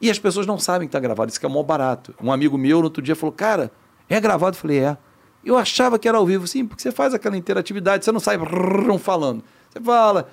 E 0.00 0.10
as 0.10 0.18
pessoas 0.18 0.46
não 0.46 0.58
sabem 0.58 0.88
que 0.88 0.90
está 0.90 1.00
gravado, 1.00 1.30
isso 1.30 1.38
que 1.38 1.46
é 1.46 1.48
mó 1.48 1.62
barato. 1.62 2.14
Um 2.22 2.32
amigo 2.32 2.56
meu 2.56 2.78
no 2.78 2.84
outro 2.84 3.02
dia 3.02 3.14
falou, 3.14 3.32
cara, 3.32 3.70
é 4.08 4.18
gravado? 4.20 4.56
Eu 4.56 4.60
falei, 4.60 4.78
é. 4.78 4.96
Eu 5.44 5.56
achava 5.56 5.98
que 5.98 6.08
era 6.08 6.18
ao 6.18 6.26
vivo, 6.26 6.46
sim, 6.46 6.66
porque 6.66 6.82
você 6.82 6.90
faz 6.90 7.14
aquela 7.14 7.36
interatividade, 7.36 8.04
você 8.04 8.12
não 8.12 8.20
sai 8.20 8.38
falando. 8.98 9.42
Você 9.70 9.80
fala, 9.80 10.28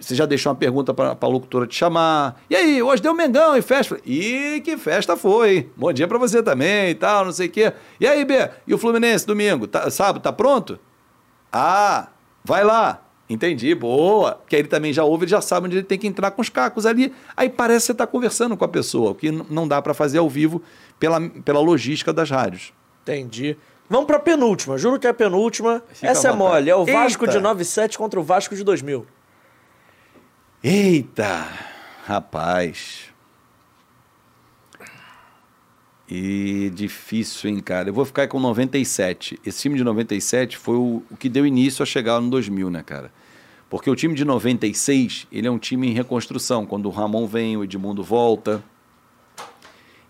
você 0.00 0.14
já 0.14 0.26
deixou 0.26 0.50
uma 0.50 0.58
pergunta 0.58 0.94
para 0.94 1.16
a 1.20 1.26
locutora 1.26 1.66
te 1.66 1.74
chamar. 1.74 2.40
E 2.48 2.56
aí, 2.56 2.82
hoje 2.82 3.02
deu 3.02 3.14
Mengão 3.14 3.56
e 3.56 3.62
festa? 3.62 3.98
Ih, 4.04 4.60
que 4.60 4.76
festa 4.76 5.16
foi, 5.16 5.56
hein? 5.56 5.70
Bom 5.76 5.92
dia 5.92 6.06
para 6.06 6.18
você 6.18 6.42
também 6.42 6.90
e 6.90 6.94
tal, 6.94 7.24
não 7.24 7.32
sei 7.32 7.48
o 7.48 7.50
quê. 7.50 7.72
E 8.00 8.06
aí, 8.06 8.24
B, 8.24 8.50
e 8.66 8.74
o 8.74 8.78
Fluminense 8.78 9.26
domingo? 9.26 9.66
Tá, 9.66 9.90
sábado, 9.90 10.22
tá 10.22 10.32
pronto? 10.32 10.78
Ah, 11.52 12.08
vai 12.44 12.64
lá. 12.64 13.02
Entendi, 13.32 13.74
boa. 13.74 14.32
Porque 14.34 14.56
aí 14.56 14.60
ele 14.60 14.68
também 14.68 14.92
já 14.92 15.04
ouve, 15.04 15.24
ele 15.24 15.30
já 15.30 15.40
sabe 15.40 15.66
onde 15.66 15.76
ele 15.76 15.84
tem 15.84 15.98
que 15.98 16.06
entrar 16.06 16.30
com 16.32 16.42
os 16.42 16.50
cacos 16.50 16.84
ali. 16.84 17.12
Aí 17.34 17.48
parece 17.48 17.84
que 17.84 17.86
você 17.86 17.92
está 17.92 18.06
conversando 18.06 18.56
com 18.56 18.64
a 18.64 18.68
pessoa, 18.68 19.12
o 19.12 19.14
que 19.14 19.30
não 19.30 19.66
dá 19.66 19.80
para 19.80 19.94
fazer 19.94 20.18
ao 20.18 20.28
vivo 20.28 20.62
pela, 20.98 21.18
pela 21.20 21.60
logística 21.60 22.12
das 22.12 22.30
rádios. 22.30 22.74
Entendi. 23.02 23.56
Vamos 23.88 24.06
pra 24.06 24.18
penúltima. 24.18 24.76
Juro 24.76 24.98
que 24.98 25.06
é 25.06 25.10
a 25.10 25.14
penúltima. 25.14 25.82
Fica 25.92 26.08
Essa 26.08 26.28
é 26.28 26.32
mole. 26.32 26.68
É 26.68 26.76
o 26.76 26.84
Vasco 26.84 27.24
Eita. 27.24 27.36
de 27.38 27.42
97 27.42 27.96
contra 27.96 28.20
o 28.20 28.22
Vasco 28.22 28.54
de 28.54 28.62
2000. 28.62 29.06
Eita, 30.62 31.48
rapaz. 32.04 33.10
E 36.08 36.70
difícil, 36.74 37.48
hein, 37.48 37.60
cara? 37.60 37.88
Eu 37.88 37.94
vou 37.94 38.04
ficar 38.04 38.28
com 38.28 38.38
97. 38.38 39.40
Esse 39.44 39.62
time 39.62 39.76
de 39.76 39.84
97 39.84 40.58
foi 40.58 40.76
o, 40.76 41.02
o 41.10 41.16
que 41.16 41.28
deu 41.28 41.46
início 41.46 41.82
a 41.82 41.86
chegar 41.86 42.20
no 42.20 42.28
2000, 42.28 42.70
né, 42.70 42.82
cara? 42.82 43.10
Porque 43.72 43.88
o 43.88 43.96
time 43.96 44.14
de 44.14 44.22
96, 44.22 45.26
ele 45.32 45.46
é 45.46 45.50
um 45.50 45.56
time 45.56 45.88
em 45.88 45.94
reconstrução. 45.94 46.66
Quando 46.66 46.84
o 46.84 46.90
Ramon 46.90 47.26
vem, 47.26 47.56
o 47.56 47.64
Edmundo 47.64 48.04
volta. 48.04 48.62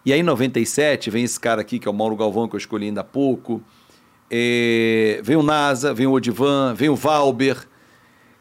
E 0.05 0.13
aí, 0.13 0.19
em 0.19 0.25
97, 0.25 1.09
vem 1.11 1.23
esse 1.23 1.39
cara 1.39 1.61
aqui, 1.61 1.79
que 1.79 1.87
é 1.87 1.91
o 1.93 1.95
Mauro 1.95 2.17
Galvão, 2.17 2.49
que 2.49 2.57
eu 2.57 2.59
escolhi 2.59 2.87
ainda 2.87 3.03
há 3.03 3.05
pouco. 3.05 3.63
É, 4.29 5.21
vem 5.23 5.37
o 5.37 5.45
Nasa, 5.45 5.95
vem 5.95 6.09
o 6.09 6.11
Odivan, 6.11 6.75
vem 6.75 6.89
o 6.89 6.97
Valber. 6.97 7.57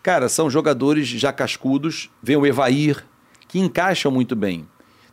Cara, 0.02 0.28
são 0.28 0.50
jogadores 0.50 1.08
já 1.08 1.32
cascudos. 1.32 2.10
Vem 2.24 2.38
o 2.38 2.44
Evair, 2.44 3.06
que 3.48 3.60
encaixam 3.60 4.12
muito 4.12 4.36
bem. 4.36 4.68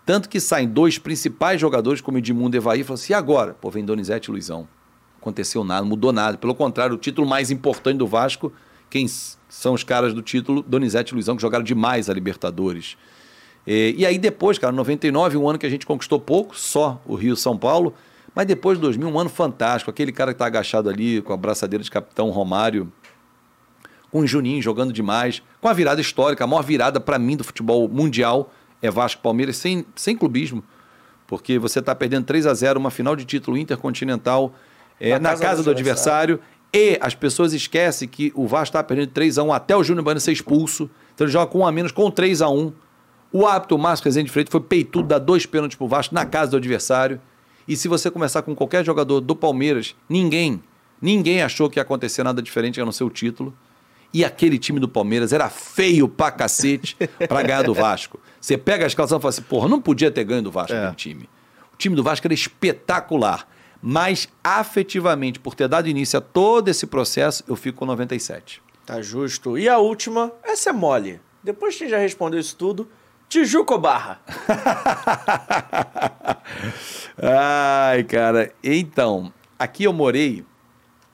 Tanto 0.07 0.31
que 0.31 0.41
saem 0.41 0.67
dois 0.67 0.99
principais 0.99 1.61
jogadores, 1.61 2.01
como 2.01 2.17
Edmundo 2.17 2.57
e 2.57 2.61
Evair, 2.61 2.81
e 2.81 2.83
falam 2.83 2.95
assim, 2.95 3.13
e 3.13 3.15
agora? 3.15 3.53
Pô, 3.53 3.71
vem 3.71 3.85
Donizete 3.85 4.31
e 4.31 4.33
Luizão. 4.33 4.67
Aconteceu 5.21 5.63
nada, 5.65 5.85
mudou 5.85 6.15
nada. 6.15 6.39
Pelo 6.39 6.55
contrário, 6.55 6.95
o 6.95 6.99
título 6.99 7.29
mais 7.29 7.51
importante 7.51 7.99
do 7.99 8.07
Vasco, 8.07 8.51
quem 8.89 9.07
são 9.49 9.75
os 9.75 9.83
caras 9.83 10.13
do 10.13 10.23
título, 10.23 10.63
Donizete 10.63 11.13
e 11.13 11.15
Luizão, 11.15 11.37
que 11.37 11.43
jogaram 11.43 11.65
demais 11.65 12.11
a 12.11 12.15
Libertadores. 12.15 12.97
É, 13.67 13.91
e 13.97 14.05
aí 14.07 14.19
depois, 14.19 14.59
cara, 14.59 14.73
99, 14.73 15.37
um 15.37 15.49
ano 15.49 15.59
que 15.59 15.67
a 15.67 15.71
gente 15.71 15.87
conquistou 15.87 16.21
pouco, 16.21 16.57
só 16.57 17.01
o 17.07 17.15
Rio 17.15 17.37
São 17.37 17.57
Paulo, 17.57 17.95
mas 18.35 18.47
depois 18.47 18.79
de 18.79 18.83
2000, 18.83 19.09
um 19.09 19.19
ano 19.19 19.31
fantástico. 19.31 19.91
Aquele 19.91 20.13
cara 20.13 20.33
que 20.33 20.39
tá 20.39 20.47
agachado 20.47 20.89
ali 20.89 21.21
com 21.23 21.33
a 21.33 21.37
braçadeira 21.37 21.83
de 21.83 21.91
capitão 21.91 22.31
Romário, 22.31 22.93
com 24.11 24.21
o 24.21 24.27
Juninho 24.27 24.63
jogando 24.63 24.93
demais, 24.93 25.43
com 25.61 25.69
a 25.69 25.73
virada 25.73 26.01
histórica, 26.01 26.45
a 26.45 26.47
maior 26.47 26.63
virada 26.63 27.01
para 27.01 27.19
mim 27.19 27.37
do 27.37 27.45
futebol 27.45 27.89
mundial 27.89 28.53
é 28.81 28.91
Vasco 28.91 29.21
e 29.21 29.23
Palmeiras, 29.23 29.57
sem, 29.57 29.85
sem 29.97 30.17
clubismo, 30.17 30.63
porque 31.27 31.59
você 31.59 31.81
está 31.81 31.95
perdendo 31.95 32.25
3 32.25 32.47
a 32.47 32.55
0 32.55 32.79
uma 32.79 32.91
final 32.91 33.17
de 33.17 33.25
título 33.25 33.59
intercontinental 33.59 34.55
é, 35.01 35.19
na, 35.19 35.37
casa, 35.37 35.63
do 35.63 35.71
adversário. 35.71 36.41
E 36.73 36.99
as 37.01 37.15
pessoas 37.15 37.53
esquecem 37.53 38.07
que 38.07 38.33
o 38.35 38.47
Vasco 38.47 38.65
está 38.71 38.85
perdendo 38.85 39.09
3 39.11 39.39
a 39.39 39.43
1 39.43 39.53
até 39.53 39.77
o 39.77 39.83
Júnior 39.83 40.05
Bano 40.05 40.21
ser 40.21 40.33
expulso. 40.33 40.91
Então 41.15 41.25
ele 41.25 41.33
joga 41.33 41.47
com 41.51 41.61
um 41.61 41.67
a 41.67 41.73
menos, 41.73 41.93
com 41.93 42.11
3 42.11 42.43
a 42.43 42.49
1 42.49 42.73
O 43.33 43.47
árbitro 43.47 43.79
Márcio 43.79 44.05
Rezende 44.05 44.27
de 44.27 44.33
Freitas 44.33 44.53
foi 44.53 44.61
peitudo, 44.61 45.09
dá 45.09 45.19
dois 45.19 45.47
pênaltis 45.47 45.77
pro 45.77 45.89
Vasco 45.89 46.15
na 46.15 46.27
casa 46.27 46.51
do 46.53 46.57
adversário. 46.59 47.21
E 47.67 47.77
se 47.77 47.89
você 47.89 48.11
começar 48.11 48.43
com 48.43 48.55
qualquer 48.55 48.85
jogador 48.85 49.21
do 49.21 49.35
Palmeiras, 49.37 49.95
ninguém, 50.09 50.63
ninguém 51.01 51.43
achou 51.43 51.69
que 51.69 51.79
ia 51.79 51.83
acontecer 51.83 52.23
nada 52.23 52.41
diferente 52.41 52.81
a 52.81 52.85
não 52.85 52.93
ser 52.93 53.05
o 53.05 53.11
título. 53.11 53.55
E 54.13 54.25
aquele 54.25 54.59
time 54.59 54.81
do 54.81 54.89
Palmeiras 54.89 55.35
era 55.35 55.51
feio 55.51 56.09
pra 56.09 56.31
cacete 56.31 56.97
pra 57.29 57.43
ganhar 57.43 57.63
do 57.63 57.75
Vasco. 57.75 58.19
Você 58.41 58.57
pega 58.57 58.85
a 58.85 58.87
escalação 58.87 59.19
e 59.19 59.21
fala 59.21 59.31
assim, 59.31 59.43
porra, 59.43 59.69
não 59.69 59.83
podia 59.83 60.11
ter 60.11 60.25
ganho 60.25 60.43
do 60.43 60.51
Vasco 60.51 60.73
É. 60.75 60.93
time. 60.95 61.29
O 61.75 61.77
time 61.77 61.95
do 61.95 62.03
Vasco 62.03 62.27
era 62.27 62.33
espetacular. 62.33 63.47
Mas 63.81 64.29
afetivamente, 64.43 65.39
por 65.39 65.55
ter 65.55 65.69
dado 65.69 65.89
início 65.89 66.19
a 66.19 66.23
todo 66.23 66.69
esse 66.69 66.87
processo, 66.87 67.45
eu 67.47 67.57
fico 67.57 67.79
com 67.79 67.87
97. 67.87 68.63
Tá 68.85 69.01
justo. 69.01 69.59
E 69.59 69.69
a 69.69 69.79
última, 69.79 70.33
essa 70.43 70.71
é 70.71 70.73
mole. 70.73 71.21
Depois 71.43 71.77
que 71.77 71.89
já 71.89 71.99
respondeu 71.99 72.41
isso 72.41 72.57
tudo, 72.57 72.89
Tijuca 73.29 73.75
ou 73.75 73.81
Barra? 73.81 74.21
Ai, 77.21 78.03
cara. 78.05 78.53
Então, 78.65 79.33
aqui 79.59 79.85
eu 79.85 79.93
morei, 79.93 80.45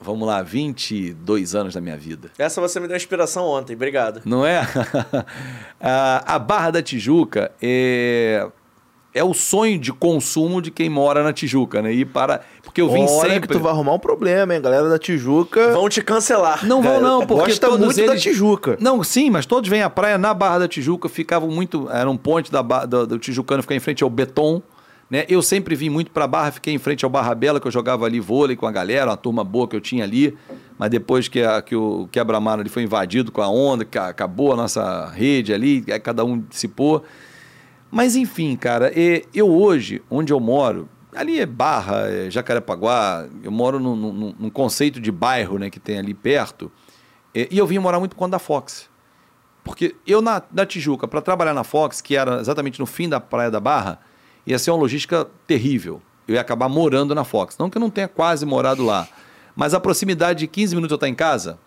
vamos 0.01 0.27
lá, 0.27 0.43
22 0.43 1.55
anos 1.55 1.74
da 1.74 1.81
minha 1.81 1.97
vida. 1.97 2.31
Essa 2.39 2.61
você 2.61 2.78
me 2.78 2.86
deu 2.86 2.97
inspiração 2.97 3.47
ontem, 3.47 3.74
obrigado. 3.74 4.23
Não 4.24 4.47
é? 4.47 4.61
a, 5.81 6.23
a 6.35 6.39
Barra 6.39 6.70
da 6.70 6.82
Tijuca 6.82 7.51
é, 7.61 8.49
é 9.15 9.23
o 9.23 9.32
sonho 9.32 9.78
de 9.78 9.93
consumo 9.93 10.61
de 10.61 10.70
quem 10.70 10.91
mora 10.91 11.23
na 11.23 11.32
Tijuca, 11.32 11.81
né? 11.81 11.93
E 11.93 12.05
para. 12.05 12.41
Porque 12.65 12.81
eu 12.81 12.91
vim 12.91 13.03
Olha 13.05 13.09
sempre. 13.35 13.41
que 13.43 13.49
tu 13.55 13.61
vai 13.61 13.70
arrumar 13.73 13.93
um 13.95 13.99
problema, 13.99 14.55
hein? 14.55 14.61
Galera 14.61 14.89
da 14.89 14.99
Tijuca. 14.99 15.69
Vão 15.73 15.89
te 15.89 16.03
cancelar. 16.03 16.66
Não 16.66 16.82
vão, 16.82 17.01
não, 17.01 17.24
porque 17.27 17.51
Gosta 17.51 17.69
todos 17.69 17.85
muito 17.86 17.99
eles... 18.01 18.11
da 18.11 18.16
Tijuca. 18.16 18.77
Não, 18.81 19.03
sim, 19.05 19.31
mas 19.31 19.47
todos 19.47 19.70
vêm 19.70 19.82
à 19.82 19.89
praia 19.89 20.19
na 20.19 20.35
Barra 20.35 20.59
da 20.61 20.69
Tijuca, 20.69 21.09
ficavam 21.09 21.49
muito. 21.49 21.89
Era 21.91 22.11
um 22.11 22.16
ponte 22.16 22.51
da, 22.51 22.62
Ba- 22.62 22.85
do, 22.85 23.07
do 23.07 23.19
Tijucano 23.19 23.62
ficar 23.62 23.77
em 23.77 23.81
frente 23.81 24.03
ao 24.03 24.11
Beton. 24.11 24.61
Né? 25.11 25.27
Eu 25.28 25.43
sempre 25.43 25.77
vim 25.77 25.91
muito 25.91 26.11
pra 26.11 26.27
Barra, 26.27 26.51
fiquei 26.51 26.73
em 26.74 26.78
frente 26.78 27.05
ao 27.05 27.11
Barra 27.11 27.35
Bela, 27.35 27.61
que 27.61 27.66
eu 27.69 27.70
jogava 27.70 28.07
ali 28.07 28.19
vôlei 28.19 28.57
com 28.57 28.66
a 28.66 28.73
galera, 28.73 29.11
uma 29.11 29.16
turma 29.19 29.45
boa 29.45 29.69
que 29.69 29.77
eu 29.77 29.81
tinha 29.81 30.03
ali. 30.03 30.36
Mas 30.78 30.91
depois 30.91 31.28
que, 31.28 31.43
a, 31.43 31.61
que 31.62 31.77
o 31.77 32.09
quebra-mar 32.11 32.59
ali 32.59 32.69
foi 32.70 32.82
invadido 32.82 33.31
com 33.31 33.43
a 33.43 33.49
onda, 33.49 33.85
que 33.85 33.97
a- 33.99 34.09
acabou 34.09 34.53
a 34.53 34.57
nossa 34.57 35.09
rede 35.15 35.53
ali, 35.53 35.85
aí 35.89 36.01
cada 36.01 36.24
um 36.24 36.41
dissipou. 36.49 37.05
Mas 37.95 38.16
enfim, 38.16 38.57
cara, 38.57 38.93
eu 39.33 39.49
hoje, 39.49 40.03
onde 40.11 40.33
eu 40.33 40.41
moro, 40.41 40.89
ali 41.15 41.39
é 41.39 41.47
Barra, 41.47 42.09
é 42.11 42.29
Jacarepaguá, 42.29 43.29
eu 43.41 43.53
moro 43.53 43.79
num, 43.79 43.95
num- 43.95 44.35
num 44.37 44.51
conceito 44.51 45.01
de 45.01 45.12
bairro 45.12 45.59
né, 45.59 45.71
que 45.71 45.79
tem 45.79 45.97
ali 45.97 46.12
perto, 46.12 46.73
e, 47.33 47.47
eu 47.57 47.65
vim 47.69 47.79
morar 47.79 48.01
muito 48.01 48.16
conta 48.16 48.33
da 48.33 48.39
Fox. 48.41 48.91
Porque 49.62 49.95
eu 50.05 50.21
na, 50.21 50.43
na 50.53 50.66
Tijuca, 50.66 51.07
para 51.07 51.23
trabalhar 51.23 51.55
na 51.55 51.62
Fox, 51.62 52.01
que 52.01 52.16
era 52.16 52.41
exatamente 52.41 52.81
no 52.81 52.87
fim 52.87 53.09
da 53.09 53.21
Praia 53.21 53.49
da 53.49 53.61
Barra, 53.61 54.01
ia 54.45 54.59
ser 54.59 54.73
uma 54.73 54.79
logística 54.81 55.29
terrível. 55.47 56.03
Eu 56.27 56.35
ia 56.35 56.41
acabar 56.41 56.69
morando 56.69 57.15
na 57.15 57.23
Fox. 57.23 57.57
Não 57.57 57.71
que 57.71 57.79
eu 57.79 57.81
não 57.81 57.91
tenha 57.91 58.09
quase 58.09 58.45
morado 58.45 58.85
lá, 58.85 59.07
mas 59.55 59.73
a 59.73 59.79
proximidade 59.79 60.41
de 60.41 60.47
15 60.49 60.75
minutos 60.75 60.91
eu 60.91 60.97
estar 60.97 61.09
em 61.09 61.15
casa, 61.15 61.61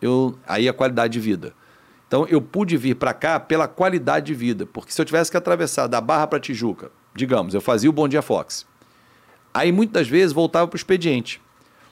eu, 0.00 0.34
aí 0.48 0.66
a 0.66 0.72
qualidade 0.72 1.12
de 1.12 1.20
vida. 1.20 1.52
Então 2.08 2.26
eu 2.28 2.40
pude 2.40 2.76
vir 2.76 2.94
para 2.96 3.12
cá 3.14 3.38
pela 3.38 3.68
qualidade 3.68 4.26
de 4.26 4.34
vida, 4.34 4.66
porque 4.66 4.90
se 4.92 5.00
eu 5.00 5.04
tivesse 5.04 5.30
que 5.30 5.36
atravessar 5.36 5.86
da 5.86 6.00
Barra 6.00 6.26
para 6.26 6.40
Tijuca, 6.40 6.90
digamos, 7.14 7.52
eu 7.54 7.60
fazia 7.60 7.88
o 7.88 7.92
Bom 7.92 8.08
Dia 8.08 8.22
Fox. 8.22 8.66
Aí 9.52 9.70
muitas 9.70 10.08
vezes 10.08 10.32
voltava 10.32 10.66
para 10.66 10.74
o 10.74 10.78
expediente. 10.78 11.40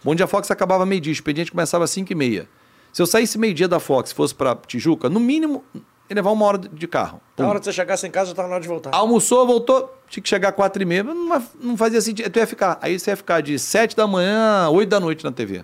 Bom 0.03 0.15
Dia 0.15 0.27
Fox 0.27 0.51
acabava 0.51 0.87
meio-dia, 0.87 1.11
o 1.11 1.13
expediente 1.13 1.51
começava 1.51 1.85
às 1.85 1.91
5 1.91 2.11
e 2.13 2.15
meia. 2.15 2.49
Se 2.93 3.03
eu 3.03 3.07
saísse 3.07 3.37
meio-dia 3.39 3.69
da 3.69 3.79
Fox 3.79 4.11
e 4.11 4.15
fosse 4.15 4.35
para 4.35 4.55
Tijuca, 4.67 5.11
no 5.11 5.21
mínimo, 5.21 5.63
ia 5.75 6.15
levar 6.15 6.31
uma 6.31 6.47
hora 6.47 6.57
de 6.59 6.87
carro. 6.89 7.21
Na 7.37 7.45
Pum. 7.45 7.51
hora 7.51 7.59
de 7.59 7.67
você 7.67 7.73
chegasse 7.73 8.07
em 8.07 8.11
casa, 8.11 8.31
já 8.31 8.35
tava 8.35 8.49
na 8.49 8.55
hora 8.55 8.63
de 8.63 8.69
voltar. 8.69 8.95
Almoçou, 8.95 9.47
voltou, 9.47 9.95
tinha 10.09 10.23
que 10.23 10.29
chegar 10.29 10.51
às 10.51 10.55
4 10.55 10.81
e 10.81 10.87
meia. 10.87 11.03
Não, 11.05 11.77
fazia 11.77 12.01
sentido. 12.01 12.31
Tu 12.31 12.39
ia 12.39 12.47
ficar. 12.47 12.79
Aí 12.81 12.99
você 12.99 13.11
ia 13.11 13.17
ficar 13.17 13.43
de 13.43 13.59
7 13.59 13.95
da 13.95 14.07
manhã 14.07 14.65
a 14.65 14.71
8 14.71 14.89
da 14.89 14.99
noite 15.01 15.25
na 15.25 15.33
TV. 15.33 15.63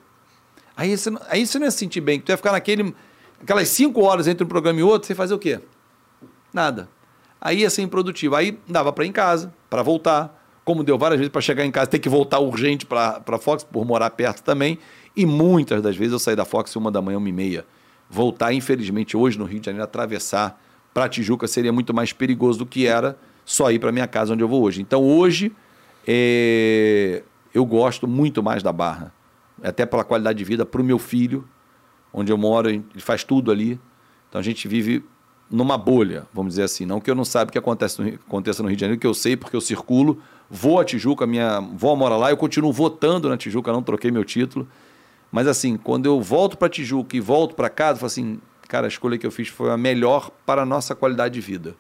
Aí 0.76 0.96
você, 0.96 1.08
não- 1.08 1.20
aí 1.28 1.46
você 1.46 1.58
não 1.58 1.66
ia 1.66 1.70
se 1.70 1.78
sentir 1.78 2.00
bem. 2.02 2.20
Tu 2.20 2.30
ia 2.30 2.36
ficar 2.36 2.52
naquele, 2.52 2.94
aquelas 3.42 3.68
5 3.68 4.00
horas 4.00 4.28
entre 4.28 4.44
um 4.44 4.48
programa 4.48 4.80
e 4.80 4.82
outro, 4.82 5.06
você 5.06 5.12
ia 5.12 5.16
fazer 5.16 5.34
o 5.34 5.38
quê? 5.38 5.60
Nada. 6.52 6.88
Aí 7.40 7.60
ia 7.60 7.70
ser 7.70 7.82
improdutivo. 7.82 8.36
Aí 8.36 8.58
dava 8.68 8.92
para 8.92 9.04
ir 9.04 9.08
em 9.08 9.12
casa, 9.12 9.52
para 9.68 9.82
voltar. 9.82 10.40
Como 10.64 10.84
deu 10.84 10.96
várias 10.96 11.18
vezes 11.18 11.32
para 11.32 11.40
chegar 11.40 11.64
em 11.64 11.72
casa, 11.72 11.88
ter 11.88 11.98
que 11.98 12.08
voltar 12.08 12.38
urgente 12.38 12.86
para 12.86 13.20
a 13.26 13.38
Fox, 13.38 13.64
por 13.64 13.84
morar 13.84 14.10
perto 14.10 14.42
também. 14.42 14.78
E 15.16 15.26
muitas 15.26 15.82
das 15.82 15.96
vezes 15.96 16.12
eu 16.12 16.18
saí 16.20 16.36
da 16.36 16.44
Fox 16.44 16.74
uma 16.76 16.90
da 16.90 17.02
manhã, 17.02 17.18
uma 17.18 17.28
e 17.28 17.32
meia. 17.32 17.66
Voltar, 18.08 18.52
infelizmente, 18.52 19.16
hoje 19.16 19.38
no 19.38 19.44
Rio 19.44 19.58
de 19.58 19.66
Janeiro, 19.66 19.82
atravessar 19.82 20.60
para 20.94 21.08
Tijuca 21.08 21.48
seria 21.48 21.72
muito 21.72 21.92
mais 21.92 22.12
perigoso 22.12 22.60
do 22.60 22.66
que 22.66 22.86
era 22.86 23.16
só 23.44 23.70
ir 23.70 23.78
para 23.78 23.90
minha 23.90 24.06
casa 24.06 24.34
onde 24.34 24.42
eu 24.42 24.48
vou 24.48 24.62
hoje. 24.62 24.80
Então 24.80 25.02
hoje 25.02 25.52
é, 26.06 27.22
eu 27.52 27.64
gosto 27.64 28.06
muito 28.06 28.42
mais 28.42 28.62
da 28.62 28.72
Barra, 28.72 29.12
até 29.62 29.86
pela 29.86 30.04
qualidade 30.04 30.38
de 30.38 30.44
vida 30.44 30.64
para 30.64 30.80
o 30.80 30.84
meu 30.84 30.98
filho, 30.98 31.48
onde 32.12 32.32
eu 32.32 32.38
moro, 32.38 32.68
ele 32.68 32.84
faz 32.98 33.24
tudo 33.24 33.50
ali. 33.50 33.80
Então 34.28 34.38
a 34.40 34.42
gente 34.44 34.66
vive 34.68 35.04
numa 35.50 35.76
bolha, 35.76 36.26
vamos 36.32 36.52
dizer 36.52 36.62
assim. 36.64 36.86
Não 36.86 37.00
que 37.00 37.10
eu 37.10 37.14
não 37.14 37.24
saiba 37.24 37.48
o 37.50 37.52
que 37.52 37.58
acontece 37.58 37.98
no, 38.00 38.06
Rio- 38.08 38.18
aconteça 38.26 38.62
no 38.62 38.68
Rio 38.68 38.76
de 38.76 38.80
Janeiro, 38.80 39.00
que 39.00 39.06
eu 39.06 39.14
sei 39.14 39.36
porque 39.36 39.54
eu 39.54 39.60
circulo, 39.60 40.18
vou 40.50 40.80
a 40.80 40.84
Tijuca, 40.84 41.26
minha 41.26 41.58
avó 41.58 41.94
mora 41.94 42.16
lá, 42.16 42.30
eu 42.30 42.36
continuo 42.36 42.72
votando 42.72 43.28
na 43.28 43.36
Tijuca, 43.36 43.70
não 43.72 43.82
troquei 43.82 44.10
meu 44.10 44.24
título. 44.24 44.66
Mas 45.30 45.46
assim, 45.46 45.76
quando 45.76 46.06
eu 46.06 46.20
volto 46.20 46.56
para 46.58 46.68
Tijuca 46.68 47.16
e 47.16 47.20
volto 47.20 47.54
para 47.54 47.68
casa, 47.70 47.92
eu 47.92 48.00
falo 48.00 48.06
assim, 48.06 48.38
cara, 48.68 48.86
a 48.86 48.88
escolha 48.88 49.16
que 49.18 49.26
eu 49.26 49.30
fiz 49.30 49.48
foi 49.48 49.70
a 49.70 49.76
melhor 49.76 50.30
para 50.46 50.62
a 50.62 50.66
nossa 50.66 50.94
qualidade 50.94 51.34
de 51.34 51.40
vida. 51.40 51.74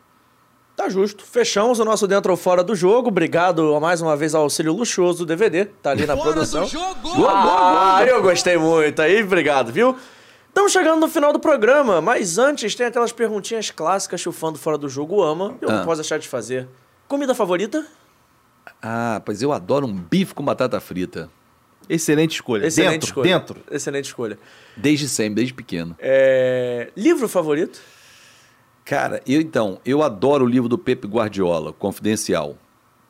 Tá 0.74 0.88
justo. 0.88 1.22
Fechamos 1.24 1.78
o 1.80 1.84
nosso 1.84 2.06
Dentro 2.08 2.30
ou 2.30 2.36
Fora 2.36 2.64
do 2.64 2.74
Jogo. 2.74 3.08
Obrigado 3.08 3.78
mais 3.78 4.00
uma 4.00 4.16
vez 4.16 4.34
ao 4.34 4.42
auxílio 4.44 4.72
luxuoso 4.74 5.18
do 5.18 5.26
DVD. 5.26 5.66
Tá 5.66 5.90
ali 5.90 6.06
na 6.06 6.16
produção. 6.16 6.66
Ah, 7.28 8.02
eu 8.06 8.22
gostei 8.22 8.56
muito. 8.56 9.00
Aí, 9.02 9.22
obrigado, 9.22 9.70
viu? 9.70 9.94
Estamos 10.52 10.70
chegando 10.70 11.00
no 11.00 11.08
final 11.08 11.32
do 11.32 11.40
programa, 11.40 12.00
mas 12.02 12.36
antes 12.36 12.74
tem 12.74 12.86
aquelas 12.86 13.10
perguntinhas 13.10 13.70
clássicas 13.70 14.22
que 14.22 14.28
o 14.28 14.32
fã 14.32 14.52
do 14.52 14.58
Fora 14.58 14.76
do 14.76 14.86
Jogo 14.88 15.22
ama. 15.22 15.56
Eu 15.62 15.70
não 15.70 15.78
Ah. 15.80 15.84
posso 15.84 16.02
deixar 16.02 16.18
de 16.18 16.28
fazer. 16.28 16.68
Comida 17.08 17.34
favorita? 17.34 17.86
Ah, 18.82 19.20
pois 19.24 19.40
eu 19.42 19.50
adoro 19.50 19.86
um 19.86 19.94
bife 19.94 20.34
com 20.34 20.44
batata 20.44 20.78
frita. 20.78 21.30
Excelente 21.88 22.32
escolha. 22.32 22.66
Excelente 22.66 22.92
dentro, 22.92 23.06
escolha. 23.08 23.38
dentro. 23.38 23.60
Excelente 23.70 24.04
escolha. 24.04 24.38
Desde 24.76 25.08
sempre, 25.08 25.36
desde 25.36 25.54
pequeno. 25.54 25.96
É, 25.98 26.90
Livro 26.96 27.28
favorito? 27.28 27.80
Cara, 28.84 29.22
eu 29.26 29.40
então, 29.40 29.80
eu 29.86 30.02
adoro 30.02 30.44
o 30.44 30.48
livro 30.48 30.68
do 30.68 30.76
Pepe 30.76 31.06
Guardiola, 31.06 31.72
Confidencial, 31.72 32.56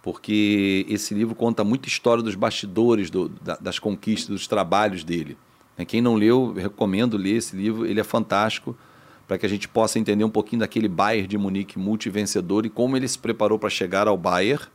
porque 0.01 0.87
esse 0.89 1.13
livro 1.13 1.35
conta 1.35 1.65
muita 1.65 1.89
história 1.89 2.23
dos 2.23 2.35
bastidores 2.37 3.11
do- 3.11 3.29
da- 3.29 3.59
das 3.61 3.79
conquistas, 3.79 4.29
dos 4.29 4.47
trabalhos 4.47 5.03
dele. 5.03 5.37
Né, 5.77 5.85
Quem 5.85 6.01
não 6.01 6.15
leu, 6.15 6.53
eu 6.57 6.63
recomendo 6.63 7.17
ler 7.17 7.37
esse 7.37 7.57
livro, 7.57 7.87
ele 7.87 8.01
é 8.01 8.05
fantástico 8.05 8.77
para 9.27 9.39
que 9.39 9.47
a 9.47 9.49
gente 9.49 9.69
possa 9.69 9.99
entender 9.99 10.25
um 10.25 10.31
pouquinho 10.31 10.61
daquele 10.61 10.89
Bayern 10.89 11.27
de 11.27 11.39
Munique 11.39 11.79
multivencedor 11.79 12.67
e 12.67 12.71
como 12.71 12.97
ele 12.97 13.09
se 13.09 13.19
preparou 13.19 13.59
para 13.59 13.71
chegar 13.71 14.07
ao 14.07 14.17
Bayern 14.17 14.67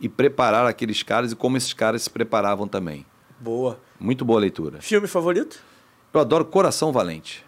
e 0.00 0.08
preparar 0.08 0.66
aqueles 0.66 1.02
caras 1.02 1.32
e 1.32 1.36
como 1.36 1.56
esses 1.56 1.72
caras 1.72 2.02
se 2.02 2.10
preparavam 2.10 2.68
também. 2.68 3.04
Boa. 3.40 3.80
Muito 3.98 4.24
boa 4.24 4.40
leitura. 4.40 4.80
Filme 4.80 5.06
favorito? 5.06 5.58
Eu 6.12 6.20
adoro 6.20 6.44
Coração 6.44 6.92
Valente. 6.92 7.44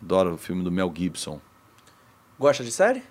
Adoro 0.00 0.34
o 0.34 0.38
filme 0.38 0.62
do 0.62 0.70
Mel 0.70 0.92
Gibson. 0.94 1.40
Gosta 2.38 2.62
de 2.64 2.70
série? 2.70 3.02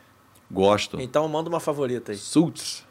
Gosto. 0.50 1.00
Então 1.00 1.28
manda 1.28 1.50
uma 1.50 1.60
favorita 1.60 2.12
aí. 2.12 2.18
Suits. 2.18 2.86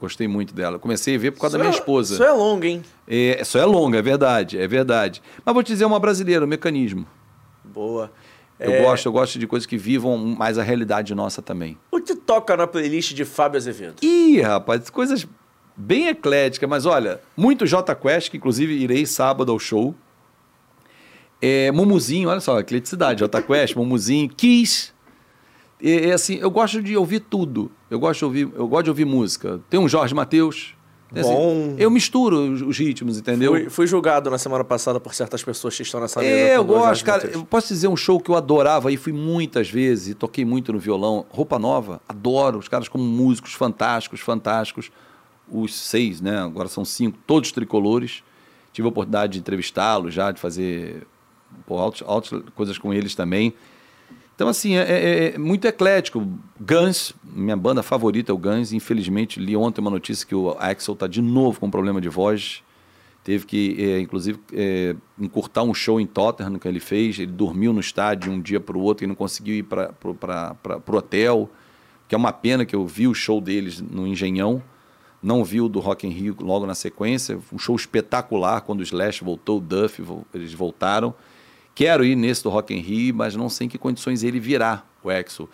Gostei 0.00 0.28
muito 0.28 0.54
dela. 0.54 0.78
Comecei 0.78 1.16
a 1.16 1.18
ver 1.18 1.32
por 1.32 1.40
causa 1.40 1.56
Isso 1.56 1.58
da 1.58 1.64
minha 1.68 1.76
é- 1.76 1.80
esposa. 1.80 2.14
Isso 2.14 2.22
é 2.22 2.30
longo, 2.32 2.64
hein? 2.64 2.82
É, 3.06 3.42
só 3.44 3.58
é 3.58 3.64
longa, 3.64 3.98
é 3.98 4.02
verdade, 4.02 4.56
é 4.58 4.66
verdade. 4.68 5.20
Mas 5.44 5.52
vou 5.52 5.62
te 5.62 5.72
dizer 5.72 5.84
uma 5.84 5.98
brasileira, 5.98 6.44
o 6.44 6.48
mecanismo. 6.48 7.04
Boa. 7.64 8.10
Eu 8.60 8.72
É, 8.72 8.82
gosto, 8.82 9.06
eu 9.06 9.12
gosto 9.12 9.38
de 9.38 9.46
coisas 9.46 9.66
que 9.66 9.76
vivam 9.76 10.16
mais 10.18 10.58
a 10.58 10.62
realidade 10.62 11.14
nossa 11.14 11.40
também. 11.42 11.76
O 11.92 12.00
que 12.00 12.14
toca 12.14 12.56
na 12.56 12.66
playlist 12.66 13.12
de 13.14 13.24
Fábio 13.24 13.56
Azevedo? 13.56 13.96
Ih, 14.02 14.40
rapaz, 14.40 14.88
coisas 14.90 15.26
bem 15.76 16.08
ecléticas, 16.08 16.68
mas 16.68 16.84
olha, 16.86 17.20
muito 17.36 17.66
J 17.66 17.94
Quest, 17.94 18.30
que 18.30 18.36
inclusive 18.36 18.72
irei 18.74 19.04
sábado 19.06 19.52
ao 19.52 19.58
show. 19.58 19.94
É, 21.40 21.70
Mumuzinho, 21.70 22.28
olha 22.28 22.40
só, 22.40 22.58
ecleticidade, 22.58 23.20
Jota 23.20 23.40
Quest, 23.40 23.76
Mumuzinho, 23.76 24.28
Kiss. 24.28 24.92
É, 25.82 26.10
é 26.10 26.12
assim, 26.12 26.36
eu 26.36 26.50
gosto 26.50 26.82
de 26.82 26.96
ouvir 26.96 27.20
tudo. 27.20 27.70
Eu 27.90 27.98
gosto 27.98 28.18
de 28.20 28.24
ouvir, 28.24 28.52
eu 28.54 28.66
gosto 28.68 28.84
de 28.84 28.90
ouvir 28.90 29.04
música. 29.04 29.60
Tem 29.70 29.78
um 29.78 29.88
Jorge 29.88 30.14
Mateus. 30.14 30.74
assim, 31.14 31.22
Bom. 31.30 31.74
eu 31.78 31.90
misturo 31.90 32.52
os, 32.52 32.62
os 32.62 32.78
ritmos, 32.78 33.18
entendeu? 33.18 33.52
Fui, 33.52 33.70
fui 33.70 33.86
julgado 33.86 34.30
na 34.30 34.38
semana 34.38 34.64
passada 34.64 35.00
por 35.00 35.14
certas 35.14 35.42
pessoas 35.42 35.76
que 35.76 35.82
estão 35.82 36.00
nessa 36.00 36.20
mesa. 36.20 36.32
É, 36.32 36.56
eu 36.56 36.64
gosto, 36.64 37.04
cara. 37.04 37.18
Mateus. 37.22 37.34
Eu 37.36 37.44
posso 37.44 37.68
dizer 37.68 37.88
um 37.88 37.96
show 37.96 38.20
que 38.20 38.30
eu 38.30 38.34
adorava 38.34 38.92
e 38.92 38.96
fui 38.96 39.12
muitas 39.12 39.70
vezes, 39.70 40.08
e 40.08 40.14
toquei 40.14 40.44
muito 40.44 40.72
no 40.72 40.78
violão. 40.78 41.24
Roupa 41.30 41.58
Nova, 41.58 42.00
adoro. 42.08 42.58
Os 42.58 42.68
caras 42.68 42.88
como 42.88 43.04
músicos 43.04 43.54
fantásticos, 43.54 44.20
fantásticos. 44.20 44.90
Os 45.50 45.74
seis, 45.74 46.20
né? 46.20 46.38
Agora 46.40 46.68
são 46.68 46.84
cinco, 46.84 47.18
todos 47.26 47.52
tricolores. 47.52 48.22
Tive 48.70 48.86
a 48.86 48.90
oportunidade 48.90 49.32
de 49.32 49.38
entrevistá-los 49.38 50.12
já, 50.12 50.30
de 50.30 50.38
fazer 50.38 51.06
pô, 51.66 51.78
altas, 51.78 52.06
altas 52.06 52.42
coisas 52.54 52.76
com 52.76 52.92
eles 52.92 53.14
também. 53.14 53.54
Então, 54.38 54.46
assim, 54.46 54.76
é, 54.76 54.82
é- 54.82 55.34
é 55.34 55.38
muito 55.38 55.66
eclético. 55.66 56.24
Guns, 56.60 57.12
minha 57.24 57.56
banda 57.56 57.82
favorita 57.82 58.30
é 58.30 58.34
o 58.34 58.38
Guns. 58.38 58.72
Infelizmente, 58.72 59.40
li 59.40 59.56
ontem 59.56 59.80
uma 59.80 59.90
notícia 59.90 60.24
que 60.24 60.32
o 60.32 60.50
Axel 60.60 60.94
tá 60.94 61.08
de 61.08 61.20
novo 61.20 61.58
com 61.58 61.68
problema 61.68 62.00
de 62.00 62.08
voz. 62.08 62.62
Teve 63.24 63.44
que, 63.44 63.74
é, 63.82 63.98
inclusive, 63.98 64.38
é, 64.52 64.94
encurtar 65.18 65.64
um 65.64 65.74
show 65.74 66.00
em 66.00 66.06
Tottenham 66.06 66.56
que 66.56 66.68
ele 66.68 66.78
fez. 66.78 67.18
Ele 67.18 67.32
dormiu 67.32 67.72
no 67.72 67.80
estádio 67.80 68.30
um 68.30 68.40
dia 68.40 68.60
para 68.60 68.78
o 68.78 68.80
outro 68.80 69.02
e 69.02 69.08
não 69.08 69.16
conseguiu 69.16 69.56
ir 69.56 69.64
para 69.64 69.92
o 70.06 70.96
hotel. 70.96 71.50
Que 72.06 72.14
é 72.14 72.18
uma 72.18 72.32
pena 72.32 72.64
que 72.64 72.76
eu 72.76 72.86
vi 72.86 73.08
o 73.08 73.14
show 73.14 73.40
deles 73.40 73.80
no 73.80 74.06
Engenhão. 74.06 74.62
Não 75.20 75.42
vi 75.42 75.60
o 75.60 75.68
do 75.68 75.80
Rock 75.80 76.06
in 76.06 76.10
Rio 76.10 76.36
logo 76.40 76.64
na 76.64 76.76
sequência. 76.76 77.40
Um 77.52 77.58
show 77.58 77.74
espetacular 77.74 78.60
quando 78.60 78.78
o 78.78 78.82
Slash 78.84 79.24
voltou, 79.24 79.58
o 79.58 79.60
Duff, 79.60 80.00
eles 80.32 80.52
voltaram. 80.54 81.12
Quero 81.78 82.04
ir 82.04 82.16
nesse 82.16 82.42
do 82.42 82.48
Rock 82.48 82.74
in 82.74 82.80
Rio, 82.80 83.14
mas 83.14 83.36
não 83.36 83.48
sei 83.48 83.66
em 83.66 83.70
que 83.70 83.78
condições 83.78 84.24
ele 84.24 84.40
virá, 84.40 84.82
o 85.00 85.12
Exo. 85.12 85.48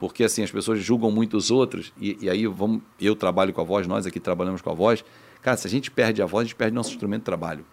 Porque 0.00 0.24
assim, 0.24 0.42
as 0.42 0.50
pessoas 0.50 0.82
julgam 0.82 1.12
muito 1.12 1.36
os 1.36 1.48
outros, 1.48 1.92
e, 1.96 2.18
e 2.20 2.28
aí 2.28 2.44
vamos, 2.44 2.82
eu 3.00 3.14
trabalho 3.14 3.52
com 3.52 3.60
a 3.60 3.64
voz, 3.64 3.86
nós 3.86 4.04
aqui 4.04 4.18
trabalhamos 4.18 4.60
com 4.60 4.68
a 4.68 4.74
voz. 4.74 5.04
Cara, 5.40 5.56
se 5.56 5.68
a 5.68 5.70
gente 5.70 5.88
perde 5.88 6.20
a 6.20 6.26
voz, 6.26 6.42
a 6.42 6.44
gente 6.46 6.56
perde 6.56 6.74
nosso 6.74 6.90
instrumento 6.90 7.20
de 7.20 7.26
trabalho. 7.26 7.64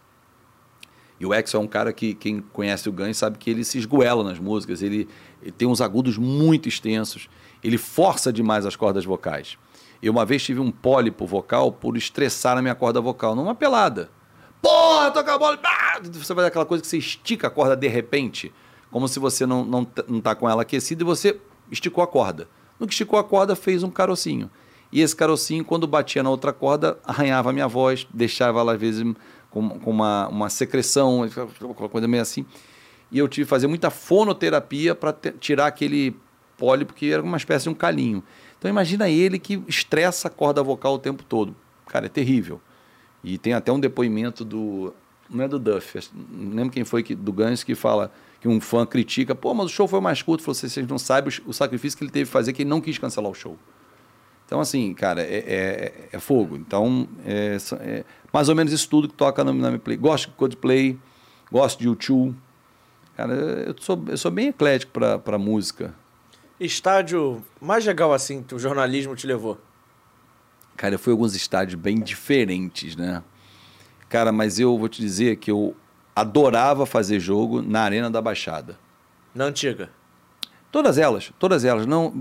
E 1.20 1.26
o 1.26 1.34
Exo 1.34 1.58
é 1.58 1.60
um 1.60 1.66
cara 1.66 1.92
que, 1.92 2.14
quem 2.14 2.40
conhece 2.40 2.88
o 2.88 2.92
Guns 2.92 3.18
sabe 3.18 3.40
que 3.40 3.50
ele 3.50 3.64
se 3.64 3.80
esgoela 3.80 4.24
nas 4.24 4.38
músicas, 4.38 4.84
ele, 4.84 5.08
ele 5.42 5.52
tem 5.52 5.68
uns 5.68 5.82
agudos 5.82 6.20
muito 6.20 6.70
extensos, 6.70 7.28
ele 7.64 7.80
força 7.80 8.32
demais 8.32 8.64
as 8.68 8.76
cordas 8.76 9.06
vocais. 9.06 9.58
Eu 10.04 10.12
uma 10.12 10.24
vez 10.24 10.44
tive 10.44 10.60
um 10.60 10.70
pólipo 10.70 11.26
vocal 11.26 11.72
por 11.72 11.98
estressar 11.98 12.60
a 12.60 12.62
minha 12.62 12.76
corda 12.76 13.02
vocal, 13.02 13.36
numa 13.36 13.56
pelada. 13.56 14.12
Porra, 14.68 15.12
toca 15.12 15.34
a 15.34 15.38
bola. 15.38 15.58
ah! 15.64 16.02
Você 16.04 16.36
faz 16.36 16.48
aquela 16.48 16.66
coisa 16.66 16.82
que 16.82 16.88
você 16.90 16.98
estica 16.98 17.48
a 17.48 17.50
corda 17.50 17.74
de 17.74 17.88
repente, 17.88 18.54
como 18.92 19.08
se 19.08 19.18
você 19.18 19.46
não, 19.46 19.64
não, 19.64 19.88
não 20.10 20.20
tá 20.20 20.36
com 20.36 20.50
ela 20.50 20.64
aquecida 20.64 21.04
e 21.04 21.06
você 21.06 21.40
esticou 21.72 22.04
a 22.04 22.08
corda. 22.08 22.50
No 22.78 22.86
que 22.86 22.92
esticou 22.92 23.18
a 23.18 23.24
corda, 23.24 23.56
fez 23.56 23.82
um 23.82 23.90
carocinho. 23.90 24.52
E 24.92 25.00
esse 25.00 25.16
carocinho, 25.16 25.64
quando 25.64 25.88
batia 25.88 26.22
na 26.22 26.30
outra 26.30 26.52
corda, 26.52 27.00
arranhava 27.06 27.50
a 27.50 27.54
minha 27.54 27.68
voz, 27.68 28.06
deixava 28.14 28.60
ela 28.60 28.74
às 28.74 28.80
vezes 28.80 29.06
com, 29.50 29.70
com 29.70 29.90
uma, 29.90 30.28
uma 30.28 30.50
secreção, 30.50 31.22
uma 31.62 31.90
coisa 31.90 32.06
meio 32.06 32.22
assim. 32.22 32.46
E 33.10 33.20
eu 33.20 33.28
tive 33.30 33.46
que 33.46 33.50
fazer 33.50 33.68
muita 33.68 33.90
fonoterapia 33.90 34.94
para 34.94 35.16
tirar 35.40 35.68
aquele 35.68 36.14
pólipo, 36.58 36.94
que 36.94 37.10
era 37.10 37.24
uma 37.24 37.38
espécie 37.38 37.64
de 37.64 37.70
um 37.70 37.74
calinho. 37.74 38.22
Então 38.60 38.70
imagina 38.70 39.10
ele 39.10 39.40
que 39.40 39.64
estressa 39.66 40.28
a 40.28 40.32
corda 40.32 40.62
vocal 40.62 40.96
o 40.96 41.00
tempo 41.00 41.24
todo. 41.24 41.56
Cara, 41.86 42.08
é 42.08 42.10
terrível. 42.10 42.60
E 43.34 43.38
tem 43.38 43.52
até 43.54 43.72
um 43.72 43.80
depoimento 43.80 44.46
do. 44.46 44.94
Não 45.30 45.44
é 45.44 45.48
do 45.50 45.60
Duff, 45.60 46.00
não 46.32 46.56
lembro 46.56 46.72
quem 46.72 46.86
foi 46.86 47.04
que, 47.04 47.14
do 47.14 47.34
Guns 47.34 47.62
que 47.62 47.76
fala 47.76 48.10
que 48.40 48.48
um 48.48 48.62
fã 48.62 48.86
critica, 48.86 49.36
pô, 49.36 49.54
mas 49.54 49.66
o 49.66 49.70
show 49.70 49.86
foi 49.86 50.00
mais 50.00 50.22
curto. 50.22 50.42
Falou, 50.44 50.56
"Vocês- 50.56 50.72
vocês 50.72 50.88
não 50.88 50.98
sabem 50.98 51.34
o, 51.46 51.52
sacrifício 51.54 51.98
que 51.98 52.04
ele 52.06 52.12
teve 52.12 52.26
que 52.28 52.32
fazer, 52.32 52.54
que 52.54 52.62
ele 52.62 52.70
não 52.70 52.80
quis 52.80 52.98
cancelar 52.98 53.30
o 53.30 53.34
show. 53.34 53.58
Então, 54.46 54.62
assim, 54.62 54.94
cara, 54.94 55.22
é, 55.22 55.36
é- 55.40 56.10
é 56.14 56.20
fogo. 56.20 56.56
Então, 56.56 57.06
é, 57.26 57.58
é 57.82 58.04
mais 58.32 58.48
ou 58.48 58.56
menos 58.56 58.72
isso 58.72 58.88
tudo 58.90 59.10
que 59.10 59.14
toca 59.16 59.44
no 59.44 59.52
Name 59.54 59.78
Play. 59.80 59.98
Gosto 59.98 60.30
de 60.30 60.36
Coldplay, 60.38 60.98
gosto 61.52 61.80
de 61.80 61.90
U2. 61.90 62.34
Cara, 63.18 63.34
eu 63.34 63.76
sou, 63.82 64.02
eu 64.08 64.18
sou 64.18 64.32
bem 64.32 64.48
eclético 64.48 64.94
pra 65.20 65.38
música. 65.38 65.94
Estádio 66.58 67.44
mais 67.60 67.86
legal 67.86 68.14
assim 68.14 68.42
que 68.42 68.56
o 68.56 68.60
jornalismo 68.60 69.14
te 69.16 69.28
levou? 69.28 69.58
Cara, 70.78 70.96
eu 70.96 71.00
fui 71.00 71.12
a 71.12 71.16
alguns 71.16 71.36
estádios 71.36 71.76
bem 71.80 72.00
diferentes, 72.00 72.96
né? 72.96 73.22
Cara, 74.08 74.32
mas 74.32 74.60
eu 74.60 74.78
vou 74.78 74.88
te 74.88 75.02
dizer 75.02 75.36
que 75.38 75.52
eu 75.52 75.76
adorava 76.16 76.86
fazer 76.86 77.20
jogo 77.20 77.62
na 77.62 77.82
Arena 77.82 78.10
da 78.10 78.22
Baixada. 78.22 78.78
Na 79.36 79.46
antiga. 79.46 79.90
Todas 80.72 80.98
elas, 80.98 81.32
todas 81.40 81.66
elas. 81.66 81.86
Não, 81.86 82.14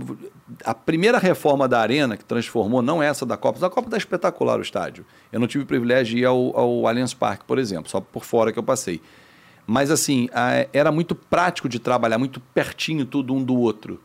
a 0.65 0.73
primeira 0.75 1.19
reforma 1.19 1.69
da 1.69 1.81
Arena 1.81 2.17
que 2.17 2.25
transformou, 2.25 2.81
não 2.81 3.03
essa 3.03 3.27
da 3.27 3.37
Copa, 3.37 3.59
da 3.59 3.69
Copa 3.69 3.91
tá 3.91 3.97
espetacular 3.97 4.59
o 4.59 4.63
estádio. 4.63 5.05
Eu 5.31 5.39
não 5.39 5.47
tive 5.47 5.65
o 5.65 5.67
privilégio 5.67 6.17
de 6.17 6.23
ir 6.23 6.25
ao, 6.25 6.59
ao 6.59 6.87
Allianz 6.87 7.13
Parque, 7.13 7.45
por 7.45 7.59
exemplo, 7.59 7.91
só 7.91 8.01
por 8.01 8.25
fora 8.25 8.53
que 8.53 8.59
eu 8.59 8.63
passei. 8.63 9.01
Mas 9.67 9.91
assim, 9.91 10.29
a- 10.33 10.67
era 10.73 10.91
muito 10.91 11.15
prático 11.15 11.69
de 11.69 11.79
trabalhar, 11.79 12.19
muito 12.19 12.41
pertinho 12.41 13.05
tudo 13.05 13.35
um 13.35 13.43
do 13.45 13.57
outro. 13.57 14.01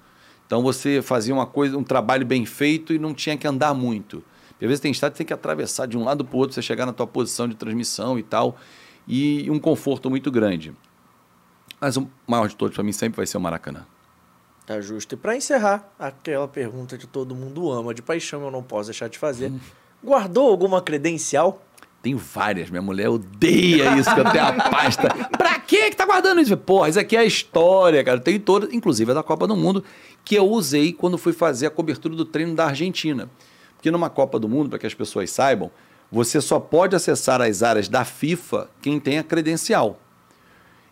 Então 0.46 0.62
você 0.62 1.02
fazia 1.02 1.34
uma 1.34 1.46
coisa, 1.46 1.78
um 1.78 1.84
trabalho 1.84 2.26
bem 2.26 2.46
feito 2.46 2.94
e 2.94 3.00
não 3.00 3.14
tinha 3.14 3.38
que 3.38 3.48
andar 3.48 3.74
muito. 3.74 4.24
Às 4.62 4.68
vezes 4.68 4.80
tem 4.80 4.92
estádio 4.92 5.14
que 5.14 5.18
tem 5.20 5.28
que 5.28 5.34
atravessar 5.34 5.88
de 5.88 5.98
um 5.98 6.04
lado 6.04 6.24
para 6.24 6.36
o 6.36 6.40
outro, 6.40 6.54
você 6.54 6.62
chegar 6.62 6.86
na 6.86 6.94
tua 6.94 7.08
posição 7.08 7.48
de 7.48 7.56
transmissão 7.56 8.20
e 8.20 8.24
tal, 8.24 8.58
e 9.08 9.50
um 9.50 9.60
conforto 9.60 10.10
muito 10.10 10.30
grande. 10.32 10.74
Mas 11.80 11.98
o 11.98 12.08
maior 12.28 12.48
de 12.48 12.56
todos 12.56 12.76
para 12.76 12.84
mim 12.84 12.92
sempre 12.92 13.18
vai 13.18 13.26
ser 13.26 13.38
o 13.38 13.42
Maracanã. 13.42 13.86
Tá 14.66 14.80
justo. 14.80 15.16
E 15.16 15.18
pra 15.18 15.36
encerrar, 15.36 15.92
aquela 15.98 16.48
pergunta 16.48 16.98
que 16.98 17.08
todo 17.08 17.34
mundo 17.36 17.72
ama 17.72 17.94
de 17.94 18.02
paixão, 18.04 18.44
eu 18.44 18.52
não 18.52 18.62
posso 18.62 18.90
deixar 18.90 19.08
de 19.10 19.18
fazer. 19.18 19.52
Guardou 20.04 20.48
alguma 20.48 20.82
credencial? 20.82 21.62
Tenho 22.04 22.18
várias. 22.18 22.70
Minha 22.70 22.82
mulher 22.82 23.10
odeia 23.10 23.96
isso, 23.98 24.14
que 24.14 24.20
eu 24.20 24.32
tenho 24.32 24.46
a 24.46 24.54
pasta. 24.70 25.08
pra 25.38 25.60
que 25.60 25.90
que 25.90 25.96
tá 25.96 26.06
guardando 26.06 26.42
isso? 26.42 26.56
Porra, 26.58 26.90
isso 26.90 27.00
aqui 27.00 27.16
é 27.16 27.20
a 27.20 27.26
história, 27.26 28.04
cara. 28.04 28.18
Eu 28.18 28.22
tenho 28.24 28.40
todas, 28.40 28.72
inclusive 28.74 29.12
a 29.12 29.14
da 29.16 29.24
Copa 29.24 29.48
do 29.48 29.56
Mundo, 29.56 29.84
que 30.24 30.36
eu 30.36 30.48
usei 30.48 30.94
quando 30.94 31.18
fui 31.18 31.34
fazer 31.34 31.68
a 31.68 31.72
cobertura 31.72 32.16
do 32.16 32.26
treino 32.26 32.56
da 32.56 32.66
Argentina. 32.68 33.30
Porque 33.82 33.90
numa 33.90 34.12
Copa 34.12 34.38
do 34.38 34.48
Mundo, 34.48 34.70
para 34.70 34.78
que 34.78 34.86
as 34.86 34.94
pessoas 34.94 35.32
saibam, 35.32 35.72
você 36.12 36.40
só 36.40 36.60
pode 36.60 36.96
acessar 36.96 37.42
as 37.42 37.64
áreas 37.64 37.90
da 37.90 38.06
FIFA 38.06 38.70
quem 38.80 39.00
tem 39.00 39.18
a 39.18 39.24
credencial. 39.24 40.00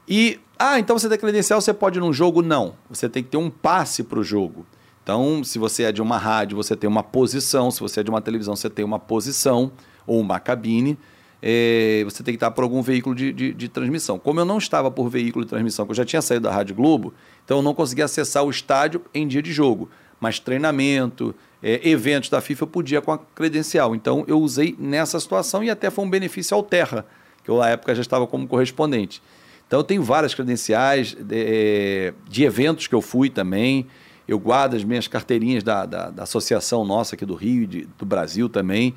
E, 0.07 0.39
ah, 0.57 0.79
então 0.79 0.97
você 0.97 1.07
tem 1.07 1.19
credencial, 1.19 1.61
você 1.61 1.71
pode 1.71 1.99
ir 1.99 2.01
num 2.01 2.11
jogo? 2.11 2.41
Não. 2.41 2.73
Você 2.89 3.07
tem 3.07 3.21
que 3.21 3.29
ter 3.29 3.37
um 3.37 3.51
passe 3.51 4.03
para 4.03 4.17
o 4.17 4.23
jogo. 4.23 4.65
Então, 5.03 5.43
se 5.43 5.59
você 5.59 5.83
é 5.83 5.91
de 5.91 6.01
uma 6.01 6.17
rádio, 6.17 6.57
você 6.57 6.75
tem 6.75 6.89
uma 6.89 7.03
posição. 7.03 7.69
Se 7.69 7.79
você 7.79 7.99
é 7.99 8.03
de 8.03 8.09
uma 8.09 8.21
televisão, 8.21 8.55
você 8.55 8.71
tem 8.71 8.83
uma 8.83 8.97
posição 8.97 9.71
ou 10.07 10.19
uma 10.19 10.39
cabine. 10.39 10.97
É, 11.43 12.01
você 12.05 12.23
tem 12.23 12.33
que 12.33 12.37
estar 12.37 12.49
por 12.49 12.63
algum 12.63 12.81
veículo 12.81 13.13
de, 13.13 13.31
de, 13.31 13.53
de 13.53 13.69
transmissão. 13.69 14.17
Como 14.17 14.39
eu 14.39 14.45
não 14.45 14.57
estava 14.57 14.89
por 14.89 15.09
veículo 15.09 15.45
de 15.45 15.49
transmissão, 15.49 15.85
que 15.85 15.91
eu 15.91 15.95
já 15.95 16.05
tinha 16.05 16.23
saído 16.23 16.45
da 16.45 16.51
Rádio 16.51 16.75
Globo, 16.75 17.13
então 17.45 17.57
eu 17.57 17.63
não 17.63 17.75
conseguia 17.75 18.05
acessar 18.05 18.43
o 18.43 18.49
estádio 18.49 19.03
em 19.13 19.27
dia 19.27 19.43
de 19.43 19.53
jogo. 19.53 19.91
Mas 20.19 20.39
treinamento, 20.39 21.35
é, 21.61 21.87
eventos 21.89 22.29
da 22.29 22.41
FIFA 22.41 22.67
podia 22.67 23.01
com 23.01 23.11
a 23.11 23.17
credencial. 23.17 23.95
Então 23.95 24.23
eu 24.27 24.39
usei 24.39 24.75
nessa 24.79 25.19
situação 25.19 25.63
e 25.63 25.69
até 25.69 25.89
foi 25.89 26.05
um 26.05 26.09
benefício 26.09 26.55
ao 26.55 26.63
Terra, 26.63 27.05
que 27.43 27.49
eu 27.49 27.57
na 27.57 27.69
época 27.69 27.93
já 27.93 28.01
estava 28.01 28.25
como 28.25 28.47
correspondente. 28.47 29.21
Então 29.67 29.79
eu 29.79 29.83
tenho 29.83 30.01
várias 30.01 30.33
credenciais 30.33 31.13
de, 31.13 32.13
de 32.27 32.43
eventos 32.43 32.87
que 32.87 32.95
eu 32.95 33.01
fui 33.01 33.29
também. 33.29 33.85
Eu 34.27 34.39
guardo 34.39 34.75
as 34.75 34.83
minhas 34.83 35.07
carteirinhas 35.07 35.63
da, 35.63 35.85
da, 35.85 36.09
da 36.09 36.23
associação 36.23 36.83
nossa 36.85 37.15
aqui 37.15 37.25
do 37.25 37.35
Rio, 37.35 37.67
do 37.97 38.05
Brasil 38.05 38.49
também, 38.49 38.95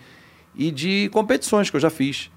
e 0.54 0.70
de 0.70 1.08
competições 1.10 1.70
que 1.70 1.76
eu 1.76 1.80
já 1.80 1.90
fiz, 1.90 2.30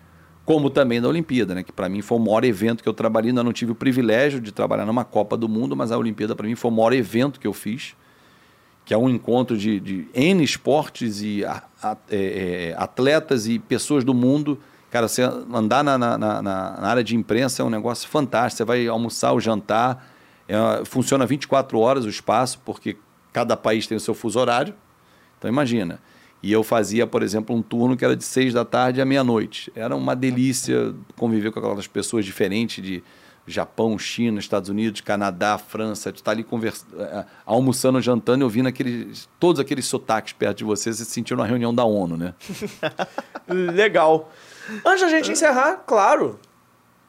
como 0.45 0.69
também 0.69 1.01
da 1.01 1.07
Olimpíada, 1.07 1.55
né? 1.55 1.63
que 1.63 1.71
para 1.71 1.89
mim 1.89 2.01
foi 2.01 2.17
o 2.17 2.21
maior 2.21 2.43
evento 2.45 2.83
que 2.83 2.89
eu 2.89 2.93
trabalhei. 2.93 3.31
Ainda 3.31 3.43
não 3.43 3.51
tive 3.51 3.71
o 3.71 3.75
privilégio 3.75 4.39
de 4.39 4.51
trabalhar 4.51 4.85
numa 4.85 5.03
Copa 5.03 5.35
do 5.35 5.49
Mundo, 5.49 5.75
mas 5.75 5.91
a 5.91 5.97
Olimpíada 5.97 6.35
para 6.35 6.47
mim 6.47 6.55
foi 6.55 6.71
o 6.71 6.73
maior 6.73 6.93
evento 6.93 7.39
que 7.39 7.47
eu 7.47 7.53
fiz, 7.53 7.95
que 8.85 8.93
é 8.93 8.97
um 8.97 9.09
encontro 9.09 9.57
de, 9.57 9.79
de 9.79 10.07
N 10.13 10.43
esportes 10.43 11.19
e 11.21 11.43
é, 11.43 11.61
é, 12.11 12.75
atletas 12.77 13.47
e 13.47 13.57
pessoas 13.57 14.03
do 14.03 14.13
mundo. 14.13 14.59
Cara, 14.91 15.07
você 15.07 15.23
andar 15.23 15.83
na, 15.83 15.97
na, 15.97 16.17
na, 16.17 16.41
na 16.41 16.87
área 16.87 17.03
de 17.03 17.15
imprensa 17.15 17.63
é 17.63 17.65
um 17.65 17.69
negócio 17.69 18.07
fantástico. 18.07 18.57
Você 18.57 18.63
vai 18.63 18.87
almoçar 18.87 19.31
ou 19.31 19.41
jantar. 19.41 20.07
É, 20.47 20.85
funciona 20.85 21.25
24 21.25 21.79
horas 21.79 22.05
o 22.05 22.09
espaço, 22.09 22.61
porque 22.63 22.95
cada 23.33 23.57
país 23.57 23.87
tem 23.87 23.97
o 23.97 23.99
seu 23.99 24.13
fuso 24.13 24.39
horário. 24.39 24.75
Então 25.39 25.49
imagina. 25.49 25.99
E 26.43 26.51
eu 26.51 26.63
fazia, 26.63 27.07
por 27.07 27.23
exemplo, 27.23 27.55
um 27.55 27.63
turno 27.63 27.97
que 27.97 28.05
era 28.05 28.15
de 28.15 28.23
6 28.23 28.53
da 28.53 28.63
tarde 28.63 29.01
à 29.01 29.05
meia-noite. 29.05 29.71
Era 29.75 29.95
uma 29.95 30.15
delícia 30.15 30.93
conviver 31.17 31.51
com 31.51 31.57
aquelas 31.57 31.87
pessoas 31.87 32.23
diferentes 32.23 32.85
de 32.85 33.03
Japão, 33.47 33.97
China, 33.97 34.39
Estados 34.39 34.69
Unidos, 34.69 35.01
Canadá, 35.01 35.57
França. 35.57 36.11
Tu 36.11 36.23
tá 36.23 36.31
ali 36.31 36.43
convers... 36.43 36.85
almoçando, 37.45 38.01
jantando 38.01 38.41
e 38.41 38.43
ouvindo 38.43 38.67
aqueles, 38.67 39.29
todos 39.39 39.59
aqueles 39.59 39.85
sotaques 39.85 40.33
perto 40.33 40.59
de 40.59 40.63
você, 40.63 40.91
você 40.91 41.05
se 41.05 41.11
sentiu 41.11 41.37
numa 41.37 41.47
reunião 41.47 41.73
da 41.73 41.83
ONU, 41.83 42.17
né? 42.17 42.33
Legal. 43.47 44.31
Antes 44.83 45.01
da 45.01 45.09
gente 45.09 45.31
encerrar, 45.31 45.83
claro, 45.85 46.39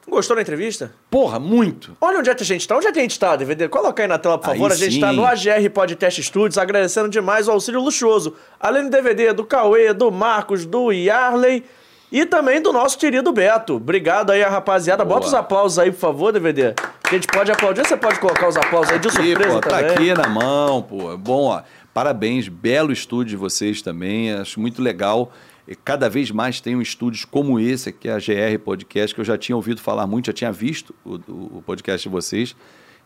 Gostou 0.09 0.37
da 0.37 0.43
entrevista? 0.43 0.93
Porra, 1.11 1.41
muito. 1.41 1.97
Olha 2.01 2.21
onde 2.21 2.31
é 2.31 2.35
que 2.35 2.43
a 2.45 2.47
gente 2.47 2.67
tá. 2.67 2.77
Onde 2.77 2.87
é 2.87 2.93
que 2.93 2.99
a 3.01 3.03
gente 3.03 3.19
tá, 3.19 3.35
DVD? 3.35 3.69
Coloca 3.69 4.01
aí 4.01 4.09
na 4.09 4.19
tela, 4.19 4.39
por 4.39 4.51
Aí 4.51 4.57
favor. 4.57 4.71
a 4.71 4.77
gente 4.77 4.95
sim. 4.95 5.01
tá 5.01 5.13
no 5.13 5.27
AGR 5.27 5.69
Podcast 5.75 6.23
Studios, 6.23 6.57
agradecendo 6.59 7.09
demais 7.09 7.49
o 7.49 7.51
auxílio 7.51 7.81
luxuoso. 7.81 8.37
Além 8.61 8.85
do 8.85 8.91
DVD, 8.91 9.33
do 9.33 9.45
Cauê, 9.45 9.93
do 9.93 10.13
Marcos, 10.13 10.65
do 10.65 10.93
Yarley 10.93 11.65
e 12.11 12.25
também 12.25 12.61
do 12.61 12.73
nosso 12.73 12.97
querido 12.99 13.33
Beto. 13.33 13.75
Obrigado 13.77 14.31
aí, 14.31 14.43
rapaziada. 14.43 15.05
Boa. 15.05 15.17
Bota 15.17 15.27
os 15.29 15.35
aplausos 15.35 15.79
aí, 15.79 15.91
por 15.91 15.99
favor, 15.99 16.33
DVD. 16.33 16.75
A 17.05 17.11
gente 17.15 17.27
pode 17.27 17.51
aplaudir. 17.51 17.87
Você 17.87 17.97
pode 17.97 18.19
colocar 18.21 18.49
os 18.49 18.57
aplausos 18.57 18.93
aí 18.93 18.99
de 18.99 19.09
Aqui, 19.09 19.17
surpresa 19.29 19.55
pô, 19.55 19.61
tá 19.61 19.79
também. 19.79 19.91
aqui 19.93 20.15
na 20.15 20.29
mão, 20.29 20.83
pô. 20.83 21.17
Bom, 21.17 21.45
ó. 21.47 21.63
Parabéns, 21.93 22.49
belo 22.49 22.93
estúdio 22.93 23.31
de 23.31 23.37
vocês 23.37 23.81
também. 23.83 24.33
Acho 24.33 24.61
muito 24.61 24.83
legal. 24.83 25.33
E 25.67 25.75
Cada 25.75 26.09
vez 26.09 26.31
mais 26.31 26.61
tem 26.61 26.77
um 26.77 26.83
estúdios 26.83 27.25
como 27.25 27.59
esse 27.59 27.89
aqui, 27.89 28.09
a 28.09 28.19
GR 28.19 28.59
Podcast, 28.65 29.15
que 29.15 29.21
eu 29.21 29.25
já 29.25 29.37
tinha 29.37 29.57
ouvido 29.57 29.81
falar 29.81 30.07
muito, 30.07 30.27
já 30.27 30.33
tinha 30.33 30.53
visto 30.53 30.95
o, 31.05 31.15
o- 31.29 31.53
o 31.59 31.63
podcast 31.67 32.07
de 32.09 32.13
vocês. 32.13 32.55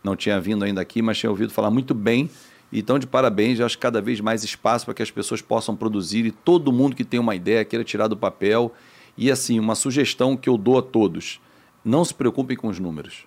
Não 0.03 0.15
tinha 0.15 0.39
vindo 0.39 0.63
ainda 0.65 0.81
aqui, 0.81 1.01
mas 1.01 1.17
tinha 1.17 1.29
ouvido 1.29 1.51
falar 1.53 1.71
muito 1.71 1.93
bem. 1.95 2.29
Então, 2.73 2.97
de 2.99 3.05
parabéns, 3.07 3.59
eu 3.59 3.65
acho 3.65 3.77
cada 3.77 4.01
vez 4.01 4.19
mais 4.21 4.43
espaço 4.43 4.85
para 4.85 4.93
que 4.93 5.01
as 5.03 5.11
pessoas 5.11 5.41
possam 5.41 5.75
produzir 5.75 6.25
e 6.25 6.31
todo 6.31 6.71
mundo 6.71 6.95
que 6.95 7.03
tem 7.03 7.19
uma 7.19 7.35
ideia 7.35 7.65
queira 7.65 7.83
tirar 7.83 8.07
do 8.07 8.15
papel. 8.17 8.71
E 9.17 9.31
assim, 9.31 9.59
uma 9.59 9.75
sugestão 9.75 10.37
que 10.37 10.49
eu 10.49 10.57
dou 10.57 10.79
a 10.79 10.81
todos: 10.81 11.39
não 11.83 12.03
se 12.03 12.13
preocupem 12.13 12.57
com 12.57 12.67
os 12.67 12.79
números. 12.79 13.25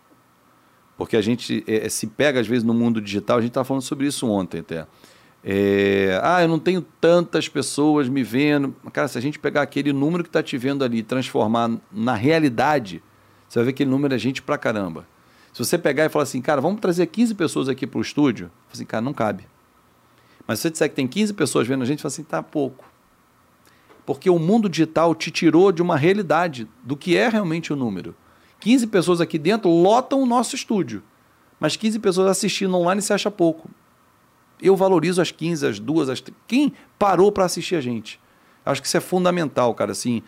Porque 0.97 1.17
a 1.17 1.21
gente 1.21 1.65
eh, 1.67 1.89
se 1.89 2.07
pega, 2.07 2.41
às 2.41 2.47
vezes, 2.47 2.63
no 2.63 2.73
mundo 2.73 3.01
digital, 3.01 3.39
a 3.39 3.41
gente 3.41 3.51
estava 3.51 3.65
falando 3.65 3.83
sobre 3.83 4.07
isso 4.07 4.29
ontem 4.29 4.61
até. 4.61 4.87
É, 5.47 6.19
ah, 6.23 6.41
eu 6.41 6.49
não 6.49 6.59
tenho 6.59 6.81
tantas 6.81 7.49
pessoas 7.49 8.09
me 8.09 8.23
vendo. 8.23 8.75
Cara, 8.93 9.09
se 9.09 9.19
a 9.19 9.21
gente 9.21 9.39
pegar 9.39 9.63
aquele 9.63 9.93
número 9.93 10.23
que 10.23 10.29
está 10.29 10.43
te 10.43 10.57
vendo 10.57 10.83
ali 10.83 10.99
e 10.99 11.03
transformar 11.03 11.71
na 11.93 12.15
realidade, 12.15 13.03
você 13.47 13.59
vai 13.59 13.67
ver 13.67 13.73
que 13.73 13.83
aquele 13.83 13.91
número 13.91 14.15
é 14.15 14.19
gente 14.19 14.41
pra 14.41 14.57
caramba. 14.57 15.07
Se 15.53 15.59
você 15.59 15.77
pegar 15.77 16.07
e 16.07 16.09
falar 16.09 16.23
assim, 16.23 16.41
cara, 16.41 16.61
vamos 16.61 16.81
trazer 16.81 17.07
15 17.07 17.35
pessoas 17.35 17.69
aqui 17.69 17.87
para 17.87 17.99
o 17.99 18.03
estúdio, 18.03 18.51
assim, 18.73 18.85
cara, 18.85 19.03
não 19.03 19.13
cabe. 19.13 19.47
Mas 20.47 20.59
se 20.59 20.63
você 20.63 20.71
disser 20.71 20.89
que 20.89 20.97
tem 20.97 21.07
15 21.07 21.35
pessoas 21.35 21.69
vendo 21.69 21.83
a 21.83 21.87
gente, 21.87 22.03
fala 22.03 22.13
assim, 22.13 22.25
tá 22.25 22.43
pouco. 22.43 22.85
Porque 24.07 24.29
o 24.29 24.39
mundo 24.39 24.69
digital 24.69 25.15
te 25.15 25.31
tirou 25.31 25.73
de 25.73 25.83
uma 25.83 25.97
realidade 25.97 26.69
do 26.83 26.97
que 26.97 27.17
é 27.17 27.29
realmente 27.29 27.73
o 27.73 27.77
número. 27.77 28.15
15 28.61 28.87
pessoas 28.87 29.21
aqui 29.21 29.39
dentro 29.39 29.71
lotam 29.71 30.23
o 30.23 30.27
nosso 30.27 30.55
estúdio. 30.55 31.03
Mas 31.59 31.77
15 31.77 31.99
pessoas 31.99 32.29
assistindo 32.29 32.77
online 32.77 33.01
se 33.01 33.13
acha 33.13 33.31
pouco. 33.31 33.71
Eu 34.61 34.77
valorizo 34.77 35.21
as 35.21 35.31
15, 35.31 35.67
as 35.67 35.79
duas, 35.79 36.09
as 36.09 36.23
quem 36.47 36.73
parou 36.99 37.33
para 37.33 37.45
assistir 37.45 37.77
a 37.77 37.81
gente. 37.81 38.21
Acho 38.65 38.81
que 38.81 38.89
isso 38.89 38.97
é 38.97 39.01
fundamental, 39.01 39.75
cara. 39.75 39.93
Assim, 39.93 40.23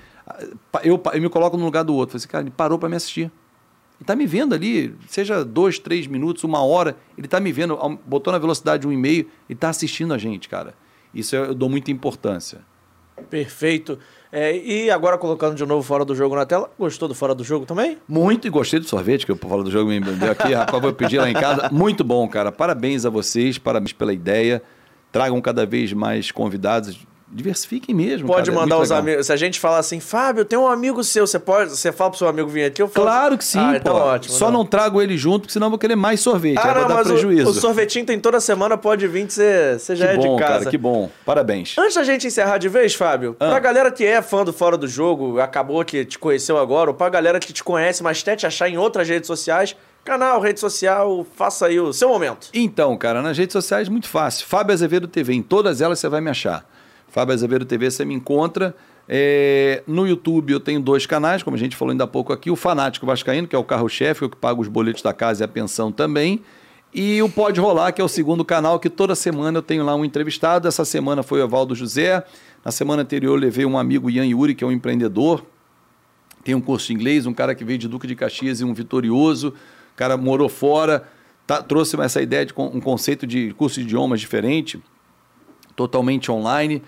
eu, 0.82 1.00
eu 1.12 1.20
me 1.20 1.28
coloco 1.28 1.56
no 1.56 1.64
lugar 1.64 1.84
do 1.84 1.94
outro. 1.94 2.16
Assim, 2.16 2.28
cara, 2.28 2.42
ele 2.42 2.50
parou 2.50 2.78
para 2.78 2.88
me 2.88 2.96
assistir. 2.96 3.22
Ele 3.22 4.02
está 4.02 4.14
me 4.14 4.26
vendo 4.26 4.54
ali, 4.54 4.94
seja 5.08 5.42
dois, 5.42 5.78
três 5.78 6.06
minutos, 6.06 6.44
uma 6.44 6.62
hora, 6.62 6.96
ele 7.16 7.26
está 7.26 7.40
me 7.40 7.50
vendo, 7.50 7.78
botou 8.06 8.30
na 8.30 8.38
velocidade 8.38 8.86
um 8.86 8.92
e 8.92 8.96
meio, 8.96 9.20
ele 9.48 9.56
está 9.56 9.70
assistindo 9.70 10.12
a 10.12 10.18
gente, 10.18 10.50
cara. 10.50 10.74
Isso 11.14 11.34
eu 11.34 11.46
eu 11.46 11.54
dou 11.54 11.70
muita 11.70 11.90
importância. 11.90 12.60
Perfeito. 13.30 13.98
É, 14.30 14.56
e 14.56 14.90
agora 14.90 15.16
colocando 15.16 15.54
de 15.54 15.64
novo 15.64 15.82
fora 15.82 16.04
do 16.04 16.14
jogo 16.14 16.34
na 16.36 16.44
tela. 16.44 16.70
Gostou 16.78 17.08
do 17.08 17.14
fora 17.14 17.34
do 17.34 17.42
jogo 17.42 17.64
também? 17.64 17.98
Muito 18.06 18.46
e 18.46 18.50
gostei 18.50 18.78
do 18.78 18.86
sorvete 18.86 19.24
que 19.24 19.32
eu 19.32 19.36
falo 19.36 19.62
do 19.62 19.70
jogo 19.70 19.88
me 19.88 20.00
deu 20.00 20.30
aqui, 20.30 20.52
rapaz, 20.52 20.82
vou 20.82 20.92
pedir 20.92 21.18
lá 21.18 21.30
em 21.30 21.34
casa. 21.34 21.68
Muito 21.72 22.04
bom, 22.04 22.28
cara. 22.28 22.52
Parabéns 22.52 23.06
a 23.06 23.10
vocês, 23.10 23.56
parabéns 23.58 23.92
pela 23.92 24.12
ideia. 24.12 24.62
Tragam 25.10 25.40
cada 25.40 25.64
vez 25.64 25.92
mais 25.92 26.30
convidados. 26.30 27.06
Diversifiquem 27.36 27.94
mesmo. 27.94 28.26
Pode 28.26 28.50
cara, 28.50 28.56
é 28.56 28.60
mandar 28.62 28.74
muito 28.76 28.84
os 28.84 28.90
legal. 28.90 29.02
amigos. 29.02 29.26
Se 29.26 29.32
a 29.32 29.36
gente 29.36 29.60
falar 29.60 29.78
assim, 29.78 30.00
Fábio, 30.00 30.44
tem 30.44 30.58
um 30.58 30.66
amigo 30.66 31.04
seu, 31.04 31.26
você 31.26 31.38
pode. 31.38 31.70
Você 31.70 31.92
fala 31.92 32.08
pro 32.10 32.18
seu 32.18 32.26
amigo 32.28 32.48
vir 32.48 32.64
aqui, 32.64 32.80
eu 32.80 32.88
falo. 32.88 33.06
Claro 33.06 33.36
que 33.36 33.44
sim, 33.44 33.58
ah, 33.58 33.70
pô. 33.72 33.76
então 33.76 33.94
ótimo. 33.96 34.34
Só 34.34 34.50
não 34.50 34.64
trago 34.64 35.02
ele 35.02 35.18
junto, 35.18 35.40
porque 35.40 35.52
senão 35.52 35.66
eu 35.66 35.70
vou 35.70 35.78
querer 35.78 35.96
mais 35.96 36.18
sorvete. 36.20 36.56
Ah, 36.56 36.62
aí 36.68 36.72
vai 36.72 36.82
não, 36.82 36.88
dar 36.88 36.94
mas 36.94 37.06
o, 37.08 37.10
prejuízo. 37.10 37.50
o 37.50 37.52
sorvetinho 37.52 38.06
tem 38.06 38.18
toda 38.18 38.40
semana, 38.40 38.78
pode 38.78 39.06
vir 39.06 39.26
que 39.26 39.34
você, 39.34 39.78
você 39.78 39.94
já 39.94 40.06
que 40.06 40.12
é 40.14 40.16
bom, 40.16 40.36
de 40.36 40.42
casa. 40.42 40.58
cara, 40.60 40.70
que 40.70 40.78
bom. 40.78 41.10
Parabéns. 41.26 41.76
Antes 41.78 41.94
da 41.94 42.04
gente 42.04 42.26
encerrar 42.26 42.56
de 42.56 42.68
vez, 42.70 42.94
Fábio, 42.94 43.36
Ah. 43.38 43.48
pra 43.50 43.58
galera 43.58 43.90
que 43.92 44.04
é 44.04 44.22
fã 44.22 44.42
do 44.42 44.52
Fora 44.52 44.78
do 44.78 44.88
Jogo, 44.88 45.38
acabou 45.38 45.84
que 45.84 46.04
te 46.06 46.18
conheceu 46.18 46.56
agora, 46.56 46.88
ou 46.90 46.94
pra 46.94 47.08
galera 47.10 47.38
que 47.38 47.52
te 47.52 47.62
conhece, 47.62 48.02
mas 48.02 48.22
quer 48.22 48.36
te 48.36 48.46
achar 48.46 48.68
em 48.70 48.78
outras 48.78 49.06
redes 49.08 49.26
sociais, 49.26 49.76
canal, 50.02 50.40
rede 50.40 50.58
social, 50.60 51.26
faça 51.36 51.66
aí 51.66 51.78
o 51.80 51.92
seu 51.92 52.08
momento. 52.08 52.48
Então, 52.54 52.96
cara, 52.96 53.20
nas 53.20 53.36
redes 53.36 53.52
sociais 53.52 53.88
muito 53.88 54.08
fácil. 54.08 54.46
Fábio 54.46 54.72
Azevedo 54.72 55.06
TV, 55.08 55.34
em 55.34 55.42
todas 55.42 55.80
elas 55.80 55.98
você 55.98 56.08
vai 56.08 56.20
me 56.20 56.30
achar. 56.30 56.64
Fábio 57.08 57.34
Azevedo 57.34 57.64
TV 57.64 57.90
você 57.90 58.04
me 58.04 58.14
encontra. 58.14 58.74
É, 59.08 59.82
no 59.86 60.06
YouTube 60.06 60.52
eu 60.52 60.60
tenho 60.60 60.80
dois 60.80 61.06
canais, 61.06 61.42
como 61.42 61.56
a 61.56 61.58
gente 61.58 61.76
falou 61.76 61.92
ainda 61.92 62.04
há 62.04 62.08
pouco 62.08 62.32
aqui, 62.32 62.50
o 62.50 62.56
Fanático 62.56 63.06
Vascaíno, 63.06 63.46
que 63.46 63.54
é 63.54 63.58
o 63.58 63.62
carro-chefe, 63.64 64.24
o 64.24 64.28
que 64.28 64.36
paga 64.36 64.60
os 64.60 64.66
boletos 64.68 65.02
da 65.02 65.12
casa 65.12 65.42
e 65.42 65.44
a 65.44 65.48
pensão 65.48 65.92
também. 65.92 66.42
E 66.92 67.20
o 67.22 67.28
Pode 67.28 67.60
Rolar, 67.60 67.92
que 67.92 68.00
é 68.00 68.04
o 68.04 68.08
segundo 68.08 68.44
canal, 68.44 68.80
que 68.80 68.88
toda 68.88 69.14
semana 69.14 69.58
eu 69.58 69.62
tenho 69.62 69.84
lá 69.84 69.94
um 69.94 70.04
entrevistado. 70.04 70.66
Essa 70.66 70.84
semana 70.84 71.22
foi 71.22 71.40
o 71.40 71.44
Evaldo 71.44 71.74
José. 71.74 72.24
Na 72.64 72.72
semana 72.72 73.02
anterior 73.02 73.34
eu 73.34 73.40
levei 73.40 73.64
um 73.66 73.78
amigo, 73.78 74.10
Ian 74.10 74.24
Yuri, 74.26 74.54
que 74.54 74.64
é 74.64 74.66
um 74.66 74.72
empreendedor, 74.72 75.44
tem 76.42 76.54
um 76.54 76.60
curso 76.60 76.86
de 76.88 76.94
inglês, 76.94 77.26
um 77.26 77.34
cara 77.34 77.54
que 77.54 77.64
veio 77.64 77.78
de 77.78 77.86
Duque 77.86 78.06
de 78.06 78.14
Caxias 78.16 78.60
e 78.60 78.64
um 78.64 78.72
vitorioso, 78.72 79.48
o 79.48 79.96
cara 79.96 80.16
morou 80.16 80.48
fora, 80.48 81.06
tá- 81.46 81.62
trouxe 81.62 82.00
essa 82.00 82.22
ideia 82.22 82.46
de 82.46 82.52
um 82.56 82.80
conceito 82.80 83.26
de 83.26 83.52
curso 83.54 83.78
de 83.80 83.86
idiomas 83.86 84.18
diferente, 84.20 84.80
totalmente 85.76 86.30
online. 86.32 86.82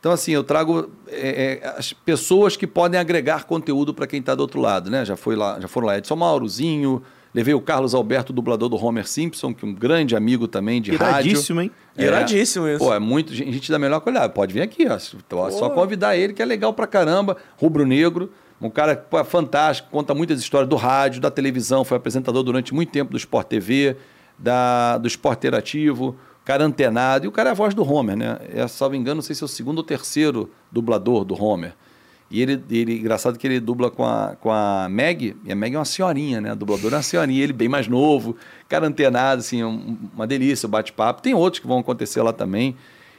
Então, 0.00 0.10
assim, 0.12 0.32
eu 0.32 0.42
trago 0.42 0.90
é, 1.08 1.60
é, 1.62 1.74
as 1.76 1.92
pessoas 1.92 2.56
que 2.56 2.66
podem 2.66 2.98
agregar 2.98 3.44
conteúdo 3.44 3.92
para 3.92 4.06
quem 4.06 4.18
está 4.20 4.34
do 4.34 4.40
outro 4.40 4.58
lado, 4.60 4.90
né? 4.90 5.04
Já, 5.04 5.14
foi 5.14 5.36
lá, 5.36 5.60
já 5.60 5.68
foram 5.68 5.86
lá 5.88 5.98
Edson 5.98 6.16
Maurozinho, 6.16 7.02
levei 7.34 7.52
o 7.52 7.60
Carlos 7.60 7.94
Alberto, 7.94 8.32
dublador 8.32 8.70
do 8.70 8.82
Homer 8.82 9.06
Simpson, 9.06 9.52
que 9.52 9.62
é 9.62 9.68
um 9.68 9.74
grande 9.74 10.16
amigo 10.16 10.48
também 10.48 10.80
de 10.80 10.92
rádio. 10.92 11.30
Iradíssimo, 11.32 11.60
hein? 11.60 11.70
É. 11.98 12.04
Iradíssimo 12.04 12.66
isso. 12.66 12.78
Pô, 12.78 12.94
é 12.94 12.98
muito 12.98 13.34
gente 13.34 13.52
gente 13.52 13.70
da 13.70 13.78
melhor 13.78 14.00
qualidade. 14.00 14.32
Pode 14.32 14.54
vir 14.54 14.62
aqui, 14.62 14.86
ó. 14.88 14.98
Só- 14.98 15.50
Só 15.50 15.68
convidar 15.68 16.16
ele, 16.16 16.32
que 16.32 16.40
é 16.40 16.46
legal 16.46 16.72
pra 16.72 16.86
caramba. 16.86 17.36
Rubro 17.58 17.84
Negro, 17.84 18.32
um 18.58 18.70
cara 18.70 18.96
pô, 18.96 19.18
é 19.18 19.24
fantástico, 19.24 19.90
conta 19.90 20.14
muitas 20.14 20.40
histórias 20.40 20.68
do 20.68 20.76
rádio, 20.76 21.20
da 21.20 21.30
televisão, 21.30 21.84
foi 21.84 21.98
apresentador 21.98 22.42
durante 22.42 22.72
muito 22.72 22.90
tempo 22.90 23.10
do 23.10 23.18
Sport 23.18 23.48
TV, 23.48 23.96
da, 24.38 24.96
do 24.96 25.06
Sport 25.08 25.36
Interativo, 25.38 26.16
cara 26.44 26.64
antenado. 26.64 27.24
E 27.24 27.28
o 27.28 27.32
cara 27.32 27.50
é 27.50 27.52
a 27.52 27.54
voz 27.54 27.74
do 27.74 27.82
Homer, 27.88 28.16
né? 28.16 28.38
É, 28.52 28.66
salvo 28.68 28.94
engano, 28.94 29.16
não 29.16 29.22
sei 29.22 29.34
se 29.34 29.42
é 29.42 29.46
o 29.46 29.48
segundo 29.48 29.78
ou 29.78 29.84
terceiro 29.84 30.50
dublador 30.70 31.24
do 31.24 31.34
Homer. 31.40 31.74
E 32.30 32.40
ele, 32.40 32.62
ele, 32.70 32.98
engraçado 33.00 33.36
que 33.36 33.44
ele 33.46 33.58
dubla 33.58 33.90
com 33.90 34.04
a, 34.04 34.36
com 34.40 34.52
a 34.52 34.88
Meg, 34.88 35.36
e 35.44 35.50
a 35.50 35.56
Meg 35.56 35.74
é 35.74 35.78
uma 35.78 35.84
senhorinha, 35.84 36.40
né? 36.40 36.52
A 36.52 36.54
dubladora 36.54 36.94
é 36.94 36.98
uma 36.98 37.02
senhorinha, 37.02 37.42
ele 37.42 37.52
bem 37.52 37.68
mais 37.68 37.88
novo, 37.88 38.36
cara 38.68 38.86
antenado, 38.86 39.40
assim, 39.40 39.64
um- 39.64 39.96
uma 40.14 40.28
delícia 40.28 40.68
bate-papo. 40.68 41.20
Tem 41.22 41.34
outros 41.34 41.58
que 41.60 41.66
vão 41.66 41.78
acontecer 41.80 42.22
lá 42.22 42.32
também. 42.32 42.76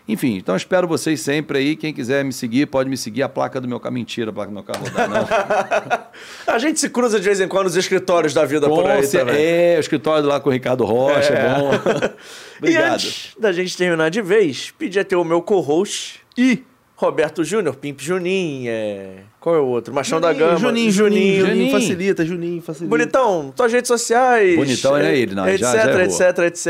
Enfim, 0.08 0.36
então 0.38 0.56
espero 0.56 0.88
vocês 0.88 1.22
sempre 1.22 1.60
aí. 1.60 1.76
Quem 1.76 1.94
quiser 1.94 2.24
me 2.26 2.34
seguir, 2.34 2.66
pode 2.66 2.90
me 2.90 2.98
seguir. 2.98 3.24
A 3.24 3.30
placa 3.30 3.62
do 3.62 3.68
meu 3.68 3.80
carro, 3.80 3.94
mentira, 3.94 4.32
a 4.32 4.34
placa 4.34 4.50
do 4.50 4.54
meu 4.54 4.64
carro 4.64 4.84
não. 4.86 6.02
A 6.54 6.60
gente 6.60 6.80
se 6.80 6.90
cruza 6.90 7.20
de 7.20 7.26
vez 7.26 7.40
em 7.40 7.48
quando 7.48 7.66
nos 7.66 7.76
escritórios 7.76 8.34
da 8.34 8.44
vida 8.46 8.68
por 8.68 8.90
aí 8.90 9.08
também. 9.08 9.36
é, 9.38 9.76
o 9.78 9.80
escritório 9.80 10.28
lá 10.28 10.40
com 10.40 10.50
o 10.50 10.52
Ricardo 10.52 10.84
Rocha, 10.86 11.34
é, 11.34 11.54
bom. 11.60 11.72
E 12.62 12.66
Obrigado. 12.66 12.94
antes 12.94 13.32
da 13.40 13.52
gente 13.52 13.76
terminar 13.76 14.10
de 14.12 14.22
vez, 14.22 14.70
pedir 14.78 15.00
até 15.00 15.18
o 15.18 15.24
meu 15.24 15.42
co-host 15.42 16.20
e 16.38 16.64
Roberto 16.96 17.44
Júnior, 17.44 17.76
Pimp 17.76 18.00
Juninho, 18.00 18.70
é... 18.70 19.16
qual 19.42 19.56
é 19.56 19.60
o 19.60 19.66
outro? 19.66 19.94
Machão 19.94 20.22
da 20.22 20.32
Gama. 20.32 20.56
Juninho, 20.58 20.92
Juninho, 20.92 21.40
Juninho, 21.42 21.46
Juninho. 21.48 21.72
facilita, 21.72 22.24
Juninho, 22.26 22.62
facilita. 22.62 22.90
Bonitão, 22.90 23.52
tuas 23.54 23.74
redes 23.74 23.88
sociais. 23.90 24.56
Bonitão 24.56 24.92
não 24.92 25.00
é 25.00 25.18
ele, 25.18 25.36
não, 25.36 25.46
Etc, 25.50 25.60
já- 25.60 25.76
já 25.76 25.90
errou. 25.90 26.02
etc, 26.02 26.38
etc. 26.46 26.68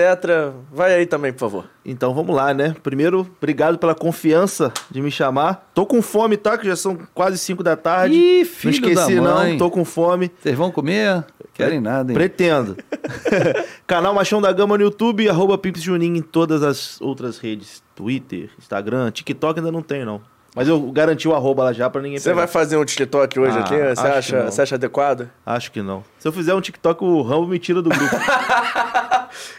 Vai 0.72 0.94
aí 0.96 1.06
também, 1.06 1.32
por 1.34 1.40
favor. 1.40 1.66
Então 1.86 2.14
vamos 2.14 2.36
lá, 2.36 2.54
né? 2.54 2.74
Primeiro, 2.82 3.28
obrigado 3.38 3.78
pela 3.78 3.94
confiança 3.94 4.72
de 4.90 5.02
me 5.02 5.12
chamar. 5.12 5.70
Tô 5.74 5.86
com 5.86 6.02
fome, 6.02 6.38
tá? 6.38 6.58
Que 6.58 6.66
já 6.68 6.76
são 6.76 6.98
quase 7.14 7.38
5 7.38 7.62
da 7.62 7.76
tarde. 7.76 8.16
Ih, 8.16 8.46
filho 8.46 8.82
não 8.82 8.90
esqueci, 8.90 9.16
da 9.16 9.22
mãe. 9.22 9.52
não. 9.52 9.58
Tô 9.58 9.70
com 9.70 9.84
fome. 9.86 10.32
Vocês 10.42 10.56
vão 10.58 10.72
comer? 10.72 11.26
Querem 11.54 11.82
nada, 11.82 12.12
hein? 12.12 12.16
Pretendo. 12.16 12.78
Canal 13.86 14.14
Machão 14.14 14.42
da 14.42 14.52
Gama 14.54 14.78
no 14.78 14.84
YouTube, 14.84 15.28
arroba 15.30 15.58
Pimps 15.58 15.82
Juninho 15.82 16.16
em 16.16 16.22
todas 16.22 16.64
as 16.64 17.00
outras 17.02 17.38
redes. 17.38 17.84
Twitter, 17.96 18.50
Instagram, 18.58 19.12
TikTok 19.12 19.60
ainda 19.60 19.72
não 19.72 19.82
tem, 19.82 20.06
não. 20.06 20.22
Mas 20.56 20.68
eu 20.68 20.80
garanti 20.92 21.28
o 21.30 21.34
arroba 21.34 21.64
lá 21.64 21.74
já 21.74 21.90
pra 21.90 22.02
ninguém 22.02 22.20
Você 22.20 22.26
pegar. 22.30 22.42
vai 22.42 22.48
fazer 22.48 22.76
um 22.76 22.84
TikTok 22.84 23.40
hoje 23.40 23.58
Ah, 23.58 23.62
aqui? 23.62 23.76
Você 23.96 24.08
acha, 24.08 24.44
você 24.52 24.62
acha 24.62 24.76
adequado? 24.76 25.30
Acho 25.46 25.72
que 25.72 25.82
não. 25.82 26.04
Se 26.20 26.28
eu 26.28 26.32
fizer 26.34 26.54
um 26.54 26.60
TikTok, 26.60 27.04
o 27.04 27.22
Rambo 27.22 27.48
me 27.48 27.58
tira 27.60 27.82
do 27.82 27.90
grupo. 27.90 28.16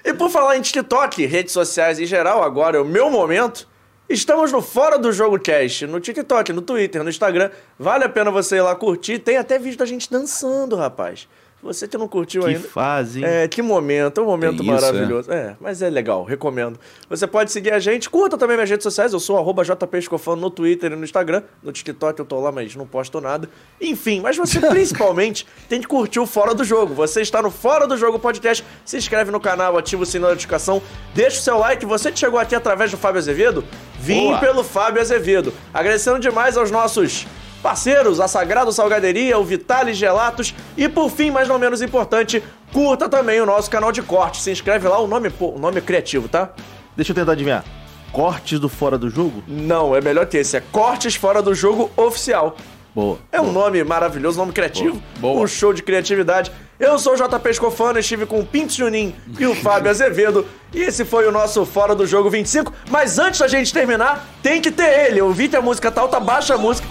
E 0.04 0.12
por 0.12 0.28
falar 0.28 0.56
em 0.58 0.60
TikTok, 0.60 1.24
redes 1.24 1.52
sociais 1.52 1.98
em 1.98 2.04
geral, 2.04 2.42
agora 2.42 2.76
é 2.76 2.80
o 2.80 2.84
meu 2.84 3.08
momento. 3.10 3.66
Estamos 4.08 4.52
no 4.52 4.60
Fora 4.60 4.98
do 4.98 5.10
Jogo 5.12 5.38
Cast, 5.38 5.86
no 5.86 5.98
TikTok, 5.98 6.52
no 6.52 6.60
Twitter, 6.60 7.02
no 7.02 7.08
Instagram. 7.08 7.50
Vale 7.78 8.04
a 8.04 8.08
pena 8.08 8.30
você 8.30 8.56
ir 8.56 8.60
lá 8.60 8.74
curtir. 8.74 9.18
Tem 9.18 9.38
até 9.38 9.58
vídeo 9.58 9.78
da 9.78 9.86
gente 9.86 10.10
dançando, 10.10 10.76
rapaz. 10.76 11.26
Você 11.62 11.86
que 11.86 11.96
não 11.96 12.08
curtiu 12.08 12.42
Que 12.42 12.48
ainda. 12.48 12.60
fase, 12.68 13.20
hein? 13.20 13.24
É, 13.24 13.46
que 13.46 13.62
momento, 13.62 14.20
é 14.20 14.24
um 14.24 14.26
momento 14.26 14.56
Tem 14.64 14.66
isso, 14.66 14.84
maravilhoso. 14.84 15.32
É. 15.32 15.56
mas 15.60 15.80
é 15.80 15.88
legal, 15.88 16.24
recomendo. 16.24 16.78
Você 17.08 17.24
pode 17.24 17.52
seguir 17.52 17.72
a 17.72 17.78
gente, 17.78 18.10
curta 18.10 18.36
também 18.36 18.56
minhas 18.56 18.68
redes 18.68 18.82
sociais, 18.82 19.12
eu 19.12 19.20
sou 19.20 19.38
arroba 19.38 19.62
JPescofano 19.62 20.40
no 20.42 20.50
Twitter 20.50 20.90
e 20.90 20.96
no 20.96 21.04
Instagram. 21.04 21.42
No 21.62 21.70
TikTok 21.70 22.18
eu 22.18 22.24
tô 22.24 22.40
lá, 22.40 22.50
mas 22.50 22.74
não 22.74 22.84
posto 22.86 23.20
nada. 23.20 23.48
Enfim, 23.80 24.20
mas 24.20 24.36
você 24.36 24.58
principalmente 24.66 25.46
tem 25.68 25.80
que 25.80 25.86
curtir 25.86 26.18
o 26.18 26.26
Fora 26.26 26.52
do 26.52 26.64
Jogo. 26.64 26.94
Você 26.94 27.20
está 27.22 27.40
no 27.40 27.50
Fora 27.50 27.86
do 27.86 27.96
Jogo 27.96 28.18
Podcast, 28.18 28.64
se 28.84 28.96
inscreve 28.96 29.30
no 29.30 29.38
canal, 29.38 29.78
ativa 29.78 30.02
o 30.02 30.06
sininho 30.06 30.26
da 30.26 30.30
notificação, 30.34 30.82
deixa 31.14 31.38
o 31.38 31.42
seu 31.42 31.58
like. 31.58 31.86
Você 31.86 32.10
que 32.10 32.18
chegou 32.18 32.40
aqui 32.40 32.56
através 32.56 32.90
do 32.90 32.96
Fábio 32.96 33.18
Azevedo, 33.20 33.64
vim 34.00 34.26
Boa. 34.26 34.38
pelo 34.40 34.64
Fábio 34.64 35.00
Azevedo. 35.00 35.54
Agradecendo 35.72 36.18
demais 36.18 36.56
aos 36.56 36.72
nossos 36.72 37.24
parceiros, 37.62 38.20
a 38.20 38.26
Sagrado 38.28 38.72
Salgaderia, 38.72 39.38
o 39.38 39.44
Vitale 39.44 39.94
Gelatos 39.94 40.54
e 40.76 40.88
por 40.88 41.10
fim, 41.10 41.30
mas 41.30 41.48
não 41.48 41.58
menos 41.58 41.80
importante, 41.80 42.42
curta 42.72 43.08
também 43.08 43.40
o 43.40 43.46
nosso 43.46 43.70
canal 43.70 43.92
de 43.92 44.02
corte. 44.02 44.42
Se 44.42 44.50
inscreve 44.50 44.88
lá, 44.88 44.98
o 44.98 45.06
nome, 45.06 45.32
o 45.38 45.58
nome 45.58 45.78
é 45.78 45.80
criativo, 45.80 46.28
tá? 46.28 46.50
Deixa 46.96 47.12
eu 47.12 47.16
tentar 47.16 47.32
adivinhar. 47.32 47.64
Cortes 48.10 48.58
do 48.60 48.68
fora 48.68 48.98
do 48.98 49.08
jogo? 49.08 49.42
Não, 49.48 49.96
é 49.96 50.00
melhor 50.00 50.26
que 50.26 50.36
esse, 50.36 50.56
é 50.56 50.60
Cortes 50.60 51.14
Fora 51.14 51.40
do 51.40 51.54
Jogo 51.54 51.90
Oficial. 51.96 52.56
Boa. 52.94 53.18
É 53.32 53.40
um 53.40 53.50
nome 53.50 53.82
maravilhoso, 53.82 54.36
nome 54.36 54.52
criativo, 54.52 55.02
Boa. 55.16 55.34
Boa. 55.34 55.44
um 55.44 55.46
show 55.46 55.72
de 55.72 55.82
criatividade. 55.82 56.52
Eu 56.78 56.98
sou 56.98 57.14
o 57.14 57.16
JP 57.16 57.48
Escofano, 57.48 57.98
estive 57.98 58.26
com 58.26 58.40
o 58.40 58.44
Pinto 58.44 58.74
Junin 58.74 59.14
e 59.38 59.46
o 59.46 59.54
Fábio 59.54 59.88
Azevedo. 59.90 60.46
E 60.74 60.82
esse 60.82 61.02
foi 61.04 61.26
o 61.26 61.32
nosso 61.32 61.64
Fora 61.64 61.94
do 61.94 62.06
Jogo 62.06 62.28
25. 62.28 62.70
Mas 62.90 63.18
antes 63.18 63.40
da 63.40 63.48
gente 63.48 63.72
terminar, 63.72 64.28
tem 64.42 64.60
que 64.60 64.70
ter 64.70 65.06
ele. 65.06 65.20
Eu 65.20 65.32
vi 65.32 65.48
que 65.48 65.56
a 65.56 65.62
música 65.62 65.90
tá 65.90 66.02
alta, 66.02 66.20
baixa 66.20 66.54
a 66.54 66.58
música. 66.58 66.86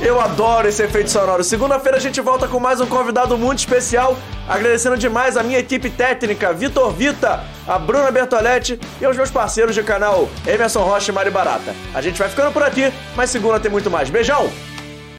Eu 0.00 0.20
adoro 0.20 0.68
esse 0.68 0.82
efeito 0.82 1.10
sonoro. 1.10 1.42
Segunda-feira 1.42 1.96
a 1.96 2.00
gente 2.00 2.20
volta 2.20 2.46
com 2.46 2.60
mais 2.60 2.80
um 2.80 2.86
convidado 2.86 3.36
muito 3.38 3.60
especial. 3.60 4.16
Agradecendo 4.46 4.96
demais 4.96 5.36
a 5.36 5.42
minha 5.42 5.58
equipe 5.58 5.88
técnica, 5.88 6.52
Vitor 6.52 6.92
Vita, 6.92 7.42
a 7.66 7.78
Bruna 7.78 8.10
Bertoletti 8.10 8.78
e 9.00 9.04
aos 9.04 9.16
meus 9.16 9.30
parceiros 9.30 9.74
de 9.74 9.82
canal, 9.82 10.28
Emerson 10.46 10.82
Rocha 10.82 11.10
e 11.10 11.14
Mari 11.14 11.30
Barata. 11.30 11.74
A 11.94 12.02
gente 12.02 12.18
vai 12.18 12.28
ficando 12.28 12.52
por 12.52 12.62
aqui, 12.62 12.92
mas 13.16 13.30
segunda 13.30 13.58
tem 13.58 13.70
muito 13.70 13.90
mais. 13.90 14.10
Beijão! 14.10 14.50